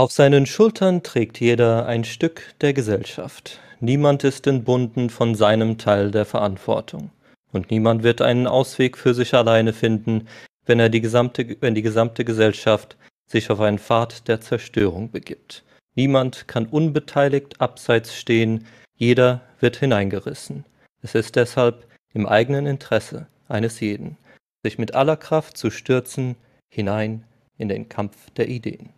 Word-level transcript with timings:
Auf 0.00 0.12
seinen 0.12 0.46
Schultern 0.46 1.02
trägt 1.02 1.40
jeder 1.40 1.84
ein 1.84 2.04
Stück 2.04 2.54
der 2.62 2.72
Gesellschaft. 2.72 3.60
Niemand 3.80 4.24
ist 4.24 4.46
entbunden 4.46 5.10
von 5.10 5.34
seinem 5.34 5.76
Teil 5.76 6.10
der 6.10 6.24
Verantwortung. 6.24 7.10
Und 7.52 7.70
niemand 7.70 8.02
wird 8.02 8.22
einen 8.22 8.46
Ausweg 8.46 8.96
für 8.96 9.12
sich 9.12 9.34
alleine 9.34 9.74
finden, 9.74 10.26
wenn, 10.64 10.80
er 10.80 10.88
die 10.88 11.02
gesamte, 11.02 11.54
wenn 11.60 11.74
die 11.74 11.82
gesamte 11.82 12.24
Gesellschaft 12.24 12.96
sich 13.26 13.50
auf 13.50 13.60
einen 13.60 13.78
Pfad 13.78 14.26
der 14.26 14.40
Zerstörung 14.40 15.10
begibt. 15.10 15.64
Niemand 15.94 16.48
kann 16.48 16.64
unbeteiligt 16.64 17.60
abseits 17.60 18.16
stehen, 18.16 18.64
jeder 18.96 19.42
wird 19.60 19.76
hineingerissen. 19.76 20.64
Es 21.02 21.14
ist 21.14 21.36
deshalb 21.36 21.86
im 22.14 22.24
eigenen 22.24 22.64
Interesse 22.64 23.26
eines 23.48 23.80
jeden, 23.80 24.16
sich 24.62 24.78
mit 24.78 24.94
aller 24.94 25.18
Kraft 25.18 25.58
zu 25.58 25.70
stürzen 25.70 26.36
hinein 26.70 27.24
in 27.58 27.68
den 27.68 27.90
Kampf 27.90 28.30
der 28.30 28.48
Ideen. 28.48 28.94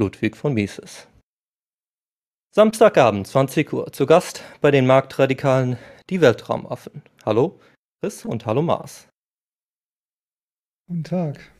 Ludwig 0.00 0.34
von 0.34 0.54
Mises. 0.54 1.06
Samstagabend, 2.54 3.26
20 3.26 3.70
Uhr. 3.74 3.92
Zu 3.92 4.06
Gast 4.06 4.42
bei 4.62 4.70
den 4.70 4.86
Marktradikalen 4.86 5.76
die 6.08 6.22
Weltraumaffen. 6.22 7.02
Hallo 7.26 7.60
Chris 8.00 8.24
und 8.24 8.46
hallo 8.46 8.62
Mars. 8.62 9.08
Guten 10.88 11.04
Tag. 11.04 11.52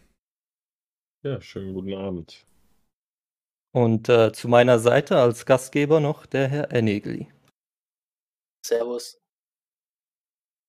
Ja, 1.23 1.39
schönen 1.42 1.75
guten 1.75 1.92
Abend. 1.92 2.47
Und 3.73 4.09
äh, 4.09 4.33
zu 4.33 4.48
meiner 4.48 4.78
Seite 4.78 5.19
als 5.19 5.45
Gastgeber 5.45 6.00
noch 6.00 6.25
der 6.25 6.48
Herr 6.48 6.72
Ennegli. 6.72 7.31
Servus. 8.65 9.20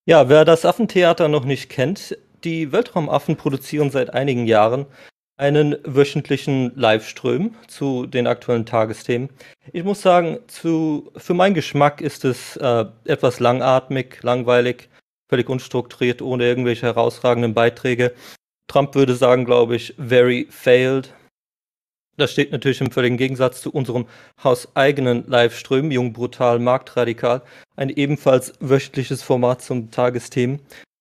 Ja, 0.06 0.28
wer 0.28 0.44
das 0.44 0.66
Affentheater 0.66 1.30
noch 1.30 1.46
nicht 1.46 1.70
kennt, 1.70 2.18
die 2.44 2.74
Weltraumaffen 2.74 3.38
produzieren 3.38 3.92
seit 3.92 4.14
einigen 4.14 4.46
Jahren 4.46 4.88
einen 5.42 5.76
wöchentlichen 5.84 6.72
Livestream 6.76 7.56
zu 7.68 8.06
den 8.06 8.28
aktuellen 8.28 8.68
Tagesthemen. 8.68 9.30
Ich 9.74 9.84
muss 9.84 10.04
sagen, 10.04 10.38
zu, 10.46 11.12
für 11.18 11.34
meinen 11.34 11.56
Geschmack 11.56 12.00
ist 12.00 12.26
es 12.26 12.58
äh, 12.58 12.86
etwas 13.06 13.40
langatmig, 13.40 14.22
langweilig, 14.22 14.88
völlig 15.28 15.50
unstrukturiert, 15.50 16.22
ohne 16.22 16.44
irgendwelche 16.44 16.86
herausragenden 16.86 17.56
Beiträge. 17.56 18.14
Trump 18.68 18.94
würde 18.94 19.16
sagen, 19.16 19.46
glaube 19.46 19.76
ich, 19.76 19.96
very 19.98 20.48
failed. 20.52 21.12
Das 22.18 22.34
steht 22.34 22.52
natürlich 22.52 22.82
im 22.82 22.92
völligen 22.92 23.18
Gegensatz 23.18 23.64
zu 23.64 23.72
unserem 23.72 24.06
hauseigenen 24.44 25.26
Livestream, 25.28 25.90
Jung, 25.90 26.14
Brutal, 26.14 26.60
Marktradikal, 26.60 27.42
ein 27.76 27.90
ebenfalls 27.90 28.54
wöchentliches 28.60 29.24
Format 29.24 29.64
zum 29.64 29.90
Tagesthemen, 29.90 30.60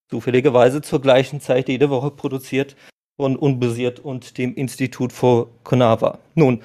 zufälligerweise 0.09 0.81
zur 0.81 1.03
gleichen 1.03 1.43
Zeit 1.43 1.69
jede 1.69 1.91
Woche 1.91 2.11
produziert 2.11 2.75
von 3.21 3.37
Unbesiert 3.37 4.01
und 4.01 4.39
dem 4.39 4.55
Institut 4.55 5.13
for 5.13 5.51
Konava. 5.63 6.19
Nun, 6.35 6.63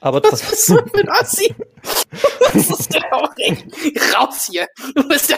aber 0.00 0.22
Was 0.22 0.48
bist 0.48 0.68
du 0.68 0.76
für 0.76 1.00
ein 1.00 1.08
Assi? 1.08 1.52
Das 2.54 2.70
ist 2.70 2.94
echt 3.38 4.14
raus 4.16 4.48
hier. 4.48 4.66
Du 4.94 5.06
bist 5.08 5.30
ja. 5.30 5.36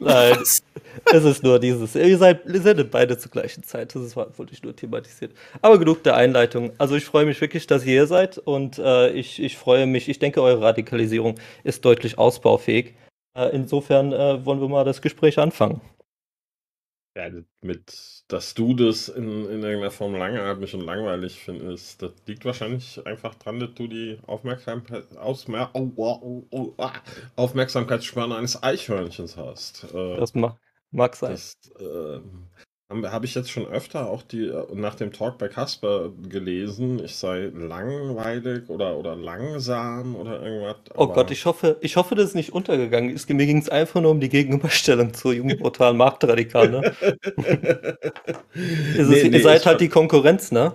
Nein, 0.00 0.36
Was? 0.36 0.62
es 1.12 1.24
ist 1.24 1.44
nur 1.44 1.60
dieses. 1.60 1.94
Ihr 1.94 2.18
seid, 2.18 2.44
ihr 2.44 2.60
sendet 2.60 2.90
beide 2.90 3.16
zur 3.16 3.30
gleichen 3.30 3.62
Zeit. 3.62 3.94
Das 3.94 4.02
ist, 4.02 4.16
wollte 4.16 4.52
ich 4.52 4.64
nur 4.64 4.74
thematisiert. 4.74 5.32
Aber 5.62 5.78
genug 5.78 6.02
der 6.02 6.16
Einleitung. 6.16 6.72
Also 6.78 6.96
ich 6.96 7.04
freue 7.04 7.24
mich 7.24 7.40
wirklich, 7.40 7.68
dass 7.68 7.84
ihr 7.84 7.92
hier 7.92 8.06
seid 8.08 8.38
und 8.38 8.78
äh, 8.78 9.10
ich, 9.10 9.40
ich 9.40 9.56
freue 9.56 9.86
mich. 9.86 10.08
Ich 10.08 10.18
denke, 10.18 10.42
eure 10.42 10.60
Radikalisierung 10.60 11.36
ist 11.62 11.84
deutlich 11.84 12.18
ausbaufähig. 12.18 12.94
Äh, 13.36 13.50
insofern 13.54 14.12
äh, 14.12 14.44
wollen 14.44 14.60
wir 14.60 14.68
mal 14.68 14.84
das 14.84 15.00
Gespräch 15.00 15.38
anfangen. 15.38 15.80
Ja, 17.16 17.30
mit, 17.62 18.24
dass 18.28 18.52
du 18.52 18.74
das 18.74 19.08
in, 19.08 19.24
in 19.46 19.62
irgendeiner 19.62 19.90
Form 19.90 20.14
langatmig 20.14 20.74
und 20.74 20.82
langweilig 20.82 21.40
findest, 21.42 22.02
das 22.02 22.12
liegt 22.26 22.44
wahrscheinlich 22.44 23.06
einfach 23.06 23.34
dran, 23.36 23.58
dass 23.58 23.72
du 23.72 23.86
die 23.86 24.18
Aufmerksamkeit, 24.26 25.16
Ausmer 25.16 25.70
oh, 25.72 25.90
oh, 25.96 26.44
oh, 26.50 26.74
Aufmerksamkeitsspanne 27.36 28.36
eines 28.36 28.62
Eichhörnchens 28.62 29.38
hast. 29.38 29.84
Äh, 29.94 30.20
Das 30.20 30.34
mag, 30.34 30.58
mag 30.90 31.16
sein. 31.16 31.30
das 31.30 31.56
äh, 31.80 32.20
habe 32.88 33.10
hab 33.12 33.24
ich 33.24 33.34
jetzt 33.34 33.50
schon 33.50 33.66
öfter 33.66 34.08
auch 34.08 34.22
die 34.22 34.46
äh, 34.46 34.64
nach 34.74 34.94
dem 34.94 35.12
Talk 35.12 35.38
bei 35.38 35.48
Casper 35.48 36.10
gelesen, 36.28 37.02
ich 37.04 37.16
sei 37.16 37.50
langweilig 37.54 38.68
oder, 38.68 38.96
oder 38.96 39.16
langsam 39.16 40.14
oder 40.14 40.40
irgendwas. 40.42 40.76
Oh 40.94 41.08
Gott, 41.08 41.30
ich 41.32 41.46
hoffe, 41.46 41.78
ich 41.80 41.96
hoffe, 41.96 42.14
das 42.14 42.26
ist 42.30 42.34
nicht 42.36 42.52
untergegangen. 42.52 43.14
Es, 43.14 43.28
mir 43.28 43.46
ging 43.46 43.58
es 43.58 43.68
einfach 43.68 44.00
nur 44.00 44.12
um 44.12 44.20
die 44.20 44.28
Gegenüberstellung 44.28 45.14
zur 45.14 45.32
jungen 45.34 45.58
brutalen 45.58 45.96
Marktradikal. 45.96 46.68
Ne? 46.70 46.94
Ist 48.94 49.08
es, 49.10 49.22
Nee, 49.22 49.28
nee, 49.30 49.36
ihr 49.38 49.42
seid 49.42 49.60
ich- 49.62 49.66
halt 49.66 49.80
die 49.80 49.88
Konkurrenz, 49.88 50.52
ne? 50.52 50.74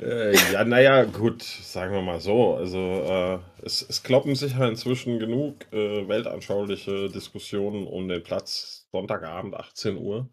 Äh, 0.00 0.34
ja, 0.52 0.64
naja, 0.64 1.04
gut, 1.04 1.42
sagen 1.42 1.94
wir 1.94 2.02
mal 2.02 2.20
so. 2.20 2.54
Also, 2.56 2.78
äh, 2.78 3.38
es, 3.64 3.82
es 3.88 4.02
kloppen 4.02 4.34
sich 4.34 4.52
ja 4.52 4.66
inzwischen 4.68 5.18
genug 5.18 5.72
äh, 5.72 6.08
weltanschauliche 6.08 7.08
Diskussionen 7.08 7.86
um 7.86 8.08
den 8.08 8.22
Platz 8.22 8.88
Sonntagabend 8.90 9.54
18 9.54 9.96
Uhr. 9.96 10.28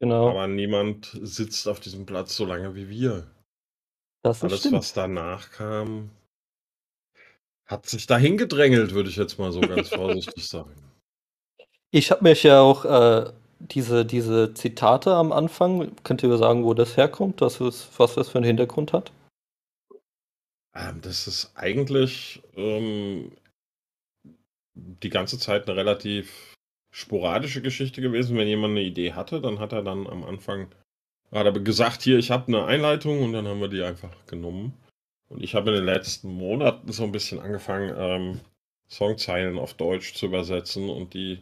Genau. 0.00 0.30
Aber 0.30 0.48
niemand 0.48 1.18
sitzt 1.22 1.68
auf 1.68 1.78
diesem 1.78 2.06
Platz 2.06 2.34
so 2.34 2.46
lange 2.46 2.74
wie 2.74 2.88
wir. 2.88 3.30
das 4.22 4.38
ist 4.38 4.44
Alles, 4.44 4.60
stimmt. 4.60 4.74
was 4.74 4.92
danach 4.94 5.50
kam, 5.52 6.10
hat 7.66 7.86
sich 7.86 8.06
dahin 8.06 8.38
gedrängelt, 8.38 8.92
würde 8.94 9.10
ich 9.10 9.16
jetzt 9.16 9.38
mal 9.38 9.52
so 9.52 9.60
ganz 9.60 9.88
vorsichtig 9.94 10.48
sagen. 10.48 10.74
Ich 11.92 12.10
habe 12.10 12.24
mich 12.24 12.42
ja 12.42 12.60
auch 12.60 12.84
äh, 12.84 13.32
diese, 13.58 14.06
diese 14.06 14.54
Zitate 14.54 15.14
am 15.14 15.32
Anfang, 15.32 15.94
könnt 16.02 16.22
ihr 16.22 16.30
mir 16.30 16.38
sagen, 16.38 16.64
wo 16.64 16.72
das 16.72 16.96
herkommt, 16.96 17.42
das 17.42 17.60
ist, 17.60 17.88
was 17.98 18.14
das 18.14 18.30
für 18.30 18.38
einen 18.38 18.46
Hintergrund 18.46 18.92
hat? 18.94 19.12
Ähm, 20.74 21.00
das 21.02 21.26
ist 21.26 21.52
eigentlich 21.56 22.42
ähm, 22.56 23.32
die 24.74 25.10
ganze 25.10 25.38
Zeit 25.38 25.68
eine 25.68 25.76
relativ 25.76 26.49
sporadische 26.90 27.62
Geschichte 27.62 28.00
gewesen. 28.00 28.36
Wenn 28.36 28.48
jemand 28.48 28.72
eine 28.72 28.82
Idee 28.82 29.12
hatte, 29.12 29.40
dann 29.40 29.58
hat 29.58 29.72
er 29.72 29.82
dann 29.82 30.06
am 30.06 30.24
Anfang 30.24 30.68
hat 31.32 31.46
er 31.46 31.52
gesagt, 31.52 32.02
hier, 32.02 32.18
ich 32.18 32.30
habe 32.30 32.48
eine 32.48 32.64
Einleitung 32.64 33.22
und 33.22 33.32
dann 33.32 33.46
haben 33.46 33.60
wir 33.60 33.68
die 33.68 33.82
einfach 33.82 34.10
genommen. 34.26 34.72
Und 35.28 35.42
ich 35.42 35.54
habe 35.54 35.70
in 35.70 35.76
den 35.76 35.84
letzten 35.84 36.28
Monaten 36.28 36.90
so 36.90 37.04
ein 37.04 37.12
bisschen 37.12 37.38
angefangen, 37.38 37.94
ähm, 37.96 38.40
Songzeilen 38.88 39.58
auf 39.58 39.74
Deutsch 39.74 40.14
zu 40.14 40.26
übersetzen 40.26 40.90
und 40.90 41.14
die 41.14 41.40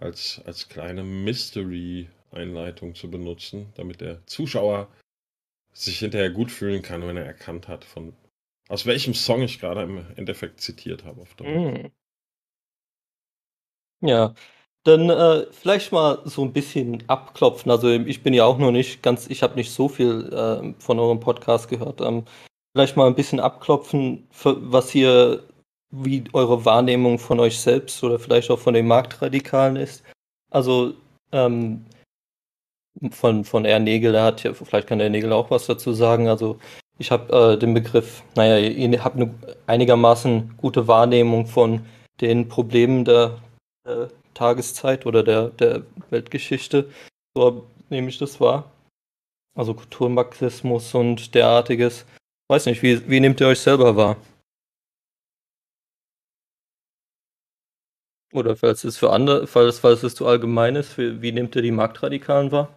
als, 0.00 0.42
als 0.44 0.68
kleine 0.68 1.04
Mystery-Einleitung 1.04 2.96
zu 2.96 3.08
benutzen, 3.08 3.72
damit 3.76 4.00
der 4.00 4.26
Zuschauer 4.26 4.88
sich 5.72 6.00
hinterher 6.00 6.30
gut 6.30 6.50
fühlen 6.50 6.82
kann, 6.82 7.06
wenn 7.06 7.16
er 7.16 7.24
erkannt 7.24 7.68
hat, 7.68 7.84
von 7.84 8.12
aus 8.68 8.86
welchem 8.86 9.14
Song 9.14 9.42
ich 9.42 9.60
gerade 9.60 9.82
im 9.82 10.04
Endeffekt 10.16 10.60
zitiert 10.60 11.04
habe 11.04 11.20
auf 11.20 11.34
Deutsch. 11.34 11.90
Ja, 14.00 14.34
dann 14.84 15.10
äh, 15.10 15.46
vielleicht 15.50 15.92
mal 15.92 16.20
so 16.24 16.42
ein 16.42 16.52
bisschen 16.52 17.02
abklopfen. 17.06 17.70
Also 17.70 17.90
ich 17.90 18.22
bin 18.22 18.32
ja 18.32 18.44
auch 18.44 18.58
noch 18.58 18.70
nicht 18.70 19.02
ganz, 19.02 19.28
ich 19.28 19.42
habe 19.42 19.56
nicht 19.56 19.72
so 19.72 19.88
viel 19.88 20.32
äh, 20.32 20.74
von 20.80 20.98
eurem 20.98 21.20
Podcast 21.20 21.68
gehört. 21.68 22.00
Ähm, 22.00 22.24
vielleicht 22.72 22.96
mal 22.96 23.06
ein 23.06 23.14
bisschen 23.14 23.40
abklopfen, 23.40 24.26
was 24.42 24.90
hier, 24.90 25.42
wie 25.90 26.24
eure 26.32 26.64
Wahrnehmung 26.64 27.18
von 27.18 27.40
euch 27.40 27.58
selbst 27.60 28.02
oder 28.02 28.18
vielleicht 28.18 28.50
auch 28.50 28.58
von 28.58 28.74
den 28.74 28.86
Marktradikalen 28.86 29.76
ist. 29.76 30.02
Also 30.50 30.94
ähm, 31.32 31.84
von, 33.10 33.44
von 33.44 33.64
R. 33.64 33.78
Nägel, 33.78 34.12
der 34.12 34.24
hat 34.24 34.42
ja, 34.42 34.54
vielleicht 34.54 34.88
kann 34.88 34.98
der 34.98 35.10
Nägel 35.10 35.32
auch 35.32 35.50
was 35.50 35.66
dazu 35.66 35.92
sagen. 35.92 36.28
Also 36.28 36.58
ich 36.98 37.10
habe 37.10 37.52
äh, 37.54 37.58
den 37.58 37.74
Begriff, 37.74 38.22
naja, 38.34 38.58
ihr 38.58 39.04
habt 39.04 39.16
eine 39.16 39.34
einigermaßen 39.66 40.54
gute 40.56 40.88
Wahrnehmung 40.88 41.46
von 41.46 41.84
den 42.20 42.48
Problemen 42.48 43.04
der, 43.04 43.38
der 43.86 44.10
Tageszeit 44.34 45.06
oder 45.06 45.22
der, 45.22 45.50
der 45.50 45.84
Weltgeschichte. 46.10 46.90
So 47.34 47.66
nehme 47.88 48.08
ich 48.08 48.18
das 48.18 48.40
wahr. 48.40 48.70
Also 49.54 49.74
Kulturmarxismus 49.74 50.94
und 50.94 51.34
derartiges. 51.34 52.06
Weiß 52.48 52.66
nicht, 52.66 52.82
wie, 52.82 53.08
wie 53.08 53.20
nehmt 53.20 53.40
ihr 53.40 53.48
euch 53.48 53.60
selber 53.60 53.96
wahr? 53.96 54.16
Oder 58.32 58.56
falls 58.56 58.84
es 58.84 58.96
für 58.96 59.10
andere, 59.10 59.46
falls, 59.46 59.80
falls 59.80 60.02
es 60.04 60.14
zu 60.14 60.26
allgemein 60.26 60.76
ist, 60.76 60.96
wie, 60.98 61.20
wie 61.20 61.32
nehmt 61.32 61.56
ihr 61.56 61.62
die 61.62 61.72
Marktradikalen 61.72 62.52
wahr? 62.52 62.76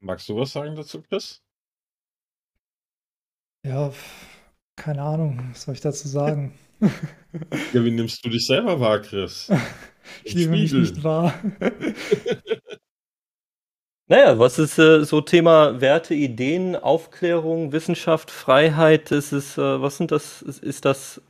Magst 0.00 0.28
du 0.28 0.36
was 0.36 0.52
sagen 0.52 0.76
dazu, 0.76 1.02
Chris? 1.02 1.42
Ja, 3.64 3.92
keine 4.76 5.02
Ahnung, 5.02 5.50
was 5.50 5.62
soll 5.62 5.74
ich 5.74 5.80
dazu 5.80 6.08
sagen? 6.08 6.58
Ja, 7.72 7.84
wie 7.84 7.90
nimmst 7.90 8.24
du 8.24 8.30
dich 8.30 8.46
selber 8.46 8.80
wahr, 8.80 9.00
Chris? 9.00 9.50
ich 10.24 10.34
nehme 10.34 10.52
mich 10.52 10.70
Spiegel. 10.70 10.80
nicht 10.80 11.04
wahr. 11.04 11.34
Naja, 14.10 14.38
was 14.38 14.58
ist 14.58 14.78
äh, 14.78 15.04
so 15.04 15.20
Thema 15.20 15.82
Werte, 15.82 16.14
Ideen, 16.14 16.76
Aufklärung, 16.76 17.72
Wissenschaft, 17.72 18.30
Freiheit? 18.30 19.12
Ist 19.12 19.32
es, 19.32 19.58
äh, 19.58 19.82
was 19.82 19.98
sind 19.98 20.10
das? 20.12 20.40
Ist, 20.40 20.62
ist 20.62 20.86
das, 20.86 21.20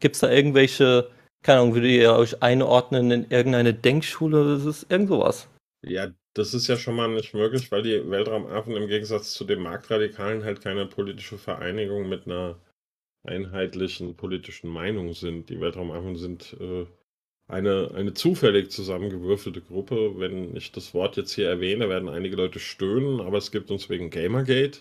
gibt 0.00 0.14
es 0.14 0.22
da 0.22 0.30
irgendwelche, 0.30 1.10
keine 1.42 1.60
Ahnung, 1.60 1.74
würdet 1.74 1.90
ihr 1.90 2.14
euch 2.14 2.42
einordnen 2.42 3.10
in 3.10 3.30
irgendeine 3.30 3.74
Denkschule? 3.74 4.56
Ist 4.56 4.64
es 4.64 4.86
irgend 4.88 5.08
sowas? 5.10 5.46
Ja, 5.84 6.08
das 6.32 6.54
ist 6.54 6.68
ja 6.68 6.78
schon 6.78 6.96
mal 6.96 7.08
nicht 7.08 7.34
möglich, 7.34 7.70
weil 7.70 7.82
die 7.82 8.08
Weltraumaffen 8.10 8.76
im 8.76 8.88
Gegensatz 8.88 9.34
zu 9.34 9.44
den 9.44 9.60
Marktradikalen 9.60 10.42
halt 10.42 10.62
keine 10.62 10.86
politische 10.86 11.36
Vereinigung 11.36 12.08
mit 12.08 12.24
einer 12.26 12.58
einheitlichen 13.24 14.16
politischen 14.16 14.68
Meinung 14.68 15.12
sind. 15.12 15.48
Die 15.48 15.60
Weltraumaffen 15.60 16.16
sind 16.16 16.56
äh, 16.60 16.86
eine, 17.48 17.92
eine 17.94 18.14
zufällig 18.14 18.70
zusammengewürfelte 18.70 19.60
Gruppe. 19.60 20.18
Wenn 20.18 20.56
ich 20.56 20.72
das 20.72 20.94
Wort 20.94 21.16
jetzt 21.16 21.34
hier 21.34 21.48
erwähne, 21.48 21.88
werden 21.88 22.08
einige 22.08 22.36
Leute 22.36 22.58
stöhnen, 22.58 23.20
aber 23.20 23.38
es 23.38 23.52
gibt 23.52 23.70
uns 23.70 23.88
wegen 23.90 24.10
Gamergate, 24.10 24.80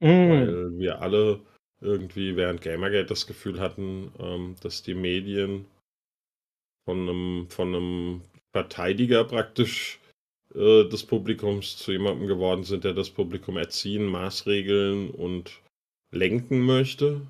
mm. 0.00 0.06
weil 0.06 0.78
wir 0.78 1.02
alle 1.02 1.40
irgendwie 1.80 2.36
während 2.36 2.62
Gamergate 2.62 3.06
das 3.06 3.26
Gefühl 3.26 3.60
hatten, 3.60 4.10
ähm, 4.18 4.56
dass 4.62 4.82
die 4.82 4.94
Medien 4.94 5.66
von 6.84 7.08
einem, 7.08 7.50
von 7.50 7.74
einem 7.74 8.22
Verteidiger 8.52 9.24
praktisch 9.24 10.00
äh, 10.54 10.84
des 10.84 11.04
Publikums 11.04 11.76
zu 11.76 11.92
jemandem 11.92 12.26
geworden 12.26 12.64
sind, 12.64 12.84
der 12.84 12.94
das 12.94 13.10
Publikum 13.10 13.56
erziehen, 13.56 14.06
maßregeln 14.06 15.10
und 15.10 15.60
lenken 16.10 16.60
möchte. 16.60 17.20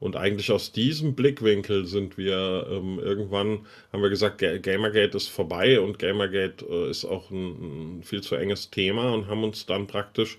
Und 0.00 0.16
eigentlich 0.16 0.50
aus 0.50 0.72
diesem 0.72 1.14
Blickwinkel 1.14 1.84
sind 1.84 2.16
wir 2.16 2.66
ähm, 2.70 2.98
irgendwann, 2.98 3.66
haben 3.92 4.02
wir 4.02 4.08
gesagt, 4.08 4.38
Gamergate 4.38 5.14
ist 5.14 5.28
vorbei 5.28 5.78
und 5.78 5.98
Gamergate 5.98 6.64
äh, 6.64 6.90
ist 6.90 7.04
auch 7.04 7.30
ein, 7.30 7.98
ein, 7.98 8.02
viel 8.02 8.22
zu 8.22 8.34
enges 8.34 8.70
Thema 8.70 9.12
und 9.12 9.26
haben 9.26 9.44
uns 9.44 9.66
dann 9.66 9.86
praktisch 9.86 10.38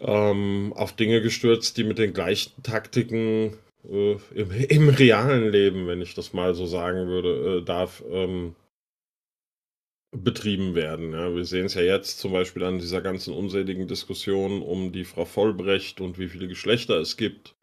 ähm, 0.00 0.72
auf 0.74 0.94
Dinge 0.96 1.22
gestürzt, 1.22 1.76
die 1.76 1.84
mit 1.84 1.98
den 1.98 2.12
gleichen 2.12 2.60
Taktiken 2.64 3.56
äh, 3.88 4.16
im, 4.34 4.50
im, 4.68 4.88
realen 4.88 5.50
Leben, 5.50 5.86
wenn 5.86 6.02
ich 6.02 6.14
das 6.14 6.32
mal 6.32 6.54
so 6.54 6.66
sagen 6.66 7.06
würde, 7.06 7.58
äh, 7.58 7.64
darf, 7.64 8.02
ähm, 8.10 8.56
betrieben 10.10 10.74
werden. 10.74 11.12
Ja, 11.12 11.34
wir 11.34 11.44
sehen 11.44 11.66
es 11.66 11.74
ja 11.74 11.82
jetzt 11.82 12.18
zum 12.18 12.32
Beispiel 12.32 12.64
an 12.64 12.78
dieser 12.78 13.00
ganzen 13.00 13.32
unseligen 13.32 13.86
Diskussion 13.86 14.62
um 14.62 14.92
die 14.92 15.04
Frau 15.04 15.24
Vollbrecht 15.24 16.00
und 16.00 16.18
wie 16.18 16.28
viele 16.28 16.48
Geschlechter 16.48 16.96
es 16.96 17.16
gibt. 17.16 17.54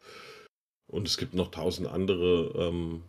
Und 0.91 1.07
es 1.07 1.17
gibt 1.17 1.33
noch 1.33 1.51
tausend 1.51 1.88
andere, 1.88 2.53
ähm, 2.55 3.03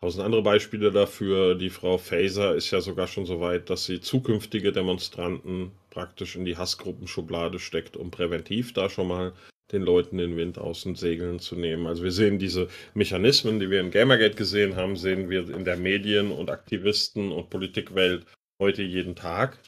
tausend 0.00 0.24
andere 0.24 0.42
Beispiele 0.42 0.92
dafür. 0.92 1.56
Die 1.56 1.70
Frau 1.70 1.98
Faser 1.98 2.54
ist 2.54 2.70
ja 2.70 2.80
sogar 2.80 3.08
schon 3.08 3.26
so 3.26 3.40
weit, 3.40 3.68
dass 3.68 3.84
sie 3.84 4.00
zukünftige 4.00 4.72
Demonstranten 4.72 5.72
praktisch 5.90 6.36
in 6.36 6.44
die 6.44 6.56
Hassgruppenschublade 6.56 7.58
steckt, 7.58 7.96
um 7.96 8.10
präventiv 8.10 8.72
da 8.72 8.88
schon 8.88 9.08
mal 9.08 9.32
den 9.72 9.82
Leuten 9.82 10.18
den 10.18 10.36
Wind 10.36 10.58
aus 10.58 10.82
den 10.82 10.94
Segeln 10.94 11.38
zu 11.38 11.56
nehmen. 11.56 11.86
Also 11.86 12.02
wir 12.02 12.12
sehen 12.12 12.38
diese 12.38 12.68
Mechanismen, 12.94 13.60
die 13.60 13.70
wir 13.70 13.80
in 13.80 13.90
Gamergate 13.90 14.36
gesehen 14.36 14.76
haben, 14.76 14.96
sehen 14.96 15.30
wir 15.30 15.48
in 15.48 15.64
der 15.64 15.76
Medien- 15.76 16.32
und 16.32 16.50
Aktivisten- 16.50 17.32
und 17.32 17.50
Politikwelt 17.50 18.26
heute 18.60 18.82
jeden 18.82 19.16
Tag. 19.16 19.58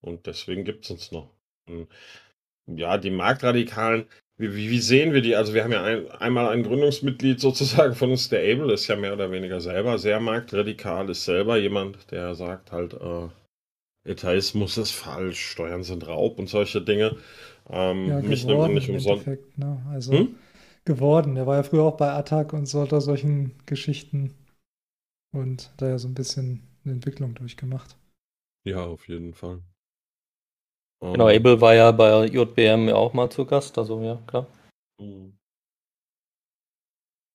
Und 0.00 0.26
deswegen 0.26 0.64
gibt 0.64 0.84
es 0.84 0.90
uns 0.90 1.12
noch. 1.12 1.30
Und 1.68 1.88
ja, 2.66 2.98
die 2.98 3.10
Marktradikalen, 3.10 4.06
wie, 4.36 4.70
wie, 4.70 4.78
sehen 4.80 5.12
wir 5.12 5.20
die? 5.20 5.36
Also 5.36 5.54
wir 5.54 5.62
haben 5.62 5.72
ja 5.72 5.82
ein, 5.84 6.10
einmal 6.10 6.48
ein 6.48 6.64
Gründungsmitglied 6.64 7.38
sozusagen 7.40 7.94
von 7.94 8.10
uns, 8.10 8.28
der 8.28 8.40
Abel 8.40 8.70
ist 8.70 8.88
ja 8.88 8.96
mehr 8.96 9.12
oder 9.12 9.30
weniger 9.30 9.60
selber 9.60 9.98
sehr 9.98 10.18
marktradikal, 10.20 11.08
ist 11.10 11.24
selber 11.24 11.56
jemand, 11.56 12.10
der 12.10 12.34
sagt 12.34 12.72
halt, 12.72 12.94
äh, 12.94 13.28
Etaismus 14.04 14.76
ist 14.76 14.90
falsch, 14.90 15.40
Steuern 15.40 15.82
sind 15.82 16.06
Raub 16.06 16.38
und 16.38 16.48
solche 16.48 16.82
Dinge. 16.82 17.16
Ähm, 17.70 18.08
ja, 18.08 18.20
mich 18.20 18.44
nimmt 18.44 18.60
man 18.60 18.74
nicht 18.74 18.90
umsonst. 18.90 19.26
Ne? 19.56 19.82
Also 19.90 20.12
hm? 20.12 20.34
geworden. 20.84 21.34
Der 21.36 21.46
war 21.46 21.56
ja 21.56 21.62
früher 21.62 21.84
auch 21.84 21.96
bei 21.96 22.10
Attack 22.10 22.52
und 22.52 22.66
so 22.66 22.80
unter 22.80 23.00
solchen 23.00 23.52
Geschichten 23.66 24.34
und 25.32 25.72
da 25.78 25.88
ja 25.88 25.98
so 25.98 26.08
ein 26.08 26.14
bisschen 26.14 26.62
eine 26.84 26.94
Entwicklung 26.94 27.34
durchgemacht. 27.34 27.96
Ja, 28.64 28.84
auf 28.84 29.08
jeden 29.08 29.34
Fall. 29.34 29.62
Genau, 31.12 31.28
ähm. 31.28 31.36
Abel 31.36 31.60
war 31.60 31.74
ja 31.74 31.90
bei 31.92 32.26
JBM 32.26 32.88
auch 32.90 33.12
mal 33.12 33.30
zu 33.30 33.44
Gast, 33.44 33.76
also 33.78 34.00
ja, 34.00 34.18
klar. 34.26 34.46
Mhm. 34.98 35.36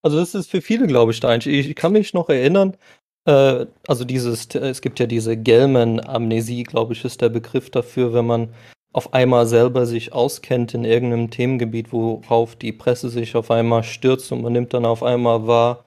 Also 0.02 0.18
das 0.18 0.34
ist 0.34 0.50
für 0.50 0.62
viele, 0.62 0.88
glaube 0.88 1.12
ich, 1.12 1.20
da 1.20 1.36
Ich 1.36 1.76
kann 1.76 1.92
mich 1.92 2.14
noch 2.14 2.30
erinnern, 2.30 2.78
äh, 3.26 3.66
also 3.88 4.06
dieses, 4.06 4.48
es 4.56 4.82
gibt 4.82 5.00
ja 5.00 5.06
diese 5.06 5.36
Gelman-Amnesie, 5.38 6.64
glaube 6.64 6.94
ich, 6.94 7.04
ist 7.04 7.22
der 7.22 7.30
Begriff 7.30 7.70
dafür, 7.70 8.14
wenn 8.14 8.26
man 8.26 8.54
auf 8.94 9.14
einmal 9.14 9.46
selber 9.46 9.86
sich 9.86 10.14
auskennt 10.14 10.74
in 10.74 10.86
irgendeinem 10.86 11.30
Themengebiet, 11.30 11.92
worauf 11.94 12.56
die 12.56 12.72
Presse 12.72 13.10
sich 13.10 13.36
auf 13.36 13.52
einmal 13.52 13.84
stürzt 13.84 14.32
und 14.32 14.42
man 14.42 14.54
nimmt 14.54 14.74
dann 14.74 14.86
auf 14.86 15.04
einmal 15.04 15.46
wahr, 15.48 15.86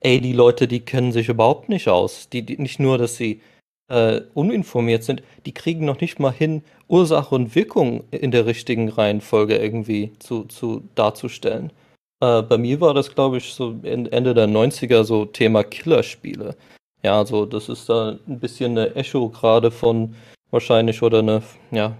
ey, 0.00 0.20
die 0.20 0.32
Leute, 0.32 0.66
die 0.66 0.80
kennen 0.80 1.12
sich 1.12 1.28
überhaupt 1.28 1.68
nicht 1.68 1.88
aus. 1.88 2.28
Die, 2.30 2.42
die 2.44 2.58
nicht 2.58 2.80
nur, 2.80 2.98
dass 2.98 3.16
sie 3.16 3.40
äh, 3.90 4.22
uninformiert 4.34 5.04
sind, 5.04 5.22
die 5.44 5.52
kriegen 5.52 5.84
noch 5.84 6.00
nicht 6.00 6.18
mal 6.18 6.32
hin, 6.32 6.62
Ursache 6.88 7.34
und 7.34 7.54
Wirkung 7.54 8.04
in 8.10 8.30
der 8.30 8.46
richtigen 8.46 8.88
Reihenfolge 8.88 9.56
irgendwie 9.56 10.12
zu, 10.18 10.44
zu 10.44 10.82
darzustellen. 10.94 11.72
Äh, 12.20 12.42
bei 12.42 12.56
mir 12.56 12.80
war 12.80 12.94
das, 12.94 13.14
glaube 13.14 13.38
ich, 13.38 13.52
so 13.52 13.78
Ende 13.82 14.34
der 14.34 14.46
90er 14.46 15.04
so 15.04 15.24
Thema 15.24 15.64
Killerspiele. 15.64 16.56
Ja, 17.02 17.18
also 17.18 17.46
das 17.46 17.68
ist 17.68 17.88
da 17.88 18.18
ein 18.28 18.38
bisschen 18.38 18.78
eine 18.78 18.94
Echo 18.94 19.28
gerade 19.30 19.70
von 19.70 20.14
wahrscheinlich 20.50 21.02
oder 21.02 21.20
eine, 21.20 21.42
ja, 21.70 21.96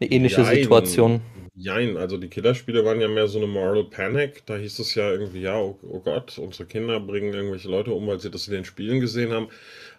eine 0.00 0.10
ähnliche 0.10 0.42
Jein. 0.42 0.56
Situation. 0.56 1.20
Jein, 1.54 1.96
also 1.96 2.18
die 2.18 2.28
Killerspiele 2.28 2.84
waren 2.84 3.00
ja 3.00 3.08
mehr 3.08 3.28
so 3.28 3.38
eine 3.38 3.46
Moral 3.46 3.84
Panic. 3.84 4.44
Da 4.44 4.56
hieß 4.56 4.78
es 4.78 4.94
ja 4.94 5.10
irgendwie, 5.10 5.40
ja, 5.40 5.58
oh, 5.58 5.78
oh 5.88 6.00
Gott, 6.00 6.38
unsere 6.38 6.66
Kinder 6.66 7.00
bringen 7.00 7.32
irgendwelche 7.32 7.68
Leute 7.68 7.92
um, 7.92 8.06
weil 8.06 8.20
sie 8.20 8.30
das 8.30 8.46
in 8.46 8.54
den 8.54 8.64
Spielen 8.66 9.00
gesehen 9.00 9.32
haben. 9.32 9.48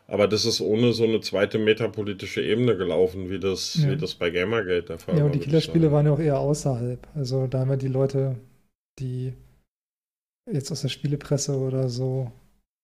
Aber 0.10 0.28
das 0.28 0.46
ist 0.46 0.62
ohne 0.62 0.94
so 0.94 1.04
eine 1.04 1.20
zweite 1.20 1.60
metapolitische 1.60 2.42
Ebene 2.42 2.78
gelaufen, 2.78 3.30
wie 3.30 3.40
das, 3.40 3.76
ja. 3.76 3.92
wie 3.92 3.98
das 3.98 4.16
bei 4.16 4.30
Gamergate 4.30 4.88
der 4.88 5.00
Fall 5.00 5.16
war. 5.16 5.20
Ja, 5.20 5.26
und 5.26 5.36
die 5.36 5.40
Killerspiele 5.40 5.92
waren 5.92 6.06
ja 6.06 6.14
auch 6.14 6.20
eher 6.20 6.40
außerhalb. 6.40 7.06
Also 7.14 7.48
da 7.48 7.60
haben 7.60 7.70
wir 7.70 7.78
die 7.78 7.90
Leute, 7.90 8.38
die 9.00 9.34
jetzt 10.50 10.72
aus 10.72 10.82
der 10.82 10.90
Spielepresse 10.90 11.58
oder 11.58 11.90
so, 11.90 12.32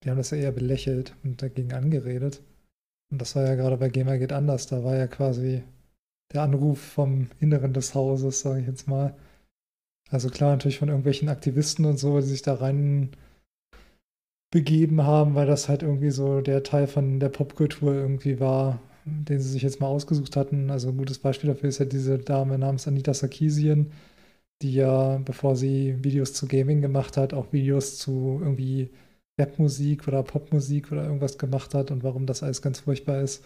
die 0.04 0.10
haben 0.10 0.18
das 0.18 0.32
ja 0.32 0.38
eher 0.38 0.52
belächelt 0.52 1.16
und 1.24 1.42
dagegen 1.42 1.72
angeredet. 1.72 2.42
Und 3.10 3.22
das 3.22 3.38
war 3.38 3.46
ja 3.46 3.56
gerade 3.56 3.78
bei 3.78 3.88
Gamergate 3.88 4.36
anders. 4.36 4.68
Da 4.68 4.84
war 4.84 4.98
ja 4.98 5.08
quasi 5.08 5.64
der 6.34 6.42
Anruf 6.42 6.80
vom 6.80 7.30
Inneren 7.40 7.72
des 7.72 7.96
Hauses, 7.96 8.42
sage 8.42 8.60
ich 8.60 8.68
jetzt 8.68 8.88
mal. 8.90 9.16
Also 10.10 10.30
klar, 10.30 10.52
natürlich 10.52 10.80
von 10.80 10.90
irgendwelchen 10.90 11.30
Aktivisten 11.30 11.86
und 11.86 11.98
so, 11.98 12.20
die 12.20 12.26
sich 12.26 12.42
da 12.42 12.56
rein 12.56 13.12
begeben 14.54 15.02
haben, 15.02 15.34
weil 15.34 15.48
das 15.48 15.68
halt 15.68 15.82
irgendwie 15.82 16.12
so 16.12 16.40
der 16.40 16.62
Teil 16.62 16.86
von 16.86 17.20
der 17.20 17.30
Popkultur 17.30 17.92
irgendwie 17.92 18.40
war, 18.40 18.80
den 19.04 19.40
sie 19.40 19.50
sich 19.50 19.64
jetzt 19.64 19.82
mal 19.82 19.88
ausgesucht 19.88 20.36
hatten. 20.38 20.70
Also 20.70 20.90
ein 20.90 20.98
gutes 20.98 21.18
Beispiel 21.18 21.50
dafür 21.50 21.70
ist 21.70 21.80
ja 21.80 21.86
diese 21.86 22.20
Dame 22.20 22.60
namens 22.60 22.88
Anita 22.88 23.16
Sarkeesian, 23.16 23.92
die 24.62 24.76
ja, 24.76 25.18
bevor 25.26 25.56
sie 25.56 26.04
Videos 26.04 26.34
zu 26.34 26.48
Gaming 26.48 26.82
gemacht 26.82 27.18
hat, 27.18 27.34
auch 27.34 27.52
Videos 27.52 27.98
zu 27.98 28.40
irgendwie 28.44 28.92
Rapmusik 29.40 30.08
oder 30.08 30.22
Popmusik 30.22 30.92
oder 30.92 31.04
irgendwas 31.04 31.40
gemacht 31.40 31.74
hat 31.74 31.90
und 31.90 32.04
warum 32.04 32.28
das 32.28 32.44
alles 32.44 32.62
ganz 32.62 32.82
furchtbar 32.82 33.22
ist. 33.22 33.44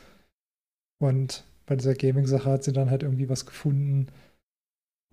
Und 1.00 1.46
bei 1.66 1.78
dieser 1.78 1.94
Gaming-Sache 1.96 2.52
hat 2.52 2.66
sie 2.66 2.74
dann 2.74 2.90
halt 2.92 3.04
irgendwie 3.04 3.30
was 3.30 3.46
gefunden, 3.46 4.08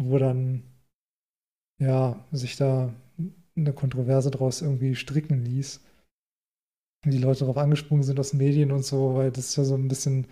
wo 0.03 0.19
dann 0.19 0.65
ja 1.79 2.25
sich 2.33 2.57
da 2.57 2.93
eine 3.57 3.73
Kontroverse 3.73 4.31
daraus 4.31 4.63
irgendwie 4.63 4.95
stricken 4.95 5.45
ließ. 5.45 5.81
Die 7.07 7.19
Leute 7.19 7.41
darauf 7.41 7.59
angesprungen 7.59 8.03
sind 8.03 8.19
aus 8.19 8.31
den 8.31 8.39
Medien 8.39 8.73
und 8.73 8.85
so, 8.85 9.15
weil 9.15 9.31
das 9.31 9.47
ist 9.51 9.57
ja 9.57 9.65
so 9.65 9.75
ein 9.75 9.89
bisschen 9.89 10.27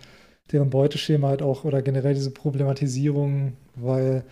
deren 0.51 0.69
Beuteschema 0.69 1.29
halt 1.29 1.41
auch 1.41 1.63
oder 1.63 1.81
generell 1.81 2.15
diese 2.15 2.31
Problematisierung, 2.31 3.53
weil 3.75 4.23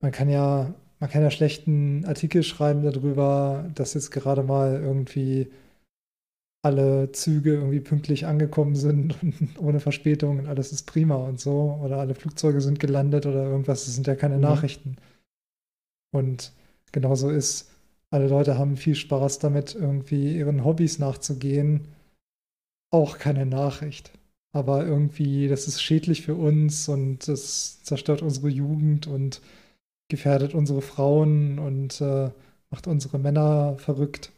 man 0.00 0.12
kann 0.12 0.28
ja, 0.28 0.74
man 1.00 1.10
kann 1.10 1.22
ja 1.22 1.30
schlechten 1.30 2.04
Artikel 2.04 2.42
schreiben 2.42 2.82
darüber, 2.82 3.70
dass 3.74 3.94
jetzt 3.94 4.10
gerade 4.10 4.42
mal 4.42 4.80
irgendwie 4.80 5.48
alle 6.62 7.12
Züge 7.12 7.54
irgendwie 7.54 7.80
pünktlich 7.80 8.26
angekommen 8.26 8.74
sind 8.74 9.14
und 9.22 9.58
ohne 9.58 9.80
Verspätung 9.80 10.40
und 10.40 10.46
alles 10.46 10.72
ist 10.72 10.84
prima 10.84 11.14
und 11.16 11.40
so. 11.40 11.78
Oder 11.82 11.98
alle 11.98 12.14
Flugzeuge 12.14 12.60
sind 12.60 12.80
gelandet 12.80 13.26
oder 13.26 13.44
irgendwas. 13.44 13.84
Das 13.84 13.94
sind 13.94 14.06
ja 14.06 14.16
keine 14.16 14.36
mhm. 14.36 14.42
Nachrichten. 14.42 14.96
Und 16.12 16.52
genauso 16.92 17.30
ist 17.30 17.70
alle 18.10 18.28
Leute 18.28 18.58
haben 18.58 18.76
viel 18.76 18.94
Spaß 18.94 19.38
damit, 19.38 19.74
irgendwie 19.74 20.36
ihren 20.36 20.64
Hobbys 20.64 20.98
nachzugehen. 20.98 21.88
Auch 22.90 23.18
keine 23.18 23.44
Nachricht. 23.44 24.12
Aber 24.52 24.86
irgendwie, 24.86 25.48
das 25.48 25.68
ist 25.68 25.82
schädlich 25.82 26.22
für 26.22 26.34
uns 26.34 26.88
und 26.88 27.28
das 27.28 27.82
zerstört 27.82 28.22
unsere 28.22 28.48
Jugend 28.48 29.06
und 29.06 29.42
gefährdet 30.08 30.54
unsere 30.54 30.80
Frauen 30.80 31.58
und 31.58 32.00
äh, 32.00 32.30
macht 32.70 32.86
unsere 32.86 33.18
Männer 33.18 33.76
verrückt. 33.78 34.32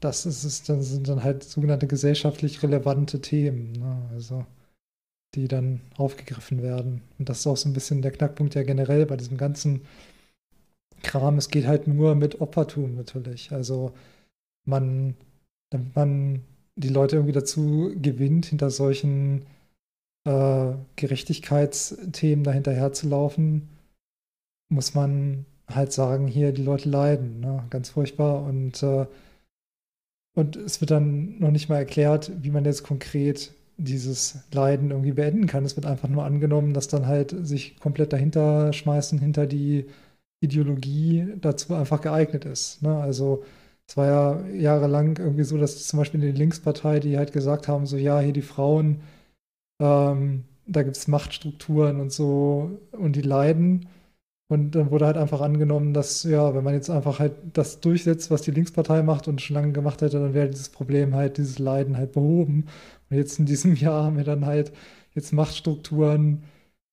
Das, 0.00 0.26
ist, 0.26 0.68
das 0.68 0.88
sind 0.88 1.08
dann 1.08 1.24
halt 1.24 1.42
sogenannte 1.42 1.88
gesellschaftlich 1.88 2.62
relevante 2.62 3.20
Themen, 3.20 3.72
ne? 3.72 4.08
also 4.12 4.46
die 5.34 5.48
dann 5.48 5.80
aufgegriffen 5.96 6.62
werden. 6.62 7.02
Und 7.18 7.28
das 7.28 7.40
ist 7.40 7.46
auch 7.48 7.56
so 7.56 7.68
ein 7.68 7.72
bisschen 7.72 8.02
der 8.02 8.12
Knackpunkt 8.12 8.54
ja 8.54 8.62
generell 8.62 9.06
bei 9.06 9.16
diesem 9.16 9.36
ganzen 9.36 9.82
Kram. 11.04 11.38
Es 11.38 11.48
geht 11.50 11.66
halt 11.66 11.86
nur 11.86 12.14
mit 12.14 12.40
Opfertum 12.40 12.96
natürlich. 12.96 13.52
Also 13.52 13.92
man, 14.64 15.14
damit 15.70 15.94
man 15.94 16.40
die 16.76 16.88
Leute 16.88 17.16
irgendwie 17.16 17.32
dazu 17.32 17.92
gewinnt, 18.00 18.46
hinter 18.46 18.70
solchen 18.70 19.46
äh, 20.26 20.72
Gerechtigkeitsthemen 20.96 22.44
dahinterher 22.44 22.92
zu 22.92 23.08
laufen, 23.08 23.68
muss 24.68 24.94
man 24.94 25.46
halt 25.68 25.92
sagen, 25.92 26.26
hier, 26.26 26.52
die 26.52 26.62
Leute 26.62 26.88
leiden, 26.88 27.40
ne? 27.40 27.64
ganz 27.70 27.90
furchtbar. 27.90 28.42
Und, 28.42 28.82
äh, 28.82 29.06
und 30.34 30.56
es 30.56 30.80
wird 30.80 30.90
dann 30.90 31.38
noch 31.38 31.50
nicht 31.50 31.68
mal 31.68 31.76
erklärt, 31.76 32.32
wie 32.42 32.50
man 32.50 32.64
jetzt 32.64 32.82
konkret 32.82 33.52
dieses 33.76 34.38
Leiden 34.52 34.90
irgendwie 34.90 35.12
beenden 35.12 35.46
kann. 35.46 35.64
Es 35.64 35.76
wird 35.76 35.86
einfach 35.86 36.08
nur 36.08 36.24
angenommen, 36.24 36.74
dass 36.74 36.88
dann 36.88 37.06
halt 37.06 37.34
sich 37.46 37.78
komplett 37.78 38.12
dahinter 38.12 38.72
schmeißen, 38.72 39.18
hinter 39.18 39.46
die 39.46 39.86
Ideologie 40.44 41.26
dazu 41.40 41.74
einfach 41.74 42.00
geeignet 42.00 42.44
ist. 42.44 42.82
Ne? 42.82 42.96
Also 42.96 43.44
es 43.88 43.96
war 43.96 44.06
ja 44.06 44.46
jahrelang 44.48 45.18
irgendwie 45.18 45.44
so, 45.44 45.58
dass 45.58 45.86
zum 45.86 45.98
Beispiel 45.98 46.20
der 46.20 46.32
Linkspartei, 46.32 47.00
die 47.00 47.18
halt 47.18 47.32
gesagt 47.32 47.68
haben, 47.68 47.86
so 47.86 47.96
ja, 47.96 48.20
hier 48.20 48.32
die 48.32 48.42
Frauen, 48.42 49.02
ähm, 49.80 50.44
da 50.66 50.82
gibt 50.82 50.96
es 50.96 51.08
Machtstrukturen 51.08 52.00
und 52.00 52.12
so 52.12 52.78
und 52.92 53.16
die 53.16 53.22
leiden. 53.22 53.88
Und 54.48 54.72
dann 54.72 54.90
wurde 54.90 55.06
halt 55.06 55.16
einfach 55.16 55.40
angenommen, 55.40 55.94
dass, 55.94 56.22
ja, 56.24 56.54
wenn 56.54 56.64
man 56.64 56.74
jetzt 56.74 56.90
einfach 56.90 57.18
halt 57.18 57.32
das 57.54 57.80
durchsetzt, 57.80 58.30
was 58.30 58.42
die 58.42 58.50
Linkspartei 58.50 59.02
macht 59.02 59.26
und 59.26 59.40
schon 59.40 59.54
lange 59.54 59.72
gemacht 59.72 60.02
hätte, 60.02 60.20
dann 60.20 60.34
wäre 60.34 60.50
dieses 60.50 60.68
Problem 60.68 61.14
halt, 61.14 61.38
dieses 61.38 61.58
Leiden 61.58 61.96
halt 61.96 62.12
behoben. 62.12 62.66
Und 63.10 63.16
jetzt 63.16 63.38
in 63.38 63.46
diesem 63.46 63.74
Jahr 63.76 64.04
haben 64.04 64.16
wir 64.16 64.24
dann 64.24 64.46
halt 64.46 64.72
jetzt 65.14 65.32
Machtstrukturen 65.32 66.44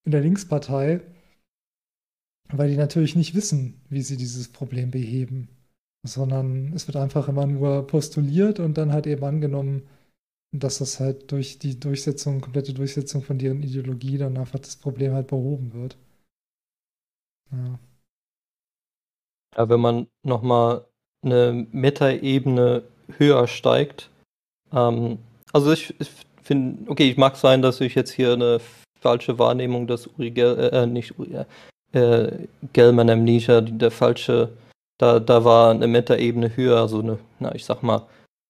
in 0.05 0.11
der 0.11 0.21
Linkspartei, 0.21 1.01
weil 2.53 2.69
die 2.69 2.77
natürlich 2.77 3.15
nicht 3.15 3.35
wissen, 3.35 3.81
wie 3.89 4.01
sie 4.01 4.17
dieses 4.17 4.49
Problem 4.49 4.91
beheben, 4.91 5.49
sondern 6.03 6.73
es 6.73 6.87
wird 6.87 6.97
einfach 6.97 7.27
immer 7.27 7.45
nur 7.45 7.85
postuliert 7.87 8.59
und 8.59 8.77
dann 8.77 8.91
halt 8.91 9.07
eben 9.07 9.23
angenommen, 9.23 9.87
dass 10.53 10.79
das 10.79 10.99
halt 10.99 11.31
durch 11.31 11.59
die 11.59 11.79
Durchsetzung, 11.79 12.41
komplette 12.41 12.73
Durchsetzung 12.73 13.21
von 13.21 13.37
deren 13.37 13.63
Ideologie 13.63 14.17
dann 14.17 14.37
einfach 14.37 14.59
das 14.59 14.75
Problem 14.75 15.13
halt 15.13 15.27
behoben 15.27 15.73
wird. 15.73 15.97
Ja. 17.51 17.79
Ja, 19.57 19.69
wenn 19.69 19.81
man 19.81 20.07
nochmal 20.23 20.85
eine 21.23 21.67
Metaebene 21.71 22.83
höher 23.17 23.47
steigt, 23.47 24.09
ähm, 24.71 25.19
also 25.51 25.71
ich, 25.71 25.93
ich 25.99 26.09
finde, 26.41 26.89
okay, 26.89 27.09
ich 27.09 27.17
mag 27.17 27.35
sein, 27.35 27.61
dass 27.61 27.81
ich 27.81 27.95
jetzt 27.95 28.11
hier 28.11 28.33
eine 28.33 28.59
falsche 28.99 29.37
Wahrnehmung 29.39 29.87
des 29.87 30.07
Uri 30.07 30.31
Gel, 30.31 30.57
äh, 30.57 30.87
nicht 30.87 31.19
Uri, 31.19 31.45
äh, 31.93 32.47
Gelman 32.73 33.09
Amnesia, 33.09 33.61
der 33.61 33.91
falsche, 33.91 34.49
da, 34.97 35.19
da 35.19 35.43
war 35.43 35.71
eine 35.71 35.87
Metaebene 35.87 36.55
höher, 36.55 36.79
also 36.79 36.99
eine, 36.99 37.19
na, 37.39 37.53
ich 37.55 37.65
sag 37.65 37.83
mal, 37.83 38.07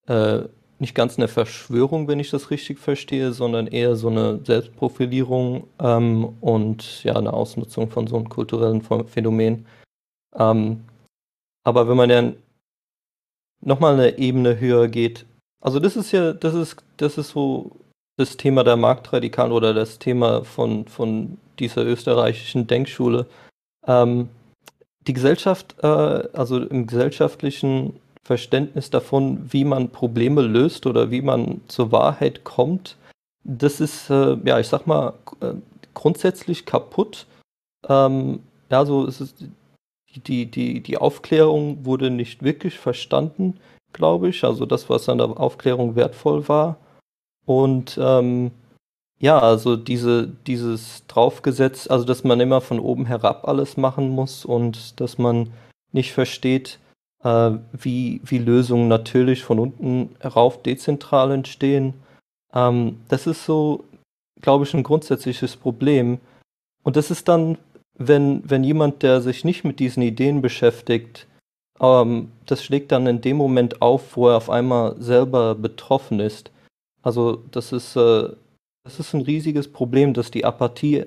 äh, 0.08 0.42
nicht 0.80 0.96
ganz 0.96 1.18
eine 1.18 1.28
Verschwörung, 1.28 2.08
wenn 2.08 2.20
ich 2.20 2.32
das 2.32 2.50
richtig 2.50 2.80
verstehe, 2.80 3.34
sondern 3.34 3.68
eher 3.68 3.96
so 3.96 4.10
eine 4.10 4.40
Selbstprofilierung 4.44 5.68
ähm, 5.80 6.36
und 6.42 7.04
ja, 7.04 7.16
eine 7.16 7.34
Ausnutzung 7.34 7.92
von 7.92 8.08
so 8.08 8.16
einem 8.16 8.30
kulturellen 8.30 8.82
Phänomen. 8.82 9.68
Ähm, 10.36 10.84
aber 11.64 11.88
wenn 11.88 11.98
man 11.98 12.10
dann 12.10 12.36
nochmal 13.64 13.94
eine 13.94 14.18
Ebene 14.18 14.60
höher 14.60 14.88
geht, 14.88 15.28
also 15.62 15.80
das 15.80 15.96
ist 15.96 16.12
ja, 16.12 16.34
das 16.34 16.56
ist, 16.56 16.78
das 16.98 17.20
ist 17.20 17.30
so 17.30 17.72
das 18.18 18.38
Thema 18.38 18.64
der 18.64 18.78
Marktradikalen 18.78 19.52
oder 19.52 19.74
das 19.74 20.00
Thema 20.00 20.44
von, 20.44 20.88
von 20.88 21.38
dieser 21.60 21.86
österreichischen 21.86 22.68
Denkschule. 22.68 23.26
Ähm, 23.88 24.30
die 25.08 25.14
Gesellschaft, 25.14 25.76
äh, 25.82 25.88
also 25.88 26.60
im 26.60 26.88
gesellschaftlichen 26.88 28.00
Verständnis 28.24 28.90
davon, 28.90 29.52
wie 29.52 29.66
man 29.66 29.90
Probleme 29.90 30.42
löst 30.42 30.86
oder 30.86 31.10
wie 31.10 31.22
man 31.22 31.62
zur 31.68 31.92
Wahrheit 31.92 32.44
kommt, 32.44 32.98
das 33.44 33.80
ist, 33.80 34.10
äh, 34.10 34.38
ja, 34.44 34.60
ich 34.60 34.68
sag 34.68 34.86
mal, 34.86 35.14
äh, 35.40 35.54
grundsätzlich 35.94 36.66
kaputt. 36.66 37.26
Ähm, 37.90 38.42
ja, 38.70 38.86
so 38.86 39.06
ist 39.06 39.22
es, 39.22 39.34
die, 40.16 40.46
die, 40.46 40.82
die 40.82 40.98
Aufklärung 40.98 41.86
wurde 41.86 42.12
nicht 42.12 42.44
wirklich 42.44 42.78
verstanden, 42.78 43.60
glaube 43.94 44.30
ich. 44.30 44.44
Also 44.44 44.66
das, 44.66 44.90
was 44.90 45.10
an 45.10 45.18
der 45.18 45.40
Aufklärung 45.40 45.96
wertvoll 45.96 46.48
war. 46.48 46.78
Und 47.46 47.98
ähm, 48.02 48.52
ja, 49.20 49.40
also 49.40 49.76
diese, 49.76 50.28
dieses 50.48 51.06
draufgesetzt, 51.08 51.92
also 51.92 52.06
dass 52.06 52.24
man 52.24 52.40
immer 52.40 52.62
von 52.62 52.80
oben 52.80 53.06
herab 53.06 53.48
alles 53.48 53.78
machen 53.78 54.10
muss 54.10 54.46
und 54.46 55.00
dass 55.00 55.18
man 55.18 55.52
nicht 55.92 56.12
versteht, 56.14 56.80
äh, 57.24 57.52
wie, 57.72 58.22
wie 58.24 58.40
Lösungen 58.40 58.88
natürlich 58.88 59.44
von 59.44 59.60
unten 59.60 60.16
herauf 60.20 60.62
dezentral 60.64 61.32
entstehen. 61.32 61.94
Ähm, 62.54 63.00
das 63.10 63.28
ist 63.28 63.46
so, 63.46 63.84
glaube 64.42 64.66
ich, 64.66 64.74
ein 64.74 64.84
grundsätzliches 64.84 65.56
Problem. 65.56 66.20
Und 66.84 66.96
das 66.96 67.12
ist 67.12 67.28
dann, 67.28 67.58
wenn, 67.98 68.42
wenn 68.50 68.64
jemand, 68.64 69.04
der 69.04 69.22
sich 69.22 69.46
nicht 69.46 69.64
mit 69.64 69.80
diesen 69.80 70.02
Ideen 70.02 70.42
beschäftigt, 70.42 71.28
ähm, 71.80 72.32
das 72.46 72.64
schlägt 72.64 72.92
dann 72.92 73.08
in 73.08 73.22
dem 73.22 73.38
Moment 73.38 73.82
auf, 73.82 74.16
wo 74.18 74.30
er 74.30 74.38
auf 74.38 74.50
einmal 74.50 74.96
selber 75.00 75.56
betroffen 75.56 76.20
ist. 76.20 76.52
Also 77.02 77.44
das 77.52 77.72
ist, 77.72 77.96
äh, 77.96 78.30
das 78.84 79.00
ist 79.00 79.14
ein 79.14 79.22
riesiges 79.22 79.72
Problem, 79.72 80.14
dass 80.14 80.32
die 80.32 80.46
Apathie 80.46 81.06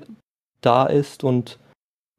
da 0.60 0.86
ist 0.86 1.24
und 1.24 1.58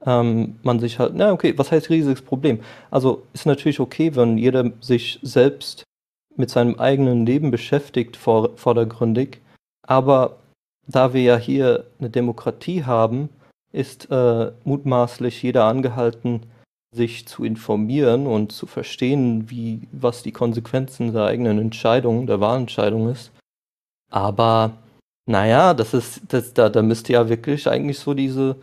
ähm, 0.05 0.60
man 0.63 0.79
sich 0.79 1.00
halt, 1.00 1.13
na 1.15 1.32
okay, 1.32 1.58
was 1.58 1.72
heißt 1.72 1.89
riesiges 1.89 2.22
Problem? 2.22 2.60
Also 2.91 3.24
ist 3.34 3.46
natürlich 3.46 3.79
okay, 3.79 4.15
wenn 4.15 4.38
jeder 4.38 4.72
sich 4.82 5.20
selbst 5.22 5.84
mit 6.36 6.50
seinem 6.50 6.79
eigenen 6.79 7.25
Leben 7.25 7.51
beschäftigt, 7.51 8.17
vor, 8.17 8.58
vordergründig, 8.58 9.41
aber 9.88 10.38
da 10.88 11.13
wir 11.13 11.22
ja 11.22 11.38
hier 11.38 11.86
eine 12.00 12.10
Demokratie 12.10 12.84
haben, 12.84 13.29
ist 13.72 14.10
äh, 14.12 14.51
mutmaßlich 14.63 15.41
jeder 15.41 15.65
angehalten, 15.65 16.41
sich 16.96 17.27
zu 17.27 17.44
informieren 17.44 18.25
und 18.25 18.51
zu 18.51 18.67
verstehen, 18.67 19.50
wie, 19.50 19.82
was 19.91 20.24
die 20.24 20.32
Konsequenzen 20.32 21.12
der 21.13 21.25
eigenen 21.25 21.60
Entscheidung, 21.60 22.25
der 22.25 22.39
Wahlentscheidung 22.39 23.10
ist. 23.10 23.32
Aber 24.15 24.77
naja, 25.25 25.74
das 25.74 25.93
ist, 25.93 26.22
das, 26.29 26.53
da, 26.53 26.69
da 26.69 26.81
müsste 26.81 27.12
ja 27.12 27.27
wirklich 27.27 27.67
eigentlich 27.67 28.00
so 28.00 28.13
diese 28.13 28.55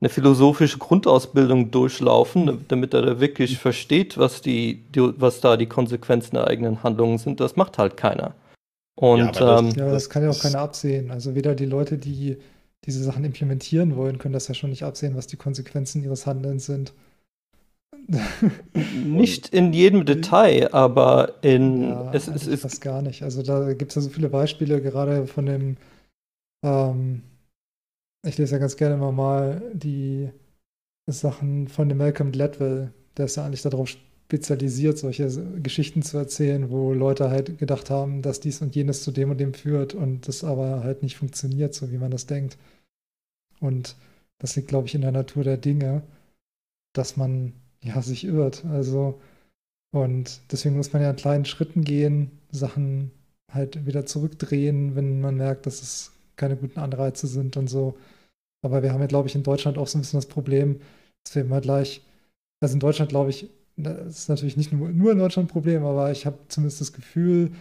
eine 0.00 0.08
philosophische 0.08 0.78
Grundausbildung 0.78 1.70
durchlaufen, 1.70 2.64
damit 2.68 2.94
er 2.94 3.02
da 3.02 3.20
wirklich 3.20 3.52
mhm. 3.52 3.56
versteht, 3.56 4.18
was 4.18 4.42
die, 4.42 4.84
die, 4.94 5.12
was 5.20 5.40
da 5.40 5.56
die 5.56 5.66
Konsequenzen 5.66 6.34
der 6.34 6.48
eigenen 6.48 6.82
Handlungen 6.82 7.18
sind. 7.18 7.38
Das 7.38 7.54
macht 7.56 7.78
halt 7.78 7.96
keiner. 7.96 8.34
Und 8.96 9.18
ja, 9.18 9.30
das, 9.30 9.60
ähm, 9.60 9.70
ja, 9.76 9.90
das 9.90 10.10
kann 10.10 10.24
ja 10.24 10.30
auch 10.30 10.40
keiner 10.40 10.58
absehen. 10.58 11.12
Also 11.12 11.36
weder 11.36 11.54
die 11.54 11.66
Leute, 11.66 11.96
die 11.98 12.36
diese 12.84 13.02
Sachen 13.04 13.24
implementieren 13.24 13.94
wollen, 13.94 14.18
können 14.18 14.34
das 14.34 14.48
ja 14.48 14.54
schon 14.54 14.70
nicht 14.70 14.82
absehen, 14.82 15.16
was 15.16 15.28
die 15.28 15.36
Konsequenzen 15.36 16.02
ihres 16.02 16.26
Handelns 16.26 16.66
sind. 16.66 16.92
Nicht 19.04 19.48
in 19.48 19.72
jedem 19.72 20.06
Detail, 20.06 20.72
aber 20.72 21.42
in 21.42 21.82
ja, 21.82 22.12
es, 22.12 22.28
es 22.28 22.46
ist 22.46 22.62
fast 22.62 22.80
gar 22.80 23.02
nicht. 23.02 23.22
Also 23.22 23.42
da 23.42 23.72
gibt 23.74 23.90
es 23.90 23.96
ja 23.96 24.02
so 24.02 24.10
viele 24.10 24.28
Beispiele, 24.28 24.80
gerade 24.80 25.26
von 25.26 25.46
dem 25.46 25.76
ähm, 26.64 27.22
ich 28.26 28.38
lese 28.38 28.52
ja 28.54 28.58
ganz 28.58 28.76
gerne 28.76 28.96
immer 28.96 29.12
mal 29.12 29.62
die 29.72 30.30
Sachen 31.06 31.68
von 31.68 31.88
dem 31.88 31.98
Malcolm 31.98 32.32
Gladwell. 32.32 32.92
Der 33.16 33.26
ist 33.26 33.36
ja 33.36 33.44
eigentlich 33.44 33.62
darauf 33.62 33.88
spezialisiert, 33.88 34.98
solche 34.98 35.28
Geschichten 35.62 36.02
zu 36.02 36.18
erzählen, 36.18 36.70
wo 36.70 36.92
Leute 36.92 37.30
halt 37.30 37.58
gedacht 37.58 37.90
haben, 37.90 38.22
dass 38.22 38.40
dies 38.40 38.60
und 38.60 38.74
jenes 38.76 39.02
zu 39.02 39.12
dem 39.12 39.30
und 39.30 39.38
dem 39.38 39.54
führt 39.54 39.94
und 39.94 40.28
das 40.28 40.44
aber 40.44 40.82
halt 40.82 41.02
nicht 41.02 41.16
funktioniert, 41.16 41.74
so 41.74 41.90
wie 41.90 41.98
man 41.98 42.10
das 42.10 42.26
denkt. 42.26 42.58
Und 43.60 43.96
das 44.38 44.54
liegt, 44.54 44.68
glaube 44.68 44.86
ich, 44.86 44.94
in 44.94 45.00
der 45.00 45.12
Natur 45.12 45.44
der 45.44 45.56
Dinge, 45.56 46.02
dass 46.92 47.16
man 47.16 47.54
ja 47.82 48.02
sich 48.02 48.24
irrt. 48.24 48.64
Also, 48.66 49.20
und 49.92 50.40
deswegen 50.52 50.76
muss 50.76 50.92
man 50.92 51.02
ja 51.02 51.10
in 51.10 51.16
kleinen 51.16 51.44
Schritten 51.44 51.84
gehen, 51.84 52.30
Sachen 52.50 53.10
halt 53.52 53.86
wieder 53.86 54.06
zurückdrehen, 54.06 54.94
wenn 54.96 55.20
man 55.20 55.36
merkt, 55.36 55.66
dass 55.66 55.82
es 55.82 56.12
keine 56.36 56.56
guten 56.56 56.80
Anreize 56.80 57.26
sind 57.26 57.56
und 57.56 57.68
so. 57.68 57.96
Aber 58.62 58.82
wir 58.82 58.92
haben 58.92 59.00
ja, 59.00 59.06
glaube 59.06 59.28
ich, 59.28 59.34
in 59.34 59.42
Deutschland 59.42 59.78
auch 59.78 59.86
so 59.86 59.98
ein 59.98 60.02
bisschen 60.02 60.18
das 60.18 60.26
Problem, 60.28 60.80
dass 61.24 61.34
wir 61.34 61.42
immer 61.42 61.60
gleich, 61.60 62.02
also 62.60 62.74
in 62.74 62.80
Deutschland, 62.80 63.10
glaube 63.10 63.30
ich, 63.30 63.48
das 63.76 64.20
ist 64.20 64.28
natürlich 64.28 64.56
nicht 64.56 64.72
nur, 64.72 64.88
nur 64.90 65.12
in 65.12 65.18
Deutschland 65.18 65.48
ein 65.48 65.52
Problem, 65.52 65.84
aber 65.84 66.10
ich 66.10 66.26
habe 66.26 66.38
zumindest 66.48 66.80
das 66.80 66.92
Gefühl, 66.92 67.52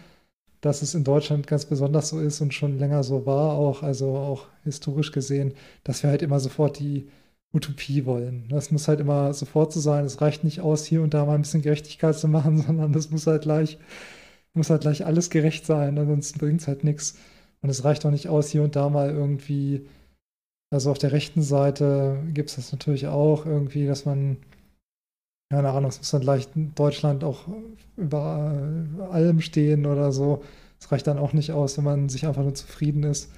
dass 0.62 0.82
es 0.82 0.96
in 0.96 1.04
Deutschland 1.04 1.48
ganz 1.48 1.66
besonders 1.66 2.10
so 2.10 2.20
ist 2.20 2.42
und 2.42 2.54
schon 2.54 2.80
länger 2.80 3.04
so 3.04 3.26
war, 3.26 3.54
auch, 3.54 3.84
also 3.84 4.18
auch 4.18 4.48
historisch 4.64 5.12
gesehen, 5.12 5.54
dass 5.84 6.04
wir 6.04 6.10
halt 6.10 6.24
immer 6.24 6.40
sofort 6.40 6.80
die 6.80 7.08
Utopie 7.54 8.06
wollen. 8.06 8.48
Das 8.50 8.72
muss 8.72 8.88
halt 8.88 9.00
immer 9.00 9.34
sofort 9.34 9.72
so 9.74 9.80
sein. 9.80 10.06
Es 10.06 10.22
reicht 10.22 10.44
nicht 10.44 10.62
aus, 10.62 10.86
hier 10.86 11.01
und 11.01 11.13
da 11.13 11.25
mal 11.25 11.36
ein 11.36 11.42
bisschen 11.42 11.62
Gerechtigkeit 11.62 12.18
zu 12.18 12.27
machen, 12.27 12.58
sondern 12.62 12.94
das 12.94 13.10
muss 13.10 13.27
halt 13.27 13.44
gleich, 13.44 13.77
muss 14.54 14.70
halt 14.70 14.82
gleich 14.82 15.06
alles 15.06 15.30
gerecht 15.30 15.66
sein, 15.66 15.98
ansonsten 15.98 16.39
bringt 16.39 16.62
es 16.62 16.68
halt 16.68 16.84
nichts. 16.84 17.18
Und 17.62 17.70
es 17.70 17.84
reicht 17.84 18.06
auch 18.06 18.12
nicht 18.12 18.30
aus, 18.30 18.50
hier 18.50 18.63
und 18.63 18.75
da 18.75 18.89
mal 18.89 19.10
irgendwie, 19.10 19.88
also 20.72 20.92
auf 20.92 20.98
der 20.98 21.12
rechten 21.12 21.42
Seite 21.42 22.22
gibt 22.34 22.50
es 22.50 22.56
das 22.58 22.72
natürlich 22.72 23.08
auch 23.08 23.46
irgendwie, 23.46 23.88
dass 23.88 24.06
man, 24.06 24.38
keine 25.51 25.70
Ahnung, 25.70 25.89
es 25.89 25.98
muss 26.00 26.12
dann 26.12 26.22
gleich 26.22 26.48
Deutschland 26.75 27.24
auch 27.24 27.46
über 27.96 28.70
allem 29.12 29.42
stehen 29.42 29.86
oder 29.86 30.12
so. 30.12 30.44
Es 30.80 30.92
reicht 30.92 31.08
dann 31.08 31.18
auch 31.18 31.34
nicht 31.34 31.51
aus, 31.54 31.77
wenn 31.77 31.86
man 31.86 32.10
sich 32.10 32.27
einfach 32.27 32.44
nur 32.44 32.54
zufrieden 32.54 33.04
ist. 33.04 33.32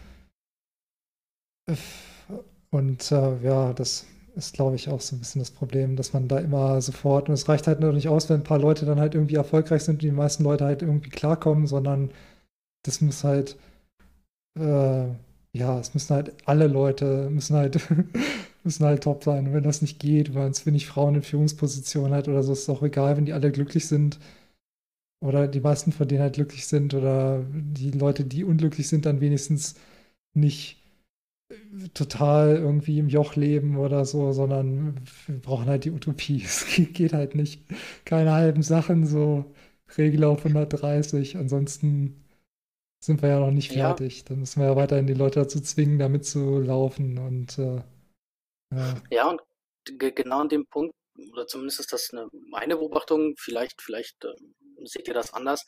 Und 2.72 3.12
äh, 3.12 3.38
ja, 3.44 3.74
das 3.74 4.06
ist, 4.36 4.54
glaube 4.54 4.76
ich, 4.76 4.90
auch 4.90 5.02
so 5.02 5.16
ein 5.16 5.20
bisschen 5.20 5.40
das 5.40 5.52
Problem, 5.52 5.96
dass 5.96 6.14
man 6.14 6.28
da 6.28 6.40
immer 6.40 6.82
sofort, 6.82 7.28
und 7.30 7.34
es 7.34 7.50
reicht 7.50 7.68
halt 7.68 7.80
nur 7.80 7.94
nicht 7.94 8.08
aus, 8.10 8.30
wenn 8.30 8.38
ein 8.42 8.44
paar 8.44 8.60
Leute 8.60 8.86
dann 8.86 9.00
halt 9.00 9.16
irgendwie 9.16 9.36
erfolgreich 9.36 9.84
sind 9.84 9.96
und 9.96 10.02
die 10.04 10.12
meisten 10.12 10.44
Leute 10.44 10.66
halt 10.66 10.82
irgendwie 10.82 11.10
klarkommen, 11.10 11.68
sondern 11.68 12.12
das 12.84 13.02
muss 13.02 13.24
halt, 13.24 13.58
äh, 14.58 15.08
ja, 15.54 15.80
es 15.80 15.94
müssen 15.94 16.14
halt 16.16 16.34
alle 16.46 16.68
Leute, 16.68 17.30
müssen 17.32 17.56
halt, 17.56 17.80
müssen 18.64 18.86
halt 18.86 19.04
top 19.04 19.24
sein. 19.24 19.48
Und 19.48 19.54
wenn 19.54 19.64
das 19.64 19.82
nicht 19.82 20.00
geht, 20.00 20.36
weil 20.36 20.50
es 20.52 20.66
wenig 20.66 20.88
Frauen 20.88 21.16
in 21.16 21.24
Führungspositionen 21.24 22.14
hat 22.14 22.28
oder 22.28 22.44
so, 22.44 22.54
ist 22.54 22.64
es 22.64 22.70
auch 22.70 22.84
egal, 22.84 23.18
wenn 23.18 23.26
die 23.26 23.34
alle 23.34 23.52
glücklich 23.52 23.88
sind 23.88 24.20
oder 25.22 25.48
die 25.48 25.60
meisten 25.60 25.92
von 25.92 26.08
denen 26.08 26.22
halt 26.22 26.36
glücklich 26.36 26.68
sind 26.68 26.94
oder 26.94 27.44
die 27.52 27.92
Leute, 27.92 28.24
die 28.24 28.44
unglücklich 28.44 28.88
sind, 28.88 29.06
dann 29.06 29.22
wenigstens 29.22 29.76
nicht 30.34 30.79
total 31.94 32.56
irgendwie 32.58 33.00
im 33.00 33.10
Joch 33.10 33.36
leben 33.36 33.78
oder 33.78 34.06
so, 34.06 34.32
sondern 34.32 35.02
wir 35.28 35.40
brauchen 35.40 35.68
halt 35.68 35.86
die 35.86 35.92
Utopie. 35.92 36.44
Es 36.46 36.66
geht 36.68 37.14
halt 37.14 37.36
nicht. 37.36 37.64
Keine 38.06 38.32
halben 38.32 38.62
Sachen, 38.62 39.06
so 39.06 39.46
Regel 39.98 40.24
auf 40.24 40.46
130. 40.46 41.38
Ansonsten 41.38 42.24
sind 43.04 43.22
wir 43.22 43.30
ja 43.30 43.40
noch 43.40 43.52
nicht 43.52 43.72
fertig. 43.72 44.20
Ja. 44.20 44.26
Dann 44.30 44.40
müssen 44.40 44.62
wir 44.62 44.70
ja 44.70 44.76
weiterhin 44.76 45.08
die 45.08 45.14
Leute 45.14 45.40
dazu 45.40 45.62
zwingen, 45.62 46.00
damit 46.00 46.26
zu 46.26 46.60
laufen. 46.60 47.18
Und 47.18 47.58
äh, 47.58 47.82
ja. 48.76 49.02
ja, 49.10 49.30
und 49.30 49.42
genau 49.98 50.42
an 50.42 50.50
dem 50.50 50.68
Punkt, 50.68 50.94
oder 51.32 51.48
zumindest 51.48 51.80
ist 51.80 51.94
das 51.94 52.12
eine, 52.12 52.28
meine 52.50 52.78
Beobachtung, 52.78 53.36
vielleicht, 53.38 53.82
vielleicht 53.82 54.24
äh, 54.26 54.34
seht 54.86 55.08
ihr 55.08 55.14
das 55.14 55.34
anders, 55.34 55.66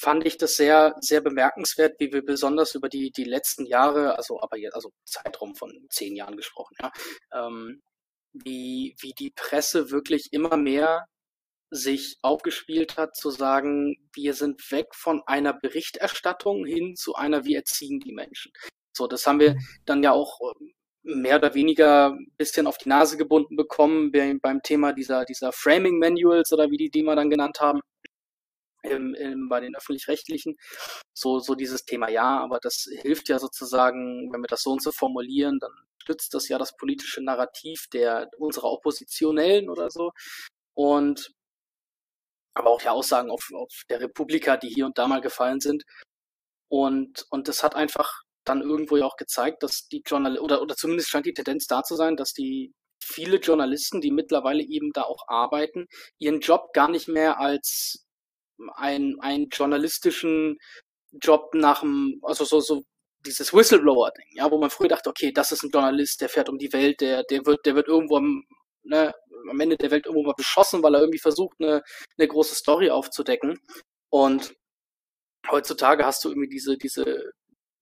fand 0.00 0.26
ich 0.26 0.38
das 0.38 0.56
sehr, 0.56 0.96
sehr 1.00 1.20
bemerkenswert, 1.20 2.00
wie 2.00 2.12
wir 2.12 2.24
besonders 2.24 2.74
über 2.74 2.88
die, 2.88 3.10
die 3.10 3.24
letzten 3.24 3.66
Jahre, 3.66 4.16
also 4.16 4.40
aber 4.40 4.56
jetzt, 4.56 4.74
also 4.74 4.92
Zeitraum 5.04 5.54
von 5.54 5.86
zehn 5.90 6.16
Jahren 6.16 6.36
gesprochen, 6.36 6.74
ja, 6.80 6.90
ähm, 7.32 7.82
wie, 8.32 8.96
wie 9.00 9.12
die 9.12 9.30
Presse 9.30 9.90
wirklich 9.90 10.32
immer 10.32 10.56
mehr 10.56 11.06
sich 11.70 12.18
aufgespielt 12.22 12.96
hat, 12.96 13.14
zu 13.14 13.30
sagen, 13.30 13.96
wir 14.14 14.34
sind 14.34 14.70
weg 14.72 14.88
von 14.94 15.22
einer 15.26 15.52
Berichterstattung 15.52 16.64
hin 16.64 16.96
zu 16.96 17.14
einer, 17.14 17.44
wir 17.44 17.58
erziehen 17.58 18.00
die 18.00 18.12
Menschen. 18.12 18.52
So, 18.92 19.06
das 19.06 19.26
haben 19.26 19.38
wir 19.38 19.54
mhm. 19.54 19.60
dann 19.84 20.02
ja 20.02 20.12
auch 20.12 20.40
ähm, 20.40 20.72
mehr 21.02 21.36
oder 21.36 21.54
weniger 21.54 22.10
ein 22.10 22.32
bisschen 22.36 22.66
auf 22.66 22.78
die 22.78 22.88
Nase 22.88 23.16
gebunden 23.16 23.56
bekommen 23.56 24.12
beim 24.12 24.62
Thema 24.62 24.92
dieser, 24.92 25.24
dieser 25.24 25.52
Framing 25.52 25.98
Manuals 25.98 26.52
oder 26.52 26.70
wie 26.70 26.76
die 26.76 26.90
die 26.90 27.02
wir 27.02 27.16
dann 27.16 27.30
genannt 27.30 27.60
haben 27.60 27.80
im, 28.82 29.14
im, 29.14 29.48
bei 29.48 29.60
den 29.60 29.76
öffentlich-rechtlichen. 29.76 30.56
So, 31.14 31.38
so 31.38 31.54
dieses 31.54 31.84
Thema, 31.84 32.08
ja, 32.08 32.40
aber 32.40 32.58
das 32.60 32.88
hilft 33.02 33.28
ja 33.28 33.38
sozusagen, 33.38 34.32
wenn 34.32 34.40
wir 34.40 34.48
das 34.48 34.62
so 34.62 34.70
und 34.70 34.82
so 34.82 34.92
formulieren, 34.92 35.58
dann 35.60 35.72
stützt 36.02 36.34
das 36.34 36.48
ja 36.48 36.58
das 36.58 36.76
politische 36.76 37.22
Narrativ 37.22 37.86
der 37.92 38.30
unserer 38.38 38.70
Oppositionellen 38.70 39.68
oder 39.68 39.90
so. 39.90 40.12
Und 40.74 41.32
aber 42.54 42.70
auch 42.70 42.82
ja 42.82 42.92
Aussagen 42.92 43.30
auf, 43.30 43.48
auf 43.54 43.82
der 43.88 44.00
Republika, 44.00 44.56
die 44.56 44.68
hier 44.68 44.86
und 44.86 44.98
da 44.98 45.06
mal 45.06 45.20
gefallen 45.20 45.60
sind. 45.60 45.84
Und, 46.68 47.26
und 47.30 47.48
das 47.48 47.62
hat 47.62 47.74
einfach 47.74 48.22
dann 48.44 48.62
irgendwo 48.62 48.96
ja 48.96 49.04
auch 49.04 49.16
gezeigt, 49.16 49.62
dass 49.62 49.88
die 49.88 50.02
Journalisten, 50.06 50.44
oder, 50.44 50.62
oder 50.62 50.76
zumindest 50.76 51.10
scheint 51.10 51.26
die 51.26 51.34
Tendenz 51.34 51.66
da 51.66 51.82
zu 51.82 51.96
sein, 51.96 52.16
dass 52.16 52.32
die 52.32 52.72
viele 53.02 53.38
Journalisten, 53.38 54.00
die 54.00 54.10
mittlerweile 54.10 54.62
eben 54.62 54.92
da 54.92 55.02
auch 55.02 55.24
arbeiten, 55.28 55.86
ihren 56.18 56.40
Job 56.40 56.72
gar 56.72 56.90
nicht 56.90 57.08
mehr 57.08 57.38
als 57.40 58.04
einen, 58.74 59.20
einen 59.20 59.48
journalistischen 59.48 60.58
Job 61.12 61.50
nach 61.54 61.80
dem, 61.80 62.20
also 62.22 62.44
so, 62.44 62.60
so 62.60 62.82
dieses 63.26 63.52
Whistleblower-Ding, 63.52 64.26
ja, 64.32 64.50
wo 64.50 64.58
man 64.58 64.70
früher 64.70 64.88
dachte, 64.88 65.10
okay, 65.10 65.32
das 65.32 65.52
ist 65.52 65.62
ein 65.62 65.70
Journalist, 65.70 66.20
der 66.20 66.28
fährt 66.28 66.48
um 66.48 66.58
die 66.58 66.72
Welt, 66.72 67.00
der, 67.00 67.24
der 67.24 67.44
wird, 67.46 67.66
der 67.66 67.74
wird 67.74 67.88
irgendwo 67.88 68.16
am, 68.16 68.44
ne, 68.82 69.12
am 69.50 69.60
Ende 69.60 69.76
der 69.76 69.90
Welt 69.90 70.06
irgendwo 70.06 70.26
mal 70.26 70.34
beschossen, 70.36 70.82
weil 70.82 70.94
er 70.94 71.00
irgendwie 71.00 71.18
versucht, 71.18 71.56
eine, 71.60 71.82
eine 72.18 72.28
große 72.28 72.54
Story 72.54 72.90
aufzudecken. 72.90 73.58
Und 74.10 74.54
heutzutage 75.50 76.04
hast 76.04 76.24
du 76.24 76.30
irgendwie 76.30 76.48
diese, 76.48 76.76
diese 76.76 77.32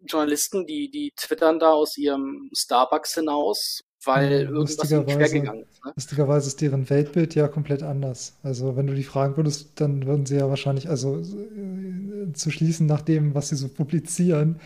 Journalisten, 0.00 0.66
die, 0.66 0.90
die 0.90 1.12
twittern 1.16 1.58
da 1.58 1.72
aus 1.72 1.96
ihrem 1.96 2.50
Starbucks 2.56 3.14
hinaus 3.14 3.82
weil 4.04 4.42
irgendwas 4.42 4.88
schwer 4.88 5.02
gegangen 5.02 5.62
ist. 5.62 5.84
Ne? 5.84 5.92
Lustigerweise 5.94 6.48
ist 6.48 6.60
deren 6.60 6.88
Weltbild 6.88 7.34
ja 7.34 7.48
komplett 7.48 7.82
anders. 7.82 8.38
Also 8.42 8.76
wenn 8.76 8.86
du 8.86 8.94
die 8.94 9.02
fragen 9.02 9.36
würdest, 9.36 9.80
dann 9.80 10.06
würden 10.06 10.26
sie 10.26 10.36
ja 10.36 10.48
wahrscheinlich, 10.48 10.88
also 10.88 11.18
äh, 11.18 12.32
zu 12.32 12.50
schließen 12.50 12.86
nach 12.86 13.02
dem, 13.02 13.34
was 13.34 13.48
sie 13.48 13.56
so 13.56 13.68
publizieren, 13.68 14.60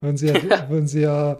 würden 0.00 0.16
sie 0.16 0.28
ja, 0.28 0.34
würden 0.70 0.86
sie 0.86 1.00
ja 1.00 1.38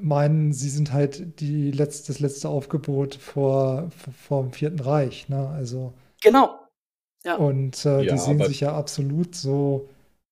meinen, 0.00 0.52
sie 0.52 0.70
sind 0.70 0.92
halt 0.92 1.40
die 1.40 1.70
letzte, 1.70 2.12
das 2.12 2.20
letzte 2.20 2.48
Aufgebot 2.48 3.14
vor, 3.16 3.90
vor 4.26 4.42
dem 4.42 4.52
Vierten 4.52 4.80
Reich. 4.80 5.28
Ne? 5.28 5.48
Also, 5.48 5.94
genau. 6.22 6.58
Ja. 7.24 7.36
Und 7.36 7.84
äh, 7.84 8.02
ja, 8.02 8.12
die 8.12 8.18
sehen 8.18 8.42
sich 8.44 8.60
ja 8.60 8.76
absolut 8.76 9.34
so, 9.34 9.88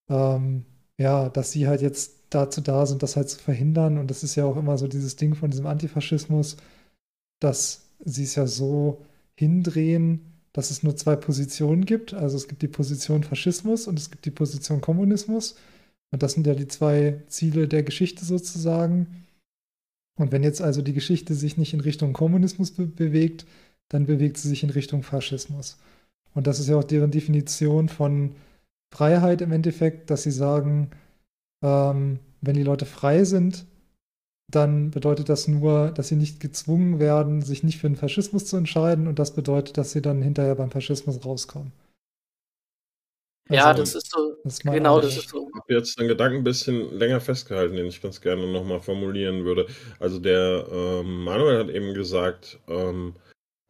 ähm, 0.08 0.64
ja, 0.98 1.28
dass 1.28 1.50
sie 1.50 1.66
halt 1.66 1.82
jetzt 1.82 2.23
dazu 2.34 2.60
da 2.60 2.86
sind, 2.86 3.02
das 3.02 3.16
halt 3.16 3.28
zu 3.28 3.38
verhindern. 3.38 3.98
Und 3.98 4.10
das 4.10 4.22
ist 4.22 4.34
ja 4.34 4.44
auch 4.44 4.56
immer 4.56 4.78
so 4.78 4.88
dieses 4.88 5.16
Ding 5.16 5.34
von 5.34 5.50
diesem 5.50 5.66
Antifaschismus, 5.66 6.56
dass 7.40 7.86
sie 8.04 8.24
es 8.24 8.34
ja 8.34 8.46
so 8.46 9.00
hindrehen, 9.36 10.32
dass 10.52 10.70
es 10.70 10.82
nur 10.82 10.96
zwei 10.96 11.16
Positionen 11.16 11.84
gibt. 11.84 12.14
Also 12.14 12.36
es 12.36 12.48
gibt 12.48 12.62
die 12.62 12.68
Position 12.68 13.24
Faschismus 13.24 13.86
und 13.86 13.98
es 13.98 14.10
gibt 14.10 14.24
die 14.24 14.30
Position 14.30 14.80
Kommunismus. 14.80 15.56
Und 16.12 16.22
das 16.22 16.32
sind 16.32 16.46
ja 16.46 16.54
die 16.54 16.68
zwei 16.68 17.22
Ziele 17.26 17.66
der 17.66 17.82
Geschichte 17.82 18.24
sozusagen. 18.24 19.24
Und 20.16 20.30
wenn 20.30 20.44
jetzt 20.44 20.62
also 20.62 20.80
die 20.80 20.92
Geschichte 20.92 21.34
sich 21.34 21.56
nicht 21.56 21.74
in 21.74 21.80
Richtung 21.80 22.12
Kommunismus 22.12 22.70
be 22.70 22.86
bewegt, 22.86 23.46
dann 23.88 24.06
bewegt 24.06 24.38
sie 24.38 24.48
sich 24.48 24.62
in 24.62 24.70
Richtung 24.70 25.02
Faschismus. 25.02 25.76
Und 26.34 26.46
das 26.46 26.60
ist 26.60 26.68
ja 26.68 26.76
auch 26.76 26.84
deren 26.84 27.10
Definition 27.10 27.88
von 27.88 28.36
Freiheit 28.92 29.40
im 29.40 29.52
Endeffekt, 29.52 30.10
dass 30.10 30.22
sie 30.22 30.30
sagen, 30.30 30.90
ähm, 31.64 32.18
wenn 32.42 32.54
die 32.54 32.62
Leute 32.62 32.84
frei 32.84 33.24
sind, 33.24 33.66
dann 34.52 34.90
bedeutet 34.90 35.30
das 35.30 35.48
nur, 35.48 35.90
dass 35.90 36.08
sie 36.08 36.16
nicht 36.16 36.38
gezwungen 36.38 37.00
werden, 37.00 37.40
sich 37.42 37.64
nicht 37.64 37.78
für 37.78 37.88
den 37.88 37.96
Faschismus 37.96 38.44
zu 38.44 38.56
entscheiden 38.56 39.08
und 39.08 39.18
das 39.18 39.34
bedeutet, 39.34 39.78
dass 39.78 39.92
sie 39.92 40.02
dann 40.02 40.20
hinterher 40.20 40.54
beim 40.54 40.70
Faschismus 40.70 41.24
rauskommen. 41.24 41.72
Also, 43.48 43.60
ja, 43.60 43.74
das 43.74 43.94
ist 43.94 44.10
so. 44.10 44.36
Das 44.44 44.54
ist 44.54 44.62
genau, 44.62 45.00
das 45.00 45.16
ist 45.16 45.28
so. 45.28 45.48
Ich 45.48 45.60
habe 45.60 45.74
jetzt 45.74 45.98
einen 45.98 46.08
Gedanken 46.08 46.38
ein 46.38 46.44
bisschen 46.44 46.96
länger 46.98 47.20
festgehalten, 47.20 47.76
den 47.76 47.86
ich 47.86 48.00
ganz 48.00 48.20
gerne 48.20 48.46
nochmal 48.46 48.80
formulieren 48.80 49.44
würde. 49.44 49.66
Also 49.98 50.18
der 50.18 50.66
ähm, 50.70 51.24
Manuel 51.24 51.58
hat 51.58 51.68
eben 51.70 51.92
gesagt, 51.94 52.58
ähm, 52.68 53.14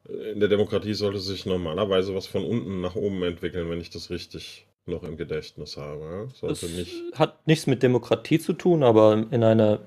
in 0.04 0.38
der 0.38 0.48
Demokratie 0.48 0.94
sollte 0.94 1.18
sich 1.18 1.46
normalerweise 1.46 2.14
was 2.14 2.26
von 2.26 2.44
unten 2.44 2.80
nach 2.82 2.94
oben 2.94 3.22
entwickeln, 3.22 3.70
wenn 3.70 3.80
ich 3.80 3.90
das 3.90 4.10
richtig 4.10 4.66
noch 4.86 5.02
im 5.02 5.16
Gedächtnis 5.16 5.76
habe. 5.76 6.28
Sollte 6.34 6.66
das 6.66 6.76
nicht 6.76 7.18
hat 7.18 7.46
nichts 7.46 7.66
mit 7.66 7.82
Demokratie 7.82 8.38
zu 8.38 8.52
tun, 8.52 8.82
aber 8.82 9.26
in 9.30 9.42
einer 9.42 9.80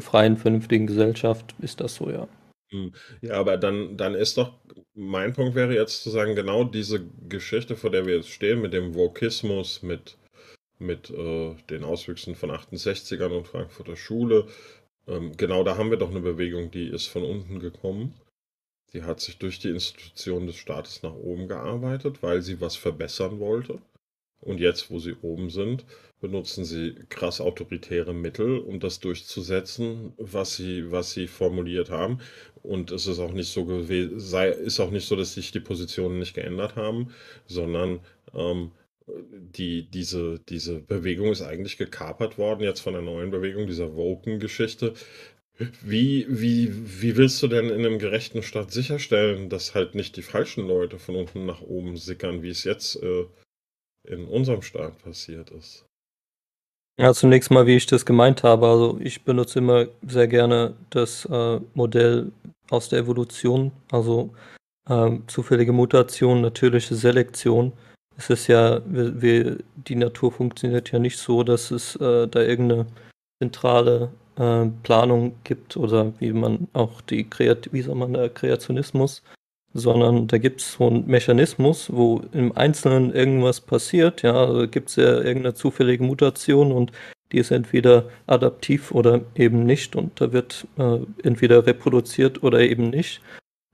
freien, 0.00 0.36
vernünftigen 0.36 0.86
Gesellschaft 0.86 1.54
ist 1.60 1.80
das 1.80 1.96
so, 1.96 2.10
ja. 2.10 2.28
Hm. 2.70 2.92
Ja, 3.20 3.34
aber 3.34 3.56
dann, 3.56 3.96
dann 3.96 4.14
ist 4.14 4.36
doch, 4.36 4.52
mein 4.94 5.32
Punkt 5.32 5.54
wäre 5.54 5.74
jetzt 5.74 6.02
zu 6.02 6.10
sagen, 6.10 6.34
genau 6.34 6.64
diese 6.64 7.04
Geschichte, 7.28 7.76
vor 7.76 7.90
der 7.90 8.06
wir 8.06 8.16
jetzt 8.16 8.30
stehen, 8.30 8.60
mit 8.60 8.72
dem 8.72 8.94
Vokismus, 8.94 9.82
mit, 9.82 10.16
mit 10.78 11.10
äh, 11.10 11.54
den 11.70 11.84
Auswüchsen 11.84 12.34
von 12.34 12.50
68ern 12.50 13.36
und 13.36 13.48
Frankfurter 13.48 13.96
Schule, 13.96 14.46
ähm, 15.06 15.36
genau 15.36 15.64
da 15.64 15.76
haben 15.76 15.90
wir 15.90 15.98
doch 15.98 16.10
eine 16.10 16.20
Bewegung, 16.20 16.70
die 16.70 16.88
ist 16.88 17.06
von 17.06 17.22
unten 17.22 17.58
gekommen. 17.58 18.14
Die 18.92 19.02
hat 19.02 19.20
sich 19.20 19.38
durch 19.38 19.58
die 19.58 19.70
Institutionen 19.70 20.46
des 20.46 20.56
Staates 20.56 21.02
nach 21.02 21.14
oben 21.14 21.48
gearbeitet, 21.48 22.22
weil 22.22 22.42
sie 22.42 22.60
was 22.60 22.76
verbessern 22.76 23.40
wollte. 23.40 23.80
Und 24.44 24.60
jetzt, 24.60 24.90
wo 24.90 24.98
sie 24.98 25.14
oben 25.22 25.48
sind, 25.50 25.84
benutzen 26.20 26.64
sie 26.64 26.94
krass 27.08 27.40
autoritäre 27.40 28.12
Mittel, 28.12 28.58
um 28.58 28.78
das 28.78 29.00
durchzusetzen, 29.00 30.12
was 30.18 30.56
sie, 30.56 30.90
was 30.90 31.12
sie 31.12 31.26
formuliert 31.26 31.90
haben. 31.90 32.18
Und 32.62 32.90
es 32.92 33.06
ist 33.06 33.18
auch 33.18 33.32
nicht 33.32 33.52
so 33.52 33.64
gewesen, 33.64 34.16
ist 34.16 34.80
auch 34.80 34.90
nicht 34.90 35.06
so, 35.06 35.16
dass 35.16 35.34
sich 35.34 35.50
die 35.50 35.60
Positionen 35.60 36.18
nicht 36.18 36.34
geändert 36.34 36.76
haben, 36.76 37.10
sondern 37.46 38.00
ähm, 38.34 38.72
die, 39.32 39.90
diese, 39.90 40.40
diese 40.48 40.80
Bewegung 40.80 41.30
ist 41.30 41.42
eigentlich 41.42 41.76
gekapert 41.76 42.38
worden, 42.38 42.62
jetzt 42.62 42.80
von 42.80 42.94
der 42.94 43.02
neuen 43.02 43.30
Bewegung, 43.30 43.66
dieser 43.66 43.94
Woken-Geschichte. 43.94 44.94
Wie, 45.82 46.26
wie, 46.28 46.70
wie 47.02 47.16
willst 47.16 47.42
du 47.42 47.48
denn 47.48 47.66
in 47.68 47.84
einem 47.84 47.98
gerechten 47.98 48.42
Staat 48.42 48.72
sicherstellen, 48.72 49.48
dass 49.48 49.74
halt 49.74 49.94
nicht 49.94 50.16
die 50.16 50.22
falschen 50.22 50.66
Leute 50.66 50.98
von 50.98 51.14
unten 51.14 51.46
nach 51.46 51.60
oben 51.60 51.96
sickern, 51.96 52.42
wie 52.42 52.48
es 52.48 52.64
jetzt 52.64 53.00
äh, 53.02 53.26
in 54.04 54.26
unserem 54.26 54.62
Staat 54.62 55.02
passiert 55.02 55.50
ist. 55.50 55.86
Ja, 56.98 57.12
zunächst 57.12 57.50
mal, 57.50 57.66
wie 57.66 57.76
ich 57.76 57.86
das 57.86 58.06
gemeint 58.06 58.44
habe. 58.44 58.68
Also 58.68 58.98
ich 59.00 59.24
benutze 59.24 59.58
immer 59.58 59.86
sehr 60.06 60.28
gerne 60.28 60.74
das 60.90 61.24
äh, 61.24 61.60
Modell 61.74 62.30
aus 62.70 62.88
der 62.88 63.00
Evolution, 63.00 63.72
also 63.90 64.32
äh, 64.88 65.10
zufällige 65.26 65.72
Mutation, 65.72 66.40
natürliche 66.40 66.94
Selektion. 66.94 67.72
Es 68.16 68.30
ist 68.30 68.46
ja, 68.46 68.80
wie, 68.86 69.56
die 69.88 69.96
Natur 69.96 70.30
funktioniert 70.30 70.92
ja 70.92 71.00
nicht 71.00 71.18
so, 71.18 71.42
dass 71.42 71.72
es 71.72 71.96
äh, 71.96 72.28
da 72.28 72.42
irgendeine 72.42 72.86
zentrale 73.42 74.12
äh, 74.36 74.66
Planung 74.84 75.34
gibt 75.42 75.76
oder 75.76 76.12
wie 76.20 76.32
man 76.32 76.68
auch 76.74 77.00
die 77.02 77.28
Kreat 77.28 77.72
wie 77.72 77.82
soll 77.82 77.96
man 77.96 78.12
der 78.14 78.28
Kreationismus, 78.28 79.22
sondern 79.74 80.28
da 80.28 80.38
gibt 80.38 80.60
es 80.60 80.72
so 80.74 80.86
einen 80.86 81.06
Mechanismus, 81.06 81.92
wo 81.92 82.22
im 82.32 82.56
Einzelnen 82.56 83.12
irgendwas 83.12 83.60
passiert, 83.60 84.22
ja, 84.22 84.32
also 84.32 84.68
gibt 84.68 84.90
es 84.90 84.96
ja 84.96 85.20
irgendeine 85.20 85.54
zufällige 85.54 86.04
Mutation 86.04 86.72
und 86.72 86.92
die 87.32 87.38
ist 87.38 87.50
entweder 87.50 88.08
adaptiv 88.26 88.92
oder 88.92 89.22
eben 89.34 89.66
nicht 89.66 89.96
und 89.96 90.20
da 90.20 90.32
wird 90.32 90.66
äh, 90.78 90.98
entweder 91.24 91.66
reproduziert 91.66 92.42
oder 92.44 92.60
eben 92.60 92.90
nicht. 92.90 93.20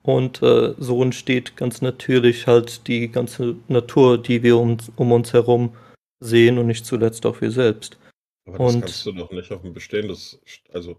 Und 0.03 0.43
äh, 0.43 0.75
so 0.79 1.03
entsteht 1.03 1.57
ganz 1.57 1.83
natürlich 1.83 2.47
halt 2.47 2.87
die 2.87 3.11
ganze 3.11 3.57
Natur, 3.69 4.17
die 4.17 4.43
wir 4.43 4.57
um, 4.57 4.79
um 4.97 5.13
uns 5.13 5.35
herum 5.35 5.75
sehen 6.21 6.57
und 6.57 6.69
nicht 6.69 6.87
zuletzt 6.87 7.27
auch 7.27 7.43
wir 7.43 7.51
selbst. 7.51 7.99
Aber 8.47 8.59
das 8.59 8.75
und, 8.75 8.81
kannst 8.81 9.07
du 9.07 9.13
doch 9.13 9.31
nicht 9.31 9.53
auf 9.53 9.63
ein 9.63 9.75
bestehendes, 9.75 10.41
also 10.73 10.97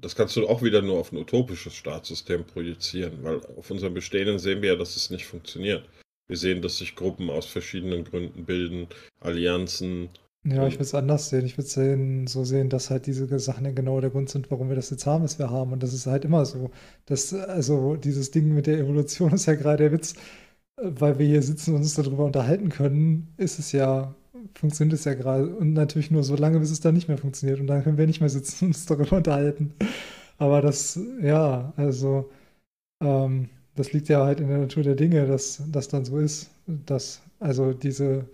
das 0.00 0.14
kannst 0.16 0.36
du 0.36 0.48
auch 0.48 0.62
wieder 0.62 0.82
nur 0.82 0.98
auf 0.98 1.12
ein 1.12 1.18
utopisches 1.18 1.74
Staatssystem 1.74 2.44
projizieren, 2.44 3.22
weil 3.22 3.40
auf 3.56 3.70
unserem 3.70 3.94
Bestehenden 3.94 4.38
sehen 4.38 4.62
wir 4.62 4.70
ja, 4.70 4.76
dass 4.76 4.96
es 4.96 5.10
nicht 5.10 5.26
funktioniert. 5.26 5.88
Wir 6.28 6.36
sehen, 6.36 6.62
dass 6.62 6.78
sich 6.78 6.96
Gruppen 6.96 7.30
aus 7.30 7.46
verschiedenen 7.46 8.04
Gründen 8.04 8.44
bilden, 8.44 8.88
Allianzen, 9.20 10.10
ja, 10.48 10.64
ich 10.68 10.74
würde 10.74 10.84
es 10.84 10.94
anders 10.94 11.28
sehen. 11.28 11.44
Ich 11.44 11.58
würde 11.58 12.24
es 12.24 12.32
so 12.32 12.44
sehen, 12.44 12.68
dass 12.68 12.90
halt 12.90 13.06
diese 13.06 13.38
Sachen 13.40 13.74
genau 13.74 14.00
der 14.00 14.10
Grund 14.10 14.28
sind, 14.30 14.48
warum 14.50 14.68
wir 14.68 14.76
das 14.76 14.90
jetzt 14.90 15.04
haben, 15.04 15.24
was 15.24 15.40
wir 15.40 15.50
haben. 15.50 15.72
Und 15.72 15.82
das 15.82 15.92
ist 15.92 16.06
halt 16.06 16.24
immer 16.24 16.46
so. 16.46 16.70
Das, 17.06 17.34
also 17.34 17.96
dieses 17.96 18.30
Ding 18.30 18.54
mit 18.54 18.66
der 18.68 18.78
Evolution 18.78 19.32
ist 19.34 19.46
ja 19.46 19.54
gerade 19.56 19.84
der 19.84 19.92
Witz, 19.92 20.14
weil 20.76 21.18
wir 21.18 21.26
hier 21.26 21.42
sitzen 21.42 21.74
und 21.74 21.82
uns 21.82 21.94
darüber 21.94 22.24
unterhalten 22.24 22.68
können, 22.68 23.34
ist 23.38 23.58
es 23.58 23.72
ja, 23.72 24.14
funktioniert 24.54 24.98
es 24.98 25.04
ja 25.04 25.14
gerade. 25.14 25.46
Und 25.56 25.72
natürlich 25.72 26.10
nur 26.10 26.24
so 26.24 26.36
lange, 26.36 26.60
bis 26.60 26.70
es 26.70 26.80
dann 26.80 26.94
nicht 26.94 27.08
mehr 27.08 27.18
funktioniert. 27.18 27.60
Und 27.60 27.66
dann 27.68 27.82
können 27.82 27.98
wir 27.98 28.06
nicht 28.06 28.20
mehr 28.20 28.30
sitzen 28.30 28.66
und 28.66 28.70
uns 28.70 28.86
darüber 28.86 29.16
unterhalten. 29.16 29.74
Aber 30.38 30.60
das, 30.62 30.98
ja, 31.22 31.72
also, 31.76 32.30
ähm, 33.02 33.50
das 33.76 33.92
liegt 33.92 34.08
ja 34.08 34.24
halt 34.24 34.40
in 34.40 34.48
der 34.48 34.58
Natur 34.58 34.82
der 34.84 34.96
Dinge, 34.96 35.26
dass 35.26 35.62
das 35.72 35.88
dann 35.88 36.04
so 36.04 36.18
ist. 36.18 36.50
Dass, 36.66 37.22
also 37.40 37.72
diese 37.74 38.26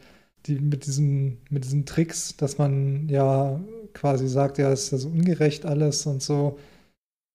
die 0.46 0.58
mit 0.58 0.86
diesen, 0.86 1.38
mit 1.50 1.64
diesen 1.64 1.86
Tricks, 1.86 2.36
dass 2.36 2.58
man 2.58 3.08
ja 3.08 3.60
quasi 3.94 4.28
sagt, 4.28 4.58
ja, 4.58 4.72
ist 4.72 4.90
ja 4.92 4.98
so 4.98 5.08
ungerecht 5.08 5.66
alles 5.66 6.06
und 6.06 6.22
so. 6.22 6.58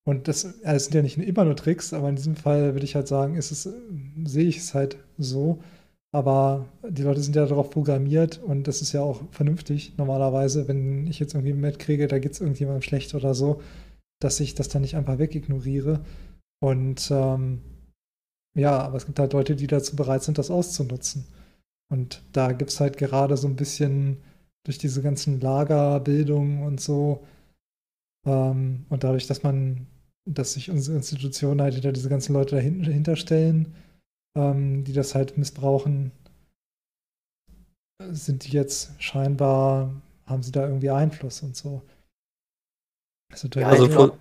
Und 0.05 0.27
das, 0.27 0.45
es 0.63 0.85
sind 0.85 0.95
ja 0.95 1.01
nicht 1.01 1.17
immer 1.17 1.45
nur 1.45 1.55
Tricks, 1.55 1.93
aber 1.93 2.09
in 2.09 2.15
diesem 2.15 2.35
Fall 2.35 2.73
würde 2.73 2.85
ich 2.85 2.95
halt 2.95 3.07
sagen, 3.07 3.35
ist 3.35 3.51
es, 3.51 3.69
sehe 4.25 4.47
ich 4.47 4.57
es 4.57 4.73
halt 4.73 4.97
so. 5.17 5.59
Aber 6.13 6.69
die 6.87 7.03
Leute 7.03 7.21
sind 7.21 7.35
ja 7.35 7.45
darauf 7.45 7.69
programmiert 7.69 8.41
und 8.41 8.67
das 8.67 8.81
ist 8.81 8.93
ja 8.93 9.01
auch 9.01 9.21
vernünftig 9.31 9.97
normalerweise, 9.97 10.67
wenn 10.67 11.05
ich 11.07 11.19
jetzt 11.19 11.33
irgendwie 11.33 11.53
mitkriege, 11.53 12.07
da 12.07 12.17
geht 12.19 12.31
es 12.31 12.41
irgendjemandem 12.41 12.81
schlecht 12.81 13.13
oder 13.13 13.33
so, 13.33 13.61
dass 14.21 14.39
ich 14.39 14.55
das 14.55 14.69
dann 14.69 14.81
nicht 14.81 14.95
einfach 14.95 15.19
wegignoriere. 15.19 15.99
Und 16.59 17.09
ähm, 17.11 17.61
ja, 18.55 18.79
aber 18.79 18.97
es 18.97 19.05
gibt 19.05 19.19
halt 19.19 19.33
Leute, 19.33 19.55
die 19.55 19.67
dazu 19.67 19.95
bereit 19.95 20.23
sind, 20.23 20.37
das 20.37 20.49
auszunutzen. 20.49 21.25
Und 21.89 22.23
da 22.31 22.51
gibt 22.53 22.71
es 22.71 22.79
halt 22.79 22.97
gerade 22.97 23.37
so 23.37 23.47
ein 23.47 23.55
bisschen 23.55 24.17
durch 24.65 24.77
diese 24.77 25.01
ganzen 25.01 25.39
Lagerbildungen 25.39 26.63
und 26.63 26.81
so 26.81 27.23
ähm, 28.27 28.85
und 28.89 29.03
dadurch, 29.03 29.25
dass 29.25 29.41
man, 29.41 29.87
dass 30.25 30.53
sich 30.53 30.69
unsere 30.69 30.97
Institutionen 30.97 31.61
halt 31.61 31.73
hinter 31.73 31.93
diese 31.93 32.09
ganzen 32.09 32.33
Leute 32.33 32.55
dahinter 32.55 33.15
stellen, 33.15 33.73
ähm, 34.37 34.83
die 34.83 34.93
das 34.93 35.15
halt 35.15 35.37
missbrauchen, 35.37 36.11
sind 38.09 38.45
die 38.45 38.51
jetzt 38.51 38.91
scheinbar, 39.01 39.91
haben 40.25 40.43
sie 40.43 40.51
da 40.51 40.67
irgendwie 40.67 40.91
Einfluss 40.91 41.41
und 41.41 41.55
so. 41.55 41.81
Also, 43.31 43.47
ja, 43.55 43.67
also 43.67 43.89
von, 43.89 44.19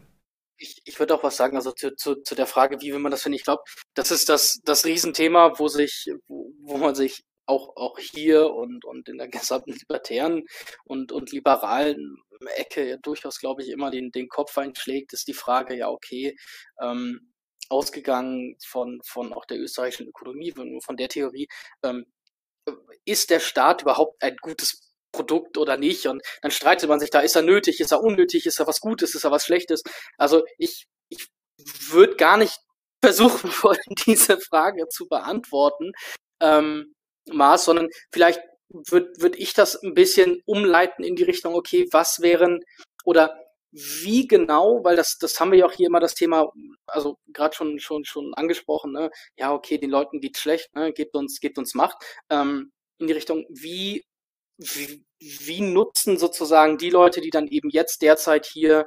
ich, 0.59 0.81
ich 0.85 0.99
würde 0.99 1.15
auch 1.15 1.23
was 1.23 1.37
sagen, 1.37 1.57
also 1.57 1.73
zu, 1.73 1.95
zu, 1.95 2.17
zu 2.23 2.35
der 2.35 2.47
Frage, 2.47 2.81
wie 2.81 2.93
will 2.93 2.99
man 2.99 3.11
das 3.11 3.23
finden. 3.23 3.37
Ich 3.37 3.45
glaube, 3.45 3.63
das 3.95 4.11
ist 4.11 4.29
das, 4.29 4.61
das 4.65 4.85
Riesenthema, 4.85 5.59
wo 5.59 5.69
sich, 5.69 6.11
wo, 6.27 6.51
wo 6.63 6.79
man 6.79 6.95
sich 6.95 7.25
auch, 7.47 7.77
auch 7.77 7.99
hier 7.99 8.51
und, 8.53 8.85
und 8.85 9.09
in 9.09 9.19
der 9.19 9.29
gesamten 9.29 9.73
libertären 9.73 10.45
und, 10.85 11.13
und 11.13 11.31
liberalen 11.31 12.17
Ecke 12.57 12.99
durchaus, 13.03 13.39
glaube 13.39 13.63
ich, 13.63 13.69
immer 13.69 13.91
den, 13.91 14.11
den 14.11 14.29
Kopf 14.29 14.57
einschlägt, 14.59 15.13
ist 15.13 15.29
die 15.29 15.35
Frage, 15.35 15.77
ja, 15.77 15.89
okay, 15.89 16.37
ähm, 16.81 17.33
ausgegangen 17.69 18.57
von, 18.65 19.01
von 19.05 19.33
auch 19.33 19.45
der 19.45 19.59
österreichischen 19.59 20.09
Ökonomie, 20.09 20.53
von 20.85 20.97
der 20.97 21.09
Theorie, 21.09 21.49
ähm, 21.83 22.07
ist 23.05 23.31
der 23.31 23.41
Staat 23.41 23.83
überhaupt 23.83 24.23
ein 24.23 24.37
gutes 24.41 24.93
Produkt 25.13 25.57
oder 25.59 25.77
nicht? 25.77 26.07
Und 26.07 26.23
dann 26.43 26.51
streitet 26.51 26.89
man 26.89 27.01
sich 27.01 27.11
da, 27.11 27.21
ist 27.21 27.37
er 27.37 27.43
nötig, 27.43 27.81
ist 27.81 27.93
er 27.93 28.03
unnötig, 28.03 28.47
ist 28.47 28.61
er 28.61 28.67
was 28.67 28.81
Gutes, 28.81 29.15
ist 29.15 29.25
er 29.25 29.31
was 29.31 29.45
Schlechtes? 29.45 29.83
Also 30.19 30.45
ich, 30.59 30.87
ich 31.09 31.29
würde 31.89 32.17
gar 32.17 32.37
nicht 32.37 32.59
versuchen 33.05 33.51
wollen, 33.63 33.79
diese 34.07 34.39
Frage 34.41 34.89
zu 34.89 35.07
beantworten. 35.07 35.93
Ähm, 36.41 36.93
Maß, 37.29 37.65
sondern 37.65 37.89
vielleicht 38.13 38.41
würde 38.69 39.11
würd 39.19 39.37
ich 39.37 39.55
das 39.55 39.81
ein 39.83 39.95
bisschen 39.95 40.43
umleiten 40.45 41.05
in 41.05 41.17
die 41.17 41.25
Richtung, 41.25 41.55
okay, 41.55 41.87
was 41.93 42.21
wären 42.21 42.61
oder 43.05 43.39
wie 43.77 44.27
genau, 44.27 44.83
weil 44.85 44.97
das, 44.97 45.19
das 45.19 45.39
haben 45.39 45.53
wir 45.53 45.59
ja 45.59 45.67
auch 45.67 45.73
hier 45.73 45.89
immer 45.89 46.01
das 46.01 46.15
Thema, 46.15 46.51
also 46.87 47.19
gerade 47.27 47.55
schon, 47.55 47.79
schon, 47.79 48.05
schon 48.05 48.33
angesprochen, 48.35 48.93
ne? 48.93 49.11
ja, 49.37 49.53
okay, 49.53 49.77
den 49.77 49.91
Leuten 49.91 50.21
geht's 50.21 50.41
schlecht, 50.41 50.75
ne? 50.75 50.93
gebt 50.93 51.15
uns, 51.15 51.41
gebt 51.41 51.59
uns 51.59 51.75
Macht, 51.75 51.97
ähm, 52.31 52.73
in 52.99 53.07
die 53.07 53.13
Richtung, 53.13 53.45
wie, 53.51 54.05
wie, 54.57 55.05
wie 55.19 55.61
nutzen 55.61 56.17
sozusagen 56.17 56.79
die 56.79 56.91
Leute, 56.91 57.21
die 57.21 57.31
dann 57.31 57.49
eben 57.49 57.69
jetzt 57.69 58.01
derzeit 58.01 58.47
hier 58.47 58.87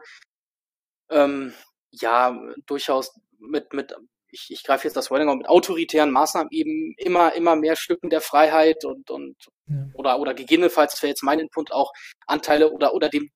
ähm, 1.11 1.53
ja 1.91 2.39
durchaus 2.65 3.13
mit, 3.37 3.73
mit 3.73 3.95
ich, 4.31 4.47
ich 4.49 4.63
greife 4.63 4.85
jetzt 4.85 4.95
das 4.95 5.11
Wording 5.11 5.37
mit 5.37 5.49
autoritären 5.49 6.11
Maßnahmen 6.11 6.49
eben 6.51 6.93
immer, 6.97 7.33
immer 7.33 7.55
mehr 7.55 7.75
Stücken 7.75 8.09
der 8.09 8.21
Freiheit 8.21 8.85
und, 8.85 9.09
und 9.09 9.35
ja. 9.67 9.87
oder, 9.93 10.19
oder 10.19 10.33
gegebenenfalls, 10.33 11.01
wäre 11.01 11.09
jetzt 11.09 11.23
mein 11.23 11.39
Input, 11.39 11.71
auch 11.71 11.91
Anteile 12.27 12.71
oder, 12.71 12.93
oder 12.93 13.09
dem 13.09 13.29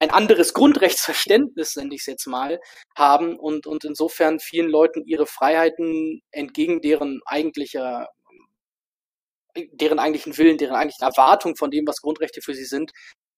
ein 0.00 0.10
anderes 0.10 0.54
Grundrechtsverständnis, 0.54 1.76
nenne 1.76 1.94
ich 1.94 2.02
es 2.02 2.06
jetzt 2.06 2.26
mal, 2.26 2.60
haben 2.96 3.38
und, 3.38 3.66
und 3.66 3.84
insofern 3.84 4.38
vielen 4.38 4.68
Leuten 4.68 5.04
ihre 5.04 5.26
Freiheiten 5.26 6.22
entgegen 6.30 6.80
deren 6.80 7.20
eigentlicher, 7.26 8.08
deren 9.72 9.98
eigentlichen 9.98 10.36
Willen, 10.38 10.58
deren 10.58 10.76
eigentlichen 10.76 11.06
Erwartung 11.06 11.56
von 11.56 11.70
dem, 11.70 11.86
was 11.86 12.00
Grundrechte 12.00 12.42
für 12.42 12.54
sie 12.54 12.64
sind, 12.64 12.92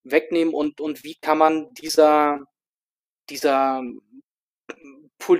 wegnehmen 0.05 0.55
und, 0.55 0.81
und 0.81 1.05
wie 1.05 1.16
kann 1.16 1.38
man 1.38 1.73
dieser, 1.75 2.40
dieser, 3.31 3.83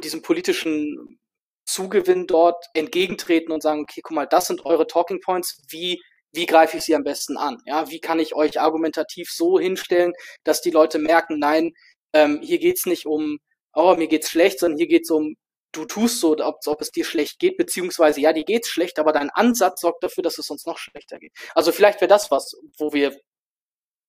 diesem 0.03 0.23
politischen 0.23 1.19
Zugewinn 1.67 2.27
dort 2.27 2.65
entgegentreten 2.75 3.53
und 3.53 3.63
sagen, 3.63 3.83
okay, 3.83 4.01
guck 4.03 4.15
mal, 4.15 4.27
das 4.27 4.47
sind 4.47 4.65
eure 4.65 4.87
Talking 4.87 5.21
Points, 5.21 5.63
wie, 5.69 6.01
wie 6.33 6.47
greife 6.47 6.77
ich 6.77 6.85
sie 6.85 6.95
am 6.95 7.05
besten 7.05 7.37
an? 7.37 7.59
Ja, 7.67 7.91
wie 7.91 8.01
kann 8.01 8.19
ich 8.19 8.35
euch 8.35 8.61
argumentativ 8.61 9.31
so 9.31 9.59
hinstellen, 9.59 10.13
dass 10.45 10.61
die 10.61 10.71
Leute 10.71 10.99
merken, 10.99 11.39
nein, 11.39 11.73
ähm, 12.13 12.41
hier 12.43 12.59
geht's 12.59 12.87
nicht 12.87 13.07
um, 13.07 13.39
oh, 13.75 13.95
mir 13.97 14.09
geht's 14.09 14.31
schlecht, 14.31 14.59
sondern 14.61 14.79
hier 14.79 14.89
geht's 14.89 15.11
um, 15.11 15.37
du 15.73 15.85
tust 15.85 16.21
so, 16.21 16.37
ob, 16.39 16.59
ob 16.67 16.81
es 16.81 16.91
dir 16.91 17.05
schlecht 17.05 17.39
geht, 17.39 17.57
beziehungsweise 17.57 18.21
ja, 18.21 18.33
dir 18.33 18.45
geht's 18.45 18.69
schlecht, 18.69 18.99
aber 18.99 19.13
dein 19.13 19.31
Ansatz 19.31 19.81
sorgt 19.81 20.03
dafür, 20.03 20.23
dass 20.23 20.39
es 20.39 20.51
uns 20.51 20.67
noch 20.67 20.79
schlechter 20.79 21.19
geht. 21.19 21.33
Also 21.55 21.73
vielleicht 21.73 22.01
wäre 22.01 22.09
das 22.09 22.31
was, 22.31 22.57
wo 22.79 22.93
wir 22.93 23.17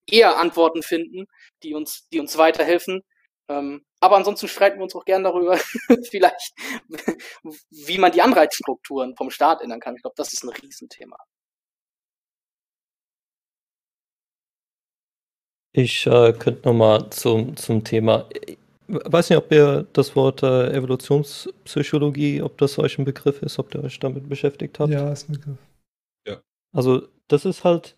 eher 0.07 0.37
Antworten 0.37 0.83
finden, 0.83 1.25
die 1.63 1.73
uns, 1.73 2.07
die 2.11 2.19
uns 2.19 2.37
weiterhelfen, 2.37 3.01
ähm, 3.49 3.85
aber 3.99 4.15
ansonsten 4.17 4.47
streiten 4.47 4.79
wir 4.79 4.83
uns 4.83 4.95
auch 4.95 5.05
gern 5.05 5.23
darüber, 5.23 5.57
vielleicht, 6.09 6.53
wie 7.69 7.97
man 7.97 8.11
die 8.11 8.21
Anreizstrukturen 8.21 9.15
vom 9.15 9.29
Staat 9.29 9.61
ändern 9.61 9.79
kann. 9.79 9.95
Ich 9.95 10.01
glaube, 10.01 10.15
das 10.17 10.33
ist 10.33 10.43
ein 10.43 10.49
Riesenthema. 10.49 11.17
Ich 15.73 16.05
äh, 16.05 16.33
könnte 16.33 16.67
nochmal 16.67 17.09
zum, 17.11 17.55
zum 17.55 17.83
Thema. 17.83 18.27
Ich 18.45 18.57
weiß 18.87 19.29
nicht, 19.29 19.37
ob 19.37 19.51
ihr 19.51 19.85
das 19.93 20.15
Wort 20.15 20.43
äh, 20.43 20.73
Evolutionspsychologie, 20.73 22.41
ob 22.41 22.57
das 22.57 22.77
euch 22.77 22.97
ein 22.99 23.05
Begriff 23.05 23.41
ist, 23.41 23.57
ob 23.57 23.73
ihr 23.73 23.83
euch 23.83 23.99
damit 23.99 24.27
beschäftigt 24.27 24.79
habt. 24.79 24.91
Ja, 24.91 25.11
ist 25.11 25.29
ein 25.29 25.33
Begriff. 25.33 25.57
Ja. 26.27 26.41
Also, 26.73 27.03
das 27.29 27.45
ist 27.45 27.63
halt, 27.63 27.95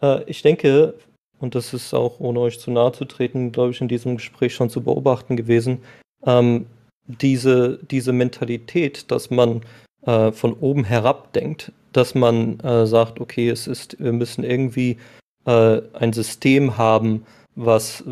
äh, 0.00 0.24
ich 0.24 0.40
denke, 0.40 0.94
und 1.38 1.54
das 1.54 1.74
ist 1.74 1.92
auch, 1.92 2.18
ohne 2.20 2.40
euch 2.40 2.58
zu 2.58 2.70
nahe 2.70 2.92
zu 2.92 3.04
treten, 3.04 3.52
glaube 3.52 3.72
ich, 3.72 3.80
in 3.80 3.88
diesem 3.88 4.16
Gespräch 4.16 4.54
schon 4.54 4.70
zu 4.70 4.80
beobachten 4.80 5.36
gewesen, 5.36 5.82
ähm, 6.24 6.66
diese, 7.06 7.78
diese 7.90 8.12
Mentalität, 8.12 9.10
dass 9.10 9.30
man 9.30 9.62
äh, 10.06 10.32
von 10.32 10.54
oben 10.54 10.84
herab 10.84 11.32
denkt, 11.32 11.72
dass 11.92 12.14
man 12.14 12.58
äh, 12.60 12.86
sagt, 12.86 13.20
okay, 13.20 13.50
es 13.50 13.66
ist, 13.66 13.98
wir 14.00 14.12
müssen 14.12 14.44
irgendwie 14.44 14.98
äh, 15.46 15.80
ein 15.92 16.12
System 16.12 16.76
haben, 16.76 17.26
was 17.54 18.02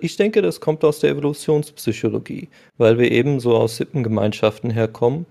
ich 0.00 0.16
denke, 0.16 0.40
das 0.40 0.60
kommt 0.60 0.82
aus 0.84 1.00
der 1.00 1.10
Evolutionspsychologie, 1.10 2.48
weil 2.78 2.98
wir 2.98 3.10
eben 3.10 3.38
so 3.38 3.54
aus 3.56 3.76
Sippengemeinschaften 3.76 4.70
herkommen 4.70 5.26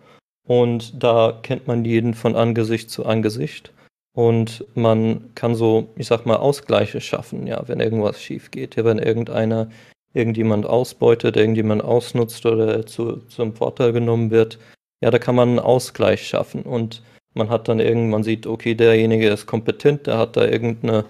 und 0.45 1.01
da 1.03 1.39
kennt 1.41 1.67
man 1.67 1.83
jeden 1.83 2.13
von 2.13 2.35
Angesicht 2.35 2.91
zu 2.91 3.05
Angesicht 3.05 3.73
und 4.13 4.65
man 4.75 5.33
kann 5.33 5.55
so, 5.55 5.89
ich 5.95 6.07
sag 6.07 6.25
mal, 6.25 6.35
Ausgleiche 6.35 7.01
schaffen, 7.01 7.47
ja, 7.47 7.67
wenn 7.67 7.79
irgendwas 7.79 8.21
schief 8.21 8.51
geht, 8.51 8.75
ja, 8.75 8.85
wenn 8.85 8.99
irgendeiner 8.99 9.69
irgendjemand 10.13 10.65
ausbeutet, 10.65 11.37
irgendjemand 11.37 11.83
ausnutzt 11.83 12.45
oder 12.45 12.85
zu, 12.85 13.17
zum 13.27 13.55
Vorteil 13.55 13.93
genommen 13.93 14.29
wird, 14.29 14.59
ja, 15.01 15.09
da 15.09 15.19
kann 15.19 15.35
man 15.35 15.49
einen 15.49 15.59
Ausgleich 15.59 16.27
schaffen 16.27 16.63
und 16.63 17.01
man 17.33 17.49
hat 17.49 17.67
dann 17.67 17.79
irgendwann 17.79 18.23
sieht, 18.23 18.47
okay, 18.47 18.75
derjenige 18.75 19.29
ist 19.29 19.45
kompetent, 19.45 20.07
der 20.07 20.17
hat 20.17 20.35
da 20.37 20.45
irgendeine, 20.45 21.05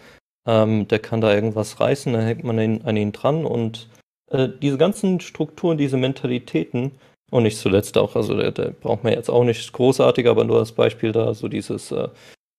ähm, 0.48 0.88
der 0.88 1.00
kann 1.00 1.22
da 1.22 1.34
irgendwas 1.34 1.80
reißen, 1.80 2.14
dann 2.14 2.24
hängt 2.24 2.44
man 2.44 2.60
ihn, 2.60 2.82
an 2.84 2.98
ihn 2.98 3.12
dran 3.12 3.46
und 3.46 3.90
äh, 4.30 4.50
diese 4.62 4.78
ganzen 4.78 5.20
Strukturen, 5.20 5.78
diese 5.78 5.98
Mentalitäten 5.98 6.92
und 7.32 7.44
nicht 7.44 7.58
zuletzt 7.58 7.98
auch, 7.98 8.16
also 8.16 8.36
der, 8.36 8.52
der 8.52 8.72
braucht 8.72 9.04
man 9.04 9.14
jetzt 9.14 9.30
auch 9.30 9.44
nicht 9.44 9.72
großartig, 9.74 10.28
aber 10.28 10.44
nur 10.44 10.60
als 10.60 10.72
Beispiel 10.74 11.12
da 11.12 11.34
so 11.34 11.48
dieses, 11.48 11.92
äh, 11.92 12.08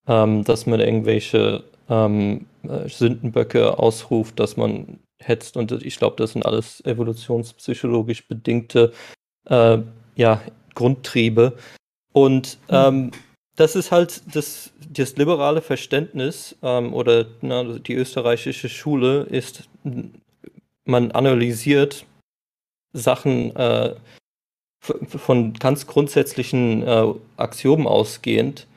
ähm, 0.07 0.43
dass 0.43 0.65
man 0.65 0.79
irgendwelche 0.79 1.63
ähm, 1.89 2.47
äh, 2.63 2.87
Sündenböcke 2.89 3.77
ausruft, 3.79 4.39
dass 4.39 4.57
man 4.57 4.99
hetzt 5.21 5.57
und 5.57 5.71
ich 5.71 5.97
glaube, 5.97 6.15
das 6.17 6.33
sind 6.33 6.45
alles 6.45 6.83
evolutionspsychologisch 6.85 8.27
bedingte 8.27 8.91
äh, 9.49 9.77
ja, 10.15 10.41
Grundtriebe 10.75 11.53
und 12.11 12.57
mhm. 12.67 12.75
ähm, 12.75 13.11
das 13.55 13.75
ist 13.75 13.91
halt 13.91 14.23
das, 14.35 14.71
das 14.89 15.15
liberale 15.15 15.61
Verständnis 15.61 16.55
ähm, 16.63 16.93
oder 16.93 17.25
na, 17.41 17.63
die 17.63 17.93
österreichische 17.93 18.69
Schule 18.69 19.23
ist, 19.23 19.69
man 20.85 21.11
analysiert 21.11 22.05
Sachen 22.93 23.55
äh, 23.55 23.95
von 24.81 25.53
ganz 25.53 25.87
grundsätzlichen 25.87 26.83
äh, 26.83 27.13
Axiomen 27.37 27.87
ausgehend. 27.87 28.67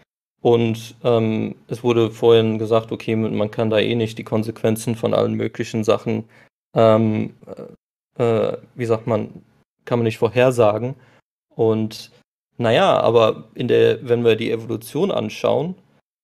Und 0.41 0.95
ähm, 1.03 1.57
es 1.67 1.83
wurde 1.83 2.11
vorhin 2.11 2.59
gesagt, 2.59 2.93
okay, 2.93 3.17
man 3.17 3.51
kann 3.51 3.71
da 3.71 3.79
eh 3.79 3.95
nicht 3.97 4.17
die 4.19 4.25
Konsequenzen 4.25 4.95
von 4.95 5.13
allen 5.13 5.35
möglichen 5.35 5.83
Sachen, 5.83 6.25
ähm, 6.75 7.35
äh, 8.19 8.23
äh 8.23 8.59
wie 8.77 8.87
sagt 8.87 9.09
man, 9.09 9.43
kann 9.85 9.99
man 9.99 10.05
nicht 10.05 10.19
vorhersagen. 10.19 10.95
Und 11.49 12.13
naja, 12.59 13.01
aber 13.01 13.45
in 13.55 13.69
der, 13.69 14.07
wenn 14.09 14.25
wir 14.25 14.37
die 14.37 14.51
Evolution 14.51 15.11
anschauen, 15.11 15.75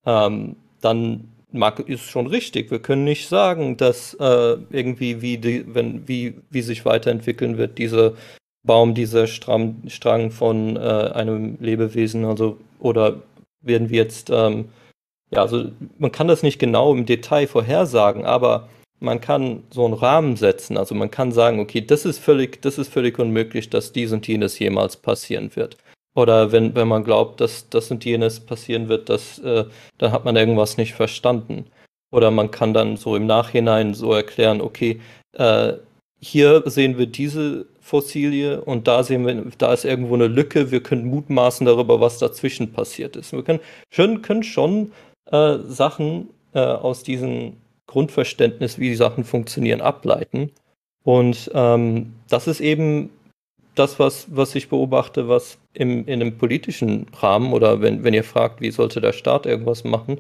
ähm, 0.07 0.57
dann 0.81 1.29
mag, 1.53 1.81
ist 1.81 2.03
schon 2.03 2.27
richtig. 2.27 2.71
Wir 2.71 2.81
können 2.81 3.05
nicht 3.05 3.29
sagen, 3.29 3.77
dass 3.77 4.15
äh, 4.15 4.57
irgendwie, 4.71 5.21
wie, 5.23 5.39
die, 5.39 5.65
wenn, 5.75 6.09
wie, 6.09 6.35
wie 6.51 6.63
sich 6.63 6.85
weiterentwickeln 6.85 7.59
wird, 7.59 7.79
dieser 7.79 8.15
Baum, 8.65 8.95
dieser 8.95 9.27
Stram, 9.27 9.83
Strang 9.89 10.31
von 10.31 10.77
äh, 10.77 10.81
einem 10.81 11.59
Lebewesen, 11.61 12.25
also, 12.25 12.59
oder 12.79 13.23
werden 13.61 13.91
wir 13.91 13.99
jetzt, 13.99 14.31
ähm, 14.31 14.67
ja, 15.31 15.43
also 15.43 15.71
man 15.99 16.13
kann 16.13 16.29
das 16.29 16.43
nicht 16.43 16.59
genau 16.59 16.93
im 16.93 17.07
Detail 17.07 17.47
vorhersagen, 17.47 18.25
aber 18.25 18.69
man 19.01 19.21
kann 19.21 19.65
so 19.71 19.85
einen 19.85 19.95
Rahmen 19.95 20.37
setzen. 20.37 20.77
Also 20.77 20.95
man 20.95 21.11
kann 21.11 21.33
sagen, 21.33 21.59
okay, 21.59 21.81
das 21.81 22.05
ist 22.05 22.19
völlig, 22.19 22.63
das 22.63 22.79
ist 22.79 22.93
völlig 22.93 23.19
unmöglich, 23.19 23.69
dass 23.69 23.93
dies 23.93 24.13
und 24.13 24.29
jenes 24.29 24.59
jemals 24.59 24.97
passieren 24.97 25.55
wird. 25.57 25.77
Oder 26.15 26.53
wenn, 26.53 26.75
wenn 26.75 26.89
man 26.89 27.05
glaubt, 27.05 27.41
dass 27.41 27.69
das 27.71 27.91
und 27.91 28.05
jenes 28.05 28.41
passieren 28.41 28.89
wird, 28.89 29.09
das, 29.09 29.39
äh, 29.39 29.65
dann 29.99 30.13
hat 30.13 30.25
man 30.25 30.37
irgendwas 30.37 30.77
nicht 30.77 30.95
verstanden. 30.95 31.67
Oder 32.11 32.31
man 32.31 32.51
kann 32.51 32.75
dann 32.75 32.97
so 32.97 33.17
im 33.17 33.27
Nachhinein 33.27 33.95
so 33.95 34.13
erklären, 34.13 34.61
okay, 34.61 35.01
äh, 35.33 35.75
hier 36.21 36.63
sehen 36.67 36.99
wir 36.99 37.07
diese 37.07 37.67
Fossilie 37.81 38.61
und 38.61 38.87
da 38.87 39.03
sehen 39.03 39.27
wir, 39.27 39.45
da 39.59 39.73
ist 39.73 39.85
irgendwo 39.85 40.15
eine 40.15 40.29
Lücke, 40.29 40.71
wir 40.71 40.83
können 40.83 41.07
mutmaßen 41.07 41.67
darüber, 41.67 42.01
was 42.01 42.19
dazwischen 42.19 42.73
passiert 42.73 43.17
ist. 43.17 43.33
Wir 43.33 43.43
können 43.43 43.61
schon, 43.91 44.23
können 44.23 44.43
schon 44.43 44.93
äh, 45.31 45.59
Sachen 45.67 46.29
äh, 46.55 46.61
aus 46.61 47.03
diesem 47.03 47.57
Grundverständnis, 47.87 48.79
wie 48.79 48.91
die 48.91 48.95
Sachen 48.95 49.25
funktionieren, 49.25 49.81
ableiten. 49.81 50.53
Und 51.05 51.51
ähm, 51.55 52.13
das 52.29 52.47
ist 52.47 52.61
eben 52.61 53.11
das, 53.75 53.99
was, 53.99 54.27
was 54.31 54.55
ich 54.55 54.69
beobachte, 54.69 55.29
was 55.29 55.59
im, 55.75 56.07
in 56.07 56.21
einem 56.21 56.37
politischen 56.37 57.07
Rahmen 57.21 57.53
oder 57.53 57.81
wenn, 57.81 58.05
wenn 58.05 58.15
ihr 58.15 58.25
fragt, 58.25 58.61
wie 58.61 58.71
sollte 58.71 59.01
der 59.01 59.13
Staat 59.13 59.47
irgendwas 59.47 59.85
machen, 59.85 60.19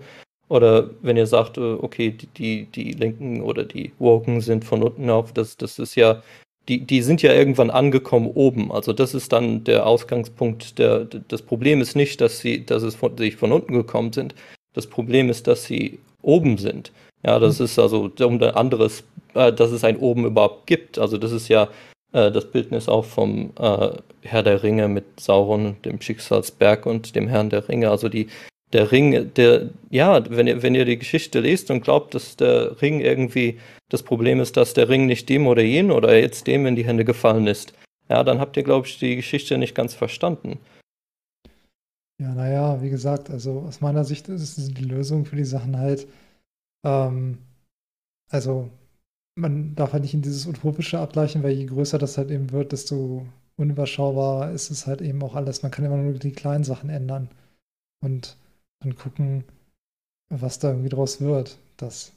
oder 0.53 0.91
wenn 1.01 1.17
ihr 1.17 1.27
sagt, 1.27 1.57
äh, 1.57 1.61
okay, 1.61 2.11
die, 2.11 2.27
die, 2.27 2.65
die 2.67 2.93
Linken 2.93 3.41
oder 3.41 3.65
die 3.65 3.93
Woken 3.99 4.43
sind 4.43 4.67
von 4.67 4.83
unten 4.83 5.09
auf, 5.09 5.33
das, 5.33 5.57
das 5.57 5.79
ist 5.79 5.95
ja, 5.95 6.23
die, 6.69 6.81
die 6.81 7.01
sind 7.01 7.23
ja 7.23 7.33
irgendwann 7.33 7.71
angekommen 7.71 8.31
oben. 8.35 8.71
Also 8.71 8.93
das 8.93 9.15
ist 9.15 9.33
dann 9.33 9.65
der 9.65 9.87
Ausgangspunkt. 9.87 10.79
Der, 10.79 11.07
das 11.07 11.41
Problem 11.41 11.81
ist 11.81 11.97
nicht, 11.97 12.21
dass 12.21 12.41
sie, 12.41 12.67
dass 12.67 12.83
es 12.83 12.95
von, 12.95 13.17
sich 13.17 13.37
von 13.37 13.51
unten 13.51 13.73
gekommen 13.73 14.13
sind. 14.13 14.35
Das 14.75 14.87
Problem 14.87 15.31
ist, 15.31 15.47
dass 15.47 15.65
sie 15.65 15.99
oben 16.21 16.59
sind. 16.59 16.93
Ja, 17.25 17.39
das 17.39 17.59
mhm. 17.59 17.65
ist 17.65 17.79
also 17.79 18.11
um 18.21 18.35
ein 18.35 18.55
anderes, 18.55 19.05
äh, 19.33 19.55
dass 19.55 19.71
es 19.71 19.85
ein 19.85 19.97
oben 19.97 20.27
überhaupt 20.27 20.67
gibt. 20.67 20.99
Also 20.99 21.17
das 21.17 21.33
ist 21.33 21.49
ja 21.49 21.69
das 22.13 22.51
Bildnis 22.51 22.89
auch 22.89 23.05
vom 23.05 23.53
äh, 23.59 23.91
Herr 24.23 24.43
der 24.43 24.63
Ringe 24.63 24.89
mit 24.89 25.19
Sauron, 25.19 25.77
dem 25.85 26.01
Schicksalsberg 26.01 26.87
und 26.87 27.17
dem 27.17 27.29
Herrn 27.29 27.51
der 27.51 27.69
Ringe. 27.69 27.91
Also 27.91 28.09
die, 28.09 28.29
der 28.73 28.93
Ring, 28.93 29.33
der, 29.35 29.71
ja, 29.91 30.23
wenn 30.31 30.47
ihr, 30.47 30.63
wenn 30.63 30.75
ihr 30.75 30.85
die 30.85 30.99
Geschichte 30.99 31.41
lest 31.41 31.71
und 31.71 31.83
glaubt, 31.83 32.15
dass 32.15 32.37
der 32.37 32.81
Ring 32.83 33.01
irgendwie 33.01 33.59
das 33.89 34.03
Problem 34.03 34.41
ist, 34.41 34.57
dass 34.57 34.75
der 34.75 34.89
Ring 34.89 35.07
nicht 35.07 35.29
dem 35.29 35.47
oder 35.47 35.63
jenen 35.63 35.91
oder 35.91 36.17
jetzt 36.19 36.47
dem 36.47 36.67
in 36.67 36.77
die 36.77 36.87
Hände 36.87 37.05
gefallen 37.05 37.47
ist, 37.47 37.75
ja, 38.09 38.23
dann 38.25 38.41
habt 38.41 38.57
ihr, 38.57 38.63
glaube 38.63 38.87
ich, 38.87 38.99
die 38.99 39.17
Geschichte 39.17 39.59
nicht 39.59 39.75
ganz 39.75 39.95
verstanden. 39.95 40.59
Ja, 42.21 42.35
naja, 42.35 42.83
wie 42.83 42.91
gesagt, 42.91 43.31
also 43.31 43.61
aus 43.61 43.81
meiner 43.81 44.05
Sicht 44.05 44.29
ist 44.29 44.79
die 44.79 44.85
Lösung 44.85 45.25
für 45.25 45.37
die 45.37 45.45
Sachen 45.45 45.79
halt, 45.79 46.07
ähm, 46.85 47.39
also 48.31 48.71
man 49.35 49.75
darf 49.75 49.93
halt 49.93 50.03
nicht 50.03 50.15
in 50.15 50.23
dieses 50.23 50.47
Utopische 50.47 50.99
abgleichen, 50.99 51.43
weil 51.43 51.53
je 51.53 51.67
größer 51.67 51.99
das 51.99 52.19
halt 52.19 52.31
eben 52.31 52.51
wird, 52.51 52.73
desto 52.73 53.27
unüberschaubar 53.57 54.53
ist 54.53 54.71
es 54.71 54.87
halt 54.87 55.01
eben 55.01 55.23
auch 55.23 55.35
alles. 55.35 55.63
Man 55.63 55.71
kann 55.71 55.85
immer 55.85 55.97
nur 55.97 56.15
die 56.15 56.33
kleinen 56.33 56.65
Sachen 56.65 56.91
ändern 56.91 57.29
und 58.03 58.37
dann 58.81 58.97
gucken, 58.97 59.45
was 60.31 60.59
da 60.59 60.71
irgendwie 60.71 60.89
draus 60.89 61.21
wird. 61.21 61.59
Das 61.77 62.13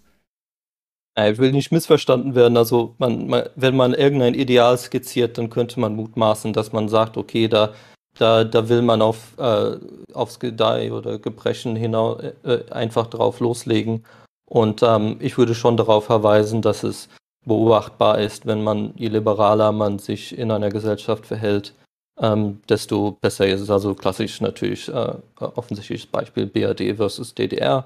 ich 1.18 1.38
will 1.38 1.54
nicht 1.54 1.72
missverstanden 1.72 2.36
werden. 2.36 2.58
Also, 2.58 2.96
man, 2.98 3.28
man, 3.28 3.44
wenn 3.56 3.76
man 3.76 3.94
irgendein 3.94 4.34
Ideal 4.34 4.78
skizziert, 4.78 5.38
dann 5.38 5.50
könnte 5.50 5.80
man 5.80 5.96
mutmaßen, 5.96 6.52
dass 6.52 6.74
man 6.74 6.90
sagt, 6.90 7.16
okay, 7.16 7.48
da, 7.48 7.74
da, 8.18 8.44
da 8.44 8.68
will 8.68 8.82
man 8.82 9.02
auf, 9.02 9.38
äh, 9.38 9.78
aufs 10.14 10.40
Gedeih 10.40 10.92
oder 10.92 11.18
Gebrechen 11.18 11.78
hinaus 11.78 12.22
äh, 12.44 12.70
einfach 12.70 13.08
drauf 13.08 13.40
loslegen. 13.40 14.04
Und 14.46 14.84
ähm, 14.84 15.18
ich 15.20 15.38
würde 15.38 15.56
schon 15.56 15.78
darauf 15.78 16.06
verweisen, 16.06 16.62
dass 16.62 16.84
es 16.84 17.10
beobachtbar 17.46 18.20
ist, 18.20 18.46
wenn 18.46 18.64
man, 18.64 18.94
je 18.96 19.08
liberaler 19.08 19.72
man 19.72 20.00
sich 20.00 20.38
in 20.38 20.52
einer 20.52 20.70
Gesellschaft 20.70 21.26
verhält, 21.26 21.74
ähm, 22.20 22.62
desto 22.70 23.18
besser 23.22 23.48
ist 23.48 23.62
es. 23.62 23.70
Also 23.70 23.94
klassisch 23.94 24.42
natürlich 24.42 24.90
äh, 24.90 25.14
offensichtliches 25.40 26.08
Beispiel 26.08 26.46
BRD 26.46 26.96
versus 26.96 27.34
DDR. 27.34 27.86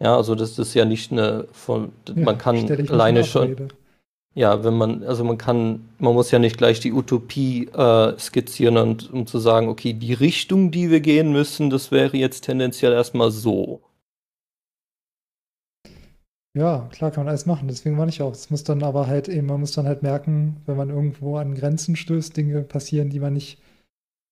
Ja, 0.00 0.16
also 0.16 0.34
das 0.34 0.58
ist 0.58 0.74
ja 0.74 0.84
nicht 0.84 1.12
eine 1.12 1.46
von, 1.52 1.92
ja, 2.08 2.24
man 2.24 2.38
kann 2.38 2.70
alleine 2.90 3.24
schon. 3.24 3.68
Ja, 4.34 4.64
wenn 4.64 4.74
man, 4.74 5.02
also 5.04 5.24
man 5.24 5.36
kann, 5.36 5.90
man 5.98 6.14
muss 6.14 6.30
ja 6.30 6.38
nicht 6.38 6.56
gleich 6.56 6.80
die 6.80 6.92
Utopie 6.92 7.66
äh, 7.66 8.18
skizzieren 8.18 8.78
und 8.78 9.12
um 9.12 9.26
zu 9.26 9.38
sagen, 9.38 9.68
okay, 9.68 9.92
die 9.92 10.14
Richtung, 10.14 10.70
die 10.70 10.90
wir 10.90 11.00
gehen 11.00 11.32
müssen, 11.32 11.68
das 11.68 11.90
wäre 11.92 12.16
jetzt 12.16 12.44
tendenziell 12.44 12.92
erstmal 12.92 13.30
so. 13.30 13.82
Ja, 16.54 16.88
klar 16.92 17.10
kann 17.10 17.24
man 17.24 17.28
alles 17.30 17.46
machen. 17.46 17.68
Deswegen 17.68 17.96
meine 17.96 18.10
ich 18.10 18.20
auch. 18.20 18.32
Es 18.32 18.50
muss 18.50 18.62
dann 18.64 18.82
aber 18.82 19.06
halt 19.06 19.28
eben, 19.28 19.46
man 19.46 19.60
muss 19.60 19.72
dann 19.72 19.86
halt 19.86 20.02
merken, 20.02 20.60
wenn 20.66 20.76
man 20.76 20.90
irgendwo 20.90 21.36
an 21.36 21.54
Grenzen 21.54 21.96
stößt, 21.96 22.36
Dinge 22.36 22.62
passieren, 22.62 23.08
die 23.08 23.20
man 23.20 23.32
nicht, 23.32 23.58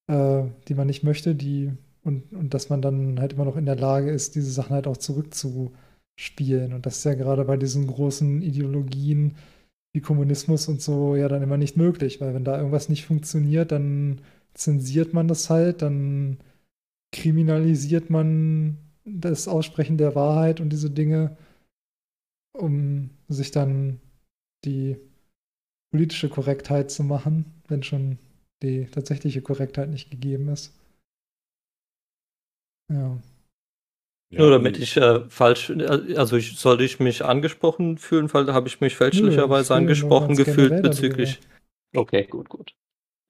äh, 0.08 0.44
die 0.68 0.74
man 0.74 0.86
nicht 0.88 1.04
möchte, 1.04 1.34
die 1.34 1.72
und, 2.04 2.32
und 2.34 2.54
dass 2.54 2.70
man 2.70 2.82
dann 2.82 3.20
halt 3.20 3.34
immer 3.34 3.44
noch 3.46 3.56
in 3.56 3.66
der 3.66 3.76
Lage 3.76 4.10
ist, 4.10 4.34
diese 4.36 4.52
Sachen 4.52 4.74
halt 4.74 4.86
auch 4.88 4.98
zurückzuspielen. 4.98 6.72
Und 6.74 6.86
das 6.86 6.98
ist 6.98 7.04
ja 7.04 7.14
gerade 7.14 7.44
bei 7.46 7.56
diesen 7.58 7.86
großen 7.88 8.42
Ideologien 8.42 9.36
wie 9.94 10.00
Kommunismus 10.02 10.68
und 10.68 10.82
so 10.82 11.16
ja 11.16 11.28
dann 11.28 11.42
immer 11.42 11.58
nicht 11.58 11.76
möglich, 11.76 12.20
weil 12.20 12.34
wenn 12.34 12.44
da 12.44 12.58
irgendwas 12.58 12.88
nicht 12.90 13.06
funktioniert, 13.06 13.72
dann 13.72 14.20
zensiert 14.54 15.14
man 15.14 15.28
das 15.28 15.50
halt, 15.50 15.82
dann 15.82 16.38
kriminalisiert 17.12 18.10
man 18.10 18.78
das 19.04 19.48
Aussprechen 19.48 19.98
der 19.98 20.14
Wahrheit 20.14 20.60
und 20.60 20.70
diese 20.70 20.90
Dinge 20.90 21.36
um 22.52 23.10
sich 23.28 23.50
dann 23.50 24.00
die 24.64 24.96
politische 25.90 26.28
Korrektheit 26.28 26.90
zu 26.90 27.02
machen, 27.02 27.62
wenn 27.68 27.82
schon 27.82 28.18
die 28.62 28.86
tatsächliche 28.86 29.42
Korrektheit 29.42 29.88
nicht 29.88 30.10
gegeben 30.10 30.48
ist. 30.48 30.74
Ja. 32.92 33.18
Nur 34.32 34.50
damit 34.50 34.78
ich 34.78 34.96
äh, 34.96 35.28
falsch, 35.28 35.70
also 35.70 36.36
ich, 36.36 36.56
sollte 36.56 36.84
ich 36.84 37.00
mich 37.00 37.24
angesprochen 37.24 37.98
fühlen, 37.98 38.32
weil 38.32 38.52
habe 38.52 38.68
ich 38.68 38.80
mich 38.80 38.94
fälschlicherweise 38.94 39.74
angesprochen 39.74 40.36
gefühlt 40.36 40.82
bezüglich. 40.82 41.40
Okay, 41.94 42.26
gut, 42.26 42.48
gut. 42.48 42.74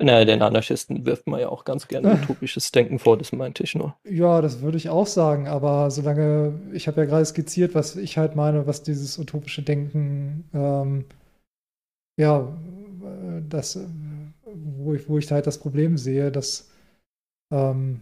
Naja, 0.02 0.24
den 0.24 0.42
Anarchisten 0.42 1.04
wirft 1.04 1.26
man 1.26 1.40
ja 1.40 1.48
auch 1.48 1.64
ganz 1.64 1.86
gerne 1.86 2.14
utopisches 2.14 2.72
Denken 2.72 2.98
vor, 2.98 3.18
das 3.18 3.32
meinte 3.32 3.62
ich 3.62 3.74
nur. 3.74 3.96
Ja, 4.08 4.40
das 4.40 4.62
würde 4.62 4.78
ich 4.78 4.88
auch 4.88 5.06
sagen, 5.06 5.46
aber 5.46 5.90
solange, 5.90 6.58
ich 6.72 6.88
habe 6.88 7.02
ja 7.02 7.06
gerade 7.06 7.24
skizziert, 7.24 7.74
was 7.74 7.96
ich 7.96 8.16
halt 8.16 8.34
meine, 8.34 8.66
was 8.66 8.82
dieses 8.82 9.18
utopische 9.18 9.62
Denken, 9.62 10.48
ähm, 10.54 11.04
ja, 12.18 12.48
das, 13.48 13.78
wo 14.44 14.94
ich, 14.94 15.08
wo 15.08 15.18
ich 15.18 15.30
halt 15.30 15.46
das 15.46 15.58
Problem 15.58 15.96
sehe, 15.98 16.30
dass 16.30 16.70
ähm, 17.52 18.00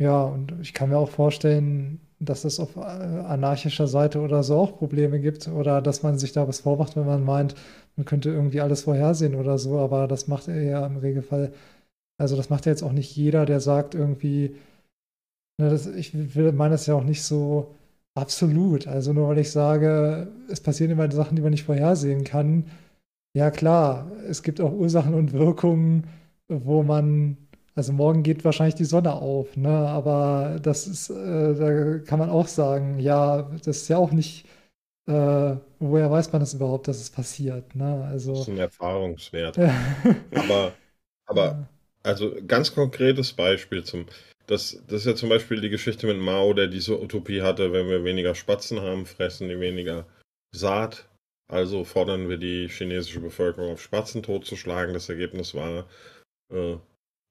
ja, 0.00 0.22
und 0.22 0.54
ich 0.60 0.74
kann 0.74 0.90
mir 0.90 0.98
auch 0.98 1.10
vorstellen, 1.10 2.00
dass 2.20 2.44
es 2.44 2.60
auf 2.60 2.76
äh, 2.76 2.80
anarchischer 2.80 3.86
Seite 3.86 4.20
oder 4.20 4.42
so 4.42 4.56
auch 4.58 4.78
Probleme 4.78 5.20
gibt 5.20 5.48
oder 5.48 5.80
dass 5.82 6.02
man 6.02 6.18
sich 6.18 6.32
da 6.32 6.48
was 6.48 6.60
vormacht, 6.60 6.96
wenn 6.96 7.06
man 7.06 7.24
meint, 7.24 7.54
man 7.96 8.06
könnte 8.06 8.30
irgendwie 8.30 8.60
alles 8.60 8.82
vorhersehen 8.82 9.34
oder 9.34 9.58
so, 9.58 9.78
aber 9.78 10.08
das 10.08 10.28
macht 10.28 10.48
er 10.48 10.62
ja 10.62 10.86
im 10.86 10.96
Regelfall, 10.98 11.52
also 12.18 12.36
das 12.36 12.50
macht 12.50 12.66
ja 12.66 12.72
jetzt 12.72 12.82
auch 12.82 12.92
nicht 12.92 13.14
jeder, 13.16 13.46
der 13.46 13.60
sagt 13.60 13.94
irgendwie, 13.94 14.56
ne, 15.60 15.70
das, 15.70 15.86
ich 15.86 16.14
meine 16.14 16.70
das 16.70 16.86
ja 16.86 16.94
auch 16.94 17.04
nicht 17.04 17.22
so 17.22 17.74
absolut, 18.14 18.88
also 18.88 19.12
nur 19.12 19.28
weil 19.28 19.38
ich 19.38 19.50
sage, 19.52 20.28
es 20.50 20.60
passieren 20.60 20.92
immer 20.92 21.10
Sachen, 21.12 21.36
die 21.36 21.42
man 21.42 21.52
nicht 21.52 21.64
vorhersehen 21.64 22.24
kann, 22.24 22.66
ja 23.36 23.50
klar, 23.50 24.10
es 24.28 24.42
gibt 24.42 24.60
auch 24.60 24.72
Ursachen 24.72 25.14
und 25.14 25.32
Wirkungen, 25.32 26.08
wo 26.48 26.82
man 26.82 27.36
also 27.78 27.92
morgen 27.92 28.24
geht 28.24 28.44
wahrscheinlich 28.44 28.74
die 28.74 28.84
Sonne 28.84 29.12
auf, 29.12 29.56
ne? 29.56 29.70
Aber 29.70 30.58
das 30.60 30.88
ist, 30.88 31.10
äh, 31.10 31.54
da 31.54 31.98
kann 32.00 32.18
man 32.18 32.28
auch 32.28 32.48
sagen, 32.48 32.98
ja, 32.98 33.42
das 33.64 33.82
ist 33.82 33.88
ja 33.88 33.98
auch 33.98 34.10
nicht, 34.10 34.46
äh, 35.06 35.54
woher 35.78 36.10
weiß 36.10 36.32
man 36.32 36.40
das 36.40 36.54
überhaupt, 36.54 36.88
dass 36.88 37.00
es 37.00 37.08
passiert, 37.08 37.76
ne? 37.76 38.04
Also. 38.10 38.32
Das 38.32 38.40
ist 38.40 38.48
ein 38.48 38.58
Erfahrungswert. 38.58 39.58
aber, 40.34 40.72
aber, 41.26 41.68
also 42.02 42.34
ganz 42.48 42.74
konkretes 42.74 43.32
Beispiel 43.32 43.84
zum, 43.84 44.06
das, 44.48 44.82
das 44.88 45.02
ist 45.02 45.06
ja 45.06 45.14
zum 45.14 45.28
Beispiel 45.28 45.60
die 45.60 45.70
Geschichte 45.70 46.08
mit 46.08 46.18
Mao, 46.18 46.52
der 46.54 46.66
diese 46.66 47.00
Utopie 47.00 47.42
hatte, 47.42 47.72
wenn 47.72 47.88
wir 47.88 48.02
weniger 48.02 48.34
Spatzen 48.34 48.80
haben, 48.80 49.06
fressen 49.06 49.48
die 49.48 49.60
weniger 49.60 50.04
Saat. 50.52 51.08
Also 51.46 51.84
fordern 51.84 52.28
wir 52.28 52.38
die 52.38 52.66
chinesische 52.68 53.20
Bevölkerung 53.20 53.74
auf 53.74 53.82
Spatzen 53.82 54.24
totzuschlagen. 54.24 54.94
Das 54.94 55.08
Ergebnis 55.08 55.54
war 55.54 55.86
äh, 56.52 56.76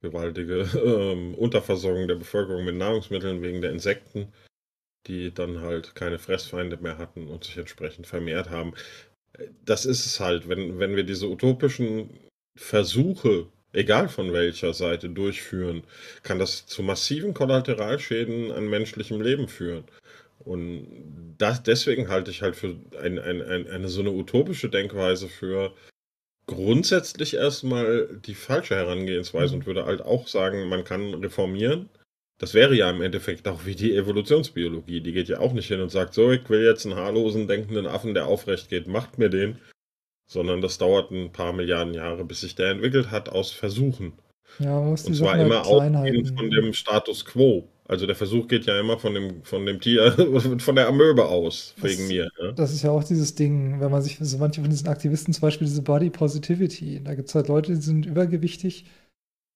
gewaltige 0.01 0.69
ähm, 0.85 1.35
Unterversorgung 1.35 2.07
der 2.07 2.15
Bevölkerung 2.15 2.65
mit 2.65 2.75
Nahrungsmitteln 2.75 3.41
wegen 3.41 3.61
der 3.61 3.71
Insekten, 3.71 4.33
die 5.07 5.33
dann 5.33 5.61
halt 5.61 5.95
keine 5.95 6.19
Fressfeinde 6.19 6.77
mehr 6.77 6.97
hatten 6.97 7.27
und 7.27 7.43
sich 7.43 7.57
entsprechend 7.57 8.07
vermehrt 8.07 8.49
haben. 8.49 8.73
Das 9.65 9.85
ist 9.85 10.05
es 10.05 10.19
halt, 10.19 10.49
wenn, 10.49 10.79
wenn 10.79 10.95
wir 10.95 11.03
diese 11.03 11.27
utopischen 11.27 12.09
Versuche, 12.57 13.47
egal 13.73 14.09
von 14.09 14.33
welcher 14.33 14.73
Seite, 14.73 15.09
durchführen, 15.09 15.83
kann 16.23 16.39
das 16.39 16.65
zu 16.65 16.81
massiven 16.83 17.33
Kollateralschäden 17.33 18.51
an 18.51 18.67
menschlichem 18.67 19.21
Leben 19.21 19.47
führen. 19.47 19.85
Und 20.39 21.35
das, 21.37 21.63
deswegen 21.63 22.09
halte 22.09 22.31
ich 22.31 22.41
halt 22.41 22.55
für 22.55 22.75
ein, 23.01 23.19
ein, 23.19 23.41
ein, 23.41 23.67
eine 23.67 23.89
so 23.89 24.01
eine 24.01 24.11
utopische 24.11 24.69
Denkweise 24.69 25.27
für 25.27 25.73
grundsätzlich 26.47 27.35
erstmal 27.35 28.09
die 28.25 28.33
falsche 28.33 28.75
Herangehensweise 28.75 29.55
und 29.55 29.65
würde 29.65 29.85
halt 29.85 30.01
auch 30.01 30.27
sagen, 30.27 30.67
man 30.67 30.83
kann 30.83 31.13
reformieren. 31.13 31.89
Das 32.39 32.53
wäre 32.53 32.75
ja 32.75 32.89
im 32.89 33.01
Endeffekt 33.01 33.47
auch 33.47 33.65
wie 33.65 33.75
die 33.75 33.95
Evolutionsbiologie. 33.95 35.01
Die 35.01 35.11
geht 35.11 35.27
ja 35.27 35.39
auch 35.39 35.53
nicht 35.53 35.67
hin 35.67 35.81
und 35.81 35.89
sagt, 35.89 36.13
so, 36.13 36.31
ich 36.31 36.49
will 36.49 36.63
jetzt 36.63 36.85
einen 36.85 36.95
haarlosen, 36.95 37.47
denkenden 37.47 37.87
Affen, 37.87 38.13
der 38.13 38.27
aufrecht 38.27 38.69
geht, 38.69 38.87
macht 38.87 39.17
mir 39.17 39.29
den. 39.29 39.59
Sondern 40.29 40.61
das 40.61 40.77
dauert 40.77 41.11
ein 41.11 41.31
paar 41.31 41.53
Milliarden 41.53 41.93
Jahre, 41.93 42.25
bis 42.25 42.41
sich 42.41 42.55
der 42.55 42.71
entwickelt 42.71 43.11
hat 43.11 43.29
aus 43.29 43.51
Versuchen. 43.51 44.13
Ja, 44.59 44.77
und 44.77 44.97
zwar 44.97 45.39
immer 45.39 45.65
ausgehend 45.65 46.37
von 46.37 46.49
dem 46.49 46.73
Status 46.73 47.25
quo. 47.25 47.67
Also 47.87 48.05
der 48.05 48.15
Versuch 48.15 48.47
geht 48.47 48.65
ja 48.65 48.79
immer 48.79 48.99
von 48.99 49.13
dem, 49.13 49.43
von 49.43 49.65
dem 49.65 49.79
Tier, 49.79 50.11
von 50.59 50.75
der 50.75 50.87
Amöbe 50.87 51.25
aus, 51.25 51.73
wegen 51.81 51.99
das, 51.99 52.07
mir. 52.07 52.29
Ne? 52.41 52.53
Das 52.53 52.73
ist 52.73 52.83
ja 52.83 52.91
auch 52.91 53.03
dieses 53.03 53.35
Ding, 53.35 53.79
wenn 53.79 53.91
man 53.91 54.01
sich, 54.01 54.17
so 54.19 54.37
manche 54.37 54.61
von 54.61 54.69
diesen 54.69 54.89
Aktivisten, 54.89 55.33
zum 55.33 55.41
Beispiel 55.41 55.67
diese 55.67 55.81
Body 55.81 56.09
Positivity, 56.09 57.01
da 57.03 57.15
gibt 57.15 57.29
es 57.29 57.35
halt 57.35 57.47
Leute, 57.47 57.73
die 57.73 57.81
sind 57.81 58.05
übergewichtig 58.05 58.85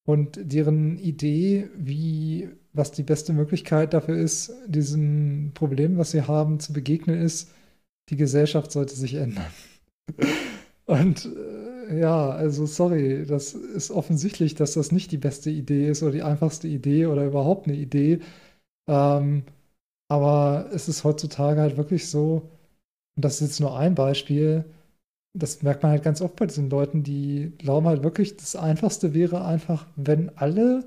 und 0.04 0.38
deren 0.42 0.98
Idee, 0.98 1.68
wie, 1.76 2.48
was 2.72 2.90
die 2.90 3.02
beste 3.02 3.32
Möglichkeit 3.32 3.92
dafür 3.92 4.16
ist, 4.16 4.52
diesem 4.66 5.52
Problem, 5.54 5.98
was 5.98 6.12
sie 6.12 6.22
haben, 6.22 6.58
zu 6.58 6.72
begegnen, 6.72 7.20
ist, 7.20 7.50
die 8.08 8.16
Gesellschaft 8.16 8.72
sollte 8.72 8.94
sich 8.94 9.14
ändern. 9.14 9.46
und 11.00 11.26
äh, 11.26 12.00
ja, 12.00 12.30
also 12.30 12.66
sorry, 12.66 13.26
das 13.26 13.54
ist 13.54 13.90
offensichtlich, 13.90 14.54
dass 14.54 14.74
das 14.74 14.92
nicht 14.92 15.12
die 15.12 15.18
beste 15.18 15.50
Idee 15.50 15.88
ist 15.90 16.02
oder 16.02 16.12
die 16.12 16.22
einfachste 16.22 16.68
Idee 16.68 17.06
oder 17.06 17.26
überhaupt 17.26 17.66
eine 17.66 17.76
Idee. 17.76 18.20
Ähm, 18.88 19.44
aber 20.08 20.70
es 20.72 20.88
ist 20.88 21.04
heutzutage 21.04 21.60
halt 21.62 21.76
wirklich 21.78 22.10
so, 22.10 22.50
und 23.16 23.24
das 23.26 23.36
ist 23.36 23.42
jetzt 23.42 23.60
nur 23.60 23.78
ein 23.78 23.94
Beispiel, 23.94 24.64
das 25.34 25.62
merkt 25.62 25.82
man 25.82 25.92
halt 25.92 26.02
ganz 26.04 26.20
oft 26.22 26.36
bei 26.36 26.46
diesen 26.46 26.70
Leuten, 26.70 27.02
die 27.04 27.52
glauben 27.58 27.86
halt 27.88 28.02
wirklich, 28.04 28.36
das 28.36 28.56
Einfachste 28.56 29.14
wäre 29.14 29.44
einfach, 29.44 29.86
wenn 29.96 30.36
alle 30.38 30.84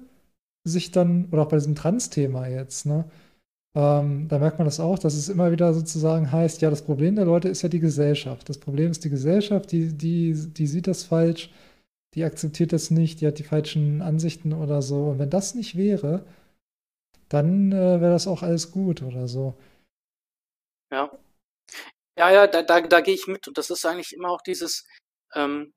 sich 0.66 0.92
dann, 0.92 1.28
oder 1.32 1.44
auch 1.44 1.50
bei 1.50 1.58
diesem 1.58 1.76
Trans-Thema 1.76 2.48
jetzt, 2.48 2.86
ne, 2.86 3.06
ähm, 3.76 4.28
da 4.30 4.40
merkt 4.40 4.58
man 4.58 4.66
das 4.66 4.80
auch, 4.80 4.98
dass 4.98 5.16
es 5.16 5.28
immer 5.28 5.52
wieder 5.52 5.74
sozusagen 5.74 6.32
heißt, 6.32 6.62
ja, 6.62 6.70
das 6.70 6.82
Problem 6.82 7.16
der 7.16 7.26
Leute 7.26 7.50
ist 7.50 7.62
ja 7.62 7.68
die 7.70 7.82
Gesellschaft. 7.82 8.48
Das 8.48 8.58
Problem 8.58 8.90
ist 8.92 9.04
die 9.04 9.10
Gesellschaft, 9.10 9.72
die, 9.72 9.90
die, 9.94 10.34
die 10.34 10.68
sieht 10.68 10.88
das 10.88 11.04
falsch, 11.04 11.52
die 12.14 12.24
akzeptiert 12.24 12.72
das 12.72 12.90
nicht, 12.90 13.20
die 13.20 13.28
hat 13.28 13.38
die 13.38 13.44
falschen 13.44 14.02
Ansichten 14.02 14.54
oder 14.54 14.82
so. 14.82 15.08
Und 15.10 15.20
wenn 15.20 15.30
das 15.30 15.56
nicht 15.56 15.76
wäre, 15.76 16.26
dann 17.28 17.74
äh, 17.74 18.00
wäre 18.00 18.12
das 18.12 18.28
auch 18.28 18.44
alles 18.44 18.72
gut 18.72 19.02
oder 19.02 19.28
so. 19.28 19.58
Ja. 20.92 21.12
Ja, 22.18 22.32
ja, 22.32 22.48
da, 22.48 22.62
da, 22.64 22.80
da 22.80 23.02
gehe 23.02 23.14
ich 23.14 23.28
mit. 23.28 23.48
Und 23.50 23.58
das 23.58 23.70
ist 23.70 23.86
eigentlich 23.86 24.14
immer 24.14 24.30
auch 24.30 24.42
dieses, 24.42 24.88
ähm, 25.34 25.74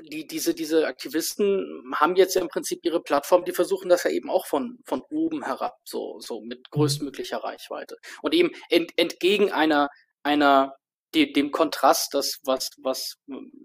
die, 0.00 0.26
diese, 0.26 0.54
diese 0.54 0.86
Aktivisten 0.86 1.82
haben 1.94 2.16
jetzt 2.16 2.34
ja 2.34 2.42
im 2.42 2.48
Prinzip 2.48 2.80
ihre 2.82 3.02
Plattform, 3.02 3.44
die 3.44 3.52
versuchen 3.52 3.88
das 3.88 4.04
ja 4.04 4.10
eben 4.10 4.30
auch 4.30 4.46
von, 4.46 4.78
von 4.84 5.02
oben 5.10 5.44
herab, 5.44 5.76
so, 5.84 6.18
so 6.20 6.40
mit 6.40 6.58
mhm. 6.58 6.70
größtmöglicher 6.70 7.38
Reichweite. 7.38 7.96
Und 8.22 8.34
eben 8.34 8.50
ent, 8.70 8.92
entgegen 8.96 9.52
einer, 9.52 9.88
einer, 10.22 10.74
die, 11.14 11.32
dem 11.32 11.50
Kontrast, 11.50 12.12
das, 12.12 12.38
was, 12.44 12.70
was 12.82 13.14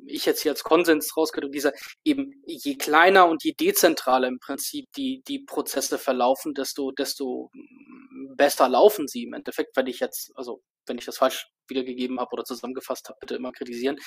ich 0.08 0.26
jetzt 0.26 0.42
hier 0.42 0.52
als 0.52 0.64
Konsens 0.64 1.16
rausgehört 1.18 1.54
dieser 1.54 1.74
eben 2.06 2.42
je 2.46 2.76
kleiner 2.76 3.28
und 3.28 3.44
je 3.44 3.54
dezentraler 3.54 4.30
im 4.30 4.40
Prinzip 4.40 4.86
die, 4.96 5.22
die 5.28 5.40
Prozesse 5.40 5.98
verlaufen, 5.98 6.54
desto, 6.54 6.92
desto 6.92 7.52
besser 8.36 8.70
laufen 8.70 9.08
sie 9.08 9.24
im 9.24 9.34
Endeffekt, 9.34 9.76
wenn 9.76 9.88
ich 9.88 10.00
jetzt, 10.00 10.32
also 10.36 10.62
wenn 10.86 10.98
ich 10.98 11.06
das 11.06 11.18
falsch 11.18 11.48
wiedergegeben 11.68 12.20
habe 12.20 12.32
oder 12.32 12.46
zusammengefasst 12.46 13.10
habe, 13.10 13.18
bitte 13.20 13.36
immer 13.36 13.52
kritisieren. 13.52 13.98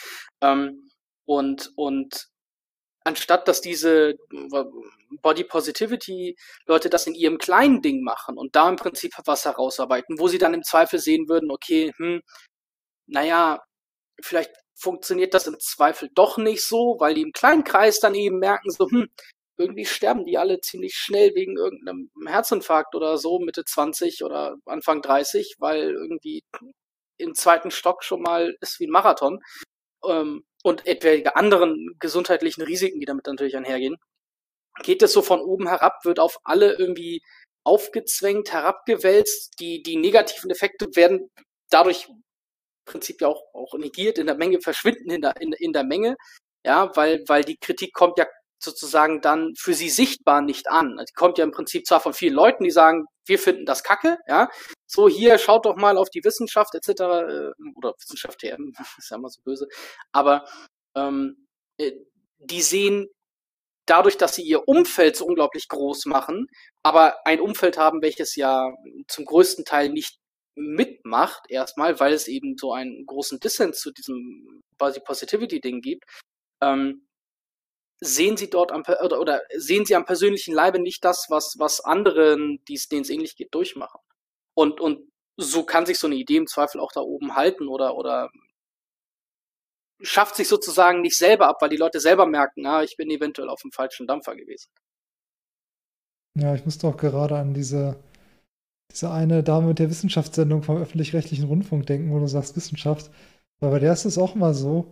Ähm, 0.41 0.89
und, 1.27 1.73
und 1.77 2.29
anstatt 3.05 3.47
dass 3.49 3.61
diese 3.61 4.15
Body 5.23 5.45
Positivity 5.45 6.37
Leute 6.67 6.91
das 6.91 7.07
in 7.07 7.15
ihrem 7.15 7.39
kleinen 7.39 7.83
Ding 7.83 8.03
machen 8.03 8.37
und 8.37 8.57
da 8.57 8.69
im 8.69 8.77
Prinzip 8.77 9.13
was 9.25 9.45
herausarbeiten, 9.45 10.19
wo 10.19 10.29
sie 10.29 10.39
dann 10.39 10.55
im 10.55 10.63
Zweifel 10.63 10.99
sehen 10.99 11.29
würden, 11.29 11.51
okay, 11.51 11.93
hm, 11.97 12.21
naja, 13.07 13.63
vielleicht 14.21 14.53
funktioniert 14.75 15.35
das 15.35 15.47
im 15.47 15.59
Zweifel 15.61 16.11
doch 16.15 16.39
nicht 16.39 16.63
so, 16.65 16.97
weil 16.99 17.15
die 17.15 17.23
im 17.23 17.33
kleinen 17.33 17.65
Kreis 17.65 18.01
dann 18.01 18.15
eben 18.15 18.39
merken, 18.39 18.71
so, 18.71 18.89
hm, 18.91 19.09
irgendwie 19.59 19.87
sterben 19.87 20.25
die 20.25 20.39
alle 20.39 20.61
ziemlich 20.61 20.95
schnell 20.97 21.35
wegen 21.35 21.57
irgendeinem 21.57 22.11
Herzinfarkt 22.27 22.95
oder 22.95 23.17
so, 23.19 23.39
Mitte 23.39 23.65
20 23.65 24.23
oder 24.25 24.57
Anfang 24.67 25.01
30, 25.03 25.57
weil 25.59 25.93
irgendwie 25.93 26.43
im 27.19 27.35
zweiten 27.35 27.71
Stock 27.71 28.05
schon 28.05 28.23
mal 28.23 28.55
ist 28.61 28.81
wie 28.81 28.87
ein 28.87 28.91
Marathon. 28.91 29.41
Ähm, 30.05 30.45
und 30.67 30.85
etwaige 30.85 31.37
anderen 31.37 31.95
gesundheitlichen 32.01 32.63
Risiken, 32.63 32.99
die 32.99 33.07
damit 33.07 33.27
natürlich 33.27 33.57
einhergehen, 33.57 33.99
geht 34.83 35.01
es 35.01 35.13
so 35.13 35.23
von 35.23 35.41
oben 35.41 35.69
herab, 35.69 36.05
wird 36.05 36.19
auf 36.19 36.41
alle 36.43 36.75
irgendwie 36.75 37.23
aufgezwängt, 37.63 38.53
herabgewälzt. 38.53 39.61
Die, 39.61 39.81
die 39.85 39.97
negativen 39.97 40.51
Effekte 40.51 40.89
werden 40.97 41.31
dadurch 41.71 42.09
im 42.09 42.25
Prinzip 42.85 43.21
ja 43.21 43.29
auch, 43.29 43.43
auch 43.55 43.75
negiert, 43.79 44.19
in 44.19 44.27
der 44.27 44.37
Menge 44.37 44.61
verschwinden 44.61 45.11
in 45.11 45.23
der, 45.23 45.41
in, 45.41 45.53
in 45.53 45.73
der 45.73 45.85
Menge. 45.85 46.17
Ja, 46.65 46.91
weil, 46.97 47.23
weil 47.29 47.45
die 47.45 47.59
Kritik 47.59 47.93
kommt 47.95 48.19
ja 48.19 48.27
sozusagen 48.67 49.21
dann 49.23 49.55
für 49.57 49.73
sie 49.75 49.89
sichtbar 49.89 50.43
nicht 50.43 50.69
an. 50.69 51.01
Die 51.09 51.15
kommt 51.15 51.39
ja 51.39 51.45
im 51.45 51.53
Prinzip 51.53 51.87
zwar 51.87 52.01
von 52.01 52.13
vielen 52.13 52.35
Leuten, 52.35 52.65
die 52.65 52.71
sagen, 52.71 53.07
wir 53.25 53.39
finden 53.39 53.65
das 53.65 53.83
kacke, 53.83 54.19
ja. 54.29 54.49
So, 54.87 55.09
hier, 55.09 55.39
schaut 55.39 55.65
doch 55.67 55.77
mal 55.77 55.97
auf 55.97 56.11
die 56.11 56.23
Wissenschaft 56.23 56.75
etc. 56.75 56.89
Äh, 56.89 57.51
oder 57.75 57.95
Wissenschaft 57.99 58.39
TM, 58.39 58.73
ist 58.99 59.11
ja 59.11 59.17
immer 59.17 59.31
so 59.31 59.41
böse. 59.43 59.67
Aber 60.13 60.45
ähm, 60.95 61.47
äh, 61.79 61.93
die 62.39 62.63
sehen 62.63 63.09
dadurch, 63.87 64.19
dass 64.19 64.35
sie 64.35 64.43
ihr 64.43 64.69
Umfeld 64.69 65.17
so 65.17 65.27
unglaublich 65.27 65.69
groß 65.69 66.07
machen, 66.07 66.49
aber 66.83 67.27
ein 67.27 67.41
Umfeld 67.41 67.79
haben, 67.79 68.03
welches 68.03 68.37
ja 68.37 68.73
zum 69.09 69.25
größten 69.25 69.65
Teil 69.65 69.89
nicht 69.89 70.19
mitmacht, 70.57 71.43
erstmal, 71.49 72.01
weil 72.01 72.13
es 72.13 72.29
eben 72.29 72.57
so 72.59 72.73
einen 72.73 73.07
großen 73.07 73.41
Dissens 73.41 73.79
zu 73.79 73.93
diesem 73.93 74.63
Body 74.79 75.01
Positivity 75.01 75.61
Ding 75.61 75.81
gibt, 75.81 76.05
ähm, 76.63 77.06
sehen 78.01 78.37
sie 78.37 78.51
dort 78.51 78.73
am, 78.73 78.83
oder, 79.03 79.21
oder 79.21 79.43
sehen 79.57 79.85
sie 79.85 79.95
am 79.97 80.05
persönlichen 80.05 80.55
Leibe 80.55 80.79
nicht 80.79 81.05
das, 81.05 81.27
was, 81.29 81.55
was 81.59 81.81
anderen, 81.81 82.63
denen 82.69 83.03
es 83.03 83.11
ähnlich 83.11 83.37
geht, 83.37 83.55
durchmachen. 83.55 84.01
Und, 84.55 84.81
und 84.81 85.11
so 85.37 85.65
kann 85.65 85.87
sich 85.87 85.99
so 85.99 86.07
eine 86.07 86.17
Idee 86.17 86.37
im 86.37 86.47
Zweifel 86.47 86.81
auch 86.81 86.93
da 86.93 87.01
oben 87.01 87.37
halten 87.37 87.69
oder, 87.69 87.97
oder 87.97 88.31
schafft 90.01 90.37
sich 90.37 90.49
sozusagen 90.49 91.01
nicht 91.01 91.17
selber 91.17 91.49
ab, 91.49 91.57
weil 91.61 91.71
die 91.71 91.77
Leute 91.77 92.01
selber 92.01 92.27
merken, 92.27 92.63
na, 92.63 92.83
ich 92.83 92.97
bin 92.97 93.11
eventuell 93.11 93.49
auf 93.49 93.63
dem 93.63 93.73
falschen 93.73 94.07
Dampfer 94.07 94.37
gewesen. 94.37 94.71
Ja, 96.39 96.55
ich 96.55 96.65
musste 96.65 96.87
auch 96.87 96.97
gerade 96.97 97.37
an 97.37 97.55
diese, 97.55 97.97
diese 98.93 99.11
eine 99.11 99.43
Dame 99.43 99.69
mit 99.69 99.79
der 99.79 99.89
Wissenschaftssendung 99.89 100.63
vom 100.63 100.77
öffentlich-rechtlichen 100.77 101.47
Rundfunk 101.47 101.87
denken, 101.87 102.13
wo 102.13 102.19
du 102.19 102.27
sagst 102.27 102.57
Wissenschaft. 102.57 103.11
Weil 103.61 103.71
bei 103.71 103.79
der 103.79 103.93
ist 103.95 104.05
es 104.05 104.19
auch 104.19 104.35
mal 104.35 104.53
so. 104.53 104.87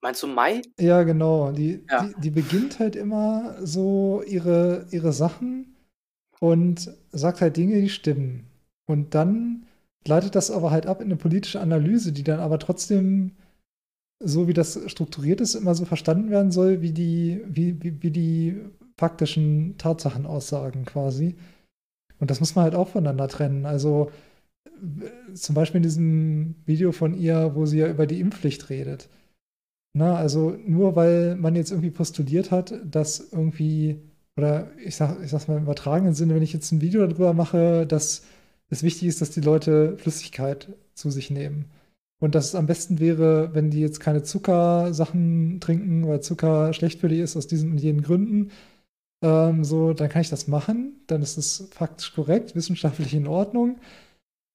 Meinst 0.00 0.22
du 0.22 0.28
Mai? 0.28 0.62
Ja, 0.78 1.02
genau. 1.02 1.50
Die, 1.52 1.84
ja. 1.90 2.04
die, 2.04 2.14
die 2.20 2.30
beginnt 2.30 2.78
halt 2.78 2.96
immer 2.96 3.56
so 3.60 4.22
ihre, 4.26 4.86
ihre 4.90 5.12
Sachen 5.12 5.76
und 6.40 6.92
sagt 7.10 7.40
halt 7.40 7.56
Dinge, 7.56 7.80
die 7.80 7.88
stimmen. 7.88 8.46
Und 8.86 9.14
dann 9.14 9.66
leitet 10.06 10.34
das 10.34 10.50
aber 10.50 10.70
halt 10.70 10.86
ab 10.86 11.00
in 11.00 11.08
eine 11.08 11.16
politische 11.16 11.60
Analyse, 11.60 12.12
die 12.12 12.22
dann 12.22 12.40
aber 12.40 12.58
trotzdem, 12.58 13.32
so 14.22 14.46
wie 14.48 14.54
das 14.54 14.80
strukturiert 14.90 15.40
ist, 15.40 15.54
immer 15.54 15.74
so 15.74 15.84
verstanden 15.84 16.30
werden 16.30 16.52
soll, 16.52 16.80
wie 16.80 16.92
die, 16.92 17.42
wie, 17.46 17.82
wie, 17.82 18.02
wie 18.02 18.10
die 18.10 18.60
faktischen 18.96 19.76
Tatsachenaussagen 19.78 20.84
quasi. 20.84 21.36
Und 22.20 22.30
das 22.30 22.40
muss 22.40 22.54
man 22.54 22.64
halt 22.64 22.74
auch 22.74 22.88
voneinander 22.88 23.28
trennen. 23.28 23.66
Also 23.66 24.10
zum 25.34 25.54
Beispiel 25.54 25.78
in 25.78 25.82
diesem 25.82 26.54
Video 26.66 26.92
von 26.92 27.14
ihr, 27.14 27.54
wo 27.54 27.66
sie 27.66 27.78
ja 27.78 27.88
über 27.88 28.06
die 28.06 28.20
Impfpflicht 28.20 28.70
redet. 28.70 29.08
Na, 29.94 30.16
also 30.16 30.56
nur 30.66 30.96
weil 30.96 31.36
man 31.36 31.56
jetzt 31.56 31.70
irgendwie 31.70 31.90
postuliert 31.90 32.50
hat, 32.50 32.74
dass 32.84 33.32
irgendwie, 33.32 34.00
oder 34.36 34.70
ich 34.78 34.96
sag, 34.96 35.22
ich 35.22 35.30
sag's 35.30 35.48
mal 35.48 35.56
im 35.56 35.64
übertragenen 35.64 36.14
Sinne, 36.14 36.34
wenn 36.34 36.42
ich 36.42 36.52
jetzt 36.52 36.70
ein 36.72 36.80
Video 36.80 37.06
darüber 37.06 37.32
mache, 37.32 37.86
dass 37.86 38.22
es 38.70 38.82
wichtig 38.82 39.08
ist, 39.08 39.20
dass 39.20 39.30
die 39.30 39.40
Leute 39.40 39.96
Flüssigkeit 39.98 40.68
zu 40.94 41.10
sich 41.10 41.30
nehmen. 41.30 41.66
Und 42.20 42.34
dass 42.34 42.46
es 42.46 42.54
am 42.54 42.66
besten 42.66 42.98
wäre, 42.98 43.54
wenn 43.54 43.70
die 43.70 43.80
jetzt 43.80 44.00
keine 44.00 44.22
Zuckersachen 44.22 45.60
trinken, 45.60 46.06
weil 46.06 46.20
Zucker 46.20 46.72
schlecht 46.72 47.00
für 47.00 47.08
die 47.08 47.20
ist 47.20 47.36
aus 47.36 47.46
diesen 47.46 47.72
und 47.72 47.78
jenen 47.78 48.02
Gründen. 48.02 48.50
Ähm, 49.22 49.64
so, 49.64 49.92
dann 49.92 50.08
kann 50.08 50.22
ich 50.22 50.30
das 50.30 50.48
machen. 50.48 51.00
Dann 51.06 51.22
ist 51.22 51.38
es 51.38 51.68
faktisch 51.72 52.12
korrekt, 52.14 52.56
wissenschaftlich 52.56 53.14
in 53.14 53.28
Ordnung. 53.28 53.78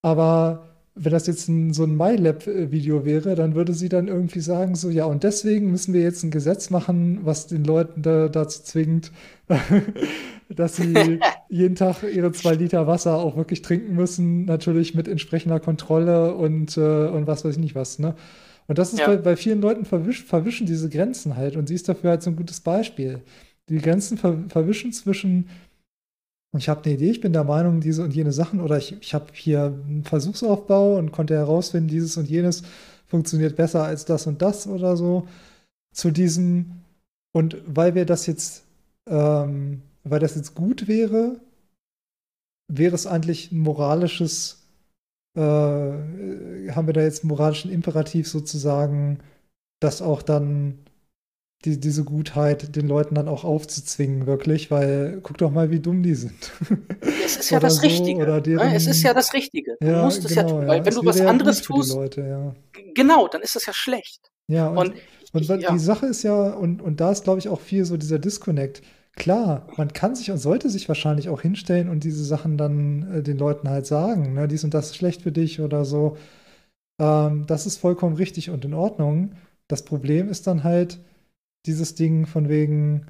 Aber 0.01 0.72
wenn 0.95 1.11
das 1.11 1.25
jetzt 1.25 1.47
ein, 1.49 1.73
so 1.73 1.83
ein 1.83 1.97
MyLab-Video 1.97 3.03
wäre, 3.03 3.33
dann 3.35 3.55
würde 3.55 3.73
sie 3.73 3.89
dann 3.89 4.07
irgendwie 4.07 4.41
sagen, 4.41 4.75
so, 4.75 4.89
ja, 4.89 5.05
und 5.05 5.23
deswegen 5.23 5.71
müssen 5.71 5.93
wir 5.93 6.01
jetzt 6.01 6.23
ein 6.23 6.29
Gesetz 6.29 6.69
machen, 6.69 7.19
was 7.23 7.47
den 7.47 7.63
Leuten 7.63 8.03
da, 8.03 8.27
dazu 8.27 8.61
zwingt, 8.61 9.11
dass 10.49 10.75
sie 10.75 11.19
jeden 11.49 11.75
Tag 11.75 12.03
ihre 12.03 12.31
zwei 12.31 12.53
Liter 12.53 12.85
Wasser 12.85 13.17
auch 13.17 13.35
wirklich 13.35 13.63
trinken 13.63 13.95
müssen, 13.95 14.45
natürlich 14.45 14.93
mit 14.93 15.07
entsprechender 15.07 15.59
Kontrolle 15.59 16.35
und, 16.35 16.77
äh, 16.77 17.07
und 17.07 17.25
was 17.25 17.43
weiß 17.43 17.55
ich 17.55 17.61
nicht 17.61 17.75
was, 17.75 17.97
ne? 17.97 18.15
Und 18.67 18.77
das 18.77 18.93
ist 18.93 18.99
ja. 18.99 19.07
bei, 19.07 19.17
bei 19.17 19.35
vielen 19.35 19.61
Leuten 19.61 19.83
verwisch, 19.83 20.23
verwischen 20.23 20.65
diese 20.65 20.89
Grenzen 20.89 21.35
halt 21.35 21.57
und 21.57 21.67
sie 21.67 21.75
ist 21.75 21.89
dafür 21.89 22.11
halt 22.11 22.23
so 22.23 22.29
ein 22.29 22.37
gutes 22.37 22.61
Beispiel. 22.61 23.21
Die 23.67 23.79
Grenzen 23.79 24.17
ver, 24.17 24.37
verwischen 24.47 24.93
zwischen 24.93 25.49
ich 26.59 26.69
habe 26.69 26.83
eine 26.83 26.93
Idee, 26.93 27.11
ich 27.11 27.21
bin 27.21 27.33
der 27.33 27.43
Meinung, 27.43 27.81
diese 27.81 28.03
und 28.03 28.13
jene 28.13 28.31
Sachen, 28.31 28.61
oder 28.61 28.77
ich, 28.77 28.95
ich 29.01 29.13
habe 29.13 29.27
hier 29.33 29.65
einen 29.65 30.03
Versuchsaufbau 30.03 30.97
und 30.97 31.11
konnte 31.11 31.35
herausfinden, 31.35 31.89
dieses 31.89 32.15
und 32.17 32.29
jenes 32.29 32.63
funktioniert 33.07 33.55
besser 33.55 33.83
als 33.83 34.05
das 34.05 34.27
und 34.27 34.41
das 34.41 34.67
oder 34.67 34.95
so. 34.97 35.27
Zu 35.93 36.11
diesem, 36.11 36.81
und 37.31 37.57
weil 37.65 37.95
wir 37.95 38.05
das 38.05 38.27
jetzt, 38.27 38.63
ähm, 39.07 39.81
weil 40.03 40.19
das 40.19 40.35
jetzt 40.35 40.55
gut 40.55 40.87
wäre, 40.87 41.39
wäre 42.67 42.95
es 42.95 43.07
eigentlich 43.07 43.51
ein 43.51 43.59
moralisches, 43.59 44.63
äh, 45.35 45.41
haben 45.41 46.87
wir 46.87 46.93
da 46.93 47.01
jetzt 47.01 47.23
einen 47.23 47.29
moralischen 47.29 47.71
Imperativ 47.71 48.27
sozusagen, 48.27 49.19
das 49.79 50.01
auch 50.01 50.21
dann 50.21 50.79
die, 51.65 51.79
diese 51.79 52.03
Gutheit 52.03 52.75
den 52.75 52.87
Leuten 52.87 53.15
dann 53.15 53.27
auch 53.27 53.43
aufzuzwingen, 53.43 54.27
wirklich, 54.27 54.69
weil 54.69 55.19
guck 55.23 55.37
doch 55.37 55.51
mal, 55.51 55.71
wie 55.71 55.79
dumm 55.79 56.03
die 56.03 56.15
sind. 56.15 56.51
Es 57.23 57.37
ist 57.37 57.49
ja 57.51 57.59
das 57.61 57.75
so, 57.75 57.81
Richtige. 57.81 58.25
Ne? 58.25 58.41
Deren, 58.41 58.73
es 58.73 58.87
ist 58.87 59.01
ja 59.03 59.13
das 59.13 59.33
Richtige. 59.33 59.77
Du 59.79 59.87
ja, 59.87 60.03
musst 60.03 60.25
es 60.25 60.35
genau, 60.35 60.41
ja 60.41 60.47
tun, 60.47 60.67
weil 60.67 60.77
ja. 60.79 60.85
wenn 60.85 60.93
du 60.93 61.05
was 61.05 61.21
anderes 61.21 61.61
tust, 61.61 61.93
Leute, 61.93 62.21
ja. 62.21 62.55
genau, 62.93 63.27
dann 63.27 63.41
ist 63.41 63.55
das 63.55 63.65
ja 63.65 63.73
schlecht. 63.73 64.31
Ja, 64.47 64.67
und, 64.67 64.93
und, 65.31 65.41
ich, 65.41 65.49
und 65.49 65.71
die 65.71 65.79
Sache 65.79 66.05
ist 66.07 66.23
ja, 66.23 66.49
und, 66.49 66.81
und 66.81 66.99
da 66.99 67.11
ist, 67.11 67.23
glaube 67.23 67.39
ich, 67.39 67.47
auch 67.47 67.61
viel 67.61 67.85
so 67.85 67.95
dieser 67.95 68.19
Disconnect. 68.19 68.81
Klar, 69.15 69.67
man 69.77 69.93
kann 69.93 70.15
sich 70.15 70.31
und 70.31 70.39
sollte 70.39 70.69
sich 70.69 70.87
wahrscheinlich 70.87 71.29
auch 71.29 71.41
hinstellen 71.41 71.87
und 71.87 72.03
diese 72.03 72.25
Sachen 72.25 72.57
dann 72.57 73.19
äh, 73.19 73.23
den 73.23 73.37
Leuten 73.37 73.69
halt 73.69 73.85
sagen, 73.85 74.33
ne, 74.33 74.47
dies 74.47 74.63
und 74.63 74.73
das 74.73 74.87
ist 74.87 74.95
schlecht 74.97 75.21
für 75.21 75.31
dich 75.31 75.61
oder 75.61 75.85
so. 75.85 76.17
Ähm, 76.99 77.45
das 77.47 77.65
ist 77.65 77.77
vollkommen 77.77 78.15
richtig 78.15 78.49
und 78.49 78.65
in 78.65 78.73
Ordnung. 78.73 79.33
Das 79.67 79.85
Problem 79.85 80.29
ist 80.29 80.47
dann 80.47 80.63
halt, 80.63 80.99
dieses 81.65 81.95
Ding 81.95 82.25
von 82.25 82.49
wegen, 82.49 83.07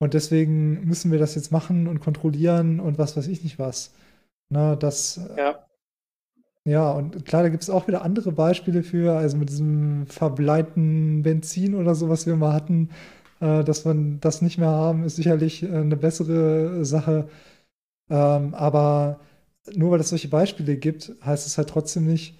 und 0.00 0.14
deswegen 0.14 0.84
müssen 0.86 1.10
wir 1.12 1.18
das 1.18 1.34
jetzt 1.34 1.52
machen 1.52 1.88
und 1.88 2.00
kontrollieren 2.00 2.80
und 2.80 2.98
was 2.98 3.16
weiß 3.16 3.28
ich 3.28 3.42
nicht 3.42 3.58
was. 3.58 3.94
Na, 4.50 4.76
das. 4.76 5.20
Ja. 5.36 5.64
Ja, 6.64 6.90
und 6.90 7.24
klar, 7.24 7.42
da 7.42 7.48
gibt 7.48 7.62
es 7.62 7.70
auch 7.70 7.88
wieder 7.88 8.02
andere 8.02 8.30
Beispiele 8.30 8.82
für, 8.82 9.16
also 9.16 9.38
mit 9.38 9.48
diesem 9.48 10.06
verbleiten 10.06 11.22
Benzin 11.22 11.74
oder 11.74 11.94
so, 11.94 12.10
was 12.10 12.26
wir 12.26 12.36
mal 12.36 12.52
hatten, 12.52 12.90
äh, 13.40 13.64
dass 13.64 13.86
wir 13.86 13.94
das 14.20 14.42
nicht 14.42 14.58
mehr 14.58 14.68
haben, 14.68 15.04
ist 15.04 15.16
sicherlich 15.16 15.62
äh, 15.62 15.68
eine 15.68 15.96
bessere 15.96 16.84
Sache. 16.84 17.28
Ähm, 18.10 18.54
aber 18.54 19.20
nur 19.74 19.92
weil 19.92 20.00
es 20.00 20.10
solche 20.10 20.28
Beispiele 20.28 20.76
gibt, 20.76 21.12
heißt 21.24 21.46
es 21.46 21.58
halt 21.58 21.68
trotzdem 21.70 22.06
nicht, 22.06 22.38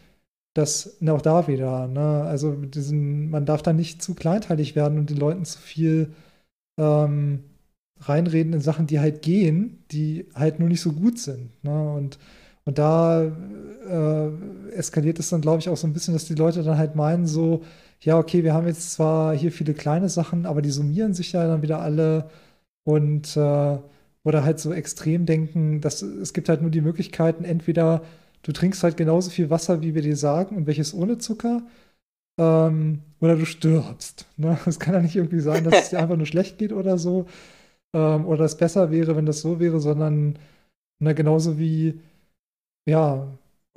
das 0.58 0.98
auch 1.06 1.22
da 1.22 1.48
wieder, 1.48 1.88
ne? 1.88 2.22
Also 2.24 2.52
diesen, 2.52 3.30
man 3.30 3.46
darf 3.46 3.62
da 3.62 3.72
nicht 3.72 4.02
zu 4.02 4.14
kleinteilig 4.14 4.76
werden 4.76 4.98
und 4.98 5.10
den 5.10 5.16
Leuten 5.16 5.44
zu 5.44 5.58
viel 5.58 6.12
ähm, 6.78 7.44
reinreden 8.00 8.52
in 8.52 8.60
Sachen, 8.60 8.86
die 8.86 9.00
halt 9.00 9.22
gehen, 9.22 9.84
die 9.90 10.26
halt 10.34 10.60
nur 10.60 10.68
nicht 10.68 10.80
so 10.80 10.92
gut 10.92 11.18
sind. 11.18 11.50
Ne? 11.64 11.92
Und, 11.92 12.18
und 12.64 12.78
da 12.78 13.24
äh, 13.24 14.72
eskaliert 14.72 15.18
es 15.18 15.30
dann, 15.30 15.40
glaube 15.40 15.60
ich, 15.60 15.68
auch 15.68 15.76
so 15.76 15.86
ein 15.86 15.92
bisschen, 15.92 16.14
dass 16.14 16.26
die 16.26 16.34
Leute 16.34 16.62
dann 16.62 16.78
halt 16.78 16.94
meinen, 16.96 17.26
so, 17.26 17.62
ja, 18.00 18.18
okay, 18.18 18.44
wir 18.44 18.54
haben 18.54 18.66
jetzt 18.66 18.92
zwar 18.92 19.36
hier 19.36 19.52
viele 19.52 19.74
kleine 19.74 20.08
Sachen, 20.08 20.46
aber 20.46 20.62
die 20.62 20.70
summieren 20.70 21.14
sich 21.14 21.32
ja 21.32 21.46
dann 21.46 21.62
wieder 21.62 21.80
alle 21.80 22.30
und 22.84 23.36
äh, 23.36 23.78
oder 24.24 24.44
halt 24.44 24.60
so 24.60 24.72
extrem 24.72 25.26
denken, 25.26 25.80
dass 25.80 26.02
es 26.02 26.32
gibt 26.34 26.48
halt 26.48 26.62
nur 26.62 26.70
die 26.70 26.80
Möglichkeiten, 26.80 27.44
entweder 27.44 28.02
du 28.42 28.52
trinkst 28.52 28.82
halt 28.82 28.96
genauso 28.96 29.30
viel 29.30 29.50
Wasser, 29.50 29.82
wie 29.82 29.94
wir 29.94 30.02
dir 30.02 30.16
sagen, 30.16 30.56
und 30.56 30.66
welches 30.66 30.94
ohne 30.94 31.18
Zucker. 31.18 31.62
Ähm, 32.38 33.02
oder 33.20 33.36
du 33.36 33.46
stirbst. 33.46 34.26
Ne? 34.36 34.58
Es 34.66 34.78
kann 34.78 34.94
ja 34.94 35.00
nicht 35.00 35.16
irgendwie 35.16 35.40
sein, 35.40 35.64
dass 35.64 35.82
es 35.82 35.90
dir 35.90 35.98
einfach 36.00 36.16
nur 36.16 36.26
schlecht 36.26 36.58
geht 36.58 36.72
oder 36.72 36.98
so. 36.98 37.26
Ähm, 37.94 38.26
oder 38.26 38.44
es 38.44 38.56
besser 38.56 38.90
wäre, 38.90 39.16
wenn 39.16 39.26
das 39.26 39.40
so 39.40 39.60
wäre, 39.60 39.80
sondern 39.80 40.38
na, 41.00 41.12
genauso 41.12 41.58
wie, 41.58 42.00
ja, 42.88 43.28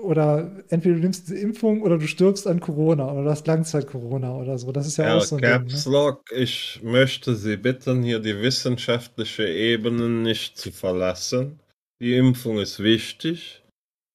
oder 0.01 0.63
entweder 0.69 0.95
du 0.95 1.01
nimmst 1.01 1.27
diese 1.27 1.37
Impfung 1.37 1.81
oder 1.81 1.97
du 1.97 2.07
stirbst 2.07 2.47
an 2.47 2.59
Corona 2.59 3.11
oder 3.11 3.23
du 3.23 3.29
hast 3.29 3.47
Langzeit-Corona 3.47 4.35
oder 4.35 4.57
so. 4.57 4.71
Das 4.71 4.87
ist 4.87 4.97
ja, 4.97 5.05
ja 5.05 5.17
auch 5.17 5.21
so 5.21 5.35
ein 5.35 5.41
Caps 5.41 5.83
Ding, 5.83 5.93
ne? 5.93 6.17
ich 6.31 6.79
möchte 6.83 7.35
Sie 7.35 7.57
bitten, 7.57 8.03
hier 8.03 8.19
die 8.19 8.41
wissenschaftliche 8.41 9.47
Ebene 9.47 10.09
nicht 10.09 10.57
zu 10.57 10.71
verlassen. 10.71 11.59
Die 12.01 12.15
Impfung 12.15 12.57
ist 12.59 12.81
wichtig. 12.81 13.60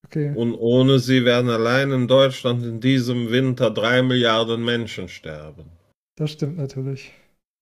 Okay. 0.06 0.32
Und 0.36 0.54
ohne 0.54 1.00
sie 1.00 1.24
werden 1.24 1.50
allein 1.50 1.90
in 1.90 2.06
Deutschland 2.06 2.64
in 2.64 2.80
diesem 2.80 3.30
Winter 3.30 3.70
drei 3.70 4.02
Milliarden 4.02 4.64
Menschen 4.64 5.08
sterben. 5.08 5.72
Das 6.14 6.30
stimmt 6.30 6.58
natürlich. 6.58 7.12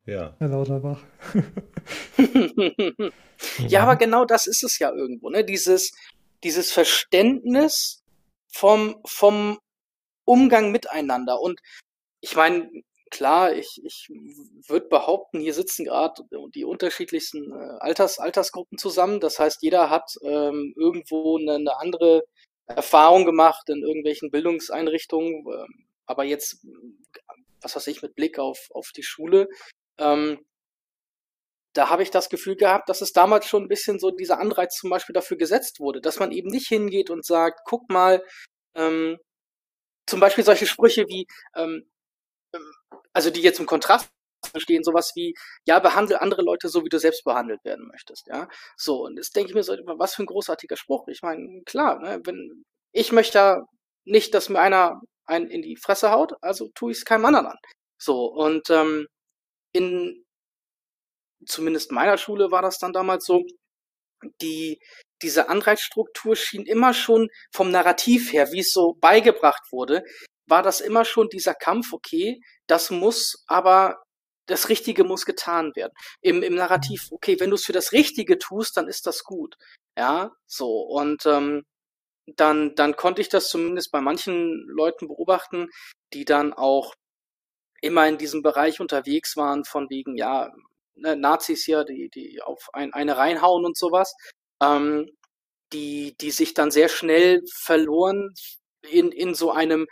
Ja. 0.04 0.36
Herr 0.38 0.48
Lauterbach. 0.48 1.02
ja, 3.68 3.82
aber 3.82 3.96
genau 3.96 4.26
das 4.26 4.46
ist 4.46 4.62
es 4.62 4.78
ja 4.78 4.92
irgendwo, 4.92 5.30
ne? 5.30 5.42
Dieses, 5.42 5.92
dieses 6.42 6.70
Verständnis 6.70 8.02
vom, 8.52 8.96
vom 9.06 9.58
Umgang 10.26 10.70
miteinander. 10.70 11.40
Und 11.40 11.60
ich 12.20 12.36
meine, 12.36 12.68
klar, 13.10 13.54
ich, 13.54 13.80
ich 13.82 14.08
würde 14.68 14.88
behaupten, 14.88 15.40
hier 15.40 15.54
sitzen 15.54 15.84
gerade 15.84 16.22
die 16.54 16.64
unterschiedlichsten 16.64 17.52
äh, 17.52 17.78
Alters, 17.80 18.18
Altersgruppen 18.18 18.76
zusammen. 18.76 19.20
Das 19.20 19.38
heißt, 19.38 19.62
jeder 19.62 19.88
hat 19.88 20.14
ähm, 20.22 20.74
irgendwo 20.76 21.38
eine, 21.38 21.54
eine 21.54 21.78
andere 21.78 22.24
Erfahrung 22.66 23.24
gemacht 23.24 23.68
in 23.68 23.82
irgendwelchen 23.82 24.30
Bildungseinrichtungen, 24.30 25.44
ähm, 25.46 25.86
aber 26.06 26.24
jetzt, 26.24 26.66
was 27.60 27.76
weiß 27.76 27.86
ich, 27.88 28.02
mit 28.02 28.14
Blick 28.14 28.38
auf, 28.38 28.68
auf 28.70 28.90
die 28.94 29.02
Schule, 29.02 29.48
ähm, 29.98 30.44
da 31.74 31.90
habe 31.90 32.02
ich 32.02 32.10
das 32.10 32.28
Gefühl 32.28 32.56
gehabt, 32.56 32.88
dass 32.88 33.00
es 33.00 33.12
damals 33.12 33.46
schon 33.46 33.64
ein 33.64 33.68
bisschen 33.68 33.98
so 33.98 34.10
dieser 34.10 34.38
Anreiz 34.38 34.76
zum 34.76 34.90
Beispiel 34.90 35.12
dafür 35.12 35.36
gesetzt 35.36 35.80
wurde, 35.80 36.00
dass 36.00 36.20
man 36.20 36.30
eben 36.30 36.48
nicht 36.48 36.68
hingeht 36.68 37.10
und 37.10 37.26
sagt, 37.26 37.60
guck 37.64 37.90
mal, 37.90 38.24
ähm, 38.76 39.18
zum 40.06 40.20
Beispiel 40.20 40.44
solche 40.44 40.66
Sprüche 40.66 41.06
wie, 41.08 41.26
ähm, 41.56 41.90
ähm 42.54 42.72
also 43.12 43.30
die 43.30 43.42
jetzt 43.42 43.60
im 43.60 43.66
Kontrast 43.66 44.08
stehen, 44.60 44.84
sowas 44.84 45.12
wie, 45.14 45.34
ja, 45.66 45.78
behandle 45.80 46.20
andere 46.20 46.42
Leute 46.42 46.68
so, 46.68 46.84
wie 46.84 46.88
du 46.88 46.98
selbst 46.98 47.24
behandelt 47.24 47.64
werden 47.64 47.86
möchtest, 47.88 48.26
ja. 48.28 48.48
So, 48.76 49.04
und 49.04 49.16
das 49.16 49.30
denke 49.30 49.50
ich 49.50 49.54
mir 49.54 49.62
so, 49.62 49.74
was 49.96 50.14
für 50.14 50.22
ein 50.22 50.26
großartiger 50.26 50.76
Spruch. 50.76 51.06
Ich 51.08 51.22
meine, 51.22 51.62
klar, 51.64 51.98
ne, 52.00 52.20
wenn, 52.24 52.64
ich 52.92 53.12
möchte 53.12 53.62
nicht, 54.04 54.34
dass 54.34 54.48
mir 54.48 54.60
einer 54.60 55.00
einen 55.26 55.48
in 55.50 55.62
die 55.62 55.76
Fresse 55.76 56.10
haut, 56.10 56.34
also 56.42 56.68
tue 56.74 56.92
ich 56.92 56.98
es 56.98 57.04
keinem 57.04 57.24
anderen 57.26 57.46
an. 57.46 57.58
So, 57.98 58.26
und 58.26 58.68
ähm, 58.70 59.06
in 59.72 60.24
zumindest 61.46 61.92
meiner 61.92 62.18
Schule 62.18 62.50
war 62.50 62.62
das 62.62 62.78
dann 62.78 62.92
damals 62.92 63.24
so, 63.24 63.42
die, 64.40 64.78
diese 65.22 65.48
Anreizstruktur 65.48 66.36
schien 66.36 66.66
immer 66.66 66.94
schon 66.94 67.28
vom 67.52 67.70
Narrativ 67.70 68.32
her, 68.32 68.52
wie 68.52 68.60
es 68.60 68.70
so 68.70 68.94
beigebracht 69.00 69.62
wurde, 69.70 70.02
war 70.46 70.62
das 70.62 70.80
immer 70.80 71.04
schon 71.04 71.28
dieser 71.28 71.54
Kampf, 71.54 71.92
okay, 71.92 72.40
das 72.66 72.90
muss 72.90 73.44
aber, 73.46 74.02
das 74.46 74.68
Richtige 74.68 75.04
muss 75.04 75.24
getan 75.26 75.72
werden. 75.74 75.92
Im, 76.20 76.42
im 76.42 76.54
Narrativ, 76.54 77.08
okay, 77.10 77.38
wenn 77.40 77.50
du 77.50 77.56
es 77.56 77.64
für 77.64 77.72
das 77.72 77.92
Richtige 77.92 78.38
tust, 78.38 78.76
dann 78.76 78.88
ist 78.88 79.06
das 79.06 79.24
gut. 79.24 79.56
Ja, 79.96 80.32
so. 80.46 80.82
Und 80.82 81.24
ähm, 81.26 81.64
dann, 82.26 82.74
dann 82.74 82.96
konnte 82.96 83.20
ich 83.20 83.28
das 83.28 83.48
zumindest 83.48 83.90
bei 83.92 84.00
manchen 84.00 84.66
Leuten 84.68 85.08
beobachten, 85.08 85.68
die 86.12 86.24
dann 86.24 86.52
auch 86.52 86.94
immer 87.80 88.08
in 88.08 88.18
diesem 88.18 88.42
Bereich 88.42 88.80
unterwegs 88.80 89.36
waren, 89.36 89.64
von 89.64 89.90
wegen, 89.90 90.16
ja, 90.16 90.50
ne, 90.94 91.16
Nazis 91.16 91.64
hier, 91.64 91.84
die, 91.84 92.08
die 92.08 92.40
auf 92.42 92.70
ein, 92.72 92.92
eine 92.94 93.16
reinhauen 93.16 93.64
und 93.64 93.76
sowas, 93.76 94.14
ähm, 94.62 95.10
die, 95.72 96.16
die 96.20 96.30
sich 96.30 96.54
dann 96.54 96.70
sehr 96.70 96.88
schnell 96.88 97.42
verloren 97.52 98.32
in, 98.90 99.12
in 99.12 99.34
so 99.34 99.50
einem, 99.50 99.86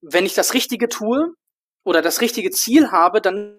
wenn 0.00 0.26
ich 0.26 0.34
das 0.34 0.54
Richtige 0.54 0.88
tue 0.88 1.34
oder 1.84 2.02
das 2.02 2.20
richtige 2.20 2.50
Ziel 2.50 2.90
habe, 2.90 3.20
dann. 3.20 3.58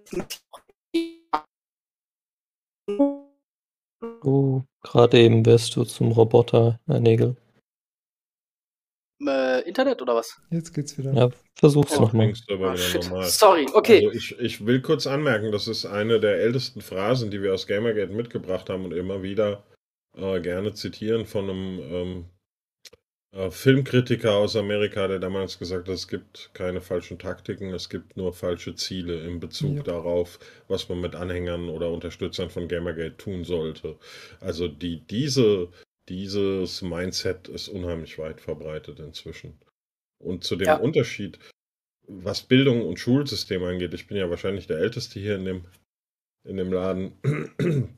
Oh, 4.23 4.61
gerade 4.81 5.19
eben 5.19 5.45
wärst 5.45 5.75
du 5.75 5.83
zum 5.85 6.11
Roboter, 6.11 6.79
Herr 6.87 6.99
Nägel. 6.99 7.35
Äh, 9.25 9.61
Internet 9.67 10.01
oder 10.01 10.15
was? 10.15 10.41
Jetzt 10.49 10.73
geht's 10.73 10.97
wieder. 10.97 11.13
Ja, 11.13 11.29
versuch's 11.55 11.97
Oh, 11.97 12.01
nochmal. 12.01 12.33
Ah. 12.49 13.23
Sorry, 13.23 13.67
okay. 13.73 14.07
Also 14.07 14.17
ich, 14.17 14.39
ich 14.39 14.65
will 14.65 14.81
kurz 14.81 15.07
anmerken, 15.07 15.51
das 15.51 15.67
ist 15.67 15.85
eine 15.85 16.19
der 16.19 16.39
ältesten 16.39 16.81
Phrasen, 16.81 17.31
die 17.31 17.41
wir 17.41 17.53
aus 17.53 17.67
Gamergate 17.67 18.11
mitgebracht 18.11 18.69
haben 18.69 18.83
und 18.85 18.91
immer 18.91 19.23
wieder 19.23 19.63
äh, 20.17 20.41
gerne 20.41 20.73
zitieren 20.73 21.25
von 21.25 21.49
einem 21.49 21.79
ähm, 21.79 22.25
äh, 22.25 22.32
Filmkritiker 23.49 24.35
aus 24.35 24.55
Amerika, 24.55 25.07
der 25.07 25.17
damals 25.17 25.57
gesagt 25.57 25.87
hat, 25.87 25.95
es 25.95 26.07
gibt 26.07 26.51
keine 26.53 26.81
falschen 26.81 27.17
Taktiken, 27.17 27.73
es 27.73 27.89
gibt 27.89 28.15
nur 28.15 28.31
falsche 28.31 28.75
Ziele 28.75 29.21
in 29.25 29.39
Bezug 29.39 29.77
Ja. 29.77 29.83
darauf, 29.83 30.37
was 30.67 30.87
man 30.87 31.01
mit 31.01 31.15
Anhängern 31.15 31.67
oder 31.69 31.89
Unterstützern 31.91 32.51
von 32.51 32.67
Gamergate 32.67 33.17
tun 33.17 33.43
sollte. 33.43 33.97
Also 34.39 34.67
die, 34.67 34.99
diese, 35.07 35.69
dieses 36.09 36.83
Mindset 36.83 37.47
ist 37.47 37.69
unheimlich 37.69 38.19
weit 38.19 38.39
verbreitet 38.39 38.99
inzwischen. 38.99 39.57
Und 40.19 40.43
zu 40.43 40.55
dem 40.55 40.67
Ja. 40.67 40.75
Unterschied, 40.77 41.39
was 42.07 42.43
Bildung 42.43 42.85
und 42.85 42.99
Schulsystem 42.99 43.63
angeht, 43.63 43.95
ich 43.95 44.05
bin 44.05 44.17
ja 44.17 44.29
wahrscheinlich 44.29 44.67
der 44.67 44.77
Älteste 44.77 45.19
hier 45.19 45.37
in 45.37 45.45
dem, 45.45 45.65
in 46.47 46.57
dem 46.57 46.71
Laden. 46.71 47.97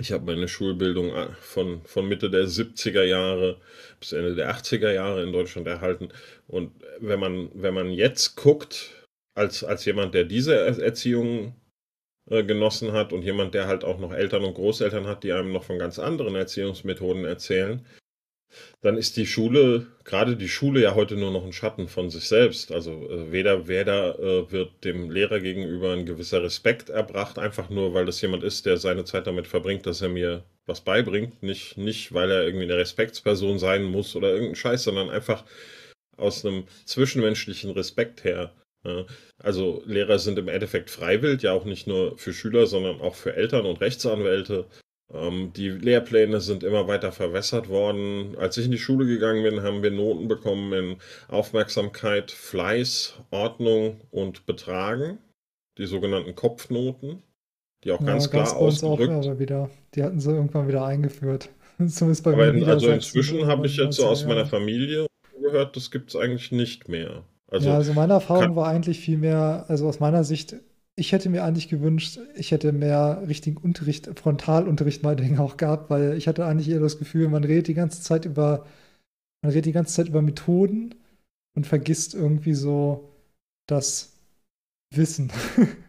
Ich 0.00 0.10
habe 0.10 0.24
meine 0.24 0.48
Schulbildung 0.48 1.14
äh, 1.14 1.32
von, 1.34 1.84
von 1.84 2.08
Mitte 2.08 2.30
der 2.30 2.46
70er 2.46 3.02
Jahre 3.04 3.60
bis 4.00 4.12
Ende 4.12 4.34
der 4.34 4.50
80er 4.54 4.90
Jahre 4.92 5.22
in 5.22 5.32
Deutschland 5.32 5.66
erhalten. 5.66 6.08
Und 6.48 6.72
wenn 7.00 7.20
man, 7.20 7.50
wenn 7.54 7.74
man 7.74 7.90
jetzt 7.90 8.36
guckt, 8.36 9.06
als, 9.34 9.64
als 9.64 9.84
jemand, 9.84 10.14
der 10.14 10.24
diese 10.24 10.54
Er- 10.56 10.78
Erziehung 10.78 11.54
äh, 12.30 12.44
genossen 12.44 12.92
hat 12.92 13.12
und 13.12 13.22
jemand, 13.22 13.54
der 13.54 13.66
halt 13.66 13.84
auch 13.84 13.98
noch 13.98 14.12
Eltern 14.12 14.44
und 14.44 14.54
Großeltern 14.54 15.06
hat, 15.06 15.24
die 15.24 15.32
einem 15.32 15.52
noch 15.52 15.64
von 15.64 15.78
ganz 15.78 15.98
anderen 15.98 16.34
Erziehungsmethoden 16.36 17.24
erzählen, 17.24 17.86
dann 18.80 18.96
ist 18.96 19.16
die 19.16 19.26
Schule, 19.26 19.86
gerade 20.04 20.36
die 20.36 20.48
Schule 20.48 20.80
ja 20.80 20.94
heute 20.94 21.16
nur 21.16 21.30
noch 21.30 21.44
ein 21.44 21.52
Schatten 21.52 21.88
von 21.88 22.10
sich 22.10 22.28
selbst. 22.28 22.72
Also 22.72 23.08
äh, 23.10 23.32
weder, 23.32 23.68
weder 23.68 24.18
äh, 24.18 24.50
wird 24.50 24.84
dem 24.84 25.10
Lehrer 25.10 25.40
gegenüber 25.40 25.92
ein 25.92 26.06
gewisser 26.06 26.42
Respekt 26.42 26.90
erbracht, 26.90 27.38
einfach 27.38 27.70
nur, 27.70 27.94
weil 27.94 28.06
das 28.06 28.20
jemand 28.20 28.44
ist, 28.44 28.66
der 28.66 28.76
seine 28.76 29.04
Zeit 29.04 29.26
damit 29.26 29.46
verbringt, 29.46 29.86
dass 29.86 30.02
er 30.02 30.08
mir 30.08 30.44
was 30.66 30.80
beibringt. 30.80 31.42
Nicht, 31.42 31.76
nicht 31.78 32.12
weil 32.12 32.30
er 32.30 32.44
irgendwie 32.44 32.64
eine 32.64 32.76
Respektsperson 32.76 33.58
sein 33.58 33.84
muss 33.84 34.16
oder 34.16 34.30
irgendein 34.30 34.56
Scheiß, 34.56 34.84
sondern 34.84 35.10
einfach 35.10 35.44
aus 36.16 36.44
einem 36.44 36.64
zwischenmenschlichen 36.84 37.70
Respekt 37.70 38.24
her. 38.24 38.52
Also 39.38 39.82
Lehrer 39.86 40.18
sind 40.18 40.38
im 40.38 40.48
Endeffekt 40.48 40.90
freiwillig, 40.90 41.42
ja 41.42 41.52
auch 41.52 41.64
nicht 41.64 41.86
nur 41.86 42.18
für 42.18 42.32
Schüler, 42.32 42.66
sondern 42.66 43.00
auch 43.00 43.14
für 43.14 43.34
Eltern 43.34 43.64
und 43.64 43.80
Rechtsanwälte. 43.80 44.66
Ähm, 45.12 45.52
die 45.54 45.68
Lehrpläne 45.68 46.40
sind 46.40 46.62
immer 46.64 46.88
weiter 46.88 47.12
verwässert 47.12 47.68
worden. 47.68 48.36
Als 48.38 48.56
ich 48.56 48.66
in 48.66 48.70
die 48.72 48.78
Schule 48.78 49.06
gegangen 49.06 49.42
bin, 49.42 49.62
haben 49.62 49.82
wir 49.82 49.90
Noten 49.90 50.28
bekommen 50.28 50.72
in 50.72 50.96
Aufmerksamkeit, 51.28 52.30
Fleiß, 52.30 53.14
Ordnung 53.30 54.00
und 54.10 54.46
Betragen. 54.46 55.18
Die 55.78 55.86
sogenannten 55.86 56.34
Kopfnoten, 56.34 57.22
die 57.84 57.92
auch 57.92 58.00
Ja, 58.00 58.06
ganz 58.06 58.30
klar 58.30 58.48
auch 58.56 58.56
ausgedrückt. 58.56 59.10
aber 59.10 59.38
wieder. 59.38 59.70
Die 59.94 60.02
hatten 60.02 60.20
sie 60.20 60.30
irgendwann 60.30 60.68
wieder 60.68 60.84
eingeführt. 60.84 61.48
Zumindest 61.86 62.24
bei 62.24 62.32
Aber 62.32 62.52
mir 62.52 62.62
in, 62.62 62.64
also 62.64 62.88
inzwischen 62.90 63.46
habe 63.46 63.66
ich 63.66 63.76
jetzt 63.76 63.96
so 63.96 64.06
aus 64.06 64.24
90er 64.24 64.28
meiner. 64.28 64.46
Familie 64.46 65.06
gehört, 65.40 65.76
das 65.76 65.90
gibt 65.90 66.10
es 66.10 66.16
eigentlich 66.16 66.52
nicht 66.52 66.88
mehr. 66.88 67.24
Also 67.50 67.68
ja, 67.68 67.76
also 67.76 67.92
meine 67.92 68.14
Erfahrung 68.14 68.56
war 68.56 68.68
eigentlich 68.68 69.00
viel 69.00 69.18
mehr, 69.18 69.66
also 69.68 69.88
aus 69.88 70.00
meiner 70.00 70.24
Sicht, 70.24 70.56
ich 70.96 71.12
hätte 71.12 71.30
mir 71.30 71.44
eigentlich 71.44 71.68
gewünscht, 71.68 72.18
ich 72.36 72.50
hätte 72.50 72.72
mehr 72.72 73.24
richtigen 73.26 73.56
Unterricht, 73.56 74.10
Frontalunterricht 74.18 75.02
meinetwegen 75.04 75.38
auch 75.38 75.56
gehabt, 75.56 75.90
weil 75.90 76.16
ich 76.16 76.28
hatte 76.28 76.44
eigentlich 76.46 76.68
eher 76.68 76.80
das 76.80 76.98
Gefühl, 76.98 77.28
man 77.28 77.44
redet 77.44 77.68
die 77.68 77.74
ganze 77.74 78.02
Zeit 78.02 78.24
über, 78.24 78.66
man 79.42 79.52
redet 79.52 79.66
die 79.66 79.72
ganze 79.72 79.94
Zeit 79.94 80.08
über 80.08 80.22
Methoden 80.22 80.94
und 81.56 81.66
vergisst 81.66 82.14
irgendwie 82.14 82.54
so 82.54 83.10
das 83.68 84.14
Wissen. 84.94 85.32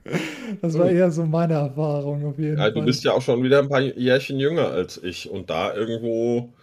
Das 0.61 0.77
war 0.77 0.89
Hm. 0.89 0.89
eher 0.89 1.11
so 1.11 1.25
meine 1.25 1.55
Erfahrung 1.55 2.25
auf 2.25 2.39
jeden 2.39 2.57
Ja, 2.57 2.69
du 2.71 2.81
Fall. 2.81 2.83
bist 2.83 3.03
ja 3.03 3.13
auch 3.13 3.21
schon 3.21 3.43
wieder 3.43 3.59
ein 3.59 3.69
paar 3.69 3.81
Jährchen 3.81 4.39
jünger 4.39 4.69
als 4.69 4.97
ich. 5.01 5.29
Und 5.29 5.49
da 5.49 5.73
irgendwo 5.73 6.53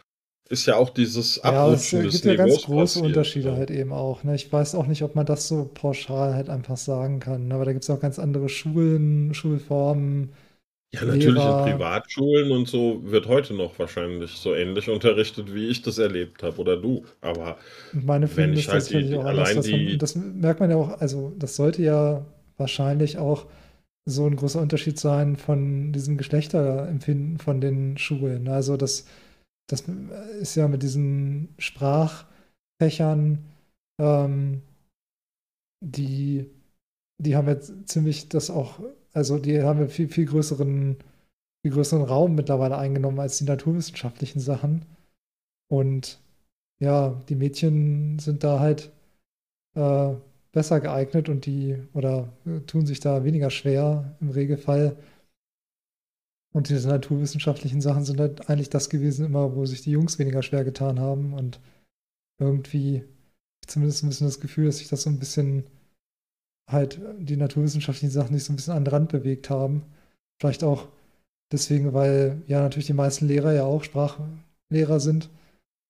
ist 0.51 0.67
ja 0.67 0.77
auch 0.77 0.91
dieses 0.91 1.41
Ja, 1.45 1.69
es 1.71 1.93
Abrutschen 1.93 2.01
äh, 2.01 2.03
des 2.03 2.13
gibt 2.13 2.25
ja 2.27 2.35
ganz 2.37 2.63
große 2.63 3.01
passiert. 3.01 3.07
Unterschiede 3.07 3.51
ja. 3.51 3.57
halt 3.57 3.71
eben 3.71 3.93
auch. 3.93 4.25
Ne? 4.25 4.35
Ich 4.35 4.53
weiß 4.53 4.75
auch 4.75 4.87
nicht, 4.87 5.03
ob 5.03 5.15
man 5.15 5.27
das 5.27 5.49
so 5.49 5.71
pauschal 5.75 6.35
halt 6.35 6.49
einfach 6.51 6.77
sagen 6.77 7.21
kann. 7.21 7.51
Aber 7.53 7.65
da 7.65 7.73
gibt 7.73 7.85
es 7.85 7.91
auch 7.91 8.01
ganz 8.01 8.19
andere 8.19 8.49
Schulen, 8.49 9.35
Schulformen. 9.35 10.33
Ja, 10.93 11.05
natürlich 11.05 11.47
in 11.47 11.53
Lehrer. 11.53 11.63
Privatschulen 11.63 12.51
und 12.53 12.69
so 12.69 13.01
wird 13.05 13.27
heute 13.29 13.55
noch 13.55 13.79
wahrscheinlich 13.79 14.33
so 14.33 14.55
ähnlich 14.55 14.89
unterrichtet, 14.91 15.55
wie 15.55 15.69
ich 15.69 15.83
das 15.83 15.99
erlebt 15.99 16.43
habe 16.43 16.59
oder 16.61 16.77
du. 16.77 17.05
Aber 17.21 17.59
meine 17.93 18.29
Wenn 18.37 18.53
ich 18.55 18.69
halt 18.69 18.89
die- 18.91 19.15
auch 19.15 19.25
anders. 19.25 19.55
allein 19.55 19.57
man, 19.57 19.63
die- 19.63 19.93
und 19.93 20.03
das 20.03 20.17
merkt 20.17 20.61
man 20.61 20.71
ja 20.71 20.77
auch, 20.77 21.01
also 21.01 21.33
das 21.39 21.57
sollte 21.57 21.83
ja 21.83 22.27
wahrscheinlich 22.57 23.19
auch 23.19 23.47
so 24.07 24.27
ein 24.27 24.37
großer 24.37 24.61
Unterschied 24.61 24.99
sein 24.99 25.37
von 25.37 25.93
diesem 25.93 26.17
Geschlechterempfinden 26.19 27.39
von 27.39 27.61
den 27.61 27.99
Schulen. 27.99 28.49
Also 28.49 28.77
das, 28.77 29.07
das 29.71 29.83
ist 30.41 30.57
ja 30.57 30.68
mit 30.68 30.83
diesen 30.83 31.55
Sprachfächern, 31.59 33.45
ähm, 34.01 34.62
die, 35.81 36.51
die 37.18 37.37
haben 37.37 37.49
jetzt 37.49 37.89
ziemlich 37.89 38.29
das 38.29 38.51
auch, 38.51 38.81
also 39.12 39.39
die 39.39 39.62
haben 39.62 39.89
viel, 39.89 40.09
viel 40.09 40.27
größeren, 40.27 40.97
viel 41.62 41.73
größeren 41.73 42.05
Raum 42.05 42.35
mittlerweile 42.35 42.79
eingenommen 42.79 43.21
als 43.21 43.39
die 43.39 43.45
naturwissenschaftlichen 43.45 44.41
Sachen. 44.41 44.85
Und 45.71 46.21
ja, 46.81 47.11
die 47.29 47.37
Mädchen 47.37 48.18
sind 48.18 48.43
da 48.43 48.59
halt 48.59 48.91
äh, 49.77 50.14
besser 50.53 50.81
geeignet 50.81 51.29
und 51.29 51.47
die 51.47 51.77
oder 51.93 52.33
äh, 52.47 52.61
tun 52.61 52.87
sich 52.87 53.01
da 53.01 53.25
weniger 53.25 53.51
schwer 53.51 54.16
im 54.21 54.31
Regelfall. 54.31 54.97
Und 56.53 56.69
diese 56.69 56.89
naturwissenschaftlichen 56.89 57.81
Sachen 57.81 58.05
sind 58.05 58.19
halt 58.19 58.49
eigentlich 58.49 58.71
das 58.71 58.91
gewesen 58.91 59.27
immer, 59.27 59.55
wo 59.55 59.67
sich 59.67 59.83
die 59.83 59.93
Jungs 59.93 60.19
weniger 60.19 60.43
schwer 60.43 60.65
getan 60.65 60.99
haben. 60.99 61.33
Und 61.35 61.61
irgendwie 62.39 63.05
zumindest 63.67 64.03
ein 64.03 64.09
bisschen 64.09 64.27
das 64.27 64.41
Gefühl, 64.41 64.67
dass 64.67 64.79
sich 64.79 64.89
das 64.89 65.03
so 65.03 65.11
ein 65.11 65.19
bisschen 65.19 65.65
halt 66.69 67.01
die 67.19 67.37
naturwissenschaftlichen 67.37 68.11
Sachen 68.11 68.35
sich 68.35 68.45
so 68.45 68.53
ein 68.53 68.57
bisschen 68.57 68.75
an 68.75 68.85
den 68.85 68.93
Rand 68.93 69.11
bewegt 69.11 69.51
haben. 69.51 69.85
Vielleicht 70.41 70.65
auch 70.65 70.89
deswegen, 71.53 71.93
weil 71.93 72.43
ja 72.47 72.61
natürlich 72.61 72.87
die 72.87 72.93
meisten 72.95 73.27
Lehrer 73.27 73.53
ja 73.53 73.65
auch 73.65 73.85
Sprachlehrer 73.85 75.01
sind 75.01 75.31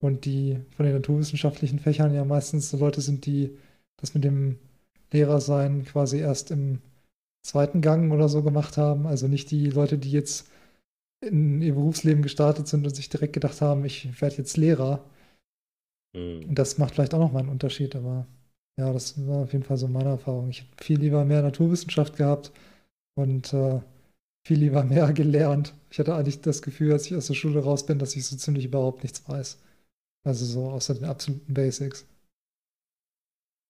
und 0.02 0.24
die 0.24 0.58
von 0.76 0.86
den 0.86 0.94
naturwissenschaftlichen 0.94 1.78
Fächern 1.78 2.14
ja 2.14 2.24
meistens 2.24 2.72
Leute 2.72 3.00
sind, 3.00 3.26
die 3.26 3.56
das 3.98 4.14
mit 4.14 4.24
dem 4.24 4.58
Lehrersein 5.12 5.84
quasi 5.84 6.18
erst 6.18 6.50
im 6.50 6.80
zweiten 7.42 7.80
Gang 7.80 8.12
oder 8.12 8.28
so 8.28 8.42
gemacht 8.42 8.76
haben. 8.76 9.06
Also 9.06 9.28
nicht 9.28 9.50
die 9.50 9.66
Leute, 9.70 9.98
die 9.98 10.10
jetzt 10.10 10.49
in 11.22 11.62
ihr 11.62 11.74
Berufsleben 11.74 12.22
gestartet 12.22 12.68
sind 12.68 12.86
und 12.86 12.94
sich 12.94 13.08
direkt 13.08 13.32
gedacht 13.34 13.60
haben, 13.62 13.84
ich 13.84 14.20
werde 14.20 14.36
jetzt 14.36 14.56
Lehrer. 14.56 15.04
hm, 16.14 16.48
Und 16.48 16.58
das 16.58 16.78
macht 16.78 16.94
vielleicht 16.94 17.14
auch 17.14 17.18
nochmal 17.18 17.42
einen 17.42 17.50
Unterschied, 17.52 17.94
aber 17.96 18.26
ja, 18.78 18.92
das 18.92 19.26
war 19.26 19.42
auf 19.44 19.52
jeden 19.52 19.64
Fall 19.64 19.76
so 19.76 19.88
meine 19.88 20.10
Erfahrung. 20.10 20.48
Ich 20.50 20.62
hätte 20.62 20.84
viel 20.84 20.98
lieber 21.00 21.24
mehr 21.24 21.42
Naturwissenschaft 21.42 22.16
gehabt 22.16 22.52
und 23.16 23.52
äh, 23.54 23.80
viel 24.46 24.58
lieber 24.60 24.84
mehr 24.84 25.12
gelernt. 25.14 25.74
Ich 25.90 25.98
hatte 25.98 26.14
eigentlich 26.16 26.40
das 26.42 26.62
Gefühl, 26.62 26.92
als 26.92 27.06
ich 27.06 27.16
aus 27.16 27.28
der 27.28 27.34
Schule 27.34 27.60
raus 27.62 27.86
bin, 27.86 27.98
dass 27.98 28.16
ich 28.16 28.26
so 28.26 28.36
ziemlich 28.36 28.66
überhaupt 28.66 29.02
nichts 29.04 29.28
weiß. 29.28 29.58
Also 30.24 30.46
so 30.46 30.70
außer 30.70 30.94
den 30.94 31.04
absoluten 31.06 31.54
Basics. 31.54 32.06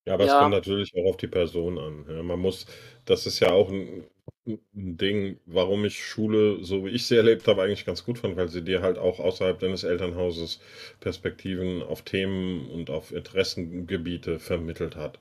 Ja, 0.07 0.15
aber 0.15 0.25
es 0.25 0.35
Ja. 0.35 0.37
kommt 0.37 0.51
natürlich 0.53 0.95
auch 0.95 1.11
auf 1.11 1.17
die 1.19 1.27
Person 1.29 1.79
an. 1.79 2.05
Ja, 2.09 2.23
man 2.23 2.41
muss, 2.41 2.67
das 3.05 3.27
ist 3.27 3.41
ja 3.41 3.51
auch 3.53 3.71
ein, 3.71 4.05
ein 4.47 4.97
Ding, 4.97 5.39
warum 5.47 5.85
ich 5.85 6.05
Schule, 6.05 6.63
so 6.65 6.85
wie 6.85 6.91
ich 6.91 7.07
sie 7.07 7.17
erlebt 7.17 7.47
habe, 7.47 7.63
eigentlich 7.63 7.85
ganz 7.85 8.05
gut 8.05 8.19
fand, 8.19 8.37
weil 8.37 8.49
sie 8.49 8.63
dir 8.63 8.83
halt 8.83 8.99
auch 8.99 9.21
außerhalb 9.21 9.59
deines 9.59 9.85
Elternhauses 9.85 10.61
Perspektiven 11.01 11.83
auf 11.83 12.03
Themen 12.03 12.69
und 12.71 12.91
auf 12.91 13.13
Interessengebiete 13.13 14.39
vermittelt 14.39 14.97
hat. 14.97 15.21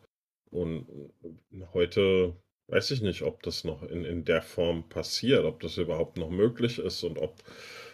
Und 0.51 0.88
heute 1.74 2.36
weiß 2.68 2.91
ich 2.91 3.01
nicht, 3.01 3.24
ob 3.24 3.43
das 3.43 3.64
noch 3.64 3.84
in, 3.84 4.05
in 4.05 4.26
der 4.26 4.41
Form 4.41 4.88
passiert, 4.89 5.43
ob 5.45 5.60
das 5.60 5.78
überhaupt 5.78 6.18
noch 6.18 6.30
möglich 6.30 6.80
ist 6.80 7.03
und 7.03 7.18
ob, 7.18 7.36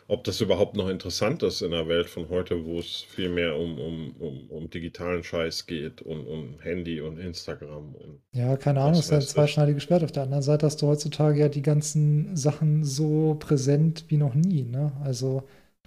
ob 0.07 0.23
das 0.23 0.41
überhaupt 0.41 0.75
noch 0.75 0.87
interessant 0.89 1.41
ist 1.43 1.61
in 1.61 1.71
der 1.71 1.87
Welt 1.87 2.09
von 2.09 2.29
heute, 2.29 2.65
wo 2.65 2.79
es 2.79 3.01
viel 3.01 3.29
mehr 3.29 3.57
um, 3.57 3.79
um, 3.79 4.15
um, 4.19 4.49
um 4.49 4.69
digitalen 4.69 5.23
Scheiß 5.23 5.65
geht 5.65 6.01
und 6.01 6.25
um 6.27 6.59
Handy 6.59 7.01
und 7.01 7.17
Instagram. 7.17 7.95
Und 7.95 8.21
Ja, 8.33 8.55
keine 8.57 8.81
Ahnung, 8.81 8.99
ist 8.99 9.09
ja 9.11 9.17
ein 9.17 9.23
zweischneidiges 9.23 9.83
Schwert. 9.83 10.03
Auf 10.03 10.11
der 10.11 10.23
anderen 10.23 10.43
Seite 10.43 10.65
hast 10.65 10.81
du 10.81 10.87
heutzutage 10.87 11.39
ja 11.39 11.49
die 11.49 11.61
ganzen 11.63 12.35
Sachen 12.35 12.83
so 12.83 13.35
präsent 13.39 14.05
wie 14.09 14.17
noch 14.17 14.35
nie, 14.35 14.63
ne? 14.63 14.91
Also 15.03 15.43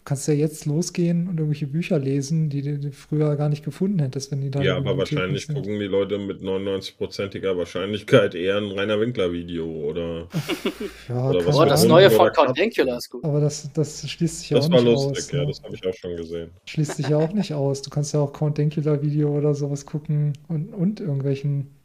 kannst 0.08 0.26
ja 0.28 0.34
jetzt 0.34 0.64
losgehen 0.66 1.28
und 1.28 1.38
irgendwelche 1.38 1.66
Bücher 1.66 1.98
lesen, 1.98 2.48
die 2.50 2.62
du 2.62 2.92
früher 2.92 3.36
gar 3.36 3.48
nicht 3.48 3.64
gefunden 3.64 3.98
hättest, 4.00 4.30
wenn 4.32 4.40
die 4.40 4.50
da 4.50 4.62
ja, 4.62 4.76
aber 4.76 4.96
wahrscheinlich 4.98 5.46
sind. 5.46 5.56
gucken 5.56 5.78
die 5.78 5.86
Leute 5.86 6.18
mit 6.18 6.40
99%iger 6.42 7.56
Wahrscheinlichkeit 7.56 8.34
eher 8.34 8.56
ein 8.56 8.70
Rainer 8.72 8.98
Winkler-Video 9.00 9.66
oder. 9.66 10.28
Ja, 11.08 11.28
Oder 11.28 11.46
was 11.46 11.56
Oh, 11.56 11.64
das 11.64 11.84
neue 11.84 12.10
von 12.10 12.32
Cut. 12.32 12.46
Condancula 12.46 12.96
ist 12.96 13.10
gut. 13.10 13.24
Aber 13.24 13.40
das, 13.40 13.70
das 13.72 14.08
schließt 14.08 14.40
sich 14.40 14.50
ja 14.50 14.56
Das 14.56 14.66
auch 14.66 14.70
war 14.72 14.82
nicht 14.82 14.92
lustig, 14.92 15.24
aus. 15.24 15.32
ja, 15.32 15.38
Ne? 15.40 15.46
das 15.46 15.62
habe 15.62 15.74
ich 15.74 15.86
auch 15.86 15.94
schon 15.94 16.16
gesehen. 16.16 16.50
Schließt 16.66 16.96
sich 16.96 17.08
ja 17.08 17.16
auch 17.18 17.32
nicht 17.32 17.52
aus. 17.54 17.82
Du 17.82 17.90
kannst 17.90 18.14
ja 18.14 18.20
auch 18.20 18.32
Count 18.32 18.58
Dankula 18.58 19.02
Video 19.02 19.36
oder 19.36 19.54
sowas 19.54 19.86
gucken 19.86 20.32
und, 20.48 20.72
und 20.72 21.00
irgendwelchen. 21.00 21.77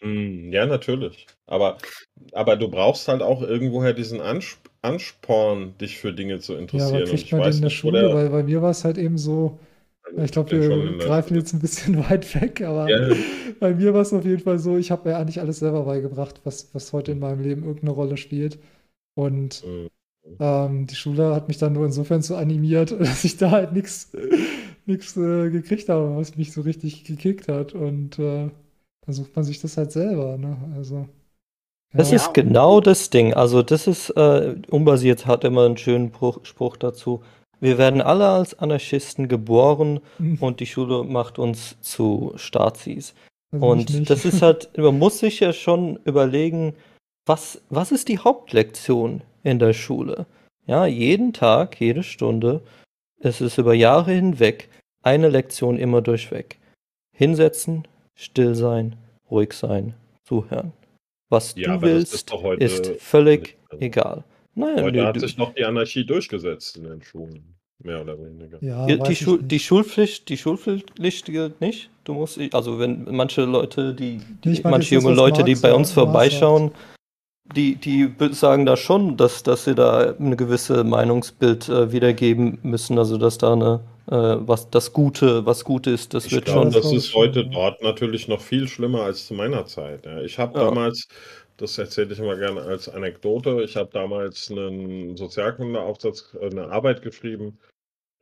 Mm, 0.00 0.52
Ja, 0.52 0.66
natürlich. 0.66 1.26
Aber, 1.46 1.78
aber 2.32 2.56
du 2.56 2.68
brauchst 2.70 3.08
halt 3.08 3.22
auch 3.22 3.42
irgendwoher 3.42 3.92
diesen 3.92 4.20
Ansp 4.20 4.58
Ansporn, 4.82 5.76
dich 5.78 5.98
für 5.98 6.12
Dinge 6.14 6.38
zu 6.40 6.54
Ja, 6.72 6.86
aber 6.88 7.02
interessieren. 7.02 7.10
Und 7.10 7.22
kriegt 7.22 7.30
ich 7.30 7.32
man 7.32 7.42
den 7.42 7.56
weiß 7.56 7.56
in 7.56 7.62
der 7.62 7.70
nicht, 7.70 7.82
wo 7.82 7.90
Schule? 7.90 8.12
der. 8.12 8.12
Weil 8.12 8.28
bei 8.30 8.42
mir 8.42 8.60
war 8.62 8.70
es 8.70 8.84
halt 8.84 8.98
eben 8.98 9.18
so, 9.18 9.58
ich 10.16 10.32
glaube, 10.32 10.50
bin 10.50 10.62
schon 10.62 10.82
wir 10.84 10.88
in 10.88 10.98
der 10.98 11.10
greifen 11.10 11.34
Schule. 11.34 11.36
jetzt 11.36 11.52
ein 11.54 11.60
bisschen 11.60 11.98
weit 12.10 12.34
weg, 12.40 12.62
aber 12.62 12.98
Ja, 12.98 13.26
bei 13.60 13.74
mir 13.74 13.94
war 13.94 14.02
es 14.02 14.12
auf 14.12 14.24
jeden 14.24 14.42
Fall 14.42 14.58
so, 14.58 14.76
ich 14.78 14.90
habe 14.90 15.08
mir 15.10 15.16
eigentlich 15.18 15.40
alles 15.40 15.60
selber 15.60 15.84
beigebracht, 15.84 16.40
was, 16.44 16.74
was 16.74 16.92
heute 16.92 17.12
in 17.12 17.20
meinem 17.20 17.40
Leben 17.42 17.62
irgendeine 17.64 17.92
Rolle 17.92 18.16
spielt. 18.16 18.58
Und 19.14 19.64
mm, 19.64 19.86
ähm, 20.40 20.86
die 20.88 20.96
Schule 20.96 21.34
hat 21.34 21.48
mich 21.48 21.58
dann 21.58 21.74
nur 21.74 21.86
insofern 21.86 22.22
so 22.22 22.36
animiert, 22.36 22.92
dass 23.00 23.24
ich 23.24 23.36
da 23.38 23.50
halt 23.52 23.72
nichts 23.74 24.12
nichts 24.86 25.16
äh, 25.16 25.50
gekriegt 25.50 25.88
habe, 25.88 26.16
was 26.16 26.36
mich 26.36 26.52
so 26.52 26.62
richtig 26.62 27.04
gekickt 27.04 27.48
hat. 27.48 27.74
Und 27.74 28.18
äh, 28.18 28.50
dann 29.06 29.14
sucht 29.14 29.34
man 29.36 29.44
sich 29.44 29.60
das 29.60 29.76
halt 29.76 29.92
selber, 29.92 30.36
ne? 30.36 30.56
Also, 30.76 31.08
Das 31.92 32.10
ja. 32.10 32.16
ist 32.16 32.34
genau 32.34 32.80
das 32.80 33.10
Ding. 33.10 33.32
Also, 33.34 33.62
das 33.62 33.86
ist, 33.86 34.10
äh, 34.10 34.56
Unbasiert 34.70 35.26
hat 35.26 35.44
immer 35.44 35.64
einen 35.64 35.76
schönen 35.76 36.10
Bruch, 36.10 36.40
Spruch 36.44 36.76
dazu. 36.76 37.22
Wir 37.60 37.78
werden 37.78 38.02
alle 38.02 38.28
als 38.28 38.58
Anarchisten 38.58 39.28
geboren 39.28 40.00
Hm, 40.18 40.38
und 40.40 40.60
die 40.60 40.66
Schule 40.66 41.04
macht 41.04 41.38
uns 41.38 41.76
zu 41.80 42.32
Stazis. 42.36 43.14
also 43.52 43.66
Und 43.66 44.10
das 44.10 44.24
ist 44.24 44.42
halt, 44.42 44.70
man 44.76 44.98
muss 44.98 45.20
sich 45.20 45.40
ja 45.40 45.52
schon 45.52 45.98
überlegen, 46.04 46.74
was, 47.24 47.62
was 47.70 47.92
ist 47.92 48.08
die 48.08 48.18
Hauptlektion 48.18 49.22
in 49.42 49.58
der 49.58 49.72
Schule? 49.72 50.26
Ja, 50.66 50.86
jeden 50.86 51.32
Tag, 51.32 51.80
jede 51.80 52.02
Stunde, 52.02 52.60
es 53.20 53.40
ist 53.40 53.56
über 53.58 53.72
Jahre 53.72 54.12
hinweg 54.12 54.68
eine 55.02 55.28
Lektion 55.28 55.78
immer 55.78 56.02
durchweg. 56.02 56.58
Hinsetzen, 57.12 57.86
still 58.16 58.54
sein, 58.54 58.96
ruhig 59.30 59.52
sein, 59.52 59.94
zuhören. 60.24 60.72
Was 61.28 61.54
Ja, 61.56 61.76
du 61.76 61.82
willst, 61.82 62.14
ist 62.14 62.30
doch 62.32 62.42
heute 62.42 62.64
ist 62.64 62.86
völlig 62.98 63.56
nicht. 63.72 63.82
Egal. 63.82 64.24
Naja, 64.54 64.82
heute 64.82 64.96
nö, 64.98 65.04
hat 65.04 65.16
du, 65.16 65.20
sich 65.20 65.36
noch 65.36 65.54
die 65.54 65.64
Anarchie 65.64 66.04
durchgesetzt 66.04 66.76
in 66.76 66.84
den 66.84 67.02
Schulen. 67.02 67.56
Mehr 67.78 68.00
oder 68.00 68.18
weniger. 68.18 68.62
Ja, 68.62 68.86
die, 68.86 68.98
die, 68.98 69.16
Schul 69.16 69.42
die. 69.42 69.58
Schulpflicht, 69.58 70.28
die 70.30 70.38
Schulpflicht 70.38 71.26
gilt 71.26 71.60
nicht. 71.60 71.90
Du 72.04 72.14
musst, 72.14 72.40
also 72.54 72.78
wenn 72.78 73.04
manche 73.14 73.44
Leute, 73.44 73.92
die, 73.92 74.20
Nee, 74.44 74.54
die 74.54 74.60
manche 74.62 74.94
junge 74.94 75.12
Leute, 75.12 75.44
die 75.44 75.56
bei 75.56 75.74
uns 75.74 75.92
vorbeischauen, 75.92 76.70
die, 77.54 77.76
die 77.76 78.10
sagen 78.32 78.64
da 78.64 78.76
schon, 78.76 79.16
dass, 79.16 79.42
dass 79.42 79.64
sie 79.64 79.74
da 79.74 80.14
ein 80.18 80.36
gewisses 80.36 80.84
Meinungsbild 80.84 81.68
äh, 81.68 81.92
wiedergeben 81.92 82.58
müssen, 82.62 82.98
also 82.98 83.18
dass 83.18 83.38
da 83.38 83.52
eine, 83.52 83.80
was 84.06 84.70
das 84.70 84.92
Gute, 84.92 85.44
was 85.46 85.64
gut 85.64 85.86
ist, 85.86 86.14
das 86.14 86.26
Ich 86.26 86.32
wird 86.32 86.44
glaube, 86.46 86.70
schon. 86.72 86.82
das 86.82 86.92
ist 86.92 87.14
heute 87.14 87.46
dort 87.46 87.82
natürlich 87.82 88.28
noch 88.28 88.40
viel 88.40 88.68
schlimmer 88.68 89.02
als 89.02 89.26
zu 89.26 89.34
meiner 89.34 89.66
Zeit. 89.66 90.06
Ja. 90.06 90.20
Ich 90.22 90.38
habe 90.38 90.58
Ja. 90.58 90.64
damals, 90.66 91.08
das 91.56 91.76
erzähle 91.78 92.12
ich 92.12 92.18
immer 92.18 92.36
gerne 92.36 92.62
als 92.62 92.88
Anekdote, 92.88 93.62
ich 93.62 93.76
habe 93.76 93.90
damals 93.92 94.50
einen 94.50 95.16
Sozialkundeaufsatz, 95.16 96.36
äh, 96.40 96.46
eine 96.50 96.68
Arbeit 96.68 97.02
geschrieben, 97.02 97.58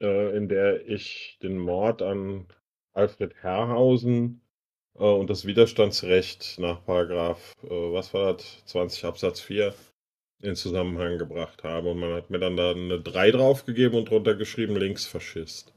äh, 0.03 0.37
in 0.37 0.49
der 0.49 0.87
ich 0.89 1.39
den 1.43 1.59
Mord 1.59 2.03
an 2.03 2.47
Alfred 2.95 3.35
Herrhausen 3.43 4.41
äh, 4.99 5.05
und 5.05 5.28
das 5.30 5.45
Widerstandsrecht 5.47 6.59
nach 6.59 6.85
Paragraph, 6.85 7.53
äh, 7.64 7.68
was 7.68 8.14
war 8.14 8.35
das, 8.35 8.64
20 8.66 9.05
Absatz 9.05 9.41
4 9.41 9.74
in 10.43 10.57
Zusammenhang 10.57 11.18
gebracht 11.18 11.64
habe. 11.64 11.91
Und 11.91 12.01
man 12.01 12.12
hat 12.12 12.30
mir 12.30 12.39
dann 12.39 12.57
da 12.57 12.72
eine 12.72 13.01
3 13.01 13.30
draufgegeben 13.32 13.99
und 13.99 14.11
drunter 14.11 14.35
geschrieben, 14.35 14.76
Linksfaschist. 14.76 15.72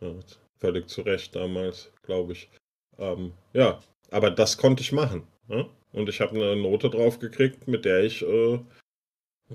Ja, 0.00 0.14
völlig 0.58 0.88
zu 0.88 1.02
Recht 1.02 1.34
damals, 1.34 1.92
glaube 2.02 2.32
ich. 2.32 2.50
Ähm, 2.98 3.32
ja, 3.52 3.80
aber 4.10 4.30
das 4.30 4.56
konnte 4.56 4.82
ich 4.82 4.92
machen. 4.92 5.26
Ne? 5.48 5.68
Und 5.92 6.08
ich 6.08 6.20
habe 6.20 6.34
eine 6.34 6.56
Note 6.56 6.90
drauf 6.90 7.18
gekriegt, 7.18 7.68
mit 7.68 7.84
der 7.84 8.04
ich 8.04 8.22
äh, 8.22 8.58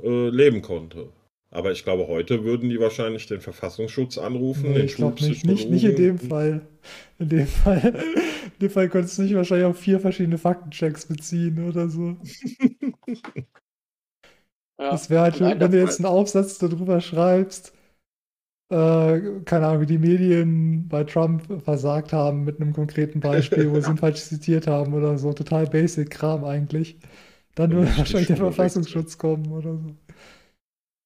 äh, 0.03 0.30
leben 0.30 0.62
konnte. 0.62 1.12
Aber 1.51 1.72
ich 1.72 1.84
glaube, 1.84 2.07
heute 2.07 2.43
würden 2.43 2.70
die 2.70 2.80
wahrscheinlich 2.80 3.26
den 3.26 3.41
Verfassungsschutz 3.41 4.20
anrufen, 4.20 4.70
Nee, 4.70 4.78
den 4.78 4.86
ich 4.86 4.95
glaube 4.95 5.24
nicht. 5.24 5.45
Nicht, 5.45 5.70
nicht 5.70 5.84
in 5.84 5.95
dem 5.95 6.20
Fall. 6.20 6.62
In 7.18 7.30
dem 7.30 7.47
Fall, 7.47 7.95
in 8.45 8.60
dem 8.62 8.70
Fall 8.70 8.88
konntest 8.88 9.18
du 9.18 9.24
dich 9.24 9.34
wahrscheinlich 9.34 9.66
auf 9.66 9.80
vier 9.80 9.99
verschiedene 9.99 10.38
Faktenchecks 10.38 11.07
beziehen 11.07 11.68
oder 11.68 11.89
so. 11.89 12.18
Ja. 14.80 14.91
Das 14.91 15.09
wäre 15.09 15.23
halt, 15.23 15.39
wenn 15.39 15.71
du 15.71 15.77
jetzt 15.77 15.99
einen 15.99 16.05
Aufsatz 16.05 16.57
darüber 16.57 17.01
schreibst, 17.01 17.73
äh, 18.69 19.41
keine 19.45 19.67
Ahnung, 19.67 19.82
wie 19.82 19.86
die 19.88 19.97
Medien 19.97 20.88
bei 20.88 21.03
Trump 21.03 21.43
versagt 21.63 22.13
haben 22.13 22.45
mit 22.45 22.61
einem 22.61 22.71
konkreten 22.71 23.19
Beispiel, 23.19 23.69
wo 23.71 23.80
sie 23.82 23.91
ihn 23.91 23.97
falsch 23.97 24.23
zitiert 24.23 24.67
haben 24.67 24.93
oder 24.93 25.17
so. 25.17 25.34
Total 25.34 25.65
basic 25.67 26.11
Kram 26.11 26.45
eigentlich. 26.45 26.97
Dann 27.55 27.71
würde 27.71 27.97
wahrscheinlich 27.97 28.27
der 28.27 28.38
Verfassungsschutz 28.38 29.17
kommen 29.17 29.51
oder 29.51 29.73
so. 29.73 29.95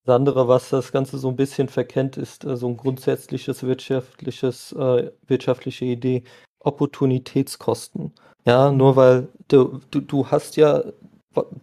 Das 0.05 0.15
andere, 0.15 0.47
was 0.49 0.69
das 0.69 0.91
Ganze 0.91 1.17
so 1.17 1.29
ein 1.29 1.37
bisschen 1.37 1.69
verkennt, 1.69 2.17
ist 2.17 2.43
äh, 2.43 2.57
so 2.57 2.67
ein 2.67 2.77
grundsätzliches 2.77 3.63
wirtschaftliches, 3.63 4.73
äh, 4.73 5.11
wirtschaftliche 5.25 5.85
Idee, 5.85 6.23
Opportunitätskosten. 6.59 8.11
Ja, 8.45 8.71
nur 8.71 8.97
weil 8.97 9.29
du, 9.47 9.79
du, 9.89 10.01
du 10.01 10.27
hast 10.27 10.57
ja 10.57 10.83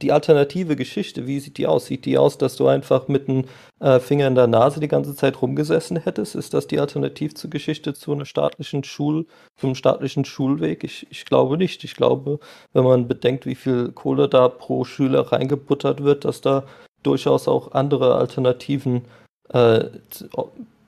die 0.01 0.13
alternative 0.13 0.77
Geschichte, 0.77 1.27
wie 1.27 1.41
sieht 1.41 1.59
die 1.59 1.67
aus? 1.67 1.87
Sieht 1.87 2.05
die 2.05 2.19
aus, 2.19 2.39
dass 2.39 2.57
du 2.57 2.67
einfach 2.67 3.09
mit 3.09 3.29
einem 3.29 3.45
äh, 3.81 4.01
Finger 4.01 4.27
in 4.27 4.35
der 4.35 4.47
Nase 4.47 4.81
die 4.81 4.89
ganze 4.89 5.15
Zeit 5.15 5.41
rumgesessen 5.41 5.99
hättest? 5.99 6.35
Ist 6.35 6.55
das 6.55 6.67
die 6.67 6.81
Alternativ 6.81 7.35
zur 7.35 7.51
Geschichte 7.51 7.95
zu 7.95 8.13
einer 8.13 8.25
staatlichen 8.25 8.85
Schul, 8.85 9.27
zum 9.57 9.75
staatlichen 9.75 10.25
Schulweg? 10.25 10.85
Ich, 10.85 11.07
ich 11.11 11.25
glaube 11.25 11.57
nicht. 11.57 11.85
Ich 11.85 11.95
glaube, 11.95 12.41
wenn 12.73 12.85
man 12.85 13.09
bedenkt, 13.09 13.47
wie 13.47 13.55
viel 13.55 13.93
Kohle 13.93 14.29
da 14.29 14.49
pro 14.49 14.85
Schüler 14.85 15.33
reingebuttert 15.33 16.03
wird, 16.03 16.25
dass 16.25 16.41
da 16.41 16.65
durchaus 17.03 17.49
auch 17.49 17.73
andere 17.73 18.17
Alternativen 18.17 19.03
äh, 19.51 19.85
zu, 20.11 20.29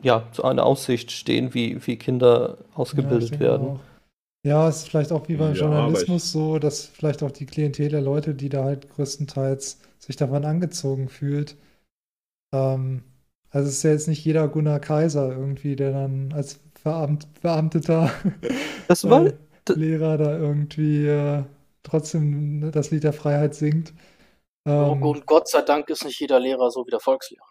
ja, 0.02 0.24
zu 0.32 0.44
einer 0.44 0.66
Aussicht 0.66 1.12
stehen, 1.12 1.54
wie, 1.54 1.86
wie 1.86 1.96
Kinder 1.96 2.58
Ja, 2.60 2.76
ausgebildet 2.76 3.30
denke 3.30 3.44
werden. 3.44 3.68
auch. 3.68 3.91
Ja, 4.44 4.68
es 4.68 4.78
ist 4.78 4.88
vielleicht 4.88 5.12
auch 5.12 5.28
wie 5.28 5.36
beim 5.36 5.54
Ja, 5.54 5.68
aber 5.86 6.04
Journalismus 6.04 6.32
so, 6.32 6.58
dass 6.58 6.86
vielleicht 6.86 7.22
auch 7.22 7.30
die 7.30 7.46
Klientel 7.46 7.88
der 7.88 8.00
Leute, 8.00 8.34
die 8.34 8.48
da 8.48 8.64
halt 8.64 8.88
größtenteils 8.90 9.78
sich 9.98 10.16
davon 10.16 10.44
angezogen 10.44 11.08
fühlt. 11.08 11.56
Ähm, 12.52 13.04
also 13.50 13.68
es 13.68 13.76
ist 13.78 13.82
ja 13.84 13.90
jetzt 13.92 14.08
nicht 14.08 14.24
jeder 14.24 14.48
Gunnar 14.48 14.80
Kaiser 14.80 15.30
irgendwie, 15.32 15.76
der 15.76 15.92
dann 15.92 16.32
als 16.32 16.60
Beamt, 16.84 17.28
Beamteter 17.42 18.10
Das 18.88 19.08
war, 19.08 19.26
äh, 19.26 19.74
Lehrer 19.74 20.18
da 20.18 20.36
irgendwie 20.38 21.06
äh, 21.06 21.44
trotzdem 21.82 22.70
das 22.72 22.90
Lied 22.90 23.04
der 23.04 23.12
Freiheit 23.14 23.54
singt. 23.54 23.94
Ähm, 24.66 25.10
Und 25.10 25.26
Gott 25.26 25.48
sei 25.48 25.62
Dank 25.62 25.90
ist 25.90 26.04
nicht 26.04 26.18
jeder 26.20 26.40
Lehrer 26.40 26.70
so 26.70 26.86
wie 26.86 26.90
der 26.90 27.00
Volkslehrer. 27.00 27.44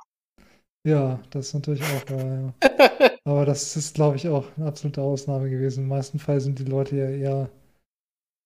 Ja, 0.85 1.19
das 1.29 1.47
ist 1.47 1.53
natürlich 1.53 1.83
auch 1.83 2.09
wahr, 2.09 2.25
ja. 2.25 2.53
Aber 3.25 3.45
das 3.45 3.75
ist, 3.75 3.95
glaube 3.95 4.15
ich, 4.15 4.27
auch 4.27 4.45
eine 4.57 4.67
absolute 4.67 5.01
Ausnahme 5.01 5.49
gewesen. 5.49 5.83
Im 5.83 5.89
meisten 5.89 6.19
Fall 6.19 6.41
sind 6.41 6.59
die 6.59 6.65
Leute 6.65 6.95
ja 6.95 7.09
eher, 7.09 7.49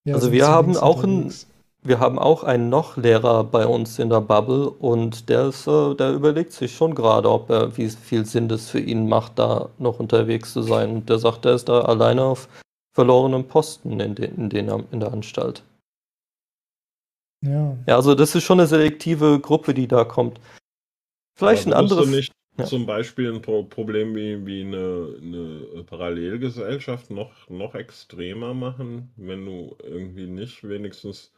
eher 0.05 0.15
Also 0.15 0.27
so 0.27 0.31
ein 0.31 0.33
wir 0.33 0.47
haben 0.47 0.77
auch 0.77 1.03
einen, 1.03 1.23
unterwegs. 1.23 1.47
wir 1.83 1.99
haben 1.99 2.19
auch 2.19 2.43
einen 2.43 2.69
Noch-Lehrer 2.69 3.45
bei 3.45 3.65
uns 3.67 3.99
in 3.99 4.09
der 4.09 4.21
Bubble 4.21 4.69
und 4.69 5.29
der 5.29 5.47
ist, 5.47 5.67
äh, 5.67 5.95
der 5.95 6.13
überlegt 6.13 6.51
sich 6.51 6.75
schon 6.75 6.95
gerade, 6.95 7.29
ob 7.31 7.49
er, 7.49 7.77
wie 7.77 7.89
viel 7.89 8.25
Sinn 8.25 8.49
das 8.49 8.69
für 8.69 8.79
ihn 8.79 9.07
macht, 9.07 9.39
da 9.39 9.69
noch 9.77 9.99
unterwegs 9.99 10.53
zu 10.53 10.61
sein. 10.61 10.91
Und 10.91 11.09
der 11.09 11.19
sagt, 11.19 11.45
er 11.45 11.55
ist 11.55 11.69
da 11.69 11.81
alleine 11.81 12.23
auf 12.23 12.49
verlorenen 12.93 13.47
Posten 13.47 13.99
in, 13.99 14.15
den, 14.15 14.35
in, 14.35 14.49
den, 14.49 14.69
in 14.91 14.99
der 14.99 15.13
Anstalt. 15.13 15.63
Ja. 17.41 17.77
Ja, 17.87 17.95
also 17.95 18.15
das 18.15 18.35
ist 18.35 18.43
schon 18.43 18.59
eine 18.59 18.67
selektive 18.67 19.39
Gruppe, 19.39 19.73
die 19.73 19.87
da 19.87 20.03
kommt. 20.03 20.39
Vielleicht 21.35 21.67
Aber 21.67 21.75
ein 21.75 21.79
anderes. 21.79 22.09
nicht 22.09 22.31
Ja. 22.57 22.65
zum 22.65 22.85
Beispiel 22.85 23.33
ein 23.33 23.41
Pro 23.41 23.63
Problem 23.63 24.15
wie, 24.15 24.45
wie 24.45 24.61
eine, 24.61 25.17
eine 25.21 25.83
Parallelgesellschaft 25.83 27.11
noch, 27.11 27.49
noch 27.49 27.75
extremer 27.75 28.53
machen, 28.53 29.11
wenn 29.17 29.45
du 29.45 29.75
irgendwie 29.83 30.27
nicht 30.27 30.63
wenigstens 30.67 31.33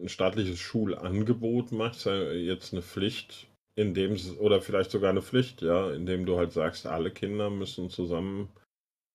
ein 0.00 0.08
staatliches 0.08 0.60
Schulangebot 0.60 1.72
machst, 1.72 2.06
äh, 2.06 2.34
jetzt 2.34 2.72
eine 2.72 2.82
Pflicht, 2.82 3.48
in 3.74 3.94
dem 3.94 4.16
oder 4.38 4.60
vielleicht 4.60 4.92
sogar 4.92 5.10
eine 5.10 5.22
Pflicht, 5.22 5.62
ja, 5.62 5.90
indem 5.92 6.24
du 6.24 6.38
halt 6.38 6.52
sagst, 6.52 6.86
alle 6.86 7.10
Kinder 7.10 7.50
müssen 7.50 7.90
zusammen 7.90 8.48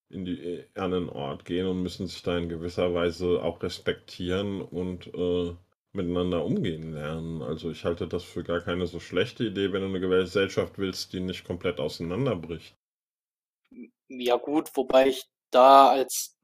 in 0.10 0.26
die, 0.26 0.40
äh, 0.40 0.66
an 0.76 0.94
einen 0.94 1.10
Ort 1.10 1.46
gehen 1.46 1.68
und 1.68 1.82
müssen 1.82 2.08
sich 2.08 2.22
da 2.22 2.38
in 2.38 2.50
gewisser 2.50 2.94
Weise 2.94 3.42
auch 3.42 3.64
respektieren 3.64 4.62
und 4.62 5.08
äh, 5.14 5.56
miteinander 5.94 6.44
umgehen 6.46 6.94
lernen. 6.94 7.42
Also 7.42 7.72
ich 7.72 7.86
halte 7.86 8.08
das 8.08 8.24
für 8.24 8.44
gar 8.44 8.62
keine 8.62 8.88
so 8.88 9.00
schlechte 9.00 9.46
Idee, 9.46 9.72
wenn 9.74 9.82
du 9.82 9.88
eine 9.88 10.00
Gesellschaft 10.00 10.78
willst, 10.78 11.14
die 11.14 11.20
nicht 11.22 11.46
komplett 11.46 11.80
auseinanderbricht. 11.80 12.76
Ja 14.10 14.36
gut, 14.38 14.70
wobei 14.76 15.08
ich 15.08 15.24
da 15.52 15.90
als 15.90 16.38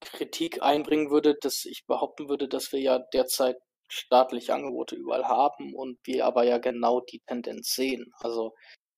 Kritik 0.00 0.62
einbringen 0.62 1.10
würde, 1.10 1.36
dass 1.40 1.64
ich 1.64 1.84
behaupten 1.86 2.28
würde, 2.28 2.48
dass 2.48 2.72
wir 2.72 2.80
ja 2.80 2.98
derzeit 3.12 3.56
staatliche 3.90 4.54
Angebote 4.54 4.96
überall 4.96 5.24
haben 5.26 5.74
und 5.74 5.98
wir 6.04 6.26
aber 6.26 6.44
ja 6.44 6.58
genau 6.58 7.00
die 7.00 7.20
Tendenz 7.26 7.74
sehen. 7.74 8.12
Also 8.20 8.54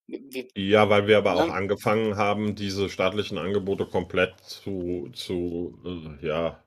wie, 0.07 0.49
Ja, 0.57 0.89
weil 0.91 1.07
wir 1.09 1.19
aber 1.19 1.35
auch 1.37 1.49
Ja. 1.49 1.55
angefangen 1.55 2.15
haben, 2.17 2.55
diese 2.57 2.89
staatlichen 2.89 3.37
Angebote 3.39 3.85
komplett 3.87 4.39
zu, 4.41 5.09
zu 5.13 5.81
äh, 5.85 6.25
ja. 6.27 6.63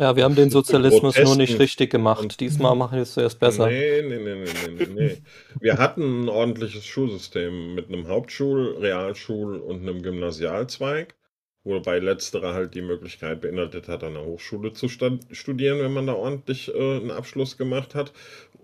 Ja, 0.00 0.16
wir 0.16 0.24
haben 0.24 0.34
den 0.34 0.50
Sozialismus 0.50 1.16
nur 1.18 1.36
nicht 1.36 1.58
richtig 1.60 1.90
gemacht. 1.90 2.20
und- 2.22 2.40
Diesmal 2.40 2.74
machen 2.74 2.96
wir 2.96 3.02
es 3.02 3.14
zuerst 3.14 3.38
besser. 3.38 3.68
Nee, 3.68 4.02
nee, 4.02 4.18
nee, 4.18 4.34
nee, 4.44 4.70
nee, 4.76 4.86
nee. 4.92 5.16
Wir 5.60 5.78
hatten 5.78 6.24
ein 6.24 6.28
ordentliches 6.28 6.84
Schulsystem 6.84 7.74
mit 7.76 7.88
einem 7.88 8.08
Hauptschul-, 8.08 8.76
Realschul- 8.80 9.58
und 9.58 9.82
einem 9.82 10.02
Gymnasialzweig, 10.02 11.14
wobei 11.62 12.00
letzterer 12.00 12.54
halt 12.54 12.74
die 12.74 12.82
Möglichkeit 12.82 13.40
beinhaltet 13.40 13.86
hat, 13.86 14.02
an 14.02 14.14
der 14.14 14.24
Hochschule 14.24 14.72
zu 14.72 14.88
studieren, 14.88 15.78
wenn 15.78 15.92
man 15.92 16.08
da 16.08 16.14
ordentlich 16.14 16.74
äh, 16.74 16.96
einen 16.96 17.12
Abschluss 17.12 17.56
gemacht 17.56 17.94
hat. 17.94 18.12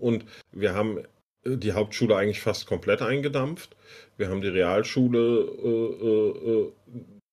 Und 0.01 0.25
wir 0.51 0.75
haben 0.75 0.99
äh, 1.45 1.57
die 1.57 1.73
Hauptschule 1.75 2.17
eigentlich 2.17 2.41
fast 2.41 2.67
komplett 2.67 3.03
eingedampft. 3.03 3.77
Wir 4.17 4.29
haben 4.29 4.41
die 4.41 4.49
Realschule 4.49 5.19
äh, 5.63 6.07
äh, 6.07 6.51
äh, 6.51 6.73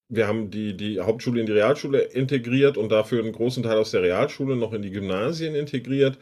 wir 0.10 0.28
haben 0.28 0.52
die, 0.52 0.76
die 0.76 1.00
Hauptschule 1.02 1.40
in 1.40 1.46
die 1.46 1.52
Realschule 1.52 2.00
integriert 2.00 2.78
und 2.78 2.92
dafür 2.92 3.22
einen 3.22 3.34
großen 3.34 3.64
Teil 3.64 3.78
aus 3.78 3.92
der 3.92 4.04
Realschule 4.04 4.56
noch 4.56 4.74
in 4.74 4.82
die 4.82 4.92
Gymnasien 4.92 5.56
integriert. 5.56 6.18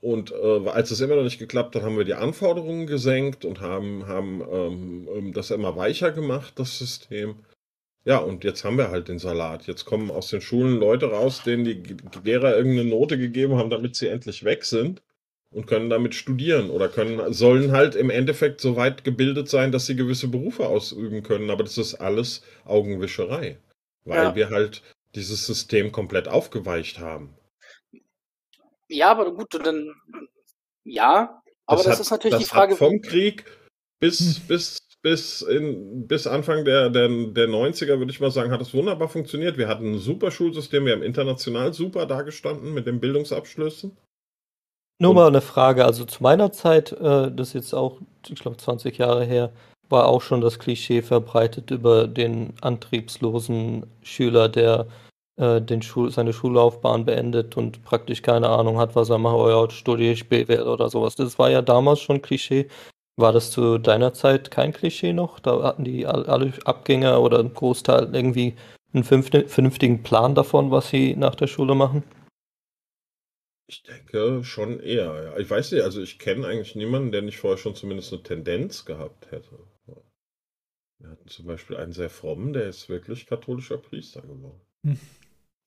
Und 0.00 0.32
äh, 0.32 0.68
als 0.68 0.90
es 0.90 1.00
immer 1.00 1.16
noch 1.16 1.22
nicht 1.24 1.38
geklappt 1.38 1.74
hat, 1.74 1.82
haben 1.82 1.96
wir 1.96 2.04
die 2.04 2.14
Anforderungen 2.14 2.86
gesenkt 2.86 3.46
und 3.46 3.60
haben, 3.62 4.06
haben 4.06 4.42
ähm, 4.52 5.08
ähm, 5.14 5.32
das 5.32 5.50
immer 5.50 5.76
weicher 5.76 6.12
gemacht, 6.12 6.52
das 6.58 6.78
System. 6.78 7.36
Ja, 8.04 8.18
und 8.18 8.44
jetzt 8.44 8.64
haben 8.64 8.76
wir 8.76 8.90
halt 8.90 9.08
den 9.08 9.18
Salat. 9.18 9.66
Jetzt 9.66 9.86
kommen 9.86 10.10
aus 10.10 10.28
den 10.28 10.42
Schulen 10.42 10.78
Leute 10.78 11.06
raus, 11.06 11.42
denen 11.42 11.64
die 11.64 11.96
Lehrer 12.22 12.54
irgendeine 12.54 12.90
Note 12.90 13.16
gegeben 13.16 13.56
haben, 13.56 13.70
damit 13.70 13.96
sie 13.96 14.08
endlich 14.08 14.44
weg 14.44 14.64
sind 14.64 15.00
und 15.54 15.66
können 15.66 15.88
damit 15.88 16.14
studieren 16.14 16.70
oder 16.70 16.88
können, 16.88 17.32
sollen 17.32 17.72
halt 17.72 17.94
im 17.94 18.10
Endeffekt 18.10 18.60
so 18.60 18.76
weit 18.76 19.04
gebildet 19.04 19.48
sein, 19.48 19.72
dass 19.72 19.86
sie 19.86 19.96
gewisse 19.96 20.28
Berufe 20.28 20.66
ausüben 20.66 21.22
können. 21.22 21.50
Aber 21.50 21.62
das 21.62 21.78
ist 21.78 21.94
alles 21.94 22.42
Augenwischerei, 22.64 23.58
weil 24.04 24.24
Ja. 24.24 24.34
wir 24.34 24.50
halt 24.50 24.82
dieses 25.14 25.46
System 25.46 25.92
komplett 25.92 26.26
aufgeweicht 26.28 26.98
haben. 26.98 27.34
ja, 28.88 29.10
aber 29.10 29.32
gut, 29.32 29.54
dann 29.64 29.94
ja, 30.84 31.40
aber 31.66 31.82
das, 31.82 31.94
hat, 31.94 32.00
ist 32.00 32.10
natürlich 32.10 32.32
das 32.32 32.42
die 32.42 32.48
Frage. 32.48 32.76
Vom 32.76 33.00
Krieg 33.00 33.44
bis, 34.00 34.40
bis, 34.40 34.78
bis, 35.02 35.40
in, 35.42 36.06
bis 36.06 36.26
Anfang 36.26 36.64
der, 36.64 36.90
der, 36.90 37.08
der 37.08 37.48
90er, 37.48 37.98
würde 37.98 38.10
ich 38.10 38.20
mal 38.20 38.30
sagen, 38.30 38.50
hat 38.50 38.60
es 38.60 38.74
wunderbar 38.74 39.08
funktioniert. 39.08 39.56
Wir 39.56 39.68
hatten 39.68 39.94
ein 39.94 39.98
super 39.98 40.30
Schulsystem, 40.30 40.84
wir 40.84 40.92
haben 40.92 41.02
international 41.02 41.72
super 41.72 42.06
dagestanden 42.06 42.74
mit 42.74 42.86
den 42.86 43.00
Bildungsabschlüssen. 43.00 43.96
Nur 45.00 45.14
mal 45.14 45.26
eine 45.26 45.40
Frage, 45.40 45.84
also 45.84 46.04
zu 46.04 46.22
meiner 46.22 46.52
Zeit, 46.52 46.92
äh, 46.92 47.30
das 47.30 47.48
ist 47.48 47.54
jetzt 47.54 47.74
auch, 47.74 47.98
ich 48.28 48.38
glaube, 48.40 48.56
20 48.56 48.96
Jahre 48.98 49.24
her, 49.24 49.50
war 49.88 50.06
auch 50.06 50.22
schon 50.22 50.40
das 50.40 50.58
Klischee 50.58 51.02
verbreitet 51.02 51.70
über 51.70 52.06
den 52.06 52.54
antriebslosen 52.62 53.86
Schüler, 54.02 54.48
der 54.48 54.86
äh, 55.36 55.60
den 55.60 55.82
Schul 55.82 56.10
seine 56.10 56.32
Schullaufbahn 56.32 57.04
beendet 57.04 57.56
und 57.56 57.84
praktisch 57.84 58.22
keine 58.22 58.48
Ahnung 58.48 58.78
hat, 58.78 58.94
was 58.96 59.10
er 59.10 59.18
macht, 59.18 59.34
oh 59.34 59.48
ja, 59.48 59.70
studiere 59.70 60.12
ich 60.12 60.28
BWL 60.28 60.68
oder 60.68 60.88
sowas. 60.88 61.16
Das 61.16 61.38
war 61.38 61.50
ja 61.50 61.60
damals 61.60 62.00
schon 62.00 62.22
Klischee. 62.22 62.68
War 63.16 63.32
das 63.32 63.50
zu 63.50 63.78
deiner 63.78 64.12
Zeit 64.12 64.50
kein 64.50 64.72
Klischee 64.72 65.12
noch? 65.12 65.38
Da 65.40 65.62
hatten 65.62 65.84
die 65.84 66.06
all- 66.06 66.26
alle 66.26 66.52
Abgänger 66.64 67.20
oder 67.20 67.38
ein 67.40 67.52
Großteil 67.54 68.14
irgendwie 68.14 68.54
einen 68.92 69.04
vernünftigen 69.04 70.02
Plan 70.02 70.34
davon, 70.34 70.70
was 70.70 70.88
sie 70.88 71.14
nach 71.16 71.34
der 71.34 71.46
Schule 71.48 71.74
machen? 71.74 72.04
Ich 73.66 73.82
denke 73.82 74.44
schon 74.44 74.80
eher. 74.80 75.24
Ja. 75.24 75.38
Ich 75.38 75.48
weiß 75.48 75.72
nicht, 75.72 75.82
also 75.82 76.02
ich 76.02 76.18
kenne 76.18 76.46
eigentlich 76.46 76.74
niemanden, 76.74 77.12
der 77.12 77.22
nicht 77.22 77.38
vorher 77.38 77.58
schon 77.58 77.74
zumindest 77.74 78.12
eine 78.12 78.22
Tendenz 78.22 78.84
gehabt 78.84 79.30
hätte. 79.30 79.58
Wir 80.98 81.10
hatten 81.10 81.28
zum 81.28 81.46
Beispiel 81.46 81.76
einen 81.76 81.92
sehr 81.92 82.08
frommen, 82.08 82.52
der 82.52 82.68
ist 82.68 82.88
wirklich 82.88 83.26
katholischer 83.26 83.78
Priester 83.78 84.22
geworden. 84.22 84.60
Hm. 84.84 84.98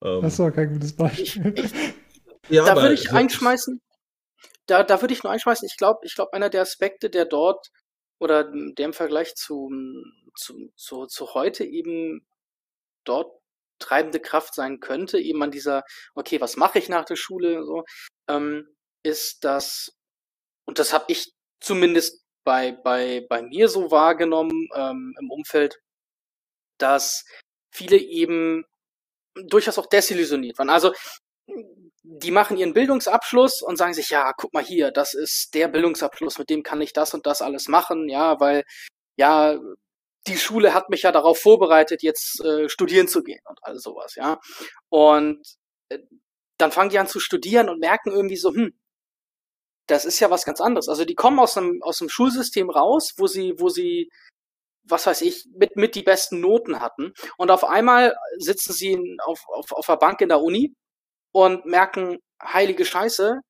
Ähm, 0.03 0.21
Das 0.21 0.37
war 0.37 0.51
kein 0.51 0.73
gutes 0.73 0.95
Beispiel. 0.95 1.55
ja, 2.49 2.65
da 2.65 2.71
aber 2.73 2.83
würde 2.83 2.93
ich 2.93 3.09
so- 3.09 3.15
einschmeißen, 3.15 3.81
da, 4.67 4.83
da 4.83 5.01
würde 5.01 5.13
ich 5.15 5.23
nur 5.23 5.31
einschmeißen, 5.33 5.65
ich 5.65 5.75
glaube, 5.75 6.01
ich 6.03 6.13
glaube, 6.13 6.33
einer 6.33 6.51
der 6.51 6.61
Aspekte, 6.61 7.09
der 7.09 7.25
dort 7.25 7.71
oder 8.19 8.43
der 8.43 8.85
im 8.85 8.93
Vergleich 8.93 9.33
zu, 9.33 9.71
zu, 10.35 10.71
zu, 10.75 11.07
zu 11.07 11.33
heute 11.33 11.63
eben 11.65 12.27
dort 13.05 13.31
treibende 13.80 14.19
Kraft 14.19 14.53
sein 14.53 14.80
könnte, 14.80 15.19
eben 15.19 15.41
an 15.43 15.51
dieser, 15.51 15.84
okay, 16.15 16.41
was 16.41 16.57
mache 16.57 16.80
ich 16.80 16.89
nach 16.89 17.05
der 17.05 17.15
Schule, 17.15 17.63
so, 17.63 17.84
ähm, 18.28 18.67
ist 19.03 19.43
das, 19.43 19.91
und 20.65 20.80
das 20.80 20.93
habe 20.93 21.05
ich 21.09 21.34
zumindest 21.59 22.23
bei, 22.43 22.71
bei, 22.71 23.25
bei 23.30 23.41
mir 23.41 23.69
so 23.69 23.91
wahrgenommen 23.91 24.67
ähm, 24.75 25.15
im 25.19 25.32
Umfeld, 25.32 25.80
dass 26.78 27.25
viele 27.71 27.97
eben 27.97 28.65
durchaus 29.36 29.78
auch 29.78 29.88
desillusioniert 29.88 30.57
waren. 30.57 30.69
Also 30.69 30.93
die 32.03 32.32
machen 32.32 32.57
ihren 32.57 32.73
Bildungsabschluss 32.73 33.61
und 33.61 33.78
sagen 33.78 33.93
sich, 33.93 34.09
ja, 34.09 34.32
guck 34.34 34.53
mal 34.53 34.63
hier, 34.63 34.91
das 34.91 35.13
ist 35.13 35.53
der 35.53 35.67
Bildungsabschluss, 35.67 36.38
mit 36.39 36.49
dem 36.49 36.63
kann 36.63 36.82
ich 36.82 36.93
das 36.93 37.13
und 37.13 37.25
das 37.25 37.41
alles 37.41 37.67
machen, 37.67 38.09
ja, 38.09 38.39
weil 38.39 38.63
ja, 39.17 39.59
die 40.28 40.38
Schule 40.38 40.73
hat 40.73 40.89
mich 40.89 41.03
ja 41.03 41.11
darauf 41.11 41.39
vorbereitet, 41.39 42.03
jetzt 42.03 42.41
äh, 42.41 42.69
studieren 42.69 43.07
zu 43.07 43.23
gehen 43.23 43.41
und 43.45 43.59
all 43.61 43.78
sowas, 43.80 44.15
ja. 44.15 44.39
Und 44.89 45.41
äh, 45.89 45.99
dann 46.57 46.71
fangen 46.71 46.89
die 46.89 46.99
an 46.99 47.07
zu 47.07 47.19
studieren 47.19 47.69
und 47.69 47.80
merken 47.80 48.11
irgendwie 48.11 48.38
so, 48.38 48.53
hm, 48.53 48.73
das 49.88 50.05
ist 50.05 50.19
ja 50.19 50.30
was 50.30 50.45
ganz 50.45 50.61
anderes. 50.61 50.89
Also 50.89 51.05
die 51.05 51.15
kommen 51.15 51.39
aus 51.39 51.57
einem 51.57 51.82
aus 51.82 52.01
einem 52.01 52.09
Schulsystem 52.09 52.69
raus, 52.69 53.13
wo 53.17 53.28
sie 53.28 53.53
wo 53.57 53.69
sie 53.69 54.09
was 54.89 55.05
weiß 55.05 55.21
ich, 55.21 55.45
mit, 55.53 55.75
mit 55.75 55.95
die 55.95 56.03
besten 56.03 56.39
Noten 56.39 56.80
hatten. 56.80 57.13
Und 57.38 57.51
auf 57.51 57.63
einmal 57.63 58.15
sitzen 58.38 58.73
sie 58.73 58.93
in, 58.93 59.17
auf, 59.25 59.43
auf, 59.49 59.71
auf 59.71 59.86
der 59.86 59.97
Bank 59.97 60.21
in 60.21 60.30
der 60.30 60.41
Uni 60.41 60.73
und 61.34 61.65
merken, 61.65 62.19
heilige 62.41 62.86
Scheiße, 62.86 63.41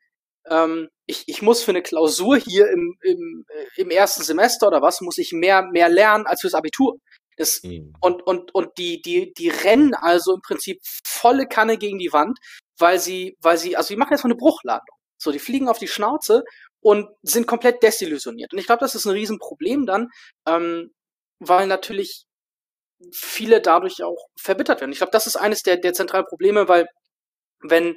ähm, 0.49 0.89
ich, 1.07 1.23
ich 1.27 1.41
muss 1.41 1.63
für 1.63 1.71
eine 1.71 1.81
Klausur 1.81 2.37
hier 2.37 2.69
im, 2.69 2.97
im, 3.01 3.45
äh, 3.47 3.81
im 3.81 3.89
ersten 3.89 4.23
Semester 4.23 4.67
oder 4.67 4.81
was, 4.81 5.01
muss 5.01 5.17
ich 5.17 5.31
mehr, 5.31 5.63
mehr 5.71 5.89
lernen 5.89 6.27
als 6.27 6.41
fürs 6.41 6.53
Abitur. 6.53 6.97
Das, 7.37 7.61
Hm. 7.63 7.93
und, 8.01 8.25
und, 8.25 8.53
und 8.53 8.77
die, 8.77 9.01
die, 9.01 9.33
die 9.33 9.49
rennen 9.49 9.93
also 9.93 10.33
im 10.35 10.41
Prinzip 10.41 10.79
volle 11.05 11.47
Kanne 11.47 11.77
gegen 11.77 11.99
die 11.99 12.11
Wand, 12.11 12.37
weil 12.77 12.99
sie, 12.99 13.37
weil 13.41 13.57
sie, 13.57 13.77
also 13.77 13.89
die 13.89 13.95
machen 13.95 14.11
jetzt 14.11 14.23
mal 14.23 14.31
eine 14.31 14.37
Bruchlandung. 14.37 14.97
So, 15.17 15.31
die 15.31 15.39
fliegen 15.39 15.69
auf 15.69 15.79
die 15.79 15.87
Schnauze 15.87 16.43
und 16.81 17.07
sind 17.21 17.47
komplett 17.47 17.81
desillusioniert. 17.83 18.53
Und 18.53 18.59
ich 18.59 18.65
glaube, 18.65 18.79
das 18.79 18.95
ist 18.95 19.05
ein 19.05 19.11
Riesenproblem 19.11 19.85
dann, 19.85 20.09
ähm, 20.47 20.91
weil 21.39 21.67
natürlich 21.67 22.25
viele 23.13 23.61
dadurch 23.61 24.03
auch 24.03 24.27
verbittert 24.39 24.81
werden. 24.81 24.91
Ich 24.91 24.97
glaube, 24.97 25.11
das 25.11 25.27
ist 25.27 25.35
eines 25.35 25.61
der, 25.61 25.77
der 25.77 25.93
zentralen 25.93 26.25
Probleme, 26.25 26.67
weil 26.67 26.87
wenn, 27.61 27.95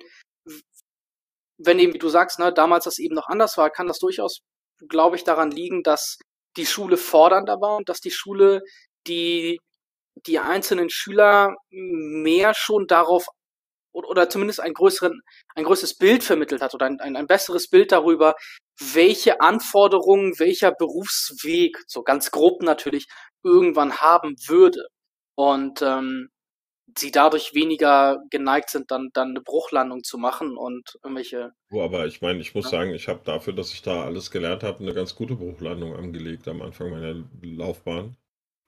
wenn 1.62 1.78
eben, 1.78 1.94
wie 1.94 1.98
du 1.98 2.08
sagst, 2.08 2.38
ne, 2.38 2.52
damals 2.52 2.84
das 2.84 2.98
eben 2.98 3.14
noch 3.14 3.28
anders 3.28 3.56
war, 3.58 3.70
kann 3.70 3.86
das 3.86 3.98
durchaus, 3.98 4.40
glaube 4.88 5.16
ich, 5.16 5.24
daran 5.24 5.50
liegen, 5.50 5.82
dass 5.82 6.18
die 6.56 6.66
Schule 6.66 6.96
fordernder 6.96 7.60
war 7.60 7.76
und 7.76 7.88
dass 7.88 8.00
die 8.00 8.10
Schule 8.10 8.62
die, 9.06 9.60
die 10.26 10.38
einzelnen 10.38 10.90
Schüler 10.90 11.54
mehr 11.70 12.54
schon 12.54 12.86
darauf 12.86 13.26
oder 13.92 14.28
zumindest 14.28 14.60
ein, 14.60 14.72
größeren, 14.72 15.20
ein 15.56 15.64
größeres 15.64 15.96
Bild 15.96 16.22
vermittelt 16.22 16.62
hat 16.62 16.74
oder 16.74 16.86
ein, 16.86 17.00
ein, 17.00 17.16
ein 17.16 17.26
besseres 17.26 17.68
Bild 17.68 17.90
darüber, 17.90 18.36
welche 18.78 19.40
Anforderungen 19.40 20.38
welcher 20.38 20.70
Berufsweg, 20.72 21.76
so 21.88 22.02
ganz 22.02 22.30
grob 22.30 22.62
natürlich, 22.62 23.06
irgendwann 23.42 24.00
haben 24.00 24.36
würde. 24.46 24.86
Und 25.34 25.82
ähm, 25.82 26.30
sie 26.96 27.10
dadurch 27.10 27.54
weniger 27.54 28.22
geneigt 28.30 28.70
sind, 28.70 28.90
dann, 28.90 29.10
dann 29.12 29.30
eine 29.30 29.40
Bruchlandung 29.40 30.02
zu 30.02 30.18
machen 30.18 30.56
und 30.56 30.98
irgendwelche. 31.02 31.52
Oh, 31.70 31.82
aber 31.82 32.06
ich 32.06 32.20
meine, 32.20 32.40
ich 32.40 32.54
muss 32.54 32.66
ja. 32.66 32.70
sagen, 32.70 32.94
ich 32.94 33.08
habe 33.08 33.20
dafür, 33.24 33.52
dass 33.52 33.72
ich 33.72 33.82
da 33.82 34.04
alles 34.04 34.30
gelernt 34.30 34.62
habe, 34.62 34.80
eine 34.80 34.94
ganz 34.94 35.14
gute 35.14 35.34
Bruchlandung 35.36 35.94
angelegt 35.94 36.48
am 36.48 36.62
Anfang 36.62 36.90
meiner 36.90 37.24
Laufbahn. 37.42 38.16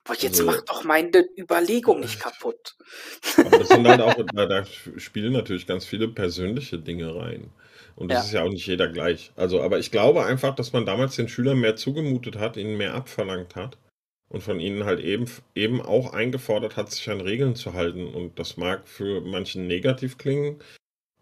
Boah, 0.05 0.15
jetzt 0.15 0.41
also, 0.41 0.47
mach 0.47 0.61
doch 0.63 0.85
meine 0.85 1.25
Überlegung 1.39 2.01
nicht 2.01 2.21
kaputt. 2.21 2.77
Aber 3.37 3.59
das 3.59 3.69
sind 3.69 3.87
halt 3.87 4.01
auch, 4.01 4.15
da, 4.35 4.47
da 4.47 4.65
spielen 4.97 5.33
natürlich 5.33 5.67
ganz 5.67 5.85
viele 5.85 6.09
persönliche 6.09 6.79
Dinge 6.79 7.15
rein. 7.15 7.51
Und 7.95 8.11
das 8.11 8.19
ja. 8.19 8.25
ist 8.25 8.33
ja 8.33 8.43
auch 8.43 8.51
nicht 8.51 8.67
jeder 8.67 8.89
gleich. 8.89 9.33
Also, 9.37 9.61
aber 9.61 9.79
ich 9.79 9.91
glaube 9.91 10.25
einfach, 10.25 10.55
dass 10.55 10.73
man 10.73 10.87
damals 10.87 11.15
den 11.17 11.29
Schülern 11.29 11.61
mehr 11.61 11.77
zugemutet 11.77 12.37
hat, 12.37 12.57
ihnen 12.57 12.77
mehr 12.77 12.95
abverlangt 12.95 13.55
hat 13.55 13.77
und 14.33 14.43
von 14.43 14.61
ihnen 14.61 14.85
halt 14.85 15.01
eben, 15.01 15.27
eben 15.55 15.83
auch 15.83 16.15
eingefordert 16.15 16.77
hat, 16.77 16.91
sich 16.91 17.09
an 17.11 17.21
Regeln 17.21 17.55
zu 17.55 17.75
halten. 17.75 18.07
Und 18.09 18.39
das 18.39 18.57
mag 18.57 18.89
für 18.89 19.21
manchen 19.21 19.67
negativ 19.67 20.17
klingen, 20.17 20.59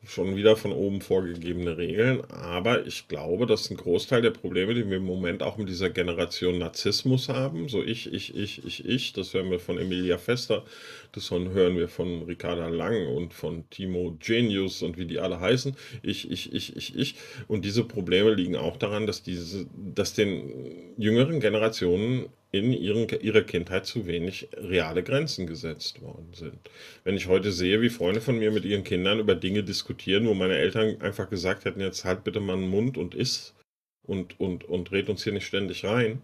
schon 0.07 0.37
wieder 0.37 0.57
von 0.57 0.73
oben 0.73 1.01
vorgegebene 1.03 1.77
Regeln, 1.77 2.23
aber 2.31 2.87
ich 2.87 3.09
glaube, 3.09 3.47
dass 3.47 3.69
ein 3.69 3.77
Großteil 3.77 4.23
der 4.23 4.31
Probleme, 4.31 4.75
die 4.75 4.89
wir 4.89 4.97
im 4.97 5.05
Moment 5.05 5.43
auch 5.43 5.59
mit 5.59 5.69
dieser 5.69 5.91
Generation 5.91 6.59
Narzissmus 6.59 7.29
haben, 7.29 7.69
so 7.69 7.83
ich, 7.83 8.11
ich, 8.11 8.35
ich, 8.35 8.65
ich, 8.65 8.87
ich, 8.87 9.13
das 9.13 9.35
hören 9.35 9.51
wir 9.51 9.59
von 9.59 9.77
Emilia 9.77 10.17
Fester, 10.17 10.65
das 11.13 11.31
hören 11.31 11.77
wir 11.77 11.89
von 11.89 12.23
Ricarda 12.23 12.69
Lang 12.69 13.07
und 13.09 13.35
von 13.35 13.69
Timo 13.71 14.17
Genius 14.19 14.83
und 14.83 14.97
wie 14.97 15.07
die 15.07 15.19
alle 15.19 15.41
heißen, 15.41 15.77
ich, 16.03 16.31
ich, 16.31 16.53
ich, 16.53 16.77
ich, 16.77 16.97
ich. 16.97 17.15
Und 17.49 17.65
diese 17.65 17.85
Probleme 17.85 18.35
liegen 18.35 18.57
auch 18.57 18.77
daran, 18.77 19.07
dass 19.07 19.23
diese, 19.23 19.67
dass 19.77 20.15
den 20.15 20.95
jüngeren 20.97 21.41
Generationen 21.41 22.27
in 22.53 22.73
ihren, 22.73 23.09
ihrer 23.21 23.43
Kindheit 23.43 23.87
zu 23.87 24.07
wenig 24.07 24.49
reale 24.55 25.03
Grenzen 25.03 25.47
gesetzt 25.47 26.03
worden 26.03 26.33
sind. 26.33 26.59
Wenn 27.05 27.17
ich 27.17 27.29
heute 27.29 27.53
sehe, 27.53 27.81
wie 27.81 27.91
Freunde 27.91 28.21
von 28.21 28.39
mir 28.39 28.51
mit 28.51 28.65
ihren 28.65 28.85
Kindern 28.85 29.21
über 29.21 29.35
Dinge 29.35 29.63
diskutieren, 29.63 30.27
wo 30.27 30.35
meine 30.35 30.57
Eltern 30.57 31.01
einfach 31.01 31.31
gesagt 31.31 31.65
hätten, 31.65 31.81
jetzt 31.81 32.05
halt 32.05 32.25
bitte 32.25 32.41
mal 32.41 32.57
einen 32.57 32.69
Mund 32.69 32.99
und 32.99 33.15
iss 33.15 33.55
und, 34.03 34.41
und, 34.41 34.65
und 34.65 34.91
red 34.91 35.09
uns 35.09 35.23
hier 35.23 35.33
nicht 35.33 35.47
ständig 35.47 35.85
rein. 35.85 36.23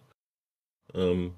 Ähm, 0.94 1.34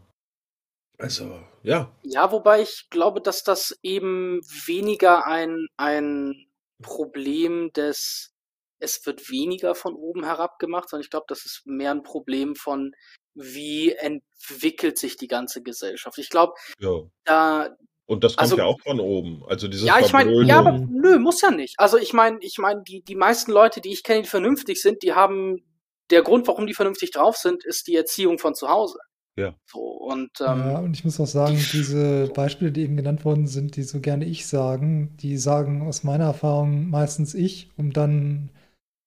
also, 0.99 1.41
ja. 1.63 1.93
Ja, 2.03 2.33
wobei 2.33 2.63
ich 2.63 2.89
glaube, 2.91 3.21
dass 3.21 3.45
das 3.45 3.79
eben 3.83 4.41
weniger 4.67 5.27
ein, 5.27 5.69
ein 5.77 6.35
Problem 6.83 7.73
des, 7.73 8.35
es 8.81 9.07
wird 9.07 9.31
weniger 9.31 9.77
von 9.77 9.95
oben 9.95 10.25
herab 10.25 10.59
gemacht, 10.59 10.89
sondern 10.89 11.05
ich 11.05 11.11
glaube, 11.11 11.27
das 11.29 11.47
ist 11.47 11.63
mehr 11.67 11.93
ein 11.93 12.03
Problem 12.03 12.57
von, 12.57 12.93
wie 13.35 13.93
entwickelt 13.93 14.99
sich 14.99 15.17
die 15.17 15.29
ganze 15.29 15.63
Gesellschaft. 15.63 16.19
Ich 16.19 16.31
glaube, 16.31 16.55
ja. 16.81 17.03
da. 17.25 17.77
Und 18.07 18.25
das 18.25 18.37
kommt 18.37 18.43
also, 18.43 18.57
ja 18.57 18.65
auch 18.65 18.81
von 18.81 18.99
oben. 18.99 19.45
Also 19.47 19.69
dieses 19.69 19.87
Ja, 19.87 20.01
ich 20.01 20.13
meine, 20.13 20.43
ja, 20.45 20.59
aber 20.59 20.73
nö, 20.73 21.19
muss 21.19 21.41
ja 21.43 21.51
nicht. 21.53 21.75
Also 21.79 21.99
ich 21.99 22.13
meine, 22.13 22.39
ich 22.41 22.59
meine, 22.59 22.83
die, 22.83 23.03
die 23.03 23.15
meisten 23.15 23.53
Leute, 23.53 23.81
die 23.81 23.93
ich 23.93 24.03
kenne, 24.03 24.23
die 24.23 24.29
vernünftig 24.29 24.81
sind, 24.81 25.03
die 25.03 25.13
haben 25.13 25.65
der 26.11 26.23
Grund, 26.23 26.49
warum 26.49 26.67
die 26.67 26.75
vernünftig 26.75 27.11
drauf 27.11 27.37
sind, 27.37 27.65
ist 27.65 27.87
die 27.87 27.95
Erziehung 27.95 28.39
von 28.39 28.55
zu 28.55 28.69
Hause. 28.69 28.99
Ja. 29.39 29.55
So, 29.67 29.81
und, 29.81 30.31
ähm, 30.41 30.59
ja, 30.59 30.79
und 30.79 30.97
ich 30.97 31.05
muss 31.05 31.21
auch 31.21 31.27
sagen, 31.27 31.57
diese 31.73 32.27
Beispiele, 32.35 32.73
die 32.73 32.83
eben 32.83 32.97
genannt 32.97 33.25
worden 33.25 33.47
sind, 33.47 33.77
die 33.77 33.85
so 33.85 34.01
gerne 34.01 34.25
ich 34.25 34.49
sagen, 34.49 35.17
die 35.19 35.37
sagen 35.37 35.83
aus 35.83 36.03
meiner 36.03 36.25
Erfahrung 36.25 36.91
meistens 36.91 37.35
ich, 37.35 37.71
um 37.77 37.93
dann 37.93 38.51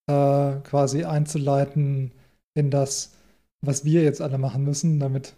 äh, 0.07 0.53
quasi 0.63 1.03
einzuleiten 1.03 2.11
in 2.53 2.71
das, 2.71 3.13
was 3.61 3.83
wir 3.83 4.03
jetzt 4.03 4.21
alle 4.21 4.37
machen 4.37 4.63
müssen, 4.63 5.01
damit. 5.01 5.35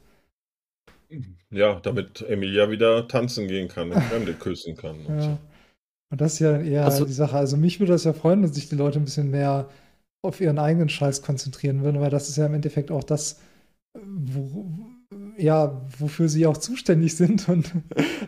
Ja, 1.49 1.79
damit 1.79 2.21
Emilia 2.21 2.69
wieder 2.69 3.07
tanzen 3.07 3.47
gehen 3.47 3.69
kann 3.69 3.91
und 3.91 4.01
Fremde 4.03 4.33
küssen 4.33 4.77
kann. 4.77 5.05
Und, 5.07 5.15
ja. 5.17 5.21
so. 5.21 5.37
und 6.11 6.21
das 6.21 6.33
ist 6.33 6.39
ja 6.39 6.61
eher 6.61 6.85
also, 6.85 7.05
die 7.05 7.13
Sache. 7.13 7.37
Also 7.37 7.57
mich 7.57 7.79
würde 7.79 7.93
das 7.93 8.03
ja 8.03 8.13
freuen, 8.13 8.43
wenn 8.43 8.53
sich 8.53 8.69
die 8.69 8.75
Leute 8.75 8.99
ein 8.99 9.05
bisschen 9.05 9.31
mehr 9.31 9.69
auf 10.21 10.39
ihren 10.39 10.59
eigenen 10.59 10.89
Scheiß 10.89 11.23
konzentrieren 11.23 11.81
würden, 11.81 11.99
weil 11.99 12.11
das 12.11 12.29
ist 12.29 12.37
ja 12.37 12.45
im 12.45 12.53
Endeffekt 12.53 12.91
auch 12.91 13.03
das, 13.03 13.39
wo, 13.93 14.69
ja, 15.37 15.81
wofür 15.99 16.29
sie 16.29 16.45
auch 16.47 16.57
zuständig 16.57 17.15
sind. 17.15 17.47
Und, 17.49 17.71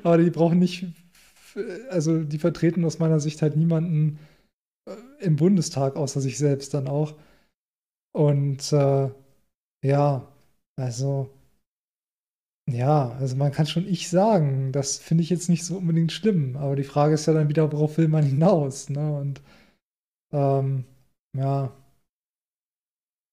aber 0.04 0.18
die 0.18 0.30
brauchen 0.30 0.60
nicht, 0.60 0.86
also 1.90 2.24
die 2.24 2.40
vertreten 2.40 2.86
aus 2.86 3.00
meiner 3.00 3.20
Sicht 3.20 3.42
halt 3.42 3.56
niemanden 3.56 4.20
äh, 4.88 4.96
im 5.26 5.36
Bundestag, 5.36 5.96
außer 5.96 6.22
sich 6.22 6.38
selbst 6.38 6.74
dann 6.74 6.88
auch. 6.88 7.16
Und 8.14 8.72
äh, 8.74 9.10
ja, 9.84 10.28
also, 10.78 11.30
ja, 12.70 13.12
also 13.20 13.36
man 13.36 13.52
kann 13.52 13.68
schon 13.68 13.88
ich 13.88 14.10
sagen. 14.10 14.72
Das 14.72 14.98
finde 14.98 15.24
ich 15.24 15.30
jetzt 15.30 15.50
nicht 15.50 15.66
so 15.66 15.78
unbedingt 15.78 16.12
schlimm. 16.12 16.58
Aber 16.58 16.76
die 16.76 16.84
Frage 16.84 17.14
ist 17.16 17.26
ja 17.28 17.34
dann 17.34 17.50
wieder, 17.50 17.72
worauf 17.72 17.98
will 17.98 18.08
man 18.08 18.24
hinaus? 18.26 18.90
Ne? 18.90 19.16
Und 19.18 19.42
ähm, 20.34 20.86
ja. 21.38 21.74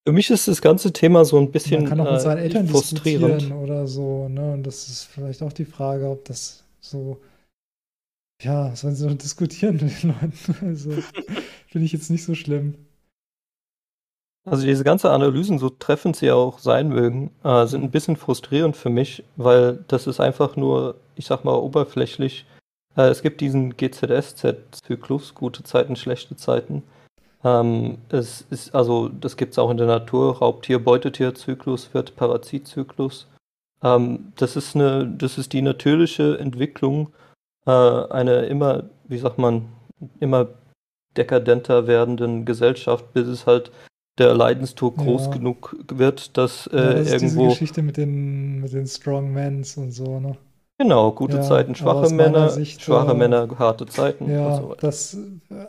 Für 0.05 0.11
mich 0.11 0.29
ist 0.29 0.47
das 0.47 0.61
ganze 0.61 0.91
Thema 0.91 1.23
so 1.23 1.37
ein 1.39 1.51
bisschen 1.51 1.81
man 1.81 1.89
kann 1.89 1.99
auch 2.01 2.11
mit 2.11 2.21
seinen 2.21 2.39
äh, 2.39 2.43
Eltern 2.43 2.67
frustrierend 2.67 3.41
diskutieren 3.41 3.63
oder 3.63 3.87
so. 3.87 4.27
Ne? 4.27 4.53
Und 4.53 4.63
das 4.63 4.89
ist 4.89 5.03
vielleicht 5.03 5.41
auch 5.41 5.53
die 5.53 5.65
Frage, 5.65 6.09
ob 6.09 6.25
das 6.25 6.63
so 6.81 7.21
ja, 8.43 8.75
sollen 8.75 8.95
sie 8.95 9.07
doch 9.07 9.15
diskutieren 9.15 9.79
mit 9.81 10.03
den 10.03 10.09
Leuten. 10.09 10.55
Also, 10.67 10.91
finde 11.67 11.85
ich 11.85 11.93
jetzt 11.93 12.09
nicht 12.09 12.23
so 12.23 12.35
schlimm. 12.35 12.75
Also 14.45 14.65
diese 14.65 14.83
ganze 14.83 15.09
Analysen, 15.09 15.57
so 15.57 15.69
treffend 15.69 16.17
sie 16.17 16.29
auch 16.31 16.59
sein 16.59 16.89
mögen, 16.89 17.31
äh, 17.45 17.65
sind 17.65 17.81
ein 17.81 17.91
bisschen 17.91 18.17
frustrierend 18.17 18.75
für 18.75 18.89
mich, 18.89 19.23
weil 19.37 19.85
das 19.87 20.05
ist 20.05 20.19
einfach 20.19 20.57
nur, 20.57 20.95
ich 21.15 21.27
sag 21.27 21.45
mal, 21.45 21.55
oberflächlich. 21.55 22.45
Äh, 22.97 23.03
es 23.03 23.21
gibt 23.21 23.39
diesen 23.39 23.77
GZSZ-Zyklus, 23.77 25.33
gute 25.33 25.63
Zeiten, 25.63 25.95
schlechte 25.95 26.35
Zeiten. 26.35 26.83
Ähm, 27.43 27.97
es 28.09 28.45
ist, 28.49 28.73
also, 28.73 29.09
das 29.09 29.35
gibt 29.35 29.51
es 29.51 29.59
auch 29.59 29.69
in 29.69 29.77
der 29.77 29.87
Natur, 29.87 30.37
Raubtier-Beutetier-Zyklus, 30.37 31.93
Wirt-Parazit-Zyklus. 31.93 33.27
Ähm, 33.83 34.31
das 34.37 34.55
ist 34.55 34.75
eine, 34.75 35.05
das 35.07 35.37
ist 35.37 35.51
die 35.53 35.61
natürliche 35.61 36.37
Entwicklung, 36.39 37.11
äh, 37.65 37.71
einer 37.71 38.45
immer, 38.47 38.83
wie 39.05 39.17
sagt 39.17 39.37
man, 39.37 39.65
immer 40.19 40.47
dekadenter 41.17 41.85
werdenden 41.85 42.45
Gesellschaft, 42.45 43.13
bis 43.13 43.27
es 43.27 43.45
halt 43.45 43.71
der 44.17 44.33
Leidensdruck 44.33 44.97
groß 44.97 45.31
genug 45.31 45.75
wird, 45.91 46.37
dass 46.37 46.67
äh, 46.67 46.77
ja, 46.77 46.93
das 46.93 47.07
ist 47.07 47.13
irgendwo. 47.13 47.41
Diese 47.41 47.49
Geschichte 47.49 47.81
mit 47.81 47.97
den, 47.97 48.61
mit 48.61 48.71
den 48.71 48.87
Strong 48.87 49.33
Mans 49.33 49.75
und 49.77 49.91
so, 49.91 50.19
ne? 50.19 50.37
Genau, 50.79 51.11
gute 51.11 51.37
ja, 51.37 51.41
Zeiten, 51.43 51.75
schwache 51.75 52.13
Männer, 52.13 52.49
Sicht, 52.49 52.81
schwache 52.81 53.11
äh, 53.11 53.15
Männer, 53.15 53.47
harte 53.59 53.85
Zeiten. 53.85 54.29
Ja, 54.29 54.55
so 54.55 54.75
das, 54.79 55.17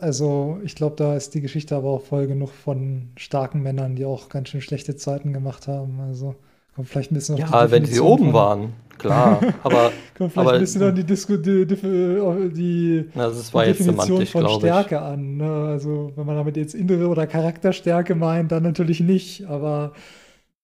also 0.00 0.58
ich 0.64 0.74
glaube, 0.74 0.96
da 0.96 1.14
ist 1.14 1.34
die 1.34 1.42
Geschichte 1.42 1.76
aber 1.76 1.90
auch 1.90 2.02
voll 2.02 2.26
genug 2.26 2.50
von 2.50 3.10
starken 3.16 3.62
Männern, 3.62 3.96
die 3.96 4.06
auch 4.06 4.30
ganz 4.30 4.48
schön 4.48 4.62
schlechte 4.62 4.96
Zeiten 4.96 5.34
gemacht 5.34 5.68
haben. 5.68 6.00
Also 6.00 6.36
kommt 6.74 6.88
vielleicht 6.88 7.12
ein 7.12 7.16
bisschen 7.16 7.34
auf 7.34 7.50
Ja, 7.50 7.70
wenn 7.70 7.84
sie 7.84 8.00
oben 8.00 8.24
von, 8.24 8.32
waren, 8.32 8.72
klar. 8.96 9.40
Aber 9.62 9.92
kommt 10.16 10.32
vielleicht 10.32 10.36
aber, 10.38 10.52
ein 10.54 10.60
bisschen 10.60 10.82
an 10.82 10.94
die, 10.94 11.04
Disku, 11.04 11.36
die, 11.36 11.66
die, 11.66 11.76
die, 11.76 13.10
na, 13.14 13.30
die 13.30 13.64
Definition 13.66 14.26
von 14.26 14.48
Stärke 14.48 15.02
an. 15.02 15.36
Ne? 15.36 15.66
Also 15.68 16.12
wenn 16.16 16.24
man 16.24 16.36
damit 16.36 16.56
jetzt 16.56 16.74
innere 16.74 17.08
oder 17.08 17.26
Charakterstärke 17.26 18.14
meint, 18.14 18.52
dann 18.52 18.62
natürlich 18.62 19.00
nicht. 19.00 19.46
Aber 19.48 19.92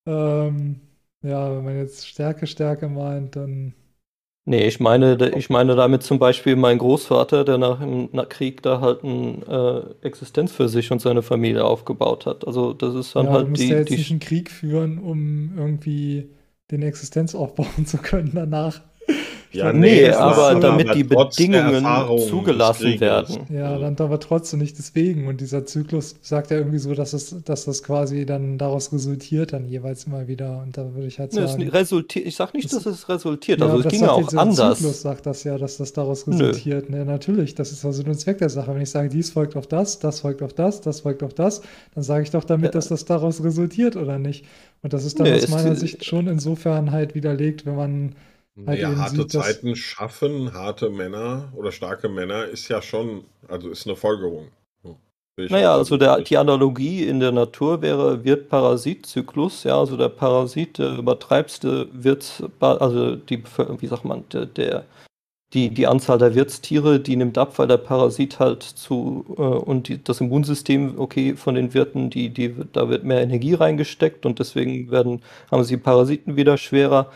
ähm, 0.07 0.81
ja, 1.23 1.55
wenn 1.55 1.65
man 1.65 1.77
jetzt 1.77 2.09
Stärke, 2.09 2.47
Stärke 2.47 2.89
meint, 2.89 3.37
dann 3.37 3.75
Nee, 4.51 4.67
ich 4.67 4.81
meine, 4.81 5.17
ich 5.37 5.49
meine 5.49 5.77
damit 5.77 6.03
zum 6.03 6.19
Beispiel 6.19 6.57
mein 6.57 6.79
Großvater, 6.79 7.45
der 7.45 7.57
nach 7.57 7.79
dem 7.79 8.11
Krieg 8.29 8.65
da 8.65 8.81
halt 8.81 9.05
eine 9.05 9.95
äh, 10.03 10.05
Existenz 10.05 10.51
für 10.51 10.69
sich 10.69 10.91
und 10.91 11.01
seine 11.01 11.23
Familie 11.23 11.65
aufgebaut 11.65 12.27
hat. 12.27 12.45
Also 12.45 12.73
das 12.73 12.97
ist 12.97 13.15
dann 13.15 13.27
ja, 13.27 13.33
halt 13.33 13.47
du 13.47 13.51
musst 13.51 13.63
die. 13.63 13.69
Ja 13.69 13.79
jetzt 13.79 13.91
die 13.91 13.97
nicht 13.99 14.11
einen 14.11 14.19
Krieg 14.19 14.51
führen, 14.51 14.99
um 14.99 15.57
irgendwie 15.57 16.31
den 16.73 16.83
Existenz 16.83 17.37
aufbauen 17.37 17.69
zu 17.87 17.99
können 17.99 18.33
danach. 18.35 18.81
Ja, 19.53 19.73
nee, 19.73 20.03
nee 20.03 20.11
aber 20.11 20.55
so, 20.55 20.61
damit 20.61 20.95
die 20.95 21.03
Bedingungen 21.03 21.85
zugelassen 22.29 23.01
werden. 23.01 23.47
Ja, 23.51 23.77
dann 23.79 23.97
aber 23.99 24.21
trotzdem 24.21 24.61
nicht 24.61 24.79
deswegen. 24.79 25.27
Und 25.27 25.41
dieser 25.41 25.67
Zyklus 25.67 26.15
sagt 26.23 26.51
ja 26.53 26.59
irgendwie 26.59 26.79
so, 26.79 26.95
dass, 26.95 27.13
es, 27.13 27.35
dass 27.45 27.65
das 27.65 27.83
quasi 27.83 28.27
dann 28.27 28.59
daraus 28.59 28.93
resultiert, 28.93 29.53
dann 29.53 29.67
jeweils 29.67 30.05
immer 30.05 30.29
wieder. 30.29 30.63
Und 30.63 30.77
da 30.77 30.95
würde 30.95 31.09
ich 31.09 31.19
halt 31.19 31.33
sagen. 31.33 31.55
Nee, 31.59 31.69
resultiert, 31.69 32.27
ich 32.27 32.37
sage 32.37 32.57
nicht, 32.57 32.73
dass 32.73 32.87
es 32.87 33.09
resultiert. 33.09 33.61
Ja, 33.61 33.67
also 33.67 33.81
es 33.81 33.89
ging 33.89 34.03
ja 34.03 34.13
auch 34.13 34.33
anders. 34.35 34.79
Zyklus 34.79 35.03
sagt 35.03 35.27
das 35.27 35.43
ja, 35.43 35.59
dass 35.59 35.79
das 35.79 35.93
daraus 35.93 36.29
resultiert. 36.29 36.89
Nee, 36.89 37.05
natürlich, 37.05 37.57
das 37.57 37.73
ist 37.73 37.85
also 37.85 38.05
der 38.05 38.17
Zweck 38.17 38.39
der 38.39 38.51
Sache. 38.51 38.73
Wenn 38.73 38.83
ich 38.83 38.91
sage, 38.91 39.09
dies 39.09 39.31
folgt 39.31 39.57
auf 39.57 39.67
das, 39.67 39.99
das 39.99 40.21
folgt 40.21 40.43
auf 40.43 40.53
das, 40.53 40.81
das 40.81 41.01
folgt 41.01 41.25
auf 41.25 41.35
das, 41.35 41.63
dann 41.95 42.05
sage 42.05 42.23
ich 42.23 42.31
doch 42.31 42.45
damit, 42.45 42.67
ja. 42.67 42.71
dass 42.71 42.89
das 42.89 43.05
daraus 43.05 43.43
resultiert 43.43 43.97
oder 43.97 44.19
nicht. 44.19 44.45
Und 44.83 44.93
das 44.93 45.05
ist 45.05 45.19
dann 45.19 45.27
nee, 45.27 45.35
aus 45.35 45.49
meiner 45.49 45.75
Sicht 45.75 46.05
schon 46.05 46.29
insofern 46.29 46.93
halt 46.93 47.15
widerlegt, 47.15 47.67
wenn 47.67 47.77
man 47.77 48.15
Halt 48.67 48.81
ja, 48.81 48.97
harte 48.97 49.17
sieht, 49.17 49.33
Zeiten 49.33 49.77
schaffen, 49.77 50.53
harte 50.53 50.91
Männer 50.91 51.53
oder 51.55 51.73
starke 51.73 52.09
Männer 52.09 52.47
ist 52.47 52.69
ja 52.69 52.83
schon, 52.83 53.25
also 53.49 53.69
ist 53.69 53.87
eine 53.87 53.97
Folgerung. 53.97 54.49
Hm. 54.83 54.97
Naja, 55.49 55.75
also 55.75 55.97
der, 55.97 56.21
die 56.21 56.37
Analogie 56.37 57.05
in 57.05 57.21
der 57.21 57.33
Natur 57.33 57.83
wäre 57.83 58.25
Wirt-Parasit-Zyklus. 58.25 59.65
Ja, 59.65 59.79
also 59.79 59.97
der 59.97 60.09
Parasit, 60.09 60.79
der 60.79 60.99
übertreibste 60.99 61.89
Wirt, 61.93 62.43
also 62.61 63.17
die, 63.17 63.43
wie 63.79 63.87
sagt 63.87 64.05
man, 64.05 64.25
der, 64.31 64.47
der 64.47 64.85
die, 65.53 65.71
die 65.71 65.87
Anzahl 65.87 66.19
der 66.19 66.35
Wirtstiere, 66.35 67.01
die 67.01 67.17
nimmt 67.17 67.37
ab, 67.37 67.59
weil 67.59 67.67
der 67.67 67.77
Parasit 67.77 68.39
halt 68.39 68.63
zu 68.63 69.25
äh, 69.37 69.43
und 69.43 69.89
die, 69.89 70.03
das 70.03 70.21
Immunsystem, 70.21 70.99
okay, 70.99 71.35
von 71.35 71.55
den 71.55 71.75
Wirten, 71.75 72.09
die, 72.11 72.31
die, 72.31 72.55
da 72.73 72.89
wird 72.89 73.05
mehr 73.05 73.21
Energie 73.21 73.55
reingesteckt 73.55 74.27
und 74.27 74.39
deswegen 74.39 74.91
werden, 74.91 75.23
haben 75.51 75.65
sie 75.65 75.77
Parasiten 75.77 76.37
wieder 76.37 76.57
schwerer. 76.57 77.11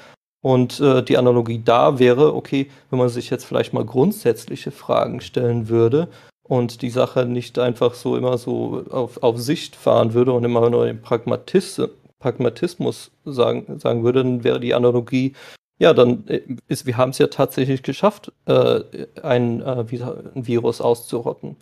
Und 0.45 0.79
äh, 0.79 1.03
die 1.03 1.17
Analogie 1.17 1.63
da 1.65 1.99
wäre, 1.99 2.35
okay, 2.35 2.71
wenn 2.91 2.99
man 2.99 3.09
sich 3.09 3.31
jetzt 3.31 3.47
vielleicht 3.47 3.73
mal 3.73 3.87
grundsätzliche 3.87 4.73
Fragen 4.73 5.23
stellen 5.23 5.71
würde 5.71 6.09
und 6.43 6.83
die 6.83 6.91
Sache 6.91 7.25
nicht 7.25 7.59
einfach 7.59 7.95
so 7.95 8.15
immer 8.15 8.37
so 8.37 8.85
auf, 8.91 9.23
auf 9.23 9.41
Sicht 9.41 9.75
fahren 9.75 10.13
würde 10.13 10.35
und 10.35 10.45
immer 10.45 10.69
nur 10.69 10.85
den 10.85 11.01
Pragmatis 11.01 11.81
Pragmatismus 12.19 13.11
sagen, 13.25 13.79
sagen 13.79 14.05
würde, 14.05 14.23
dann 14.23 14.45
wäre 14.45 14.61
die 14.61 14.75
Analogie, 14.75 15.33
ja, 15.79 15.95
dann 15.95 16.29
äh, 16.29 16.43
ist, 16.69 16.85
wir 16.85 16.99
haben 16.99 17.11
es 17.11 17.19
ja 17.19 17.29
tatsächlich 17.29 17.83
geschafft, 17.83 18.31
äh, 18.45 18.81
ein, 19.23 19.63
äh, 19.63 19.87
ein, 20.35 20.47
Virus 20.47 20.83
auszurotten. 20.83 21.57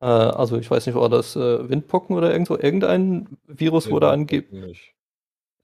Äh, 0.00 0.06
also 0.06 0.58
ich 0.58 0.70
weiß 0.70 0.86
nicht, 0.86 0.94
war 0.94 1.08
das 1.08 1.34
äh, 1.34 1.68
Windpocken 1.68 2.16
oder 2.16 2.30
irgendwo, 2.30 2.54
irgendein 2.54 3.26
Virus 3.48 3.86
nee, 3.86 3.92
wurde 3.92 4.10
angegeben. 4.10 4.74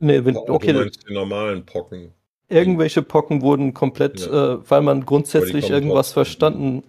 Nee, 0.01 0.25
Wind, 0.25 0.39
okay. 0.49 0.73
Du 0.73 0.81
meinst 0.81 1.09
die 1.09 1.15
normalen 1.15 1.65
Pocken. 1.65 2.13
Irgendwelche 2.49 3.03
Pocken 3.03 3.43
wurden 3.43 3.75
komplett, 3.75 4.21
ja. 4.21 4.55
äh, 4.55 4.59
weil 4.69 4.83
man 4.83 5.07
grundsätzlich 5.07 5.71
irgendwas 5.71 6.13
verstanden. 6.13 6.83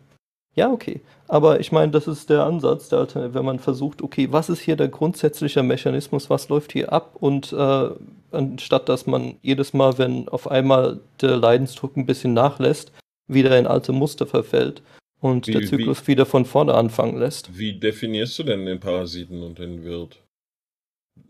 Ja, 0.53 0.71
okay. 0.71 1.01
Aber 1.27 1.59
ich 1.59 1.71
meine, 1.71 1.91
das 1.91 2.07
ist 2.07 2.29
der 2.29 2.43
Ansatz, 2.43 2.89
der, 2.89 3.07
wenn 3.33 3.45
man 3.45 3.59
versucht, 3.59 4.01
okay, 4.01 4.27
was 4.31 4.49
ist 4.49 4.61
hier 4.61 4.75
der 4.75 4.89
grundsätzliche 4.89 5.63
Mechanismus, 5.63 6.29
was 6.29 6.49
läuft 6.49 6.71
hier 6.71 6.93
ab 6.93 7.15
und 7.19 7.51
äh, 7.51 7.89
anstatt 8.31 8.89
dass 8.89 9.07
man 9.07 9.35
jedes 9.41 9.73
Mal, 9.73 9.97
wenn 9.97 10.29
auf 10.29 10.49
einmal 10.49 10.99
der 11.21 11.37
Leidensdruck 11.37 11.97
ein 11.97 12.05
bisschen 12.05 12.33
nachlässt, 12.33 12.91
wieder 13.27 13.57
in 13.57 13.65
alte 13.65 13.91
Muster 13.91 14.27
verfällt 14.27 14.81
und 15.19 15.47
wie, 15.47 15.53
der 15.53 15.65
Zyklus 15.65 16.03
wie, 16.03 16.07
wieder 16.11 16.25
von 16.25 16.45
vorne 16.45 16.73
anfangen 16.75 17.17
lässt. 17.17 17.57
Wie 17.57 17.73
definierst 17.73 18.37
du 18.39 18.43
denn 18.43 18.65
den 18.65 18.79
Parasiten 18.79 19.41
und 19.41 19.57
den 19.57 19.83
Wirt? 19.83 20.19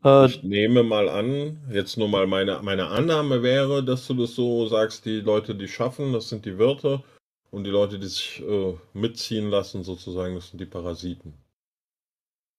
Äh, 0.06 0.28
ich 0.28 0.44
nehme 0.44 0.84
mal 0.84 1.10
an, 1.10 1.58
jetzt 1.72 1.98
nur 1.98 2.08
mal 2.08 2.28
meine, 2.28 2.60
meine 2.62 2.88
Annahme 2.88 3.42
wäre, 3.42 3.84
dass 3.84 4.08
du 4.08 4.14
das 4.14 4.36
so 4.36 4.68
sagst, 4.68 5.06
die 5.06 5.20
Leute, 5.20 5.56
die 5.56 5.68
schaffen, 5.68 6.14
das 6.14 6.30
sind 6.30 6.46
die 6.46 6.58
Wirte 6.58 7.04
und 7.52 7.64
die 7.64 7.72
Leute, 7.72 7.98
die 8.00 8.08
sich 8.08 8.44
äh, 8.48 8.74
mitziehen 8.94 9.50
lassen, 9.50 9.84
sozusagen, 9.84 10.36
das 10.36 10.50
sind 10.50 10.60
die 10.60 10.66
Parasiten. 10.66 11.34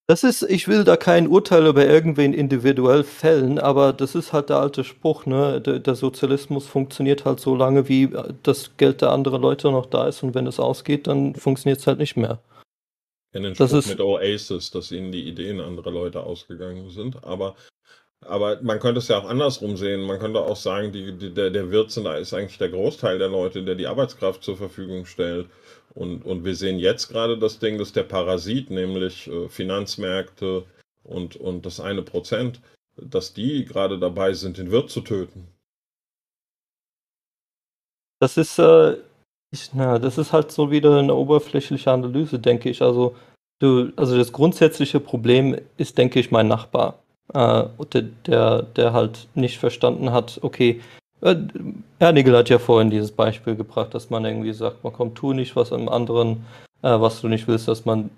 Das 0.09 0.23
ist, 0.23 0.43
ich 0.45 0.69
will 0.69 0.85
da 0.85 0.97
kein 0.97 1.27
Urteil 1.27 1.67
über 1.67 1.85
irgendwen 1.85 2.33
individuell 2.33 3.03
fällen, 3.03 3.59
aber 3.59 3.93
das 3.93 4.15
ist 4.15 4.33
halt 4.33 4.51
der 4.51 4.59
alte 4.59 4.85
Spruch, 4.85 5.27
ne? 5.27 5.61
Der, 5.61 5.81
der 5.81 5.97
Sozialismus 5.97 6.67
funktioniert 6.67 7.25
halt 7.25 7.41
so 7.41 7.57
lange, 7.57 7.89
wie 7.89 8.11
das 8.45 8.77
Geld 8.77 9.03
der 9.03 9.11
anderen 9.11 9.43
Leute 9.43 9.69
noch 9.73 9.87
da 9.87 10.07
ist 10.07 10.23
und 10.23 10.37
wenn 10.37 10.47
es 10.47 10.61
ausgeht, 10.61 11.09
dann 11.09 11.35
funktioniert 11.35 11.81
es 11.81 11.89
halt 11.89 11.99
nicht 11.99 12.17
mehr. 12.17 12.39
Ja, 13.37 13.43
den 13.43 13.55
Spruch 13.55 13.69
das 13.69 13.85
ist 13.85 13.89
mit 13.89 14.01
Oasis, 14.01 14.71
dass 14.71 14.93
ihnen 14.93 15.13
die 15.13 15.29
Ideen 15.29 15.61
anderer 15.61 15.91
Leute 15.91 16.23
ausgegangen 16.23 16.91
sind, 16.91 17.23
aber 17.25 17.57
aber 18.23 18.61
man 18.63 18.81
könnte 18.81 18.99
es 18.99 19.09
ja 19.09 19.19
auch 19.19 19.29
andersrum 19.29 19.77
sehen. 19.77 20.01
Man 20.01 20.19
könnte 20.19 20.41
auch 20.41 20.57
sagen, 20.57 20.91
die, 20.91 21.13
die, 21.13 21.33
der, 21.33 21.51
der 21.51 21.71
Wirt 21.71 21.91
sind, 21.91 22.07
ist 22.07 22.33
eigentlich 22.33 22.59
der 22.59 22.71
Großteil 22.71 23.19
der 23.19 23.29
Leute, 23.29 23.63
der 23.63 23.75
die 23.75 23.87
Arbeitskraft 23.87 24.43
zur 24.43 24.57
Verfügung 24.57 25.05
stellt. 25.05 25.49
Und, 25.95 26.25
und 26.25 26.45
wir 26.45 26.57
sehen 26.57 26.79
jetzt 26.79 27.09
gerade 27.09 27.39
das 27.39 27.59
Ding, 27.59 27.79
dass 27.79 27.93
der 27.93 28.03
Parasit, 28.03 28.71
nämlich 28.71 29.29
äh, 29.29 29.49
Finanzmärkte 29.49 30.65
und, 31.05 31.37
und 31.37 31.67
das 31.67 31.79
eine 31.79 32.03
Prozent, 32.03 32.61
dass 32.97 33.35
die 33.35 33.65
gerade 33.65 33.99
dabei 33.99 34.33
sind, 34.33 34.59
den 34.59 34.71
Wirt 34.71 34.91
zu 34.91 35.03
töten. 35.03 35.47
Das 38.19 38.39
ist, 38.39 38.59
äh, 38.59 38.97
ich, 39.51 39.71
na, 39.75 39.99
das 39.99 40.19
ist 40.19 40.33
halt 40.33 40.53
so 40.53 40.71
wieder 40.71 40.99
eine 40.99 41.15
oberflächliche 41.15 41.91
Analyse, 41.91 42.39
denke 42.39 42.69
ich. 42.69 42.83
Also, 42.83 43.15
du, 43.61 43.93
also 43.97 44.17
das 44.17 44.33
grundsätzliche 44.33 45.01
Problem 45.01 45.57
ist, 45.77 45.99
denke 45.99 46.21
ich, 46.21 46.31
mein 46.31 46.49
Nachbar 46.49 46.99
äh, 47.35 47.65
der, 48.27 48.63
der 48.63 48.93
halt 48.93 49.29
nicht 49.35 49.59
verstanden 49.59 50.13
hat, 50.13 50.39
okay, 50.43 50.81
äh, 51.23 51.37
Herr 51.99 52.13
Nigel 52.13 52.37
hat 52.37 52.49
ja 52.49 52.59
vorhin 52.59 52.91
dieses 52.91 53.13
Beispiel 53.13 53.57
gebracht, 53.57 53.95
dass 53.95 54.11
man 54.11 54.25
irgendwie 54.25 54.53
sagt, 54.53 54.85
man 54.85 54.93
kommt, 54.93 55.17
tu 55.17 55.33
nicht 55.33 55.57
was 55.57 55.73
am 55.73 55.89
anderen, 55.89 56.45
äh, 56.83 57.01
was 57.01 57.21
du 57.21 57.29
nicht 57.29 57.49
willst, 57.49 57.69
dass 57.69 57.85
man 57.85 58.11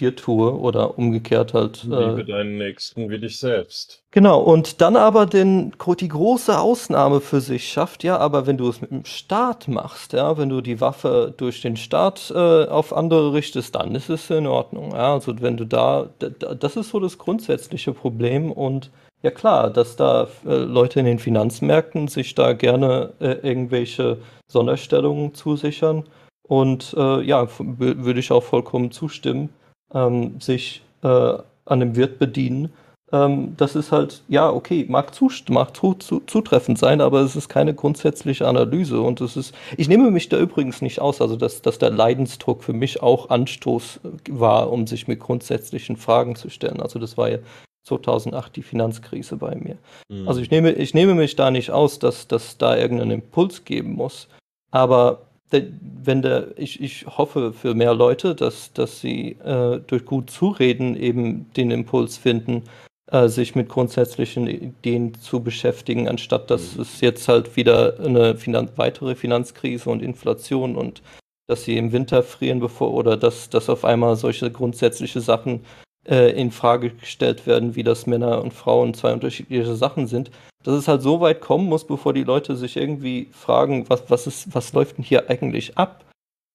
dir 0.00 0.16
tue 0.16 0.58
oder 0.58 0.98
umgekehrt 0.98 1.54
halt. 1.54 1.84
Äh, 1.84 2.08
Liebe 2.08 2.24
deinen 2.24 2.56
Nächsten 2.56 3.10
wie 3.10 3.18
dich 3.18 3.38
selbst. 3.38 4.02
Genau, 4.10 4.40
und 4.40 4.80
dann 4.80 4.96
aber 4.96 5.26
den, 5.26 5.72
die 6.00 6.08
große 6.08 6.58
Ausnahme 6.58 7.20
für 7.20 7.40
sich 7.40 7.68
schafft, 7.68 8.02
ja, 8.02 8.18
aber 8.18 8.46
wenn 8.46 8.56
du 8.56 8.68
es 8.68 8.80
mit 8.80 8.90
dem 8.90 9.04
Staat 9.04 9.68
machst, 9.68 10.12
ja, 10.12 10.38
wenn 10.38 10.48
du 10.48 10.60
die 10.60 10.80
Waffe 10.80 11.34
durch 11.36 11.60
den 11.60 11.76
Staat 11.76 12.32
äh, 12.34 12.66
auf 12.66 12.94
andere 12.94 13.32
richtest, 13.32 13.74
dann 13.74 13.94
ist 13.94 14.08
es 14.08 14.30
in 14.30 14.46
Ordnung. 14.46 14.92
Ja, 14.92 15.14
also 15.14 15.40
wenn 15.40 15.56
du 15.56 15.66
da, 15.66 16.08
da 16.18 16.54
das 16.54 16.76
ist 16.76 16.90
so 16.90 16.98
das 16.98 17.18
grundsätzliche 17.18 17.92
Problem 17.92 18.50
und 18.50 18.90
ja 19.22 19.30
klar, 19.30 19.70
dass 19.70 19.96
da 19.96 20.28
äh, 20.46 20.56
Leute 20.56 21.00
in 21.00 21.06
den 21.06 21.18
Finanzmärkten 21.18 22.08
sich 22.08 22.34
da 22.34 22.54
gerne 22.54 23.12
äh, 23.20 23.34
irgendwelche 23.42 24.18
Sonderstellungen 24.48 25.34
zusichern. 25.34 26.04
Und 26.48 26.94
äh, 26.98 27.22
ja, 27.22 27.48
würde 27.58 28.20
ich 28.20 28.32
auch 28.32 28.42
vollkommen 28.42 28.90
zustimmen 28.90 29.50
ähm, 29.94 30.40
sich 30.40 30.82
äh, 31.02 31.34
an 31.64 31.80
dem 31.80 31.96
Wirt 31.96 32.18
bedienen. 32.18 32.72
Ähm, 33.12 33.54
das 33.56 33.76
ist 33.76 33.92
halt, 33.92 34.22
ja, 34.28 34.50
okay, 34.50 34.86
mag, 34.88 35.14
zu, 35.14 35.30
mag 35.48 35.76
zu, 35.76 35.94
zu, 35.94 36.20
zutreffend 36.20 36.78
sein, 36.78 37.00
aber 37.00 37.20
es 37.20 37.36
ist 37.36 37.48
keine 37.48 37.74
grundsätzliche 37.74 38.48
Analyse. 38.48 39.00
Und 39.00 39.20
es 39.20 39.36
ist, 39.36 39.54
ich 39.76 39.88
nehme 39.88 40.10
mich 40.10 40.28
da 40.28 40.38
übrigens 40.38 40.80
nicht 40.80 41.00
aus, 41.00 41.20
also 41.20 41.36
dass, 41.36 41.62
dass 41.62 41.78
der 41.78 41.90
Leidensdruck 41.90 42.64
für 42.64 42.72
mich 42.72 43.02
auch 43.02 43.28
Anstoß 43.28 44.00
war, 44.30 44.72
um 44.72 44.86
sich 44.86 45.08
mit 45.08 45.20
grundsätzlichen 45.20 45.96
Fragen 45.96 46.36
zu 46.36 46.48
stellen. 46.48 46.80
Also 46.80 46.98
das 46.98 47.18
war 47.18 47.30
ja 47.30 47.38
2008 47.84 48.56
die 48.56 48.62
Finanzkrise 48.62 49.36
bei 49.36 49.56
mir. 49.56 49.76
Mhm. 50.08 50.26
Also 50.26 50.40
ich 50.40 50.50
nehme, 50.50 50.72
ich 50.72 50.94
nehme 50.94 51.14
mich 51.14 51.36
da 51.36 51.50
nicht 51.50 51.70
aus, 51.70 51.98
dass 51.98 52.28
das 52.28 52.56
da 52.56 52.76
irgendeinen 52.76 53.10
Impuls 53.10 53.64
geben 53.64 53.92
muss. 53.92 54.28
Aber 54.70 55.18
wenn 55.52 56.22
der, 56.22 56.58
ich, 56.58 56.80
ich 56.80 57.06
hoffe 57.06 57.52
für 57.52 57.74
mehr 57.74 57.94
Leute, 57.94 58.34
dass, 58.34 58.72
dass 58.72 59.00
sie 59.00 59.32
äh, 59.44 59.80
durch 59.86 60.04
gut 60.04 60.30
Zureden 60.30 60.96
eben 60.96 61.50
den 61.52 61.70
Impuls 61.70 62.16
finden, 62.16 62.64
äh, 63.10 63.28
sich 63.28 63.54
mit 63.54 63.68
grundsätzlichen 63.68 64.46
Ideen 64.46 65.14
zu 65.14 65.40
beschäftigen, 65.40 66.08
anstatt 66.08 66.50
dass 66.50 66.76
mhm. 66.76 66.82
es 66.82 67.00
jetzt 67.00 67.28
halt 67.28 67.56
wieder 67.56 68.00
eine 68.00 68.36
Finan 68.36 68.70
weitere 68.76 69.14
Finanzkrise 69.14 69.90
und 69.90 70.02
Inflation 70.02 70.76
und 70.76 71.02
dass 71.46 71.64
sie 71.64 71.76
im 71.76 71.92
Winter 71.92 72.22
frieren 72.22 72.60
bevor 72.60 72.94
oder 72.94 73.16
dass, 73.16 73.50
dass 73.50 73.68
auf 73.68 73.84
einmal 73.84 74.16
solche 74.16 74.50
grundsätzliche 74.50 75.20
Sachen 75.20 75.60
äh, 76.06 76.32
in 76.32 76.50
Frage 76.50 76.90
gestellt 76.90 77.46
werden, 77.46 77.76
wie 77.76 77.84
das 77.84 78.06
Männer 78.06 78.42
und 78.42 78.52
Frauen 78.52 78.94
zwei 78.94 79.12
unterschiedliche 79.12 79.76
Sachen 79.76 80.06
sind, 80.06 80.30
dass 80.62 80.74
es 80.74 80.88
halt 80.88 81.02
so 81.02 81.20
weit 81.20 81.40
kommen 81.40 81.66
muss, 81.66 81.86
bevor 81.86 82.12
die 82.12 82.24
Leute 82.24 82.56
sich 82.56 82.76
irgendwie 82.76 83.28
fragen, 83.32 83.88
was, 83.88 84.10
was, 84.10 84.26
ist, 84.26 84.54
was 84.54 84.72
läuft 84.72 84.98
denn 84.98 85.04
hier 85.04 85.28
eigentlich 85.30 85.76
ab? 85.78 86.04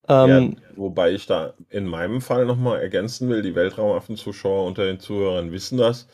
Ähm, 0.09 0.55
ja, 0.57 0.77
wobei 0.77 1.11
ich 1.11 1.25
da 1.25 1.53
in 1.69 1.85
meinem 1.85 2.21
Fall 2.21 2.45
nochmal 2.45 2.81
ergänzen 2.81 3.29
will, 3.29 3.41
die 3.41 3.55
Weltraumaffenzuschauer 3.55 4.65
unter 4.65 4.85
den 4.85 4.99
Zuhörern 4.99 5.51
wissen 5.51 5.77
das. 5.77 6.07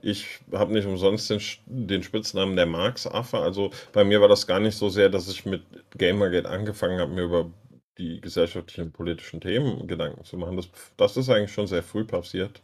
Ich 0.00 0.40
habe 0.52 0.72
nicht 0.72 0.86
umsonst 0.86 1.28
den, 1.30 1.40
den 1.66 2.02
Spitznamen 2.02 2.56
der 2.56 2.66
Marx-Affe. 2.66 3.38
Also 3.38 3.70
bei 3.92 4.04
mir 4.04 4.20
war 4.20 4.28
das 4.28 4.46
gar 4.46 4.60
nicht 4.60 4.76
so 4.76 4.90
sehr, 4.90 5.08
dass 5.08 5.28
ich 5.28 5.44
mit 5.44 5.62
Gamergate 5.96 6.48
angefangen 6.48 7.00
habe, 7.00 7.12
mir 7.12 7.22
über 7.22 7.50
die 7.96 8.20
gesellschaftlichen 8.20 8.84
und 8.84 8.92
politischen 8.92 9.40
Themen 9.40 9.88
Gedanken 9.88 10.24
zu 10.24 10.36
machen. 10.36 10.56
Das, 10.56 10.68
das 10.96 11.16
ist 11.16 11.30
eigentlich 11.30 11.52
schon 11.52 11.66
sehr 11.66 11.82
früh 11.82 12.04
passiert 12.04 12.62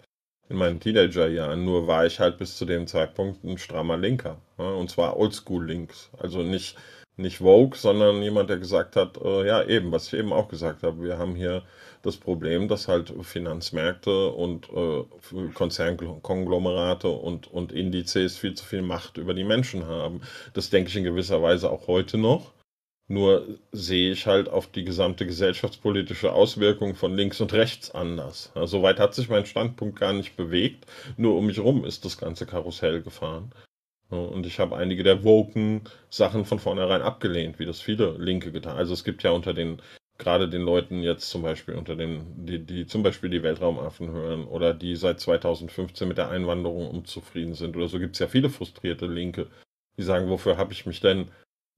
in 0.48 0.56
meinen 0.56 0.80
Teenagerjahren. 0.80 1.64
Nur 1.64 1.86
war 1.86 2.06
ich 2.06 2.20
halt 2.20 2.38
bis 2.38 2.56
zu 2.56 2.64
dem 2.64 2.86
Zeitpunkt 2.86 3.44
ein 3.44 3.58
strammer 3.58 3.96
Linker. 3.96 4.38
Ja, 4.58 4.70
und 4.70 4.90
zwar 4.90 5.16
Oldschool-Links. 5.16 6.10
Also 6.18 6.42
nicht, 6.42 6.76
nicht 7.16 7.38
Vogue, 7.38 7.76
sondern 7.78 8.22
jemand, 8.22 8.50
der 8.50 8.58
gesagt 8.58 8.96
hat, 8.96 9.16
äh, 9.22 9.46
ja, 9.46 9.62
eben, 9.64 9.92
was 9.92 10.08
ich 10.08 10.18
eben 10.18 10.32
auch 10.32 10.48
gesagt 10.48 10.82
habe, 10.82 11.02
wir 11.02 11.18
haben 11.18 11.34
hier 11.34 11.62
das 12.02 12.16
Problem, 12.18 12.68
dass 12.68 12.86
halt 12.86 13.12
Finanzmärkte 13.22 14.28
und 14.30 14.68
äh, 14.70 15.04
Konzernkonglomerate 15.54 17.08
und, 17.08 17.50
und 17.50 17.72
Indizes 17.72 18.36
viel 18.36 18.54
zu 18.54 18.64
viel 18.64 18.82
Macht 18.82 19.16
über 19.16 19.32
die 19.34 19.44
Menschen 19.44 19.86
haben. 19.86 20.20
Das 20.52 20.70
denke 20.70 20.90
ich 20.90 20.96
in 20.96 21.04
gewisser 21.04 21.42
Weise 21.42 21.70
auch 21.70 21.86
heute 21.86 22.18
noch. 22.18 22.52
Nur 23.06 23.58
sehe 23.70 24.12
ich 24.12 24.26
halt 24.26 24.48
auf 24.48 24.66
die 24.66 24.84
gesamte 24.84 25.26
gesellschaftspolitische 25.26 26.32
Auswirkung 26.32 26.94
von 26.94 27.14
links 27.14 27.40
und 27.40 27.52
rechts 27.52 27.90
anders. 27.90 28.50
Soweit 28.64 28.98
hat 28.98 29.14
sich 29.14 29.28
mein 29.28 29.44
Standpunkt 29.44 30.00
gar 30.00 30.14
nicht 30.14 30.36
bewegt. 30.36 30.86
Nur 31.18 31.36
um 31.36 31.46
mich 31.46 31.58
rum 31.58 31.84
ist 31.84 32.06
das 32.06 32.16
ganze 32.16 32.46
Karussell 32.46 33.02
gefahren. 33.02 33.52
Und 34.08 34.46
ich 34.46 34.58
habe 34.58 34.76
einige 34.76 35.02
der 35.02 35.24
woken 35.24 35.82
Sachen 36.08 36.44
von 36.44 36.58
vornherein 36.58 37.02
abgelehnt, 37.02 37.58
wie 37.58 37.66
das 37.66 37.80
viele 37.80 38.16
Linke 38.18 38.52
getan. 38.52 38.76
Also 38.76 38.94
es 38.94 39.04
gibt 39.04 39.22
ja 39.22 39.32
unter 39.32 39.52
den, 39.52 39.82
gerade 40.18 40.48
den 40.48 40.62
Leuten 40.62 41.02
jetzt 41.02 41.28
zum 41.28 41.42
Beispiel 41.42 41.74
unter 41.74 41.96
den, 41.96 42.46
die, 42.46 42.58
die 42.64 42.86
zum 42.86 43.02
Beispiel 43.02 43.28
die 43.28 43.42
Weltraumaffen 43.42 44.10
hören 44.10 44.46
oder 44.46 44.72
die 44.72 44.96
seit 44.96 45.20
2015 45.20 46.06
mit 46.06 46.18
der 46.18 46.30
Einwanderung 46.30 46.88
unzufrieden 46.88 47.54
sind 47.54 47.76
oder 47.76 47.88
so, 47.88 47.98
gibt 47.98 48.14
es 48.14 48.20
ja 48.20 48.28
viele 48.28 48.50
frustrierte 48.50 49.06
Linke, 49.06 49.48
die 49.98 50.02
sagen, 50.02 50.28
wofür 50.28 50.56
habe 50.56 50.72
ich 50.72 50.86
mich 50.86 51.00
denn 51.00 51.28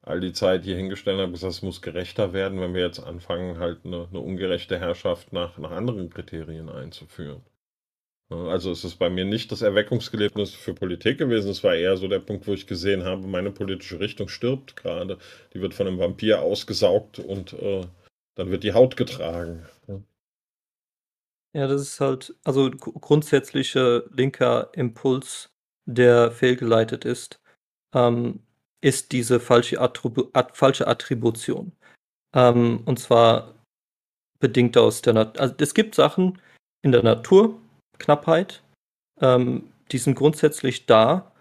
all 0.06 0.20
die 0.20 0.32
Zeit 0.32 0.64
hier 0.64 0.76
hingestellt 0.76 1.20
habe 1.20 1.32
gesagt, 1.32 1.52
es 1.52 1.62
muss 1.62 1.82
gerechter 1.82 2.32
werden, 2.32 2.60
wenn 2.60 2.74
wir 2.74 2.82
jetzt 2.82 3.00
anfangen, 3.00 3.58
halt 3.58 3.84
eine, 3.84 4.06
eine 4.08 4.20
ungerechte 4.20 4.78
Herrschaft 4.78 5.32
nach, 5.32 5.58
nach 5.58 5.72
anderen 5.72 6.10
Kriterien 6.10 6.68
einzuführen. 6.68 7.42
Also 8.28 8.72
es 8.72 8.82
ist 8.84 8.96
bei 8.96 9.08
mir 9.08 9.24
nicht 9.24 9.52
das 9.52 9.62
Erweckungsgelebnis 9.62 10.52
für 10.54 10.74
Politik 10.74 11.18
gewesen. 11.18 11.50
Es 11.50 11.62
war 11.62 11.76
eher 11.76 11.96
so 11.96 12.08
der 12.08 12.18
Punkt, 12.18 12.46
wo 12.46 12.52
ich 12.52 12.66
gesehen 12.66 13.04
habe, 13.04 13.26
meine 13.26 13.52
politische 13.52 14.00
Richtung 14.00 14.28
stirbt 14.28 14.74
gerade. 14.74 15.18
Die 15.54 15.60
wird 15.60 15.74
von 15.74 15.86
einem 15.86 15.98
Vampir 15.98 16.40
ausgesaugt 16.40 17.20
und 17.20 17.52
äh, 17.52 17.86
dann 18.34 18.50
wird 18.50 18.64
die 18.64 18.72
Haut 18.72 18.96
getragen. 18.96 19.66
Ja, 21.52 21.66
das 21.68 21.82
ist 21.82 22.00
halt, 22.00 22.34
also 22.44 22.70
grundsätzlicher 22.70 24.04
linker 24.10 24.70
Impuls, 24.74 25.50
der 25.84 26.30
fehlgeleitet 26.30 27.04
ist, 27.04 27.40
ähm, 27.94 28.45
ist 28.80 29.12
diese 29.12 29.40
falsche, 29.40 29.80
Attribu 29.80 30.24
At 30.32 30.56
falsche 30.56 30.86
Attribution. 30.86 31.72
Ähm, 32.34 32.82
und 32.84 32.98
zwar 32.98 33.54
bedingt 34.38 34.76
aus 34.76 35.02
der 35.02 35.14
Natur. 35.14 35.40
Also 35.40 35.54
es 35.58 35.74
gibt 35.74 35.94
Sachen 35.94 36.38
in 36.82 36.92
der 36.92 37.02
Natur, 37.02 37.58
Knappheit, 37.98 38.62
ähm, 39.20 39.70
die 39.92 39.98
sind 39.98 40.16
grundsätzlich 40.16 40.86
da 40.86 41.32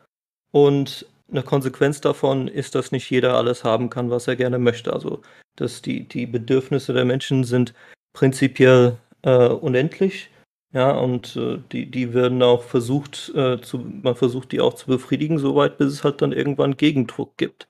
und 0.51 1.05
eine 1.29 1.43
Konsequenz 1.43 2.01
davon 2.01 2.47
ist, 2.47 2.75
dass 2.75 2.91
nicht 2.91 3.09
jeder 3.09 3.35
alles 3.35 3.63
haben 3.63 3.89
kann, 3.89 4.09
was 4.09 4.27
er 4.27 4.35
gerne 4.35 4.59
möchte. 4.59 4.93
Also, 4.93 5.21
dass 5.55 5.81
die, 5.81 6.07
die 6.07 6.27
Bedürfnisse 6.27 6.93
der 6.93 7.05
Menschen 7.05 7.43
sind 7.43 7.73
prinzipiell 8.13 8.97
äh, 9.23 9.47
unendlich. 9.47 10.29
Ja, 10.75 10.91
und 10.91 11.37
äh, 11.37 11.57
die, 11.71 11.89
die 11.89 12.13
werden 12.13 12.43
auch 12.43 12.61
versucht, 12.61 13.31
äh, 13.33 13.61
zu, 13.61 13.77
man 13.77 14.15
versucht 14.15 14.51
die 14.51 14.59
auch 14.59 14.73
zu 14.73 14.87
befriedigen, 14.87 15.39
soweit 15.39 15.77
bis 15.77 15.93
es 15.93 16.03
halt 16.03 16.21
dann 16.21 16.33
irgendwann 16.33 16.75
Gegendruck 16.75 17.37
gibt. 17.37 17.69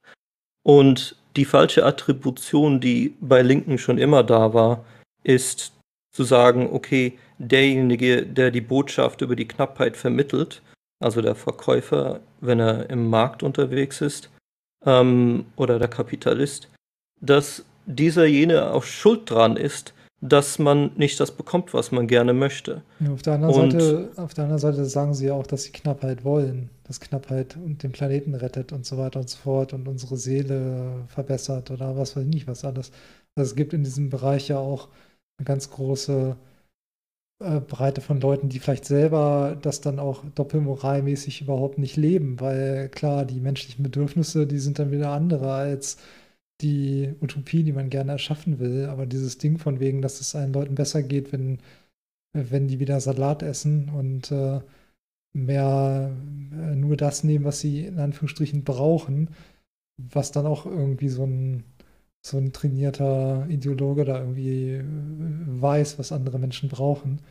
Und 0.64 1.16
die 1.36 1.45
falsche 1.45 1.86
Attribution, 1.86 2.82
die 2.82 3.16
bei 3.22 3.43
Linken 3.43 3.78
schon 3.78 3.99
immer 3.99 4.24
da 4.24 4.56
war, 4.56 4.86
ist 5.24 5.74
zu 6.12 6.24
sagen, 6.24 6.70
okay, 6.72 7.20
derjenige, 7.38 8.26
der 8.26 8.49
die 8.49 8.62
Botschaft 8.62 9.22
über 9.22 9.36
die 9.36 9.47
Knappheit 9.47 9.97
vermittelt, 9.97 10.64
also 10.99 11.22
der 11.22 11.36
Verkäufer, 11.36 12.22
wenn 12.41 12.60
er 12.60 12.89
im 12.89 13.08
Markt 13.08 13.43
unterwegs 13.43 14.01
ist, 14.01 14.32
ähm, 14.84 15.45
oder 15.58 15.78
der 15.78 15.89
Kapitalist, 15.89 16.72
dass 17.22 17.66
dieser 17.86 18.26
jene 18.26 18.72
auch 18.72 18.84
schuld 18.84 19.30
dran 19.30 19.58
ist, 19.58 19.93
dass 20.28 20.59
man 20.59 20.91
nicht 20.95 21.19
das 21.19 21.32
bekommt, 21.32 21.73
was 21.73 21.91
man 21.91 22.07
gerne 22.07 22.34
möchte. 22.34 22.82
Ja, 22.99 23.11
auf, 23.11 23.21
der 23.21 23.34
anderen 23.34 23.71
Seite, 23.71 24.09
auf 24.15 24.34
der 24.34 24.43
anderen 24.45 24.61
Seite 24.61 24.86
sagen 24.86 25.13
sie 25.13 25.32
auch, 25.32 25.47
dass 25.47 25.63
sie 25.63 25.71
Knappheit 25.71 26.23
wollen, 26.23 26.69
dass 26.84 26.99
Knappheit 26.99 27.55
den 27.57 27.91
Planeten 27.91 28.36
rettet 28.36 28.71
und 28.71 28.86
so 28.86 28.97
weiter 28.97 29.19
und 29.19 29.30
so 29.30 29.38
fort 29.38 29.73
und 29.73 29.88
unsere 29.88 30.17
Seele 30.17 31.05
verbessert 31.07 31.71
oder 31.71 31.97
was 31.97 32.15
weiß 32.15 32.23
ich 32.23 32.30
nicht, 32.30 32.47
was 32.47 32.65
alles. 32.65 32.91
Also 33.36 33.51
es 33.51 33.55
gibt 33.55 33.73
in 33.73 33.84
diesem 33.84 34.09
Bereich 34.09 34.47
ja 34.47 34.57
auch 34.57 34.89
eine 35.38 35.45
ganz 35.45 35.69
große 35.69 36.36
äh, 37.43 37.59
Breite 37.59 38.01
von 38.01 38.21
Leuten, 38.21 38.49
die 38.49 38.59
vielleicht 38.59 38.86
selber 38.86 39.57
das 39.61 39.82
dann 39.82 39.99
auch 39.99 40.23
doppelmoralmäßig 40.36 41.41
überhaupt 41.41 41.78
nicht 41.78 41.97
leben, 41.97 42.39
weil 42.39 42.89
klar, 42.89 43.26
die 43.26 43.39
menschlichen 43.39 43.84
Bedürfnisse, 43.84 44.47
die 44.47 44.59
sind 44.59 44.80
dann 44.80 44.91
wieder 44.91 45.09
andere 45.11 45.51
als 45.53 45.97
die 46.62 47.14
Utopie, 47.22 47.64
die 47.64 47.74
man 47.74 47.89
gerne 47.89 48.14
erschaffen 48.14 48.60
will. 48.60 48.86
Aber 48.86 49.06
dieses 49.06 49.38
Ding 49.38 49.58
von 49.58 49.80
wegen, 49.80 50.01
dass 50.01 50.22
es 50.22 50.36
allen 50.36 50.53
Leuten 50.53 50.76
besser 50.76 51.03
geht, 51.03 51.32
wenn, 51.34 51.60
wenn 52.34 52.68
die 52.68 52.80
wieder 52.80 52.99
Salat 53.01 53.43
essen 53.43 53.89
und 53.89 54.32
äh, 54.32 54.62
mehr 55.34 56.12
äh, 56.53 56.76
nur 56.76 56.97
das 56.97 57.24
nehmen, 57.24 57.45
was 57.45 57.60
sie 57.60 57.86
in 57.86 57.99
Anführungsstrichen 57.99 58.64
brauchen, 58.64 59.30
was 59.97 60.32
dann 60.32 60.45
auch 60.45 60.66
irgendwie 60.66 61.10
so 61.10 61.26
ein 61.26 61.64
so 62.26 62.39
ein 62.39 62.53
trainierter 62.53 63.45
Ideologe 63.49 64.03
da 64.03 64.20
irgendwie 64.20 64.74
äh, 64.74 64.84
weiß, 64.84 65.99
was 65.99 66.12
andere 66.12 66.39
Menschen 66.39 66.70
brauchen. 66.70 67.22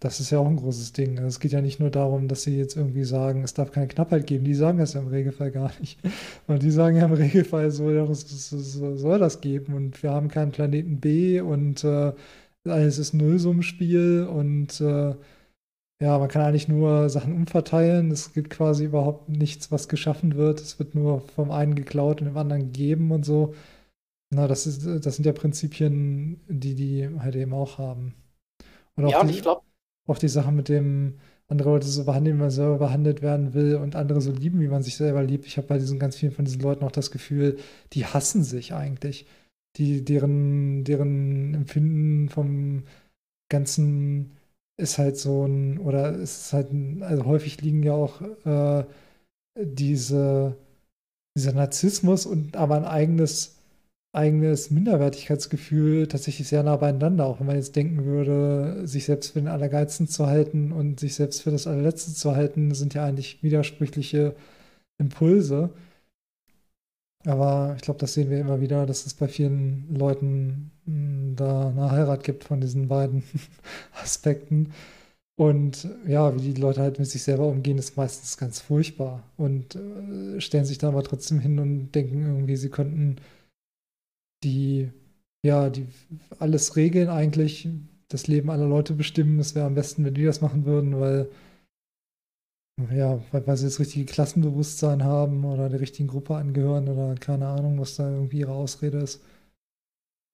Das 0.00 0.18
ist 0.18 0.30
ja 0.30 0.38
auch 0.38 0.46
ein 0.46 0.56
großes 0.56 0.92
Ding. 0.94 1.18
Es 1.18 1.40
geht 1.40 1.52
ja 1.52 1.60
nicht 1.60 1.78
nur 1.78 1.90
darum, 1.90 2.26
dass 2.26 2.42
sie 2.42 2.56
jetzt 2.56 2.74
irgendwie 2.76 3.04
sagen, 3.04 3.44
es 3.44 3.52
darf 3.52 3.70
keine 3.70 3.88
Knappheit 3.88 4.26
geben. 4.26 4.44
Die 4.44 4.54
sagen 4.54 4.78
das 4.78 4.94
ja 4.94 5.00
im 5.00 5.08
Regelfall 5.08 5.50
gar 5.50 5.72
nicht. 5.78 5.98
Und 6.46 6.62
die 6.62 6.70
sagen 6.70 6.96
ja 6.96 7.04
im 7.04 7.12
Regelfall, 7.12 7.70
so, 7.70 7.90
es, 7.90 8.50
soll 8.50 9.18
das 9.18 9.42
geben. 9.42 9.74
Und 9.74 10.02
wir 10.02 10.10
haben 10.10 10.28
keinen 10.28 10.52
Planeten 10.52 11.00
B 11.00 11.40
und 11.40 11.84
äh, 11.84 12.12
alles 12.64 12.98
ist 12.98 13.14
Nullsummenspiel 13.14 14.26
und 14.30 14.80
äh, 14.80 15.14
ja, 16.02 16.18
man 16.18 16.28
kann 16.28 16.42
eigentlich 16.42 16.68
nur 16.68 17.10
Sachen 17.10 17.34
umverteilen. 17.34 18.10
Es 18.10 18.32
gibt 18.32 18.50
quasi 18.50 18.86
überhaupt 18.86 19.28
nichts, 19.28 19.70
was 19.70 19.88
geschaffen 19.88 20.34
wird. 20.34 20.60
Es 20.60 20.78
wird 20.78 20.94
nur 20.94 21.20
vom 21.20 21.50
einen 21.50 21.74
geklaut 21.74 22.20
und 22.20 22.26
dem 22.26 22.38
anderen 22.38 22.72
gegeben 22.72 23.12
und 23.12 23.24
so. 23.24 23.54
Na, 24.30 24.48
das, 24.48 24.66
ist, 24.66 24.86
das 25.04 25.16
sind 25.16 25.26
ja 25.26 25.32
Prinzipien, 25.32 26.40
die 26.48 26.74
die 26.74 27.08
halt 27.18 27.36
eben 27.36 27.52
auch 27.52 27.78
haben. 27.78 28.14
Und 28.96 29.06
auch 29.06 29.10
ja, 29.10 29.20
und 29.20 29.28
die, 29.28 29.34
ich 29.34 29.42
glaube. 29.42 29.62
Auch 30.06 30.18
die 30.18 30.28
Sache 30.28 30.52
mit 30.52 30.68
dem, 30.68 31.14
andere 31.50 31.70
Leute 31.70 31.86
so 31.86 32.04
behandeln, 32.04 32.36
wie 32.36 32.42
man 32.42 32.50
selber 32.50 32.78
behandelt 32.78 33.22
werden 33.22 33.54
will 33.54 33.74
und 33.74 33.96
andere 33.96 34.20
so 34.20 34.30
lieben, 34.32 34.60
wie 34.60 34.68
man 34.68 34.82
sich 34.82 34.96
selber 34.96 35.22
liebt. 35.22 35.46
Ich 35.46 35.56
habe 35.56 35.66
bei 35.66 35.78
diesen 35.78 35.98
ganz 35.98 36.16
vielen 36.16 36.32
von 36.32 36.44
diesen 36.44 36.60
Leuten 36.60 36.84
auch 36.84 36.92
das 36.92 37.10
Gefühl, 37.10 37.58
die 37.92 38.06
hassen 38.06 38.44
sich 38.44 38.72
eigentlich. 38.72 39.26
Die, 39.76 40.04
deren, 40.04 40.84
deren 40.84 41.54
Empfinden 41.54 42.28
vom 42.28 42.84
Ganzen 43.48 44.32
ist 44.76 44.98
halt 44.98 45.16
so 45.16 45.44
ein, 45.44 45.78
oder 45.78 46.14
ist 46.14 46.52
halt, 46.52 46.72
ein, 46.72 47.02
also 47.02 47.24
häufig 47.24 47.60
liegen 47.60 47.82
ja 47.82 47.92
auch 47.94 48.20
äh, 48.44 48.84
diese, 49.56 50.56
dieser 51.36 51.52
Narzissmus 51.52 52.26
und 52.26 52.56
aber 52.56 52.76
ein 52.76 52.84
eigenes 52.84 53.59
eigenes 54.12 54.70
Minderwertigkeitsgefühl 54.70 56.08
tatsächlich 56.08 56.48
sehr 56.48 56.62
nah 56.62 56.76
beieinander, 56.76 57.26
auch 57.26 57.40
wenn 57.40 57.46
man 57.46 57.56
jetzt 57.56 57.76
denken 57.76 58.04
würde, 58.04 58.86
sich 58.86 59.04
selbst 59.04 59.32
für 59.32 59.40
den 59.40 59.48
Allergeilsten 59.48 60.08
zu 60.08 60.26
halten 60.26 60.72
und 60.72 60.98
sich 61.00 61.14
selbst 61.14 61.42
für 61.42 61.50
das 61.52 61.66
Allerletzte 61.66 62.12
zu 62.12 62.34
halten, 62.34 62.74
sind 62.74 62.94
ja 62.94 63.04
eigentlich 63.04 63.42
widersprüchliche 63.42 64.34
Impulse. 64.98 65.70
Aber 67.26 67.74
ich 67.76 67.82
glaube, 67.82 68.00
das 68.00 68.14
sehen 68.14 68.30
wir 68.30 68.40
immer 68.40 68.60
wieder, 68.60 68.86
dass 68.86 69.06
es 69.06 69.14
bei 69.14 69.28
vielen 69.28 69.94
Leuten 69.94 70.70
hm, 70.86 71.34
da 71.36 71.68
eine 71.68 71.90
Heirat 71.90 72.24
gibt 72.24 72.44
von 72.44 72.60
diesen 72.60 72.88
beiden 72.88 73.22
Aspekten. 74.02 74.72
Und 75.36 75.88
ja, 76.06 76.34
wie 76.34 76.52
die 76.52 76.60
Leute 76.60 76.80
halt 76.82 76.98
mit 76.98 77.08
sich 77.08 77.22
selber 77.22 77.46
umgehen, 77.46 77.78
ist 77.78 77.96
meistens 77.96 78.36
ganz 78.36 78.60
furchtbar. 78.60 79.22
Und 79.36 79.76
äh, 79.76 80.40
stellen 80.40 80.64
sich 80.64 80.78
da 80.78 80.88
aber 80.88 81.02
trotzdem 81.02 81.40
hin 81.40 81.58
und 81.58 81.92
denken 81.94 82.26
irgendwie, 82.26 82.56
sie 82.56 82.70
könnten 82.70 83.16
die, 84.44 84.90
ja, 85.44 85.70
die 85.70 85.86
alles 86.38 86.76
regeln 86.76 87.08
eigentlich, 87.08 87.68
das 88.08 88.26
Leben 88.26 88.50
aller 88.50 88.66
Leute 88.66 88.94
bestimmen. 88.94 89.38
Es 89.38 89.54
wäre 89.54 89.66
am 89.66 89.74
besten, 89.74 90.04
wenn 90.04 90.14
die 90.14 90.24
das 90.24 90.40
machen 90.40 90.64
würden, 90.64 91.00
weil, 91.00 91.30
ja, 92.92 93.20
weil, 93.30 93.46
weil 93.46 93.56
sie 93.56 93.66
das 93.66 93.78
richtige 93.78 94.06
Klassenbewusstsein 94.06 95.04
haben 95.04 95.44
oder 95.44 95.68
der 95.68 95.80
richtigen 95.80 96.08
Gruppe 96.08 96.36
angehören 96.36 96.88
oder 96.88 97.14
keine 97.14 97.48
Ahnung, 97.48 97.78
was 97.80 97.96
da 97.96 98.10
irgendwie 98.10 98.40
ihre 98.40 98.52
Ausrede 98.52 98.98
ist. 98.98 99.22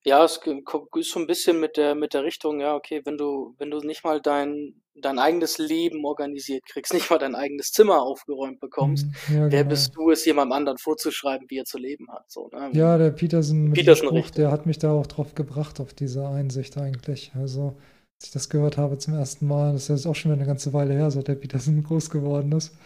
Ja, 0.05 0.25
es 0.25 0.37
ist 0.37 1.11
so 1.11 1.19
ein 1.19 1.27
bisschen 1.27 1.59
mit 1.59 1.77
der, 1.77 1.97
mit 1.97 2.15
der 2.15 2.23
Richtung, 2.23 2.61
ja, 2.61 2.77
okay, 2.77 3.03
wenn 3.05 3.19
du, 3.19 3.57
wenn 3.59 3.73
du 3.73 3.81
nicht 3.81 4.05
mal 4.05 4.21
dein, 4.21 4.81
dein 5.01 5.19
eigenes 5.19 5.59
Leben 5.59 6.05
organisiert 6.05 6.65
kriegst, 6.67 6.93
nicht 6.95 7.11
mal 7.11 7.19
dein 7.19 7.35
eigenes 7.35 7.73
Zimmer 7.73 8.03
aufgeräumt 8.03 8.61
bekommst, 8.61 9.07
mhm, 9.07 9.35
ja, 9.35 9.41
wer 9.41 9.49
genau. 9.49 9.69
bist 9.71 9.95
du, 9.95 10.11
es 10.11 10.25
jemandem 10.25 10.53
anderen 10.53 10.79
vorzuschreiben, 10.79 11.47
wie 11.49 11.59
er 11.59 11.65
zu 11.65 11.79
leben 11.79 12.09
hat? 12.11 12.31
So, 12.31 12.49
ne? 12.53 12.71
Ja, 12.73 12.99
der 12.99 13.11
Peterson 13.11 13.65
mit 13.65 13.75
Peterson 13.75 14.09
Spruch, 14.09 14.31
der 14.31 14.51
hat 14.51 14.67
mich 14.67 14.79
da 14.79 14.93
auch 14.93 15.07
drauf 15.07 15.35
gebracht, 15.35 15.81
auf 15.81 15.95
diese 15.95 16.27
Einsicht 16.29 16.77
eigentlich. 16.79 17.33
Also, 17.35 17.77
als 18.19 18.27
ich 18.27 18.31
das 18.31 18.49
gehört 18.49 18.79
habe 18.79 18.99
zum 18.99 19.15
ersten 19.15 19.47
Mal, 19.47 19.73
das 19.73 19.83
ist 19.83 19.89
jetzt 19.89 20.07
auch 20.07 20.15
schon 20.15 20.33
eine 20.33 20.47
ganze 20.47 20.73
Weile 20.73 20.95
her, 20.95 21.11
seit 21.11 21.29
der 21.29 21.35
Peterson 21.35 21.83
groß 21.85 22.11
geworden 22.11 22.53
ist, 22.53 22.77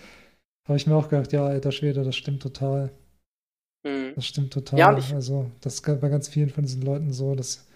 habe 0.66 0.76
ich 0.76 0.86
mir 0.86 0.96
auch 0.96 1.08
gedacht, 1.08 1.32
ja, 1.32 1.46
alter 1.46 1.72
Schwede, 1.72 2.04
das 2.04 2.16
stimmt 2.16 2.42
total. 2.42 2.90
Mhm. 3.84 4.12
Das 4.14 4.26
stimmt 4.26 4.52
total. 4.52 4.78
Ja, 4.78 4.94
also, 5.14 5.50
das 5.60 5.74
ist 5.74 5.82
bei 5.82 6.08
ganz 6.08 6.28
vielen 6.28 6.50
von 6.50 6.64
diesen 6.64 6.82
Leuten 6.82 7.12
so, 7.12 7.34
dass, 7.34 7.66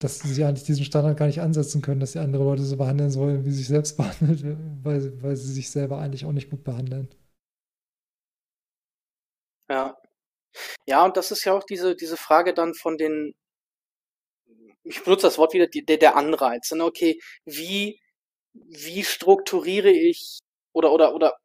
dass 0.00 0.18
sie 0.20 0.44
eigentlich 0.44 0.64
diesen 0.64 0.84
Standard 0.84 1.18
gar 1.18 1.26
nicht 1.26 1.40
ansetzen 1.42 1.82
können, 1.82 2.00
dass 2.00 2.12
sie 2.12 2.20
andere 2.20 2.44
Leute 2.44 2.62
so 2.62 2.76
behandeln 2.76 3.10
sollen, 3.10 3.44
wie 3.44 3.50
sie 3.50 3.58
sich 3.58 3.68
selbst 3.68 3.96
behandelt, 3.98 4.42
weil, 4.82 5.22
weil 5.22 5.36
sie 5.36 5.52
sich 5.52 5.70
selber 5.70 5.98
eigentlich 5.98 6.24
auch 6.24 6.32
nicht 6.32 6.50
gut 6.50 6.64
behandeln. 6.64 7.08
Ja. 9.68 9.96
Ja, 10.86 11.04
und 11.04 11.16
das 11.16 11.30
ist 11.30 11.44
ja 11.44 11.52
auch 11.52 11.64
diese, 11.64 11.94
diese 11.96 12.16
Frage 12.16 12.54
dann 12.54 12.74
von 12.74 12.96
den, 12.96 13.34
ich 14.84 15.02
benutze 15.04 15.26
das 15.26 15.38
Wort 15.38 15.52
wieder, 15.52 15.66
der, 15.68 15.98
der 15.98 16.16
Anreiz. 16.16 16.70
Ne? 16.72 16.84
Okay, 16.84 17.20
wie, 17.44 18.00
wie 18.52 19.04
strukturiere 19.04 19.90
ich 19.90 20.40
oder, 20.72 20.92
oder, 20.92 21.14
oder 21.14 21.36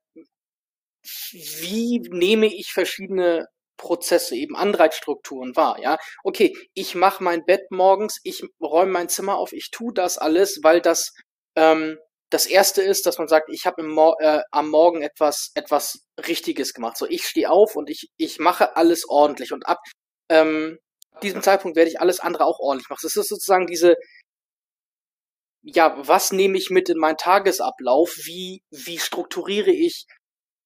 wie 1.04 2.00
nehme 2.10 2.48
ich 2.48 2.72
verschiedene 2.72 3.46
Prozesse, 3.78 4.36
eben 4.36 4.56
Anreizstrukturen 4.56 5.56
wahr, 5.56 5.80
ja. 5.82 5.98
Okay, 6.24 6.56
ich 6.74 6.96
mache 6.96 7.24
mein 7.24 7.46
Bett 7.46 7.72
morgens, 7.72 8.20
ich 8.24 8.44
räume 8.62 8.92
mein 8.92 9.10
Zimmer 9.10 9.38
auf, 9.38 9.54
ich 9.54 9.72
tue 9.72 9.94
das 9.94 10.18
alles, 10.18 10.60
weil 10.64 10.82
das 10.82 11.14
ähm, 11.56 11.98
das 12.30 12.46
erste 12.48 12.82
ist, 12.82 13.06
dass 13.06 13.18
man 13.18 13.28
sagt, 13.28 13.50
ich 13.50 13.66
habe 13.66 13.84
Mor 13.84 14.20
äh, 14.20 14.42
am 14.52 14.70
Morgen 14.70 15.02
etwas, 15.02 15.52
etwas 15.56 16.06
Richtiges 16.28 16.74
gemacht. 16.74 16.98
So, 16.98 17.08
ich 17.08 17.26
stehe 17.26 17.50
auf 17.50 17.76
und 17.76 17.90
ich, 17.90 18.10
ich 18.18 18.40
mache 18.40 18.76
alles 18.76 19.08
ordentlich. 19.08 19.54
Und 19.54 19.68
ab 19.68 19.80
ähm, 20.30 20.80
diesem 21.24 21.42
Zeitpunkt 21.42 21.78
werde 21.78 21.90
ich 21.92 22.00
alles 22.02 22.20
andere 22.20 22.46
auch 22.46 22.60
ordentlich 22.60 22.90
machen. 22.90 23.06
Es 23.06 23.16
ist 23.16 23.30
sozusagen 23.30 23.68
diese, 23.68 23.96
ja, 25.64 25.96
was 26.08 26.32
nehme 26.32 26.58
ich 26.58 26.70
mit 26.70 26.90
in 26.90 26.98
meinen 26.98 27.18
Tagesablauf? 27.18 28.16
Wie, 28.24 28.62
wie 28.70 29.00
strukturiere 29.00 29.72
ich 29.72 30.06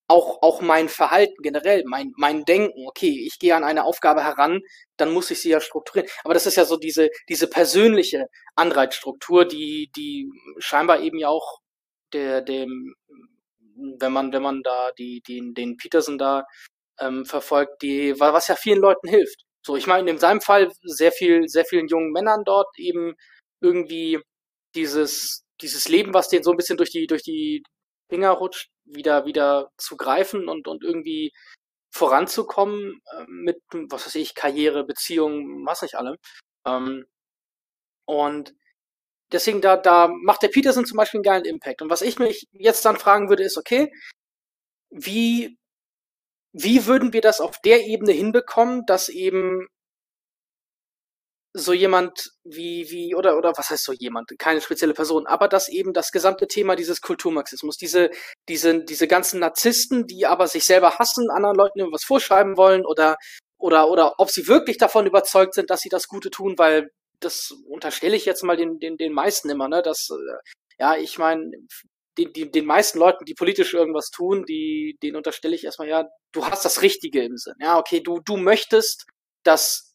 auch, 0.10 0.42
auch 0.42 0.62
mein 0.62 0.90
Verhalten 0.90 1.42
generell, 1.44 1.84
mein, 1.86 2.14
mein 2.18 2.44
Denken, 2.44 2.88
okay, 2.88 3.26
ich 3.26 3.38
gehe 3.38 3.56
an 3.56 3.64
eine 3.64 3.84
Aufgabe 3.84 4.24
heran, 4.24 4.62
dann 4.98 5.12
muss 5.12 5.30
ich 5.30 5.40
sie 5.42 5.50
ja 5.50 5.62
strukturieren. 5.62 6.10
Aber 6.24 6.34
das 6.34 6.48
ist 6.48 6.58
ja 6.58 6.66
so 6.66 6.78
diese, 6.78 7.10
diese 7.30 7.48
persönliche 7.48 8.26
Anreizstruktur, 8.56 9.46
die, 9.46 9.92
die 9.96 10.30
scheinbar 10.58 11.00
eben 11.02 11.20
ja 11.20 11.30
auch 11.30 11.60
der, 12.12 12.42
dem, 12.42 12.96
wenn 14.00 14.12
man, 14.12 14.34
wenn 14.34 14.42
man 14.42 14.64
da 14.64 14.92
die, 14.98 15.22
die, 15.28 15.54
den 15.54 15.78
Peterson 15.78 16.18
da 16.18 16.44
ähm, 17.00 17.26
verfolgt, 17.26 17.84
die, 17.84 18.20
was 18.20 18.48
ja 18.48 18.56
vielen 18.56 18.80
Leuten 18.80 19.08
hilft. 19.08 19.44
So, 19.64 19.76
ich 19.76 19.86
meine, 19.86 20.10
in 20.10 20.18
seinem 20.18 20.42
Fall 20.42 20.72
sehr 20.82 21.12
viel, 21.12 21.48
sehr 21.48 21.66
vielen 21.66 21.88
jungen 21.88 22.12
Männern 22.12 22.44
dort 22.46 22.70
eben 22.78 23.14
irgendwie 23.62 24.20
dieses, 24.74 25.44
dieses 25.62 25.88
Leben, 25.88 26.16
was 26.16 26.30
denen 26.30 26.44
so 26.44 26.52
ein 26.52 26.58
bisschen 26.58 26.78
durch 26.78 26.90
die, 26.90 27.06
durch 27.06 27.22
die 27.22 27.62
Finger 28.10 28.32
rutscht, 28.32 28.70
wieder, 28.90 29.26
wieder 29.26 29.72
zu 29.78 29.98
greifen 29.98 30.50
und, 30.50 30.68
und 30.68 30.84
irgendwie 30.84 31.32
voranzukommen 31.92 33.02
äh, 33.18 33.26
mit, 33.28 33.62
was 33.72 34.06
weiß 34.06 34.16
ich, 34.16 34.36
Karriere, 34.36 34.84
Beziehungen, 34.84 35.66
was 35.66 35.82
nicht 35.82 35.96
alle. 35.96 36.18
Ähm, 36.66 37.06
und 38.06 38.54
deswegen, 39.32 39.62
da, 39.62 39.78
da 39.78 40.08
macht 40.08 40.44
der 40.44 40.50
Peterson 40.50 40.86
zum 40.86 40.98
Beispiel 40.98 41.20
einen 41.20 41.24
geilen 41.24 41.46
Impact. 41.46 41.82
Und 41.82 41.90
was 41.90 42.02
ich 42.02 42.20
mich 42.20 42.48
jetzt 42.52 42.86
dann 42.86 42.98
fragen 42.98 43.30
würde, 43.30 43.44
ist, 43.44 43.58
okay, 43.58 43.92
wie, 44.90 45.58
wie 46.54 46.86
würden 46.88 47.14
wir 47.14 47.22
das 47.22 47.42
auf 47.42 47.60
der 47.62 47.86
Ebene 47.86 48.12
hinbekommen, 48.12 48.86
dass 48.86 49.10
eben 49.10 49.68
so 51.54 51.74
jemand 51.74 52.32
wie, 52.44 52.90
wie, 52.92 53.16
oder, 53.16 53.38
oder 53.38 53.54
was 53.56 53.70
heißt 53.70 53.84
so 53.84 53.94
jemand? 53.94 54.32
Keine 54.38 54.62
spezielle 54.62 54.94
Person, 54.94 55.26
aber 55.26 55.48
dass 55.48 55.68
eben 55.68 55.94
das 55.94 56.12
gesamte 56.12 56.48
Thema 56.48 56.76
dieses 56.76 57.02
Kulturmarxismus, 57.02 57.78
diese, 57.78 58.12
diese, 58.48 58.84
diese 58.84 59.08
ganzen 59.08 59.40
Narzissten, 59.40 60.06
die 60.06 60.28
aber 60.28 60.48
sich 60.48 60.66
selber 60.66 61.00
hassen, 61.00 61.30
anderen 61.32 61.56
Leuten 61.56 61.80
irgendwas 61.80 62.04
vorschreiben 62.04 62.56
wollen 62.56 62.86
oder, 62.86 63.18
oder, 63.58 63.90
oder 63.90 64.14
ob 64.20 64.30
sie 64.30 64.48
wirklich 64.48 64.78
davon 64.78 65.08
überzeugt 65.08 65.56
sind, 65.56 65.70
dass 65.70 65.82
sie 65.82 65.90
das 65.90 66.08
Gute 66.08 66.30
tun, 66.30 66.56
weil 66.58 66.92
das 67.20 67.52
unterstelle 67.68 68.16
ich 68.16 68.26
jetzt 68.26 68.44
mal 68.44 68.56
den, 68.56 68.80
den, 68.80 68.98
den 68.98 69.12
meisten 69.12 69.50
immer, 69.50 69.68
ne, 69.68 69.82
dass, 69.82 70.10
äh, 70.12 70.52
ja, 70.80 70.96
ich 70.96 71.18
meine, 71.18 71.52
den, 72.18 72.34
den, 72.34 72.52
den 72.52 72.66
meisten 72.66 73.00
Leuten, 73.00 73.26
die 73.26 73.34
politisch 73.34 73.74
irgendwas 73.74 74.10
tun, 74.10 74.46
die, 74.46 74.98
denen 75.02 75.18
unterstelle 75.18 75.56
ich 75.56 75.64
erstmal, 75.64 75.88
ja, 75.88 76.06
du 76.32 76.46
hast 76.46 76.64
das 76.66 76.82
Richtige 76.82 77.24
im 77.24 77.38
Sinn. 77.38 77.56
Ja, 77.60 77.78
okay, 77.80 78.02
du, 78.02 78.20
du 78.24 78.38
möchtest, 78.38 79.06
dass 79.44 79.89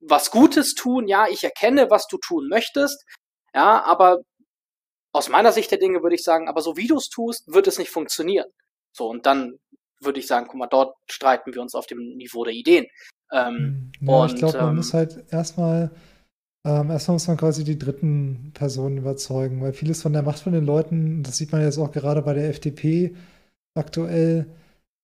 was 0.00 0.30
Gutes 0.30 0.74
tun, 0.74 1.06
ja, 1.08 1.26
ich 1.28 1.44
erkenne, 1.44 1.90
was 1.90 2.06
du 2.06 2.18
tun 2.18 2.48
möchtest, 2.48 3.04
ja, 3.54 3.82
aber 3.84 4.20
aus 5.12 5.28
meiner 5.28 5.52
Sicht 5.52 5.70
der 5.70 5.78
Dinge 5.78 6.02
würde 6.02 6.14
ich 6.14 6.22
sagen, 6.22 6.48
aber 6.48 6.62
so 6.62 6.76
wie 6.76 6.86
du 6.86 6.96
es 6.96 7.08
tust, 7.08 7.52
wird 7.52 7.66
es 7.66 7.78
nicht 7.78 7.90
funktionieren. 7.90 8.46
So, 8.92 9.08
und 9.08 9.26
dann 9.26 9.58
würde 10.00 10.20
ich 10.20 10.26
sagen, 10.26 10.46
guck 10.48 10.56
mal, 10.56 10.66
dort 10.66 10.94
streiten 11.10 11.54
wir 11.54 11.60
uns 11.60 11.74
auf 11.74 11.86
dem 11.86 12.16
Niveau 12.16 12.44
der 12.44 12.54
Ideen. 12.54 12.86
Ähm, 13.32 13.90
hm, 13.98 14.08
ja, 14.08 14.14
und, 14.14 14.32
ich 14.32 14.36
glaube, 14.36 14.58
man 14.58 14.70
ähm, 14.70 14.76
muss 14.76 14.94
halt 14.94 15.24
erstmal, 15.30 15.90
ähm, 16.66 16.90
erstmal 16.90 17.16
muss 17.16 17.28
man 17.28 17.36
quasi 17.36 17.64
die 17.64 17.78
dritten 17.78 18.52
Personen 18.54 18.98
überzeugen, 18.98 19.60
weil 19.62 19.72
vieles 19.72 20.02
von 20.02 20.12
der 20.12 20.22
Macht 20.22 20.40
von 20.40 20.52
den 20.52 20.64
Leuten, 20.64 21.22
das 21.22 21.36
sieht 21.36 21.52
man 21.52 21.62
jetzt 21.62 21.78
auch 21.78 21.92
gerade 21.92 22.22
bei 22.22 22.34
der 22.34 22.48
FDP 22.48 23.14
aktuell, 23.74 24.46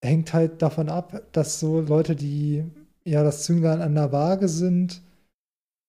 hängt 0.02 0.32
halt 0.32 0.62
davon 0.62 0.88
ab, 0.88 1.22
dass 1.32 1.60
so 1.60 1.80
Leute, 1.80 2.16
die 2.16 2.64
ja 3.06 3.22
das 3.22 3.44
Zünglein 3.44 3.80
an 3.80 3.94
der 3.94 4.12
Waage 4.12 4.48
sind, 4.48 5.02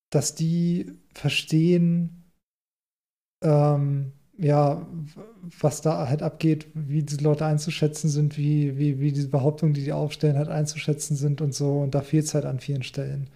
dass 0.10 0.36
die 0.36 0.94
verstehen, 1.14 2.24
ähm, 3.42 4.14
ja, 4.38 4.86
was 5.60 5.82
da 5.82 6.08
halt 6.08 6.22
abgeht, 6.22 6.68
wie 6.74 7.02
diese 7.02 7.24
Leute 7.24 7.46
einzuschätzen 7.46 8.10
sind, 8.10 8.38
wie, 8.38 8.78
wie, 8.78 9.00
wie 9.00 9.12
diese 9.12 9.30
Behauptungen, 9.30 9.74
die 9.74 9.84
die 9.84 9.94
aufstellen, 9.94 10.38
halt 10.38 10.50
einzuschätzen 10.50 11.16
sind 11.18 11.42
und 11.42 11.56
so. 11.56 11.80
Und 11.80 11.96
da 11.96 12.02
fehlt 12.02 12.26
es 12.26 12.36
halt 12.36 12.46
an 12.46 12.60
vielen 12.60 12.84
Stellen. 12.84 13.30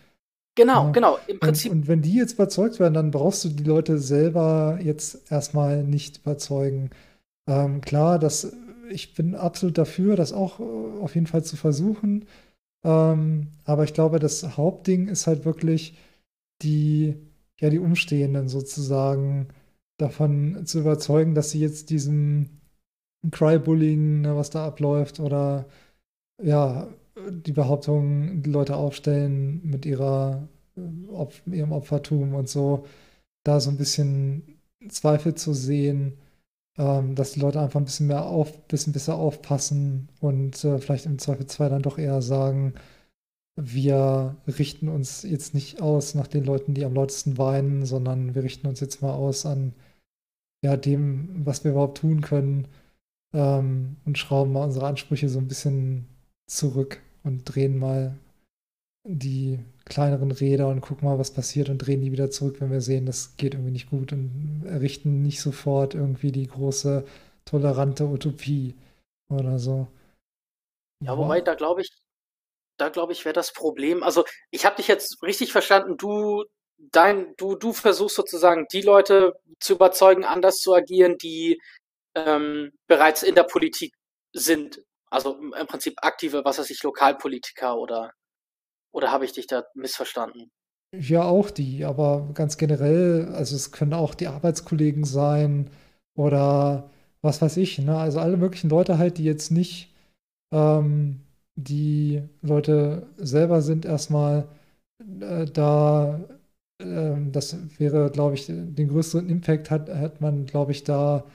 Genau, 0.55 0.85
ja. 0.85 0.91
genau. 0.91 1.17
Im 1.27 1.39
Prinzip. 1.39 1.71
Und, 1.71 1.79
und, 1.79 1.87
wenn 1.87 2.01
die 2.03 2.13
jetzt 2.13 2.33
überzeugt 2.33 2.79
werden, 2.79 2.93
dann 2.93 3.11
brauchst 3.11 3.43
du 3.43 3.49
die 3.49 3.63
Leute 3.63 3.97
selber 3.97 4.79
jetzt 4.81 5.31
erstmal 5.31 5.83
nicht 5.83 6.19
überzeugen. 6.19 6.91
Ähm, 7.47 7.81
klar, 7.81 8.19
das, 8.19 8.53
ich 8.89 9.15
bin 9.15 9.33
absolut 9.33 9.77
dafür, 9.79 10.15
das 10.15 10.33
auch 10.33 10.59
äh, 10.59 11.01
auf 11.01 11.15
jeden 11.15 11.27
Fall 11.27 11.43
zu 11.43 11.55
versuchen. 11.55 12.25
Ähm, 12.83 13.47
aber 13.65 13.83
ich 13.83 13.93
glaube, 13.93 14.19
das 14.19 14.57
Hauptding 14.57 15.07
ist 15.07 15.27
halt 15.27 15.45
wirklich 15.45 15.97
die, 16.61 17.15
ja, 17.59 17.69
die 17.69 17.79
Umstehenden 17.79 18.49
sozusagen 18.49 19.49
davon 19.97 20.65
zu 20.65 20.79
überzeugen, 20.79 21.35
dass 21.35 21.51
sie 21.51 21.59
jetzt 21.59 21.89
diesem 21.89 22.61
Cry-Bullying, 23.29 24.21
ne, 24.21 24.35
was 24.35 24.49
da 24.49 24.65
abläuft, 24.65 25.19
oder 25.19 25.67
ja, 26.41 26.87
die 27.29 27.51
Behauptung, 27.51 28.41
die 28.43 28.49
Leute 28.49 28.75
aufstellen 28.75 29.61
mit 29.63 29.85
ihrer, 29.85 30.47
Opf 31.09 31.43
ihrem 31.47 31.71
Opfertum 31.73 32.33
und 32.33 32.49
so, 32.49 32.85
da 33.43 33.59
so 33.59 33.69
ein 33.69 33.77
bisschen 33.77 34.59
Zweifel 34.89 35.35
zu 35.35 35.53
sehen 35.53 36.17
ähm, 36.77 37.15
dass 37.15 37.33
die 37.33 37.39
Leute 37.39 37.59
einfach 37.61 37.79
ein 37.79 37.85
bisschen 37.85 38.07
mehr 38.07 38.25
auf, 38.25 38.67
bisschen 38.67 38.93
besser 38.93 39.15
aufpassen 39.15 40.09
und 40.19 40.63
äh, 40.63 40.79
vielleicht 40.79 41.05
im 41.05 41.19
Zweifelsfall 41.19 41.69
dann 41.69 41.81
doch 41.81 41.97
eher 41.97 42.21
sagen, 42.21 42.73
wir 43.57 44.37
richten 44.47 44.87
uns 44.87 45.23
jetzt 45.23 45.53
nicht 45.53 45.81
aus 45.81 46.15
nach 46.15 46.27
den 46.27 46.45
Leuten, 46.45 46.73
die 46.73 46.85
am 46.85 46.93
lautesten 46.93 47.37
weinen, 47.37 47.85
sondern 47.85 48.33
wir 48.35 48.43
richten 48.43 48.67
uns 48.67 48.79
jetzt 48.79 49.01
mal 49.01 49.13
aus 49.13 49.45
an 49.45 49.73
ja, 50.63 50.77
dem, 50.77 51.45
was 51.45 51.63
wir 51.63 51.71
überhaupt 51.71 51.99
tun 51.99 52.21
können 52.21 52.67
ähm, 53.33 53.97
und 54.05 54.17
schrauben 54.17 54.53
mal 54.53 54.63
unsere 54.63 54.87
Ansprüche 54.87 55.29
so 55.29 55.39
ein 55.39 55.47
bisschen 55.47 56.07
zurück 56.47 57.01
und 57.23 57.43
drehen 57.45 57.77
mal 57.77 58.17
die 59.07 59.59
kleineren 59.85 60.31
Räder 60.31 60.67
und 60.67 60.81
gucken 60.81 61.07
mal, 61.07 61.19
was 61.19 61.33
passiert 61.33 61.69
und 61.69 61.79
drehen 61.79 62.01
die 62.01 62.11
wieder 62.11 62.29
zurück, 62.29 62.57
wenn 62.59 62.71
wir 62.71 62.81
sehen, 62.81 63.05
das 63.05 63.35
geht 63.37 63.53
irgendwie 63.53 63.71
nicht 63.71 63.89
gut 63.89 64.13
und 64.13 64.63
errichten 64.65 65.21
nicht 65.21 65.41
sofort 65.41 65.95
irgendwie 65.95 66.31
die 66.31 66.47
große, 66.47 67.05
tolerante 67.45 68.05
Utopie 68.05 68.75
oder 69.29 69.59
so. 69.59 69.87
Ja, 71.03 71.17
wobei, 71.17 71.41
da 71.41 71.55
glaube 71.55 71.81
ich, 71.81 71.89
da 72.77 72.89
glaube 72.89 73.13
ich, 73.13 73.25
wäre 73.25 73.33
das 73.33 73.53
Problem. 73.53 74.03
Also, 74.03 74.25
ich 74.51 74.65
habe 74.65 74.75
dich 74.75 74.87
jetzt 74.87 75.21
richtig 75.23 75.51
verstanden. 75.51 75.97
Du, 75.97 76.45
dein, 76.77 77.33
du, 77.37 77.55
du 77.55 77.73
versuchst 77.73 78.15
sozusagen, 78.15 78.65
die 78.71 78.81
Leute 78.81 79.39
zu 79.59 79.73
überzeugen, 79.73 80.25
anders 80.25 80.57
zu 80.57 80.73
agieren, 80.73 81.17
die 81.17 81.59
ähm, 82.15 82.71
bereits 82.87 83.23
in 83.23 83.35
der 83.35 83.43
Politik 83.43 83.93
sind. 84.33 84.81
Also 85.09 85.37
im 85.37 85.67
Prinzip 85.67 85.95
aktive, 86.01 86.45
was 86.45 86.57
weiß 86.57 86.69
ich, 86.69 86.83
Lokalpolitiker 86.83 87.77
oder 87.77 88.13
oder 88.91 89.11
habe 89.11 89.25
ich 89.25 89.33
dich 89.33 89.47
da 89.47 89.63
missverstanden? 89.73 90.51
Ja, 90.93 91.23
auch 91.23 91.51
die, 91.51 91.85
aber 91.85 92.29
ganz 92.33 92.57
generell, 92.57 93.29
also 93.33 93.55
es 93.55 93.71
können 93.71 93.93
auch 93.93 94.13
die 94.13 94.27
Arbeitskollegen 94.27 95.05
sein 95.05 95.69
oder 96.15 96.89
was 97.21 97.41
weiß 97.41 97.57
ich, 97.57 97.79
ne? 97.79 97.97
Also 97.97 98.19
alle 98.19 98.35
möglichen 98.37 98.69
Leute 98.69 98.97
halt, 98.97 99.17
die 99.17 99.23
jetzt 99.23 99.51
nicht 99.51 99.93
ähm, 100.53 101.21
die 101.55 102.23
Leute 102.41 103.07
selber 103.17 103.61
sind 103.61 103.85
erstmal 103.85 104.47
äh, 105.21 105.45
da, 105.45 106.21
äh, 106.79 107.15
das 107.31 107.57
wäre, 107.79 108.11
glaube 108.11 108.35
ich, 108.35 108.47
den 108.47 108.89
größeren 108.89 109.29
Impact 109.29 109.71
hat, 109.71 109.89
hat 109.89 110.21
man, 110.21 110.45
glaube 110.45 110.71
ich, 110.73 110.83
da, 110.83 111.25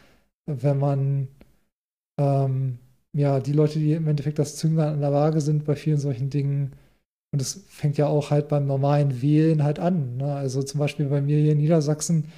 wenn 0.47 0.79
man 0.79 1.29
ähm, 2.19 2.79
ja, 3.13 3.41
die 3.41 3.53
Leute, 3.53 3.79
die 3.79 3.93
im 3.93 4.09
Endeffekt 4.09 4.39
das 4.39 4.57
Zünglein 4.57 4.95
an 4.95 5.01
der 5.01 5.13
Waage 5.13 5.41
sind 5.41 5.65
bei 5.65 5.77
vielen 5.77 5.99
solchen 5.99 6.31
Dingen, 6.31 6.73
und 7.37 7.41
das 7.43 7.61
fängt 7.69 7.99
ja 7.99 8.07
auch 8.07 8.31
halt 8.31 8.49
beim 8.49 8.67
normalen 8.67 9.21
Wählen 9.21 9.63
halt 9.63 9.79
an. 9.79 10.17
Ne? 10.17 10.35
Also 10.35 10.63
zum 10.63 10.81
Beispiel 10.81 11.05
bei 11.05 11.21
mir 11.21 11.39
hier 11.39 11.53
in 11.53 11.59
Niedersachsen 11.59 12.29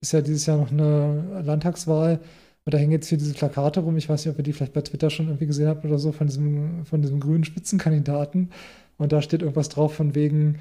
ist 0.00 0.12
ja 0.12 0.22
dieses 0.22 0.46
Jahr 0.46 0.56
noch 0.56 0.72
eine 0.72 1.42
Landtagswahl. 1.44 2.20
Und 2.64 2.72
da 2.72 2.78
hängen 2.78 2.92
jetzt 2.92 3.08
hier 3.08 3.18
diese 3.18 3.34
Plakate 3.34 3.80
rum. 3.80 3.98
Ich 3.98 4.08
weiß 4.08 4.24
nicht, 4.24 4.32
ob 4.32 4.38
ihr 4.38 4.44
die 4.44 4.54
vielleicht 4.54 4.72
bei 4.72 4.80
Twitter 4.80 5.10
schon 5.10 5.26
irgendwie 5.26 5.44
gesehen 5.44 5.68
habt 5.68 5.84
oder 5.84 5.98
so, 5.98 6.10
von 6.10 6.26
diesem, 6.26 6.86
von 6.86 7.02
diesem 7.02 7.20
grünen 7.20 7.44
Spitzenkandidaten. 7.44 8.48
Und 8.96 9.12
da 9.12 9.20
steht 9.20 9.42
irgendwas 9.42 9.68
drauf 9.68 9.94
von 9.94 10.14
wegen 10.14 10.58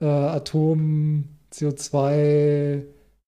äh, 0.00 0.06
Atom, 0.06 1.26
CO2 1.52 2.82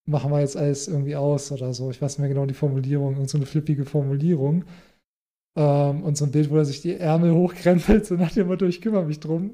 machen 0.04 0.32
wir 0.32 0.40
jetzt 0.40 0.56
alles 0.56 0.88
irgendwie 0.88 1.14
aus 1.14 1.52
oder 1.52 1.72
so. 1.74 1.92
Ich 1.92 2.02
weiß 2.02 2.18
nicht 2.18 2.22
mehr 2.22 2.28
genau 2.28 2.46
die 2.46 2.54
Formulierung, 2.54 3.14
irgend 3.14 3.30
so 3.30 3.38
eine 3.38 3.46
flippige 3.46 3.84
Formulierung. 3.84 4.64
Ähm, 5.56 6.02
und 6.02 6.16
so 6.16 6.24
ein 6.24 6.32
Bild, 6.32 6.50
wo 6.50 6.56
er 6.56 6.64
sich 6.64 6.80
die 6.80 6.96
Ärmel 6.96 7.32
hochkrempelt, 7.34 8.06
so 8.06 8.14
nach 8.14 8.32
dem 8.32 8.48
Motto, 8.48 8.66
ich 8.66 8.80
kümmere 8.80 9.04
mich 9.04 9.20
drum. 9.20 9.52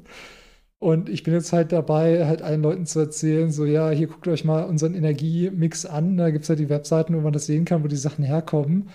Und 0.80 1.08
ich 1.08 1.24
bin 1.24 1.34
jetzt 1.34 1.52
halt 1.52 1.72
dabei, 1.72 2.26
halt 2.26 2.40
allen 2.42 2.62
Leuten 2.62 2.86
zu 2.86 3.00
erzählen, 3.00 3.50
so 3.50 3.64
ja, 3.64 3.90
hier 3.90 4.06
guckt 4.06 4.28
euch 4.28 4.44
mal 4.44 4.64
unseren 4.64 4.94
Energiemix 4.94 5.84
an. 5.86 6.16
Da 6.16 6.30
gibt 6.30 6.44
es 6.44 6.48
ja 6.48 6.54
die 6.54 6.68
Webseiten, 6.68 7.16
wo 7.16 7.20
man 7.20 7.32
das 7.32 7.46
sehen 7.46 7.64
kann, 7.64 7.82
wo 7.82 7.88
die 7.88 7.96
Sachen 7.96 8.24
herkommen, 8.24 8.88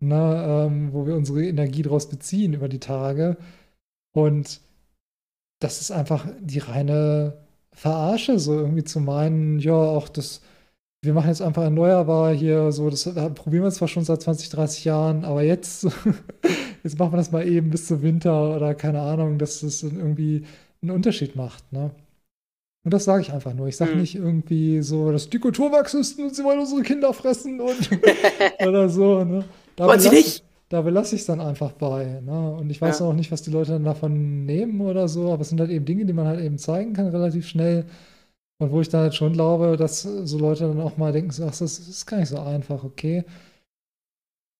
ne, 0.00 0.66
ähm, 0.68 0.92
wo 0.92 1.06
wir 1.06 1.16
unsere 1.16 1.44
Energie 1.44 1.82
draus 1.82 2.08
beziehen 2.08 2.54
über 2.54 2.68
die 2.68 2.78
Tage. 2.80 3.36
Und 4.12 4.60
das 5.60 5.80
ist 5.80 5.90
einfach 5.90 6.26
die 6.40 6.58
reine 6.60 7.38
Verarsche, 7.72 8.38
so 8.38 8.54
irgendwie 8.54 8.84
zu 8.84 9.00
meinen, 9.00 9.58
ja, 9.58 9.74
auch 9.74 10.08
das, 10.08 10.42
wir 11.02 11.14
machen 11.14 11.28
jetzt 11.28 11.42
einfach 11.42 11.64
erneuerbar 11.64 12.34
hier, 12.34 12.72
so, 12.72 12.90
das 12.90 13.04
probieren 13.34 13.64
wir 13.64 13.70
zwar 13.72 13.88
schon 13.88 14.04
seit 14.04 14.22
20, 14.22 14.50
30 14.50 14.84
Jahren, 14.84 15.24
aber 15.24 15.42
jetzt, 15.42 15.84
jetzt 16.84 16.98
machen 16.98 17.12
wir 17.12 17.16
das 17.18 17.32
mal 17.32 17.46
eben 17.46 17.70
bis 17.70 17.86
zum 17.88 18.02
Winter 18.02 18.56
oder 18.56 18.74
keine 18.74 19.00
Ahnung, 19.02 19.38
dass 19.38 19.60
das 19.60 19.82
irgendwie 19.82 20.44
einen 20.84 20.96
Unterschied 20.96 21.36
macht, 21.36 21.72
ne? 21.72 21.90
Und 22.84 22.92
das 22.92 23.04
sage 23.04 23.22
ich 23.22 23.32
einfach 23.32 23.54
nur. 23.54 23.66
Ich 23.66 23.76
sage 23.76 23.92
mhm. 23.92 24.00
nicht 24.02 24.14
irgendwie 24.14 24.82
so, 24.82 25.10
dass 25.10 25.30
die 25.30 25.38
Kulturmarxisten 25.38 26.24
und 26.24 26.36
sie 26.36 26.44
wollen 26.44 26.60
unsere 26.60 26.82
Kinder 26.82 27.14
fressen 27.14 27.60
und 27.60 27.90
oder 28.66 28.88
so, 28.88 29.24
ne? 29.24 29.44
Da 29.76 29.86
Wollen 29.86 30.00
sie 30.00 30.10
nicht? 30.10 30.44
Da 30.68 30.82
belasse 30.82 31.14
ich 31.14 31.22
es 31.22 31.26
dann 31.26 31.40
einfach 31.40 31.72
bei. 31.72 32.20
Ne? 32.24 32.50
Und 32.54 32.70
ich 32.70 32.80
weiß 32.80 33.00
ja. 33.00 33.06
auch 33.06 33.12
nicht, 33.12 33.30
was 33.32 33.42
die 33.42 33.50
Leute 33.50 33.72
dann 33.72 33.84
davon 33.84 34.44
nehmen 34.44 34.80
oder 34.80 35.08
so, 35.08 35.32
aber 35.32 35.42
es 35.42 35.48
sind 35.48 35.60
halt 35.60 35.70
eben 35.70 35.84
Dinge, 35.84 36.04
die 36.04 36.12
man 36.12 36.26
halt 36.26 36.40
eben 36.40 36.58
zeigen 36.58 36.94
kann, 36.94 37.08
relativ 37.08 37.46
schnell. 37.46 37.84
Und 38.58 38.70
wo 38.70 38.80
ich 38.80 38.88
dann 38.88 39.02
halt 39.02 39.14
schon 39.14 39.32
glaube, 39.32 39.76
dass 39.76 40.02
so 40.02 40.38
Leute 40.38 40.66
dann 40.66 40.80
auch 40.80 40.96
mal 40.96 41.12
denken, 41.12 41.30
ach, 41.42 41.56
das 41.56 41.60
ist 41.60 42.06
gar 42.06 42.18
nicht 42.18 42.28
so 42.28 42.38
einfach, 42.38 42.84
okay. 42.84 43.24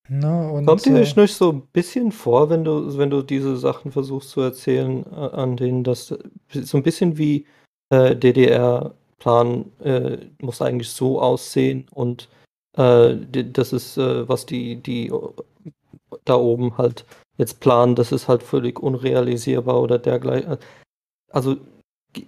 Na, 0.09 0.51
und, 0.51 0.67
Kommt 0.67 0.85
dir 0.85 0.93
nicht 0.93 1.17
äh, 1.17 1.27
so 1.27 1.53
ein 1.53 1.63
bisschen 1.73 2.13
vor, 2.13 2.51
wenn 2.51 2.65
du, 2.65 2.99
wenn 2.99 3.09
du 3.09 3.23
diese 3.23 3.57
Sachen 3.57 3.91
versuchst 3.91 4.31
zu 4.31 4.43
erzählen, 4.43 5.05
äh, 5.11 5.15
an 5.15 5.57
denen 5.57 5.83
das 5.83 6.15
so 6.53 6.77
ein 6.77 6.83
bisschen 6.83 7.17
wie 7.17 7.47
äh, 7.89 8.15
DDR-Plan 8.15 9.73
äh, 9.81 10.19
muss 10.43 10.61
eigentlich 10.61 10.91
so 10.91 11.21
aussehen 11.23 11.87
und 11.91 12.29
äh, 12.77 13.17
das 13.17 13.73
ist, 13.73 13.97
äh, 13.97 14.29
was 14.29 14.45
die, 14.45 14.77
die 14.77 15.11
da 16.27 16.35
oben 16.37 16.77
halt 16.77 17.07
jetzt 17.39 17.61
planen, 17.61 17.95
das 17.95 18.13
ist 18.13 18.29
halt 18.29 18.43
völlig 18.43 18.81
unrealisierbar 18.81 19.81
oder 19.81 19.99
dergleichen. 19.99 20.59
Also 21.33 21.57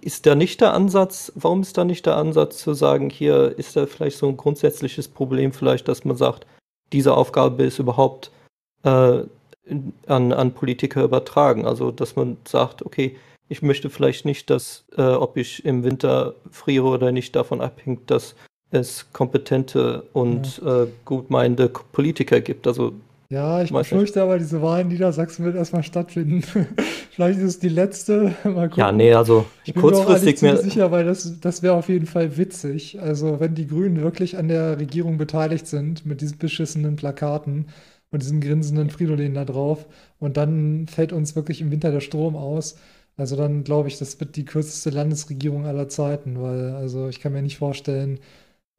ist 0.01 0.25
da 0.25 0.35
nicht 0.35 0.61
der 0.61 0.73
Ansatz, 0.73 1.31
warum 1.35 1.61
ist 1.61 1.77
da 1.77 1.85
nicht 1.85 2.05
der 2.07 2.17
Ansatz 2.17 2.57
zu 2.57 2.73
sagen, 2.73 3.09
hier 3.09 3.57
ist 3.57 3.75
da 3.75 3.85
vielleicht 3.85 4.17
so 4.17 4.27
ein 4.27 4.35
grundsätzliches 4.35 5.07
Problem, 5.07 5.53
vielleicht, 5.53 5.87
dass 5.87 6.03
man 6.03 6.17
sagt, 6.17 6.45
diese 6.93 7.15
Aufgabe 7.15 7.63
ist 7.63 7.79
überhaupt 7.79 8.31
äh, 8.83 9.23
an, 10.07 10.33
an 10.33 10.51
Politiker 10.53 11.03
übertragen. 11.03 11.65
Also, 11.65 11.91
dass 11.91 12.15
man 12.15 12.37
sagt, 12.45 12.85
okay, 12.85 13.17
ich 13.49 13.61
möchte 13.61 13.89
vielleicht 13.89 14.25
nicht, 14.25 14.49
dass, 14.49 14.85
äh, 14.97 15.01
ob 15.01 15.37
ich 15.37 15.63
im 15.65 15.83
Winter 15.83 16.35
friere 16.51 16.87
oder 16.87 17.11
nicht, 17.11 17.35
davon 17.35 17.61
abhängt, 17.61 18.11
dass 18.11 18.35
es 18.71 19.11
kompetente 19.13 20.03
und 20.13 20.57
ja. 20.57 20.83
äh, 20.83 20.87
gutmeinende 21.05 21.69
Politiker 21.69 22.41
gibt. 22.41 22.67
Also 22.67 22.93
ja, 23.29 23.61
ich 23.61 23.71
befürchte 23.71 24.21
aber, 24.21 24.37
diese 24.37 24.61
Wahl 24.61 24.81
in 24.81 24.87
Niedersachsen 24.87 25.43
wird 25.43 25.55
erstmal 25.55 25.83
stattfinden. 25.83 26.43
Vielleicht 27.11 27.39
ist 27.39 27.45
es 27.45 27.59
die 27.59 27.69
letzte. 27.69 28.35
Mal 28.43 28.69
gucken. 28.69 28.79
Ja, 28.79 28.91
nee, 28.91 29.13
also 29.13 29.45
ich 29.65 29.73
bin 29.73 29.81
kurzfristig 29.81 30.41
mir 30.41 30.53
auch 30.53 30.61
sicher, 30.61 30.91
weil 30.91 31.03
das, 31.03 31.39
das 31.41 31.61
wäre 31.61 31.73
auf 31.73 31.89
jeden 31.89 32.05
Fall 32.05 32.37
witzig. 32.37 33.01
Also, 33.01 33.39
wenn 33.39 33.53
die 33.53 33.67
Grünen 33.67 34.01
wirklich 34.01 34.37
an 34.37 34.47
der 34.47 34.79
Regierung 34.79 35.17
beteiligt 35.17 35.67
sind, 35.67 36.05
mit 36.05 36.21
diesen 36.21 36.37
beschissenen 36.37 36.95
Plakaten 36.95 37.67
und 38.11 38.21
diesem 38.21 38.39
grinsenden 38.39 38.89
Fridolin 38.89 39.33
da 39.33 39.43
drauf, 39.43 39.87
und 40.19 40.37
dann 40.37 40.87
fällt 40.87 41.11
uns 41.11 41.35
wirklich 41.35 41.59
im 41.59 41.71
Winter 41.71 41.91
der 41.91 42.01
Strom 42.01 42.35
aus. 42.37 42.77
Also, 43.17 43.35
dann 43.35 43.65
glaube 43.65 43.89
ich, 43.89 43.97
das 43.97 44.17
wird 44.21 44.37
die 44.37 44.45
kürzeste 44.45 44.89
Landesregierung 44.89 45.65
aller 45.65 45.89
Zeiten, 45.89 46.41
weil, 46.41 46.71
also, 46.75 47.09
ich 47.09 47.19
kann 47.19 47.33
mir 47.33 47.41
nicht 47.41 47.57
vorstellen, 47.57 48.19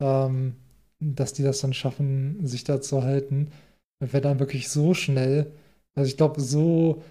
ähm, 0.00 0.54
dass 1.00 1.32
die 1.32 1.42
das 1.42 1.60
dann 1.60 1.74
schaffen, 1.74 2.38
sich 2.46 2.64
da 2.64 2.80
zu 2.80 3.02
halten. 3.02 3.48
Wenn 4.00 4.22
dann 4.22 4.38
wirklich 4.40 4.68
so 4.68 4.94
schnell, 4.94 5.52
also 5.94 6.08
ich 6.08 6.16
glaube, 6.16 6.40
so, 6.40 7.02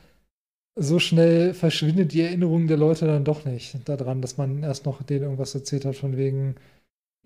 so 0.76 1.00
schnell 1.00 1.54
verschwindet 1.54 2.14
die 2.14 2.22
Erinnerung 2.22 2.68
der 2.68 2.78
Leute 2.78 3.08
dann 3.08 3.26
doch 3.26 3.46
nicht 3.46 3.88
daran, 3.90 4.22
dass 4.22 4.38
man 4.38 4.64
erst 4.64 4.86
noch 4.86 5.04
denen 5.04 5.24
irgendwas 5.24 5.56
erzählt 5.56 5.86
hat, 5.86 5.96
von 5.96 6.18
wegen, 6.18 6.56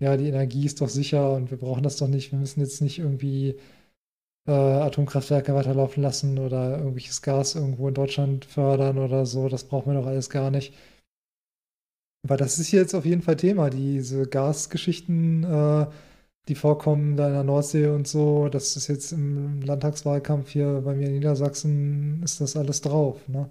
ja, 0.00 0.16
die 0.16 0.28
Energie 0.28 0.66
ist 0.66 0.80
doch 0.80 0.88
sicher 0.88 1.34
und 1.34 1.50
wir 1.50 1.58
brauchen 1.58 1.84
das 1.84 1.96
doch 1.98 2.08
nicht, 2.08 2.32
wir 2.32 2.38
müssen 2.40 2.60
jetzt 2.60 2.82
nicht 2.82 2.98
irgendwie 2.98 3.56
äh, 4.46 4.52
Atomkraftwerke 4.52 5.54
weiterlaufen 5.54 6.02
lassen 6.02 6.38
oder 6.38 6.78
irgendwelches 6.78 7.22
Gas 7.22 7.54
irgendwo 7.54 7.88
in 7.88 7.94
Deutschland 7.94 8.44
fördern 8.44 8.98
oder 8.98 9.26
so, 9.26 9.48
das 9.48 9.64
brauchen 9.64 9.92
wir 9.92 10.00
doch 10.00 10.06
alles 10.08 10.30
gar 10.30 10.50
nicht. 10.50 10.74
Weil 12.26 12.36
das 12.36 12.58
ist 12.58 12.70
jetzt 12.72 12.94
auf 12.94 13.04
jeden 13.04 13.22
Fall 13.22 13.36
Thema, 13.36 13.68
diese 13.70 14.26
Gasgeschichten, 14.26 15.44
äh, 15.44 15.86
die 16.48 16.54
vorkommen 16.54 17.16
da 17.16 17.28
in 17.28 17.34
der 17.34 17.44
Nordsee 17.44 17.86
und 17.88 18.08
so, 18.08 18.48
das 18.48 18.76
ist 18.76 18.88
jetzt 18.88 19.12
im 19.12 19.62
Landtagswahlkampf 19.62 20.50
hier 20.50 20.82
bei 20.84 20.94
mir 20.94 21.06
in 21.06 21.14
Niedersachsen, 21.14 22.22
ist 22.24 22.40
das 22.40 22.56
alles 22.56 22.80
drauf. 22.80 23.28
Ne? 23.28 23.48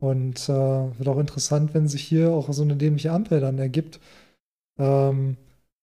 Und 0.00 0.48
äh, 0.48 0.52
wird 0.98 1.08
auch 1.08 1.18
interessant, 1.18 1.74
wenn 1.74 1.88
sich 1.88 2.02
hier 2.04 2.30
auch 2.30 2.52
so 2.52 2.62
eine 2.62 2.76
dämliche 2.76 3.12
Ampel 3.12 3.40
dann 3.40 3.58
ergibt, 3.58 4.00
ähm, 4.78 5.36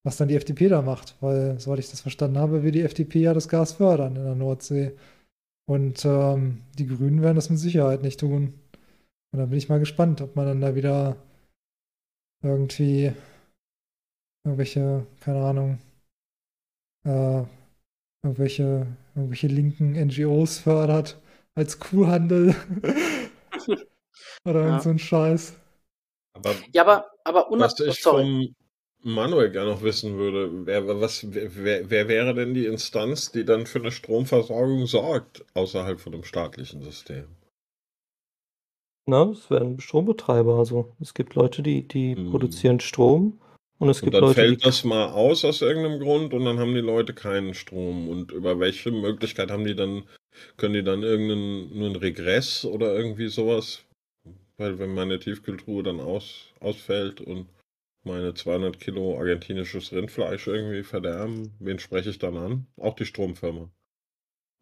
was 0.04 0.18
dann 0.18 0.30
die 0.30 0.36
FDP 0.36 0.70
da 0.70 0.82
macht, 0.82 1.16
weil, 1.22 1.60
soweit 1.60 1.80
ich 1.80 1.90
das 1.90 2.02
verstanden 2.02 2.38
habe, 2.38 2.64
will 2.64 2.72
die 2.72 2.82
FDP 2.82 3.22
ja 3.22 3.34
das 3.34 3.50
Gas 3.50 3.74
fördern 3.74 4.16
in 4.16 4.24
der 4.24 4.36
Nordsee. 4.36 4.94
Und 5.68 6.04
ähm, 6.06 6.62
die 6.78 6.88
Grünen 6.88 7.22
werden 7.22 7.36
das 7.36 7.50
mit 7.50 7.60
Sicherheit 7.60 8.02
nicht 8.02 8.20
tun. 8.20 8.54
Und 9.32 9.40
da 9.40 9.46
bin 9.46 9.58
ich 9.58 9.70
mal 9.70 9.80
gespannt, 9.80 10.22
ob 10.22 10.36
man 10.36 10.48
dann 10.48 10.62
da 10.62 10.76
wieder 10.76 11.18
irgendwie 12.44 13.12
irgendwelche, 14.44 15.06
keine 15.20 15.44
Ahnung, 15.44 15.80
äh, 17.10 17.44
irgendwelche, 18.24 18.88
irgendwelche 19.16 19.48
linken 19.48 19.94
NGOs 19.94 20.60
fördert 20.60 21.20
als 21.56 21.80
Kuhhandel 21.80 22.56
oder 24.46 24.66
ja. 24.66 24.80
so 24.80 24.90
ein 24.90 25.00
Scheiß. 25.00 25.56
Aber 26.34 26.54
ja, 26.72 26.84
aber, 26.84 27.12
aber 27.24 27.48
was 27.50 27.80
ich 27.80 28.02
sorry. 28.02 28.24
vom 28.24 28.56
Manuel 29.02 29.52
gerne 29.52 29.72
noch 29.72 29.82
wissen 29.82 30.18
würde, 30.18 30.66
wer, 30.66 30.88
was, 31.02 31.26
wer, 31.32 31.90
wer 31.90 32.08
wäre 32.08 32.34
denn 32.34 32.54
die 32.54 32.66
Instanz, 32.66 33.32
die 33.32 33.46
dann 33.46 33.66
für 33.66 33.80
eine 33.80 33.92
Stromversorgung 33.92 34.88
sorgt, 34.88 35.46
außerhalb 35.54 36.00
von 36.00 36.12
dem 36.12 36.24
staatlichen 36.24 36.82
System? 36.84 37.26
Na, 39.06 39.32
es 39.32 39.50
werden 39.50 39.80
Strombetreiber. 39.80 40.60
Also 40.60 40.94
es 41.00 41.14
gibt 41.14 41.36
Leute, 41.36 41.64
die, 41.64 41.88
die 41.88 42.16
hm. 42.16 42.30
produzieren 42.30 42.80
Strom 42.80 43.40
und 43.80 43.90
es 43.90 44.02
gibt 44.02 44.14
und 44.14 44.22
dann 44.22 44.24
Leute, 44.24 44.42
fällt 44.42 44.66
das 44.66 44.84
mal 44.84 45.08
aus 45.08 45.46
aus 45.46 45.62
irgendeinem 45.62 46.00
Grund 46.00 46.34
und 46.34 46.44
dann 46.44 46.60
haben 46.60 46.76
die 46.76 46.82
Leute 46.82 47.14
keinen 47.14 47.54
Strom. 47.54 48.10
Und 48.10 48.32
über 48.32 48.60
welche 48.60 48.92
Möglichkeit 48.92 49.50
haben 49.52 49.66
die 49.66 49.76
dann, 49.76 50.04
können 50.58 50.74
die 50.74 50.84
dann 50.84 51.02
irgendeinen 51.02 51.96
Regress 51.96 52.66
oder 52.66 52.94
irgendwie 52.94 53.30
sowas? 53.30 53.86
Weil 54.58 54.78
wenn 54.80 54.94
meine 54.94 55.18
Tiefkühltruhe 55.18 55.84
dann 55.84 56.02
aus, 56.02 56.54
ausfällt 56.60 57.22
und 57.22 57.48
meine 58.04 58.34
200 58.34 58.80
Kilo 58.82 59.18
argentinisches 59.18 59.94
Rindfleisch 59.94 60.48
irgendwie 60.48 60.84
verderben, 60.84 61.54
wen 61.60 61.80
spreche 61.80 62.10
ich 62.10 62.20
dann 62.20 62.36
an? 62.36 62.68
Auch 62.78 62.96
die 62.96 63.06
Stromfirma. 63.06 63.70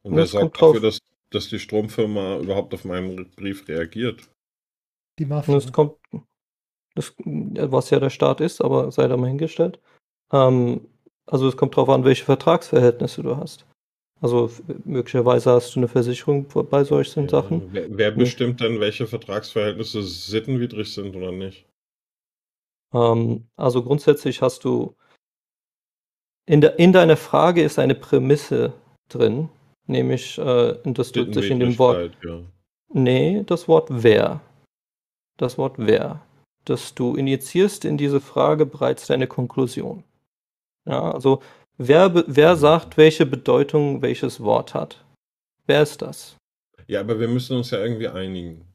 Und 0.04 0.16
wer 0.16 0.28
sorgt 0.28 0.62
dafür, 0.62 0.80
dass, 0.80 1.00
dass 1.32 1.50
die 1.50 1.60
Stromfirma 1.60 2.38
überhaupt 2.38 2.74
auf 2.76 2.86
meinen 2.86 3.32
Brief 3.32 3.68
reagiert? 3.68 4.30
Die 5.18 5.26
Mafia. 5.26 5.56
Das 5.56 5.72
kommt, 5.72 5.98
das, 6.98 7.14
was 7.18 7.90
ja 7.90 8.00
der 8.00 8.10
Staat 8.10 8.42
ist, 8.42 8.62
aber 8.62 8.92
sei 8.92 9.08
da 9.08 9.18
mal 9.18 9.28
hingestellt. 9.28 9.80
Ähm, 10.32 10.82
also 11.26 11.48
es 11.48 11.58
kommt 11.58 11.76
darauf 11.76 11.90
an, 11.90 12.04
welche 12.04 12.26
Vertragsverhältnisse 12.26 13.22
du 13.22 13.38
hast. 13.38 13.66
Also 14.20 14.50
möglicherweise 14.84 15.52
hast 15.52 15.76
du 15.76 15.80
eine 15.80 15.88
Versicherung 15.88 16.48
bei 16.48 16.84
solchen 16.84 17.24
ja, 17.24 17.30
Sachen. 17.30 17.70
Wer, 17.72 17.86
wer 17.98 18.12
bestimmt 18.12 18.62
denn, 18.62 18.80
welche 18.80 19.06
Vertragsverhältnisse 19.06 20.02
sittenwidrig 20.02 20.92
sind 20.92 21.16
oder 21.16 21.32
nicht? 21.32 21.68
Ähm, 22.94 23.48
also 23.56 23.84
grundsätzlich 23.84 24.42
hast 24.42 24.64
du 24.64 24.96
in, 26.48 26.62
der, 26.62 26.80
in 26.80 26.94
deiner 26.94 27.18
Frage 27.18 27.62
ist 27.62 27.78
eine 27.78 27.94
Prämisse 27.94 28.74
drin, 29.10 29.50
nämlich 29.86 30.38
äh, 30.40 30.78
das 30.86 31.12
drückt 31.12 31.36
sich 31.36 31.52
in 31.52 31.60
dem 31.60 31.78
Wort. 31.78 32.18
Ja. 32.24 32.40
Nee, 32.90 33.44
das 33.46 33.68
Wort 33.68 33.90
wer. 33.92 34.42
Das 35.36 35.58
Wort 35.60 35.76
wer 35.78 36.27
dass 36.70 36.96
du 36.96 37.16
injizierst 37.16 37.86
in 37.86 37.98
diese 37.98 38.22
Frage 38.22 38.66
bereits 38.66 39.08
deine 39.08 39.28
Konklusion. 39.28 40.04
Ja, 40.86 41.12
also 41.12 41.42
wer, 41.78 42.24
wer 42.28 42.56
sagt, 42.56 42.98
welche 42.98 43.26
Bedeutung 43.26 44.02
welches 44.02 44.42
Wort 44.42 44.74
hat? 44.74 45.04
Wer 45.66 45.84
ist 45.84 46.02
das? 46.02 46.38
Ja, 46.88 47.02
aber 47.02 47.20
wir 47.20 47.28
müssen 47.28 47.58
uns 47.58 47.72
ja 47.72 47.80
irgendwie 47.80 48.08
einigen. 48.08 48.68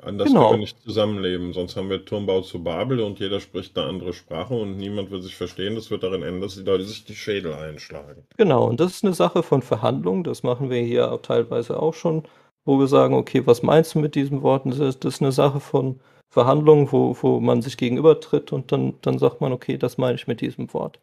Anders 0.00 0.28
genau. 0.28 0.42
können 0.42 0.52
wir 0.52 0.60
nicht 0.60 0.80
zusammenleben, 0.80 1.52
sonst 1.52 1.74
haben 1.76 1.90
wir 1.90 2.04
Turmbau 2.04 2.40
zu 2.42 2.62
Babel 2.62 3.00
und 3.00 3.18
jeder 3.18 3.40
spricht 3.40 3.76
eine 3.76 3.88
andere 3.88 4.12
Sprache 4.12 4.54
und 4.54 4.76
niemand 4.76 5.10
wird 5.10 5.24
sich 5.24 5.34
verstehen. 5.34 5.74
Das 5.74 5.90
wird 5.90 6.04
darin 6.04 6.22
enden, 6.22 6.40
dass 6.40 6.54
die 6.54 6.62
Leute 6.62 6.84
sich 6.84 7.04
die 7.04 7.16
Schädel 7.16 7.52
einschlagen. 7.52 8.24
Genau, 8.36 8.68
und 8.68 8.78
das 8.78 8.92
ist 8.92 9.04
eine 9.04 9.14
Sache 9.14 9.42
von 9.42 9.60
Verhandlungen. 9.60 10.22
Das 10.22 10.44
machen 10.44 10.70
wir 10.70 10.80
hier 10.82 11.18
teilweise 11.22 11.82
auch 11.82 11.94
schon, 11.94 12.22
wo 12.64 12.78
wir 12.78 12.86
sagen, 12.86 13.14
okay, 13.14 13.44
was 13.44 13.64
meinst 13.64 13.96
du 13.96 13.98
mit 13.98 14.14
diesen 14.14 14.42
Worten? 14.42 14.70
Das 14.70 14.78
ist, 14.78 15.04
das 15.04 15.14
ist 15.14 15.22
eine 15.22 15.32
Sache 15.32 15.58
von 15.58 15.98
Verhandlungen, 16.30 16.92
wo, 16.92 17.16
wo 17.20 17.40
man 17.40 17.62
sich 17.62 17.76
gegenübertritt 17.76 18.52
und 18.52 18.70
dann, 18.72 18.94
dann 19.02 19.18
sagt 19.18 19.40
man, 19.40 19.52
okay, 19.52 19.78
das 19.78 19.98
meine 19.98 20.14
ich 20.14 20.26
mit 20.26 20.40
diesem 20.40 20.72
Wort. 20.74 21.00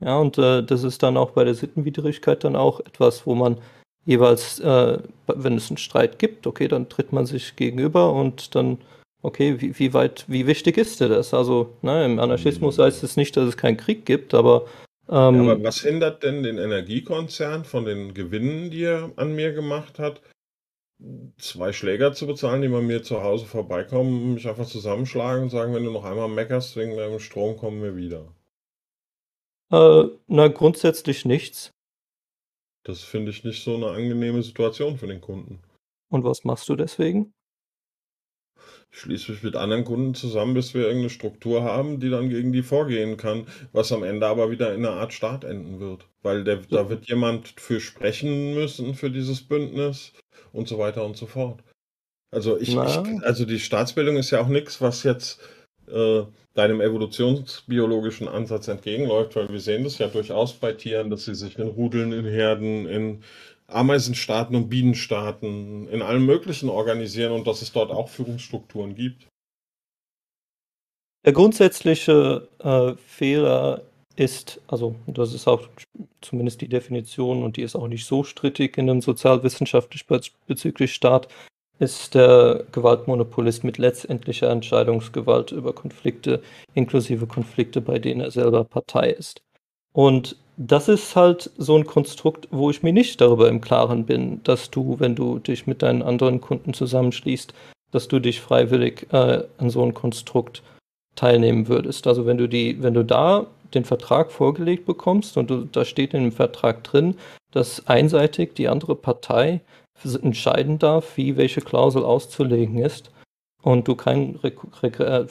Ja, 0.00 0.18
und 0.18 0.38
äh, 0.38 0.62
das 0.62 0.84
ist 0.84 1.02
dann 1.02 1.16
auch 1.16 1.30
bei 1.30 1.44
der 1.44 1.54
Sittenwidrigkeit 1.54 2.44
dann 2.44 2.56
auch 2.56 2.80
etwas, 2.80 3.26
wo 3.26 3.34
man 3.34 3.58
jeweils, 4.04 4.60
äh, 4.60 4.98
wenn 5.26 5.56
es 5.56 5.70
einen 5.70 5.78
Streit 5.78 6.18
gibt, 6.18 6.46
okay, 6.46 6.68
dann 6.68 6.88
tritt 6.88 7.12
man 7.12 7.26
sich 7.26 7.56
gegenüber 7.56 8.12
und 8.12 8.54
dann, 8.54 8.78
okay, 9.22 9.60
wie, 9.60 9.78
wie 9.78 9.94
weit, 9.94 10.24
wie 10.28 10.46
wichtig 10.46 10.76
ist 10.76 11.00
dir 11.00 11.08
das? 11.08 11.32
Also, 11.32 11.70
ne, 11.82 12.04
im 12.04 12.18
Anarchismus 12.18 12.78
heißt 12.78 13.02
es 13.02 13.16
nicht, 13.16 13.36
dass 13.36 13.48
es 13.48 13.56
keinen 13.56 13.76
Krieg 13.76 14.04
gibt, 14.04 14.34
aber 14.34 14.66
ähm, 15.08 15.46
ja, 15.46 15.52
aber 15.52 15.62
was 15.62 15.80
hindert 15.80 16.22
denn 16.22 16.42
den 16.42 16.58
Energiekonzern 16.58 17.64
von 17.64 17.84
den 17.84 18.14
Gewinnen, 18.14 18.70
die 18.70 18.84
er 18.84 19.10
an 19.16 19.34
mir 19.34 19.52
gemacht 19.52 19.98
hat, 19.98 20.20
zwei 21.38 21.72
Schläger 21.72 22.12
zu 22.12 22.26
bezahlen, 22.26 22.62
die 22.62 22.68
bei 22.68 22.80
mir 22.80 23.02
zu 23.02 23.22
Hause 23.22 23.46
vorbeikommen, 23.46 24.34
mich 24.34 24.48
einfach 24.48 24.66
zusammenschlagen 24.66 25.44
und 25.44 25.50
sagen, 25.50 25.74
wenn 25.74 25.84
du 25.84 25.90
noch 25.90 26.04
einmal 26.04 26.28
meckerst 26.28 26.76
wegen 26.76 26.96
deinem 26.96 27.20
Strom, 27.20 27.56
kommen 27.56 27.82
wir 27.82 27.96
wieder? 27.96 28.34
Äh, 29.70 30.08
na, 30.26 30.48
grundsätzlich 30.48 31.24
nichts. 31.24 31.72
Das 32.84 33.02
finde 33.02 33.30
ich 33.30 33.44
nicht 33.44 33.64
so 33.64 33.74
eine 33.76 33.88
angenehme 33.88 34.42
Situation 34.42 34.98
für 34.98 35.06
den 35.06 35.20
Kunden. 35.20 35.62
Und 36.10 36.24
was 36.24 36.44
machst 36.44 36.68
du 36.68 36.76
deswegen? 36.76 37.32
Ich 38.92 39.00
schließe 39.00 39.32
mich 39.32 39.42
mit 39.42 39.56
anderen 39.56 39.84
Kunden 39.84 40.14
zusammen, 40.14 40.54
bis 40.54 40.72
wir 40.74 40.82
irgendeine 40.82 41.10
Struktur 41.10 41.64
haben, 41.64 41.98
die 41.98 42.10
dann 42.10 42.28
gegen 42.28 42.52
die 42.52 42.62
vorgehen 42.62 43.16
kann, 43.16 43.48
was 43.72 43.90
am 43.90 44.04
Ende 44.04 44.26
aber 44.26 44.50
wieder 44.50 44.72
in 44.72 44.86
einer 44.86 44.94
Art 44.94 45.12
Staat 45.12 45.42
enden 45.42 45.80
wird. 45.80 46.06
Weil 46.22 46.44
der, 46.44 46.58
da 46.58 46.88
wird 46.88 47.08
jemand 47.08 47.48
für 47.58 47.80
sprechen 47.80 48.54
müssen 48.54 48.94
für 48.94 49.10
dieses 49.10 49.42
Bündnis 49.42 50.12
und 50.54 50.68
so 50.68 50.78
weiter 50.78 51.04
und 51.04 51.16
so 51.16 51.26
fort. 51.26 51.62
Also 52.30 52.58
ich, 52.58 52.70
ich 52.70 52.78
also 52.78 53.44
die 53.44 53.60
Staatsbildung 53.60 54.16
ist 54.16 54.30
ja 54.30 54.40
auch 54.40 54.48
nichts, 54.48 54.80
was 54.80 55.02
jetzt 55.02 55.40
äh, 55.88 56.22
deinem 56.54 56.80
evolutionsbiologischen 56.80 58.28
Ansatz 58.28 58.68
entgegenläuft, 58.68 59.36
weil 59.36 59.50
wir 59.50 59.60
sehen 59.60 59.84
das 59.84 59.98
ja 59.98 60.08
durchaus 60.08 60.54
bei 60.54 60.72
Tieren, 60.72 61.10
dass 61.10 61.24
sie 61.24 61.34
sich 61.34 61.58
in 61.58 61.68
Rudeln, 61.68 62.12
in 62.12 62.24
Herden, 62.24 62.86
in 62.86 63.22
Ameisenstaaten 63.66 64.56
und 64.56 64.68
Bienenstaaten, 64.68 65.88
in 65.88 66.02
allem 66.02 66.26
Möglichen 66.26 66.68
organisieren 66.68 67.32
und 67.32 67.46
dass 67.46 67.62
es 67.62 67.72
dort 67.72 67.90
auch 67.90 68.08
Führungsstrukturen 68.08 68.94
gibt. 68.94 69.26
Der 71.24 71.32
grundsätzliche 71.32 72.48
äh, 72.58 72.94
Fehler 73.06 73.82
ist, 74.16 74.60
also 74.68 74.94
das 75.06 75.34
ist 75.34 75.48
auch 75.48 75.62
zumindest 76.20 76.60
die 76.60 76.68
Definition 76.68 77.42
und 77.42 77.56
die 77.56 77.62
ist 77.62 77.76
auch 77.76 77.88
nicht 77.88 78.06
so 78.06 78.24
strittig 78.24 78.78
in 78.78 78.86
dem 78.86 79.00
sozialwissenschaftlich 79.00 80.06
bezüglich 80.46 80.94
Staat, 80.94 81.28
ist 81.78 82.14
der 82.14 82.64
Gewaltmonopolist 82.72 83.64
mit 83.64 83.78
letztendlicher 83.78 84.50
Entscheidungsgewalt 84.50 85.50
über 85.50 85.72
Konflikte, 85.72 86.40
inklusive 86.74 87.26
Konflikte, 87.26 87.80
bei 87.80 87.98
denen 87.98 88.20
er 88.20 88.30
selber 88.30 88.64
Partei 88.64 89.10
ist. 89.10 89.42
Und 89.92 90.36
das 90.56 90.88
ist 90.88 91.16
halt 91.16 91.50
so 91.58 91.76
ein 91.76 91.84
Konstrukt, 91.84 92.46
wo 92.52 92.70
ich 92.70 92.82
mir 92.82 92.92
nicht 92.92 93.20
darüber 93.20 93.48
im 93.48 93.60
Klaren 93.60 94.06
bin, 94.06 94.40
dass 94.44 94.70
du, 94.70 95.00
wenn 95.00 95.16
du 95.16 95.40
dich 95.40 95.66
mit 95.66 95.82
deinen 95.82 96.02
anderen 96.02 96.40
Kunden 96.40 96.74
zusammenschließt, 96.74 97.52
dass 97.90 98.06
du 98.06 98.20
dich 98.20 98.40
freiwillig 98.40 99.08
äh, 99.12 99.42
an 99.58 99.70
so 99.70 99.82
ein 99.82 99.94
Konstrukt 99.94 100.62
teilnehmen 101.16 101.68
würdest. 101.68 102.06
Also 102.06 102.26
wenn 102.26 102.38
du 102.38 102.48
die, 102.48 102.82
wenn 102.82 102.94
du 102.94 103.04
da 103.04 103.46
den 103.74 103.84
Vertrag 103.84 104.32
vorgelegt 104.32 104.86
bekommst 104.86 105.36
und 105.36 105.50
du, 105.50 105.64
da 105.64 105.84
steht 105.84 106.14
in 106.14 106.22
dem 106.22 106.32
Vertrag 106.32 106.84
drin, 106.84 107.16
dass 107.50 107.86
einseitig 107.86 108.54
die 108.54 108.68
andere 108.68 108.96
Partei 108.96 109.60
entscheiden 110.22 110.78
darf, 110.78 111.16
wie 111.16 111.36
welche 111.36 111.60
Klausel 111.60 112.04
auszulegen 112.04 112.78
ist 112.78 113.10
und 113.62 113.88
du 113.88 113.94
kein, 113.94 114.38
äh, 114.42 114.52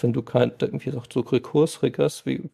wenn 0.01 0.13
du 0.13 0.21
kein, 0.23 0.51
wie 0.59 0.77
gesagt, 0.79 1.13
so 1.13 1.19
Rekurs, 1.19 1.83
Rekurs, 1.83 2.25
wie, 2.25 2.49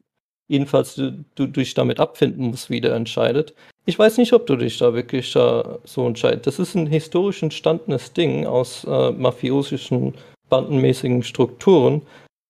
jedenfalls 0.50 0.96
du, 0.96 1.24
du 1.36 1.48
dich 1.48 1.74
damit 1.74 2.00
abfinden 2.00 2.48
musst, 2.48 2.70
wie 2.70 2.82
der 2.82 2.96
entscheidet. 2.96 3.54
Ich 3.86 3.98
weiß 3.98 4.18
nicht, 4.18 4.34
ob 4.34 4.46
du 4.46 4.58
dich 4.58 4.78
da 4.78 4.94
wirklich 4.94 5.36
äh, 5.36 5.64
so 5.86 6.06
entscheidest. 6.06 6.48
Das 6.48 6.60
ist 6.60 6.76
ein 6.76 6.88
historisch 6.88 7.42
entstandenes 7.42 8.12
Ding 8.12 8.46
aus 8.46 8.84
äh, 8.84 9.12
mafiosischen, 9.12 10.16
bandenmäßigen 10.50 11.24
Strukturen. 11.24 12.02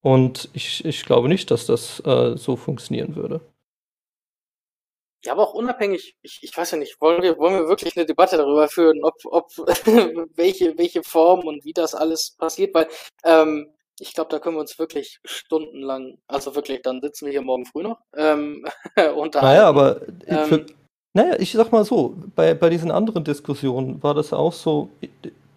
Und 0.02 0.50
ich, 0.54 0.86
ich 0.86 1.06
glaube 1.06 1.28
nicht, 1.28 1.52
dass 1.52 1.66
das 1.66 2.00
äh, 2.06 2.38
so 2.38 2.56
funktionieren 2.56 3.16
würde. 3.16 3.42
Ja, 5.26 5.34
aber 5.34 5.44
auch 5.44 5.54
unabhängig, 5.54 6.16
ich, 6.22 6.40
ich 6.42 6.56
weiß 6.56 6.72
ja 6.72 6.78
nicht, 6.78 7.02
wollen 7.02 7.22
wir, 7.22 7.38
wollen 7.38 7.56
wir 7.56 7.68
wirklich 7.68 7.98
eine 7.98 8.06
Debatte 8.06 8.38
darüber 8.38 8.70
führen, 8.70 9.04
ob, 9.04 9.16
ob 9.26 9.50
welche, 10.36 10.78
welche 10.78 11.04
Form 11.04 11.46
und 11.46 11.66
wie 11.66 11.74
das 11.74 11.94
alles 11.94 12.36
passiert, 12.38 12.74
weil 12.74 12.88
ähm, 13.26 13.74
ich 14.00 14.14
glaube, 14.14 14.30
da 14.30 14.40
können 14.40 14.56
wir 14.56 14.62
uns 14.62 14.80
wirklich 14.80 15.20
stundenlang, 15.26 16.20
also 16.28 16.56
wirklich, 16.56 16.82
dann 16.84 17.02
sitzen 17.02 17.26
wir 17.26 17.34
hier 17.34 17.42
morgen 17.42 17.66
früh 17.66 17.84
noch 17.84 18.00
ähm. 18.16 18.66
Naja, 18.96 19.68
aber 19.68 20.02
ähm, 20.26 20.46
für, 20.48 20.66
naja, 21.14 21.36
ich 21.38 21.52
sag 21.52 21.72
mal 21.74 21.84
so, 21.84 22.16
bei, 22.34 22.54
bei 22.54 22.70
diesen 22.70 22.92
anderen 22.92 23.26
Diskussionen 23.26 24.02
war 24.02 24.14
das 24.14 24.32
auch 24.32 24.54
so, 24.54 24.90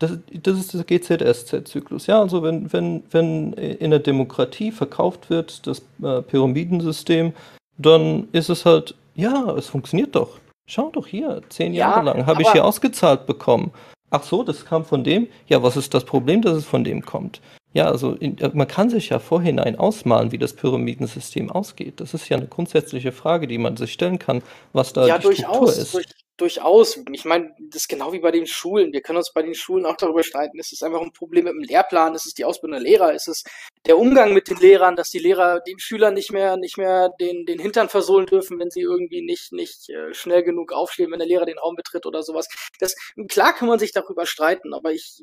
das, 0.02 0.18
das 0.42 0.58
ist 0.58 0.74
der 0.74 0.84
GZSZ-Zyklus. 0.84 2.06
Ja, 2.06 2.20
also 2.20 2.42
wenn, 2.42 2.72
wenn, 2.72 3.02
wenn 3.10 3.52
in 3.52 3.90
der 3.90 4.00
Demokratie 4.00 4.72
verkauft 4.72 5.30
wird, 5.30 5.66
das 5.66 5.82
äh, 6.02 6.22
Pyramidensystem, 6.22 7.32
dann 7.78 8.28
ist 8.32 8.48
es 8.48 8.64
halt, 8.64 8.94
ja, 9.14 9.54
es 9.56 9.68
funktioniert 9.68 10.14
doch. 10.14 10.38
Schau 10.66 10.90
doch 10.90 11.06
hier, 11.06 11.42
zehn 11.48 11.74
ja, 11.74 11.90
Jahre 11.90 12.04
lang 12.04 12.26
habe 12.26 12.42
ich 12.42 12.50
hier 12.50 12.64
ausgezahlt 12.64 13.26
bekommen. 13.26 13.72
Ach 14.10 14.22
so, 14.22 14.42
das 14.42 14.64
kam 14.64 14.84
von 14.84 15.04
dem? 15.04 15.28
Ja, 15.46 15.62
was 15.62 15.76
ist 15.76 15.94
das 15.94 16.04
Problem, 16.04 16.42
dass 16.42 16.56
es 16.56 16.66
von 16.66 16.84
dem 16.84 17.04
kommt? 17.04 17.40
Ja, 17.74 17.86
also 17.86 18.12
in, 18.12 18.38
äh, 18.38 18.50
man 18.52 18.68
kann 18.68 18.90
sich 18.90 19.08
ja 19.08 19.18
vorhinein 19.18 19.78
ausmalen, 19.78 20.32
wie 20.32 20.38
das 20.38 20.52
Pyramidensystem 20.52 21.50
ausgeht. 21.50 22.00
Das 22.00 22.12
ist 22.12 22.28
ja 22.28 22.36
eine 22.36 22.46
grundsätzliche 22.46 23.12
Frage, 23.12 23.46
die 23.46 23.58
man 23.58 23.76
sich 23.76 23.92
stellen 23.92 24.18
kann, 24.18 24.42
was 24.72 24.92
da 24.92 25.06
ja, 25.06 25.18
die 25.18 25.24
durchaus, 25.24 25.38
Struktur 25.54 25.68
ist. 25.68 25.94
Durch, 25.94 26.06
durchaus. 26.42 26.98
Ich 27.12 27.24
meine, 27.24 27.54
das 27.70 27.82
ist 27.82 27.88
genau 27.88 28.12
wie 28.12 28.18
bei 28.18 28.32
den 28.32 28.46
Schulen. 28.46 28.92
Wir 28.92 29.00
können 29.00 29.18
uns 29.18 29.32
bei 29.32 29.42
den 29.42 29.54
Schulen 29.54 29.86
auch 29.86 29.96
darüber 29.96 30.24
streiten. 30.24 30.58
Ist 30.58 30.72
es 30.72 30.82
einfach 30.82 31.00
ein 31.00 31.12
Problem 31.12 31.44
mit 31.44 31.54
dem 31.54 31.62
Lehrplan? 31.62 32.14
Ist 32.16 32.26
es 32.26 32.34
die 32.34 32.44
Ausbildung 32.44 32.80
der 32.80 32.90
Lehrer? 32.90 33.14
Ist 33.14 33.28
es 33.28 33.44
der 33.86 33.96
Umgang 33.96 34.34
mit 34.34 34.48
den 34.48 34.56
Lehrern, 34.56 34.96
dass 34.96 35.10
die 35.10 35.20
Lehrer 35.20 35.60
den 35.60 35.78
Schülern 35.78 36.14
nicht 36.14 36.32
mehr, 36.32 36.56
nicht 36.56 36.78
mehr 36.78 37.10
den, 37.20 37.46
den 37.46 37.60
Hintern 37.60 37.88
versohlen 37.88 38.26
dürfen, 38.26 38.58
wenn 38.58 38.70
sie 38.70 38.80
irgendwie 38.80 39.22
nicht, 39.22 39.52
nicht 39.52 39.88
äh, 39.90 40.12
schnell 40.12 40.42
genug 40.42 40.72
aufstehen, 40.72 41.12
wenn 41.12 41.20
der 41.20 41.28
Lehrer 41.28 41.46
den 41.46 41.58
Raum 41.58 41.76
betritt 41.76 42.06
oder 42.06 42.22
sowas? 42.22 42.48
Das, 42.80 42.96
klar 43.28 43.52
kann 43.54 43.68
man 43.68 43.78
sich 43.78 43.92
darüber 43.92 44.26
streiten, 44.26 44.74
aber 44.74 44.92
ich 44.92 45.22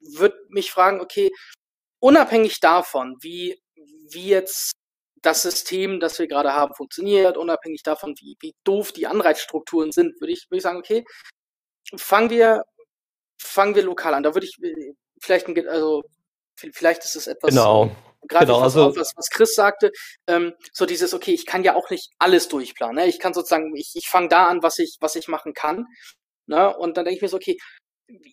würde 0.00 0.38
mich 0.48 0.70
fragen, 0.70 1.00
okay, 1.00 1.30
unabhängig 2.00 2.60
davon, 2.60 3.16
wie, 3.20 3.60
wie 4.10 4.28
jetzt 4.28 4.72
das 5.22 5.42
System, 5.42 6.00
das 6.00 6.18
wir 6.18 6.28
gerade 6.28 6.52
haben, 6.52 6.74
funktioniert, 6.74 7.36
unabhängig 7.36 7.82
davon, 7.82 8.14
wie, 8.20 8.36
wie 8.40 8.54
doof 8.64 8.92
die 8.92 9.06
Anreizstrukturen 9.06 9.92
sind, 9.92 10.20
würde 10.20 10.32
ich, 10.32 10.46
würde 10.48 10.58
ich 10.58 10.62
sagen, 10.62 10.78
okay, 10.78 11.04
fangen 11.96 12.30
wir, 12.30 12.64
fangen 13.40 13.74
wir 13.74 13.82
lokal 13.82 14.14
an. 14.14 14.22
Da 14.22 14.34
würde 14.34 14.46
ich 14.46 14.56
vielleicht, 15.20 15.46
also 15.68 16.02
vielleicht 16.56 17.04
ist 17.04 17.16
es 17.16 17.26
etwas, 17.26 17.50
genau. 17.50 17.90
gerade 18.28 18.46
genau, 18.46 18.60
also, 18.60 18.88
auf, 18.88 18.96
was, 18.96 19.12
was 19.16 19.28
Chris 19.30 19.54
sagte, 19.54 19.92
ähm, 20.26 20.54
so 20.72 20.86
dieses, 20.86 21.12
okay, 21.12 21.32
ich 21.32 21.46
kann 21.46 21.64
ja 21.64 21.74
auch 21.74 21.90
nicht 21.90 22.10
alles 22.18 22.48
durchplanen. 22.48 22.96
Ne? 22.96 23.06
Ich 23.06 23.18
kann 23.18 23.34
sozusagen, 23.34 23.74
ich, 23.76 23.92
ich 23.94 24.08
fange 24.08 24.28
da 24.28 24.46
an, 24.46 24.62
was 24.62 24.78
ich, 24.78 24.96
was 25.00 25.16
ich 25.16 25.28
machen 25.28 25.52
kann. 25.52 25.86
Ne? 26.46 26.74
Und 26.76 26.96
dann 26.96 27.04
denke 27.04 27.16
ich 27.16 27.22
mir 27.22 27.28
so, 27.28 27.36
okay, 27.36 27.58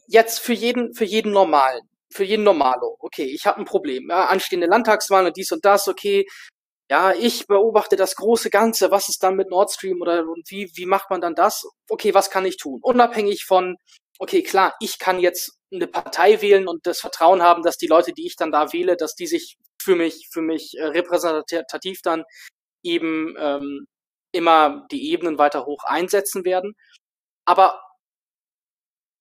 jetzt 0.07 0.39
für 0.39 0.53
jeden, 0.53 0.93
für 0.93 1.05
jeden 1.05 1.31
Normalen, 1.31 1.81
für 2.09 2.23
jeden 2.23 2.43
Normalo, 2.43 2.95
okay, 2.99 3.26
ich 3.26 3.45
habe 3.45 3.59
ein 3.59 3.65
Problem, 3.65 4.09
ja, 4.09 4.27
anstehende 4.27 4.68
Landtagswahlen 4.68 5.27
und 5.27 5.38
dies 5.38 5.51
und 5.51 5.65
das, 5.65 5.88
okay, 5.88 6.26
ja, 6.89 7.14
ich 7.14 7.47
beobachte 7.47 7.95
das 7.97 8.15
große 8.15 8.49
Ganze, 8.49 8.91
was 8.91 9.09
ist 9.09 9.22
dann 9.23 9.35
mit 9.35 9.49
Nord 9.49 9.72
Stream 9.72 10.01
oder 10.01 10.26
und 10.27 10.49
wie, 10.49 10.72
wie 10.76 10.85
macht 10.85 11.09
man 11.09 11.22
dann 11.22 11.35
das? 11.35 11.68
Okay, 11.89 12.14
was 12.14 12.30
kann 12.30 12.45
ich 12.45 12.57
tun? 12.57 12.80
Unabhängig 12.81 13.43
von, 13.45 13.76
okay, 14.19 14.41
klar, 14.41 14.73
ich 14.80 14.97
kann 14.99 15.19
jetzt 15.19 15.57
eine 15.72 15.88
Partei 15.88 16.41
wählen 16.41 16.68
und 16.68 16.88
das 16.88 17.01
Vertrauen 17.01 17.41
haben, 17.41 17.64
dass 17.64 17.77
die 17.77 17.88
Leute, 17.88 18.14
die 18.14 18.26
ich 18.26 18.38
dann 18.38 18.51
da 18.51 18.72
wähle, 18.72 18.95
dass 18.95 19.15
die 19.15 19.27
sich 19.27 19.57
für 19.81 19.95
mich, 19.95 20.30
für 20.31 20.41
mich 20.41 20.77
äh, 20.77 20.85
repräsentativ 20.85 22.01
dann 22.01 22.23
eben 22.84 23.35
ähm, 23.38 23.85
immer 24.31 24.85
die 24.91 25.11
Ebenen 25.11 25.38
weiter 25.38 25.65
hoch 25.65 25.84
einsetzen 25.84 26.45
werden. 26.45 26.73
Aber 27.45 27.81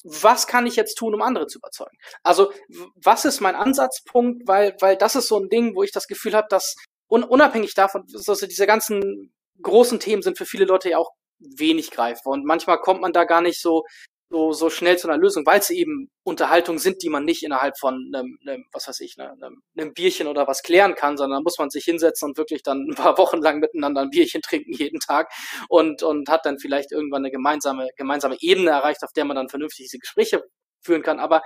was 0.05 0.47
kann 0.47 0.67
ich 0.67 0.77
jetzt 0.77 0.95
tun, 0.97 1.15
um 1.15 1.23
andere 1.23 1.49
zu 1.49 1.59
überzeugen? 1.59 1.97
Also, 2.23 2.53
was 2.95 3.25
ist 3.25 3.41
mein 3.41 3.57
Ansatzpunkt? 3.57 4.47
Weil, 4.47 4.77
weil 4.81 4.97
das 4.97 5.17
ist 5.17 5.27
so 5.29 5.39
ein 5.39 5.49
Ding, 5.49 5.75
wo 5.75 5.83
ich 5.83 5.91
das 5.91 6.07
Gefühl 6.07 6.35
habe, 6.35 6.47
dass 6.49 6.77
un 7.09 7.25
unabhängig 7.25 7.75
davon, 7.75 8.05
also 8.15 8.47
diese 8.47 8.67
ganzen 8.67 9.33
großen 9.63 10.01
Themen 10.01 10.23
sind 10.23 10.39
für 10.39 10.47
viele 10.47 10.65
Leute 10.65 10.91
ja 10.91 10.99
auch 10.99 11.11
wenig 11.39 11.91
greifbar. 11.91 12.33
Und 12.33 12.45
manchmal 12.45 12.79
kommt 12.79 13.01
man 13.01 13.13
da 13.13 13.25
gar 13.25 13.41
nicht 13.41 13.61
so, 13.61 13.85
so, 14.31 14.53
so 14.53 14.71
schnell 14.71 14.99
zu 14.99 15.09
einer 15.09 15.19
Lösung, 15.19 15.47
weil 15.47 15.61
es 15.61 15.71
eben 15.71 16.11
Unterhaltungen 16.25 16.79
sind, 16.79 17.03
die 17.03 17.09
man 17.09 17.25
nicht 17.25 17.45
innerhalb 17.45 17.79
von 17.79 18.11
einem, 18.13 18.39
einem 18.43 18.65
was 18.73 18.89
weiß 18.89 19.01
ich, 19.01 19.17
ne, 19.17 19.31
einem, 19.31 19.63
einem 19.77 19.95
Bierchen 19.95 20.27
oder 20.27 20.49
was 20.49 20.63
klären 20.63 20.95
kann, 20.95 21.17
sondern 21.17 21.43
muss 21.45 21.59
man 21.59 21.71
sich 21.71 21.85
hinsetzen 21.85 22.31
und 22.31 22.39
wirklich 22.39 22.63
dann 22.63 22.89
ein 22.91 22.95
paar 22.95 23.19
Wochen 23.19 23.39
lang 23.41 23.61
miteinander 23.61 24.03
ein 24.03 24.11
Bierchen 24.11 24.43
trinken 24.43 24.73
jeden 24.73 25.01
Tag 25.01 25.33
und, 25.69 26.03
und 26.03 26.29
hat 26.29 26.45
dann 26.45 26.59
vielleicht 26.59 26.93
irgendwann 26.93 27.23
eine 27.23 27.31
gemeinsame, 27.31 27.89
gemeinsame 27.97 28.37
Ebene 28.41 28.71
erreicht, 28.71 29.05
auf 29.05 29.13
der 29.13 29.25
man 29.25 29.37
dann 29.37 29.49
vernünftig 29.49 29.87
diese 29.87 29.99
Gespräche 29.99 30.43
führen 30.83 31.03
kann. 31.03 31.21
Aber 31.21 31.43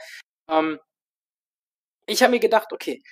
ähm, 0.49 0.79
ich 2.07 2.23
habe 2.23 2.33
mir 2.33 2.41
gedacht, 2.41 2.73
okay, 2.73 3.03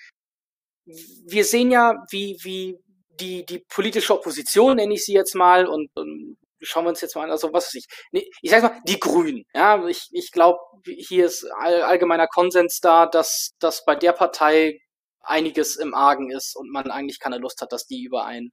wir 1.27 1.45
sehen 1.45 1.71
ja, 1.71 1.95
wie, 2.11 2.37
wie 2.43 2.79
die, 3.21 3.45
die 3.45 3.61
politische 3.69 4.15
Opposition, 4.15 4.77
nenne 4.77 4.95
ich 4.95 5.05
sie 5.05 5.15
jetzt 5.15 5.35
mal, 5.35 5.67
und, 5.67 5.91
und 5.95 6.39
schauen 6.61 6.85
wir 6.85 6.91
uns 6.91 7.01
jetzt 7.01 7.15
mal 7.15 7.25
an, 7.25 7.31
also 7.31 7.53
was 7.53 7.67
weiß 7.67 7.75
ich, 7.75 7.87
nee, 8.13 8.29
ich 8.43 8.51
sag 8.51 8.63
mal, 8.63 8.81
die 8.85 8.99
Grünen, 8.99 9.45
ja, 9.55 9.87
ich, 9.87 10.09
ich 10.13 10.33
glaube, 10.33 10.59
hier 10.85 11.27
ist 11.27 11.45
all, 11.57 11.83
allgemeiner 11.83 12.27
Konsens 12.27 12.81
da, 12.81 13.07
dass, 13.07 13.55
dass 13.59 13.85
bei 13.85 13.95
der 13.95 14.13
Partei 14.13 14.81
einiges 15.21 15.77
im 15.77 15.95
Argen 15.95 16.31
ist 16.31 16.57
und 16.57 16.71
man 16.71 16.91
eigentlich 16.91 17.21
keine 17.21 17.39
Lust 17.39 17.61
hat, 17.61 17.73
dass 17.73 17.87
die 17.87 18.03
über 18.03 18.25
einen 18.25 18.51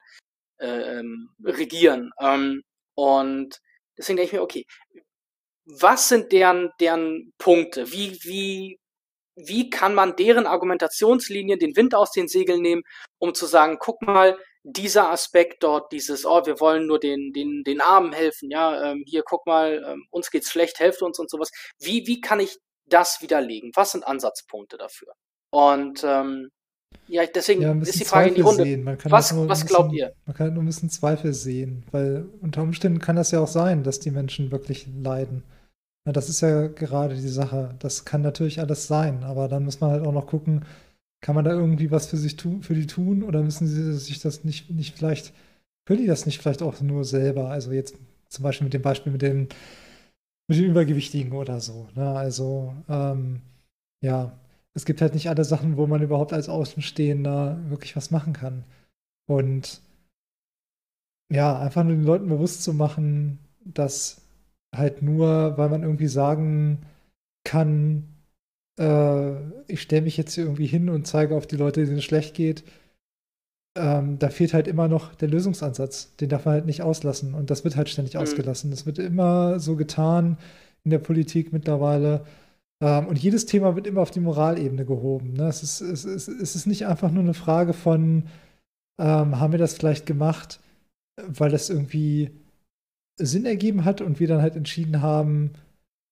äh, 0.58 1.00
ähm, 1.00 1.30
regieren. 1.44 2.12
Ähm, 2.20 2.64
und 2.96 3.60
deswegen 3.98 4.18
denke 4.18 4.28
ich 4.28 4.34
mir, 4.34 4.44
okay, 4.44 4.66
was 5.66 6.10
sind 6.10 6.32
deren, 6.32 6.72
deren 6.80 7.34
Punkte? 7.38 7.92
Wie, 7.92 8.20
wie, 8.24 8.80
wie 9.36 9.70
kann 9.70 9.94
man 9.94 10.16
deren 10.16 10.46
Argumentationslinien 10.48 11.60
den 11.60 11.76
Wind 11.76 11.94
aus 11.96 12.12
den 12.12 12.28
Segeln 12.28 12.62
nehmen, 12.62 12.84
um 13.20 13.34
zu 13.34 13.46
sagen, 13.46 13.78
guck 13.80 14.02
mal, 14.02 14.38
dieser 14.64 15.12
Aspekt 15.12 15.62
dort, 15.64 15.92
dieses, 15.92 16.26
oh, 16.26 16.46
wir 16.46 16.60
wollen 16.60 16.88
nur 16.88 17.00
den, 17.00 17.32
den, 17.34 17.64
den 17.64 17.82
Armen 17.82 18.14
helfen, 18.14 18.50
ja, 18.50 18.92
ähm, 18.92 19.04
hier, 19.06 19.24
guck 19.24 19.46
mal, 19.46 19.84
ähm, 19.88 20.06
uns 20.10 20.32
geht's 20.32 20.50
schlecht, 20.50 20.80
helft 20.80 21.02
uns 21.04 21.20
und 21.20 21.30
sowas. 21.30 21.52
Wie, 21.80 22.08
wie 22.08 22.20
kann 22.20 22.40
ich 22.40 22.58
das 22.88 23.22
widerlegen? 23.22 23.72
Was 23.76 23.92
sind 23.92 24.08
Ansatzpunkte 24.08 24.78
dafür? 24.78 25.14
Und 25.52 26.04
ähm, 26.04 26.50
ja, 27.08 27.26
deswegen 27.28 27.62
Ja, 27.62 27.74
ist 27.74 28.00
die 28.00 28.06
Frage 28.06 28.30
in 28.30 28.36
die 28.36 28.42
Zweifel 28.42 28.50
Runde. 28.50 28.64
sehen. 28.64 28.84
Man 28.84 28.98
kann 28.98 29.12
Was, 29.12 29.32
halt 29.32 29.50
was 29.50 29.66
glaubt 29.66 29.92
bisschen, 29.92 30.08
ihr? 30.08 30.16
man 30.26 30.36
kann 30.36 30.46
halt 30.46 30.54
nur 30.56 30.64
ein 30.64 30.68
bisschen 30.68 30.90
Zweifel 30.90 31.34
sehen, 31.34 31.84
weil 31.92 32.28
unter 32.42 32.62
Umständen 32.64 33.00
kann 33.00 33.16
das 33.16 33.32
ja 33.32 33.40
auch 33.42 33.48
sein, 33.48 33.84
dass 33.84 34.00
die 34.00 34.12
Menschen 34.12 34.52
wirklich 34.52 34.88
leiden. 35.00 35.44
Ja, 36.06 36.12
das 36.12 36.30
ist 36.30 36.42
ja 36.42 36.68
gerade 36.68 37.16
die 37.16 37.28
Sache. 37.28 37.76
Das 37.80 38.06
kann 38.06 38.22
natürlich 38.22 38.60
alles 38.60 38.88
sein, 38.88 39.24
aber 39.24 39.48
dann 39.48 39.66
muss 39.66 39.80
man 39.82 39.92
halt 39.92 40.06
auch 40.06 40.12
noch 40.14 40.28
gucken, 40.28 40.66
kann 41.22 41.36
man 41.36 41.46
da 41.46 41.52
irgendwie 41.52 41.92
was 41.92 42.08
für 42.08 42.18
sich 42.18 42.36
tun, 42.38 42.64
für 42.64 42.76
die 42.76 42.88
tun 42.88 43.24
oder 43.24 43.42
müssen 43.44 43.68
sie 43.68 43.94
sich 43.98 44.20
das 44.20 44.44
nicht, 44.44 44.70
nicht 44.72 44.96
vielleicht, 44.98 45.34
können 45.86 46.02
die 46.02 46.08
das 46.08 46.26
nicht 46.26 46.40
vielleicht 46.42 46.62
auch 46.64 46.82
nur 46.82 47.06
selber? 47.06 47.50
Also 47.50 47.72
jetzt 47.72 47.96
zum 48.30 48.44
Beispiel 48.44 48.66
mit 48.66 48.74
dem 48.76 48.82
Beispiel 48.84 49.12
mit 49.14 49.22
dem, 49.24 49.48
mit 50.48 50.58
den 50.60 50.66
Übergewichtigen 50.72 51.34
oder 51.34 51.60
so. 51.62 51.88
Ne? 51.96 52.10
Also, 52.12 52.74
ähm, 52.90 53.42
ja, 54.02 54.38
es 54.74 54.86
gibt 54.86 55.02
halt 55.02 55.14
nicht 55.16 55.30
alle 55.30 55.46
Sachen, 55.46 55.78
wo 55.78 55.88
man 55.88 56.02
überhaupt 56.04 56.34
als 56.34 56.50
Außenstehender 56.50 57.60
wirklich 57.70 57.96
was 57.96 58.12
machen 58.12 58.34
kann. 58.34 58.64
Und 59.28 59.82
ja, 61.32 61.60
einfach 61.60 61.84
nur 61.84 61.94
den 61.96 62.04
Leuten 62.04 62.28
bewusst 62.30 62.64
zu 62.64 62.74
machen, 62.74 63.40
dass 63.64 64.22
halt 64.78 65.02
nur, 65.02 65.58
weil 65.58 65.70
man 65.70 65.84
irgendwie 65.84 66.08
sagen 66.08 66.80
kann, 67.44 68.06
äh, 68.80 69.32
ich 69.68 69.82
stelle 69.82 70.04
mich 70.04 70.18
jetzt 70.18 70.36
hier 70.36 70.46
irgendwie 70.46 70.68
hin 70.68 70.90
und 70.90 71.08
zeige 71.08 71.36
auf 71.36 71.48
die 71.48 71.58
Leute, 71.58 71.86
denen 71.86 71.98
es 72.00 72.04
schlecht 72.06 72.36
geht, 72.36 72.64
ähm, 73.78 74.20
da 74.20 74.30
fehlt 74.30 74.54
halt 74.54 74.68
immer 74.68 74.88
noch 74.88 75.16
der 75.16 75.28
Lösungsansatz. 75.30 76.16
Den 76.18 76.30
darf 76.30 76.46
man 76.46 76.54
halt 76.56 76.66
nicht 76.66 76.82
auslassen. 76.82 77.34
Und 77.34 77.50
das 77.50 77.64
wird 77.64 77.76
halt 77.76 77.90
ständig 77.90 78.16
Mhm. 78.16 78.22
ausgelassen. 78.22 78.72
Das 78.72 78.86
wird 78.86 79.00
immer 79.00 79.60
so 79.60 79.76
getan 79.76 80.38
in 80.84 80.92
der 80.92 81.00
Politik 81.00 81.52
mittlerweile. 81.54 82.26
Ähm, 82.82 83.08
und 83.08 83.20
jedes 83.20 83.46
Thema 83.46 83.76
wird 83.76 83.88
immer 83.88 84.02
auf 84.02 84.12
die 84.12 84.20
Moralebene 84.22 84.86
gehoben. 84.86 85.34
Ne? 85.34 85.48
Es, 85.48 85.64
ist, 85.64 85.82
es, 85.82 86.06
ist, 86.06 86.28
es 86.30 86.56
ist 86.56 86.68
nicht 86.68 86.88
einfach 86.88 87.12
nur 87.12 87.24
eine 87.24 87.34
Frage 87.34 87.74
von, 87.74 88.26
ähm, 89.00 89.40
haben 89.40 89.52
wir 89.54 89.60
das 89.60 89.76
vielleicht 89.76 90.06
gemacht, 90.06 90.60
weil 91.28 91.52
das 91.52 91.70
irgendwie 91.70 92.32
Sinn 93.18 93.46
ergeben 93.46 93.86
hat 93.86 94.02
und 94.02 94.20
wir 94.20 94.28
dann 94.28 94.42
halt 94.42 94.56
entschieden 94.56 95.02
haben, 95.02 95.52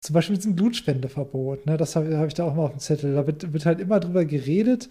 zum 0.02 0.14
Beispiel 0.14 0.34
mit 0.34 0.42
diesem 0.42 0.56
Blutspendeverbot, 0.56 1.66
ne, 1.66 1.78
das 1.78 1.96
habe 1.96 2.18
hab 2.18 2.28
ich 2.28 2.34
da 2.34 2.44
auch 2.44 2.56
mal 2.56 2.66
auf 2.66 2.72
dem 2.72 2.80
Zettel. 2.80 3.16
Da 3.16 3.26
wird, 3.26 3.54
wird 3.54 3.66
halt 3.66 3.80
immer 3.80 4.00
drüber 4.00 4.26
geredet, 4.26 4.90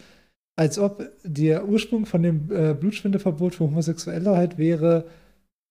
als 0.56 0.78
ob 0.78 1.04
der 1.22 1.68
Ursprung 1.68 2.06
von 2.06 2.22
dem 2.22 2.50
äh, 2.50 2.74
Blutspendeverbot 2.74 3.54
für 3.54 3.64
Homosexuelle 3.64 4.36
halt 4.36 4.58
wäre, 4.58 5.06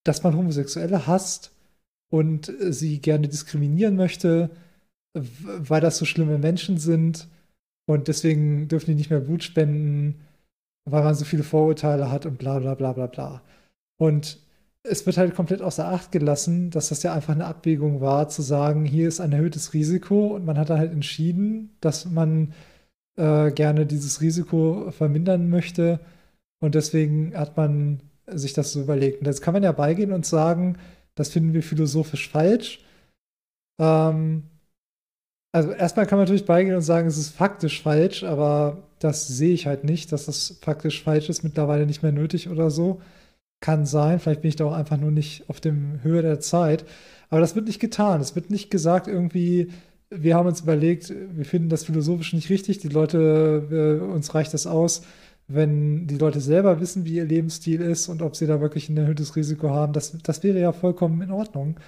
dass 0.04 0.24
man 0.24 0.36
Homosexuelle 0.36 1.08
hasst 1.08 1.52
und 2.12 2.50
äh, 2.50 2.72
sie 2.74 3.00
gerne 3.00 3.28
diskriminieren 3.28 3.96
möchte, 3.96 4.52
weil 5.14 5.82
das 5.82 5.98
so 5.98 6.06
schlimme 6.06 6.38
Menschen 6.38 6.78
sind 6.78 7.28
und 7.88 8.08
deswegen 8.08 8.68
dürfen 8.68 8.92
die 8.92 8.96
nicht 8.96 9.10
mehr 9.10 9.20
Blut 9.20 9.44
spenden, 9.44 10.22
weil 10.86 11.04
man 11.04 11.16
so 11.16 11.26
viele 11.26 11.44
Vorurteile 11.44 12.12
hat 12.12 12.26
und 12.26 12.38
bla 12.38 12.60
bla 12.60 12.76
bla 12.76 12.94
bla 12.94 13.08
bla. 13.08 13.42
Und 13.98 14.40
es 14.84 15.06
wird 15.06 15.18
halt 15.18 15.36
komplett 15.36 15.62
außer 15.62 15.88
Acht 15.88 16.12
gelassen, 16.12 16.72
dass 16.72 16.90
das 16.90 17.04
ja 17.04 17.14
einfach 17.14 17.34
eine 17.34 17.46
Abwägung 17.46 18.02
war, 18.02 18.30
zu 18.30 18.42
sagen, 18.42 18.86
hier 18.86 19.08
ist 19.08 19.20
ein 19.20 19.32
erhöhtes 19.32 19.74
Risiko 19.74 20.28
und 20.28 20.46
man 20.46 20.58
hat 20.58 20.70
dann 20.70 20.80
halt 20.80 20.92
entschieden, 20.92 21.76
dass 21.82 22.06
man 22.06 22.54
äh, 23.18 23.52
gerne 23.52 23.86
dieses 23.86 24.22
Risiko 24.22 24.92
vermindern 24.92 25.50
möchte 25.50 26.00
und 26.62 26.76
deswegen 26.76 27.36
hat 27.36 27.58
man 27.58 28.02
sich 28.28 28.54
das 28.54 28.72
so 28.72 28.82
überlegt. 28.82 29.20
Und 29.20 29.28
jetzt 29.28 29.42
kann 29.42 29.54
man 29.54 29.64
ja 29.64 29.72
beigehen 29.72 30.14
und 30.14 30.26
sagen, 30.26 30.78
das 31.16 31.30
finden 31.30 31.54
wir 31.54 31.64
philosophisch 31.64 32.30
falsch. 32.30 32.84
Ähm, 33.80 34.44
also 35.54 35.72
erstmal 35.72 36.06
kann 36.06 36.18
man 36.18 36.26
natürlich 36.26 36.46
beigehen 36.46 36.76
und 36.76 36.82
sagen, 36.82 37.08
es 37.08 37.18
ist 37.18 37.32
faktisch 37.32 37.82
falsch, 37.82 38.24
aber 38.24 38.88
das 39.00 39.28
sehe 39.28 39.54
ich 39.54 39.68
halt 39.68 39.84
nicht, 39.84 40.12
dass 40.12 40.26
das 40.28 40.60
faktisch 40.62 41.04
falsch 41.04 41.30
ist, 41.30 41.44
mittlerweile 41.44 41.86
nicht 41.86 42.04
mehr 42.04 42.14
nötig 42.14 42.50
oder 42.50 42.70
so. 42.72 43.02
Kann 43.62 43.86
sein, 43.86 44.20
vielleicht 44.20 44.42
bin 44.42 44.50
ich 44.50 44.56
da 44.58 44.66
auch 44.66 44.74
einfach 44.74 44.98
nur 44.98 45.12
nicht 45.12 45.48
auf 45.50 45.62
dem 45.62 46.04
Höhe 46.04 46.22
der 46.22 46.40
Zeit. 46.40 46.84
Aber 47.30 47.42
das 47.42 47.56
wird 47.56 47.68
nicht 47.68 47.80
getan. 47.80 48.20
Es 48.20 48.36
wird 48.36 48.50
nicht 48.50 48.72
gesagt, 48.72 49.08
irgendwie, 49.08 49.70
wir 50.10 50.36
haben 50.36 50.48
uns 50.48 50.62
überlegt, 50.62 51.14
wir 51.32 51.46
finden 51.46 51.70
das 51.70 51.86
philosophisch 51.86 52.34
nicht 52.34 52.50
richtig. 52.50 52.80
Die 52.80 52.90
Leute, 52.90 54.02
uns 54.12 54.34
reicht 54.36 54.54
das 54.54 54.68
aus, 54.68 55.04
wenn 55.48 56.08
die 56.08 56.18
Leute 56.18 56.42
selber 56.42 56.82
wissen, 56.82 57.06
wie 57.06 57.16
ihr 57.16 57.26
Lebensstil 57.26 57.82
ist 57.82 58.10
und 58.10 58.22
ob 58.22 58.36
sie 58.36 58.48
da 58.48 58.62
wirklich 58.62 58.90
ein 58.90 58.98
erhöhtes 58.98 59.36
Risiko 59.36 59.70
haben. 59.70 59.94
Das, 59.94 60.18
das 60.24 60.44
wäre 60.44 60.60
ja 60.60 60.72
vollkommen 60.74 61.22
in 61.22 61.32
Ordnung. 61.32 61.80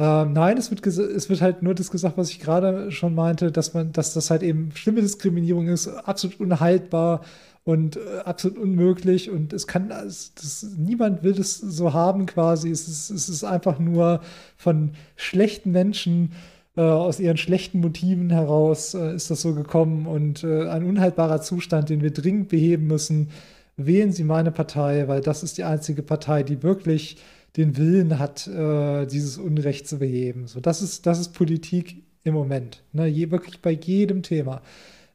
Ähm, 0.00 0.32
nein, 0.32 0.56
es 0.56 0.70
wird, 0.70 0.86
es 0.86 1.28
wird 1.28 1.42
halt 1.42 1.62
nur 1.62 1.74
das 1.74 1.90
gesagt, 1.90 2.16
was 2.16 2.30
ich 2.30 2.40
gerade 2.40 2.90
schon 2.90 3.14
meinte, 3.14 3.52
dass 3.52 3.74
man, 3.74 3.92
dass 3.92 4.14
das 4.14 4.30
halt 4.30 4.42
eben 4.42 4.72
schlimme 4.72 5.02
Diskriminierung 5.02 5.68
ist, 5.68 5.88
absolut 5.88 6.40
unhaltbar 6.40 7.22
und 7.70 7.96
äh, 7.96 8.18
absolut 8.24 8.58
unmöglich 8.58 9.30
und 9.30 9.52
es 9.52 9.68
kann, 9.68 9.92
es, 9.92 10.34
das, 10.34 10.66
niemand 10.76 11.22
will 11.22 11.34
das 11.34 11.56
so 11.56 11.92
haben 11.92 12.26
quasi. 12.26 12.68
Es 12.68 12.88
ist, 12.88 13.10
es 13.10 13.28
ist 13.28 13.44
einfach 13.44 13.78
nur 13.78 14.22
von 14.56 14.90
schlechten 15.14 15.70
Menschen 15.70 16.32
äh, 16.76 16.80
aus 16.80 17.20
ihren 17.20 17.36
schlechten 17.36 17.78
Motiven 17.78 18.30
heraus 18.30 18.94
äh, 18.94 19.14
ist 19.14 19.30
das 19.30 19.42
so 19.42 19.54
gekommen 19.54 20.06
und 20.06 20.42
äh, 20.42 20.68
ein 20.68 20.82
unhaltbarer 20.84 21.42
Zustand, 21.42 21.90
den 21.90 22.02
wir 22.02 22.10
dringend 22.10 22.48
beheben 22.48 22.88
müssen. 22.88 23.30
Wählen 23.76 24.10
Sie 24.10 24.24
meine 24.24 24.50
Partei, 24.50 25.06
weil 25.06 25.20
das 25.20 25.44
ist 25.44 25.56
die 25.56 25.64
einzige 25.64 26.02
Partei, 26.02 26.42
die 26.42 26.64
wirklich 26.64 27.18
den 27.56 27.76
Willen 27.76 28.18
hat, 28.18 28.48
äh, 28.48 29.06
dieses 29.06 29.38
Unrecht 29.38 29.86
zu 29.86 30.00
beheben. 30.00 30.48
So, 30.48 30.58
das 30.58 30.82
ist, 30.82 31.06
das 31.06 31.20
ist 31.20 31.34
Politik 31.34 32.02
im 32.24 32.34
Moment. 32.34 32.82
Ne? 32.92 33.06
Je, 33.06 33.30
wirklich 33.30 33.62
bei 33.62 33.70
jedem 33.70 34.24
Thema. 34.24 34.60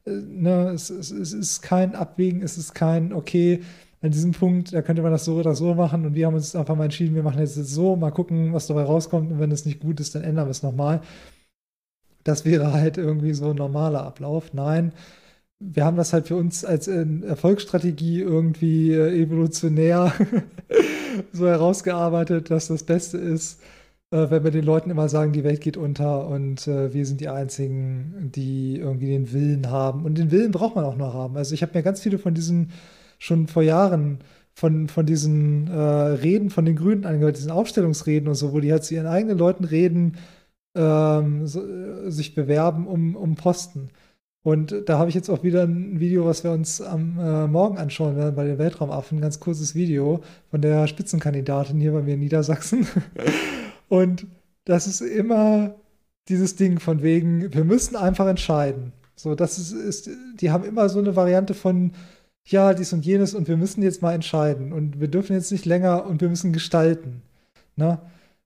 Ne? 0.06 0.72
es, 0.74 0.90
es, 0.90 1.12
es 1.12 1.34
ist 1.34 1.62
kein 1.62 1.96
Abwägen, 1.96 2.42
es 2.42 2.58
ist 2.58 2.74
kein, 2.74 3.12
okay, 3.14 3.62
an 4.02 4.12
diesem 4.12 4.34
Punkt, 4.34 4.74
da 4.74 4.82
könnte 4.82 5.02
man 5.02 5.12
das 5.12 5.26
so 5.26 5.36
oder 5.36 5.56
so 5.56 5.74
machen 5.74 6.06
und 6.06 6.14
wir 6.16 6.28
haben 6.28 6.36
uns 6.36 6.56
einfach 6.56 6.76
mal 6.76 6.86
entschieden, 6.86 7.16
wir 7.16 7.24
machen 7.24 7.40
jetzt 7.40 7.56
so, 7.56 7.96
mal 7.96 8.12
gucken, 8.12 8.54
was 8.54 8.68
dabei 8.68 8.84
rauskommt 8.84 9.32
und 9.32 9.40
wenn 9.40 9.52
es 9.52 9.66
nicht 9.66 9.80
gut 9.80 10.00
ist, 10.00 10.14
dann 10.14 10.24
ändern 10.24 10.46
wir 10.48 10.52
es 10.52 10.64
nochmal. 10.64 11.02
Das 12.24 12.46
wäre 12.46 12.74
halt 12.74 12.98
irgendwie 12.98 13.34
so 13.34 13.52
ein 13.52 13.56
normaler 13.56 14.04
Ablauf. 14.04 14.54
Nein, 14.54 14.94
wir 15.60 15.86
haben 15.86 15.98
das 15.98 16.14
halt 16.14 16.28
für 16.28 16.36
uns 16.36 16.66
als 16.66 16.88
äh, 16.88 17.06
Erfolgsstrategie 17.26 18.22
irgendwie 18.22 18.92
äh, 18.92 19.22
evolutionär 19.22 20.14
so 21.34 21.48
herausgearbeitet, 21.48 22.52
dass 22.52 22.68
das 22.68 22.84
Beste 22.84 23.18
ist, 23.18 23.62
äh, 24.12 24.30
wenn 24.30 24.44
wir 24.44 24.52
den 24.52 24.66
Leuten 24.66 24.90
immer 24.90 25.10
sagen, 25.10 25.34
die 25.34 25.44
Welt 25.44 25.62
geht 25.62 25.78
unter 25.78 26.28
und 26.28 26.68
äh, 26.68 26.94
wir 26.94 27.06
sind 27.06 27.22
die 27.22 27.30
Einzigen, 27.30 28.32
die 28.36 28.78
irgendwie 28.78 29.08
den 29.08 29.32
Willen 29.34 29.70
haben. 29.70 30.06
Und 30.06 30.18
den 30.18 30.32
Willen 30.32 30.52
braucht 30.52 30.76
man 30.76 30.86
auch 30.86 30.98
noch 30.98 31.14
haben. 31.14 31.38
Also 31.38 31.54
ich 31.54 31.62
habe 31.62 31.78
mir 31.78 31.84
ganz 31.84 32.02
viele 32.02 32.18
von 32.18 32.34
diesen 32.34 32.72
schon 33.18 33.48
vor 33.48 33.64
Jahren 33.64 34.20
von, 34.54 34.88
von 34.88 35.06
diesen 35.06 35.68
äh, 35.68 35.80
Reden 35.80 36.50
von 36.50 36.66
den 36.66 36.76
Grünen 36.76 37.06
angehört, 37.06 37.38
diesen 37.38 37.52
Aufstellungsreden 37.52 38.28
und 38.30 38.36
so, 38.36 38.54
wo 38.54 38.60
die 38.60 38.72
halt 38.72 38.84
zu 38.84 38.94
ihren 38.96 39.08
eigenen 39.08 39.38
Leuten 39.38 39.66
reden, 39.66 40.18
ähm, 40.76 41.46
so, 41.48 41.62
äh, 41.66 42.10
sich 42.12 42.36
bewerben 42.36 42.88
um, 42.88 43.16
um 43.16 43.36
Posten. 43.36 43.90
Und 44.44 44.76
da 44.86 45.00
habe 45.00 45.10
ich 45.10 45.16
jetzt 45.16 45.30
auch 45.30 45.44
wieder 45.44 45.64
ein 45.64 46.00
Video, 46.00 46.26
was 46.26 46.44
wir 46.44 46.52
uns 46.52 46.80
am 46.80 47.18
äh, 47.20 47.48
Morgen 47.48 47.78
anschauen 47.80 48.16
werden 48.16 48.36
bei 48.36 48.46
den 48.46 48.60
Weltraumaffen. 48.60 49.18
Ein 49.18 49.22
ganz 49.22 49.40
kurzes 49.40 49.74
Video 49.74 50.22
von 50.52 50.62
der 50.62 50.88
Spitzenkandidatin 50.88 51.80
hier 51.80 51.94
bei 51.94 52.04
mir 52.04 52.14
in 52.14 52.20
Niedersachsen. 52.20 52.88
Und 53.88 54.28
das 54.66 54.88
ist 54.88 55.02
immer 55.02 55.76
dieses 56.28 56.56
Ding 56.56 56.80
von 56.80 57.04
wegen, 57.04 57.54
wir 57.54 57.64
müssen 57.64 57.96
einfach 57.96 58.28
entscheiden. 58.28 58.94
So, 59.16 59.36
das 59.36 59.58
ist, 59.58 59.72
ist, 59.72 60.10
die 60.42 60.52
haben 60.52 60.64
immer 60.64 60.90
so 60.90 61.00
eine 61.00 61.16
Variante 61.16 61.54
von, 61.54 61.94
ja, 62.46 62.74
dies 62.74 62.94
und 62.94 63.06
jenes 63.06 63.34
und 63.34 63.48
wir 63.48 63.58
müssen 63.58 63.84
jetzt 63.84 64.02
mal 64.02 64.14
entscheiden 64.14 64.74
und 64.74 65.00
wir 65.00 65.08
dürfen 65.08 65.34
jetzt 65.34 65.52
nicht 65.52 65.66
länger 65.66 66.06
und 66.06 66.22
wir 66.22 66.30
müssen 66.30 66.54
gestalten. 66.54 67.22
Ne? 67.76 68.00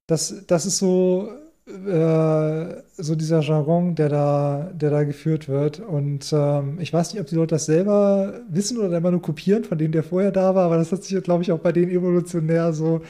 Das, 0.07 0.45
das 0.47 0.65
ist 0.65 0.77
so 0.77 1.29
äh, 1.69 2.81
so 2.97 3.15
dieser 3.15 3.41
Jargon, 3.41 3.93
der 3.93 4.09
da, 4.09 4.71
der 4.73 4.89
da 4.89 5.03
geführt 5.03 5.47
wird. 5.47 5.79
Und 5.79 6.33
ähm, 6.33 6.79
ich 6.79 6.91
weiß 6.91 7.13
nicht, 7.13 7.21
ob 7.21 7.27
die 7.27 7.35
Leute 7.35 7.55
das 7.55 7.65
selber 7.67 8.41
wissen 8.49 8.79
oder 8.79 8.97
immer 8.97 9.11
nur 9.11 9.21
kopieren 9.21 9.63
von 9.63 9.77
dem, 9.77 9.91
der 9.91 10.01
vorher 10.03 10.31
da 10.31 10.55
war, 10.55 10.65
aber 10.65 10.77
das 10.77 10.91
hat 10.91 11.03
sich, 11.03 11.21
glaube 11.23 11.43
ich, 11.43 11.51
auch 11.51 11.59
bei 11.59 11.71
denen 11.71 11.91
evolutionär 11.91 12.73
so 12.73 13.01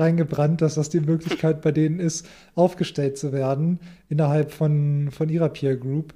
reingebrannt, 0.00 0.62
dass 0.62 0.74
das 0.74 0.88
die 0.88 1.00
Möglichkeit 1.00 1.62
bei 1.62 1.72
denen 1.72 2.00
ist, 2.00 2.26
aufgestellt 2.54 3.18
zu 3.18 3.32
werden 3.32 3.80
innerhalb 4.08 4.52
von, 4.52 5.10
von 5.10 5.28
ihrer 5.28 5.48
Peer 5.48 5.76
Group. 5.76 6.14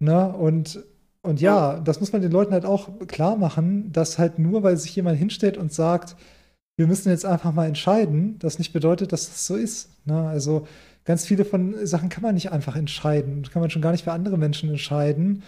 Na, 0.00 0.28
ne? 0.28 0.36
und, 0.36 0.84
und 1.22 1.40
ja, 1.40 1.80
das 1.80 2.00
muss 2.00 2.12
man 2.12 2.22
den 2.22 2.32
Leuten 2.32 2.52
halt 2.52 2.64
auch 2.64 2.88
klar 3.06 3.36
machen, 3.36 3.92
dass 3.92 4.18
halt 4.18 4.38
nur, 4.38 4.62
weil 4.62 4.76
sich 4.76 4.94
jemand 4.96 5.18
hinstellt 5.18 5.56
und 5.56 5.72
sagt, 5.72 6.16
wir 6.76 6.86
müssen 6.86 7.10
jetzt 7.10 7.24
einfach 7.24 7.52
mal 7.52 7.68
entscheiden, 7.68 8.38
das 8.38 8.58
nicht 8.58 8.72
bedeutet, 8.72 9.12
dass 9.12 9.28
das 9.28 9.46
so 9.46 9.56
ist. 9.56 9.90
Ne? 10.06 10.28
Also 10.28 10.66
ganz 11.04 11.26
viele 11.26 11.44
von 11.44 11.86
Sachen 11.86 12.08
kann 12.08 12.22
man 12.22 12.34
nicht 12.34 12.50
einfach 12.50 12.76
entscheiden. 12.76 13.42
Kann 13.42 13.60
man 13.60 13.70
schon 13.70 13.82
gar 13.82 13.92
nicht 13.92 14.04
für 14.04 14.12
andere 14.12 14.38
Menschen 14.38 14.70
entscheiden. 14.70 15.42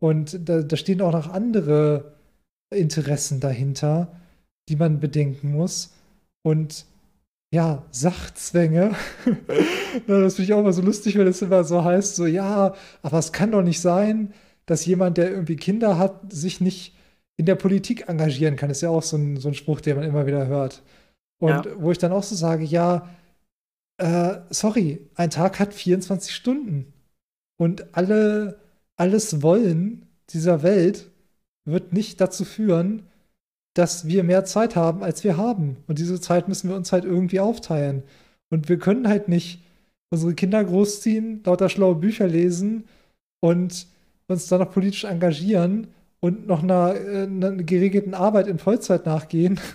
Und 0.00 0.48
da, 0.48 0.62
da 0.62 0.76
stehen 0.76 1.00
auch 1.02 1.12
noch 1.12 1.28
andere 1.28 2.16
Interessen 2.70 3.40
dahinter, 3.40 4.08
die 4.68 4.76
man 4.76 5.00
bedenken 5.00 5.52
muss. 5.52 5.94
Und 6.46 6.86
ja, 7.52 7.84
Sachzwänge. 7.90 8.94
das 10.06 10.36
finde 10.36 10.42
ich 10.44 10.52
auch 10.52 10.60
immer 10.60 10.72
so 10.72 10.80
lustig, 10.80 11.18
wenn 11.18 11.26
es 11.26 11.42
immer 11.42 11.64
so 11.64 11.82
heißt, 11.82 12.14
so 12.14 12.24
ja, 12.24 12.76
aber 13.02 13.18
es 13.18 13.32
kann 13.32 13.50
doch 13.50 13.62
nicht 13.62 13.80
sein, 13.80 14.32
dass 14.64 14.86
jemand, 14.86 15.18
der 15.18 15.28
irgendwie 15.28 15.56
Kinder 15.56 15.98
hat, 15.98 16.32
sich 16.32 16.60
nicht 16.60 16.94
in 17.36 17.46
der 17.46 17.56
Politik 17.56 18.08
engagieren 18.08 18.54
kann. 18.54 18.68
Das 18.68 18.78
ist 18.78 18.82
ja 18.82 18.90
auch 18.90 19.02
so 19.02 19.16
ein, 19.16 19.38
so 19.38 19.48
ein 19.48 19.54
Spruch, 19.54 19.80
den 19.80 19.96
man 19.96 20.04
immer 20.04 20.26
wieder 20.26 20.46
hört. 20.46 20.84
Und 21.40 21.50
ja. 21.50 21.64
wo 21.78 21.90
ich 21.90 21.98
dann 21.98 22.12
auch 22.12 22.22
so 22.22 22.36
sage, 22.36 22.62
ja, 22.62 23.10
äh, 23.98 24.38
sorry, 24.50 25.00
ein 25.16 25.30
Tag 25.30 25.58
hat 25.58 25.74
24 25.74 26.32
Stunden. 26.32 26.92
Und 27.58 27.96
alle, 27.96 28.60
alles 28.94 29.42
Wollen 29.42 30.06
dieser 30.30 30.62
Welt 30.62 31.10
wird 31.64 31.92
nicht 31.92 32.20
dazu 32.20 32.44
führen, 32.44 33.02
dass 33.78 34.06
wir 34.06 34.24
mehr 34.24 34.44
Zeit 34.44 34.76
haben, 34.76 35.02
als 35.02 35.24
wir 35.24 35.36
haben. 35.36 35.76
Und 35.86 35.98
diese 35.98 36.20
Zeit 36.20 36.48
müssen 36.48 36.68
wir 36.68 36.76
uns 36.76 36.92
halt 36.92 37.04
irgendwie 37.04 37.40
aufteilen. 37.40 38.02
Und 38.50 38.68
wir 38.68 38.78
können 38.78 39.08
halt 39.08 39.28
nicht 39.28 39.62
unsere 40.10 40.34
Kinder 40.34 40.62
großziehen, 40.64 41.42
lauter 41.44 41.68
schlaue 41.68 41.96
Bücher 41.96 42.26
lesen 42.26 42.84
und 43.40 43.86
uns 44.28 44.48
dann 44.48 44.60
noch 44.60 44.72
politisch 44.72 45.04
engagieren 45.04 45.88
und 46.20 46.46
noch 46.46 46.62
einer, 46.62 46.94
äh, 46.94 47.24
einer 47.24 47.52
geregelten 47.52 48.14
Arbeit 48.14 48.46
in 48.46 48.58
Vollzeit 48.58 49.06
nachgehen. 49.06 49.60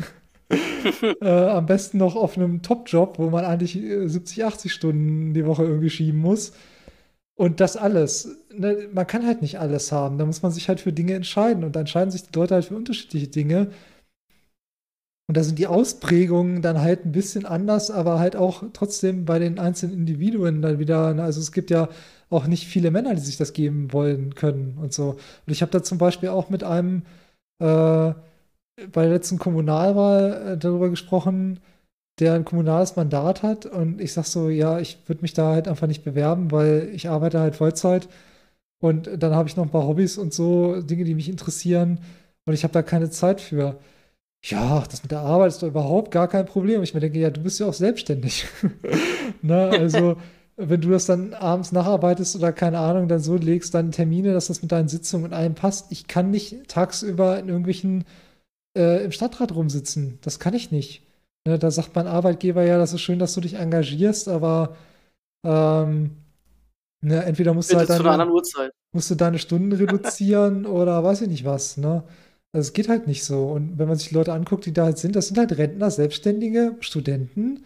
äh, 1.22 1.30
am 1.30 1.66
besten 1.66 1.98
noch 1.98 2.16
auf 2.16 2.38
einem 2.38 2.62
Top-Job, 2.62 3.18
wo 3.18 3.30
man 3.30 3.46
eigentlich 3.46 3.74
70, 3.74 4.40
äh, 4.40 4.44
80 4.44 4.74
Stunden 4.74 5.34
die 5.34 5.46
Woche 5.46 5.64
irgendwie 5.64 5.90
schieben 5.90 6.20
muss. 6.20 6.54
Und 7.36 7.60
das 7.60 7.78
alles. 7.78 8.38
Ne, 8.54 8.90
man 8.94 9.08
kann 9.08 9.26
halt 9.26 9.42
nicht 9.42 9.60
alles 9.60 9.92
haben. 9.92 10.18
Da 10.18 10.26
muss 10.26 10.44
man 10.44 10.52
sich 10.52 10.70
halt 10.70 10.80
für 10.80 10.94
Dinge 10.94 11.14
entscheiden. 11.14 11.64
Und 11.64 11.76
da 11.76 11.80
entscheiden 11.80 12.12
sich 12.12 12.24
die 12.24 12.38
Leute 12.38 12.56
halt 12.56 12.66
für 12.66 12.76
unterschiedliche 12.76 13.28
Dinge. 13.28 13.72
Und 15.28 15.38
da 15.38 15.44
sind 15.44 15.60
die 15.60 15.68
Ausprägungen 15.68 16.62
dann 16.62 16.82
halt 16.82 17.06
ein 17.06 17.12
bisschen 17.14 17.46
anders, 17.46 17.90
aber 17.92 18.20
halt 18.20 18.36
auch 18.36 18.64
trotzdem 18.74 19.26
bei 19.26 19.40
den 19.40 19.60
einzelnen 19.60 19.96
Individuen 19.96 20.62
dann 20.62 20.80
wieder. 20.80 21.14
Ne, 21.14 21.24
also 21.24 21.40
es 21.40 21.52
gibt 21.52 21.70
ja 21.72 21.90
auch 22.30 22.48
nicht 22.48 22.68
viele 22.68 22.92
Männer, 22.92 23.16
die 23.16 23.22
sich 23.22 23.38
das 23.38 23.54
geben 23.54 23.94
wollen 23.94 24.36
können 24.36 24.78
und 24.82 24.94
so. 24.94 25.12
Und 25.12 25.54
ich 25.54 25.62
habe 25.62 25.72
da 25.72 25.84
zum 25.84 25.98
Beispiel 25.98 26.30
auch 26.30 26.50
mit 26.50 26.64
einem 26.64 27.04
äh, 27.60 28.14
bei 28.92 29.04
der 29.04 29.12
letzten 29.12 29.40
Kommunalwahl 29.40 30.54
äh, 30.54 30.58
darüber 30.58 30.90
gesprochen, 30.90 31.60
der 32.20 32.34
ein 32.34 32.46
kommunales 32.46 32.96
Mandat 32.96 33.44
hat. 33.44 33.66
Und 33.66 34.02
ich 34.02 34.14
sag 34.14 34.26
so, 34.26 34.50
ja, 34.50 34.80
ich 34.80 35.00
würde 35.08 35.22
mich 35.22 35.34
da 35.34 35.52
halt 35.54 35.68
einfach 35.68 35.88
nicht 35.88 36.04
bewerben, 36.04 36.52
weil 36.52 36.90
ich 36.94 37.10
arbeite 37.10 37.40
halt 37.40 37.56
Vollzeit. 37.56 38.08
Und 38.82 39.10
dann 39.22 39.36
habe 39.36 39.50
ich 39.50 39.56
noch 39.56 39.66
ein 39.66 39.72
paar 39.72 39.88
Hobbys 39.88 40.18
und 40.18 40.34
so, 40.34 40.82
Dinge, 40.82 41.04
die 41.04 41.16
mich 41.16 41.30
interessieren. 41.30 42.00
Und 42.46 42.54
ich 42.54 42.64
habe 42.64 42.74
da 42.74 42.82
keine 42.84 43.10
Zeit 43.10 43.42
für. 43.42 43.78
Ja, 44.44 44.84
das 44.90 45.04
mit 45.04 45.12
der 45.12 45.20
Arbeit 45.20 45.50
ist 45.50 45.62
doch 45.62 45.68
überhaupt 45.68 46.12
gar 46.12 46.28
kein 46.28 46.46
Problem. 46.46 46.82
Ich 46.82 46.94
mir 46.94 47.00
denke, 47.00 47.20
ja, 47.20 47.30
du 47.30 47.42
bist 47.42 47.60
ja 47.60 47.68
auch 47.68 47.74
selbstständig. 47.74 48.46
ne? 49.42 49.70
Also, 49.70 50.18
wenn 50.58 50.82
du 50.82 50.90
das 50.90 51.06
dann 51.06 51.34
abends 51.34 51.72
nacharbeitest 51.72 52.36
oder 52.36 52.52
keine 52.52 52.80
Ahnung, 52.80 53.08
dann 53.08 53.20
so 53.20 53.36
legst, 53.36 53.74
dann 53.74 53.92
Termine, 53.92 54.34
dass 54.34 54.48
das 54.48 54.62
mit 54.62 54.72
deinen 54.72 54.88
Sitzungen 54.88 55.26
und 55.26 55.34
allem 55.34 55.54
passt. 55.54 55.92
Ich 55.92 56.08
kann 56.08 56.32
nicht 56.32 56.68
tagsüber 56.68 57.40
in 57.40 57.50
irgendwelchen 57.50 58.06
äh, 58.76 59.04
im 59.04 59.12
Stadtrat 59.12 59.54
rumsitzen. 59.54 60.18
Das 60.22 60.40
kann 60.40 60.54
ich 60.54 60.72
nicht. 60.72 61.04
Ne, 61.48 61.58
da 61.58 61.72
sagt 61.72 61.96
mein 61.96 62.08
Arbeitgeber 62.08 62.64
ja, 62.64 62.78
das 62.78 62.94
ist 62.94 63.02
schön, 63.02 63.20
dass 63.20 63.34
du 63.34 63.42
dich 63.42 63.56
engagierst, 63.56 64.28
aber 64.28 64.76
ähm, 65.44 66.12
ne, 67.02 67.24
entweder 67.26 67.54
musst 67.54 67.70
Bitte 67.70 67.86
du 67.86 67.90
halt 67.96 68.06
deine, 68.06 68.32
musst 68.92 69.10
du 69.10 69.16
deine 69.16 69.40
Stunden 69.40 69.72
reduzieren 69.72 70.66
oder 70.68 71.04
weiß 71.04 71.22
ich 71.22 71.30
nicht 71.30 71.46
was. 71.46 71.78
Ne? 71.78 72.04
Also 72.54 72.68
es 72.68 72.74
geht 72.74 72.90
halt 72.90 73.08
nicht 73.08 73.24
so. 73.24 73.50
Und 73.52 73.80
wenn 73.80 73.88
man 73.88 73.98
sich 73.98 74.10
die 74.10 74.16
Leute 74.16 74.34
anguckt, 74.34 74.66
die 74.66 74.74
da 74.74 74.86
halt 74.86 74.98
sind, 74.98 75.16
das 75.16 75.28
sind 75.28 75.38
halt 75.38 75.58
Rentner, 75.58 75.90
Selbstständige, 75.92 76.76
Studenten. 76.82 77.64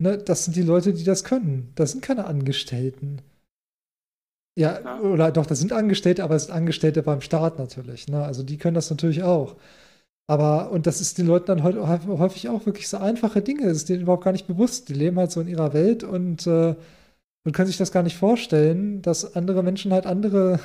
Ne, 0.00 0.18
das 0.18 0.44
sind 0.44 0.56
die 0.56 0.62
Leute, 0.62 0.92
die 0.92 1.04
das 1.04 1.24
können. 1.24 1.72
Das 1.76 1.92
sind 1.92 2.02
keine 2.02 2.26
Angestellten. 2.26 3.22
Ja, 4.56 4.80
ja, 4.80 5.00
oder 5.00 5.32
doch, 5.32 5.46
das 5.46 5.58
sind 5.58 5.72
Angestellte, 5.72 6.22
aber 6.22 6.36
es 6.36 6.44
sind 6.44 6.54
Angestellte 6.54 7.02
beim 7.02 7.20
Staat 7.20 7.58
natürlich. 7.58 8.08
Ne? 8.08 8.22
Also 8.24 8.42
die 8.44 8.56
können 8.56 8.74
das 8.74 8.90
natürlich 8.90 9.22
auch. 9.24 9.56
Aber, 10.26 10.70
und 10.70 10.86
das 10.86 11.00
ist 11.00 11.18
den 11.18 11.26
Leuten 11.26 11.46
dann 11.46 11.62
häufig 11.64 12.48
auch 12.48 12.66
wirklich 12.66 12.88
so 12.88 12.98
einfache 12.98 13.42
Dinge. 13.42 13.66
Das 13.66 13.78
ist 13.78 13.88
denen 13.90 14.02
überhaupt 14.02 14.24
gar 14.24 14.32
nicht 14.32 14.46
bewusst. 14.46 14.88
Die 14.88 14.94
leben 14.94 15.18
halt 15.18 15.32
so 15.32 15.40
in 15.40 15.48
ihrer 15.48 15.74
Welt 15.74 16.04
und, 16.04 16.46
äh, 16.46 16.76
und 17.44 17.52
können 17.52 17.66
sich 17.66 17.76
das 17.76 17.92
gar 17.92 18.02
nicht 18.02 18.16
vorstellen, 18.16 19.02
dass 19.02 19.36
andere 19.36 19.62
Menschen 19.62 19.92
halt 19.92 20.06
andere 20.06 20.58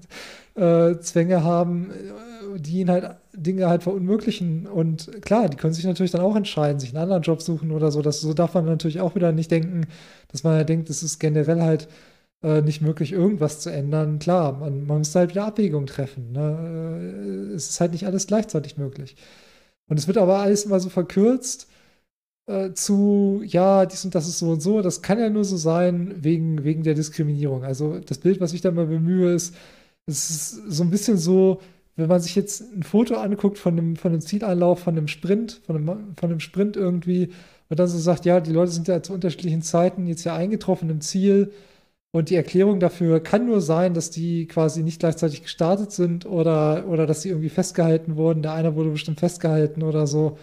äh, 0.54 0.98
Zwänge 1.00 1.42
haben, 1.42 1.90
äh, 1.90 2.60
die 2.60 2.80
ihnen 2.80 2.90
halt 2.90 3.16
Dinge 3.32 3.68
halt 3.68 3.82
verunmöglichen. 3.82 4.66
Und 4.66 5.22
klar, 5.22 5.48
die 5.48 5.56
können 5.56 5.74
sich 5.74 5.84
natürlich 5.84 6.12
dann 6.12 6.20
auch 6.20 6.36
entscheiden, 6.36 6.78
sich 6.78 6.90
einen 6.90 7.02
anderen 7.02 7.22
Job 7.22 7.42
suchen 7.42 7.72
oder 7.72 7.90
so. 7.90 8.00
Das, 8.00 8.20
so 8.20 8.32
darf 8.32 8.54
man 8.54 8.64
natürlich 8.66 9.00
auch 9.00 9.16
wieder 9.16 9.32
nicht 9.32 9.50
denken, 9.50 9.86
dass 10.28 10.44
man 10.44 10.56
ja 10.56 10.64
denkt, 10.64 10.88
es 10.88 11.02
ist 11.02 11.18
generell 11.18 11.62
halt 11.62 11.88
äh, 12.42 12.62
nicht 12.62 12.80
möglich, 12.80 13.12
irgendwas 13.12 13.60
zu 13.60 13.70
ändern. 13.70 14.20
Klar, 14.20 14.52
man, 14.52 14.86
man 14.86 14.98
muss 14.98 15.14
halt 15.14 15.30
wieder 15.30 15.46
Abwägung 15.46 15.86
treffen. 15.86 16.32
Ne? 16.32 17.50
Äh, 17.52 17.54
es 17.54 17.70
ist 17.70 17.80
halt 17.80 17.92
nicht 17.92 18.06
alles 18.06 18.28
gleichzeitig 18.28 18.76
möglich. 18.76 19.16
Und 19.88 19.98
es 19.98 20.06
wird 20.06 20.18
aber 20.18 20.38
alles 20.38 20.64
immer 20.64 20.78
so 20.78 20.90
verkürzt 20.90 21.69
äh, 22.50 22.74
zu, 22.74 23.42
ja, 23.46 23.86
dies 23.86 24.04
und 24.04 24.14
das 24.14 24.28
ist 24.28 24.38
so 24.38 24.50
und 24.50 24.60
so. 24.62 24.82
Das 24.82 25.02
kann 25.02 25.18
ja 25.18 25.30
nur 25.30 25.44
so 25.44 25.56
sein 25.56 26.14
wegen, 26.22 26.64
wegen 26.64 26.82
der 26.82 26.94
Diskriminierung. 26.94 27.64
Also 27.64 27.98
das 28.00 28.18
Bild, 28.18 28.40
was 28.40 28.52
ich 28.52 28.60
da 28.60 28.70
mal 28.70 28.86
bemühe, 28.86 29.32
ist, 29.32 29.54
es 30.06 30.30
ist 30.30 30.50
so 30.68 30.82
ein 30.82 30.90
bisschen 30.90 31.16
so, 31.18 31.60
wenn 31.96 32.08
man 32.08 32.20
sich 32.20 32.34
jetzt 32.36 32.62
ein 32.74 32.82
Foto 32.82 33.16
anguckt 33.16 33.58
von 33.58 33.78
einem, 33.78 33.96
von 33.96 34.12
einem 34.12 34.20
Zieleinlauf, 34.20 34.80
von 34.80 34.96
einem 34.96 35.08
Sprint, 35.08 35.60
von 35.66 35.76
einem, 35.76 36.14
von 36.16 36.30
einem 36.30 36.40
Sprint 36.40 36.76
irgendwie, 36.76 37.30
und 37.68 37.78
dann 37.78 37.86
so 37.88 37.98
sagt, 37.98 38.24
ja, 38.24 38.40
die 38.40 38.52
Leute 38.52 38.72
sind 38.72 38.88
ja 38.88 39.02
zu 39.02 39.12
unterschiedlichen 39.12 39.62
Zeiten 39.62 40.06
jetzt 40.08 40.24
ja 40.24 40.34
eingetroffen 40.34 40.90
im 40.90 41.00
Ziel 41.00 41.52
und 42.12 42.30
die 42.30 42.34
Erklärung 42.34 42.80
dafür 42.80 43.20
kann 43.20 43.46
nur 43.46 43.60
sein, 43.60 43.94
dass 43.94 44.10
die 44.10 44.46
quasi 44.46 44.82
nicht 44.82 44.98
gleichzeitig 44.98 45.42
gestartet 45.42 45.92
sind 45.92 46.26
oder, 46.26 46.86
oder 46.88 47.06
dass 47.06 47.22
sie 47.22 47.28
irgendwie 47.28 47.48
festgehalten 47.48 48.16
wurden. 48.16 48.42
Der 48.42 48.52
eine 48.54 48.74
wurde 48.74 48.90
bestimmt 48.90 49.20
festgehalten 49.20 49.84
oder 49.84 50.08
so. 50.08 50.36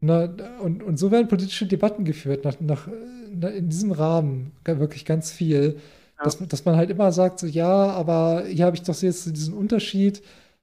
Na, 0.00 0.28
und, 0.62 0.82
und 0.82 0.98
so 0.98 1.10
werden 1.10 1.28
politische 1.28 1.66
Debatten 1.66 2.04
geführt, 2.04 2.44
nach, 2.44 2.60
nach, 2.60 2.88
in 3.32 3.68
diesem 3.68 3.90
Rahmen 3.92 4.52
wirklich 4.64 5.04
ganz 5.04 5.32
viel. 5.32 5.76
Ja. 6.18 6.24
Dass, 6.24 6.38
dass 6.38 6.64
man 6.64 6.76
halt 6.76 6.90
immer 6.90 7.10
sagt, 7.12 7.40
so, 7.40 7.46
ja, 7.46 7.90
aber 7.90 8.44
hier 8.46 8.66
habe 8.66 8.76
ich 8.76 8.82
doch 8.82 9.00
jetzt 9.00 9.34
diesen 9.36 9.54
Unterschied 9.54 10.22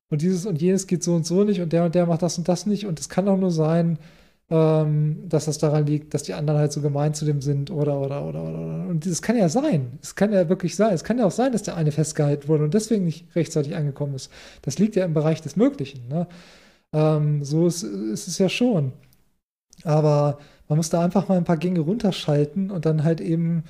und 0.10 0.22
dieses 0.22 0.45
und 0.45 0.62
jenes 0.62 0.88
geht 0.88 1.03
so 1.03 1.16
und 1.16 1.26
so 1.26 1.44
nicht 1.44 1.62
und 1.62 1.74
der 1.74 1.86
und 1.86 1.95
der 1.95 2.06
macht 2.06 2.22
das 2.22 2.38
und 2.38 2.48
das 2.48 2.66
nicht 2.66 2.86
und 2.86 2.99
es 2.99 3.10
kann 3.10 3.26
doch 3.26 3.38
nur 3.38 3.52
sein, 3.52 3.98
ähm, 4.49 5.24
dass 5.28 5.45
das 5.45 5.57
daran 5.57 5.86
liegt, 5.88 6.14
dass 6.14 6.24
die 6.24 6.34
anderen 6.34 6.60
halt 6.60 6.72
so 6.72 6.82
gemein 6.82 7.14
zu 7.14 7.26
dem 7.26 7.41
sind 7.41 7.72
oder, 7.72 7.99
oder, 7.99 8.26
oder, 8.26 8.44
oder. 8.44 8.88
Und 8.88 9.06
das 9.06 9.22
kann 9.22 9.38
ja 9.38 9.49
sein. 9.49 9.98
Es 10.02 10.16
kann 10.16 10.32
ja 10.32 10.48
wirklich 10.49 10.76
sein. 10.76 10.94
Es 10.94 11.03
kann 11.03 11.18
ja 11.18 11.26
auch 11.26 11.32
sein, 11.32 11.52
dass 11.52 11.64
der 11.64 11.76
eine 11.76 11.91
festgehalten 11.91 12.48
wurde 12.48 12.64
und 12.66 12.74
deswegen 12.74 13.06
nicht 13.06 13.36
rechtzeitig 13.36 13.76
angekommen 13.76 14.14
ist. 14.16 14.32
Das 14.62 14.78
liegt 14.78 14.95
ja 14.95 15.06
im 15.06 15.14
Bereich 15.14 15.41
des 15.41 15.56
Möglichen. 15.56 16.07
Ne? 16.10 16.28
Ähm, 16.94 17.44
so 17.44 17.68
ist, 17.68 17.84
ist 17.84 18.28
es 18.28 18.38
ja 18.38 18.49
schon. 18.49 18.94
Aber 19.86 20.40
man 20.68 20.78
muss 20.78 20.90
da 20.90 21.03
einfach 21.03 21.28
mal 21.28 21.38
ein 21.38 21.44
paar 21.44 21.57
Gänge 21.57 21.82
runterschalten 21.82 22.72
und 22.72 22.86
dann 22.86 23.03
halt 23.03 23.22
eben 23.22 23.64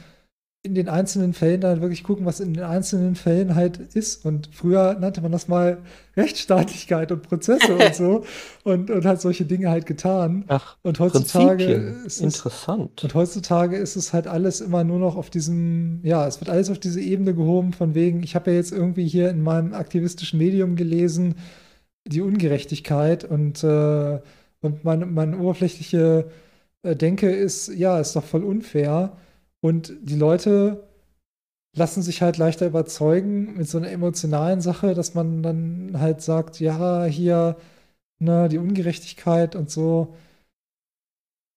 in 0.66 0.74
den 0.74 0.90
einzelnen 0.90 1.34
Fällen 1.34 1.62
dann 1.62 1.80
wirklich 1.80 2.04
gucken, 2.04 2.26
was 2.26 2.40
in 2.40 2.56
den 2.56 2.64
einzelnen 2.64 3.16
Fällen 3.16 3.54
halt 3.54 3.78
ist. 3.78 4.26
Und 4.26 4.50
früher 4.52 4.98
nannte 5.00 5.22
man 5.22 5.32
das 5.32 5.48
mal 5.48 5.78
Rechtsstaatlichkeit 6.18 7.12
und 7.12 7.22
Prozesse 7.22 7.76
und 7.76 7.94
so 7.94 8.24
und, 8.64 8.90
und 8.90 9.06
hat 9.06 9.22
solche 9.22 9.46
Dinge 9.46 9.70
halt 9.70 9.86
getan. 9.86 10.44
Ach, 10.48 10.76
und 10.82 11.00
heutzutage 11.00 11.66
ist 11.66 12.16
es, 12.16 12.22
interessant. 12.22 13.04
Und 13.04 13.14
heutzutage 13.14 13.78
ist 13.78 13.96
es 13.96 14.12
halt 14.12 14.26
alles 14.26 14.60
immer 14.60 14.84
nur 14.84 14.98
noch 14.98 15.18
auf 15.18 15.30
diesem, 15.30 16.00
ja, 16.02 16.26
es 16.28 16.42
wird 16.42 16.50
alles 16.50 16.72
auf 16.72 16.80
diese 16.80 17.00
Ebene 17.00 17.36
gehoben, 17.36 17.72
von 17.72 17.94
wegen, 17.94 18.24
ich 18.24 18.34
habe 18.34 18.50
ja 18.50 18.58
jetzt 18.58 18.72
irgendwie 18.72 19.08
hier 19.08 19.30
in 19.30 19.44
meinem 19.44 19.76
aktivistischen 19.76 20.40
Medium 20.40 20.76
gelesen, 20.76 21.36
die 22.08 22.22
Ungerechtigkeit 22.22 23.24
und, 23.24 23.64
äh, 23.64 24.20
und 24.66 24.84
meine, 24.84 25.06
meine 25.06 25.38
oberflächliche 25.40 26.30
äh, 26.84 26.96
Denke 26.96 27.32
ist, 27.32 27.70
ja, 27.70 28.00
ist 28.00 28.16
doch 28.16 28.24
voll 28.24 28.44
unfair. 28.44 29.18
Und 29.62 29.94
die 30.02 30.16
Leute 30.16 30.88
lassen 31.76 32.02
sich 32.04 32.22
halt 32.22 32.38
leichter 32.38 32.68
überzeugen 32.68 33.56
mit 33.58 33.70
so 33.70 33.78
einer 33.78 33.92
emotionalen 33.92 34.62
Sache, 34.62 34.94
dass 34.94 35.14
man 35.14 35.44
dann 35.44 36.00
halt 36.00 36.22
sagt, 36.22 36.60
ja, 36.60 37.06
hier, 37.06 37.58
ne, 38.20 38.50
die 38.50 38.58
Ungerechtigkeit 38.60 39.56
und 39.56 39.70
so. 39.70 40.16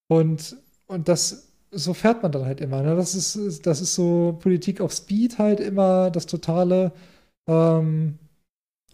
Und, 0.09 0.57
und 0.87 1.09
das, 1.09 1.49
so 1.71 1.95
fährt 1.95 2.23
man 2.23 2.33
dann 2.33 2.45
halt 2.47 2.61
immer. 2.61 2.83
Ne? 2.83 2.97
Das 2.97 3.15
ist, 3.15 3.67
das 3.67 3.81
ist 3.81 3.95
so 3.95 4.39
Politik 4.41 4.81
auf 4.81 4.93
Speed 4.93 5.39
halt 5.39 5.61
immer 5.61 6.11
das 6.11 6.27
Totale. 6.27 6.93
Ähm, 7.47 8.19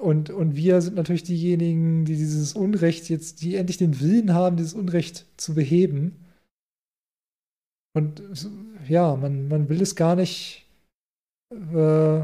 und, 0.05 0.31
und 0.31 0.57
wir 0.57 0.81
sind 0.83 0.97
natürlich 0.97 1.25
diejenigen, 1.25 2.05
die 2.05 2.17
dieses 2.17 2.53
Unrecht 2.55 3.09
jetzt, 3.09 3.43
die 3.43 3.57
endlich 3.57 3.79
den 3.79 4.01
Willen 4.01 4.35
haben, 4.35 4.57
dieses 4.57 4.75
Unrecht 4.75 5.27
zu 5.37 5.55
beheben. 5.55 6.25
Und 7.95 8.23
ja, 8.89 9.17
man, 9.17 9.49
man 9.49 9.69
will 9.69 9.81
es 9.81 9.97
gar 9.97 10.17
nicht 10.17 10.67
äh, 11.51 12.21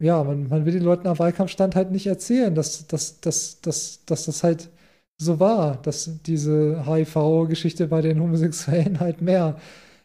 ja, 0.00 0.24
man, 0.24 0.48
man 0.48 0.64
will 0.64 0.72
den 0.72 0.82
Leuten 0.82 1.06
am 1.06 1.18
Wahlkampfstand 1.18 1.76
halt 1.76 1.92
nicht 1.92 2.06
erzählen, 2.06 2.54
dass, 2.54 2.86
dass, 2.86 3.20
dass, 3.20 3.60
dass, 3.60 4.04
dass 4.06 4.24
das 4.26 4.42
halt 4.42 4.70
so 5.18 5.38
war, 5.40 5.76
dass 5.82 6.22
diese 6.22 6.86
HIV-Geschichte 6.86 7.86
bei 7.88 8.00
den 8.00 8.20
Homosexuellen 8.20 9.00
halt 9.00 9.20
mehr 9.20 9.58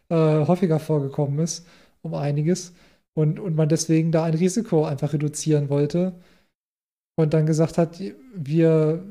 äh, 0.10 0.16
häufiger 0.16 0.80
vorgekommen 0.80 1.40
ist, 1.40 1.66
um 2.02 2.14
einiges. 2.14 2.74
Und, 3.14 3.40
und 3.40 3.56
man 3.56 3.70
deswegen 3.70 4.12
da 4.12 4.26
ein 4.26 4.34
Risiko 4.34 4.86
einfach 4.86 5.14
reduzieren 5.14 5.70
wollte. 5.70 6.14
Und 7.16 7.34
dann 7.34 7.46
gesagt 7.46 7.78
hat, 7.78 8.00
wir 8.36 9.04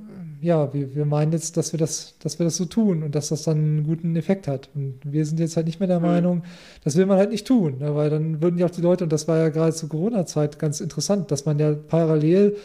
ja, 0.45 0.73
wir, 0.75 0.95
wir 0.95 1.07
meinen 1.07 1.33
jetzt, 1.33 1.57
dass 1.57 1.73
wir 1.73 1.79
das, 1.79 2.17
dass 2.19 2.39
wir 2.39 2.45
das 2.45 2.57
so 2.57 2.67
tun 2.67 3.03
und 3.03 3.15
dass 3.15 3.29
das 3.29 3.45
dann 3.45 3.57
einen 3.57 3.85
guten 3.85 4.15
Effekt 4.15 4.47
hat. 4.47 4.69
Und 4.75 5.01
wir 5.03 5.25
sind 5.25 5.41
jetzt 5.41 5.57
halt 5.57 5.67
nicht 5.67 5.81
mehr 5.81 5.87
der 5.87 6.01
mhm. 6.01 6.07
Meinung, 6.07 6.43
das 6.85 6.97
will 6.97 7.07
man 7.07 7.17
halt 7.17 7.31
nicht 7.31 7.47
tun, 7.47 7.79
ne? 7.79 7.95
weil 7.95 8.11
dann 8.11 8.43
würden 8.43 8.59
ja 8.59 8.67
auch 8.67 8.71
die 8.71 8.83
Leute, 8.83 9.05
und 9.05 9.13
das 9.13 9.27
war 9.27 9.39
ja 9.39 9.49
gerade 9.49 9.73
zur 9.73 9.89
Corona-Zeit 9.89 10.59
ganz 10.59 10.81
interessant, 10.81 11.31
dass 11.31 11.47
man 11.47 11.59
ja 11.59 11.73
parallel 11.73 12.57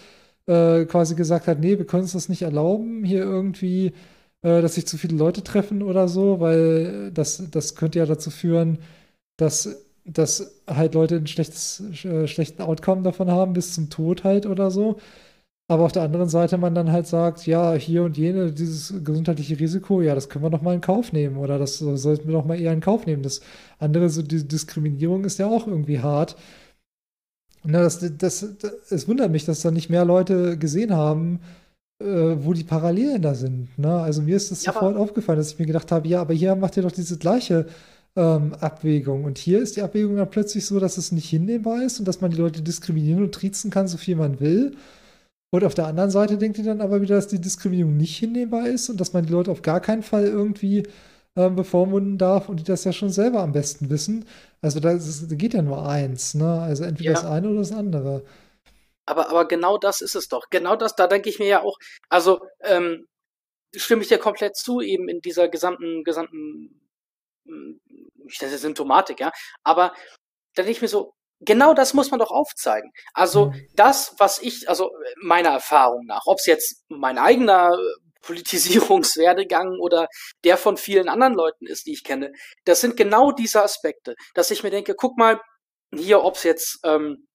äh, 0.47 0.85
quasi 0.85 1.15
gesagt 1.15 1.47
hat, 1.47 1.59
nee, 1.61 1.77
wir 1.77 1.85
können 1.85 2.03
uns 2.03 2.13
das 2.13 2.27
nicht 2.27 2.41
erlauben, 2.41 3.05
hier 3.05 3.21
irgendwie, 3.23 3.93
äh, 4.41 4.61
dass 4.61 4.75
sich 4.75 4.85
zu 4.85 4.97
viele 4.97 5.15
Leute 5.15 5.41
treffen 5.43 5.81
oder 5.81 6.09
so, 6.09 6.41
weil 6.41 7.11
das, 7.13 7.43
das 7.49 7.75
könnte 7.75 7.99
ja 7.99 8.05
dazu 8.05 8.29
führen, 8.29 8.79
dass 9.37 9.85
dass 10.05 10.63
halt 10.65 10.95
Leute 10.95 11.17
ein 11.17 11.27
schlechtes, 11.27 11.83
äh, 12.03 12.25
schlechten 12.25 12.63
Outcome 12.63 13.03
davon 13.03 13.29
haben, 13.29 13.53
bis 13.53 13.75
zum 13.75 13.91
Tod 13.91 14.23
halt 14.23 14.47
oder 14.47 14.71
so. 14.71 14.97
Aber 15.69 15.83
auf 15.83 15.91
der 15.91 16.01
anderen 16.01 16.29
Seite 16.29 16.57
man 16.57 16.73
dann 16.73 16.91
halt 16.91 17.05
sagt, 17.05 17.45
ja, 17.45 17.73
hier 17.75 18.01
und 18.01 18.17
jene, 18.17 18.51
dieses 18.51 18.91
gesundheitliche 19.03 19.59
Risiko, 19.59 20.01
ja, 20.01 20.15
das 20.15 20.27
können 20.27 20.43
wir 20.43 20.49
doch 20.49 20.63
mal 20.63 20.73
in 20.73 20.81
Kauf 20.81 21.13
nehmen 21.13 21.37
oder 21.37 21.59
das 21.59 21.77
sollten 21.77 22.27
wir 22.27 22.33
doch 22.33 22.43
mal 22.43 22.59
eher 22.59 22.73
in 22.73 22.81
Kauf 22.81 23.05
nehmen. 23.05 23.21
Das 23.21 23.41
andere, 23.77 24.09
so 24.09 24.23
die 24.23 24.47
Diskriminierung 24.47 25.25
ist 25.25 25.37
ja 25.37 25.45
auch 25.45 25.67
irgendwie 25.67 25.99
hart. 25.99 26.35
Na, 27.63 27.83
das, 27.83 27.99
das, 27.99 28.17
das, 28.17 28.73
es 28.89 29.07
wundert 29.07 29.31
mich, 29.31 29.45
dass 29.45 29.61
da 29.61 29.69
nicht 29.69 29.91
mehr 29.91 30.05
Leute 30.05 30.57
gesehen 30.57 30.95
haben, 30.95 31.39
äh, 31.99 32.05
wo 32.39 32.53
die 32.53 32.63
Parallelen 32.63 33.21
da 33.21 33.35
sind. 33.35 33.77
Ne? 33.77 33.93
Also 33.93 34.23
mir 34.23 34.37
ist 34.37 34.49
das 34.49 34.65
ja, 34.65 34.73
sofort 34.73 34.97
aufgefallen, 34.97 35.37
dass 35.37 35.51
ich 35.51 35.59
mir 35.59 35.67
gedacht 35.67 35.91
habe, 35.91 36.07
ja, 36.07 36.21
aber 36.21 36.33
hier 36.33 36.55
macht 36.55 36.77
ihr 36.77 36.83
doch 36.83 36.91
diese 36.91 37.19
gleiche 37.19 37.67
ähm, 38.15 38.55
Abwägung. 38.59 39.23
Und 39.23 39.37
hier 39.37 39.61
ist 39.61 39.75
die 39.75 39.83
Abwägung 39.83 40.15
dann 40.15 40.31
plötzlich 40.31 40.65
so, 40.65 40.79
dass 40.79 40.97
es 40.97 41.11
nicht 41.11 41.29
hinnehmbar 41.29 41.83
ist 41.83 41.99
und 41.99 42.07
dass 42.07 42.21
man 42.21 42.31
die 42.31 42.37
Leute 42.37 42.63
diskriminieren 42.63 43.21
und 43.21 43.35
triezen 43.35 43.69
kann, 43.69 43.87
so 43.87 43.97
viel 43.97 44.15
man 44.15 44.39
will. 44.39 44.75
Und 45.51 45.63
auf 45.63 45.73
der 45.73 45.87
anderen 45.87 46.11
Seite 46.11 46.37
denkt 46.37 46.57
ihr 46.59 46.63
dann 46.63 46.81
aber 46.81 47.01
wieder, 47.01 47.15
dass 47.15 47.27
die 47.27 47.41
Diskriminierung 47.41 47.97
nicht 47.97 48.17
hinnehmbar 48.17 48.67
ist 48.67 48.89
und 48.89 49.01
dass 49.01 49.13
man 49.13 49.25
die 49.25 49.31
Leute 49.31 49.51
auf 49.51 49.63
gar 49.63 49.79
keinen 49.79 50.03
Fall 50.03 50.25
irgendwie 50.25 50.83
äh, 51.35 51.49
bevormunden 51.49 52.17
darf 52.17 52.49
und 52.49 52.57
die 52.57 52.63
das 52.63 52.83
ja 52.83 52.93
schon 52.93 53.09
selber 53.09 53.39
am 53.39 53.51
besten 53.51 53.89
wissen. 53.89 54.27
Also 54.61 54.79
da, 54.79 54.97
geht 55.35 55.53
ja 55.53 55.61
nur 55.61 55.87
eins, 55.87 56.35
ne? 56.35 56.61
Also 56.61 56.83
entweder 56.83 57.11
ja. 57.11 57.15
das 57.15 57.25
eine 57.25 57.49
oder 57.49 57.59
das 57.59 57.71
andere. 57.71 58.23
Aber, 59.05 59.29
aber 59.29 59.47
genau 59.47 59.79
das 59.79 60.01
ist 60.01 60.15
es 60.15 60.27
doch. 60.27 60.49
Genau 60.51 60.75
das, 60.75 60.95
da 60.95 61.07
denke 61.07 61.29
ich 61.29 61.39
mir 61.39 61.47
ja 61.47 61.63
auch, 61.63 61.77
also 62.09 62.41
ähm, 62.61 63.07
stimme 63.75 64.03
ich 64.03 64.07
dir 64.07 64.19
komplett 64.19 64.55
zu, 64.55 64.81
eben 64.81 65.09
in 65.09 65.19
dieser 65.21 65.47
gesamten, 65.47 66.03
gesamten, 66.03 66.79
hm, 67.47 67.79
ich 68.27 68.39
nenne 68.39 68.57
Symptomatik, 68.57 69.19
ja. 69.19 69.31
Aber 69.63 69.93
da 70.55 70.63
denke 70.63 70.71
ich 70.71 70.81
mir 70.81 70.87
so, 70.87 71.13
genau 71.39 71.73
das 71.73 71.93
muss 71.93 72.11
man 72.11 72.19
doch 72.19 72.31
aufzeigen. 72.31 72.91
Also 73.13 73.47
mhm. 73.47 73.67
das, 73.75 74.15
was 74.17 74.39
ich, 74.39 74.67
also 74.69 74.91
meiner 75.21 75.49
Erfahrung 75.49 76.05
nach, 76.05 76.23
ob 76.25 76.39
es 76.39 76.45
jetzt 76.45 76.83
mein 76.89 77.17
eigener 77.17 77.77
Politisierungswerdegang 78.21 79.79
oder 79.79 80.07
der 80.43 80.57
von 80.57 80.77
vielen 80.77 81.09
anderen 81.09 81.33
Leuten 81.33 81.65
ist, 81.65 81.85
die 81.85 81.93
ich 81.93 82.03
kenne, 82.03 82.31
das 82.65 82.81
sind 82.81 82.97
genau 82.97 83.31
diese 83.31 83.63
Aspekte, 83.63 84.15
dass 84.33 84.51
ich 84.51 84.63
mir 84.63 84.71
denke, 84.71 84.93
guck 84.95 85.17
mal, 85.17 85.39
hier, 85.93 86.23
ob 86.23 86.35
es 86.35 86.43
jetzt 86.43 86.79
ähm, 86.83 87.27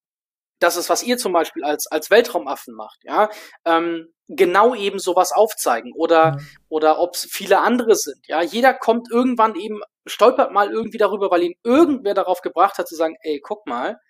das 0.64 0.76
ist, 0.76 0.88
was 0.88 1.02
ihr 1.02 1.18
zum 1.18 1.32
Beispiel 1.32 1.62
als, 1.62 1.86
als 1.86 2.10
Weltraumaffen 2.10 2.74
macht, 2.74 2.98
ja, 3.04 3.28
ähm, 3.66 4.08
genau 4.28 4.74
eben 4.74 4.98
sowas 4.98 5.32
aufzeigen 5.32 5.92
oder, 5.94 6.32
mhm. 6.32 6.46
oder 6.68 6.98
ob 6.98 7.14
es 7.14 7.28
viele 7.30 7.60
andere 7.60 7.94
sind, 7.94 8.26
ja. 8.26 8.42
Jeder 8.42 8.72
kommt 8.72 9.10
irgendwann 9.10 9.56
eben 9.56 9.82
stolpert 10.06 10.52
mal 10.52 10.72
irgendwie 10.72 10.98
darüber, 10.98 11.30
weil 11.30 11.42
ihn 11.42 11.54
irgendwer 11.62 12.14
darauf 12.14 12.40
gebracht 12.40 12.78
hat 12.78 12.88
zu 12.88 12.96
sagen, 12.96 13.16
ey, 13.20 13.40
guck 13.40 13.66
mal, 13.66 14.00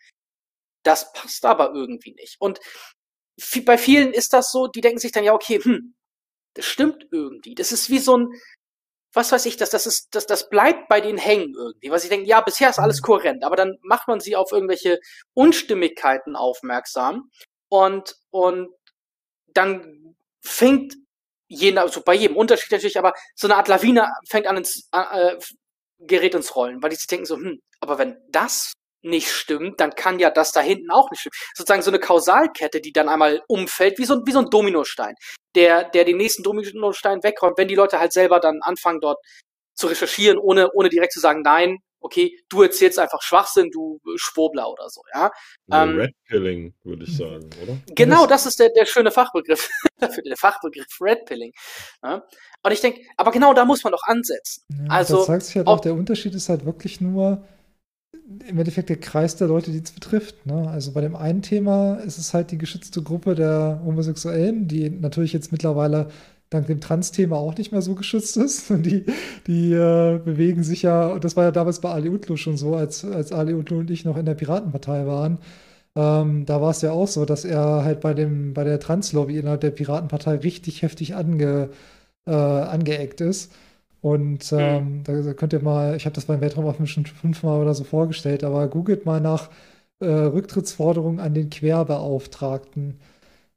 das 0.85 1.13
passt 1.13 1.45
aber 1.45 1.73
irgendwie 1.75 2.15
nicht. 2.15 2.37
Und 2.41 2.61
bei 3.65 3.77
vielen 3.77 4.13
ist 4.13 4.33
das 4.33 4.53
so, 4.53 4.69
die 4.69 4.81
denken 4.81 5.01
sich 5.01 5.13
dann, 5.13 5.25
ja, 5.25 5.33
okay, 5.33 5.61
hm, 5.61 5.95
das 6.55 6.67
stimmt 6.67 7.07
irgendwie. 7.11 7.55
Das 7.57 7.73
ist 7.73 7.91
wie 7.91 7.99
so 7.99 8.17
ein, 8.17 8.29
was 9.15 9.32
weiß 9.32 9.47
ich, 9.47 9.57
das, 9.57 9.70
das 9.70 9.86
ist, 9.86 10.09
das, 10.12 10.27
das 10.27 10.49
bleibt 10.49 10.89
bei 10.89 11.01
denen 11.01 11.19
hängen 11.19 11.55
irgendwie, 11.57 11.91
weil 11.91 12.01
sie 12.01 12.09
denken, 12.09 12.27
ja, 12.27 12.41
bisher 12.41 12.70
ist 12.70 12.78
alles 12.78 13.01
mhm. 13.01 13.07
kohärent, 13.07 13.45
aber 13.45 13.57
dann 13.57 13.78
macht 13.82 14.09
man 14.09 14.20
sie 14.20 14.36
auf 14.36 14.53
irgendwelche 14.53 14.99
Unstimmigkeiten 15.35 16.36
aufmerksam 16.36 17.31
und, 17.69 18.16
und 18.31 18.69
dann 19.49 20.16
fängt 20.45 20.95
je, 21.49 21.77
also 21.77 22.03
bei 22.03 22.15
jedem 22.15 22.36
Unterschied 22.36 22.73
natürlich, 22.73 22.99
aber 22.99 23.12
so 23.35 23.47
eine 23.47 23.57
Art 23.57 23.69
Lawine 23.69 24.12
fängt 24.28 24.47
an 24.47 24.59
ins, 24.59 24.89
äh, 24.93 25.36
gerät 25.99 26.35
ins 26.35 26.55
Rollen, 26.57 26.82
weil 26.82 26.91
die 26.91 26.97
sich 26.97 27.07
denken 27.07 27.27
so, 27.27 27.36
hm, 27.36 27.61
aber 27.81 27.99
wenn 27.99 28.16
das 28.31 28.73
nicht 29.03 29.31
stimmt, 29.31 29.81
dann 29.81 29.95
kann 29.95 30.19
ja 30.19 30.31
das 30.31 30.53
da 30.53 30.61
hinten 30.61 30.91
auch 30.91 31.11
nicht 31.11 31.20
stimmen. 31.20 31.35
Sozusagen 31.55 31.82
so 31.82 31.91
eine 31.91 32.01
Kausalkette, 32.01 32.81
die 32.81 32.93
dann 32.93 33.09
einmal 33.09 33.43
umfällt, 33.49 33.99
wie 33.99 34.07
so, 34.07 34.23
wie 34.24 34.32
so 34.32 34.39
ein 34.41 34.51
Dominostein, 34.51 35.15
der, 35.55 35.85
der 35.85 36.05
den 36.05 36.17
nächsten 36.17 36.43
Dominostein 36.43 37.23
wegräumt, 37.23 37.59
wenn 37.59 37.69
die 37.69 37.75
Leute 37.75 37.99
halt 37.99 38.13
selber 38.13 38.41
dann 38.41 38.61
anfangen, 38.63 39.01
dort 39.01 39.19
zu 39.75 39.87
recherchieren, 39.87 40.39
ohne, 40.39 40.71
ohne 40.73 40.89
direkt 40.89 41.13
zu 41.13 41.21
sagen, 41.21 41.43
nein, 41.43 41.79
okay, 42.05 42.39
du 42.51 42.63
erzählst 42.63 42.99
einfach 42.99 43.23
Schwachsinn, 43.23 43.71
du 43.73 43.99
Schwurbler 44.17 44.71
oder 44.71 44.91
so, 44.91 45.01
ja. 45.15 45.31
Ähm, 45.73 45.97
Red 45.97 46.15
Pilling, 46.29 46.75
würde 46.85 47.05
ich 47.05 47.17
sagen, 47.17 47.49
oder? 47.63 47.79
Genau, 47.95 48.27
das 48.27 48.45
ist 48.45 48.61
der, 48.61 48.69
der 48.69 48.85
schöne 48.85 49.11
Fachbegriff 49.11 49.71
dafür, 49.99 50.23
der 50.27 50.37
Fachbegriff 50.37 50.87
Red 51.01 51.25
Pilling. 51.25 51.53
Ja? 52.03 52.23
Und 52.63 52.73
ich 52.73 52.81
denke, 52.81 53.01
aber 53.17 53.31
genau 53.31 53.55
da 53.55 53.65
muss 53.65 53.83
man 53.83 53.93
doch 53.93 54.03
ansetzen. 54.05 54.65
Ja, 54.69 54.91
also, 54.91 55.17
das 55.19 55.27
sagt 55.27 55.43
sich 55.45 55.57
halt 55.57 55.67
auch, 55.67 55.81
der 55.81 55.95
Unterschied 55.95 56.35
ist 56.35 56.51
halt 56.51 56.67
wirklich 56.67 57.01
nur 57.01 57.43
im 58.49 58.59
Endeffekt 58.59 58.89
der 58.89 58.97
Kreis 58.97 59.37
der 59.37 59.49
Leute, 59.49 59.71
die 59.71 59.79
es 59.79 59.93
betrifft. 59.93 60.47
Ne? 60.47 60.69
Also 60.69 60.93
bei 60.93 61.01
dem 61.01 61.17
einen 61.17 61.43
Thema 61.43 61.97
ist 61.97 62.19
es 62.19 62.33
halt 62.33 62.51
die 62.51 62.59
geschützte 62.59 63.03
Gruppe 63.03 63.35
der 63.35 63.81
Homosexuellen, 63.85 64.67
die 64.67 64.89
natürlich 64.91 65.33
jetzt 65.33 65.53
mittlerweile 65.53 66.09
dank 66.51 66.67
dem 66.67 66.81
Trans-Thema 66.81 67.37
auch 67.37 67.57
nicht 67.57 67.73
mehr 67.73 67.83
so 67.83 67.95
geschützt 67.95 68.37
ist. 68.37 68.71
Und 68.71 68.83
die, 68.87 69.05
die 69.47 69.73
äh, 69.73 70.19
bewegen 70.25 70.63
sich 70.63 70.83
ja, 70.83 71.09
und 71.09 71.25
das 71.25 71.37
war 71.37 71.45
ja 71.45 71.51
damals 71.51 71.81
bei 71.81 71.91
Ali 71.91 72.09
Utlu 72.09 72.37
schon 72.37 72.57
so, 72.57 72.75
als, 72.75 73.05
als 73.05 73.33
Ali 73.33 73.55
Utlu 73.55 73.81
und 73.81 73.91
ich 73.91 74.05
noch 74.05 74.17
in 74.17 74.27
der 74.27 74.35
Piratenpartei 74.35 75.07
waren. 75.07 75.39
Ähm, 75.97 76.45
da 76.47 76.61
war 76.61 76.71
es 76.71 76.83
ja 76.83 76.93
auch 76.93 77.07
so, 77.07 77.25
dass 77.25 77.45
er 77.45 77.85
halt 77.85 78.01
bei, 78.01 78.15
dem, 78.15 78.55
bei 78.55 78.65
der 78.65 78.81
Trans-Lobby 78.81 79.39
innerhalb 79.39 79.61
der 79.61 79.71
Piratenpartei 79.71 80.37
richtig 80.37 80.83
heftig 80.83 81.15
ange, 81.15 81.71
äh, 82.27 82.33
angeeckt 82.33 83.21
ist. 83.21 83.53
Und 84.05 84.53
mhm. 84.53 84.59
ähm, 84.59 84.99
mhm. 84.99 85.25
da 85.25 85.33
könnt 85.33 85.55
ihr 85.55 85.63
mal, 85.63 85.97
ich 85.97 86.05
habe 86.05 86.15
das 86.15 86.27
beim 86.27 86.43
Weltraumaffen 86.43 86.87
schon 86.87 87.07
fünfmal 87.07 87.63
oder 87.63 87.73
so 87.73 87.85
vorgestellt, 87.85 88.45
aber 88.45 88.69
googelt 88.69 89.07
mal 89.07 89.19
nach 89.19 89.49
äh, 90.01 90.07
Rücktrittsforderungen 90.07 91.21
an 91.21 91.33
den 91.33 91.49
Querbeauftragten. 91.49 93.01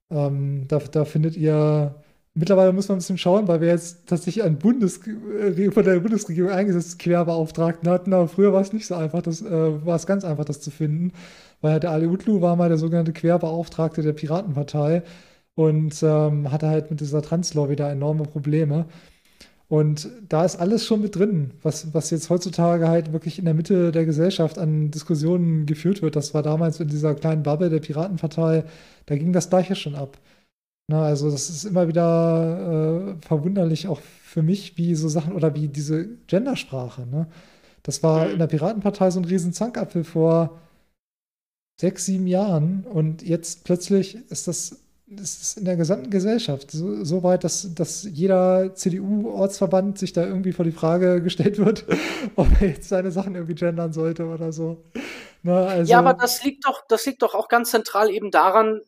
Ähm, 0.09 0.65
da, 0.69 0.79
da 0.79 1.03
findet 1.03 1.35
ihr 1.35 1.95
Mittlerweile 2.33 2.71
muss 2.71 2.87
man 2.87 2.97
ein 2.97 2.99
bisschen 2.99 3.17
schauen, 3.17 3.47
weil 3.47 3.61
wir 3.61 3.69
jetzt 3.69 4.07
tatsächlich 4.07 4.43
einen 4.45 4.59
Bundes 4.59 5.01
äh, 5.07 5.71
von 5.71 5.83
der 5.83 5.99
Bundesregierung 5.99 6.51
eingesetzten 6.51 6.99
Querbeauftragten 6.99 7.89
hatten, 7.89 8.13
aber 8.13 8.27
früher 8.27 8.53
war 8.53 8.61
es 8.61 8.71
nicht 8.73 8.85
so 8.87 8.95
einfach, 8.95 9.23
das 9.23 9.41
äh, 9.41 9.85
war 9.85 9.95
es 9.95 10.05
ganz 10.05 10.23
einfach, 10.23 10.45
das 10.45 10.61
zu 10.61 10.69
finden, 10.71 11.13
weil 11.61 11.79
der 11.79 11.91
Ali 11.91 12.05
Utlu 12.07 12.39
war 12.41 12.55
mal 12.55 12.69
der 12.69 12.77
sogenannte 12.77 13.11
Querbeauftragte 13.11 14.03
der 14.03 14.13
Piratenpartei 14.13 15.01
und 15.55 16.01
ähm, 16.03 16.51
hatte 16.51 16.67
halt 16.69 16.91
mit 16.91 17.01
dieser 17.01 17.23
Translobby 17.23 17.75
da 17.75 17.91
enorme 17.91 18.23
Probleme. 18.23 18.85
Und 19.69 20.09
da 20.29 20.45
ist 20.45 20.55
alles 20.55 20.85
schon 20.85 21.01
mit 21.01 21.15
drin, 21.15 21.51
was, 21.61 21.93
was 21.93 22.09
jetzt 22.09 22.29
heutzutage 22.29 22.87
halt 22.87 23.11
wirklich 23.11 23.37
in 23.37 23.45
der 23.45 23.53
Mitte 23.53 23.91
der 23.91 24.05
Gesellschaft 24.05 24.57
an 24.57 24.91
Diskussionen 24.91 25.65
geführt 25.65 26.01
wird. 26.01 26.15
Das 26.15 26.33
war 26.33 26.41
damals 26.41 26.79
in 26.79 26.87
dieser 26.87 27.15
kleinen 27.15 27.43
Bubble 27.43 27.69
der 27.69 27.81
Piratenpartei, 27.81 28.63
da 29.07 29.15
ging 29.17 29.33
das 29.33 29.49
Gleiche 29.49 29.75
schon 29.75 29.95
ab. 29.95 30.17
Na, 30.89 31.03
also 31.03 31.29
das 31.29 31.49
ist 31.49 31.65
immer 31.65 31.89
wieder 31.89 33.17
äh, 33.19 33.25
verwunderlich 33.27 33.87
auch 33.89 33.99
für 33.99 34.41
mich, 34.41 34.77
wie 34.77 34.95
so 34.95 35.09
Sachen 35.09 35.33
oder 35.33 35.53
wie 35.53 35.67
diese 35.67 36.07
Gendersprache, 36.27 37.05
ne? 37.05 37.27
Das 37.83 38.03
war 38.03 38.25
mhm. 38.25 38.33
in 38.33 38.39
der 38.39 38.47
Piratenpartei 38.47 39.11
so 39.11 39.19
ein 39.19 39.25
riesen 39.25 39.53
Zankapfel 39.53 40.03
vor 40.05 40.59
sechs, 41.79 42.05
sieben 42.05 42.27
Jahren 42.27 42.85
und 42.85 43.21
jetzt 43.21 43.65
plötzlich 43.65 44.15
ist 44.31 44.47
das, 44.47 44.81
ist 45.09 45.41
das 45.41 45.57
in 45.57 45.65
der 45.65 45.77
gesamten 45.77 46.09
Gesellschaft 46.09 46.71
so, 46.71 47.03
so 47.03 47.23
weit, 47.23 47.43
dass, 47.43 47.73
dass 47.73 48.03
jeder 48.03 48.75
CDU-Ortsverband 48.75 49.97
sich 49.97 50.11
da 50.11 50.25
irgendwie 50.25 50.51
vor 50.51 50.65
die 50.65 50.71
Frage 50.71 51.21
gestellt 51.21 51.57
wird, 51.57 51.85
ob 52.35 52.47
er 52.59 52.69
jetzt 52.69 52.89
seine 52.89 53.11
Sachen 53.11 53.35
irgendwie 53.35 53.55
gendern 53.55 53.93
sollte 53.93 54.25
oder 54.25 54.51
so. 54.51 54.83
Na, 55.43 55.65
also, 55.65 55.91
ja, 55.91 55.99
aber 55.99 56.13
das 56.13 56.43
liegt 56.43 56.65
doch, 56.65 56.83
das 56.89 57.05
liegt 57.05 57.21
doch 57.21 57.35
auch 57.35 57.47
ganz 57.47 57.71
zentral 57.71 58.09
eben 58.09 58.31
daran, 58.31 58.81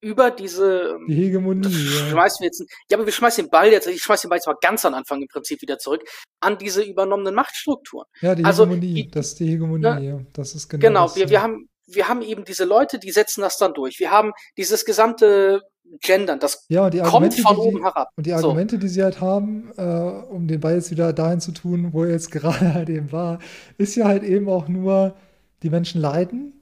über 0.00 0.30
diese 0.30 0.98
die 1.08 1.14
Hegemonie. 1.14 1.68
Ja. 1.68 2.10
Schmeißen 2.10 2.40
wir 2.40 2.46
jetzt, 2.46 2.64
ja, 2.90 2.96
aber 2.96 3.06
wir 3.06 3.12
schmeißen 3.12 3.44
den 3.44 3.50
Ball 3.50 3.70
jetzt, 3.70 3.86
ich 3.86 4.02
schmeiß 4.02 4.22
den 4.22 4.28
Ball 4.28 4.38
jetzt 4.38 4.46
mal 4.46 4.56
ganz 4.60 4.84
am 4.84 4.94
Anfang 4.94 5.22
im 5.22 5.28
Prinzip 5.28 5.62
wieder 5.62 5.78
zurück, 5.78 6.02
an 6.40 6.58
diese 6.58 6.82
übernommenen 6.82 7.34
Machtstrukturen. 7.34 8.06
Ja, 8.20 8.34
die 8.34 8.44
also, 8.44 8.64
Hegemonie, 8.64 8.94
die, 8.94 9.10
das 9.10 9.28
ist 9.28 9.40
die 9.40 9.46
Hegemonie, 9.46 9.84
ja, 9.84 9.98
ja. 9.98 10.20
das 10.32 10.54
ist 10.54 10.68
genau. 10.68 10.86
Genau, 10.86 11.06
das, 11.06 11.16
wir, 11.16 11.30
wir 11.30 11.42
haben, 11.42 11.68
wir 11.86 12.08
haben 12.08 12.22
eben 12.22 12.44
diese 12.44 12.64
Leute, 12.64 12.98
die 12.98 13.10
setzen 13.10 13.42
das 13.42 13.58
dann 13.58 13.74
durch. 13.74 14.00
Wir 14.00 14.10
haben 14.10 14.32
dieses 14.56 14.84
gesamte 14.84 15.62
Gendern, 16.00 16.40
das 16.40 16.64
ja, 16.68 16.90
kommt 17.08 17.34
von 17.34 17.56
oben 17.56 17.82
herab. 17.82 18.10
Und 18.16 18.26
die 18.26 18.32
Argumente, 18.32 18.74
so. 18.74 18.80
die 18.80 18.88
sie 18.88 19.04
halt 19.04 19.20
haben, 19.20 19.70
äh, 19.76 19.82
um 19.82 20.48
den 20.48 20.60
Ball 20.60 20.74
jetzt 20.74 20.90
wieder 20.90 21.12
dahin 21.12 21.40
zu 21.40 21.52
tun, 21.52 21.92
wo 21.92 22.04
er 22.04 22.10
jetzt 22.10 22.30
gerade 22.32 22.74
halt 22.74 22.88
eben 22.88 23.12
war, 23.12 23.38
ist 23.78 23.94
ja 23.94 24.06
halt 24.06 24.24
eben 24.24 24.48
auch 24.48 24.68
nur, 24.68 25.16
die 25.62 25.70
Menschen 25.70 26.00
leiden 26.00 26.52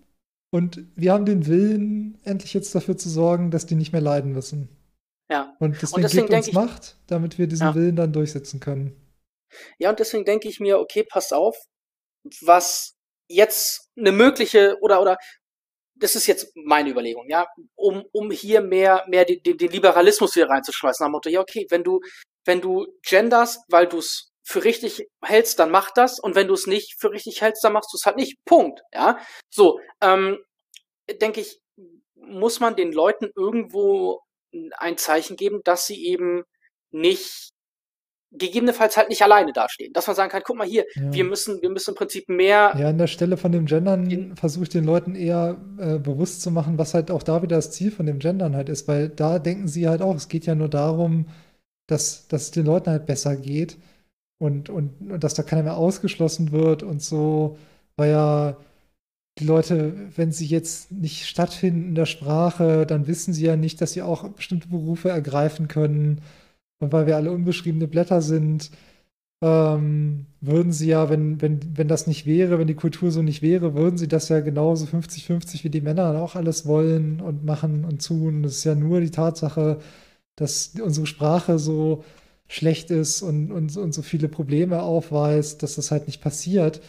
und 0.50 0.84
wir 0.94 1.12
haben 1.12 1.26
den 1.26 1.46
Willen, 1.46 2.18
endlich 2.22 2.54
jetzt 2.54 2.74
dafür 2.74 2.96
zu 2.96 3.08
sorgen, 3.08 3.50
dass 3.50 3.66
die 3.66 3.74
nicht 3.74 3.92
mehr 3.92 4.00
leiden 4.00 4.32
müssen. 4.32 4.68
Ja. 5.28 5.56
Und 5.58 5.82
deswegen, 5.82 5.96
und 5.96 6.02
deswegen 6.02 6.26
gibt 6.26 6.38
uns 6.38 6.48
ich, 6.48 6.54
Macht, 6.54 6.96
damit 7.08 7.38
wir 7.38 7.48
diesen 7.48 7.66
ja. 7.66 7.74
Willen 7.74 7.96
dann 7.96 8.12
durchsetzen 8.12 8.60
können. 8.60 8.94
Ja, 9.78 9.90
und 9.90 9.98
deswegen 9.98 10.24
denke 10.24 10.48
ich 10.48 10.60
mir, 10.60 10.78
okay, 10.78 11.02
passt 11.02 11.34
auf, 11.34 11.56
was 12.40 12.93
jetzt 13.28 13.90
eine 13.96 14.12
mögliche 14.12 14.76
oder 14.80 15.00
oder 15.00 15.18
das 15.96 16.16
ist 16.16 16.26
jetzt 16.26 16.50
meine 16.56 16.90
Überlegung, 16.90 17.28
ja, 17.28 17.46
um, 17.76 18.04
um 18.12 18.30
hier 18.30 18.60
mehr, 18.60 19.04
mehr 19.08 19.24
den, 19.24 19.42
den 19.42 19.70
Liberalismus 19.70 20.34
hier 20.34 20.48
reinzuschmeißen, 20.48 21.06
dem 21.06 21.12
Motto, 21.12 21.28
ja, 21.30 21.40
okay, 21.40 21.66
wenn 21.70 21.84
du, 21.84 22.00
wenn 22.44 22.60
du 22.60 22.86
genders, 23.02 23.60
weil 23.68 23.86
du 23.86 23.98
es 23.98 24.32
für 24.42 24.64
richtig 24.64 25.08
hältst, 25.22 25.58
dann 25.58 25.70
mach 25.70 25.90
das. 25.90 26.20
Und 26.20 26.34
wenn 26.34 26.48
du 26.48 26.54
es 26.54 26.66
nicht 26.66 27.00
für 27.00 27.10
richtig 27.10 27.40
hältst, 27.40 27.64
dann 27.64 27.72
machst 27.72 27.92
du 27.92 27.96
es 27.96 28.04
halt 28.04 28.16
nicht. 28.16 28.36
Punkt. 28.44 28.82
Ja. 28.92 29.18
So, 29.50 29.80
ähm, 30.02 30.38
denke 31.20 31.40
ich, 31.40 31.60
muss 32.14 32.60
man 32.60 32.76
den 32.76 32.92
Leuten 32.92 33.30
irgendwo 33.36 34.20
ein 34.76 34.98
Zeichen 34.98 35.36
geben, 35.36 35.62
dass 35.64 35.86
sie 35.86 36.06
eben 36.06 36.44
nicht 36.90 37.53
gegebenenfalls 38.36 38.96
halt 38.96 39.08
nicht 39.08 39.22
alleine 39.22 39.52
dastehen. 39.52 39.92
Dass 39.92 40.06
man 40.06 40.16
sagen 40.16 40.30
kann, 40.30 40.42
guck 40.44 40.56
mal 40.56 40.66
hier, 40.66 40.84
ja. 40.94 41.12
wir 41.12 41.24
müssen, 41.24 41.62
wir 41.62 41.70
müssen 41.70 41.90
im 41.90 41.96
Prinzip 41.96 42.28
mehr. 42.28 42.74
Ja, 42.78 42.88
an 42.88 42.98
der 42.98 43.06
Stelle 43.06 43.36
von 43.36 43.52
dem 43.52 43.66
Gendern 43.66 44.36
versuche 44.36 44.64
ich 44.64 44.70
den 44.70 44.84
Leuten 44.84 45.14
eher 45.14 45.56
äh, 45.78 45.98
bewusst 45.98 46.42
zu 46.42 46.50
machen, 46.50 46.78
was 46.78 46.94
halt 46.94 47.10
auch 47.10 47.22
da 47.22 47.42
wieder 47.42 47.56
das 47.56 47.70
Ziel 47.70 47.90
von 47.90 48.06
dem 48.06 48.18
Gendern 48.18 48.56
halt 48.56 48.68
ist, 48.68 48.88
weil 48.88 49.08
da 49.08 49.38
denken 49.38 49.68
sie 49.68 49.88
halt 49.88 50.02
auch, 50.02 50.14
es 50.14 50.28
geht 50.28 50.46
ja 50.46 50.54
nur 50.54 50.68
darum, 50.68 51.26
dass, 51.86 52.28
dass 52.28 52.42
es 52.42 52.50
den 52.50 52.66
Leuten 52.66 52.90
halt 52.90 53.06
besser 53.06 53.36
geht 53.36 53.76
und, 54.38 54.70
und, 54.70 55.10
und 55.10 55.22
dass 55.22 55.34
da 55.34 55.42
keiner 55.42 55.62
mehr 55.62 55.76
ausgeschlossen 55.76 56.52
wird 56.52 56.82
und 56.82 57.02
so, 57.02 57.58
weil 57.96 58.10
ja 58.10 58.56
die 59.38 59.46
Leute, 59.46 59.94
wenn 60.16 60.30
sie 60.30 60.46
jetzt 60.46 60.92
nicht 60.92 61.26
stattfinden 61.26 61.88
in 61.88 61.94
der 61.94 62.06
Sprache, 62.06 62.86
dann 62.86 63.06
wissen 63.08 63.34
sie 63.34 63.46
ja 63.46 63.56
nicht, 63.56 63.80
dass 63.80 63.92
sie 63.92 64.02
auch 64.02 64.28
bestimmte 64.28 64.68
Berufe 64.68 65.08
ergreifen 65.08 65.66
können. 65.66 66.20
Und 66.84 66.92
weil 66.92 67.06
wir 67.06 67.16
alle 67.16 67.32
unbeschriebene 67.32 67.88
Blätter 67.88 68.22
sind, 68.22 68.70
ähm, 69.42 70.26
würden 70.40 70.72
sie 70.72 70.88
ja, 70.88 71.10
wenn, 71.10 71.40
wenn, 71.42 71.60
wenn 71.76 71.88
das 71.88 72.06
nicht 72.06 72.26
wäre, 72.26 72.58
wenn 72.58 72.66
die 72.66 72.74
Kultur 72.74 73.10
so 73.10 73.22
nicht 73.22 73.42
wäre, 73.42 73.74
würden 73.74 73.98
sie 73.98 74.08
das 74.08 74.28
ja 74.28 74.40
genauso 74.40 74.86
50-50 74.86 75.64
wie 75.64 75.70
die 75.70 75.80
Männer 75.80 76.20
auch 76.22 76.34
alles 76.36 76.66
wollen 76.66 77.20
und 77.20 77.44
machen 77.44 77.84
und 77.84 78.06
tun. 78.06 78.42
Das 78.42 78.54
ist 78.56 78.64
ja 78.64 78.74
nur 78.74 79.00
die 79.00 79.10
Tatsache, 79.10 79.78
dass 80.36 80.74
unsere 80.82 81.06
Sprache 81.06 81.58
so 81.58 82.04
schlecht 82.48 82.90
ist 82.90 83.22
und, 83.22 83.52
und, 83.52 83.76
und 83.76 83.94
so 83.94 84.02
viele 84.02 84.28
Probleme 84.28 84.82
aufweist, 84.82 85.62
dass 85.62 85.76
das 85.76 85.90
halt 85.90 86.06
nicht 86.06 86.20
passiert. 86.22 86.80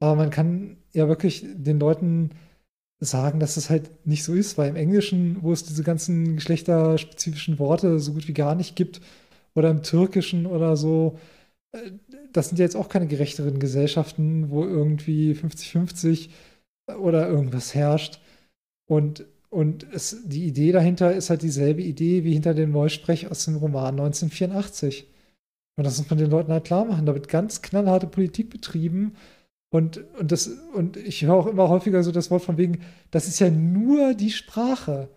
Aber 0.00 0.16
man 0.16 0.30
kann 0.30 0.78
ja 0.92 1.08
wirklich 1.08 1.46
den 1.54 1.78
Leuten 1.80 2.30
sagen, 3.00 3.40
dass 3.40 3.56
das 3.56 3.70
halt 3.70 3.90
nicht 4.06 4.24
so 4.24 4.34
ist, 4.34 4.58
weil 4.58 4.70
im 4.70 4.76
Englischen, 4.76 5.38
wo 5.42 5.52
es 5.52 5.64
diese 5.64 5.82
ganzen 5.82 6.36
geschlechterspezifischen 6.36 7.58
Worte 7.58 7.98
so 7.98 8.12
gut 8.12 8.28
wie 8.28 8.34
gar 8.34 8.54
nicht 8.54 8.76
gibt, 8.76 9.00
oder 9.54 9.70
im 9.70 9.82
Türkischen 9.82 10.46
oder 10.46 10.76
so, 10.76 11.18
äh, 11.72 11.92
das 12.32 12.48
sind 12.48 12.58
ja 12.58 12.64
jetzt 12.64 12.76
auch 12.76 12.88
keine 12.88 13.06
gerechteren 13.06 13.58
Gesellschaften, 13.58 14.50
wo 14.50 14.64
irgendwie 14.64 15.32
50-50 15.32 16.30
oder 16.98 17.28
irgendwas 17.28 17.74
herrscht. 17.74 18.20
Und 18.86 19.26
und 19.52 19.86
es, 19.92 20.16
die 20.24 20.46
Idee 20.46 20.72
dahinter 20.72 21.14
ist 21.14 21.28
halt 21.28 21.42
dieselbe 21.42 21.82
Idee 21.82 22.24
wie 22.24 22.32
hinter 22.32 22.54
dem 22.54 22.72
Neusprech 22.72 23.30
aus 23.30 23.44
dem 23.44 23.56
Roman 23.56 24.00
1984. 24.00 25.06
Und 25.76 25.84
das 25.84 25.98
muss 25.98 26.08
man 26.08 26.18
den 26.18 26.30
Leuten 26.30 26.50
halt 26.52 26.64
klar 26.64 26.86
machen. 26.86 27.04
Da 27.04 27.12
wird 27.12 27.28
ganz 27.28 27.60
knallharte 27.60 28.06
Politik 28.06 28.48
betrieben. 28.48 29.14
Und, 29.70 30.02
und, 30.18 30.32
das, 30.32 30.46
und 30.72 30.96
ich 30.96 31.26
höre 31.26 31.34
auch 31.34 31.46
immer 31.46 31.68
häufiger 31.68 32.02
so 32.02 32.12
das 32.12 32.30
Wort 32.30 32.42
von 32.42 32.56
wegen, 32.56 32.80
das 33.10 33.28
ist 33.28 33.40
ja 33.40 33.50
nur 33.50 34.14
die 34.14 34.30
Sprache. 34.30 35.10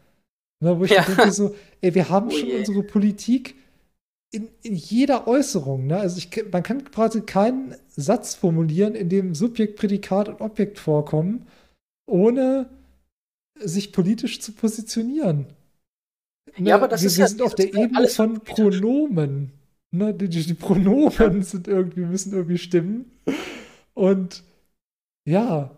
Ne, 0.61 0.77
wo 0.77 0.83
ich 0.83 0.91
ja. 0.91 1.03
denke 1.03 1.31
so, 1.31 1.55
ey, 1.79 1.95
wir 1.95 2.09
haben 2.09 2.27
oh 2.27 2.31
schon 2.31 2.49
yeah. 2.49 2.59
unsere 2.59 2.83
Politik 2.83 3.55
in, 4.35 4.49
in 4.61 4.75
jeder 4.75 5.27
Äußerung. 5.27 5.87
Ne? 5.87 5.97
Also 5.97 6.17
ich, 6.17 6.29
man 6.51 6.61
kann 6.61 6.83
quasi 6.91 7.21
keinen 7.21 7.75
Satz 7.87 8.35
formulieren, 8.35 8.93
in 8.93 9.09
dem 9.09 9.33
Subjekt, 9.33 9.77
Prädikat 9.77 10.27
und 10.27 10.41
Objekt 10.41 10.77
vorkommen, 10.77 11.47
ohne 12.05 12.69
sich 13.59 13.93
politisch 13.93 14.41
zu 14.41 14.51
positionieren. 14.51 15.47
Ne? 16.57 16.69
Ja, 16.69 16.75
aber 16.75 16.89
das 16.89 17.01
wir, 17.01 17.07
ist 17.07 17.17
wir 17.17 17.23
ja, 17.23 17.27
sind 17.29 17.41
auf 17.41 17.55
der 17.55 17.73
Ebene 17.73 18.07
von 18.09 18.41
Pronomen. 18.41 19.51
Ne? 19.91 20.13
Die, 20.13 20.27
die, 20.27 20.53
Pronomen 20.53 21.41
sind 21.41 21.67
irgendwie, 21.67 22.01
müssen 22.01 22.33
irgendwie 22.33 22.57
stimmen. 22.57 23.11
Und 23.93 24.43
ja, 25.27 25.71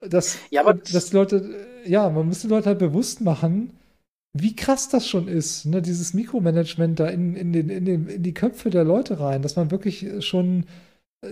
das, 0.00 0.38
ja, 0.50 0.62
aber 0.62 0.74
dass 0.74 1.12
Leute, 1.12 1.66
ja, 1.84 2.08
man 2.08 2.28
muss 2.28 2.40
den 2.40 2.50
Leuten 2.50 2.66
halt 2.66 2.78
bewusst 2.78 3.20
machen, 3.20 3.72
wie 4.32 4.54
krass 4.54 4.88
das 4.88 5.08
schon 5.08 5.28
ist, 5.28 5.66
ne? 5.66 5.82
dieses 5.82 6.14
Mikromanagement 6.14 7.00
da 7.00 7.08
in, 7.08 7.34
in, 7.34 7.52
den, 7.52 7.68
in, 7.68 7.84
den, 7.84 8.06
in 8.08 8.22
die 8.22 8.34
Köpfe 8.34 8.70
der 8.70 8.84
Leute 8.84 9.18
rein, 9.20 9.42
dass 9.42 9.56
man 9.56 9.70
wirklich 9.70 10.06
schon 10.20 10.66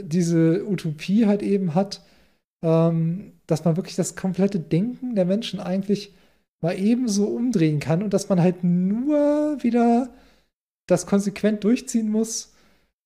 diese 0.03 0.67
Utopie 0.67 1.27
halt 1.27 1.43
eben 1.43 1.75
hat, 1.75 2.03
ähm, 2.63 3.33
dass 3.47 3.65
man 3.65 3.77
wirklich 3.77 3.97
das 3.97 4.17
komplette 4.17 4.61
Denken 4.61 5.15
der 5.15 5.25
Menschen 5.25 5.61
eigentlich 5.61 6.13
mal 6.61 6.79
ebenso 6.79 7.27
umdrehen 7.27 7.81
kann 7.81 8.03
und 8.03 8.13
dass 8.13 8.29
man 8.29 8.41
halt 8.41 8.65
nur 8.65 9.63
wieder 9.63 10.11
das 10.87 11.07
konsequent 11.07 11.65
durchziehen 11.65 12.11
muss. 12.11 12.53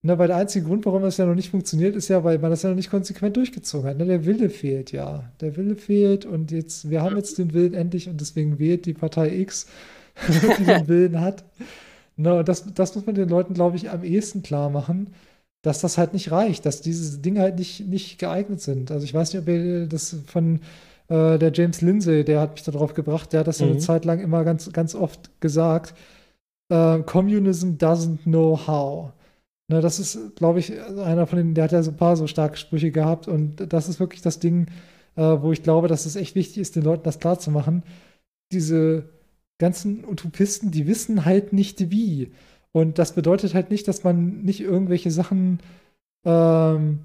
Ne, 0.04 0.18
weil 0.18 0.28
der 0.28 0.36
einzige 0.36 0.66
Grund, 0.66 0.84
warum 0.84 1.02
das 1.02 1.16
ja 1.16 1.26
noch 1.26 1.36
nicht 1.36 1.50
funktioniert, 1.50 1.94
ist 1.94 2.08
ja, 2.08 2.24
weil 2.24 2.38
man 2.38 2.50
das 2.50 2.62
ja 2.62 2.70
noch 2.70 2.76
nicht 2.76 2.90
konsequent 2.90 3.36
durchgezogen 3.36 3.88
hat. 3.88 3.98
Ne, 3.98 4.04
der 4.04 4.24
Wille 4.24 4.50
fehlt 4.50 4.90
ja. 4.90 5.30
Der 5.40 5.56
Wille 5.56 5.76
fehlt 5.76 6.24
und 6.26 6.50
jetzt, 6.50 6.90
wir 6.90 7.02
haben 7.02 7.16
jetzt 7.16 7.38
den 7.38 7.54
Willen 7.54 7.74
endlich 7.74 8.08
und 8.08 8.20
deswegen 8.20 8.58
wählt 8.58 8.86
die 8.86 8.94
Partei 8.94 9.36
X, 9.38 9.66
die 10.58 10.64
den 10.64 10.88
Willen 10.88 11.20
hat. 11.20 11.44
Ne, 12.16 12.42
das, 12.44 12.74
das 12.74 12.94
muss 12.96 13.06
man 13.06 13.14
den 13.14 13.28
Leuten, 13.28 13.54
glaube 13.54 13.76
ich, 13.76 13.90
am 13.90 14.02
ehesten 14.02 14.42
klar 14.42 14.70
machen 14.70 15.14
dass 15.62 15.80
das 15.80 15.96
halt 15.96 16.12
nicht 16.12 16.30
reicht, 16.32 16.66
dass 16.66 16.82
diese 16.82 17.18
Dinge 17.18 17.40
halt 17.40 17.58
nicht, 17.58 17.86
nicht 17.86 18.18
geeignet 18.18 18.60
sind. 18.60 18.90
Also 18.90 19.04
ich 19.04 19.14
weiß 19.14 19.32
nicht, 19.32 19.42
ob 19.42 19.48
ihr 19.48 19.86
das 19.86 20.16
von 20.26 20.60
äh, 21.08 21.38
der 21.38 21.52
James 21.52 21.80
Lindsay, 21.80 22.24
der 22.24 22.40
hat 22.40 22.54
mich 22.54 22.64
darauf 22.64 22.94
gebracht, 22.94 23.32
der 23.32 23.40
hat 23.40 23.46
das 23.46 23.60
mhm. 23.60 23.66
ja 23.66 23.70
eine. 23.72 23.80
Zeit 23.80 24.04
lang 24.04 24.20
immer 24.20 24.44
ganz, 24.44 24.72
ganz 24.72 24.94
oft 24.94 25.30
gesagt. 25.40 25.94
Äh, 26.68 26.98
Communism 27.02 27.76
doesn't 27.78 28.24
know 28.24 28.58
how. 28.66 29.12
Ne, 29.72 29.80
das 29.80 29.98
ist, 29.98 30.36
glaube 30.36 30.58
ich, 30.58 30.78
einer 30.82 31.26
von 31.26 31.38
denen, 31.38 31.54
der 31.54 31.64
hat 31.64 31.72
ja 31.72 31.82
so 31.82 31.92
ein 31.92 31.96
paar 31.96 32.14
so 32.16 32.26
starke 32.26 32.58
Sprüche 32.58 32.90
gehabt 32.90 33.26
und 33.26 33.72
das 33.72 33.88
ist 33.88 34.00
wirklich 34.00 34.20
das 34.20 34.38
Ding, 34.38 34.66
äh, 35.16 35.22
wo 35.22 35.50
ich 35.50 35.62
glaube, 35.62 35.88
dass 35.88 36.04
es 36.04 36.14
echt 36.14 36.34
wichtig 36.34 36.58
ist, 36.58 36.76
den 36.76 36.82
Leuten 36.82 37.04
das 37.04 37.20
klarzumachen. 37.20 37.82
Diese 38.52 39.08
ganzen 39.56 40.04
Utopisten, 40.04 40.72
die 40.72 40.86
wissen 40.86 41.24
halt 41.24 41.54
nicht 41.54 41.90
wie. 41.90 42.32
Und 42.72 42.98
das 42.98 43.14
bedeutet 43.14 43.54
halt 43.54 43.70
nicht, 43.70 43.88
dass 43.88 44.04
man 44.04 44.42
nicht 44.42 44.60
irgendwelche 44.60 45.10
Sachen 45.10 45.60
ähm, 46.26 47.00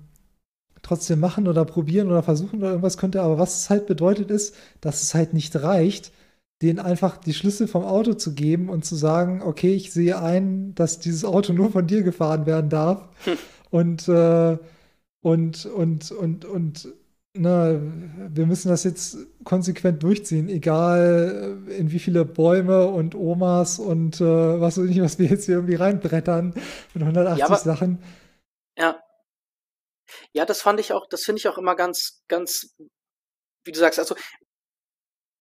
trotzdem 0.81 1.22
machen 1.22 1.48
oder 1.48 1.64
probieren 1.64 2.07
oder 2.10 2.22
versuchen 2.22 2.60
oder 2.60 2.72
irgendwas 2.72 2.98
könnte. 2.98 3.22
Aber 3.22 3.39
was 3.39 3.61
es 3.61 3.69
halt 3.69 3.88
bedeutet 3.88 4.30
ist, 4.30 4.56
dass 4.81 5.03
es 5.03 5.14
halt 5.14 5.34
nicht 5.34 5.56
reicht, 5.56 6.11
denen 6.62 6.80
einfach 6.80 7.18
die 7.18 7.34
Schlüssel 7.34 7.68
vom 7.68 7.84
Auto 7.84 8.14
zu 8.14 8.34
geben 8.34 8.70
und 8.70 8.84
zu 8.84 8.96
sagen, 8.96 9.42
okay, 9.44 9.74
ich 9.74 9.94
sehe 9.94 10.20
ein, 10.20 10.74
dass 10.76 11.00
dieses 11.00 11.24
Auto 11.24 11.54
nur 11.54 11.72
von 11.72 11.86
dir 11.86 12.04
gefahren 12.04 12.46
werden 12.46 12.70
darf. 12.70 13.08
Und, 13.70 14.08
äh, 14.08 14.58
und, 15.22 15.66
und, 15.66 16.12
und, 16.12 16.46
und 16.46 16.88
na, 17.34 17.80
wir 17.82 18.46
müssen 18.46 18.70
das 18.70 18.84
jetzt 18.84 19.18
konsequent 19.44 20.02
durchziehen, 20.04 20.50
egal 20.50 21.60
äh, 21.70 21.74
in 21.74 21.92
wie 21.92 22.00
viele 22.00 22.26
Bäume 22.26 22.88
und 22.88 23.16
Omas 23.16 23.80
und 23.80 24.22
äh, 24.22 24.24
was 24.62 24.78
weiß 24.78 24.86
ich, 24.86 25.02
was 25.02 25.20
wir 25.20 25.28
jetzt 25.28 25.46
hier 25.46 25.56
irgendwie 25.56 25.76
reinbrettern 25.76 26.54
mit 26.94 27.04
180 27.04 27.40
ja, 27.40 27.46
aber, 27.46 27.58
Sachen. 27.58 28.04
Ja. 28.78 29.02
Ja, 30.32 30.46
das 30.46 30.62
fand 30.62 30.80
ich 30.80 30.94
auch, 30.94 31.08
das 31.10 31.24
finde 31.24 31.40
ich 31.40 31.48
auch 31.48 31.58
immer 31.58 31.76
ganz, 31.76 32.24
ganz, 32.28 32.76
wie 33.66 33.72
du 33.72 33.80
sagst, 33.80 34.00
also 34.00 34.16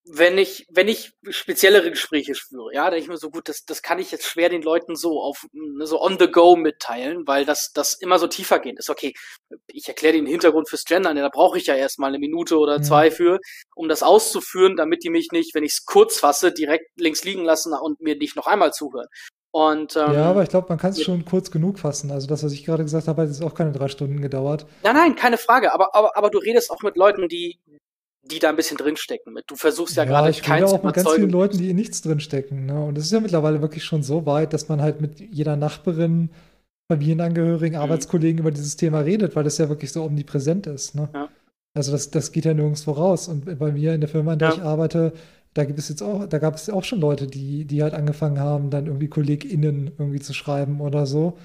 wenn 0.08 0.38
ich, 0.38 0.66
wenn 0.70 0.86
ich 0.88 1.12
speziellere 1.28 1.90
Gespräche 1.90 2.34
führe, 2.34 2.72
ja, 2.72 2.90
denke 2.90 3.02
ich 3.02 3.08
mir 3.08 3.16
so 3.16 3.30
gut, 3.30 3.48
das, 3.48 3.64
das 3.64 3.82
kann 3.82 3.98
ich 3.98 4.12
jetzt 4.12 4.24
schwer 4.24 4.48
den 4.48 4.62
Leuten 4.62 4.94
so 4.94 5.20
auf, 5.20 5.46
ne, 5.52 5.86
so 5.86 6.00
on 6.00 6.16
the 6.18 6.30
go 6.30 6.54
mitteilen, 6.54 7.26
weil 7.26 7.44
das, 7.44 7.72
das 7.74 7.94
immer 7.94 8.18
so 8.18 8.28
tiefer 8.28 8.60
geht 8.60 8.78
ist. 8.78 8.88
Okay, 8.88 9.14
ich 9.66 9.88
erkläre 9.88 10.14
den 10.14 10.26
Hintergrund 10.26 10.68
fürs 10.68 10.84
Gendern, 10.84 11.16
ja, 11.16 11.22
da 11.22 11.28
brauche 11.28 11.58
ich 11.58 11.66
ja 11.66 11.74
erstmal 11.74 12.08
eine 12.08 12.20
Minute 12.20 12.58
oder 12.58 12.80
zwei 12.82 13.10
für, 13.10 13.40
um 13.74 13.88
das 13.88 14.02
auszuführen, 14.02 14.76
damit 14.76 15.02
die 15.02 15.10
mich 15.10 15.32
nicht, 15.32 15.54
wenn 15.54 15.64
ich 15.64 15.72
es 15.72 15.84
kurz 15.84 16.18
fasse, 16.20 16.52
direkt 16.52 16.88
links 16.96 17.24
liegen 17.24 17.44
lassen 17.44 17.72
und 17.72 18.00
mir 18.00 18.16
nicht 18.16 18.36
noch 18.36 18.46
einmal 18.46 18.72
zuhören. 18.72 19.08
Und, 19.50 19.96
ähm, 19.96 20.12
ja, 20.12 20.30
aber 20.30 20.42
ich 20.42 20.50
glaube, 20.50 20.66
man 20.68 20.78
kann 20.78 20.90
es 20.90 21.02
schon 21.02 21.24
kurz 21.24 21.50
genug 21.50 21.78
fassen. 21.78 22.10
Also 22.10 22.26
das, 22.26 22.44
was 22.44 22.52
ich 22.52 22.64
gerade 22.64 22.82
gesagt 22.82 23.08
habe, 23.08 23.22
hat 23.22 23.28
jetzt 23.28 23.42
auch 23.42 23.54
keine 23.54 23.72
drei 23.72 23.88
Stunden 23.88 24.20
gedauert. 24.20 24.66
Nein, 24.82 24.94
nein, 24.94 25.16
keine 25.16 25.38
Frage. 25.38 25.72
Aber, 25.72 25.94
aber, 25.94 26.14
aber 26.14 26.28
du 26.28 26.36
redest 26.38 26.70
auch 26.70 26.82
mit 26.82 26.96
Leuten, 26.98 27.26
die, 27.26 27.58
die 28.30 28.38
da 28.38 28.50
ein 28.50 28.56
bisschen 28.56 28.76
drinstecken 28.76 29.32
mit. 29.32 29.44
Du 29.48 29.56
versuchst 29.56 29.96
ja, 29.96 30.04
ja 30.04 30.08
gerade 30.08 30.32
keinen 30.40 30.66
zu 30.66 30.74
auch 30.74 30.82
mit 30.82 30.94
ganz 30.94 31.10
vielen 31.10 31.30
Leuten, 31.30 31.58
die 31.58 31.70
in 31.70 31.76
nichts 31.76 32.02
drinstecken. 32.02 32.66
Ne? 32.66 32.84
Und 32.84 32.98
es 32.98 33.06
ist 33.06 33.12
ja 33.12 33.20
mittlerweile 33.20 33.62
wirklich 33.62 33.84
schon 33.84 34.02
so 34.02 34.26
weit, 34.26 34.52
dass 34.52 34.68
man 34.68 34.82
halt 34.82 35.00
mit 35.00 35.20
jeder 35.20 35.56
Nachbarin, 35.56 36.30
Familienangehörigen, 36.90 37.78
mhm. 37.78 37.82
Arbeitskollegen 37.82 38.38
über 38.40 38.50
dieses 38.50 38.76
Thema 38.76 39.00
redet, 39.00 39.34
weil 39.36 39.44
das 39.44 39.58
ja 39.58 39.68
wirklich 39.68 39.92
so 39.92 40.04
omnipräsent 40.04 40.66
ist. 40.66 40.94
Ne? 40.94 41.08
Ja. 41.12 41.28
Also 41.74 41.92
das, 41.92 42.10
das 42.10 42.32
geht 42.32 42.44
ja 42.44 42.54
nirgendwo 42.54 42.92
raus. 42.92 43.28
Und 43.28 43.58
bei 43.58 43.72
mir 43.72 43.94
in 43.94 44.00
der 44.00 44.08
Firma, 44.08 44.32
in 44.32 44.38
der 44.38 44.50
ja. 44.50 44.54
ich 44.54 44.62
arbeite, 44.62 45.12
da 45.54 45.64
gibt 45.64 45.78
es 45.78 45.88
jetzt 45.88 46.02
auch, 46.02 46.26
da 46.26 46.38
gab 46.38 46.54
es 46.54 46.70
auch 46.70 46.84
schon 46.84 47.00
Leute, 47.00 47.26
die, 47.26 47.64
die 47.64 47.82
halt 47.82 47.94
angefangen 47.94 48.38
haben, 48.38 48.70
dann 48.70 48.86
irgendwie 48.86 49.08
KollegInnen 49.08 49.92
irgendwie 49.98 50.20
zu 50.20 50.34
schreiben 50.34 50.80
oder 50.80 51.06
so. 51.06 51.38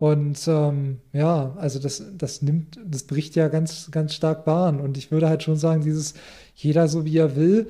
Und 0.00 0.48
ähm, 0.48 1.00
ja, 1.12 1.54
also 1.58 1.78
das, 1.78 2.02
das 2.16 2.40
nimmt, 2.40 2.80
das 2.86 3.02
bricht 3.02 3.36
ja 3.36 3.48
ganz, 3.48 3.90
ganz 3.90 4.14
stark 4.14 4.46
Bahn. 4.46 4.80
Und 4.80 4.96
ich 4.96 5.10
würde 5.10 5.28
halt 5.28 5.42
schon 5.42 5.56
sagen, 5.56 5.82
dieses 5.82 6.14
jeder 6.54 6.88
so 6.88 7.04
wie 7.04 7.18
er 7.18 7.36
will, 7.36 7.68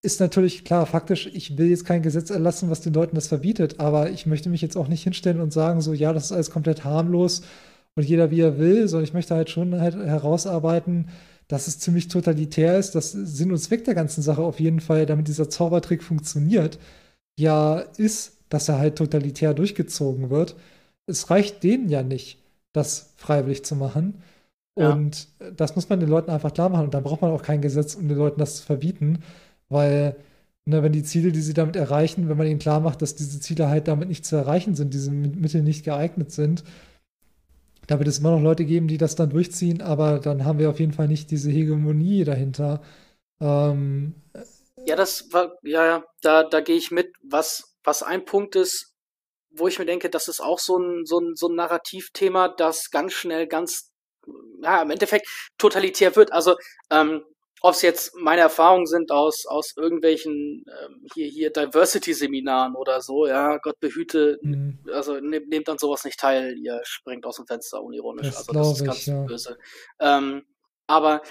ist 0.00 0.18
natürlich 0.20 0.64
klar, 0.64 0.86
faktisch, 0.86 1.28
ich 1.34 1.58
will 1.58 1.68
jetzt 1.68 1.84
kein 1.84 2.00
Gesetz 2.00 2.30
erlassen, 2.30 2.70
was 2.70 2.80
den 2.80 2.94
Leuten 2.94 3.14
das 3.14 3.28
verbietet, 3.28 3.78
aber 3.78 4.08
ich 4.10 4.24
möchte 4.24 4.48
mich 4.48 4.62
jetzt 4.62 4.76
auch 4.76 4.88
nicht 4.88 5.02
hinstellen 5.02 5.40
und 5.40 5.52
sagen, 5.52 5.82
so, 5.82 5.92
ja, 5.92 6.14
das 6.14 6.26
ist 6.26 6.32
alles 6.32 6.50
komplett 6.50 6.84
harmlos 6.84 7.42
und 7.94 8.04
jeder 8.04 8.30
wie 8.30 8.40
er 8.40 8.58
will, 8.58 8.88
sondern 8.88 9.04
ich 9.04 9.12
möchte 9.14 9.34
halt 9.34 9.50
schon 9.50 9.78
halt 9.78 9.96
herausarbeiten, 9.96 11.10
dass 11.46 11.66
es 11.66 11.78
ziemlich 11.78 12.08
totalitär 12.08 12.78
ist. 12.78 12.94
Das 12.94 13.12
Sinn 13.12 13.52
und 13.52 13.58
Zweck 13.58 13.84
der 13.84 13.94
ganzen 13.94 14.22
Sache 14.22 14.42
auf 14.42 14.60
jeden 14.60 14.80
Fall, 14.80 15.04
damit 15.04 15.28
dieser 15.28 15.50
Zaubertrick 15.50 16.02
funktioniert, 16.02 16.78
ja, 17.38 17.80
ist, 17.98 18.38
dass 18.48 18.68
er 18.70 18.78
halt 18.78 18.96
totalitär 18.96 19.52
durchgezogen 19.52 20.30
wird 20.30 20.56
es 21.06 21.30
reicht 21.30 21.62
denen 21.62 21.88
ja 21.88 22.02
nicht, 22.02 22.42
das 22.72 23.12
freiwillig 23.16 23.64
zu 23.64 23.76
machen. 23.76 24.22
Ja. 24.78 24.92
Und 24.92 25.28
das 25.56 25.74
muss 25.74 25.88
man 25.88 26.00
den 26.00 26.08
Leuten 26.08 26.30
einfach 26.30 26.52
klar 26.52 26.68
machen. 26.68 26.84
Und 26.84 26.94
dann 26.94 27.02
braucht 27.02 27.22
man 27.22 27.30
auch 27.30 27.42
kein 27.42 27.62
Gesetz, 27.62 27.94
um 27.94 28.08
den 28.08 28.18
Leuten 28.18 28.38
das 28.38 28.56
zu 28.56 28.62
verbieten, 28.64 29.22
weil 29.68 30.16
ne, 30.66 30.82
wenn 30.82 30.92
die 30.92 31.02
Ziele, 31.02 31.32
die 31.32 31.40
sie 31.40 31.54
damit 31.54 31.76
erreichen, 31.76 32.28
wenn 32.28 32.36
man 32.36 32.46
ihnen 32.46 32.58
klar 32.58 32.80
macht, 32.80 33.00
dass 33.00 33.14
diese 33.14 33.40
Ziele 33.40 33.68
halt 33.68 33.88
damit 33.88 34.08
nicht 34.08 34.26
zu 34.26 34.36
erreichen 34.36 34.74
sind, 34.74 34.92
diese 34.92 35.10
Mittel 35.10 35.62
nicht 35.62 35.84
geeignet 35.84 36.30
sind, 36.30 36.64
da 37.86 37.98
wird 37.98 38.08
es 38.08 38.18
immer 38.18 38.32
noch 38.32 38.42
Leute 38.42 38.64
geben, 38.64 38.88
die 38.88 38.98
das 38.98 39.14
dann 39.14 39.30
durchziehen, 39.30 39.80
aber 39.80 40.18
dann 40.18 40.44
haben 40.44 40.58
wir 40.58 40.68
auf 40.70 40.80
jeden 40.80 40.92
Fall 40.92 41.08
nicht 41.08 41.30
diese 41.30 41.50
Hegemonie 41.50 42.24
dahinter. 42.24 42.82
Ähm, 43.40 44.14
ja, 44.84 44.96
das 44.96 45.32
war, 45.32 45.52
ja, 45.62 45.86
ja, 45.86 46.04
da, 46.20 46.42
da 46.42 46.60
gehe 46.60 46.76
ich 46.76 46.90
mit. 46.90 47.12
Was, 47.22 47.76
was 47.84 48.02
ein 48.02 48.24
Punkt 48.24 48.56
ist, 48.56 48.95
wo 49.58 49.68
ich 49.68 49.78
mir 49.78 49.86
denke, 49.86 50.10
das 50.10 50.28
ist 50.28 50.40
auch 50.40 50.58
so 50.58 50.78
ein, 50.78 51.04
so 51.06 51.20
ein, 51.20 51.36
so 51.36 51.48
ein 51.48 51.54
Narrativthema, 51.54 52.48
das 52.48 52.90
ganz 52.90 53.12
schnell 53.12 53.46
ganz, 53.46 53.92
ja, 54.62 54.82
im 54.82 54.90
Endeffekt 54.90 55.28
totalitär 55.58 56.16
wird. 56.16 56.32
Also, 56.32 56.56
ähm, 56.90 57.24
ob 57.62 57.72
es 57.72 57.82
jetzt 57.82 58.14
meine 58.14 58.42
Erfahrungen 58.42 58.86
sind 58.86 59.10
aus, 59.10 59.46
aus 59.46 59.74
irgendwelchen 59.76 60.64
ähm, 60.84 61.06
hier, 61.14 61.26
hier 61.26 61.50
Diversity-Seminaren 61.50 62.76
oder 62.76 63.00
so, 63.00 63.26
ja, 63.26 63.56
Gott 63.58 63.80
behüte, 63.80 64.38
mhm. 64.42 64.78
also 64.92 65.18
nehmt, 65.20 65.48
nehmt 65.48 65.68
an 65.68 65.78
sowas 65.78 66.04
nicht 66.04 66.20
teil, 66.20 66.56
ihr 66.58 66.80
springt 66.84 67.24
aus 67.24 67.36
dem 67.36 67.46
Fenster 67.46 67.82
unironisch. 67.82 68.26
Das 68.26 68.48
also 68.48 68.52
das 68.52 68.72
ist 68.72 68.84
ganz 68.84 68.98
ich, 68.98 69.06
ja. 69.06 69.22
böse. 69.22 69.58
Ähm, 69.98 70.44
aber 70.86 71.22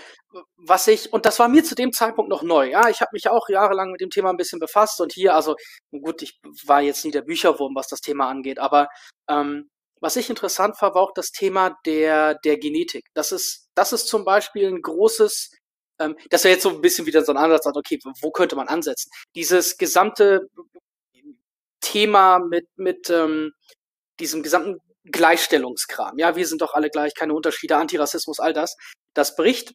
was 0.58 0.88
ich, 0.88 1.14
und 1.14 1.26
das 1.26 1.40
war 1.40 1.48
mir 1.48 1.64
zu 1.64 1.76
dem 1.76 1.94
Zeitpunkt 1.94 2.30
noch 2.30 2.44
neu, 2.44 2.70
ja, 2.72 2.90
ich 2.90 3.02
habe 3.02 3.12
mich 3.14 3.30
auch 3.30 3.48
jahrelang 3.50 3.92
mit 3.92 4.02
dem 4.02 4.10
Thema 4.10 4.30
ein 4.30 4.38
bisschen 4.38 4.60
befasst 4.60 5.00
und 5.02 5.14
hier, 5.14 5.36
also 5.36 5.56
gut, 5.92 6.22
ich 6.22 6.40
war 6.66 6.82
jetzt 6.82 7.06
nie 7.06 7.12
der 7.12 7.22
Bücherwurm, 7.22 7.76
was 7.76 7.88
das 7.88 8.02
Thema 8.02 8.28
angeht, 8.30 8.60
aber 8.60 8.88
ähm, 9.30 9.70
was 10.02 10.18
ich 10.18 10.30
interessant 10.30 10.76
war, 10.82 10.94
war 10.94 11.02
auch 11.02 11.14
das 11.14 11.32
Thema 11.32 11.78
der, 11.86 12.36
der 12.36 12.58
Genetik. 12.58 13.06
Das 13.14 13.32
ist, 13.32 13.70
das 13.76 13.94
ist 13.94 14.08
zum 14.08 14.26
Beispiel 14.26 14.68
ein 14.68 14.82
großes, 14.82 15.52
ähm, 16.00 16.18
das 16.30 16.44
wäre 16.44 16.56
jetzt 16.56 16.64
so 16.64 16.70
ein 16.70 16.82
bisschen 16.82 17.06
wieder 17.06 17.24
so 17.24 17.32
ein 17.32 17.38
Ansatz, 17.38 17.66
also 17.66 17.80
okay, 17.80 18.00
wo 18.22 18.32
könnte 18.32 18.56
man 18.56 18.68
ansetzen? 18.68 19.10
Dieses 19.36 19.78
gesamte 19.78 20.50
Thema 21.82 22.40
mit, 22.40 22.68
mit 22.76 23.10
ähm, 23.10 23.54
diesem 24.20 24.44
gesamten 24.44 24.80
Gleichstellungskram. 25.12 26.18
Ja, 26.18 26.36
wir 26.36 26.48
sind 26.48 26.62
doch 26.62 26.74
alle 26.74 26.90
gleich, 26.90 27.14
keine 27.14 27.34
Unterschiede, 27.34 27.78
Antirassismus, 27.78 28.40
all 28.40 28.54
das. 28.54 28.76
Das 29.14 29.36
bricht 29.36 29.74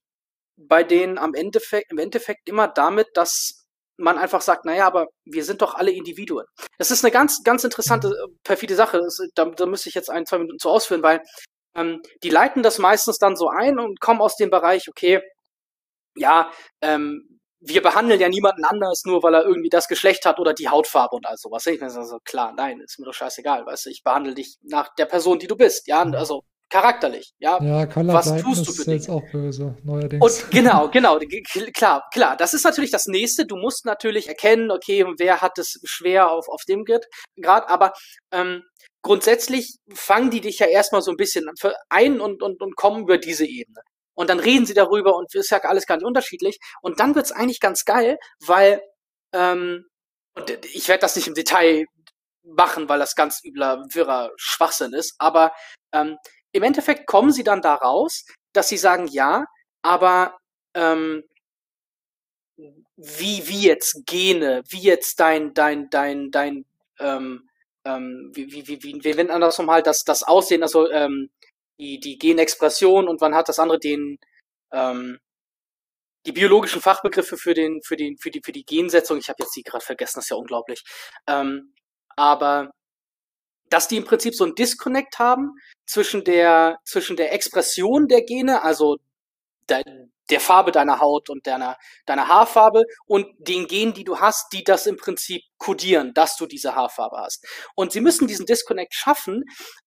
bei 0.57 0.83
denen 0.85 1.19
am 1.19 1.35
Endeffekt, 1.35 1.91
im 1.91 1.99
Endeffekt 1.99 2.49
immer 2.49 2.69
damit, 2.69 3.09
dass 3.15 3.65
man 3.97 4.19
einfach 4.19 4.41
sagt, 4.41 4.65
naja, 4.65 4.87
aber 4.87 5.07
wir 5.25 5.45
sind 5.45 5.63
doch 5.63 5.75
alle 5.75 5.91
Individuen. 5.91 6.45
Das 6.79 6.91
ist 6.91 7.05
eine 7.05 7.13
ganz, 7.13 7.43
ganz 7.45 7.65
interessante, 7.65 8.09
äh, 8.09 8.33
perfide 8.43 8.75
Sache. 8.75 8.99
Das, 8.99 9.19
da, 9.35 9.45
da 9.45 9.67
müsste 9.67 9.89
ich 9.89 9.95
jetzt 9.95 10.11
ein, 10.11 10.27
zwei 10.27 10.39
Minuten 10.39 10.59
zu 10.59 10.71
ausführen, 10.71 11.03
weil 11.03 11.21
ähm, 11.77 12.01
die 12.23 12.31
leiten 12.31 12.63
das 12.63 12.79
meistens 12.79 13.19
dann 13.19 13.37
so 13.37 13.49
ein 13.49 13.79
und 13.79 14.01
kommen 14.01 14.21
aus 14.21 14.37
dem 14.37 14.51
Bereich, 14.51 14.89
okay, 14.89 15.21
ja, 16.17 16.51
ähm, 16.83 17.30
wir 17.61 17.83
behandeln 17.83 18.21
ja 18.21 18.29
niemanden 18.29 18.65
anders, 18.65 19.03
nur 19.05 19.23
weil 19.23 19.35
er 19.35 19.45
irgendwie 19.45 19.69
das 19.69 19.87
Geschlecht 19.87 20.25
hat 20.25 20.39
oder 20.39 20.55
die 20.55 20.69
Hautfarbe 20.69 21.17
und 21.17 21.27
all 21.27 21.37
sowas. 21.37 21.67
Ich 21.67 21.79
bin 21.79 21.91
so, 21.91 22.19
klar, 22.25 22.53
nein, 22.57 22.81
ist 22.81 22.99
mir 22.99 23.07
doch 23.07 23.15
scheißegal, 23.15 23.67
weißt 23.67 23.87
du, 23.87 23.91
ich 23.91 24.03
behandle 24.03 24.35
dich 24.35 24.57
nach 24.63 24.95
der 24.95 25.07
Person, 25.07 25.39
die 25.39 25.47
du 25.47 25.57
bist, 25.57 25.87
ja, 25.87 26.03
also 26.03 26.43
charakterlich, 26.71 27.33
ja. 27.39 27.63
Ja, 27.63 27.89
was 27.95 28.37
tust 28.43 28.67
du 28.67 28.73
für 28.73 28.83
ist 28.83 28.87
dich? 28.87 28.95
jetzt 28.95 29.11
auch 29.11 29.23
böse, 29.31 29.77
neuerdings. 29.83 30.25
Und 30.25 30.51
genau, 30.51 30.89
genau, 30.89 31.19
klar, 31.75 32.09
klar, 32.13 32.37
das 32.37 32.55
ist 32.55 32.65
natürlich 32.65 32.93
das 32.93 33.07
nächste, 33.07 33.45
du 33.45 33.57
musst 33.57 33.85
natürlich 33.85 34.29
erkennen, 34.29 34.71
okay, 34.71 35.05
wer 35.19 35.41
hat 35.43 35.59
es 35.59 35.81
schwer 35.85 36.31
auf, 36.31 36.49
auf 36.49 36.63
dem 36.67 36.85
Grad, 36.85 37.69
aber 37.69 37.93
ähm, 38.33 38.63
grundsätzlich 39.03 39.79
fangen 39.93 40.31
die 40.31 40.41
dich 40.41 40.61
ja 40.61 40.67
erstmal 40.67 41.03
so 41.03 41.11
ein 41.11 41.17
bisschen 41.17 41.47
ein 41.89 42.21
und, 42.21 42.43
und, 42.43 42.63
und 42.63 42.77
kommen 42.77 43.03
über 43.03 43.19
diese 43.19 43.45
Ebene. 43.45 43.81
Und 44.21 44.29
dann 44.29 44.39
reden 44.39 44.67
sie 44.67 44.75
darüber 44.75 45.17
und 45.17 45.35
ist 45.35 45.51
ja 45.51 45.61
alles 45.63 45.89
nicht 45.89 46.03
unterschiedlich. 46.03 46.59
Und 46.83 47.01
dann 47.01 47.15
wird's 47.15 47.33
eigentlich 47.33 47.59
ganz 47.59 47.87
geil, 47.87 48.19
weil 48.45 48.83
ähm, 49.33 49.87
und 50.35 50.51
ich 50.75 50.89
werde 50.89 51.01
das 51.01 51.17
nicht 51.17 51.27
im 51.27 51.33
Detail 51.33 51.87
machen, 52.43 52.87
weil 52.91 52.99
das 52.99 53.15
ganz 53.15 53.43
übler, 53.43 53.83
wirrer 53.95 54.31
Schwachsinn 54.37 54.93
ist. 54.93 55.15
Aber 55.19 55.53
ähm, 55.93 56.19
im 56.53 56.63
Endeffekt 56.63 57.07
kommen 57.07 57.33
sie 57.33 57.45
dann 57.45 57.63
da 57.63 57.75
raus, 57.77 58.27
dass 58.53 58.69
sie 58.69 58.77
sagen, 58.77 59.07
ja, 59.07 59.47
aber 59.81 60.37
ähm, 60.75 61.23
wie, 62.97 63.49
wie 63.49 63.63
jetzt 63.63 64.03
Gene, 64.05 64.63
wie 64.69 64.83
jetzt 64.83 65.19
dein, 65.19 65.55
dein, 65.55 65.89
dein, 65.89 66.31
dein, 66.31 66.67
ähm, 66.99 67.49
ähm, 67.87 68.33
wie, 68.35 68.53
wie, 68.53 68.83
wie, 68.83 69.03
wie, 69.03 69.17
wenden 69.17 69.33
andersrum 69.33 69.71
halt 69.71 69.87
das, 69.87 70.05
das 70.05 70.23
Aussehen, 70.25 70.63
also 70.63 70.91
ähm, 70.91 71.31
die, 71.81 71.99
die 71.99 72.19
Genexpression 72.19 73.09
und 73.09 73.21
wann 73.21 73.35
hat 73.35 73.49
das 73.49 73.59
andere 73.59 73.79
den, 73.79 74.19
ähm, 74.73 75.19
die 76.27 76.33
biologischen 76.33 76.83
Fachbegriffe 76.83 77.37
für 77.37 77.55
den, 77.55 77.83
für 77.83 77.97
den, 77.97 78.19
für 78.19 78.31
die, 78.31 78.43
für 78.45 78.53
die 78.53 78.65
Gensetzung. 78.65 79.19
Ich 79.19 79.29
habe 79.29 79.43
jetzt 79.43 79.57
die 79.57 79.63
gerade 79.63 79.85
vergessen, 79.85 80.17
das 80.17 80.27
ist 80.27 80.31
ja 80.31 80.37
unglaublich. 80.37 80.85
Ähm, 81.27 81.73
aber 82.17 82.71
dass 83.71 83.89
die 83.89 83.97
im 83.97 84.05
Prinzip 84.05 84.35
so 84.35 84.45
ein 84.45 84.55
Disconnect 84.55 85.19
haben 85.19 85.53
zwischen 85.87 86.25
der, 86.25 86.79
zwischen 86.85 87.17
der 87.17 87.33
Expression 87.33 88.09
der 88.09 88.23
Gene, 88.23 88.63
also 88.63 88.99
der, 89.69 89.83
der 90.29 90.41
Farbe 90.41 90.73
deiner 90.73 91.01
Haut 91.01 91.31
und 91.31 91.47
deiner, 91.47 91.79
deiner 92.05 92.29
Haarfarbe 92.29 92.83
und 93.07 93.27
den 93.39 93.67
Genen, 93.67 93.95
die 93.95 94.05
du 94.05 94.19
hast, 94.19 94.53
die 94.53 94.65
das 94.65 94.87
im 94.87 94.97
Prinzip 94.97 95.43
kodieren, 95.57 96.13
dass 96.15 96.37
du 96.37 96.47
diese 96.47 96.75
Haarfarbe 96.75 97.17
hast. 97.19 97.47
Und 97.75 97.93
sie 97.93 98.01
müssen 98.01 98.27
diesen 98.27 98.47
Disconnect 98.47 98.93
schaffen, 98.93 99.45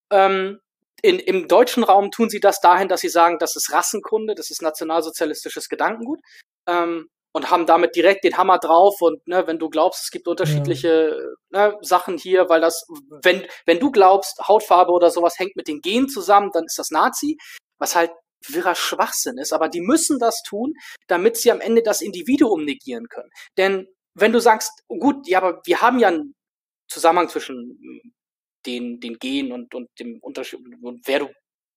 ähm, 0.09 0.59
in, 1.01 1.19
Im 1.19 1.47
deutschen 1.47 1.83
Raum 1.83 2.11
tun 2.11 2.29
sie 2.29 2.39
das 2.39 2.59
dahin, 2.61 2.87
dass 2.87 3.01
sie 3.01 3.09
sagen, 3.09 3.37
das 3.39 3.55
ist 3.55 3.71
Rassenkunde, 3.71 4.35
das 4.35 4.49
ist 4.49 4.61
nationalsozialistisches 4.61 5.67
Gedankengut. 5.67 6.19
Ähm, 6.67 7.09
und 7.35 7.49
haben 7.49 7.65
damit 7.65 7.95
direkt 7.95 8.23
den 8.23 8.37
Hammer 8.37 8.59
drauf 8.59 9.01
und 9.01 9.27
ne, 9.27 9.47
wenn 9.47 9.57
du 9.57 9.67
glaubst, 9.69 10.03
es 10.03 10.11
gibt 10.11 10.27
unterschiedliche 10.27 11.17
ja. 11.51 11.69
ne, 11.69 11.77
Sachen 11.81 12.17
hier, 12.17 12.47
weil 12.47 12.61
das, 12.61 12.85
wenn, 13.23 13.45
wenn 13.65 13.79
du 13.79 13.91
glaubst, 13.91 14.39
Hautfarbe 14.47 14.91
oder 14.91 15.09
sowas 15.09 15.39
hängt 15.39 15.55
mit 15.55 15.67
den 15.67 15.81
Genen 15.81 16.07
zusammen, 16.07 16.51
dann 16.53 16.65
ist 16.65 16.77
das 16.77 16.91
Nazi, 16.91 17.37
was 17.79 17.95
halt 17.95 18.11
wirrer 18.47 18.75
Schwachsinn 18.75 19.37
ist, 19.39 19.51
aber 19.51 19.67
die 19.67 19.81
müssen 19.81 20.19
das 20.19 20.43
tun, 20.43 20.73
damit 21.07 21.37
sie 21.37 21.51
am 21.51 21.59
Ende 21.59 21.81
das 21.81 22.01
Individuum 22.01 22.65
negieren 22.65 23.07
können. 23.07 23.29
Denn 23.57 23.87
wenn 24.13 24.31
du 24.31 24.39
sagst, 24.39 24.83
gut, 24.87 25.27
ja, 25.27 25.39
aber 25.39 25.59
wir 25.65 25.81
haben 25.81 25.97
ja 25.97 26.09
einen 26.09 26.35
Zusammenhang 26.87 27.29
zwischen 27.29 27.79
den, 28.65 28.99
den 28.99 29.17
Gen 29.19 29.51
und, 29.51 29.73
und 29.75 29.89
dem 29.99 30.19
Unterschied 30.19 30.59
und 30.81 31.07
wer 31.07 31.19
du 31.19 31.29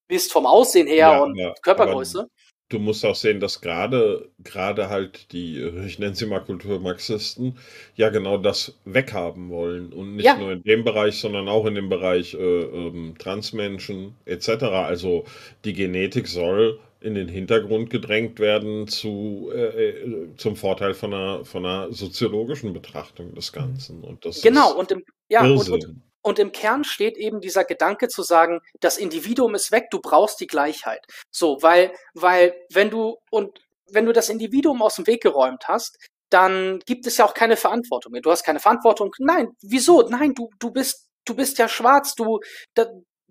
bist 0.08 0.32
vom 0.32 0.46
Aussehen 0.46 0.86
her 0.86 0.96
ja, 0.96 1.22
und 1.22 1.40
aber, 1.40 1.54
Körpergröße. 1.62 2.28
Du 2.68 2.80
musst 2.80 3.04
auch 3.04 3.14
sehen, 3.14 3.38
dass 3.38 3.60
gerade 3.60 4.28
gerade 4.40 4.88
halt 4.88 5.30
die, 5.30 5.62
ich 5.86 6.00
nenne 6.00 6.16
sie 6.16 6.26
mal 6.26 6.40
Kulturmarxisten, 6.40 7.56
ja 7.94 8.08
genau 8.08 8.38
das 8.38 8.76
weghaben 8.84 9.50
wollen. 9.50 9.92
Und 9.92 10.16
nicht 10.16 10.24
ja. 10.24 10.36
nur 10.36 10.50
in 10.50 10.64
dem 10.64 10.82
Bereich, 10.82 11.16
sondern 11.16 11.48
auch 11.48 11.64
in 11.66 11.76
dem 11.76 11.88
Bereich 11.88 12.34
äh, 12.34 12.38
ähm, 12.38 13.14
Transmenschen 13.18 14.16
etc. 14.24 14.64
Also 14.64 15.24
die 15.64 15.74
Genetik 15.74 16.26
soll 16.26 16.80
in 17.00 17.14
den 17.14 17.28
Hintergrund 17.28 17.88
gedrängt 17.90 18.40
werden 18.40 18.88
zu, 18.88 19.48
äh, 19.54 19.90
äh 19.90 20.36
zum 20.36 20.56
Vorteil 20.56 20.92
von 20.92 21.14
einer, 21.14 21.44
von 21.44 21.64
einer 21.64 21.92
soziologischen 21.92 22.72
Betrachtung 22.72 23.32
des 23.36 23.52
mhm. 23.52 23.56
Ganzen. 23.56 24.02
Und 24.02 24.24
das 24.24 24.42
genau, 24.42 24.76
und 24.76 24.90
im, 24.90 25.04
ja, 25.28 25.44
und, 25.44 25.68
und, 25.68 26.02
und 26.26 26.40
im 26.40 26.50
Kern 26.50 26.82
steht 26.82 27.16
eben 27.16 27.40
dieser 27.40 27.62
Gedanke 27.62 28.08
zu 28.08 28.24
sagen, 28.24 28.60
das 28.80 28.98
Individuum 28.98 29.54
ist 29.54 29.70
weg, 29.70 29.86
du 29.92 30.00
brauchst 30.00 30.40
die 30.40 30.48
Gleichheit. 30.48 31.06
So, 31.30 31.58
weil, 31.62 31.92
weil, 32.14 32.52
wenn 32.72 32.90
du, 32.90 33.18
und 33.30 33.60
wenn 33.92 34.06
du 34.06 34.12
das 34.12 34.28
Individuum 34.28 34.82
aus 34.82 34.96
dem 34.96 35.06
Weg 35.06 35.22
geräumt 35.22 35.68
hast, 35.68 35.98
dann 36.28 36.80
gibt 36.80 37.06
es 37.06 37.16
ja 37.18 37.24
auch 37.24 37.32
keine 37.32 37.56
Verantwortung 37.56 38.10
mehr. 38.10 38.22
Du 38.22 38.32
hast 38.32 38.42
keine 38.42 38.58
Verantwortung. 38.58 39.12
Nein, 39.20 39.50
wieso? 39.62 40.02
Nein, 40.08 40.34
du, 40.34 40.50
du 40.58 40.72
bist, 40.72 41.08
du 41.24 41.36
bist 41.36 41.58
ja 41.58 41.68
schwarz, 41.68 42.16
du, 42.16 42.40
da, 42.74 42.86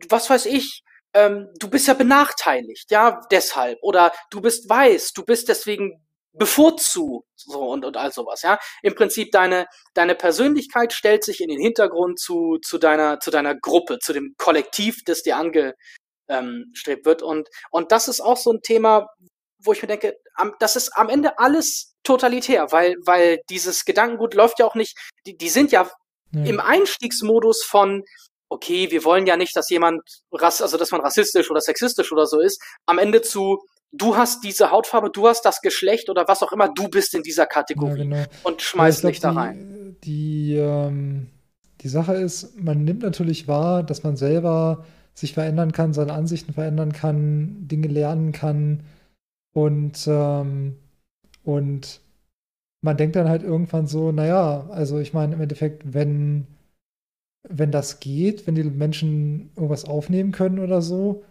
was 0.08 0.30
weiß 0.30 0.46
ich, 0.46 0.82
ähm, 1.14 1.50
du 1.60 1.70
bist 1.70 1.90
ja 1.90 1.96
benachteiligt, 1.96 2.92
ja, 2.92 3.20
deshalb. 3.30 3.78
Oder 3.82 4.14
du 4.30 4.40
bist 4.40 4.70
weiß, 4.70 5.12
du 5.12 5.26
bist 5.26 5.50
deswegen 5.50 6.02
bevorzugt, 6.38 7.28
so 7.36 7.60
und, 7.60 7.86
und 7.86 7.98
all 7.98 8.12
sowas, 8.12 8.42
ja. 8.42 8.60
Im 8.82 8.96
Prinzip 8.96 9.32
deine, 9.32 9.68
deine 9.94 10.16
Persönlichkeit 10.16 10.94
stellt 10.94 11.24
sich 11.24 11.42
in 11.42 11.50
den 11.50 11.60
Hintergrund 11.60 12.20
zu, 12.20 12.58
zu 12.64 12.78
deiner, 12.78 13.20
zu 13.20 13.32
deiner 13.32 13.56
Gruppe, 13.56 14.00
zu 14.00 14.14
dem 14.14 14.36
Kollektiv, 14.38 15.04
das 15.06 15.24
dir 15.24 15.38
angestrebt 15.38 15.78
ähm, 16.30 16.72
wird. 17.04 17.22
Und, 17.22 17.50
und 17.72 17.92
das 17.92 18.08
ist 18.08 18.22
auch 18.22 18.38
so 18.38 18.52
ein 18.52 18.62
Thema, 18.62 19.08
wo 19.60 19.74
ich 19.74 19.82
mir 19.82 19.88
denke, 19.88 20.16
am, 20.36 20.54
das 20.60 20.76
ist 20.76 20.96
am 20.96 21.10
Ende 21.10 21.40
alles 21.40 21.96
totalitär, 22.04 22.72
weil, 22.72 22.96
weil 23.06 23.42
dieses 23.50 23.86
Gedankengut 23.86 24.34
läuft 24.34 24.60
ja 24.60 24.66
auch 24.66 24.76
nicht, 24.76 24.98
die, 25.26 25.38
die 25.38 25.50
sind 25.50 25.72
ja, 25.72 25.90
ja. 26.32 26.46
im 26.46 26.60
Einstiegsmodus 26.60 27.64
von, 27.64 28.04
okay, 28.50 28.92
wir 28.92 29.04
wollen 29.04 29.26
ja 29.26 29.38
nicht, 29.38 29.56
dass 29.56 29.70
jemand, 29.70 30.02
also 30.32 30.78
dass 30.78 30.92
man 30.92 31.02
rassistisch 31.02 31.50
oder 31.50 31.62
sexistisch 31.62 32.12
oder 32.12 32.28
so 32.28 32.40
ist, 32.40 32.62
am 32.86 33.00
Ende 33.00 33.22
zu, 33.22 33.60
du 33.98 34.16
hast 34.16 34.44
diese 34.44 34.72
Hautfarbe, 34.72 35.10
du 35.10 35.28
hast 35.28 35.44
das 35.44 35.62
Geschlecht 35.62 36.10
oder 36.10 36.28
was 36.28 36.44
auch 36.44 36.52
immer, 36.52 36.70
du 36.70 36.88
bist 36.88 37.14
in 37.14 37.24
dieser 37.24 37.46
Kategorie 37.46 38.00
ja, 38.00 38.04
genau. 38.04 38.24
und 38.44 38.62
schmeißt 38.62 39.04
dich 39.04 39.20
da 39.20 39.32
rein. 39.32 39.96
Die, 40.04 40.56
ähm, 40.56 41.28
die 41.82 41.90
Sache 41.90 42.14
ist, 42.14 42.60
man 42.62 42.84
nimmt 42.84 43.04
natürlich 43.04 43.48
wahr, 43.48 43.84
dass 43.84 44.04
man 44.04 44.18
selber 44.18 44.86
sich 45.14 45.34
verändern 45.34 45.72
kann, 45.72 45.94
seine 45.94 46.14
Ansichten 46.14 46.54
verändern 46.54 46.92
kann, 46.92 47.68
Dinge 47.68 47.88
lernen 47.88 48.32
kann 48.32 48.84
und, 49.54 50.06
ähm, 50.08 50.76
und 51.44 52.02
man 52.82 52.98
denkt 52.98 53.16
dann 53.16 53.30
halt 53.30 53.44
irgendwann 53.44 53.88
so, 53.88 54.12
naja, 54.12 54.68
also 54.70 55.00
ich 55.00 55.14
meine 55.14 55.36
im 55.36 55.42
Endeffekt, 55.42 55.94
wenn, 55.94 56.48
wenn 57.48 57.72
das 57.72 58.00
geht, 58.00 58.46
wenn 58.46 58.56
die 58.56 58.64
Menschen 58.64 59.52
irgendwas 59.56 59.86
aufnehmen 59.86 60.32
können 60.32 60.60
oder 60.60 60.82
so, 60.82 61.24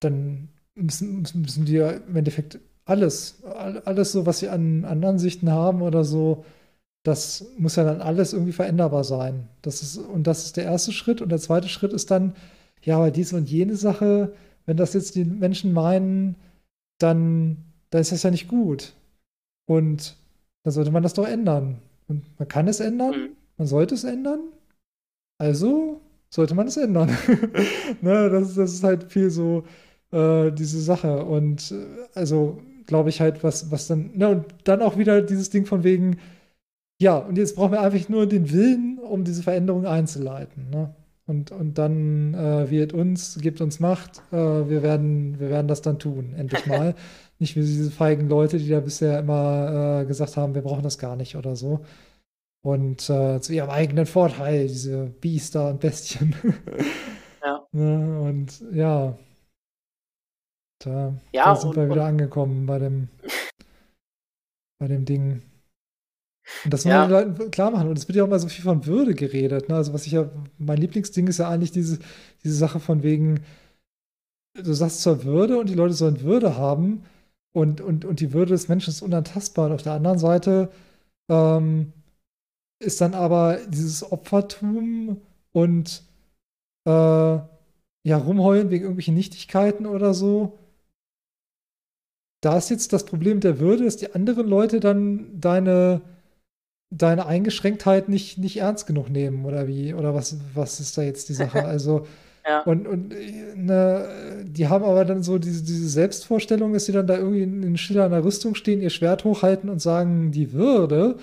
dann 0.00 0.48
müssen, 0.76 1.26
müssen 1.34 1.64
die 1.64 1.74
ja 1.74 1.90
im 1.90 2.16
Endeffekt 2.16 2.60
alles, 2.84 3.42
alles 3.44 4.12
so, 4.12 4.26
was 4.26 4.38
sie 4.38 4.48
an, 4.48 4.84
an 4.84 5.02
Ansichten 5.04 5.50
haben 5.50 5.82
oder 5.82 6.04
so, 6.04 6.44
das 7.02 7.46
muss 7.58 7.76
ja 7.76 7.84
dann 7.84 8.00
alles 8.00 8.32
irgendwie 8.32 8.52
veränderbar 8.52 9.04
sein. 9.04 9.48
Das 9.62 9.82
ist, 9.82 9.96
und 9.96 10.26
das 10.26 10.44
ist 10.44 10.56
der 10.56 10.64
erste 10.64 10.92
Schritt. 10.92 11.20
Und 11.20 11.30
der 11.30 11.38
zweite 11.38 11.68
Schritt 11.68 11.92
ist 11.92 12.10
dann, 12.10 12.34
ja, 12.82 12.96
aber 12.96 13.10
diese 13.10 13.36
und 13.36 13.48
jene 13.48 13.76
Sache, 13.76 14.32
wenn 14.66 14.76
das 14.76 14.92
jetzt 14.92 15.14
die 15.14 15.24
Menschen 15.24 15.72
meinen, 15.72 16.36
dann, 16.98 17.58
dann 17.90 18.00
ist 18.00 18.12
das 18.12 18.22
ja 18.22 18.30
nicht 18.30 18.48
gut. 18.48 18.94
Und 19.66 20.16
dann 20.64 20.72
sollte 20.72 20.90
man 20.90 21.02
das 21.02 21.14
doch 21.14 21.26
ändern. 21.26 21.78
Und 22.08 22.24
man 22.38 22.48
kann 22.48 22.68
es 22.68 22.80
ändern, 22.80 23.10
mhm. 23.12 23.28
man 23.56 23.66
sollte 23.66 23.94
es 23.94 24.04
ändern. 24.04 24.40
Also 25.38 26.00
sollte 26.28 26.54
man 26.54 26.66
es 26.66 26.76
ändern. 26.76 27.16
ne, 28.00 28.30
das, 28.30 28.54
das 28.54 28.72
ist 28.74 28.84
halt 28.84 29.12
viel 29.12 29.30
so, 29.30 29.64
äh, 30.12 30.50
diese 30.52 30.80
Sache. 30.80 31.24
Und 31.24 31.72
äh, 31.72 32.08
also 32.14 32.58
glaube 32.86 33.10
ich 33.10 33.20
halt, 33.20 33.42
was, 33.44 33.70
was 33.70 33.86
dann, 33.88 34.12
ne, 34.16 34.28
und 34.28 34.44
dann 34.64 34.82
auch 34.82 34.96
wieder 34.96 35.22
dieses 35.22 35.50
Ding 35.50 35.66
von 35.66 35.84
wegen, 35.84 36.18
ja, 36.98 37.18
und 37.18 37.36
jetzt 37.36 37.56
brauchen 37.56 37.72
wir 37.72 37.80
einfach 37.80 38.08
nur 38.08 38.26
den 38.26 38.50
Willen, 38.52 38.98
um 38.98 39.24
diese 39.24 39.42
Veränderung 39.42 39.86
einzuleiten. 39.86 40.70
Ne? 40.70 40.94
Und, 41.26 41.50
und 41.50 41.76
dann 41.76 42.34
äh, 42.34 42.70
wird 42.70 42.92
uns, 42.92 43.38
gibt 43.40 43.60
uns 43.60 43.80
Macht, 43.80 44.22
äh, 44.32 44.36
wir, 44.36 44.82
werden, 44.82 45.38
wir 45.40 45.50
werden 45.50 45.68
das 45.68 45.82
dann 45.82 45.98
tun, 45.98 46.34
endlich 46.36 46.66
mal. 46.66 46.94
nicht 47.38 47.56
wie 47.56 47.60
diese 47.60 47.90
feigen 47.90 48.28
Leute, 48.28 48.58
die 48.58 48.68
da 48.68 48.80
bisher 48.80 49.18
immer 49.18 50.02
äh, 50.02 50.06
gesagt 50.06 50.36
haben, 50.36 50.54
wir 50.54 50.62
brauchen 50.62 50.84
das 50.84 50.98
gar 50.98 51.16
nicht 51.16 51.36
oder 51.36 51.56
so. 51.56 51.80
Und 52.62 53.10
äh, 53.10 53.40
zu 53.40 53.52
ihrem 53.52 53.70
eigenen 53.70 54.06
Vorteil, 54.06 54.66
diese 54.68 55.06
Biester 55.20 55.70
und 55.70 55.80
Bestien. 55.80 56.34
ja. 57.44 57.66
Ne? 57.72 58.20
Und 58.20 58.62
ja, 58.72 59.16
da, 60.86 61.14
ja, 61.32 61.46
da 61.46 61.56
sind 61.56 61.70
und, 61.70 61.76
wir 61.76 61.90
wieder 61.90 62.02
und, 62.02 62.08
angekommen 62.08 62.66
bei 62.66 62.78
dem, 62.78 63.08
bei 64.78 64.88
dem 64.88 65.04
Ding. 65.04 65.42
Und 66.64 66.72
das 66.72 66.84
muss 66.84 66.92
ja. 66.92 67.00
man 67.00 67.08
den 67.08 67.36
Leuten 67.36 67.50
klar 67.50 67.70
machen. 67.72 67.88
Und 67.88 67.98
es 67.98 68.06
wird 68.06 68.16
ja 68.16 68.24
auch 68.24 68.28
mal 68.28 68.38
so 68.38 68.48
viel 68.48 68.64
von 68.64 68.86
Würde 68.86 69.14
geredet. 69.14 69.68
Ne? 69.68 69.74
Also, 69.74 69.92
was 69.92 70.06
ich 70.06 70.12
ja, 70.12 70.30
mein 70.58 70.78
Lieblingsding 70.78 71.26
ist 71.26 71.38
ja 71.38 71.48
eigentlich 71.48 71.72
diese, 71.72 71.98
diese 72.44 72.54
Sache 72.54 72.78
von 72.78 73.02
wegen, 73.02 73.40
du 74.54 74.72
sagst 74.72 75.02
zwar 75.02 75.24
Würde 75.24 75.58
und 75.58 75.68
die 75.68 75.74
Leute 75.74 75.94
sollen 75.94 76.22
Würde 76.22 76.56
haben 76.56 77.02
und, 77.52 77.80
und, 77.80 78.04
und 78.04 78.20
die 78.20 78.32
Würde 78.32 78.52
des 78.52 78.68
Menschen 78.68 78.90
ist 78.90 79.02
unantastbar. 79.02 79.66
Und 79.66 79.72
auf 79.72 79.82
der 79.82 79.94
anderen 79.94 80.18
Seite 80.18 80.70
ähm, 81.28 81.92
ist 82.78 83.00
dann 83.00 83.14
aber 83.14 83.58
dieses 83.68 84.10
Opfertum 84.12 85.20
und 85.52 86.04
äh, 86.86 86.90
ja, 86.90 88.18
rumheulen 88.18 88.70
wegen 88.70 88.84
irgendwelchen 88.84 89.16
Nichtigkeiten 89.16 89.84
oder 89.84 90.14
so 90.14 90.58
da 92.40 92.58
ist 92.58 92.70
jetzt 92.70 92.92
das 92.92 93.04
Problem 93.04 93.40
der 93.40 93.58
Würde, 93.58 93.84
dass 93.84 93.96
die 93.96 94.14
anderen 94.14 94.46
Leute 94.46 94.80
dann 94.80 95.40
deine, 95.40 96.02
deine 96.90 97.26
Eingeschränktheit 97.26 98.08
nicht, 98.08 98.38
nicht 98.38 98.58
ernst 98.58 98.86
genug 98.86 99.10
nehmen 99.10 99.44
oder 99.44 99.66
wie? 99.66 99.94
Oder 99.94 100.14
was, 100.14 100.36
was 100.54 100.80
ist 100.80 100.96
da 100.98 101.02
jetzt 101.02 101.28
die 101.28 101.34
Sache? 101.34 101.64
Also, 101.66 102.06
ja. 102.46 102.60
und, 102.62 102.86
und 102.86 103.14
ne, 103.56 104.44
die 104.44 104.68
haben 104.68 104.84
aber 104.84 105.04
dann 105.04 105.22
so 105.22 105.38
diese, 105.38 105.64
diese 105.64 105.88
Selbstvorstellung, 105.88 106.72
dass 106.72 106.84
sie 106.84 106.92
dann 106.92 107.06
da 107.06 107.16
irgendwie 107.16 107.42
in, 107.42 107.62
in 107.62 107.76
Schiller 107.76 108.04
einer 108.04 108.22
Rüstung 108.22 108.54
stehen, 108.54 108.80
ihr 108.80 108.90
Schwert 108.90 109.24
hochhalten 109.24 109.68
und 109.68 109.80
sagen, 109.82 110.30
die 110.30 110.52
Würde. 110.52 111.16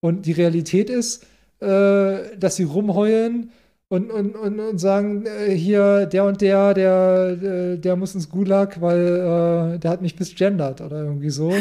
Und 0.00 0.26
die 0.26 0.32
Realität 0.32 0.88
ist, 0.90 1.24
äh, 1.60 2.36
dass 2.38 2.56
sie 2.56 2.64
rumheulen 2.64 3.50
und, 3.92 4.10
und, 4.10 4.36
und, 4.36 4.58
und 4.58 4.78
sagen, 4.78 5.26
äh, 5.26 5.54
hier, 5.54 6.06
der 6.06 6.24
und 6.24 6.40
der, 6.40 6.72
der, 6.72 7.36
äh, 7.42 7.78
der 7.78 7.94
muss 7.94 8.14
ins 8.14 8.30
Gulag, 8.30 8.80
weil 8.80 9.74
äh, 9.74 9.78
der 9.78 9.90
hat 9.90 10.00
mich 10.00 10.18
misgendert 10.18 10.80
oder 10.80 11.04
irgendwie 11.04 11.28
so. 11.28 11.52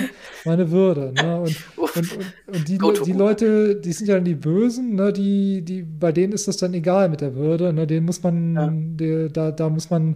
Meine 0.45 0.71
Würde. 0.71 1.11
Ne? 1.13 1.41
Und, 1.41 1.57
und, 1.77 2.15
und, 2.15 2.55
und 2.55 2.67
die, 2.69 2.77
die 3.05 3.11
Leute, 3.11 3.75
die 3.75 3.91
sind 3.91 4.07
ja 4.07 4.15
dann 4.15 4.23
die 4.23 4.35
Bösen, 4.35 4.95
ne? 4.95 5.11
die, 5.11 5.61
die, 5.61 5.81
bei 5.81 6.13
denen 6.13 6.31
ist 6.31 6.47
das 6.47 6.55
dann 6.55 6.73
egal 6.73 7.09
mit 7.09 7.19
der 7.19 7.35
Würde. 7.35 7.73
Ne? 7.73 7.85
Den 7.85 8.05
muss 8.05 8.23
man, 8.23 8.55
ja. 8.55 8.69
die, 8.71 9.27
da, 9.33 9.51
da 9.51 9.69
muss 9.69 9.89
man, 9.89 10.15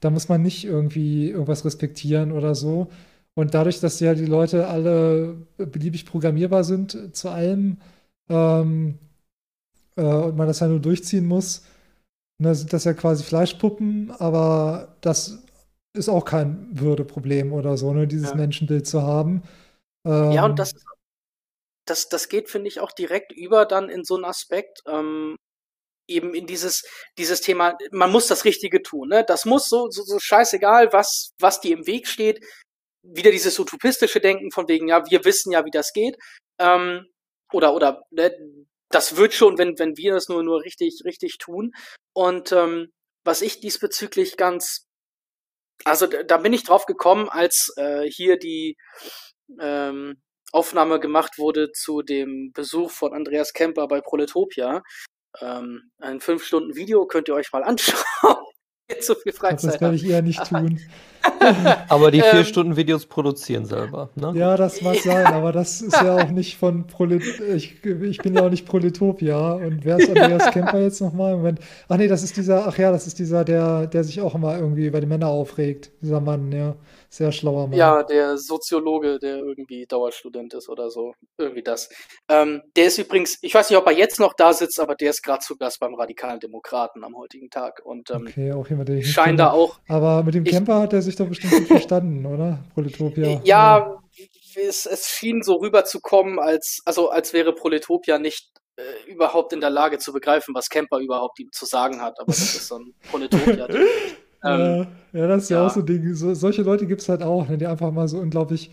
da 0.00 0.08
muss 0.08 0.30
man 0.30 0.40
nicht 0.40 0.64
irgendwie 0.64 1.28
irgendwas 1.28 1.66
respektieren 1.66 2.32
oder 2.32 2.54
so. 2.54 2.88
Und 3.34 3.52
dadurch, 3.52 3.80
dass 3.80 4.00
ja 4.00 4.14
die 4.14 4.24
Leute 4.24 4.66
alle 4.68 5.36
beliebig 5.58 6.06
programmierbar 6.06 6.64
sind 6.64 7.14
zu 7.14 7.28
allem, 7.28 7.76
ähm, 8.30 8.94
äh, 10.00 10.02
und 10.02 10.36
man 10.36 10.46
das 10.46 10.60
ja 10.60 10.68
nur 10.68 10.80
durchziehen 10.80 11.26
muss, 11.26 11.64
ne, 12.38 12.54
sind 12.54 12.72
das 12.72 12.84
ja 12.84 12.94
quasi 12.94 13.22
Fleischpuppen, 13.22 14.10
aber 14.12 14.96
das 15.00 15.44
ist 15.92 16.08
auch 16.08 16.24
kein 16.24 16.68
Würdeproblem 16.72 17.52
oder 17.52 17.76
so, 17.76 17.92
ne, 17.92 18.06
dieses 18.06 18.30
ja. 18.30 18.36
Menschenbild 18.36 18.86
zu 18.86 19.02
haben. 19.02 19.42
Ähm, 20.06 20.32
ja, 20.32 20.44
und 20.46 20.58
das, 20.58 20.72
das, 21.86 22.08
das 22.08 22.28
geht, 22.28 22.48
finde 22.48 22.68
ich, 22.68 22.80
auch 22.80 22.92
direkt 22.92 23.32
über 23.32 23.66
dann 23.66 23.88
in 23.88 24.04
so 24.04 24.14
einen 24.14 24.24
Aspekt, 24.24 24.80
ähm, 24.86 25.36
eben 26.08 26.34
in 26.34 26.46
dieses, 26.46 26.84
dieses 27.18 27.40
Thema, 27.40 27.76
man 27.92 28.10
muss 28.10 28.26
das 28.26 28.44
Richtige 28.44 28.82
tun, 28.82 29.08
ne? 29.08 29.24
Das 29.24 29.44
muss 29.44 29.68
so, 29.68 29.90
so, 29.90 30.02
so 30.02 30.18
scheißegal, 30.18 30.92
was, 30.92 31.32
was 31.38 31.60
dir 31.60 31.76
im 31.76 31.86
Weg 31.86 32.08
steht. 32.08 32.44
Wieder 33.02 33.30
dieses 33.30 33.58
utopistische 33.58 34.20
Denken 34.20 34.50
von 34.50 34.68
wegen, 34.68 34.88
ja, 34.88 35.08
wir 35.08 35.24
wissen 35.24 35.52
ja, 35.52 35.64
wie 35.64 35.70
das 35.70 35.92
geht. 35.92 36.16
Ähm, 36.58 37.06
oder, 37.52 37.74
oder, 37.74 38.02
ne, 38.10 38.32
das 38.90 39.16
wird 39.16 39.32
schon, 39.32 39.56
wenn, 39.56 39.78
wenn 39.78 39.96
wir 39.96 40.14
das 40.14 40.28
nur, 40.28 40.42
nur 40.42 40.62
richtig, 40.62 41.02
richtig 41.04 41.38
tun. 41.38 41.72
Und 42.12 42.52
ähm, 42.52 42.92
was 43.24 43.42
ich 43.42 43.60
diesbezüglich 43.60 44.36
ganz, 44.36 44.86
also 45.84 46.06
da 46.06 46.36
bin 46.38 46.52
ich 46.52 46.64
drauf 46.64 46.86
gekommen, 46.86 47.28
als 47.28 47.72
äh, 47.76 48.08
hier 48.10 48.38
die 48.38 48.76
ähm, 49.60 50.20
Aufnahme 50.52 50.98
gemacht 50.98 51.38
wurde 51.38 51.70
zu 51.72 52.02
dem 52.02 52.50
Besuch 52.52 52.90
von 52.90 53.14
Andreas 53.14 53.52
Kemper 53.52 53.86
bei 53.86 54.00
Proletopia. 54.00 54.82
Ähm, 55.40 55.90
ein 55.98 56.20
fünf 56.20 56.44
Stunden 56.44 56.74
Video 56.74 57.06
könnt 57.06 57.28
ihr 57.28 57.34
euch 57.34 57.52
mal 57.52 57.62
anschauen. 57.64 58.44
zu 59.00 59.14
viel 59.14 59.32
Freizeit 59.32 59.74
Das 59.74 59.80
werde 59.80 59.94
ich 59.94 60.04
eher 60.04 60.22
nicht 60.22 60.44
tun. 60.44 60.80
Aber 61.88 62.10
die 62.10 62.20
vier 62.20 62.40
Ähm. 62.40 62.44
Stunden 62.44 62.76
Videos 62.76 63.06
produzieren 63.06 63.64
selber, 63.66 64.10
ne? 64.14 64.32
Ja, 64.34 64.56
das 64.56 64.80
mag 64.82 64.96
sein, 64.96 65.26
aber 65.26 65.52
das 65.52 65.80
ist 65.82 65.94
ja 65.94 66.16
auch 66.16 66.30
nicht 66.30 66.56
von 66.56 66.86
Prolet 66.86 67.22
ich, 67.54 67.84
ich 67.84 68.18
bin 68.18 68.34
ja 68.34 68.44
auch 68.46 68.50
nicht 68.50 68.66
Proletopia. 68.66 69.52
Und 69.52 69.84
wer 69.84 69.98
ist 69.98 70.08
Andreas 70.16 70.50
Kemper 70.52 70.80
jetzt 70.80 71.00
nochmal? 71.00 71.36
Moment. 71.36 71.60
Ach 71.88 71.96
nee, 71.96 72.08
das 72.08 72.22
ist 72.22 72.36
dieser, 72.36 72.66
ach 72.66 72.76
ja, 72.78 72.90
das 72.90 73.06
ist 73.06 73.18
dieser, 73.18 73.44
der, 73.44 73.86
der 73.86 74.04
sich 74.04 74.20
auch 74.20 74.34
immer 74.34 74.56
irgendwie 74.58 74.86
über 74.86 75.00
die 75.00 75.06
Männer 75.06 75.28
aufregt. 75.28 75.90
Dieser 76.00 76.20
Mann, 76.20 76.50
ja. 76.52 76.76
Sehr 77.12 77.32
schlauer 77.32 77.66
Mann. 77.66 77.76
Ja, 77.76 78.04
der 78.04 78.38
Soziologe, 78.38 79.18
der 79.18 79.38
irgendwie 79.38 79.84
Dauerstudent 79.84 80.54
ist 80.54 80.68
oder 80.68 80.90
so. 80.90 81.14
Irgendwie 81.38 81.62
das. 81.64 81.88
Ähm, 82.28 82.62
der 82.76 82.86
ist 82.86 82.98
übrigens, 82.98 83.36
ich 83.42 83.52
weiß 83.52 83.68
nicht, 83.68 83.76
ob 83.78 83.86
er 83.88 83.92
jetzt 83.92 84.20
noch 84.20 84.32
da 84.34 84.52
sitzt, 84.52 84.78
aber 84.78 84.94
der 84.94 85.10
ist 85.10 85.22
gerade 85.22 85.40
zu 85.40 85.56
Gast 85.56 85.80
beim 85.80 85.94
Radikalen 85.94 86.38
Demokraten 86.38 87.02
am 87.02 87.16
heutigen 87.16 87.50
Tag. 87.50 87.80
Und 87.84 88.10
ähm, 88.12 88.28
Okay, 88.28 88.52
auch 88.52 88.68
jemand, 88.70 88.88
den 88.90 88.98
ich 88.98 89.10
scheint 89.10 89.40
da 89.40 89.50
auch 89.50 89.80
Aber 89.88 90.22
mit 90.22 90.34
dem 90.36 90.46
Ich- 90.46 90.52
Camper 90.52 90.78
hat 90.82 90.92
er 90.92 91.02
sich 91.02 91.09
doch 91.16 91.28
bestimmt 91.28 91.52
gut 91.52 91.66
verstanden, 91.66 92.26
oder? 92.34 92.64
Proletopia. 92.74 93.40
Ja, 93.44 94.00
es, 94.56 94.86
es 94.86 95.08
schien 95.08 95.42
so 95.42 95.56
rüberzukommen, 95.56 96.38
als, 96.38 96.80
also 96.84 97.10
als 97.10 97.32
wäre 97.32 97.54
Proletopia 97.54 98.18
nicht 98.18 98.50
äh, 98.76 99.10
überhaupt 99.10 99.52
in 99.52 99.60
der 99.60 99.70
Lage 99.70 99.98
zu 99.98 100.12
begreifen, 100.12 100.54
was 100.54 100.68
Camper 100.68 100.98
überhaupt 100.98 101.38
ihm 101.40 101.50
zu 101.52 101.66
sagen 101.66 102.00
hat. 102.00 102.18
Aber 102.18 102.26
das 102.26 102.40
ist 102.40 102.68
so 102.68 102.78
ein 102.78 102.94
Proletopia. 103.10 103.68
ähm, 104.44 104.86
ja, 105.12 105.20
ja, 105.20 105.26
das 105.26 105.44
ist 105.44 105.50
ja, 105.50 105.60
ja. 105.60 105.66
auch 105.66 105.70
so 105.70 105.80
ein 105.80 105.86
Ding. 105.86 106.14
So, 106.14 106.34
solche 106.34 106.62
Leute 106.62 106.86
gibt 106.86 107.02
es 107.02 107.08
halt 107.08 107.22
auch, 107.22 107.48
ne, 107.48 107.58
die 107.58 107.66
einfach 107.66 107.90
mal 107.90 108.08
so 108.08 108.18
unglaublich 108.18 108.70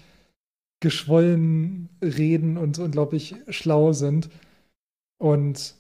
geschwollen 0.80 1.90
reden 2.02 2.58
und 2.58 2.76
so 2.76 2.84
unglaublich 2.84 3.36
schlau 3.50 3.94
sind. 3.94 4.30
Und 5.20 5.76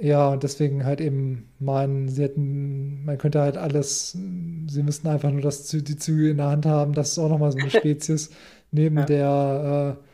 ja, 0.00 0.28
und 0.28 0.42
deswegen 0.44 0.84
halt 0.84 1.00
eben 1.00 1.48
meinen, 1.58 2.08
sie 2.08 2.22
hätten, 2.22 3.04
man 3.04 3.18
könnte 3.18 3.40
halt 3.40 3.56
alles, 3.56 4.12
sie 4.12 4.82
müssten 4.82 5.08
einfach 5.08 5.30
nur 5.30 5.40
das, 5.42 5.68
Zü- 5.72 5.82
die 5.82 5.96
Züge 5.96 6.30
in 6.30 6.36
der 6.38 6.48
Hand 6.48 6.66
haben. 6.66 6.92
Das 6.94 7.12
ist 7.12 7.18
auch 7.18 7.28
nochmal 7.28 7.52
so 7.52 7.58
eine 7.58 7.70
Spezies 7.70 8.30
neben 8.70 8.96
Ja. 8.98 9.04
der, 9.04 9.96
äh, 9.98 10.04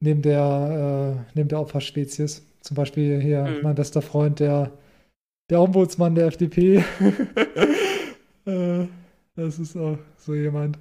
neben 0.00 0.22
der, 0.22 1.24
äh, 1.26 1.32
neben 1.34 1.48
der 1.48 1.60
Opferspezies. 1.60 2.42
Zum 2.60 2.74
Beispiel 2.74 3.20
hier 3.20 3.44
Mhm. 3.44 3.62
mein 3.62 3.74
bester 3.74 4.02
Freund, 4.02 4.40
der, 4.40 4.72
der 5.50 5.60
Ombudsmann 5.62 6.14
der 6.14 6.26
FDP. 6.28 6.84
Äh, 8.46 8.86
das 9.34 9.58
ist 9.58 9.76
auch 9.76 9.98
so 10.18 10.34
jemand. 10.34 10.78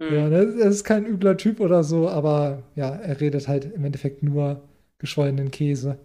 hm. 0.00 0.14
Ja, 0.14 0.28
ne, 0.28 0.36
er 0.60 0.68
ist 0.70 0.84
kein 0.84 1.06
übler 1.06 1.36
Typ 1.36 1.60
oder 1.60 1.84
so, 1.84 2.08
aber 2.08 2.62
ja, 2.76 2.90
er 2.90 3.20
redet 3.20 3.48
halt 3.48 3.66
im 3.66 3.84
Endeffekt 3.84 4.22
nur 4.22 4.62
geschwollenen 4.98 5.50
Käse 5.50 5.98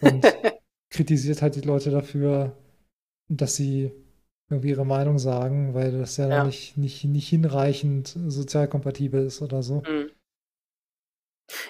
und 0.00 0.24
kritisiert 0.90 1.42
halt 1.42 1.56
die 1.56 1.60
Leute 1.62 1.90
dafür, 1.90 2.56
dass 3.28 3.56
sie 3.56 3.92
irgendwie 4.48 4.70
ihre 4.70 4.86
Meinung 4.86 5.18
sagen, 5.18 5.74
weil 5.74 5.92
das 5.98 6.16
ja, 6.16 6.28
Ja. 6.28 6.36
dann 6.38 6.46
nicht, 6.46 6.76
nicht, 6.76 7.04
nicht 7.04 7.28
hinreichend 7.28 8.16
sozial 8.28 8.68
kompatibel 8.68 9.26
ist 9.26 9.42
oder 9.42 9.62
so. 9.62 9.82
Mhm. 9.82 10.10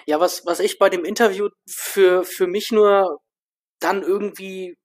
Ja, 0.05 0.19
was, 0.19 0.45
was 0.45 0.59
ich 0.59 0.79
bei 0.79 0.89
dem 0.89 1.05
Interview 1.05 1.49
für, 1.69 2.23
für 2.23 2.47
mich 2.47 2.71
nur 2.71 3.19
dann 3.79 4.01
irgendwie 4.03 4.75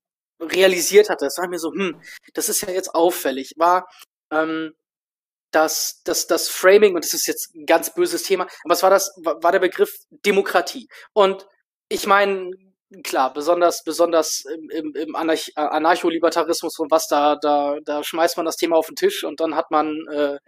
realisiert 0.40 1.09
hatte, 1.09 1.24
das 1.27 1.39
war 1.39 1.48
mir 1.48 1.59
so, 1.59 1.73
hm, 1.73 2.01
das 2.35 2.48
ist 2.48 2.62
ja 2.62 2.70
jetzt 2.70 2.94
auffällig, 2.94 3.52
war 3.56 3.86
ähm, 4.31 4.73
das, 5.52 6.02
das, 6.05 6.27
das 6.27 6.48
Framing, 6.48 6.94
und 6.94 7.05
das 7.05 7.14
ist 7.14 7.27
jetzt 7.27 7.55
ein 7.55 7.66
ganz 7.66 7.94
böses 7.94 8.23
Thema, 8.24 8.44
aber 8.44 8.73
was 8.73 8.82
war 8.82 8.90
das, 8.90 9.12
war 9.24 9.52
der 9.52 9.60
Begriff 9.60 9.94
Demokratie. 10.10 10.89
Und 11.14 11.47
ich 11.89 12.06
meine, 12.06 12.51
klar, 13.02 13.32
besonders, 13.32 13.82
besonders 13.85 14.44
im, 14.44 14.70
im, 14.70 14.94
im 14.94 15.16
Anarch 15.16 15.52
äh, 15.56 15.60
Anarcho-Libertarismus 15.60 16.78
und 16.78 16.90
was 16.90 17.06
da, 17.09 17.36
da, 17.36 17.78
da 17.85 18.05
schmeißt 18.05 18.36
man 18.36 18.47
das 18.47 18.56
Thema 18.56 18.77
auf 18.77 18.86
den 18.86 18.97
Tisch 18.97 19.24
und 19.24 19.40
dann 19.40 19.55
hat 19.55 19.70
man 19.70 20.06
äh, 20.10 20.39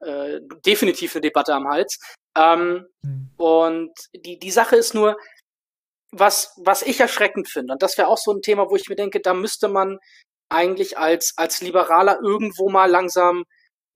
äh, 0.00 0.40
definitiv 0.66 1.14
eine 1.14 1.22
Debatte 1.22 1.54
am 1.54 1.68
Hals. 1.68 1.98
Ähm, 2.36 2.86
Hm. 3.04 3.30
und 3.36 3.92
die, 4.14 4.38
die 4.38 4.50
Sache 4.50 4.76
ist 4.76 4.94
nur, 4.94 5.16
was, 6.12 6.54
was 6.56 6.82
ich 6.82 7.00
erschreckend 7.00 7.48
finde, 7.48 7.72
und 7.74 7.82
das 7.82 7.98
wäre 7.98 8.08
auch 8.08 8.18
so 8.18 8.32
ein 8.32 8.42
Thema, 8.42 8.70
wo 8.70 8.76
ich 8.76 8.88
mir 8.88 8.96
denke, 8.96 9.20
da 9.20 9.34
müsste 9.34 9.68
man 9.68 9.98
eigentlich 10.50 10.98
als, 10.98 11.34
als 11.36 11.60
Liberaler 11.62 12.20
irgendwo 12.22 12.68
mal 12.68 12.90
langsam 12.90 13.44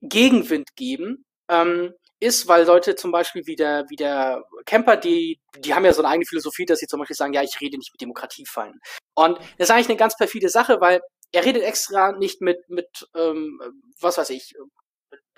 Gegenwind 0.01 0.75
geben, 0.75 1.25
ähm, 1.49 1.93
ist, 2.19 2.47
weil 2.47 2.65
Leute 2.65 2.95
zum 2.95 3.11
Beispiel 3.11 3.45
wie 3.45 3.55
der, 3.55 3.85
wie 3.89 3.95
der 3.95 4.43
Camper, 4.65 4.97
die, 4.97 5.39
die 5.59 5.73
haben 5.73 5.85
ja 5.85 5.93
so 5.93 6.01
eine 6.01 6.09
eigene 6.09 6.25
Philosophie, 6.25 6.65
dass 6.65 6.79
sie 6.79 6.87
zum 6.87 6.99
Beispiel 6.99 7.15
sagen, 7.15 7.33
ja, 7.33 7.43
ich 7.43 7.61
rede 7.61 7.77
nicht 7.77 7.93
mit 7.93 8.01
Demokratiefeinden. 8.01 8.79
Und 9.15 9.37
das 9.37 9.69
ist 9.69 9.71
eigentlich 9.71 9.89
eine 9.89 9.97
ganz 9.97 10.15
perfide 10.17 10.49
Sache, 10.49 10.81
weil 10.81 11.01
er 11.31 11.45
redet 11.45 11.63
extra 11.63 12.13
nicht 12.13 12.41
mit, 12.41 12.69
mit 12.69 13.07
ähm, 13.15 13.59
was 13.99 14.17
weiß 14.17 14.29
ich, 14.31 14.55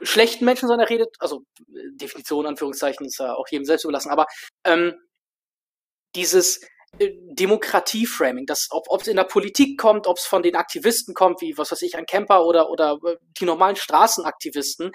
schlechten 0.02 0.46
Menschen, 0.46 0.68
sondern 0.68 0.88
er 0.88 0.90
redet, 0.90 1.16
also 1.20 1.42
Definition, 1.68 2.46
Anführungszeichen, 2.46 3.06
ist 3.06 3.20
ja 3.20 3.34
auch 3.34 3.48
jedem 3.50 3.66
selbst 3.66 3.84
überlassen, 3.84 4.12
aber 4.12 4.28
ähm, 4.64 4.96
dieses 6.16 6.62
äh, 6.98 7.12
Demokratie-Framing, 7.34 8.46
das, 8.46 8.68
ob 8.72 9.02
es 9.02 9.08
in 9.08 9.18
der 9.18 9.26
Politik 9.26 9.80
kommt, 9.80 10.08
ob 10.08 10.18
es 10.18 10.26
von 10.26 10.44
den 10.44 10.56
Aktivisten 10.56 11.14
kommt, 11.14 11.42
wie, 11.42 11.58
was 11.58 11.72
weiß 11.72 11.82
ich, 11.82 11.98
ein 11.98 12.06
Camper 12.06 12.46
oder, 12.46 12.70
oder 12.70 12.98
äh, 13.06 13.18
die 13.40 13.46
normalen 13.46 13.76
Straßenaktivisten, 13.76 14.92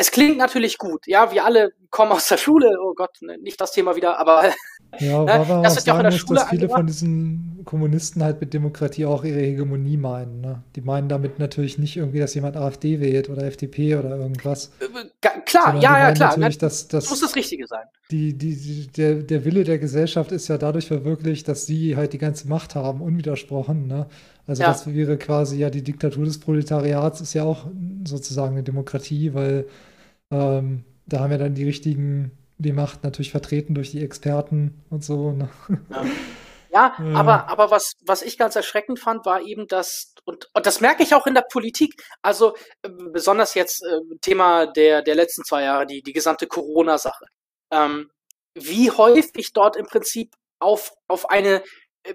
es 0.00 0.10
klingt 0.10 0.38
natürlich 0.38 0.78
gut, 0.78 1.06
ja, 1.06 1.32
wir 1.32 1.44
alle 1.44 1.72
kommen 1.90 2.12
aus 2.12 2.28
der 2.28 2.38
Schule, 2.38 2.78
oh 2.82 2.94
Gott, 2.94 3.16
ne, 3.22 3.38
nicht 3.38 3.60
das 3.60 3.72
Thema 3.72 3.96
wieder, 3.96 4.18
aber 4.18 4.44
Ja, 4.98 5.24
Ne, 5.24 5.46
das 5.62 5.76
wird 5.76 5.86
ja 5.86 5.94
auch 5.94 5.98
in 5.98 6.02
der 6.04 6.12
muss, 6.12 6.20
Schule 6.20 6.40
dass 6.40 6.48
viele 6.48 6.62
angebracht. 6.62 6.78
von 6.80 6.86
diesen 6.86 7.62
Kommunisten 7.64 8.22
halt 8.24 8.40
mit 8.40 8.52
Demokratie 8.54 9.06
auch 9.06 9.24
ihre 9.24 9.38
Hegemonie 9.40 9.96
meinen. 9.96 10.40
Ne? 10.40 10.64
Die 10.74 10.80
meinen 10.80 11.08
damit 11.08 11.38
natürlich 11.38 11.78
nicht 11.78 11.96
irgendwie, 11.96 12.18
dass 12.18 12.34
jemand 12.34 12.56
AfD 12.56 13.00
wählt 13.00 13.28
oder 13.30 13.44
FDP 13.44 13.96
oder 13.96 14.16
irgendwas. 14.16 14.72
äh, 14.80 15.40
klar, 15.46 15.76
ja, 15.76 15.98
ja, 15.98 16.12
klar, 16.12 16.36
natürlich, 16.36 16.56
ne, 16.56 16.60
dass, 16.60 16.88
das 16.88 17.04
dass 17.04 17.10
muss 17.10 17.20
das 17.20 17.36
Richtige 17.36 17.66
sein. 17.68 17.86
die, 18.10 18.36
die, 18.36 18.56
die, 18.56 18.86
der, 18.88 19.14
der 19.22 19.44
Wille 19.44 19.62
der 19.64 19.78
Gesellschaft 19.78 20.32
ist 20.32 20.48
ja 20.48 20.58
dadurch 20.58 20.86
verwirklicht, 20.88 21.46
dass 21.46 21.66
sie 21.66 21.96
halt 21.96 22.12
die 22.12 22.18
ganze 22.18 22.48
Macht 22.48 22.74
haben, 22.74 23.00
unwidersprochen. 23.00 23.86
Ne? 23.86 24.08
Also 24.46 24.64
Ja. 24.64 24.68
das 24.68 24.86
wäre 24.92 25.16
quasi 25.18 25.58
ja 25.58 25.70
die 25.70 25.82
Diktatur 25.84 26.24
des 26.24 26.40
Proletariats 26.40 27.20
ist 27.20 27.34
ja 27.34 27.44
auch 27.44 27.66
sozusagen 28.04 28.54
eine 28.54 28.64
Demokratie, 28.64 29.32
weil 29.34 29.66
ähm, 30.30 30.84
da 31.06 31.20
haben 31.20 31.32
ja 31.32 31.38
dann 31.38 31.54
die 31.54 31.64
richtigen 31.64 32.32
die 32.60 32.72
Macht 32.72 33.04
natürlich 33.04 33.30
vertreten 33.30 33.74
durch 33.74 33.90
die 33.90 34.04
Experten 34.04 34.84
und 34.90 35.02
so. 35.02 35.32
Ne? 35.32 35.48
Ja, 36.72 36.94
Ja. 36.98 37.14
aber, 37.14 37.48
aber 37.48 37.70
was, 37.70 37.94
was 38.04 38.22
ich 38.22 38.38
ganz 38.38 38.54
erschreckend 38.54 39.00
fand, 39.00 39.24
war 39.26 39.40
eben 39.40 39.66
das, 39.66 40.14
und, 40.24 40.48
und 40.52 40.66
das 40.66 40.80
merke 40.80 41.02
ich 41.02 41.14
auch 41.14 41.26
in 41.26 41.34
der 41.34 41.44
Politik, 41.50 42.00
also 42.22 42.54
äh, 42.82 42.90
besonders 42.90 43.54
jetzt 43.54 43.82
äh, 43.82 44.00
Thema 44.20 44.66
der, 44.66 45.02
der 45.02 45.14
letzten 45.14 45.42
zwei 45.44 45.62
Jahre, 45.64 45.86
die, 45.86 46.02
die 46.02 46.12
gesamte 46.12 46.46
Corona-Sache. 46.46 47.24
Ähm, 47.72 48.10
wie 48.54 48.90
häufig 48.90 49.52
dort 49.52 49.76
im 49.76 49.86
Prinzip 49.86 50.34
auf, 50.60 50.92
auf 51.08 51.30
eine 51.30 51.62
äh, 52.04 52.14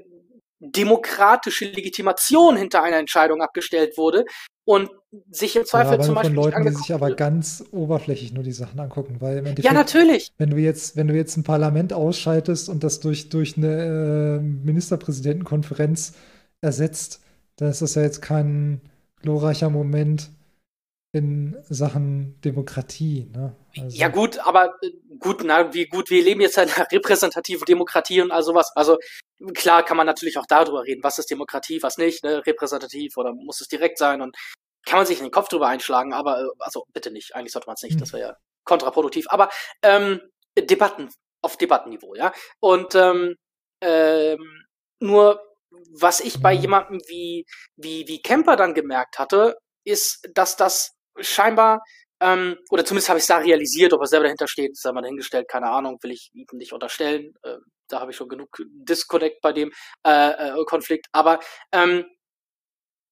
demokratische 0.60 1.66
Legitimation 1.66 2.56
hinter 2.56 2.84
einer 2.84 2.98
Entscheidung 2.98 3.42
abgestellt 3.42 3.98
wurde 3.98 4.26
und 4.66 4.90
sich 5.32 5.56
im 5.56 5.64
Ja, 5.64 5.66
Zweifel 5.66 5.94
aber 5.96 6.04
zum 6.04 6.16
von 6.16 6.16
Beispiel 6.16 6.36
nicht 6.38 6.54
Leuten, 6.54 6.66
die 6.66 6.74
sich 6.74 6.94
aber 6.94 7.12
ganz 7.12 7.64
oberflächlich 7.72 8.34
nur 8.34 8.44
die 8.44 8.52
Sachen 8.52 8.80
angucken, 8.80 9.18
weil 9.22 9.38
im 9.38 9.46
Ja, 9.62 9.74
Endeffekt, 9.74 9.74
natürlich. 9.74 10.34
wenn 10.38 10.50
du 10.50 10.58
jetzt, 10.58 10.96
wenn 10.98 11.08
du 11.08 11.16
jetzt 11.16 11.38
ein 11.38 11.44
Parlament 11.44 11.94
ausschaltest 11.94 12.70
und 12.70 12.84
das 12.84 13.00
durch, 13.00 13.30
durch 13.30 13.58
eine 13.58 14.40
äh, 14.40 14.40
Ministerpräsidentenkonferenz 14.42 16.14
ersetzt, 16.62 17.22
dann 17.58 17.70
ist 17.70 17.82
das 17.82 17.96
ja 17.96 18.02
jetzt 18.02 18.22
kein 18.22 18.82
glorreicher 19.22 19.70
Moment 19.70 20.32
in 21.14 21.56
Sachen 21.70 22.42
Demokratie. 22.42 23.28
Ne? 23.34 23.56
Also, 23.80 23.96
Ja 23.98 24.10
gut, 24.10 24.40
aber 24.40 24.74
äh, 24.82 24.92
gut, 25.20 25.44
na, 25.46 25.74
wie 25.74 25.86
gut, 25.86 26.10
wir 26.10 26.22
leben 26.24 26.42
jetzt 26.42 26.58
in 26.58 26.64
einer 26.70 26.92
repräsentativen 26.92 27.66
Demokratie 27.66 28.22
und 28.22 28.32
all 28.32 28.44
sowas. 28.44 28.72
Also 28.76 28.98
klar 29.54 29.84
kann 29.84 29.98
man 29.98 30.06
natürlich 30.08 30.38
auch 30.38 30.46
darüber 30.48 30.84
reden, 30.84 31.04
was 31.04 31.20
ist 31.20 31.30
Demokratie, 31.32 31.82
was 31.84 31.98
nicht, 31.98 32.24
ne? 32.24 32.46
repräsentativ 32.46 33.18
oder 33.18 33.34
muss 33.34 33.62
es 33.62 33.68
direkt 33.68 33.98
sein 33.98 34.22
und 34.22 34.36
kann 34.86 34.98
man 35.00 35.06
sich 35.06 35.18
in 35.20 35.26
den 35.26 35.32
Kopf 35.32 35.50
drüber 35.50 35.68
einschlagen, 35.68 36.14
aber 36.14 36.42
äh, 36.42 36.48
also 36.60 36.86
bitte 36.94 37.12
nicht, 37.12 37.36
eigentlich 37.36 37.52
sollte 37.54 37.68
man 37.68 37.76
es 37.76 37.84
nicht, 37.84 37.94
Hm. 37.94 38.00
das 38.00 38.14
wäre 38.14 38.30
ja 38.30 38.38
kontraproduktiv. 38.66 39.26
Aber 39.30 39.50
ähm, 39.84 40.22
Debatten 40.60 41.10
auf 41.42 41.58
Debattenniveau, 41.58 42.16
ja. 42.16 42.34
Und 42.60 42.96
ähm, 42.96 43.36
ähm, 43.82 44.66
nur 45.00 45.42
was 46.00 46.20
ich 46.22 46.42
bei 46.42 46.54
Ja. 46.54 46.62
jemandem 46.62 47.00
wie 47.08 47.46
wie 47.78 48.08
wie 48.08 48.22
Kemper 48.22 48.56
dann 48.56 48.74
gemerkt 48.74 49.20
hatte, 49.20 49.58
ist, 49.84 50.28
dass 50.34 50.56
das 50.56 50.92
scheinbar 51.20 51.82
ähm, 52.22 52.58
oder 52.72 52.86
zumindest 52.86 53.10
habe 53.10 53.20
ich 53.20 53.24
es 53.24 53.28
da 53.28 53.38
realisiert, 53.38 53.94
ob 53.94 54.02
er 54.02 54.08
selber 54.08 54.24
dahinter 54.26 54.48
steht, 54.48 54.78
sei 54.78 54.92
mal 54.94 55.02
dahingestellt, 55.02 55.48
keine 55.50 55.70
Ahnung, 55.70 55.98
will 56.02 56.12
ich 56.12 56.30
ihm 56.34 56.46
nicht 56.54 56.72
unterstellen. 56.74 57.34
Äh, 57.44 57.58
da 57.88 58.00
habe 58.00 58.12
ich 58.12 58.18
schon 58.18 58.30
genug 58.30 58.50
Disconnect 58.68 59.42
bei 59.42 59.54
dem 59.54 59.72
äh, 60.06 60.30
äh, 60.32 60.66
Konflikt. 60.66 61.08
Aber 61.12 61.40
ähm, 61.72 62.06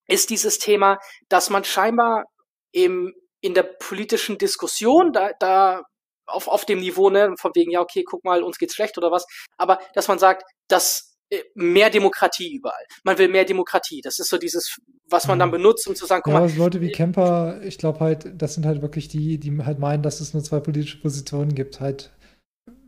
ist 0.06 0.30
dieses 0.30 0.58
Thema, 0.58 0.98
dass 1.28 1.50
man 1.50 1.64
scheinbar 1.64 2.24
im, 2.72 3.14
in 3.40 3.54
der 3.54 3.62
politischen 3.62 4.38
Diskussion, 4.38 5.12
da, 5.12 5.30
da 5.38 5.82
auf, 6.26 6.48
auf 6.48 6.64
dem 6.64 6.80
Niveau, 6.80 7.10
ne, 7.10 7.34
von 7.38 7.52
wegen, 7.54 7.70
ja, 7.70 7.80
okay, 7.80 8.04
guck 8.04 8.24
mal, 8.24 8.42
uns 8.42 8.58
geht's 8.58 8.74
schlecht 8.74 8.98
oder 8.98 9.10
was, 9.10 9.26
aber 9.56 9.78
dass 9.94 10.08
man 10.08 10.18
sagt, 10.18 10.42
dass 10.68 11.16
äh, 11.30 11.42
mehr 11.54 11.90
Demokratie 11.90 12.54
überall. 12.54 12.84
Man 13.02 13.18
will 13.18 13.28
mehr 13.28 13.44
Demokratie. 13.44 14.00
Das 14.02 14.18
ist 14.18 14.28
so 14.28 14.38
dieses 14.38 14.78
was 15.08 15.26
man 15.26 15.38
dann 15.38 15.50
benutzt, 15.50 15.86
um 15.86 15.94
zu 15.94 16.06
sagen, 16.06 16.22
guck 16.24 16.32
ja, 16.32 16.40
mal. 16.40 16.44
Also 16.44 16.58
Leute 16.58 16.80
wie 16.80 16.90
Kemper, 16.90 17.60
ich 17.62 17.78
glaube 17.78 18.00
halt, 18.00 18.30
das 18.36 18.54
sind 18.54 18.66
halt 18.66 18.82
wirklich 18.82 19.08
die, 19.08 19.38
die 19.38 19.56
halt 19.64 19.78
meinen, 19.78 20.02
dass 20.02 20.20
es 20.20 20.34
nur 20.34 20.42
zwei 20.42 20.60
politische 20.60 21.00
Positionen 21.00 21.54
gibt, 21.54 21.80
halt 21.80 22.12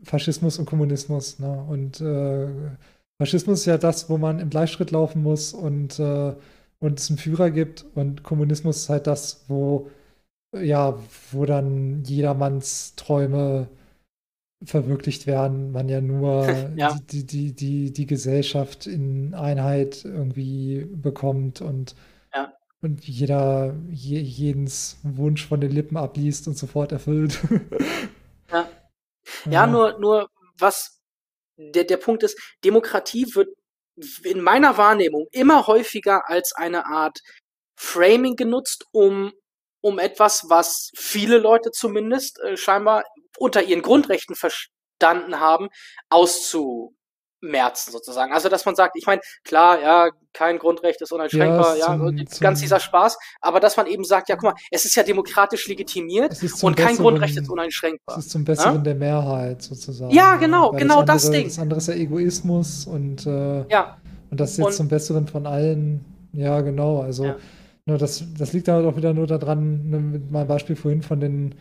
Faschismus 0.03 0.59
und 0.59 0.65
Kommunismus. 0.65 1.39
Ne? 1.39 1.65
Und 1.67 2.01
äh, 2.01 2.47
Faschismus 3.19 3.59
ist 3.59 3.65
ja 3.65 3.77
das, 3.77 4.09
wo 4.09 4.17
man 4.17 4.39
im 4.39 4.49
Gleichschritt 4.49 4.91
laufen 4.91 5.23
muss 5.23 5.53
und, 5.53 5.99
äh, 5.99 6.33
und 6.79 6.99
es 6.99 7.09
einen 7.09 7.17
Führer 7.17 7.51
gibt. 7.51 7.85
Und 7.95 8.23
Kommunismus 8.23 8.77
ist 8.77 8.89
halt 8.89 9.07
das, 9.07 9.45
wo 9.47 9.89
ja, 10.55 10.97
wo 11.31 11.45
dann 11.45 12.03
jedermanns 12.03 12.95
Träume 12.95 13.67
verwirklicht 14.63 15.27
werden, 15.27 15.71
man 15.71 15.87
ja 15.87 16.01
nur 16.01 16.47
ja. 16.75 16.97
Die, 17.11 17.25
die, 17.25 17.53
die, 17.53 17.93
die 17.93 18.05
Gesellschaft 18.07 18.87
in 18.87 19.33
Einheit 19.33 20.03
irgendwie 20.03 20.85
bekommt 20.85 21.61
und, 21.61 21.95
ja. 22.33 22.53
und 22.81 23.05
jeder 23.05 23.75
je, 23.91 24.19
jedens 24.19 24.97
Wunsch 25.03 25.45
von 25.45 25.61
den 25.61 25.71
Lippen 25.71 25.97
abliest 25.97 26.47
und 26.47 26.57
sofort 26.57 26.91
erfüllt. 26.91 27.39
ja. 28.51 28.67
Ja, 29.45 29.51
ja, 29.51 29.67
nur, 29.67 29.99
nur 29.99 30.29
was 30.57 30.99
der, 31.57 31.83
der 31.83 31.97
Punkt 31.97 32.23
ist, 32.23 32.39
Demokratie 32.63 33.25
wird 33.33 33.49
in 34.23 34.41
meiner 34.41 34.77
Wahrnehmung 34.77 35.27
immer 35.31 35.67
häufiger 35.67 36.29
als 36.29 36.53
eine 36.53 36.85
Art 36.85 37.19
Framing 37.75 38.35
genutzt, 38.35 38.85
um 38.91 39.31
um 39.81 39.99
etwas, 39.99 40.49
was 40.49 40.91
viele 40.95 41.37
Leute 41.37 41.71
zumindest 41.71 42.39
äh, 42.39 42.57
scheinbar 42.57 43.03
unter 43.37 43.63
ihren 43.63 43.81
Grundrechten 43.81 44.35
verstanden 44.35 45.39
haben, 45.39 45.69
auszumerzen 47.41 47.91
sozusagen. 47.91 48.33
Also 48.33 48.49
dass 48.49 48.65
man 48.65 48.75
sagt, 48.75 48.95
ich 48.95 49.05
meine, 49.05 49.21
klar, 49.43 49.81
ja, 49.81 50.09
kein 50.33 50.59
Grundrecht 50.59 51.01
ist 51.01 51.11
uneinschränkbar, 51.11 51.77
ja, 51.77 51.85
zum, 51.85 52.17
ja 52.17 52.23
ganz 52.39 52.59
dieser 52.59 52.79
Spaß, 52.79 53.17
aber 53.41 53.59
dass 53.59 53.77
man 53.77 53.87
eben 53.87 54.03
sagt, 54.03 54.29
ja, 54.29 54.35
guck 54.35 54.51
mal, 54.51 54.55
es 54.71 54.85
ist 54.85 54.95
ja 54.95 55.03
demokratisch 55.03 55.67
legitimiert 55.67 56.31
und 56.61 56.75
kein 56.75 56.87
besseren, 56.87 56.97
Grundrecht 56.97 57.37
ist 57.37 57.49
uneinschränkbar. 57.49 58.17
Es 58.17 58.25
ist 58.25 58.31
zum 58.31 58.45
Besseren 58.45 58.75
ja? 58.75 58.81
der 58.81 58.95
Mehrheit 58.95 59.61
sozusagen. 59.61 60.11
Ja, 60.11 60.35
genau, 60.35 60.71
genau 60.71 61.03
das, 61.03 61.25
andere, 61.25 61.31
das, 61.31 61.31
Ding. 61.31 61.47
Das 61.47 61.59
andere 61.59 61.77
ist 61.79 61.87
ja 61.87 61.93
Egoismus 61.95 62.85
und, 62.85 63.25
äh, 63.25 63.67
ja. 63.67 63.97
und 64.29 64.39
das 64.39 64.51
ist 64.51 64.57
jetzt 64.57 64.67
und, 64.67 64.73
zum 64.73 64.87
Besseren 64.89 65.27
von 65.27 65.47
allen. 65.47 66.05
Ja, 66.33 66.61
genau, 66.61 67.01
also 67.01 67.25
ja. 67.25 67.35
Ne, 67.87 67.97
das, 67.97 68.21
das 68.37 68.51
liegt 68.51 68.67
halt 68.67 68.85
auch 68.85 68.97
wieder 68.97 69.13
nur 69.13 69.27
daran, 69.27 69.89
ne, 69.89 69.99
mit 69.99 70.29
meinem 70.29 70.47
Beispiel 70.47 70.75
vorhin 70.75 71.01
von 71.01 71.21
den 71.21 71.55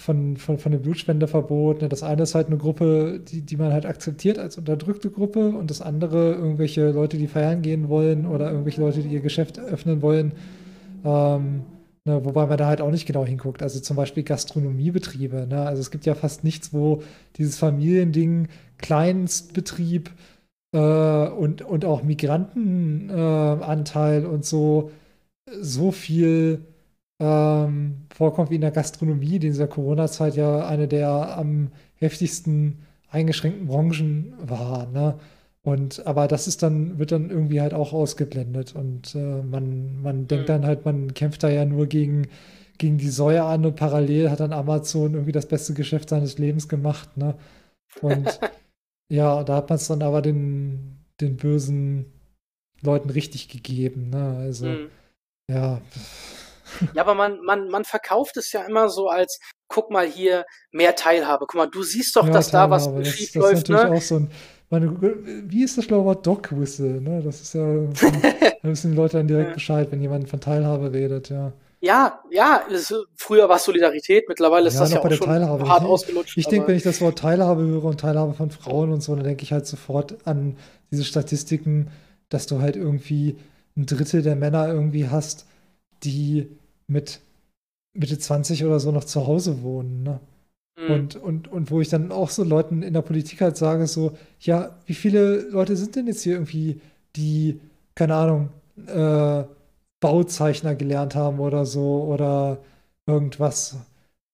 von, 0.00 0.36
von, 0.36 0.58
von 0.58 0.72
dem 0.72 0.82
Blutspendeverbot. 0.82 1.82
Ne, 1.82 1.88
das 1.88 2.02
eine 2.02 2.22
ist 2.22 2.34
halt 2.34 2.48
eine 2.48 2.56
Gruppe, 2.56 3.20
die, 3.20 3.42
die 3.42 3.56
man 3.56 3.72
halt 3.72 3.86
akzeptiert 3.86 4.38
als 4.38 4.58
unterdrückte 4.58 5.10
Gruppe 5.10 5.50
und 5.50 5.70
das 5.70 5.80
andere 5.80 6.34
irgendwelche 6.34 6.90
Leute, 6.90 7.16
die 7.16 7.28
feiern 7.28 7.62
gehen 7.62 7.88
wollen 7.88 8.26
oder 8.26 8.50
irgendwelche 8.50 8.80
Leute, 8.80 9.02
die 9.02 9.08
ihr 9.08 9.20
Geschäft 9.20 9.58
öffnen 9.58 10.02
wollen. 10.02 10.32
Ähm, 11.04 11.62
ne, 12.04 12.24
wobei 12.24 12.46
man 12.46 12.58
da 12.58 12.66
halt 12.66 12.80
auch 12.80 12.90
nicht 12.90 13.06
genau 13.06 13.24
hinguckt. 13.24 13.62
Also 13.62 13.80
zum 13.80 13.96
Beispiel 13.96 14.24
Gastronomiebetriebe. 14.24 15.46
Ne? 15.48 15.62
Also 15.62 15.80
es 15.80 15.90
gibt 15.90 16.06
ja 16.06 16.14
fast 16.14 16.44
nichts, 16.44 16.72
wo 16.72 17.02
dieses 17.36 17.58
Familiending, 17.58 18.48
Kleinstbetrieb 18.78 20.10
äh, 20.72 21.28
und, 21.28 21.62
und 21.62 21.84
auch 21.84 22.02
Migrantenanteil 22.02 24.24
äh, 24.24 24.26
und 24.26 24.44
so 24.44 24.90
so 25.60 25.92
viel 25.92 26.64
ähm, 27.20 28.06
vorkommt 28.14 28.50
wie 28.50 28.56
in 28.56 28.60
der 28.60 28.70
Gastronomie, 28.70 29.38
die 29.38 29.46
in 29.46 29.52
dieser 29.52 29.68
Corona-Zeit 29.68 30.36
ja 30.36 30.66
eine 30.66 30.88
der 30.88 31.36
am 31.36 31.70
heftigsten 31.96 32.80
eingeschränkten 33.08 33.66
Branchen 33.66 34.34
war. 34.38 34.86
Ne? 34.86 35.18
Und 35.62 36.06
aber 36.06 36.28
das 36.28 36.46
ist 36.48 36.62
dann, 36.62 36.98
wird 36.98 37.12
dann 37.12 37.30
irgendwie 37.30 37.60
halt 37.60 37.72
auch 37.72 37.92
ausgeblendet. 37.92 38.74
Und 38.74 39.14
äh, 39.14 39.42
man, 39.42 40.02
man 40.02 40.26
denkt 40.26 40.44
mhm. 40.44 40.52
dann 40.52 40.66
halt, 40.66 40.84
man 40.84 41.14
kämpft 41.14 41.42
da 41.42 41.48
ja 41.48 41.64
nur 41.64 41.86
gegen, 41.86 42.28
gegen 42.78 42.98
die 42.98 43.08
Säue 43.08 43.44
an 43.44 43.64
und 43.64 43.76
parallel 43.76 44.30
hat 44.30 44.40
dann 44.40 44.52
Amazon 44.52 45.14
irgendwie 45.14 45.32
das 45.32 45.46
beste 45.46 45.72
Geschäft 45.72 46.08
seines 46.08 46.38
Lebens 46.38 46.68
gemacht. 46.68 47.16
Ne? 47.16 47.34
Und 48.02 48.40
ja, 49.08 49.44
da 49.44 49.56
hat 49.56 49.70
man 49.70 49.76
es 49.76 49.86
dann 49.86 50.02
aber 50.02 50.20
den, 50.20 50.98
den 51.20 51.36
bösen 51.36 52.06
Leuten 52.82 53.10
richtig 53.10 53.48
gegeben. 53.48 54.10
Ne? 54.10 54.36
Also. 54.38 54.66
Mhm. 54.66 54.88
Ja. 55.50 55.80
Ja, 56.94 57.02
aber 57.02 57.14
man, 57.14 57.40
man, 57.42 57.68
man 57.68 57.84
verkauft 57.84 58.36
es 58.36 58.52
ja 58.52 58.62
immer 58.62 58.88
so 58.88 59.08
als, 59.08 59.40
guck 59.68 59.90
mal 59.90 60.06
hier, 60.06 60.44
mehr 60.70 60.94
Teilhabe. 60.94 61.46
Guck 61.46 61.56
mal, 61.56 61.66
du 61.66 61.82
siehst 61.82 62.16
doch, 62.16 62.26
ja, 62.26 62.32
dass 62.32 62.50
Teilhabe. 62.50 62.92
da 62.92 62.98
was 62.98 63.08
schief 63.08 63.32
das, 63.32 63.42
läuft, 63.42 63.52
das 63.52 63.62
ist 63.62 63.68
natürlich 63.68 63.90
ne? 63.90 63.96
auch 63.96 64.02
so 64.02 64.16
ein, 64.16 64.30
meine, 64.74 64.98
wie 65.48 65.64
ist 65.64 65.78
das 65.78 65.84
schlaue 65.84 66.04
Wort 66.04 66.26
Dog 66.26 66.48
Whistle, 66.58 67.00
ne? 67.00 67.22
Das 67.22 67.40
ist 67.40 67.54
ja, 67.54 67.64
da 68.62 68.68
wissen 68.68 68.92
die 68.92 68.96
Leute 68.96 69.18
dann 69.18 69.28
direkt. 69.28 69.54
Bescheid, 69.54 69.88
wenn 69.90 70.00
jemand 70.00 70.28
von 70.28 70.40
Teilhabe 70.40 70.92
redet, 70.92 71.30
ja. 71.30 71.52
Ja, 71.80 72.20
ja, 72.30 72.56
ist, 72.70 72.94
früher 73.14 73.46
war 73.48 73.56
es 73.56 73.64
Solidarität, 73.64 74.24
mittlerweile 74.26 74.68
ist 74.68 74.74
ja, 74.74 74.80
das 74.80 74.92
ja 74.92 75.00
auch 75.00 75.12
schon 75.12 75.26
Teilhabe. 75.26 75.68
hart 75.68 75.82
ich, 75.82 75.88
ausgelutscht. 75.88 76.38
Ich 76.38 76.46
denke, 76.46 76.68
wenn 76.68 76.76
ich 76.76 76.82
das 76.82 77.02
Wort 77.02 77.18
Teilhabe 77.18 77.62
höre 77.62 77.84
und 77.84 78.00
Teilhabe 78.00 78.32
von 78.32 78.50
Frauen 78.50 78.90
und 78.90 79.02
so, 79.02 79.14
dann 79.14 79.24
denke 79.24 79.42
ich 79.42 79.52
halt 79.52 79.66
sofort 79.66 80.16
an 80.26 80.56
diese 80.90 81.04
Statistiken, 81.04 81.90
dass 82.30 82.46
du 82.46 82.60
halt 82.60 82.76
irgendwie 82.76 83.36
ein 83.76 83.84
Drittel 83.84 84.22
der 84.22 84.34
Männer 84.34 84.66
irgendwie 84.68 85.08
hast, 85.08 85.46
die 86.04 86.48
mit 86.86 87.20
Mitte 87.94 88.18
20 88.18 88.64
oder 88.64 88.80
so 88.80 88.90
noch 88.92 89.04
zu 89.04 89.26
Hause 89.26 89.62
wohnen. 89.62 90.02
Ne? 90.02 90.20
Mhm. 90.76 90.94
Und, 90.94 91.16
und, 91.16 91.48
und 91.48 91.70
wo 91.70 91.80
ich 91.80 91.88
dann 91.88 92.12
auch 92.12 92.30
so 92.30 92.44
Leuten 92.44 92.82
in 92.82 92.94
der 92.94 93.02
Politik 93.02 93.40
halt 93.40 93.56
sage, 93.56 93.86
so, 93.86 94.16
ja, 94.40 94.76
wie 94.86 94.94
viele 94.94 95.48
Leute 95.50 95.76
sind 95.76 95.96
denn 95.96 96.06
jetzt 96.06 96.22
hier 96.22 96.34
irgendwie, 96.34 96.80
die, 97.16 97.60
keine 97.94 98.14
Ahnung, 98.16 98.48
äh, 98.86 99.44
Bauzeichner 100.00 100.74
gelernt 100.74 101.14
haben 101.14 101.38
oder 101.40 101.64
so 101.64 102.04
oder 102.04 102.58
irgendwas. 103.06 103.76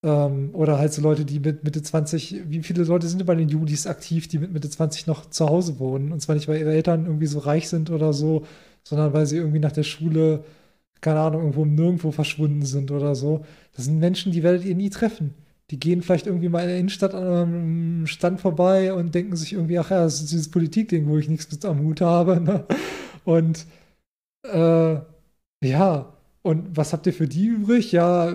Ähm, 0.02 0.50
oder 0.54 0.78
halt 0.78 0.92
so 0.92 1.02
Leute, 1.02 1.24
die 1.26 1.40
mit 1.40 1.62
Mitte 1.62 1.82
20, 1.82 2.48
wie 2.48 2.62
viele 2.62 2.84
Leute 2.84 3.06
sind 3.06 3.18
denn 3.18 3.26
bei 3.26 3.34
den 3.34 3.50
Julis 3.50 3.86
aktiv, 3.86 4.28
die 4.28 4.38
mit 4.38 4.52
Mitte 4.52 4.70
20 4.70 5.06
noch 5.06 5.28
zu 5.28 5.46
Hause 5.48 5.78
wohnen? 5.78 6.12
Und 6.12 6.20
zwar 6.20 6.34
nicht, 6.34 6.48
weil 6.48 6.58
ihre 6.58 6.72
Eltern 6.72 7.06
irgendwie 7.06 7.26
so 7.26 7.38
reich 7.38 7.68
sind 7.68 7.90
oder 7.90 8.12
so, 8.12 8.46
sondern 8.82 9.12
weil 9.12 9.26
sie 9.26 9.36
irgendwie 9.36 9.58
nach 9.58 9.72
der 9.72 9.82
Schule 9.82 10.42
keine 11.00 11.20
Ahnung, 11.20 11.42
irgendwo 11.42 11.64
nirgendwo 11.64 12.10
verschwunden 12.10 12.64
sind 12.64 12.90
oder 12.90 13.14
so. 13.14 13.44
Das 13.74 13.86
sind 13.86 13.98
Menschen, 13.98 14.32
die 14.32 14.42
werdet 14.42 14.64
ihr 14.64 14.74
nie 14.74 14.90
treffen. 14.90 15.34
Die 15.70 15.78
gehen 15.78 16.02
vielleicht 16.02 16.26
irgendwie 16.26 16.48
mal 16.48 16.62
in 16.62 16.68
der 16.68 16.78
Innenstadt 16.78 17.14
an 17.14 17.24
einem 17.24 18.06
Stand 18.06 18.40
vorbei 18.40 18.92
und 18.92 19.14
denken 19.14 19.36
sich 19.36 19.52
irgendwie, 19.52 19.78
ach 19.78 19.90
ja, 19.90 20.02
das 20.02 20.20
ist 20.20 20.32
dieses 20.32 20.50
Politikding, 20.50 21.08
wo 21.08 21.16
ich 21.18 21.28
nichts 21.28 21.50
mit 21.50 21.64
am 21.64 21.80
Hut 21.80 22.00
habe. 22.00 22.40
Ne? 22.40 22.64
Und 23.24 23.66
äh, 24.44 24.96
ja, 25.62 26.12
und 26.42 26.76
was 26.76 26.92
habt 26.92 27.06
ihr 27.06 27.12
für 27.12 27.28
die 27.28 27.46
übrig? 27.46 27.92
Ja, 27.92 28.32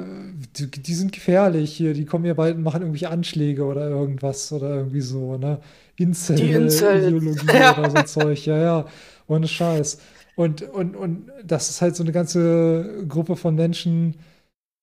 die, 0.58 0.70
die, 0.70 0.94
sind 0.94 1.12
gefährlich 1.12 1.74
hier, 1.74 1.94
die 1.94 2.06
kommen 2.06 2.24
hier 2.24 2.36
bald 2.36 2.56
und 2.56 2.64
machen 2.64 2.82
irgendwelche 2.82 3.10
Anschläge 3.10 3.66
oder 3.66 3.90
irgendwas 3.90 4.52
oder 4.52 4.76
irgendwie 4.76 5.02
so, 5.02 5.38
ne? 5.38 5.60
Incel-Ideologie 5.98 7.48
ja. 7.54 7.78
oder 7.78 7.90
so 7.90 8.04
Zeug, 8.22 8.46
ja, 8.46 8.58
ja, 8.58 8.86
ohne 9.28 9.48
Scheiß. 9.48 9.98
Und, 10.36 10.62
und, 10.64 10.96
und 10.96 11.32
das 11.44 11.70
ist 11.70 11.82
halt 11.82 11.96
so 11.96 12.04
eine 12.04 12.12
ganze 12.12 13.06
Gruppe 13.08 13.36
von 13.36 13.56
Menschen, 13.56 14.16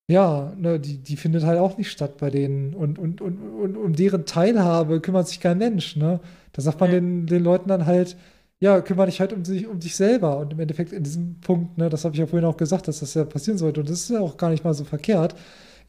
ja, 0.08 0.52
ne, 0.56 0.80
die, 0.80 0.98
die 0.98 1.16
findet 1.16 1.44
halt 1.44 1.58
auch 1.58 1.78
nicht 1.78 1.90
statt 1.90 2.18
bei 2.18 2.30
denen. 2.30 2.74
Und, 2.74 2.98
und, 2.98 3.20
und, 3.20 3.38
und 3.40 3.76
um 3.76 3.92
deren 3.94 4.26
Teilhabe 4.26 5.00
kümmert 5.00 5.28
sich 5.28 5.40
kein 5.40 5.58
Mensch, 5.58 5.96
ne? 5.96 6.20
Da 6.52 6.62
sagt 6.62 6.80
man 6.80 6.90
ja. 6.90 6.96
den, 6.96 7.26
den 7.26 7.42
Leuten 7.42 7.68
dann 7.68 7.86
halt, 7.86 8.16
ja, 8.60 8.80
kümmere 8.80 9.06
dich 9.06 9.20
halt 9.20 9.32
um 9.32 9.44
sich, 9.44 9.66
um 9.66 9.80
dich 9.80 9.96
selber. 9.96 10.38
Und 10.38 10.52
im 10.52 10.60
Endeffekt 10.60 10.92
in 10.92 11.02
diesem 11.04 11.40
Punkt, 11.40 11.78
ne, 11.78 11.88
das 11.88 12.04
habe 12.04 12.14
ich 12.14 12.20
ja 12.20 12.26
vorhin 12.26 12.46
auch 12.48 12.56
gesagt, 12.56 12.88
dass 12.88 13.00
das 13.00 13.14
ja 13.14 13.24
passieren 13.24 13.58
sollte. 13.58 13.80
Und 13.80 13.88
das 13.90 14.00
ist 14.00 14.10
ja 14.10 14.20
auch 14.20 14.36
gar 14.36 14.50
nicht 14.50 14.64
mal 14.64 14.74
so 14.74 14.84
verkehrt. 14.84 15.34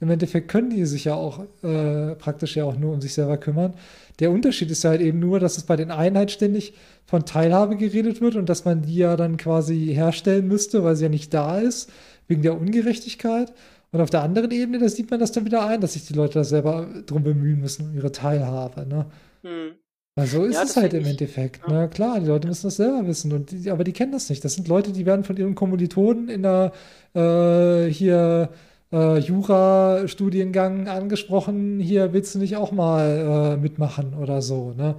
Im 0.03 0.09
Endeffekt 0.09 0.49
können 0.49 0.69
die 0.69 0.85
sich 0.85 1.05
ja 1.05 1.15
auch 1.15 1.45
äh, 1.63 2.15
praktisch 2.15 2.57
ja 2.57 2.65
auch 2.65 2.77
nur 2.77 2.91
um 2.91 2.99
sich 2.99 3.13
selber 3.13 3.37
kümmern. 3.37 3.73
Der 4.19 4.31
Unterschied 4.31 4.69
ist 4.69 4.83
ja 4.83 4.89
halt 4.89 4.99
eben 4.99 5.19
nur, 5.19 5.39
dass 5.39 5.55
es 5.55 5.63
bei 5.63 5.77
den 5.77 5.91
Einheiten 5.91 6.17
halt 6.17 6.31
ständig 6.31 6.73
von 7.05 7.25
Teilhabe 7.25 7.77
geredet 7.77 8.19
wird 8.19 8.35
und 8.35 8.49
dass 8.49 8.65
man 8.65 8.81
die 8.81 8.97
ja 8.97 9.15
dann 9.15 9.37
quasi 9.37 9.93
herstellen 9.93 10.49
müsste, 10.49 10.83
weil 10.83 10.97
sie 10.97 11.03
ja 11.03 11.09
nicht 11.09 11.33
da 11.33 11.57
ist, 11.57 11.89
wegen 12.27 12.41
der 12.41 12.59
Ungerechtigkeit. 12.59 13.53
Und 13.93 14.01
auf 14.01 14.09
der 14.09 14.23
anderen 14.23 14.51
Ebene, 14.51 14.79
da 14.79 14.89
sieht 14.89 15.09
man 15.09 15.21
das 15.21 15.31
dann 15.31 15.45
wieder 15.45 15.65
ein, 15.65 15.79
dass 15.79 15.93
sich 15.93 16.05
die 16.05 16.13
Leute 16.13 16.33
da 16.33 16.43
selber 16.43 16.85
drum 17.05 17.23
bemühen 17.23 17.61
müssen, 17.61 17.87
um 17.87 17.95
ihre 17.95 18.11
Teilhabe. 18.11 18.85
Ne? 18.85 19.05
Hm. 19.43 19.71
Weil 20.15 20.27
so 20.27 20.43
ist 20.43 20.55
ja, 20.55 20.63
es 20.63 20.75
halt 20.75 20.93
im 20.93 21.05
Endeffekt. 21.05 21.61
Ja. 21.65 21.83
Ne? 21.83 21.87
Klar, 21.89 22.19
die 22.19 22.27
Leute 22.27 22.49
müssen 22.49 22.67
das 22.67 22.75
selber 22.75 23.07
wissen, 23.07 23.31
und 23.31 23.51
die, 23.51 23.71
aber 23.71 23.85
die 23.85 23.93
kennen 23.93 24.11
das 24.11 24.29
nicht. 24.29 24.43
Das 24.43 24.55
sind 24.55 24.67
Leute, 24.67 24.91
die 24.91 25.05
werden 25.05 25.23
von 25.23 25.37
ihren 25.37 25.55
Kommilitonen 25.55 26.27
in 26.27 26.43
der 26.43 26.73
äh, 27.15 27.89
hier 27.89 28.49
äh, 28.93 29.17
Jura-Studiengang 29.17 30.87
angesprochen, 30.87 31.79
hier 31.79 32.13
willst 32.13 32.35
du 32.35 32.39
nicht 32.39 32.55
auch 32.55 32.71
mal 32.71 33.55
äh, 33.55 33.57
mitmachen 33.57 34.13
oder 34.13 34.41
so. 34.41 34.73
Ne? 34.73 34.95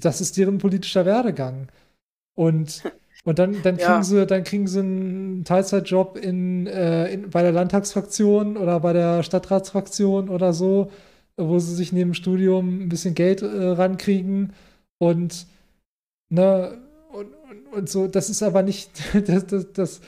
Das 0.00 0.20
ist 0.20 0.36
deren 0.36 0.58
politischer 0.58 1.04
Werdegang. 1.04 1.66
Und, 2.34 2.82
und 3.24 3.38
dann, 3.38 3.60
dann, 3.62 3.76
kriegen 3.76 3.90
ja. 3.90 4.02
sie, 4.02 4.26
dann 4.26 4.44
kriegen 4.44 4.68
sie 4.68 4.78
einen 4.78 5.44
Teilzeitjob 5.44 6.16
in, 6.16 6.68
äh, 6.68 7.12
in, 7.12 7.30
bei 7.30 7.42
der 7.42 7.52
Landtagsfraktion 7.52 8.56
oder 8.56 8.78
bei 8.80 8.92
der 8.92 9.24
Stadtratsfraktion 9.24 10.28
oder 10.28 10.52
so, 10.52 10.90
wo 11.36 11.58
sie 11.58 11.74
sich 11.74 11.92
neben 11.92 12.10
dem 12.10 12.14
Studium 12.14 12.84
ein 12.84 12.88
bisschen 12.88 13.14
Geld 13.14 13.42
äh, 13.42 13.46
rankriegen 13.46 14.52
und, 14.98 15.46
ne, 16.28 16.78
und, 17.12 17.26
und, 17.50 17.72
und, 17.72 17.88
so, 17.88 18.06
das 18.06 18.30
ist 18.30 18.42
aber 18.42 18.62
nicht, 18.62 18.90
das, 19.26 19.46
das, 19.46 19.72
das 19.72 20.00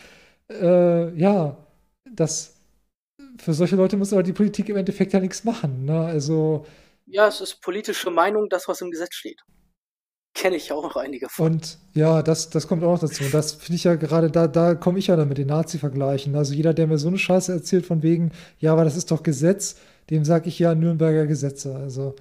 äh, 0.50 1.12
ja, 1.18 1.56
das 2.14 2.53
für 3.38 3.54
solche 3.54 3.76
Leute 3.76 3.96
muss 3.96 4.12
aber 4.12 4.22
die 4.22 4.32
Politik 4.32 4.68
im 4.68 4.76
Endeffekt 4.76 5.12
ja 5.12 5.20
nichts 5.20 5.44
machen. 5.44 5.84
Ne? 5.84 5.98
Also 5.98 6.64
ja, 7.06 7.28
es 7.28 7.40
ist 7.40 7.60
politische 7.60 8.10
Meinung, 8.10 8.48
das, 8.48 8.68
was 8.68 8.80
im 8.80 8.90
Gesetz 8.90 9.14
steht. 9.14 9.40
Kenne 10.34 10.56
ich 10.56 10.72
auch 10.72 10.82
noch 10.82 10.96
einige 10.96 11.28
von. 11.28 11.52
Und 11.52 11.78
ja, 11.92 12.22
das, 12.22 12.50
das 12.50 12.66
kommt 12.66 12.82
auch 12.82 12.92
noch 12.92 13.00
dazu. 13.00 13.24
Das 13.30 13.52
finde 13.52 13.76
ich 13.76 13.84
ja 13.84 13.94
gerade, 13.94 14.30
da, 14.30 14.48
da 14.48 14.74
komme 14.74 14.98
ich 14.98 15.06
ja 15.06 15.16
dann 15.16 15.28
mit 15.28 15.38
den 15.38 15.46
Nazi-Vergleichen. 15.46 16.34
Also 16.34 16.54
jeder, 16.54 16.74
der 16.74 16.86
mir 16.86 16.98
so 16.98 17.08
eine 17.08 17.18
Scheiße 17.18 17.52
erzählt 17.52 17.86
von 17.86 18.02
wegen, 18.02 18.32
ja, 18.58 18.72
aber 18.72 18.84
das 18.84 18.96
ist 18.96 19.10
doch 19.10 19.22
Gesetz, 19.22 19.76
dem 20.10 20.24
sage 20.24 20.48
ich 20.48 20.58
ja 20.58 20.74
Nürnberger 20.74 21.26
Gesetze. 21.26 21.76
Also 21.76 22.16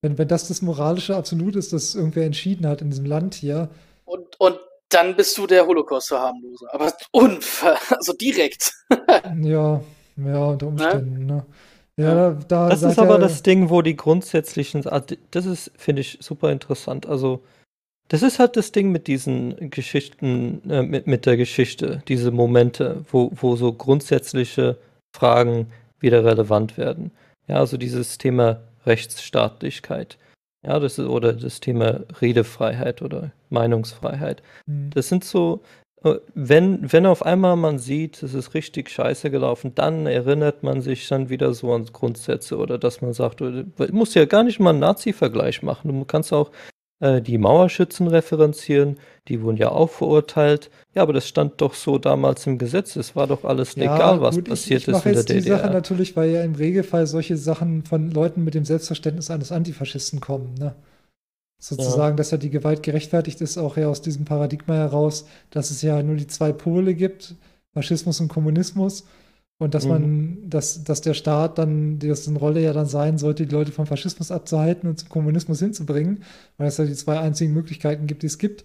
wenn, 0.00 0.16
wenn 0.16 0.28
das 0.28 0.48
das 0.48 0.62
moralische 0.62 1.16
Absolut 1.16 1.56
ist, 1.56 1.72
das 1.74 1.94
irgendwer 1.94 2.24
entschieden 2.24 2.66
hat 2.66 2.80
in 2.80 2.90
diesem 2.90 3.04
Land 3.04 3.34
hier. 3.34 3.68
Und, 4.06 4.40
und 4.40 4.58
dann 4.88 5.14
bist 5.14 5.36
du 5.36 5.46
der 5.46 5.66
Holocaust-Verharmloser. 5.66 6.72
Aber 6.72 6.92
unver 7.12 7.78
also 7.90 8.14
direkt. 8.14 8.72
ja, 9.42 9.82
ja, 10.26 10.44
unter 10.44 10.66
ne? 10.66 10.72
Umständen. 10.72 11.26
Ne? 11.26 11.46
Ja, 11.96 12.30
da, 12.48 12.68
das 12.70 12.82
ist 12.82 12.98
aber 12.98 13.18
das 13.18 13.42
Ding, 13.42 13.68
wo 13.68 13.82
die 13.82 13.96
grundsätzlichen, 13.96 14.86
also 14.86 15.14
das 15.30 15.46
ist, 15.46 15.70
finde 15.76 16.00
ich, 16.00 16.18
super 16.20 16.50
interessant. 16.50 17.06
Also, 17.06 17.42
das 18.08 18.22
ist 18.22 18.38
halt 18.38 18.56
das 18.56 18.72
Ding 18.72 18.90
mit 18.90 19.06
diesen 19.06 19.70
Geschichten, 19.70 20.62
äh, 20.70 20.82
mit, 20.82 21.06
mit 21.06 21.26
der 21.26 21.36
Geschichte, 21.36 22.02
diese 22.08 22.30
Momente, 22.30 23.04
wo, 23.10 23.30
wo 23.34 23.54
so 23.56 23.72
grundsätzliche 23.72 24.78
Fragen 25.14 25.66
wieder 26.00 26.24
relevant 26.24 26.78
werden. 26.78 27.10
Ja, 27.48 27.56
also 27.56 27.76
dieses 27.76 28.16
Thema 28.16 28.60
Rechtsstaatlichkeit. 28.86 30.16
Ja, 30.66 30.78
das 30.78 30.98
ist, 30.98 31.06
oder 31.06 31.32
das 31.32 31.60
Thema 31.60 32.00
Redefreiheit 32.20 33.02
oder 33.02 33.32
Meinungsfreiheit. 33.50 34.42
Mhm. 34.66 34.90
Das 34.90 35.08
sind 35.08 35.24
so, 35.24 35.60
wenn, 36.34 36.92
wenn 36.92 37.04
auf 37.04 37.24
einmal 37.24 37.56
man 37.56 37.78
sieht, 37.78 38.22
es 38.22 38.32
ist 38.32 38.54
richtig 38.54 38.88
scheiße 38.88 39.30
gelaufen, 39.30 39.72
dann 39.74 40.06
erinnert 40.06 40.62
man 40.62 40.80
sich 40.80 41.06
dann 41.08 41.28
wieder 41.28 41.52
so 41.52 41.74
an 41.74 41.86
Grundsätze 41.92 42.56
oder 42.56 42.78
dass 42.78 43.02
man 43.02 43.12
sagt, 43.12 43.40
du 43.40 43.66
musst 43.92 44.14
ja 44.14 44.24
gar 44.24 44.42
nicht 44.42 44.60
mal 44.60 44.70
einen 44.70 44.78
Nazi-Vergleich 44.78 45.62
machen. 45.62 45.88
Du 45.88 46.04
kannst 46.06 46.32
auch 46.32 46.50
äh, 47.00 47.20
die 47.20 47.36
Mauerschützen 47.36 48.06
referenzieren, 48.08 48.98
die 49.28 49.42
wurden 49.42 49.58
ja 49.58 49.70
auch 49.70 49.90
verurteilt. 49.90 50.70
Ja, 50.94 51.02
aber 51.02 51.12
das 51.12 51.28
stand 51.28 51.60
doch 51.60 51.74
so 51.74 51.98
damals 51.98 52.46
im 52.46 52.56
Gesetz. 52.56 52.96
Es 52.96 53.14
war 53.14 53.26
doch 53.26 53.44
alles 53.44 53.76
legal, 53.76 54.16
ja, 54.16 54.20
was 54.20 54.42
passiert 54.42 54.82
ich, 54.82 54.88
ich 54.88 54.94
ist 54.94 55.06
in 55.06 55.12
der 55.12 55.22
DDR. 55.24 55.42
Die 55.42 55.48
Sache 55.48 55.70
natürlich, 55.70 56.16
weil 56.16 56.30
ja 56.30 56.42
im 56.42 56.54
Regelfall 56.54 57.06
solche 57.06 57.36
Sachen 57.36 57.84
von 57.84 58.10
Leuten 58.10 58.44
mit 58.44 58.54
dem 58.54 58.64
Selbstverständnis 58.64 59.30
eines 59.30 59.52
Antifaschisten 59.52 60.20
kommen. 60.20 60.54
Ne? 60.58 60.74
Sozusagen, 61.60 62.14
ja. 62.14 62.16
dass 62.16 62.30
ja 62.30 62.38
die 62.38 62.50
Gewalt 62.50 62.82
gerechtfertigt 62.82 63.40
ist, 63.42 63.58
auch 63.58 63.76
ja 63.76 63.88
aus 63.88 64.00
diesem 64.00 64.24
Paradigma 64.24 64.74
heraus, 64.74 65.26
dass 65.50 65.70
es 65.70 65.82
ja 65.82 66.02
nur 66.02 66.16
die 66.16 66.26
zwei 66.26 66.52
Pole 66.52 66.94
gibt, 66.94 67.34
Faschismus 67.74 68.18
und 68.20 68.28
Kommunismus. 68.28 69.04
Und 69.58 69.74
dass 69.74 69.86
man, 69.86 70.02
mhm. 70.10 70.48
dass, 70.48 70.84
dass 70.84 71.02
der 71.02 71.12
Staat 71.12 71.58
dann, 71.58 71.98
dessen 71.98 72.38
Rolle 72.38 72.62
ja 72.62 72.72
dann 72.72 72.86
sein 72.86 73.18
sollte, 73.18 73.46
die 73.46 73.54
Leute 73.54 73.72
vom 73.72 73.84
Faschismus 73.86 74.30
abzuhalten 74.30 74.88
und 74.88 74.98
zum 74.98 75.10
Kommunismus 75.10 75.58
hinzubringen, 75.58 76.24
weil 76.56 76.68
es 76.68 76.78
ja 76.78 76.86
die 76.86 76.94
zwei 76.94 77.20
einzigen 77.20 77.52
Möglichkeiten 77.52 78.06
gibt, 78.06 78.22
die 78.22 78.28
es 78.28 78.38
gibt. 78.38 78.64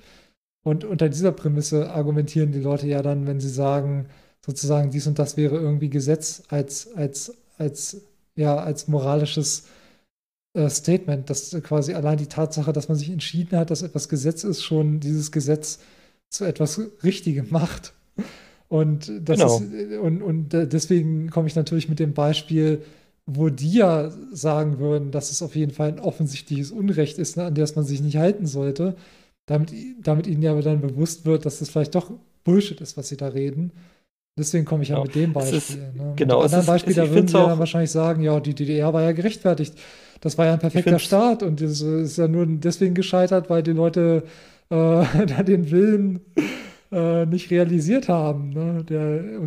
Und 0.64 0.86
unter 0.86 1.10
dieser 1.10 1.34
Prämisse 1.34 1.92
argumentieren 1.92 2.54
die 2.54 2.62
Leute 2.62 2.88
ja 2.88 3.02
dann, 3.02 3.28
wenn 3.28 3.42
sie 3.42 3.50
sagen, 3.50 4.08
sozusagen 4.46 4.90
dies 4.90 5.06
und 5.06 5.20
das 5.20 5.36
wäre 5.36 5.58
irgendwie 5.58 5.90
Gesetz 5.90 6.44
als, 6.48 6.96
als, 6.96 7.34
als, 7.58 8.02
ja, 8.36 8.56
als 8.56 8.88
moralisches 8.88 9.66
Statement, 10.70 11.30
dass 11.30 11.56
quasi 11.64 11.94
allein 11.94 12.18
die 12.18 12.28
Tatsache, 12.28 12.72
dass 12.72 12.88
man 12.88 12.98
sich 12.98 13.10
entschieden 13.10 13.58
hat, 13.58 13.72
dass 13.72 13.82
etwas 13.82 14.10
Gesetz 14.10 14.44
ist, 14.44 14.64
schon 14.64 15.00
dieses 15.00 15.32
Gesetz 15.32 15.80
zu 16.30 16.46
etwas 16.46 16.80
Richtigem 17.04 17.48
macht. 17.50 17.94
Und, 18.68 19.12
das 19.24 19.40
genau. 19.40 19.58
ist, 19.58 20.00
und, 20.00 20.22
und 20.22 20.50
deswegen 20.50 21.30
komme 21.30 21.48
ich 21.48 21.56
natürlich 21.56 21.90
mit 21.90 22.00
dem 22.00 22.14
Beispiel, 22.14 22.82
wo 23.26 23.50
die 23.50 23.74
ja 23.74 24.12
sagen 24.32 24.80
würden, 24.80 25.12
dass 25.12 25.32
es 25.32 25.42
auf 25.42 25.56
jeden 25.56 25.72
Fall 25.72 25.90
ein 25.90 26.00
offensichtliches 26.00 26.72
Unrecht 26.72 27.18
ist, 27.18 27.38
ne, 27.38 27.46
an 27.46 27.56
das 27.56 27.76
man 27.76 27.86
sich 27.86 28.02
nicht 28.02 28.18
halten 28.18 28.46
sollte, 28.46 28.96
damit, 29.46 29.74
damit 30.02 30.28
ihnen 30.28 30.42
ja 30.42 30.52
aber 30.52 30.62
dann 30.62 30.82
bewusst 30.82 31.26
wird, 31.26 31.46
dass 31.46 31.60
das 31.60 31.70
vielleicht 31.70 31.96
doch 31.96 32.12
Bullshit 32.44 32.80
ist, 32.82 32.98
was 32.98 33.10
sie 33.10 33.18
da 33.18 33.28
reden. 33.28 33.72
Deswegen 34.38 34.66
komme 34.66 34.84
ich 34.84 34.90
ja 34.90 34.96
genau. 34.96 35.06
mit 35.06 35.16
dem 35.16 35.34
Beispiel. 35.34 35.58
Ist, 35.58 35.78
ne? 35.78 36.14
Genau. 36.16 36.38
Mit 36.38 36.46
anderen 36.46 36.66
Beispiel, 36.66 36.94
da 36.94 37.10
würden 37.10 37.28
sie 37.28 37.38
ja 37.38 37.48
dann 37.48 37.60
wahrscheinlich 37.60 37.92
sagen, 37.92 38.22
ja, 38.22 38.40
die 38.40 38.54
DDR 38.54 38.94
war 38.94 39.02
ja 39.02 39.14
gerechtfertigt. 39.14 39.74
Das 40.22 40.38
war 40.38 40.46
ja 40.46 40.54
ein 40.54 40.60
perfekter 40.60 41.00
Staat 41.00 41.44
und 41.44 41.62
das 41.62 41.82
ist 41.82 42.18
ja 42.18 42.28
nur 42.28 42.46
deswegen 42.48 42.96
gescheitert, 42.96 43.50
weil 43.50 43.64
die 43.64 43.72
Leute 43.72 44.24
äh, 44.70 44.76
da 45.28 45.44
den 45.44 45.72
Willen 45.72 46.22
äh, 46.92 47.26
nicht 47.26 47.52
realisiert 47.52 48.08
haben. 48.10 48.50
Ne? 48.50 48.86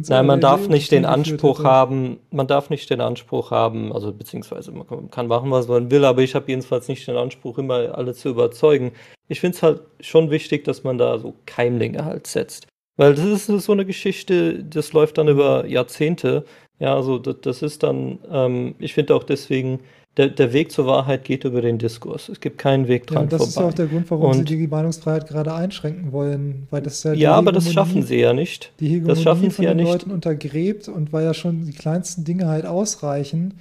Nein, 0.09 0.27
man 0.27 0.41
darf 0.41 0.69
nicht 0.69 0.91
den 0.91 1.05
Anspruch 1.05 1.65
haben, 1.65 2.19
man 2.31 2.47
darf 2.47 2.71
nicht 2.71 2.91
den 2.91 3.01
Anspruch 3.01 3.51
haben, 3.51 3.93
also 3.93 4.13
beziehungsweise 4.13 4.73
man 4.73 5.11
kann 5.11 5.29
machen, 5.29 5.51
was 5.51 5.69
man 5.69 5.91
will, 5.91 6.05
aber 6.05 6.23
ich 6.23 6.35
habe 6.35 6.47
jedenfalls 6.49 6.89
nicht 6.89 7.07
den 7.07 7.17
Anspruch, 7.17 7.59
immer 7.59 7.97
alle 7.97 8.15
zu 8.15 8.29
überzeugen. 8.29 8.93
Ich 9.29 9.41
finde 9.41 9.57
es 9.57 9.63
halt 9.63 9.83
schon 10.01 10.31
wichtig, 10.31 10.65
dass 10.65 10.85
man 10.85 10.99
da 10.99 11.19
so 11.19 11.35
Keimlinge 11.47 12.05
halt 12.05 12.27
setzt. 12.27 12.67
Weil 12.97 13.15
das 13.15 13.49
ist 13.49 13.65
so 13.65 13.73
eine 13.73 13.87
Geschichte, 13.87 14.65
das 14.65 14.93
läuft 14.93 15.19
dann 15.19 15.29
über 15.29 15.65
Jahrzehnte. 15.67 16.45
Ja, 16.81 16.97
also 16.97 17.19
das, 17.19 17.37
das 17.43 17.63
ist 17.63 17.83
dann, 17.83 18.19
ähm, 18.31 18.75
ich 18.79 18.95
finde 18.95 19.15
auch 19.15 19.25
deswegen, 19.25 19.81
der, 20.19 20.29
der 20.29 20.53
Weg 20.53 20.73
zur 20.73 20.87
Wahrheit 20.87 21.25
geht 21.25 21.45
über 21.45 21.63
den 21.63 21.79
Diskurs. 21.79 22.29
Es 22.29 22.41
gibt 22.41 22.59
keinen 22.59 22.89
Weg 22.89 23.07
dran 23.07 23.25
ja, 23.25 23.29
das 23.29 23.39
vorbei. 23.39 23.45
Das 23.45 23.49
ist 23.49 23.57
ja 23.57 23.69
auch 23.69 23.75
der 23.75 23.87
Grund, 23.87 24.11
warum 24.11 24.31
und, 24.31 24.49
sie 24.49 24.57
die 24.57 24.67
Meinungsfreiheit 24.67 25.29
gerade 25.29 25.55
einschränken 25.55 26.13
wollen. 26.13 26.67
Weil 26.71 26.83
das 26.83 27.05
ja, 27.05 27.13
ja 27.13 27.35
aber 27.35 27.53
das 27.53 27.73
schaffen 27.73 28.03
sie 28.03 28.17
ja 28.17 28.33
nicht. 28.33 28.73
Die 28.81 28.89
Hegemonie 28.89 29.09
das 29.09 29.23
schaffen 29.23 29.45
sie 29.45 29.51
von 29.51 29.65
ja 29.65 29.71
den 29.71 29.79
nicht. 29.79 29.93
Leuten 29.93 30.11
untergräbt 30.11 30.89
und 30.89 31.13
weil 31.13 31.25
ja 31.25 31.35
schon 31.35 31.65
die 31.65 31.73
kleinsten 31.73 32.25
Dinge 32.25 32.49
halt 32.49 32.67
ausreichen, 32.67 33.55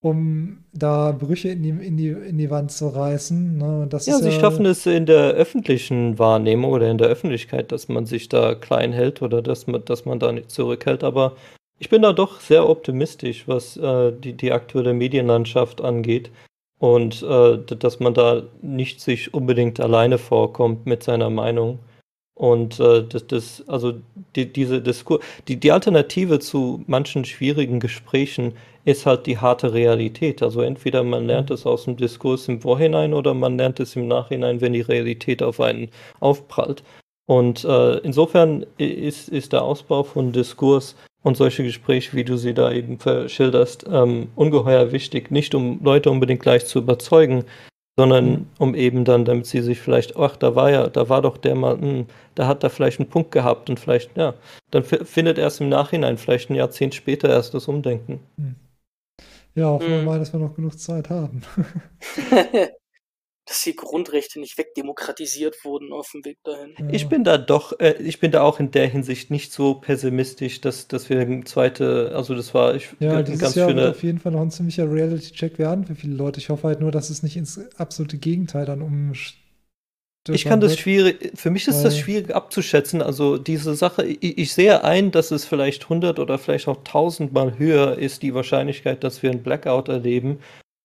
um 0.00 0.64
da 0.72 1.12
Brüche 1.12 1.50
in 1.50 1.62
die, 1.62 1.68
in 1.68 1.98
die, 1.98 2.08
in 2.08 2.38
die 2.38 2.48
Wand 2.48 2.72
zu 2.72 2.88
reißen. 2.88 3.58
Ne? 3.58 3.86
ja, 3.92 3.98
sie 3.98 4.10
ja 4.10 4.30
schaffen 4.32 4.64
es 4.64 4.86
in 4.86 5.04
der 5.04 5.32
öffentlichen 5.32 6.18
Wahrnehmung 6.18 6.72
oder 6.72 6.90
in 6.90 6.96
der 6.96 7.08
Öffentlichkeit, 7.08 7.72
dass 7.72 7.88
man 7.88 8.06
sich 8.06 8.30
da 8.30 8.54
klein 8.54 8.94
hält 8.94 9.20
oder 9.20 9.42
dass 9.42 9.66
man, 9.66 9.84
dass 9.84 10.06
man 10.06 10.18
da 10.18 10.32
nicht 10.32 10.50
zurückhält, 10.50 11.04
aber 11.04 11.36
ich 11.80 11.88
bin 11.88 12.02
da 12.02 12.12
doch 12.12 12.40
sehr 12.40 12.68
optimistisch, 12.68 13.48
was 13.48 13.76
äh, 13.78 14.12
die, 14.12 14.34
die 14.34 14.52
aktuelle 14.52 14.92
Medienlandschaft 14.92 15.80
angeht. 15.80 16.30
Und 16.78 17.22
äh, 17.22 17.58
dass 17.58 18.00
man 18.00 18.14
da 18.14 18.42
nicht 18.62 19.00
sich 19.00 19.34
unbedingt 19.34 19.80
alleine 19.80 20.18
vorkommt 20.18 20.86
mit 20.86 21.02
seiner 21.02 21.30
Meinung. 21.30 21.78
Und 22.34 22.80
äh, 22.80 23.02
das, 23.02 23.26
das, 23.26 23.68
also 23.68 23.94
die, 24.36 24.50
diese 24.52 24.80
Diskur 24.80 25.20
die, 25.48 25.56
die 25.56 25.72
Alternative 25.72 26.38
zu 26.38 26.84
manchen 26.86 27.24
schwierigen 27.24 27.80
Gesprächen 27.80 28.54
ist 28.84 29.06
halt 29.06 29.26
die 29.26 29.38
harte 29.38 29.72
Realität. 29.72 30.42
Also 30.42 30.60
entweder 30.60 31.02
man 31.02 31.26
lernt 31.26 31.48
mhm. 31.48 31.54
es 31.54 31.66
aus 31.66 31.84
dem 31.84 31.96
Diskurs 31.96 32.46
im 32.48 32.60
Vorhinein 32.60 33.14
oder 33.14 33.32
man 33.32 33.56
lernt 33.56 33.80
es 33.80 33.96
im 33.96 34.06
Nachhinein, 34.06 34.60
wenn 34.60 34.74
die 34.74 34.80
Realität 34.82 35.42
auf 35.42 35.60
einen 35.60 35.88
aufprallt. 36.20 36.82
Und 37.26 37.64
äh, 37.64 37.98
insofern 37.98 38.66
ist, 38.76 39.28
ist 39.28 39.52
der 39.52 39.62
Ausbau 39.62 40.02
von 40.02 40.32
Diskurs 40.32 40.96
und 41.22 41.36
solche 41.36 41.62
Gespräche, 41.62 42.16
wie 42.16 42.24
du 42.24 42.36
sie 42.36 42.54
da 42.54 42.72
eben 42.72 42.98
verschilderst, 42.98 43.84
ähm, 43.90 44.28
ungeheuer 44.36 44.92
wichtig. 44.92 45.30
Nicht 45.30 45.54
um 45.54 45.80
Leute 45.82 46.10
unbedingt 46.10 46.40
gleich 46.40 46.66
zu 46.66 46.78
überzeugen, 46.78 47.44
sondern 47.96 48.46
um 48.58 48.74
eben 48.74 49.04
dann, 49.04 49.24
damit 49.24 49.46
sie 49.46 49.60
sich 49.60 49.80
vielleicht, 49.80 50.16
ach, 50.16 50.36
da 50.36 50.54
war 50.54 50.70
ja, 50.70 50.88
da 50.88 51.08
war 51.08 51.20
doch 51.20 51.36
der 51.36 51.54
mal, 51.54 51.76
mh, 51.76 51.82
hm, 51.82 52.06
da 52.34 52.46
hat 52.46 52.62
er 52.62 52.70
vielleicht 52.70 53.00
einen 53.00 53.10
Punkt 53.10 53.30
gehabt 53.30 53.68
und 53.68 53.78
vielleicht, 53.78 54.16
ja, 54.16 54.34
dann 54.70 54.84
findet 54.84 55.36
erst 55.36 55.60
im 55.60 55.68
Nachhinein, 55.68 56.16
vielleicht 56.16 56.48
ein 56.48 56.54
Jahrzehnt 56.54 56.94
später 56.94 57.28
erst 57.28 57.52
das 57.52 57.68
Umdenken. 57.68 58.20
Mhm. 58.36 58.56
Ja, 59.54 59.66
hoffen 59.66 59.90
wir 59.90 59.98
mhm. 59.98 60.04
mal, 60.04 60.18
dass 60.18 60.32
wir 60.32 60.40
noch 60.40 60.54
genug 60.54 60.78
Zeit 60.78 61.10
haben. 61.10 61.42
dass 63.50 63.62
die 63.62 63.74
Grundrechte 63.74 64.38
nicht 64.38 64.56
wegdemokratisiert 64.58 65.64
wurden 65.64 65.92
auf 65.92 66.12
dem 66.12 66.24
Weg 66.24 66.38
dahin. 66.44 66.72
Ich 66.92 67.08
bin 67.08 67.24
da 67.24 67.36
doch, 67.36 67.78
äh, 67.80 67.94
ich 68.00 68.20
bin 68.20 68.30
da 68.30 68.42
auch 68.42 68.60
in 68.60 68.70
der 68.70 68.86
Hinsicht 68.86 69.32
nicht 69.32 69.52
so 69.52 69.74
pessimistisch, 69.74 70.60
dass, 70.60 70.86
dass 70.86 71.10
wir 71.10 71.18
eine 71.18 71.42
zweite, 71.42 72.12
also 72.14 72.36
das 72.36 72.54
war 72.54 72.76
ich 72.76 72.90
ja, 73.00 73.22
dieses 73.22 73.40
ganz 73.40 73.56
Jahr 73.56 73.68
schöne, 73.68 73.82
wird 73.82 73.96
auf 73.96 74.02
jeden 74.04 74.20
Fall 74.20 74.30
noch 74.30 74.40
ein 74.42 74.52
ziemlicher 74.52 74.88
Reality-Check 74.88 75.58
werden 75.58 75.84
für 75.84 75.96
viele 75.96 76.14
Leute. 76.14 76.38
Ich 76.38 76.48
hoffe 76.48 76.68
halt 76.68 76.80
nur, 76.80 76.92
dass 76.92 77.10
es 77.10 77.24
nicht 77.24 77.36
ins 77.36 77.58
absolute 77.76 78.18
Gegenteil 78.18 78.66
dann 78.66 78.82
um 78.82 79.12
ich 80.28 80.44
kann 80.44 80.60
das 80.60 80.78
schwierig, 80.78 81.32
für 81.34 81.50
mich 81.50 81.66
ist 81.66 81.82
das 81.82 81.98
schwierig 81.98 82.32
abzuschätzen. 82.32 83.00
Also 83.00 83.38
diese 83.38 83.74
Sache, 83.74 84.04
ich, 84.04 84.36
ich, 84.38 84.52
sehe 84.52 84.84
ein, 84.84 85.10
dass 85.12 85.30
es 85.30 85.46
vielleicht 85.46 85.84
100 85.84 86.18
oder 86.18 86.38
vielleicht 86.38 86.68
auch 86.68 86.76
1000 86.76 87.32
Mal 87.32 87.58
höher 87.58 87.96
ist, 87.96 88.22
die 88.22 88.34
Wahrscheinlichkeit, 88.34 89.02
dass 89.02 89.22
wir 89.22 89.30
einen 89.30 89.42
Blackout 89.42 89.88
erleben 89.88 90.38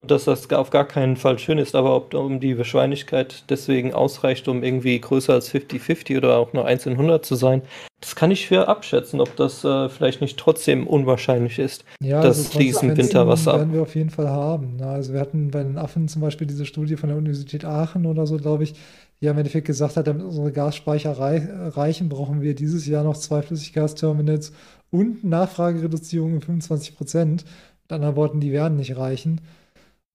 dass 0.07 0.25
das 0.25 0.51
auf 0.51 0.69
gar 0.69 0.85
keinen 0.85 1.17
Fall 1.17 1.39
schön 1.39 1.57
ist, 1.57 1.75
aber 1.75 1.95
ob 1.95 2.13
um 2.13 2.39
die 2.39 2.57
Wahrscheinlichkeit 2.57 3.43
deswegen 3.49 3.93
ausreicht, 3.93 4.47
um 4.47 4.63
irgendwie 4.63 4.99
größer 4.99 5.33
als 5.33 5.53
50-50 5.53 6.17
oder 6.17 6.37
auch 6.37 6.53
nur 6.53 6.65
1 6.65 6.85
in 6.85 6.93
100 6.93 7.25
zu 7.25 7.35
sein, 7.35 7.61
das 8.01 8.15
kann 8.15 8.29
ich 8.29 8.45
schwer 8.45 8.69
abschätzen, 8.69 9.19
ob 9.19 9.35
das 9.35 9.63
äh, 9.63 9.89
vielleicht 9.89 10.21
nicht 10.21 10.37
trotzdem 10.37 10.85
unwahrscheinlich 10.85 11.57
ist, 11.57 11.85
ja, 12.01 12.21
dass 12.21 12.37
also 12.47 12.59
diesen 12.59 12.95
Winter 12.95 13.27
was 13.27 13.47
ab. 13.47 13.57
werden 13.57 13.73
wir 13.73 13.81
auf 13.81 13.95
jeden 13.95 14.11
Fall 14.11 14.29
haben. 14.29 14.77
Also 14.81 15.13
wir 15.13 15.19
hatten 15.19 15.49
bei 15.49 15.63
den 15.63 15.77
Affen 15.77 16.07
zum 16.07 16.21
Beispiel 16.21 16.45
diese 16.45 16.65
Studie 16.65 16.97
von 16.97 17.09
der 17.09 17.17
Universität 17.17 17.65
Aachen 17.65 18.05
oder 18.05 18.27
so, 18.27 18.37
glaube 18.37 18.63
ich, 18.63 18.75
ja 19.19 19.31
im 19.31 19.37
Endeffekt 19.37 19.67
gesagt 19.67 19.97
hat, 19.97 20.07
damit 20.07 20.23
unsere 20.23 20.51
Gasspeicher 20.51 21.17
rei 21.17 21.47
reichen, 21.75 22.09
brauchen 22.09 22.41
wir 22.41 22.53
dieses 22.53 22.85
Jahr 22.85 23.03
noch 23.03 23.17
zwei 23.17 23.41
Flüssiggasterminals 23.41 24.53
und 24.91 25.23
Nachfragereduzierung 25.23 26.35
um 26.35 26.41
25 26.41 26.95
Prozent. 26.95 27.45
Mit 27.83 27.91
anderen 27.91 28.15
Worten, 28.15 28.39
die 28.39 28.51
werden 28.51 28.77
nicht 28.77 28.97
reichen. 28.97 29.41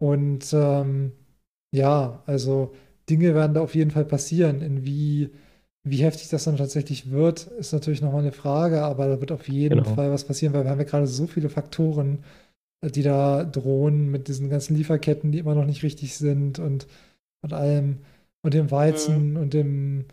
Und 0.00 0.52
ähm, 0.52 1.12
ja, 1.72 2.22
also 2.26 2.72
Dinge 3.08 3.34
werden 3.34 3.54
da 3.54 3.60
auf 3.60 3.74
jeden 3.74 3.90
Fall 3.90 4.04
passieren. 4.04 4.62
In 4.62 4.84
wie, 4.84 5.30
wie 5.84 5.98
heftig 5.98 6.28
das 6.28 6.44
dann 6.44 6.56
tatsächlich 6.56 7.10
wird, 7.10 7.46
ist 7.46 7.72
natürlich 7.72 8.00
nochmal 8.00 8.22
eine 8.22 8.32
Frage, 8.32 8.82
aber 8.82 9.06
da 9.06 9.20
wird 9.20 9.30
auf 9.30 9.48
jeden 9.48 9.82
genau. 9.82 9.94
Fall 9.94 10.10
was 10.10 10.24
passieren, 10.24 10.54
weil 10.54 10.64
wir 10.64 10.70
haben 10.70 10.78
ja 10.78 10.84
gerade 10.84 11.06
so 11.06 11.26
viele 11.26 11.50
Faktoren, 11.50 12.24
die 12.82 13.02
da 13.02 13.44
drohen 13.44 14.10
mit 14.10 14.28
diesen 14.28 14.48
ganzen 14.48 14.74
Lieferketten, 14.74 15.32
die 15.32 15.38
immer 15.38 15.54
noch 15.54 15.66
nicht 15.66 15.82
richtig 15.82 16.16
sind 16.16 16.58
und, 16.58 16.86
und 17.42 17.52
allem 17.52 17.98
und 18.42 18.54
dem 18.54 18.70
Weizen 18.70 19.32
mhm. 19.32 19.36
und 19.36 19.54
dem 19.54 20.06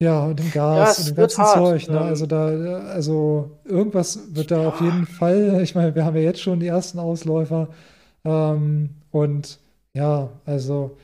ja, 0.00 0.24
und 0.26 0.38
dem 0.40 0.50
Gas 0.50 0.98
ja, 0.98 1.02
und 1.02 1.10
dem 1.10 1.16
ganzen 1.16 1.44
Zeug. 1.44 1.88
Ne? 1.88 2.00
Also 2.00 2.26
da, 2.26 2.46
also 2.88 3.60
irgendwas 3.64 4.34
wird 4.34 4.50
da 4.50 4.62
ja. 4.62 4.68
auf 4.68 4.80
jeden 4.80 5.06
Fall, 5.06 5.60
ich 5.62 5.76
meine, 5.76 5.94
wir 5.94 6.04
haben 6.04 6.16
ja 6.16 6.22
jetzt 6.22 6.40
schon 6.40 6.58
die 6.58 6.66
ersten 6.66 6.98
Ausläufer. 6.98 7.68
Ähm, 8.24 8.90
und 9.10 9.58
ja, 9.94 10.30
also, 10.46 10.96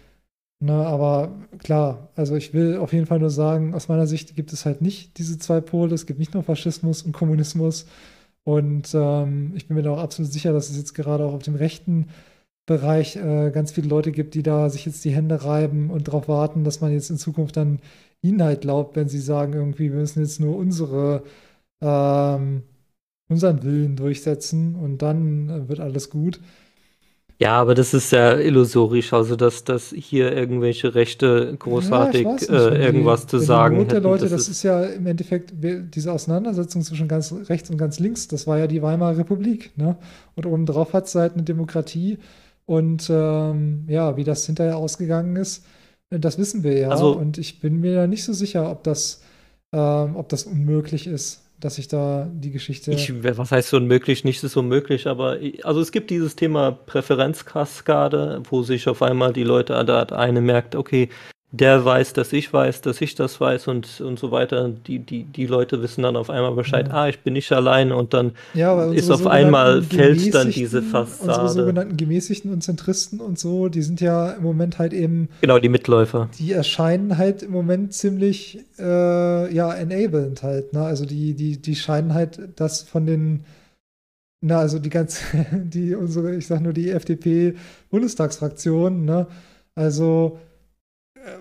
ne, 0.61 0.73
aber 0.75 1.33
klar, 1.59 2.09
also 2.17 2.37
ich 2.37 2.55
will 2.55 2.79
auf 2.79 2.93
jeden 2.93 3.07
Fall 3.07 3.19
nur 3.21 3.31
sagen, 3.31 3.75
aus 3.75 3.89
meiner 3.89 4.07
Sicht 4.07 4.37
gibt 4.37 4.53
es 4.53 4.65
halt 4.67 4.83
nicht 4.83 5.19
diese 5.19 5.39
zwei 5.39 5.61
Pole, 5.61 5.95
es 5.95 6.07
gibt 6.07 6.19
nicht 6.19 6.35
nur 6.35 6.43
Faschismus 6.45 7.03
und 7.03 7.13
Kommunismus. 7.13 7.87
Und 8.45 8.95
ähm, 8.95 9.53
ich 9.57 9.69
bin 9.69 9.77
mir 9.77 9.83
da 9.83 9.91
auch 9.91 9.99
absolut 9.99 10.33
sicher, 10.33 10.53
dass 10.53 10.71
es 10.71 10.77
jetzt 10.79 10.95
gerade 10.95 11.25
auch 11.25 11.35
auf 11.35 11.43
dem 11.43 11.55
rechten 11.55 12.09
Bereich 12.67 13.17
äh, 13.17 13.51
ganz 13.51 13.73
viele 13.73 13.89
Leute 13.89 14.13
gibt, 14.13 14.35
die 14.35 14.43
da 14.43 14.71
sich 14.71 14.87
jetzt 14.87 15.05
die 15.05 15.11
Hände 15.11 15.45
reiben 15.45 15.91
und 15.91 16.09
darauf 16.09 16.29
warten, 16.29 16.65
dass 16.65 16.81
man 16.81 16.93
jetzt 16.93 17.11
in 17.11 17.19
Zukunft 17.19 17.57
dann 17.57 17.81
ihnen 18.23 18.43
halt 18.43 18.63
glaubt, 18.63 18.97
wenn 18.97 19.09
sie 19.09 19.21
sagen, 19.21 19.53
irgendwie, 19.55 19.91
wir 19.93 19.99
müssen 20.01 20.21
jetzt 20.21 20.41
nur 20.41 20.57
unsere, 20.57 21.25
ähm, 21.83 22.63
unseren 23.29 23.63
Willen 23.63 23.97
durchsetzen 23.97 24.77
und 24.77 25.03
dann 25.03 25.49
äh, 25.51 25.69
wird 25.69 25.81
alles 25.81 26.11
gut. 26.11 26.41
Ja, 27.41 27.61
aber 27.61 27.77
das 27.77 27.95
ist 27.95 28.11
ja 28.11 28.37
illusorisch, 28.37 29.13
also 29.13 29.37
dass, 29.37 29.63
dass 29.63 29.91
hier 29.91 30.33
irgendwelche 30.33 30.97
Rechte 30.97 31.55
großartig 31.57 32.23
ja, 32.23 32.33
nicht, 32.33 32.49
äh, 32.49 32.85
irgendwas 32.85 33.23
die, 33.23 33.29
zu 33.29 33.39
sagen 33.39 33.77
hätten. 33.77 33.91
Der 33.91 34.01
Leute, 34.01 34.25
das, 34.25 34.33
das 34.33 34.41
ist, 34.43 34.49
ist, 34.49 34.63
ja 34.65 34.83
im 34.83 35.07
Endeffekt 35.07 35.53
diese 35.55 36.13
Auseinandersetzung 36.13 36.83
zwischen 36.83 37.07
ganz 37.07 37.33
rechts 37.49 37.71
und 37.71 37.79
ganz 37.79 38.01
links, 38.01 38.27
das 38.27 38.49
war 38.49 38.59
ja 38.59 38.67
die 38.67 38.83
Weimarer 38.83 39.19
Republik. 39.19 39.71
Ne? 39.77 39.97
Und 40.35 40.47
obendrauf 40.47 40.93
hat 40.93 41.07
es 41.07 41.15
halt 41.15 41.35
eine 41.35 41.45
Demokratie. 41.45 42.19
Und 42.67 43.09
ähm, 43.09 43.85
ja, 43.87 44.17
wie 44.17 44.25
das 44.25 44.45
hinterher 44.45 44.77
ausgegangen 44.77 45.37
ist, 45.37 45.65
das 46.11 46.39
wissen 46.39 46.65
wir 46.65 46.77
ja. 46.77 46.89
Also, 46.89 47.17
und 47.17 47.39
ich 47.39 47.61
bin 47.61 47.81
mir 47.81 48.09
nicht 48.09 48.25
so 48.25 48.33
sicher, 48.33 48.69
ob 48.69 48.83
das, 48.83 49.23
ähm, 49.73 50.17
ob 50.17 50.29
das 50.29 50.43
unmöglich 50.43 51.07
ist 51.07 51.48
dass 51.61 51.79
ich 51.79 51.89
da 51.89 52.29
die 52.33 52.51
Geschichte. 52.51 52.93
Ich, 52.93 53.13
was 53.23 53.51
heißt 53.51 53.75
unmöglich? 53.75 54.25
Nichts 54.25 54.45
ist 54.45 54.57
unmöglich, 54.57 55.07
aber 55.07 55.41
ich, 55.41 55.65
also 55.67 55.81
es 55.81 55.93
gibt 55.93 56.11
dieses 56.11 56.37
Thema 56.37 56.73
Präferenzkaskade, 56.73 58.43
wo 58.49 58.63
sich 58.63 58.89
auf 58.89 59.03
einmal 59.03 59.33
die 59.33 59.45
Leute, 59.45 59.83
da 59.85 60.03
eine 60.05 60.41
merkt, 60.41 60.77
okay, 60.77 61.09
der 61.51 61.83
weiß, 61.83 62.13
dass 62.13 62.35
ich 62.35 62.53
weiß, 62.53 62.83
dass 62.83 63.01
ich 63.01 63.15
das 63.15 63.41
weiß 63.41 63.69
und, 63.69 64.03
und 64.03 64.19
so 64.19 64.31
weiter. 64.31 64.69
Die, 64.69 64.99
die, 64.99 65.25
die 65.25 65.47
Leute 65.47 65.81
wissen 65.83 66.03
dann 66.03 66.15
auf 66.17 66.29
einmal 66.29 66.53
Bescheid, 66.53 66.89
ja. 66.89 66.95
ah, 66.95 67.09
ich 67.09 67.21
bin 67.21 67.33
nicht 67.33 67.51
allein 67.53 67.91
und 67.91 68.13
dann 68.13 68.33
ja, 68.53 68.93
ist 68.93 69.11
auf 69.11 69.27
einmal 69.27 69.83
fällt 69.83 70.35
dann 70.35 70.51
diese 70.51 70.83
Fassade. 70.83 71.31
Unsere 71.31 71.49
sogenannten 71.49 71.97
Gemäßigten 71.97 72.53
und 72.53 72.63
Zentristen 72.63 73.21
und 73.21 73.39
so, 73.39 73.69
die 73.69 73.81
sind 73.81 74.03
ja 74.03 74.33
im 74.33 74.43
Moment 74.43 74.79
halt 74.79 74.93
eben. 74.93 75.31
Genau, 75.41 75.59
die 75.59 75.71
Mitläufer. 75.71 76.29
Die 76.39 76.53
erscheinen 76.53 77.17
halt 77.17 77.43
im 77.43 77.53
Moment 77.53 77.95
ziemlich, 77.95 78.59
äh, 78.79 79.55
ja, 79.55 79.73
enablend 79.73 80.43
halt, 80.43 80.75
ne? 80.75 80.83
Also 80.83 81.07
die, 81.07 81.33
die, 81.33 81.63
die 81.63 81.77
scheinen 81.77 82.13
halt 82.13 82.41
das 82.57 82.83
von 82.83 83.07
den 83.07 83.47
na, 84.41 84.59
also 84.59 84.79
die 84.79 84.91
ganze, 84.91 85.23
die 85.53 85.95
unsere, 85.95 86.37
ich 86.37 86.47
sag 86.47 86.61
nur 86.61 86.75
die 86.75 86.91
FDP-Bundestagsfraktion, 86.91 89.05
ne? 89.05 89.27
Also 89.75 90.39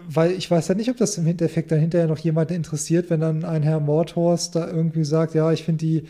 weil 0.08 0.32
ich 0.32 0.50
weiß 0.50 0.68
ja 0.68 0.76
nicht, 0.76 0.90
ob 0.90 0.98
das 0.98 1.18
im 1.18 1.28
Endeffekt 1.28 1.72
dann 1.72 1.80
hinterher 1.80 2.08
noch 2.08 2.18
jemanden 2.18 2.54
interessiert, 2.54 3.10
wenn 3.10 3.20
dann 3.20 3.46
ein 3.46 3.64
Herr 3.64 3.80
Mordhorst 3.80 4.56
da 4.56 4.68
irgendwie 4.68 5.04
sagt, 5.04 5.36
ja, 5.36 5.52
ich 5.52 5.64
finde 5.64 5.86
die 5.86 6.04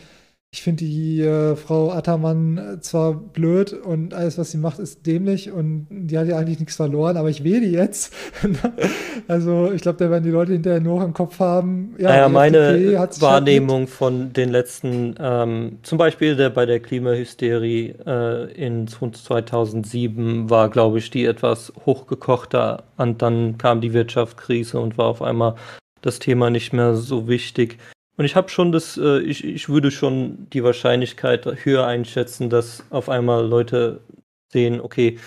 ich 0.50 0.62
finde 0.62 0.84
die 0.84 1.20
äh, 1.20 1.56
Frau 1.56 1.90
Attermann 1.90 2.56
äh, 2.56 2.80
zwar 2.80 3.12
blöd 3.12 3.74
und 3.74 4.14
alles, 4.14 4.38
was 4.38 4.50
sie 4.50 4.56
macht, 4.56 4.78
ist 4.78 5.06
dämlich 5.06 5.52
und 5.52 5.86
die 5.90 6.16
hat 6.16 6.26
ja 6.26 6.38
eigentlich 6.38 6.58
nichts 6.58 6.76
verloren, 6.76 7.18
aber 7.18 7.28
ich 7.28 7.44
wähle 7.44 7.60
die 7.60 7.72
jetzt. 7.72 8.14
also 9.28 9.70
ich 9.70 9.82
glaube, 9.82 9.98
da 9.98 10.10
werden 10.10 10.24
die 10.24 10.30
Leute 10.30 10.52
hinterher 10.52 10.80
nur 10.80 11.04
im 11.04 11.12
Kopf 11.12 11.38
haben. 11.38 11.94
Ja, 11.98 12.08
naja, 12.08 12.28
meine 12.30 12.94
Wahrnehmung 13.20 13.80
halt 13.80 13.90
von 13.90 14.32
den 14.32 14.48
letzten, 14.48 15.16
ähm, 15.20 15.80
zum 15.82 15.98
Beispiel 15.98 16.34
der, 16.34 16.48
bei 16.48 16.64
der 16.64 16.80
Klimahysterie 16.80 17.94
äh, 18.06 18.52
in 18.52 18.88
2007 18.88 20.48
war, 20.48 20.70
glaube 20.70 20.96
ich, 20.96 21.10
die 21.10 21.26
etwas 21.26 21.74
hochgekochter 21.84 22.84
und 22.96 23.20
dann 23.20 23.58
kam 23.58 23.82
die 23.82 23.92
Wirtschaftskrise 23.92 24.80
und 24.80 24.96
war 24.96 25.08
auf 25.08 25.20
einmal 25.20 25.56
das 26.00 26.20
Thema 26.20 26.48
nicht 26.48 26.72
mehr 26.72 26.94
so 26.94 27.28
wichtig. 27.28 27.76
Und 28.18 28.24
ich 28.24 28.34
habe 28.34 28.48
schon 28.48 28.72
das, 28.72 28.98
äh, 28.98 29.20
ich, 29.20 29.44
ich 29.44 29.68
würde 29.68 29.92
schon 29.92 30.48
die 30.52 30.64
Wahrscheinlichkeit 30.64 31.46
höher 31.64 31.86
einschätzen, 31.86 32.50
dass 32.50 32.82
auf 32.90 33.08
einmal 33.08 33.46
Leute 33.46 34.00
sehen, 34.52 34.80
okay, 34.80 35.18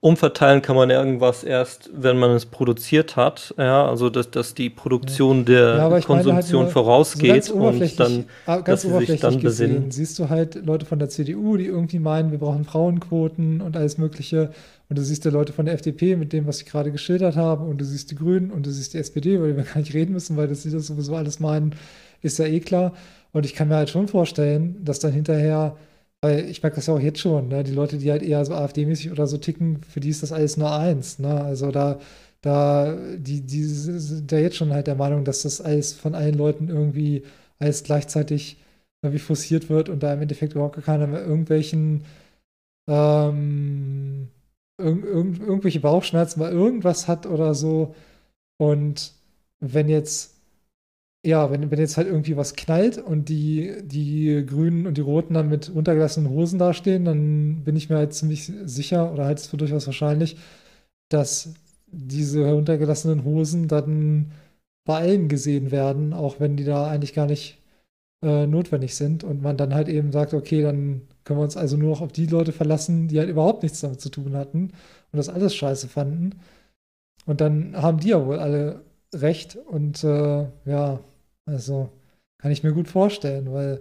umverteilen 0.00 0.60
kann 0.60 0.76
man 0.76 0.90
irgendwas 0.90 1.44
erst, 1.44 1.90
wenn 1.94 2.18
man 2.18 2.32
es 2.32 2.46
produziert 2.46 3.16
hat. 3.16 3.54
Ja, 3.56 3.86
also 3.86 4.10
dass, 4.10 4.30
dass 4.30 4.54
die 4.54 4.68
Produktion 4.68 5.46
der 5.46 5.76
ja, 5.76 6.00
Konsumtion 6.00 6.64
halt 6.64 6.72
vorausgeht 6.72 7.44
so 7.44 7.54
und 7.54 8.00
dann, 8.00 8.24
ah, 8.44 8.60
dass 8.60 8.82
sie 8.82 9.06
sich 9.06 9.20
dann 9.20 9.40
gesehen, 9.40 9.68
besinnen. 9.68 9.90
Siehst 9.90 10.18
du 10.18 10.28
halt 10.28 10.54
Leute 10.66 10.84
von 10.84 10.98
der 10.98 11.08
CDU, 11.08 11.56
die 11.56 11.66
irgendwie 11.66 11.98
meinen, 11.98 12.30
wir 12.30 12.38
brauchen 12.38 12.64
Frauenquoten 12.64 13.62
und 13.62 13.76
alles 13.76 13.96
Mögliche. 13.96 14.52
Und 14.88 14.98
du 14.98 15.02
siehst 15.02 15.24
ja 15.24 15.30
Leute 15.30 15.52
von 15.52 15.66
der 15.66 15.74
FDP 15.74 16.16
mit 16.16 16.32
dem, 16.32 16.46
was 16.46 16.60
ich 16.60 16.66
gerade 16.66 16.90
geschildert 16.92 17.36
habe. 17.36 17.64
Und 17.64 17.78
du 17.78 17.84
siehst 17.84 18.10
die 18.10 18.16
Grünen 18.16 18.50
und 18.50 18.66
du 18.66 18.70
siehst 18.70 18.94
die 18.94 18.98
SPD, 18.98 19.40
weil 19.40 19.56
wir 19.56 19.64
gar 19.64 19.78
nicht 19.78 19.94
reden 19.94 20.12
müssen, 20.12 20.36
weil 20.36 20.48
das 20.48 20.62
sie 20.62 20.70
das 20.70 20.86
sowieso 20.86 21.14
alles 21.14 21.40
meinen 21.40 21.74
ist 22.22 22.38
ja 22.38 22.46
eh 22.46 22.60
klar. 22.60 22.94
Und 23.32 23.46
ich 23.46 23.54
kann 23.54 23.68
mir 23.68 23.76
halt 23.76 23.90
schon 23.90 24.08
vorstellen, 24.08 24.84
dass 24.84 24.98
dann 25.00 25.12
hinterher, 25.12 25.76
weil 26.20 26.48
ich 26.50 26.62
merke 26.62 26.76
das 26.76 26.86
ja 26.86 26.94
auch 26.94 27.00
jetzt 27.00 27.20
schon, 27.20 27.48
ne, 27.48 27.64
die 27.64 27.72
Leute, 27.72 27.98
die 27.98 28.10
halt 28.10 28.22
eher 28.22 28.44
so 28.44 28.54
AfD-mäßig 28.54 29.12
oder 29.12 29.26
so 29.26 29.38
ticken, 29.38 29.82
für 29.82 30.00
die 30.00 30.10
ist 30.10 30.22
das 30.22 30.32
alles 30.32 30.56
nur 30.56 30.72
eins. 30.72 31.18
Ne? 31.18 31.40
Also 31.42 31.70
da, 31.70 32.00
da, 32.42 32.96
die, 33.16 33.42
die 33.42 33.64
sind 33.64 34.30
ja 34.32 34.38
jetzt 34.38 34.56
schon 34.56 34.72
halt 34.72 34.86
der 34.86 34.94
Meinung, 34.96 35.24
dass 35.24 35.42
das 35.42 35.60
alles 35.60 35.92
von 35.92 36.14
allen 36.14 36.34
Leuten 36.34 36.68
irgendwie 36.68 37.24
alles 37.58 37.84
gleichzeitig 37.84 38.58
irgendwie 39.02 39.18
forciert 39.20 39.68
wird 39.70 39.88
und 39.88 40.02
da 40.02 40.12
im 40.14 40.22
Endeffekt 40.22 40.54
überhaupt 40.54 40.82
keiner 40.84 41.06
mehr 41.06 41.22
irgendwelchen 41.24 42.04
ähm, 42.88 44.28
irg 44.78 45.04
irg 45.04 45.40
irgendwelche 45.40 45.80
Bauchschmerzen, 45.80 46.40
weil 46.40 46.52
irgendwas 46.52 47.08
hat 47.08 47.26
oder 47.26 47.54
so. 47.54 47.94
Und 48.58 49.14
wenn 49.60 49.88
jetzt 49.88 50.39
ja, 51.24 51.50
wenn, 51.50 51.70
wenn 51.70 51.78
jetzt 51.78 51.96
halt 51.96 52.06
irgendwie 52.08 52.36
was 52.36 52.54
knallt 52.56 52.98
und 52.98 53.28
die, 53.28 53.74
die 53.84 54.44
Grünen 54.46 54.86
und 54.86 54.96
die 54.96 55.02
Roten 55.02 55.34
dann 55.34 55.48
mit 55.50 55.72
runtergelassenen 55.74 56.30
Hosen 56.30 56.58
dastehen, 56.58 57.04
dann 57.04 57.62
bin 57.64 57.76
ich 57.76 57.90
mir 57.90 57.96
halt 57.96 58.14
ziemlich 58.14 58.50
sicher 58.64 59.12
oder 59.12 59.26
halte 59.26 59.42
es 59.42 59.46
für 59.48 59.58
durchaus 59.58 59.86
wahrscheinlich, 59.86 60.38
dass 61.10 61.54
diese 61.88 62.46
heruntergelassenen 62.46 63.24
Hosen 63.24 63.68
dann 63.68 64.32
bei 64.86 64.96
allen 64.98 65.28
gesehen 65.28 65.70
werden, 65.70 66.14
auch 66.14 66.40
wenn 66.40 66.56
die 66.56 66.64
da 66.64 66.88
eigentlich 66.88 67.14
gar 67.14 67.26
nicht 67.26 67.58
äh, 68.22 68.46
notwendig 68.46 68.94
sind 68.96 69.24
und 69.24 69.42
man 69.42 69.56
dann 69.56 69.74
halt 69.74 69.88
eben 69.88 70.12
sagt, 70.12 70.34
okay, 70.34 70.62
dann 70.62 71.02
können 71.24 71.40
wir 71.40 71.44
uns 71.44 71.56
also 71.56 71.76
nur 71.76 71.90
noch 71.90 72.00
auf 72.02 72.12
die 72.12 72.26
Leute 72.26 72.52
verlassen, 72.52 73.08
die 73.08 73.18
halt 73.18 73.30
überhaupt 73.30 73.62
nichts 73.62 73.80
damit 73.80 74.00
zu 74.00 74.10
tun 74.10 74.34
hatten 74.36 74.72
und 75.12 75.16
das 75.16 75.28
alles 75.28 75.54
scheiße 75.54 75.88
fanden. 75.88 76.40
Und 77.26 77.40
dann 77.40 77.76
haben 77.76 77.98
die 78.00 78.08
ja 78.08 78.26
wohl 78.26 78.38
alle 78.38 78.82
recht 79.14 79.56
und 79.56 80.02
äh, 80.04 80.46
ja, 80.64 81.00
also 81.50 81.90
kann 82.38 82.50
ich 82.50 82.62
mir 82.62 82.72
gut 82.72 82.88
vorstellen, 82.88 83.52
weil 83.52 83.80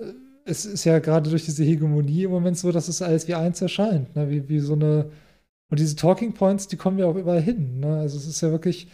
äh, 0.00 0.12
es 0.44 0.66
ist 0.66 0.84
ja 0.84 0.98
gerade 0.98 1.30
durch 1.30 1.44
diese 1.44 1.64
Hegemonie 1.64 2.24
im 2.24 2.30
Moment 2.30 2.58
so, 2.58 2.70
dass 2.72 2.88
es 2.88 3.02
alles 3.02 3.28
wie 3.28 3.34
eins 3.34 3.62
erscheint, 3.62 4.14
ne? 4.14 4.30
wie, 4.30 4.48
wie 4.48 4.58
so 4.58 4.74
eine. 4.74 5.10
Und 5.70 5.80
diese 5.80 5.96
Talking 5.96 6.34
Points, 6.34 6.68
die 6.68 6.76
kommen 6.76 6.98
ja 6.98 7.06
auch 7.06 7.16
überall 7.16 7.40
hin. 7.40 7.80
Ne? 7.80 7.98
Also 7.98 8.18
es 8.18 8.26
ist 8.26 8.40
ja 8.42 8.50
wirklich 8.50 8.88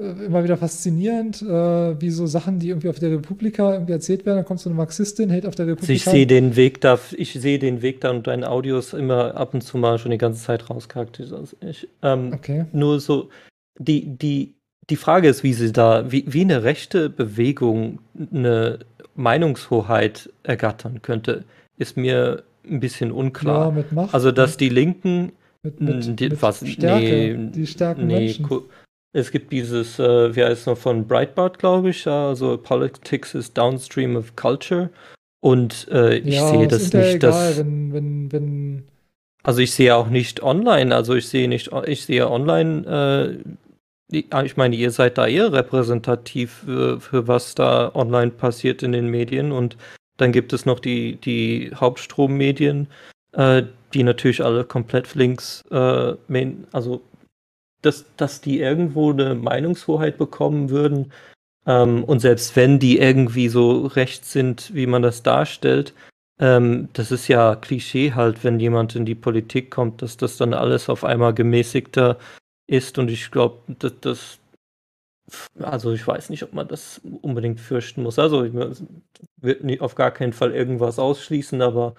äh, 0.00 0.26
immer 0.26 0.44
wieder 0.44 0.56
faszinierend, 0.56 1.40
äh, 1.42 2.00
wie 2.00 2.10
so 2.10 2.26
Sachen, 2.26 2.58
die 2.58 2.68
irgendwie 2.68 2.88
auf 2.88 2.98
der 2.98 3.12
Republika 3.12 3.72
irgendwie 3.72 3.92
erzählt 3.92 4.26
werden. 4.26 4.38
Da 4.38 4.42
kommt 4.42 4.60
so 4.60 4.68
eine 4.68 4.76
Marxistin, 4.76 5.30
hält 5.30 5.46
auf 5.46 5.54
der 5.54 5.66
Republika. 5.66 5.92
Ich 5.92 6.04
sehe 6.04 6.26
den 6.26 6.56
Weg 6.56 6.80
da, 6.80 6.98
ich 7.16 7.32
sehe 7.32 7.58
den 7.58 7.80
Weg 7.80 8.00
da 8.00 8.10
und 8.10 8.26
deine 8.26 8.50
Audios 8.50 8.92
immer 8.92 9.36
ab 9.36 9.54
und 9.54 9.62
zu 9.62 9.78
mal 9.78 9.98
schon 9.98 10.10
die 10.10 10.18
ganze 10.18 10.42
Zeit 10.42 10.68
rauscharakterisiert. 10.68 11.88
Ähm, 12.02 12.32
okay. 12.34 12.66
Nur 12.72 13.00
so, 13.00 13.30
die, 13.78 14.18
die 14.18 14.54
die 14.90 14.96
Frage 14.96 15.28
ist, 15.28 15.42
wie 15.42 15.52
sie 15.54 15.72
da, 15.72 16.10
wie, 16.10 16.24
wie 16.26 16.42
eine 16.42 16.62
rechte 16.64 17.08
Bewegung 17.10 18.00
eine 18.32 18.80
Meinungshoheit 19.14 20.30
ergattern 20.42 21.02
könnte, 21.02 21.44
ist 21.78 21.96
mir 21.96 22.42
ein 22.68 22.80
bisschen 22.80 23.12
unklar. 23.12 23.74
Ja, 23.94 24.08
also, 24.12 24.32
dass 24.32 24.56
die 24.56 24.68
Linken 24.68 25.32
Mit, 25.62 25.80
mit, 25.80 26.20
Die- 26.20 26.28
mit 26.28 26.42
was- 26.42 26.66
Stärke, 26.66 27.36
nee, 27.38 27.50
die 27.52 27.66
starken 27.66 28.06
Nee, 28.06 28.18
Menschen. 28.26 28.46
es 29.12 29.30
gibt 29.30 29.52
dieses, 29.52 29.98
äh, 29.98 30.34
wie 30.36 30.44
heißt 30.44 30.62
es 30.62 30.66
noch, 30.66 30.78
von 30.78 31.06
Breitbart, 31.06 31.58
glaube 31.58 31.90
ich, 31.90 32.06
also 32.06 32.56
Politics 32.58 33.34
is 33.34 33.52
downstream 33.52 34.16
of 34.16 34.36
culture. 34.36 34.90
Und 35.42 35.88
äh, 35.90 36.16
ich 36.18 36.34
ja, 36.36 36.48
sehe 36.48 36.68
das 36.68 36.92
nicht, 36.92 37.22
dass, 37.22 37.58
wenn, 37.58 37.92
wenn, 37.92 38.32
wenn, 38.32 38.82
also 39.42 39.60
ich 39.60 39.72
sehe 39.72 39.94
auch 39.94 40.08
nicht 40.08 40.42
online, 40.42 40.94
also 40.94 41.14
ich 41.14 41.28
sehe 41.28 41.48
nicht, 41.48 41.70
ich 41.86 42.04
sehe 42.06 42.30
online, 42.30 43.38
äh, 43.44 43.48
ich 44.10 44.56
meine, 44.56 44.76
ihr 44.76 44.90
seid 44.90 45.18
da 45.18 45.26
eher 45.26 45.52
repräsentativ 45.52 46.62
für, 46.64 47.00
für 47.00 47.26
was 47.26 47.54
da 47.54 47.90
online 47.94 48.30
passiert 48.30 48.82
in 48.82 48.92
den 48.92 49.08
Medien 49.08 49.52
und 49.52 49.76
dann 50.16 50.32
gibt 50.32 50.52
es 50.52 50.66
noch 50.66 50.78
die, 50.78 51.16
die 51.16 51.72
Hauptstrommedien, 51.74 52.88
äh, 53.32 53.64
die 53.92 54.02
natürlich 54.02 54.44
alle 54.44 54.64
komplett 54.64 55.14
links, 55.14 55.62
äh, 55.70 56.14
main, 56.28 56.66
also 56.72 57.02
dass, 57.82 58.04
dass 58.16 58.40
die 58.40 58.60
irgendwo 58.60 59.10
eine 59.12 59.34
Meinungshoheit 59.34 60.16
bekommen 60.18 60.70
würden. 60.70 61.12
Ähm, 61.66 62.04
und 62.04 62.20
selbst 62.20 62.56
wenn 62.56 62.78
die 62.78 62.98
irgendwie 62.98 63.48
so 63.48 63.86
recht 63.86 64.24
sind, 64.24 64.74
wie 64.74 64.86
man 64.86 65.02
das 65.02 65.22
darstellt, 65.22 65.94
ähm, 66.38 66.88
das 66.92 67.10
ist 67.10 67.28
ja 67.28 67.56
Klischee 67.56 68.12
halt, 68.12 68.42
wenn 68.44 68.58
jemand 68.60 68.96
in 68.96 69.04
die 69.04 69.14
Politik 69.14 69.70
kommt, 69.70 70.02
dass 70.02 70.16
das 70.16 70.36
dann 70.36 70.54
alles 70.54 70.88
auf 70.88 71.04
einmal 71.04 71.34
gemäßigter 71.34 72.18
ist. 72.66 72.98
Und 72.98 73.10
ich 73.10 73.30
glaube, 73.30 73.60
dass 73.78 73.92
das, 74.00 74.38
also 75.58 75.92
ich 75.92 76.06
weiß 76.06 76.30
nicht, 76.30 76.42
ob 76.42 76.52
man 76.52 76.68
das 76.68 77.00
unbedingt 77.22 77.60
fürchten 77.60 78.02
muss. 78.02 78.18
Also 78.18 78.44
ich 78.44 78.52
wird 79.40 79.64
nie- 79.64 79.80
auf 79.80 79.94
gar 79.94 80.10
keinen 80.10 80.32
Fall 80.32 80.52
irgendwas 80.52 80.98
ausschließen, 80.98 81.62
aber 81.62 81.94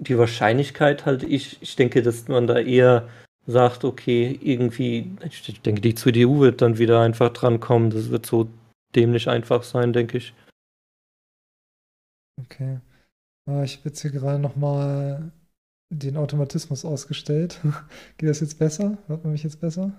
die 0.00 0.18
Wahrscheinlichkeit 0.18 1.06
halt, 1.06 1.22
ich, 1.22 1.60
ich 1.62 1.76
denke, 1.76 2.02
dass 2.02 2.28
man 2.28 2.46
da 2.46 2.58
eher 2.58 3.08
sagt, 3.46 3.84
okay, 3.84 4.38
irgendwie, 4.42 5.10
ich 5.24 5.60
denke, 5.62 5.80
die 5.80 5.94
CDU 5.94 6.40
wird 6.40 6.62
dann 6.62 6.78
wieder 6.78 7.00
einfach 7.00 7.30
drankommen. 7.32 7.90
Das 7.90 8.10
wird 8.10 8.26
so 8.26 8.48
dämlich 8.94 9.28
einfach 9.28 9.62
sein, 9.62 9.92
denke 9.92 10.18
ich. 10.18 10.34
okay. 12.40 12.80
Ah, 13.46 13.62
ich 13.62 13.78
habe 13.78 13.90
hier 13.94 14.10
gerade 14.10 14.38
nochmal 14.38 15.30
den 15.98 16.16
Automatismus 16.16 16.84
ausgestellt. 16.84 17.60
Geht 18.18 18.28
das 18.28 18.40
jetzt 18.40 18.58
besser? 18.58 18.98
Hört 19.06 19.24
man 19.24 19.32
mich 19.32 19.44
jetzt 19.44 19.60
besser? 19.60 19.92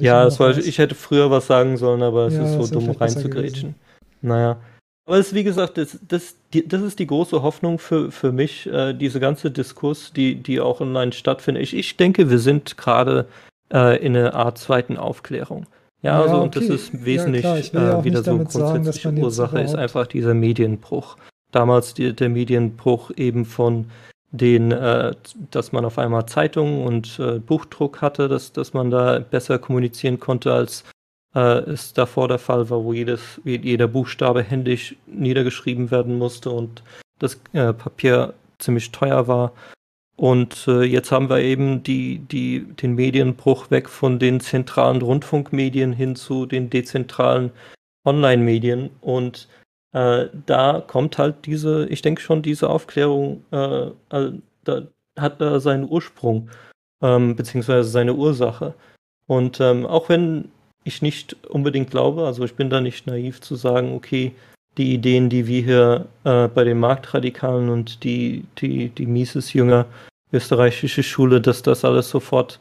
Ja, 0.00 0.24
noch 0.24 0.38
war, 0.38 0.56
ich 0.56 0.78
hätte 0.78 0.94
früher 0.94 1.30
was 1.30 1.48
sagen 1.48 1.76
sollen, 1.76 2.02
aber 2.02 2.28
es 2.28 2.34
Ja, 2.34 2.44
ist 2.44 2.68
so 2.68 2.78
dumm 2.78 2.90
reinzugrätschen. 2.90 3.74
Naja. 4.22 4.58
Aber 5.06 5.18
es 5.18 5.28
ist 5.28 5.34
wie 5.34 5.44
gesagt, 5.44 5.78
das, 5.78 5.98
das, 6.06 6.36
die, 6.52 6.66
das 6.66 6.82
ist 6.82 6.98
die 6.98 7.06
große 7.06 7.42
Hoffnung 7.42 7.78
für, 7.78 8.10
für 8.10 8.32
mich, 8.32 8.66
äh, 8.66 8.92
diese 8.92 9.20
ganze 9.20 9.50
Diskurs, 9.50 10.12
die, 10.12 10.36
die 10.36 10.60
auch 10.60 10.80
online 10.80 11.12
stattfindet. 11.12 11.62
Ich, 11.62 11.74
ich 11.74 11.96
denke, 11.96 12.30
wir 12.30 12.38
sind 12.38 12.76
gerade 12.76 13.26
äh, 13.72 14.04
in 14.04 14.16
einer 14.16 14.34
Art 14.34 14.58
zweiten 14.58 14.96
Aufklärung. 14.96 15.66
Ja, 16.02 16.18
Ja, 16.18 16.22
also 16.22 16.42
und 16.42 16.56
das 16.56 16.64
okay. 16.64 16.74
ist 16.74 17.04
wesentlich 17.04 17.44
ich 17.44 17.72
ja 17.72 18.00
äh, 18.00 18.04
wieder 18.04 18.22
so 18.22 18.44
sagen, 18.44 18.44
grundsätzliche 18.44 19.12
Ursache 19.12 19.60
ist 19.60 19.74
einfach 19.74 20.06
dieser 20.06 20.34
Medienbruch. 20.34 21.16
Damals 21.52 21.94
die, 21.94 22.12
der 22.12 22.28
Medienbruch 22.28 23.10
eben 23.16 23.44
von 23.44 23.86
den, 24.36 24.72
äh, 24.72 25.14
dass 25.50 25.72
man 25.72 25.84
auf 25.84 25.98
einmal 25.98 26.26
Zeitungen 26.26 26.86
und 26.86 27.18
äh, 27.18 27.38
Buchdruck 27.38 28.02
hatte, 28.02 28.28
dass, 28.28 28.52
dass 28.52 28.74
man 28.74 28.90
da 28.90 29.18
besser 29.18 29.58
kommunizieren 29.58 30.20
konnte, 30.20 30.52
als 30.52 30.84
äh, 31.34 31.58
es 31.70 31.92
davor 31.92 32.28
der 32.28 32.38
Fall 32.38 32.70
war, 32.70 32.84
wo 32.84 32.92
jedes, 32.92 33.40
jeder 33.44 33.88
Buchstabe 33.88 34.42
händisch 34.42 34.96
niedergeschrieben 35.06 35.90
werden 35.90 36.18
musste 36.18 36.50
und 36.50 36.82
das 37.18 37.40
äh, 37.52 37.72
Papier 37.72 38.34
ziemlich 38.58 38.90
teuer 38.92 39.28
war. 39.28 39.52
Und 40.16 40.66
äh, 40.66 40.82
jetzt 40.82 41.12
haben 41.12 41.28
wir 41.28 41.40
eben 41.40 41.82
die, 41.82 42.20
die, 42.20 42.60
den 42.60 42.94
Medienbruch 42.94 43.70
weg 43.70 43.88
von 43.90 44.18
den 44.18 44.40
zentralen 44.40 45.02
Rundfunkmedien 45.02 45.92
hin 45.92 46.16
zu 46.16 46.46
den 46.46 46.70
dezentralen 46.70 47.50
Online-Medien. 48.06 48.88
Und 49.02 49.46
äh, 49.96 50.28
da 50.44 50.82
kommt 50.86 51.16
halt 51.16 51.46
diese, 51.46 51.86
ich 51.88 52.02
denke 52.02 52.20
schon, 52.20 52.42
diese 52.42 52.68
Aufklärung, 52.68 53.42
äh, 53.50 53.86
äh, 54.10 54.32
da 54.62 54.82
hat 55.18 55.40
da 55.40 55.58
seinen 55.58 55.88
Ursprung, 55.88 56.50
ähm, 57.02 57.34
beziehungsweise 57.34 57.88
seine 57.88 58.12
Ursache. 58.12 58.74
Und 59.26 59.58
ähm, 59.60 59.86
auch 59.86 60.10
wenn 60.10 60.50
ich 60.84 61.00
nicht 61.00 61.34
unbedingt 61.46 61.90
glaube, 61.90 62.26
also 62.26 62.44
ich 62.44 62.56
bin 62.56 62.68
da 62.68 62.82
nicht 62.82 63.06
naiv 63.06 63.40
zu 63.40 63.54
sagen, 63.54 63.94
okay, 63.94 64.34
die 64.76 64.92
Ideen, 64.92 65.30
die 65.30 65.46
wir 65.46 65.62
hier 65.62 66.06
äh, 66.24 66.48
bei 66.48 66.64
den 66.64 66.78
Marktradikalen 66.78 67.70
und 67.70 68.04
die, 68.04 68.44
die, 68.58 68.90
die 68.90 69.06
Mises-Jünger, 69.06 69.86
österreichische 70.30 71.02
Schule, 71.02 71.40
dass 71.40 71.62
das 71.62 71.86
alles 71.86 72.10
sofort 72.10 72.60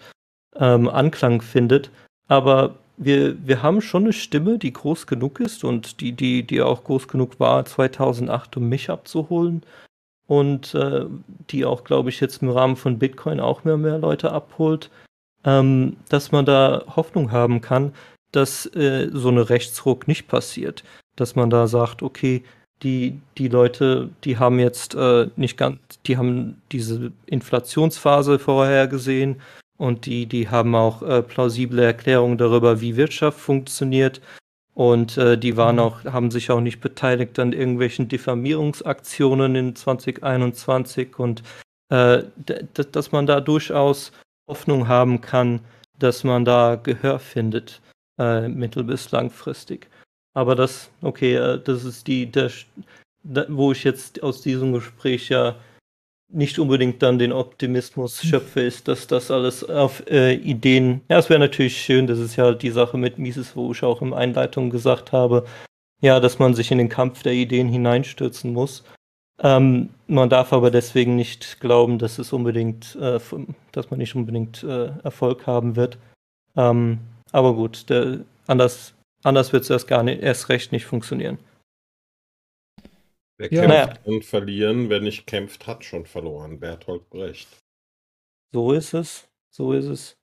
ähm, 0.56 0.88
Anklang 0.88 1.42
findet. 1.42 1.92
Aber 2.30 2.76
wir, 2.98 3.36
wir 3.46 3.62
haben 3.62 3.82
schon 3.82 4.04
eine 4.04 4.14
Stimme, 4.14 4.58
die 4.58 4.74
groß 4.74 5.08
genug 5.08 5.40
ist 5.40 5.64
und 5.64 6.00
die, 6.02 6.14
die, 6.14 6.44
die 6.44 6.62
auch 6.62 6.84
groß 6.84 7.08
genug 7.08 7.40
war 7.40 7.66
2008, 7.66 8.58
um 8.58 8.70
mich 8.70 8.90
abzuholen. 8.90 9.64
Und 10.28 10.74
äh, 10.74 11.06
die 11.52 11.66
auch, 11.66 11.84
glaube 11.84 12.10
ich, 12.10 12.20
jetzt 12.20 12.42
im 12.42 12.50
Rahmen 12.50 12.78
von 12.78 12.98
Bitcoin 12.98 13.40
auch 13.40 13.64
mehr 13.64 13.76
und 13.76 13.82
mehr 13.82 14.00
Leute 14.00 14.32
abholt, 14.32 14.90
ähm, 15.44 15.98
dass 16.10 16.32
man 16.32 16.46
da 16.46 16.84
Hoffnung 16.96 17.32
haben 17.32 17.62
kann, 17.62 17.94
dass 18.32 18.66
äh, 18.76 19.10
so 19.14 19.30
eine 19.30 19.50
Rechtsruck 19.50 20.08
nicht 20.08 20.28
passiert. 20.28 20.84
Dass 21.16 21.36
man 21.36 21.50
da 21.50 21.68
sagt, 21.68 22.02
okay, 22.02 22.44
die, 22.82 23.20
die 23.38 23.48
Leute, 23.48 24.10
die 24.24 24.38
haben 24.38 24.60
jetzt 24.60 24.96
äh, 24.96 25.30
nicht 25.36 25.58
ganz, 25.58 25.80
die 26.08 26.18
haben 26.18 26.62
diese 26.72 27.12
Inflationsphase 27.28 28.40
vorhergesehen 28.40 29.42
und 29.78 30.06
die, 30.06 30.26
die 30.26 30.50
haben 30.50 30.76
auch 30.76 31.02
äh, 31.02 31.22
plausible 31.22 31.84
Erklärungen 31.84 32.38
darüber, 32.38 32.82
wie 32.82 32.96
Wirtschaft 32.96 33.40
funktioniert. 33.40 34.22
Und 34.74 35.18
äh, 35.18 35.38
die 35.38 35.56
waren 35.56 35.80
auch, 35.80 36.04
haben 36.04 36.32
sich 36.32 36.52
auch 36.52 36.60
nicht 36.60 36.82
beteiligt 36.82 37.40
an 37.40 37.54
irgendwelchen 37.54 38.10
Diffamierungsaktionen 38.10 39.56
in 39.56 39.76
2021 39.76 41.18
und 41.18 41.44
äh, 41.90 42.24
dass 42.92 43.12
man 43.12 43.26
da 43.26 43.40
durchaus 43.40 44.12
Hoffnung 44.50 44.88
haben 44.88 45.22
kann, 45.22 45.62
dass 45.98 46.24
man 46.24 46.44
da 46.44 46.76
Gehör 46.76 47.20
findet, 47.20 47.82
äh, 48.20 48.48
mittel- 48.50 48.84
bis 48.84 49.12
langfristig. 49.12 49.88
Aber 50.34 50.56
das, 50.56 50.90
okay, 51.02 51.36
äh, 51.36 51.62
das 51.64 51.86
ist 51.86 52.08
die, 52.08 52.30
der, 52.30 52.52
wo 53.48 53.72
ich 53.72 53.84
jetzt 53.84 54.22
aus 54.24 54.42
diesem 54.42 54.74
Gespräch 54.74 55.30
ja 55.30 55.56
nicht 56.32 56.60
unbedingt 56.60 57.02
dann 57.02 57.20
den 57.20 57.32
Optimismus 57.32 58.22
schöpfe, 58.22 58.62
ist, 58.62 58.88
dass 58.88 59.08
das 59.08 59.32
alles 59.32 59.64
auf 59.64 60.04
äh, 60.10 60.34
Ideen. 60.34 61.02
Ja, 61.10 61.20
es 61.20 61.30
wäre 61.30 61.40
natürlich 61.40 61.82
schön, 61.82 62.08
das 62.08 62.20
ist 62.20 62.36
ja 62.36 62.54
die 62.54 62.72
Sache 62.72 62.98
mit 62.98 63.20
Mises, 63.20 63.56
wo 63.56 63.72
ich 63.72 63.84
auch 63.84 64.02
in 64.02 64.14
Einleitung 64.14 64.70
gesagt 64.70 65.12
habe, 65.12 65.46
ja, 66.02 66.20
dass 66.20 66.40
man 66.40 66.54
sich 66.54 66.72
in 66.72 66.78
den 66.78 66.90
Kampf 66.90 67.24
der 67.24 67.34
Ideen 67.34 67.70
hineinstürzen 67.70 68.54
muss. 68.54 68.84
Ähm, 69.42 69.90
man 70.08 70.30
darf 70.30 70.54
aber 70.54 70.72
deswegen 70.72 71.16
nicht 71.16 71.60
glauben, 71.60 72.00
dass 72.00 72.20
es 72.20 72.32
unbedingt, 72.32 72.96
äh, 72.96 73.20
dass 73.72 73.90
man 73.90 74.00
nicht 74.00 74.16
unbedingt 74.16 74.64
äh, 74.64 74.92
Erfolg 75.04 75.46
haben 75.46 75.76
wird. 75.76 75.98
Ähm, 76.56 77.00
aber 77.32 77.54
gut, 77.54 77.90
der, 77.90 78.20
anders, 78.48 78.94
anders 79.24 79.52
wird 79.52 79.64
es 79.64 79.70
erst 79.70 79.88
gar 79.88 80.04
nicht, 80.04 80.22
erst 80.22 80.50
recht 80.50 80.72
nicht 80.72 80.86
funktionieren. 80.86 81.38
Wer 83.38 83.52
Ja. 83.52 83.86
kämpft 83.88 84.06
und 84.08 84.26
verlieren, 84.26 84.90
wer 84.90 85.02
nicht 85.02 85.28
kämpft, 85.28 85.68
hat 85.68 85.84
schon 85.84 86.06
verloren. 86.06 86.60
Bertolt 86.60 87.10
Brecht. 87.10 87.48
So 88.54 88.72
ist 88.72 88.94
es. 88.94 89.28
So 89.52 89.74
ist 89.74 89.86
es. 89.86 90.18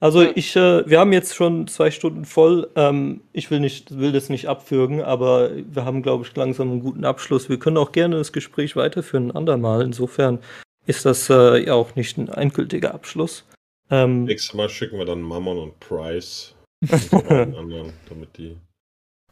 Also 0.00 0.22
Ja. 0.22 0.32
ich, 0.34 0.54
äh, 0.56 0.88
wir 0.88 0.98
haben 0.98 1.12
jetzt 1.12 1.34
schon 1.34 1.66
zwei 1.68 1.90
Stunden 1.90 2.24
voll. 2.24 2.68
Ähm, 2.74 3.22
ich 3.32 3.50
will 3.50 3.60
nicht, 3.60 3.96
will 3.96 4.12
das 4.12 4.28
nicht 4.28 4.48
abwürgen, 4.48 5.00
aber 5.02 5.50
wir 5.54 5.84
haben, 5.84 6.02
glaube 6.02 6.24
ich, 6.26 6.34
langsam 6.36 6.70
einen 6.72 6.80
guten 6.80 7.04
Abschluss. 7.04 7.48
Wir 7.48 7.58
können 7.58 7.76
auch 7.78 7.92
gerne 7.92 8.16
das 8.16 8.32
Gespräch 8.32 8.76
weiterführen, 8.76 9.28
ein 9.30 9.36
andermal. 9.36 9.82
Insofern 9.82 10.40
ist 10.86 11.04
das 11.06 11.30
äh, 11.30 11.64
ja 11.64 11.74
auch 11.74 11.94
nicht 11.94 12.18
ein 12.18 12.28
endgültiger 12.28 12.92
Abschluss. 12.92 13.46
Ähm, 13.90 14.24
Nächstes 14.24 14.54
Mal 14.54 14.68
schicken 14.68 14.98
wir 14.98 15.04
dann 15.06 15.22
Mammon 15.22 15.58
und 15.58 15.78
Price 15.80 16.54
und 17.12 17.30
anderen, 17.30 17.92
damit 18.08 18.36
die 18.36 18.56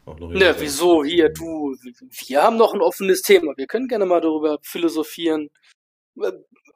auch 0.06 0.18
noch 0.18 0.28
Ne, 0.30 0.54
wieso? 0.58 1.04
Hier, 1.04 1.28
du, 1.28 1.76
wir 2.28 2.42
haben 2.42 2.56
noch 2.56 2.74
ein 2.74 2.80
offenes 2.80 3.22
Thema. 3.22 3.52
Wir 3.56 3.66
können 3.66 3.88
gerne 3.88 4.06
mal 4.06 4.20
darüber 4.20 4.58
philosophieren. 4.62 5.50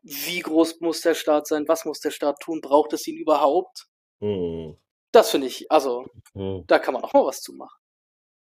Wie 0.02 0.40
groß 0.40 0.80
muss 0.80 1.00
der 1.00 1.14
Staat 1.14 1.46
sein? 1.46 1.66
Was 1.68 1.84
muss 1.84 2.00
der 2.00 2.10
Staat 2.10 2.40
tun? 2.40 2.60
Braucht 2.60 2.92
es 2.92 3.06
ihn 3.06 3.16
überhaupt? 3.16 3.86
Hm. 4.20 4.76
Das 5.12 5.30
finde 5.30 5.46
ich, 5.48 5.70
also, 5.70 6.06
Hm. 6.34 6.64
da 6.66 6.78
kann 6.78 6.94
man 6.94 7.02
auch 7.02 7.12
mal 7.12 7.24
was 7.26 7.40
zu 7.40 7.52
machen. 7.52 7.76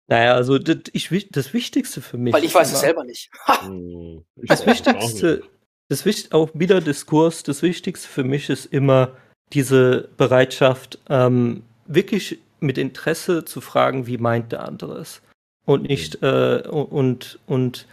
naja, 0.07 0.33
also 0.33 0.57
das, 0.57 0.77
ich, 0.93 1.29
das 1.31 1.53
Wichtigste 1.53 2.01
für 2.01 2.17
mich. 2.17 2.33
Weil 2.33 2.43
ich 2.43 2.53
weiß 2.55 2.71
es 2.73 2.79
selber 2.79 3.03
nicht. 3.03 3.29
Hm. 3.45 4.25
Ich 4.41 4.47
Das 4.49 4.65
Wichtigste, 4.65 5.37
nicht. 5.37 5.49
das 5.89 6.05
Wicht, 6.05 6.33
auch 6.33 6.49
wieder 6.53 6.81
Diskurs, 6.81 7.43
das 7.43 7.61
Wichtigste 7.61 8.07
für 8.07 8.23
mich 8.23 8.49
ist 8.49 8.65
immer 8.67 9.15
diese 9.53 10.09
Bereitschaft, 10.17 10.99
ähm, 11.09 11.63
wirklich 11.87 12.39
mit 12.59 12.77
Interesse 12.77 13.45
zu 13.45 13.61
fragen, 13.61 14.07
wie 14.07 14.17
meint 14.17 14.51
der 14.51 14.65
andere 14.65 14.97
es. 14.99 15.21
Und 15.65 15.83
nicht, 15.83 16.21
äh, 16.23 16.63
und, 16.67 17.39
und 17.45 17.87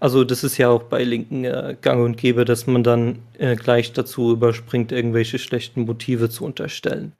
also 0.00 0.24
das 0.24 0.44
ist 0.44 0.58
ja 0.58 0.68
auch 0.68 0.84
bei 0.84 1.04
Linken 1.04 1.44
äh, 1.44 1.76
gang 1.80 2.04
und 2.04 2.16
gäbe, 2.16 2.44
dass 2.44 2.66
man 2.66 2.82
dann 2.82 3.20
äh, 3.38 3.54
gleich 3.56 3.92
dazu 3.92 4.32
überspringt, 4.32 4.92
irgendwelche 4.92 5.38
schlechten 5.38 5.82
Motive 5.82 6.30
zu 6.30 6.44
unterstellen, 6.44 7.12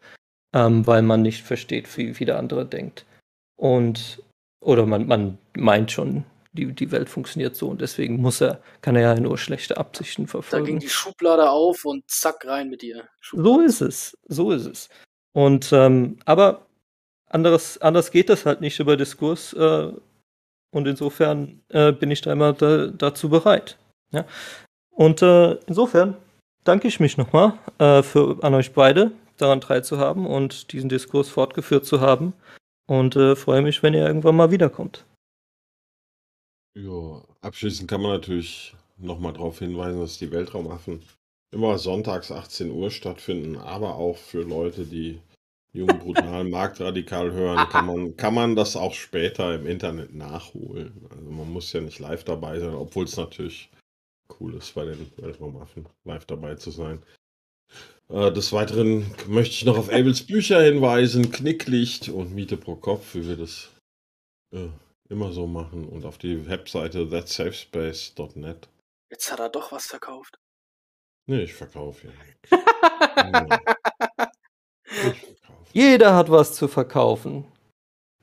ähm, 0.55 0.87
weil 0.87 1.03
man 1.03 1.23
nicht 1.23 1.43
versteht, 1.43 1.97
wie, 1.97 2.19
wie 2.19 2.25
der 2.25 2.39
andere 2.39 2.65
denkt. 2.67 3.07
Und 3.57 4.23
oder 4.63 4.87
man, 4.87 5.07
man 5.07 5.39
meint 5.57 5.91
schon, 5.91 6.25
die, 6.53 6.73
die 6.73 6.91
Welt 6.91 7.09
funktioniert 7.09 7.57
so 7.57 7.69
und 7.69 7.81
deswegen 7.81 8.21
muss 8.21 8.41
er, 8.41 8.61
kann 8.81 8.97
er 8.97 9.03
ja 9.03 9.21
nur 9.21 9.39
schlechte 9.39 9.77
Absichten 9.77 10.27
verfolgen. 10.27 10.65
Da 10.65 10.71
ging 10.71 10.79
die 10.79 10.89
Schublade 10.89 11.51
auf 11.51 11.85
und 11.85 12.09
zack 12.11 12.47
rein 12.47 12.69
mit 12.69 12.83
dir. 12.83 13.09
So 13.21 13.61
ist 13.61 13.81
es, 13.81 14.17
so 14.29 14.53
ist 14.53 14.67
es. 14.67 14.89
Und 15.33 15.73
ähm, 15.73 16.19
aber 16.25 16.67
anderes, 17.33 17.79
anders 17.81 18.11
geht 18.11 18.29
das 18.29 18.47
halt 18.47 18.61
nicht 18.61 18.79
über 18.79 18.97
Diskurs 18.97 19.53
äh, 19.53 19.93
und 20.71 20.87
insofern 20.87 21.63
äh, 21.69 21.93
bin 21.93 22.11
ich 22.11 22.21
da 22.21 22.33
immer 22.33 22.53
da, 22.53 22.89
dazu 22.89 23.29
bereit. 23.29 23.79
Ja? 24.11 24.27
Und 24.91 25.23
äh, 25.23 25.55
insofern 25.67 26.17
danke 26.65 26.89
ich 26.89 27.01
mich 27.01 27.17
nochmal 27.17 27.59
äh, 27.79 28.03
für, 28.03 28.43
an 28.43 28.55
euch 28.55 28.73
beide, 28.73 29.13
daran 29.37 29.61
teilzuhaben 29.61 30.27
und 30.27 30.73
diesen 30.73 30.89
Diskurs 30.89 31.29
fortgeführt 31.29 31.85
zu 31.85 32.01
haben. 32.01 32.33
Und 32.87 33.17
äh, 33.17 33.37
freue 33.37 33.63
mich, 33.63 33.83
wenn 33.83 33.95
ihr 33.95 34.07
irgendwann 34.07 34.37
mal 34.37 34.51
wiederkommt. 34.51 35.05
Ja, 36.75 37.23
abschließend 37.41 37.89
kann 37.89 38.03
man 38.03 38.13
natürlich 38.13 38.75
nochmal 38.97 39.35
darauf 39.35 39.59
hinweisen, 39.59 40.01
dass 40.01 40.19
die 40.19 40.31
Weltraumaffen 40.31 41.03
immer 41.53 41.79
sonntags 41.79 42.33
18 42.33 42.71
Uhr 42.71 42.91
stattfinden, 42.91 43.57
aber 43.57 43.97
auch 43.97 44.17
für 44.17 44.43
Leute, 44.43 44.85
die 44.85 45.21
jung, 45.73 45.99
brutal, 45.99 46.45
marktradikal 46.45 47.33
hören, 47.33 47.69
kann 47.69 47.87
man, 47.87 48.17
kann 48.17 48.35
man 48.35 48.57
das 48.57 48.77
auch 48.77 48.95
später 48.95 49.55
im 49.55 49.67
Internet 49.67 50.15
nachholen. 50.15 51.07
Also 51.11 51.31
man 51.31 51.51
muss 51.51 51.73
ja 51.73 51.81
nicht 51.81 51.99
live 51.99 52.25
dabei 52.25 52.61
sein, 52.61 52.75
obwohl 52.75 53.05
es 53.05 53.17
natürlich 53.17 53.71
cool 54.41 54.55
ist, 54.55 54.75
bei 54.75 54.85
den 54.85 55.11
Weltraumaffen 55.17 55.87
live 56.05 56.25
dabei 56.27 56.55
zu 56.57 56.71
sein. 56.71 57.03
Äh, 58.09 58.33
des 58.33 58.53
Weiteren 58.53 59.07
möchte 59.27 59.55
ich 59.55 59.65
noch 59.65 59.79
auf 59.79 59.89
Abels 59.89 60.27
Bücher 60.27 60.63
hinweisen, 60.63 61.33
Knicklicht 61.33 62.09
und 62.09 62.35
Miete 62.35 62.57
pro 62.57 62.77
Kopf, 62.77 63.15
wie 63.15 63.27
wir 63.27 63.37
das 63.37 63.71
äh, 64.55 64.69
immer 65.09 65.33
so 65.33 65.47
machen 65.47 65.87
und 65.89 66.05
auf 66.05 66.19
die 66.19 66.47
Webseite 66.47 67.09
thatsafespace.net. 67.09 68.69
Jetzt 69.11 69.33
hat 69.33 69.41
er 69.41 69.49
doch 69.49 69.73
was 69.73 69.87
verkauft. 69.87 70.39
Nee, 71.27 71.43
ich 71.43 71.55
verkaufe 71.55 72.09
ja. 72.09 72.59
Jeder 75.73 76.15
hat 76.15 76.31
was 76.31 76.55
zu 76.55 76.69
verkaufen. 76.69 77.45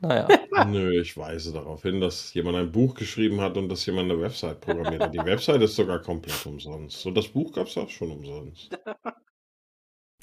Naja. 0.01 0.27
Nö, 0.67 1.01
ich 1.01 1.17
weise 1.17 1.51
darauf 1.51 1.81
hin, 1.81 1.99
dass 1.99 2.33
jemand 2.33 2.57
ein 2.57 2.71
Buch 2.71 2.95
geschrieben 2.95 3.41
hat 3.41 3.57
und 3.57 3.69
dass 3.69 3.85
jemand 3.85 4.11
eine 4.11 4.21
Website 4.21 4.61
programmiert 4.61 5.01
hat. 5.01 5.13
Die 5.13 5.25
Website 5.25 5.61
ist 5.61 5.75
sogar 5.75 5.99
komplett 6.01 6.45
umsonst. 6.45 7.05
Und 7.05 7.15
das 7.15 7.27
Buch 7.27 7.53
gab 7.53 7.67
es 7.67 7.77
auch 7.77 7.89
schon 7.89 8.11
umsonst. 8.11 8.77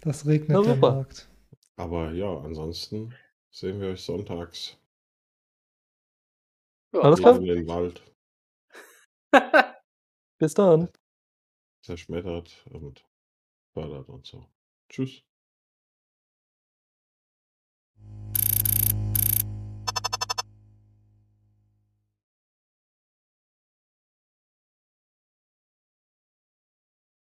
Das 0.03 0.27
regnet 0.27 0.65
der 0.65 0.77
Markt. 0.77 1.29
Aber 1.77 2.13
ja, 2.13 2.39
ansonsten 2.39 3.15
sehen 3.51 3.81
wir 3.81 3.89
euch 3.89 4.03
sonntags. 4.03 4.79
Ja, 6.93 7.01
Alles 7.01 7.21
klar. 7.21 7.37
In 7.37 7.47
den 7.47 7.67
Wald. 7.67 8.03
Bis 10.39 10.55
dann. 10.55 10.89
Zerschmettert 11.83 12.65
und 12.71 13.07
fördert 13.75 14.09
und 14.09 14.27
so. 14.27 14.47
Tschüss. 14.89 15.23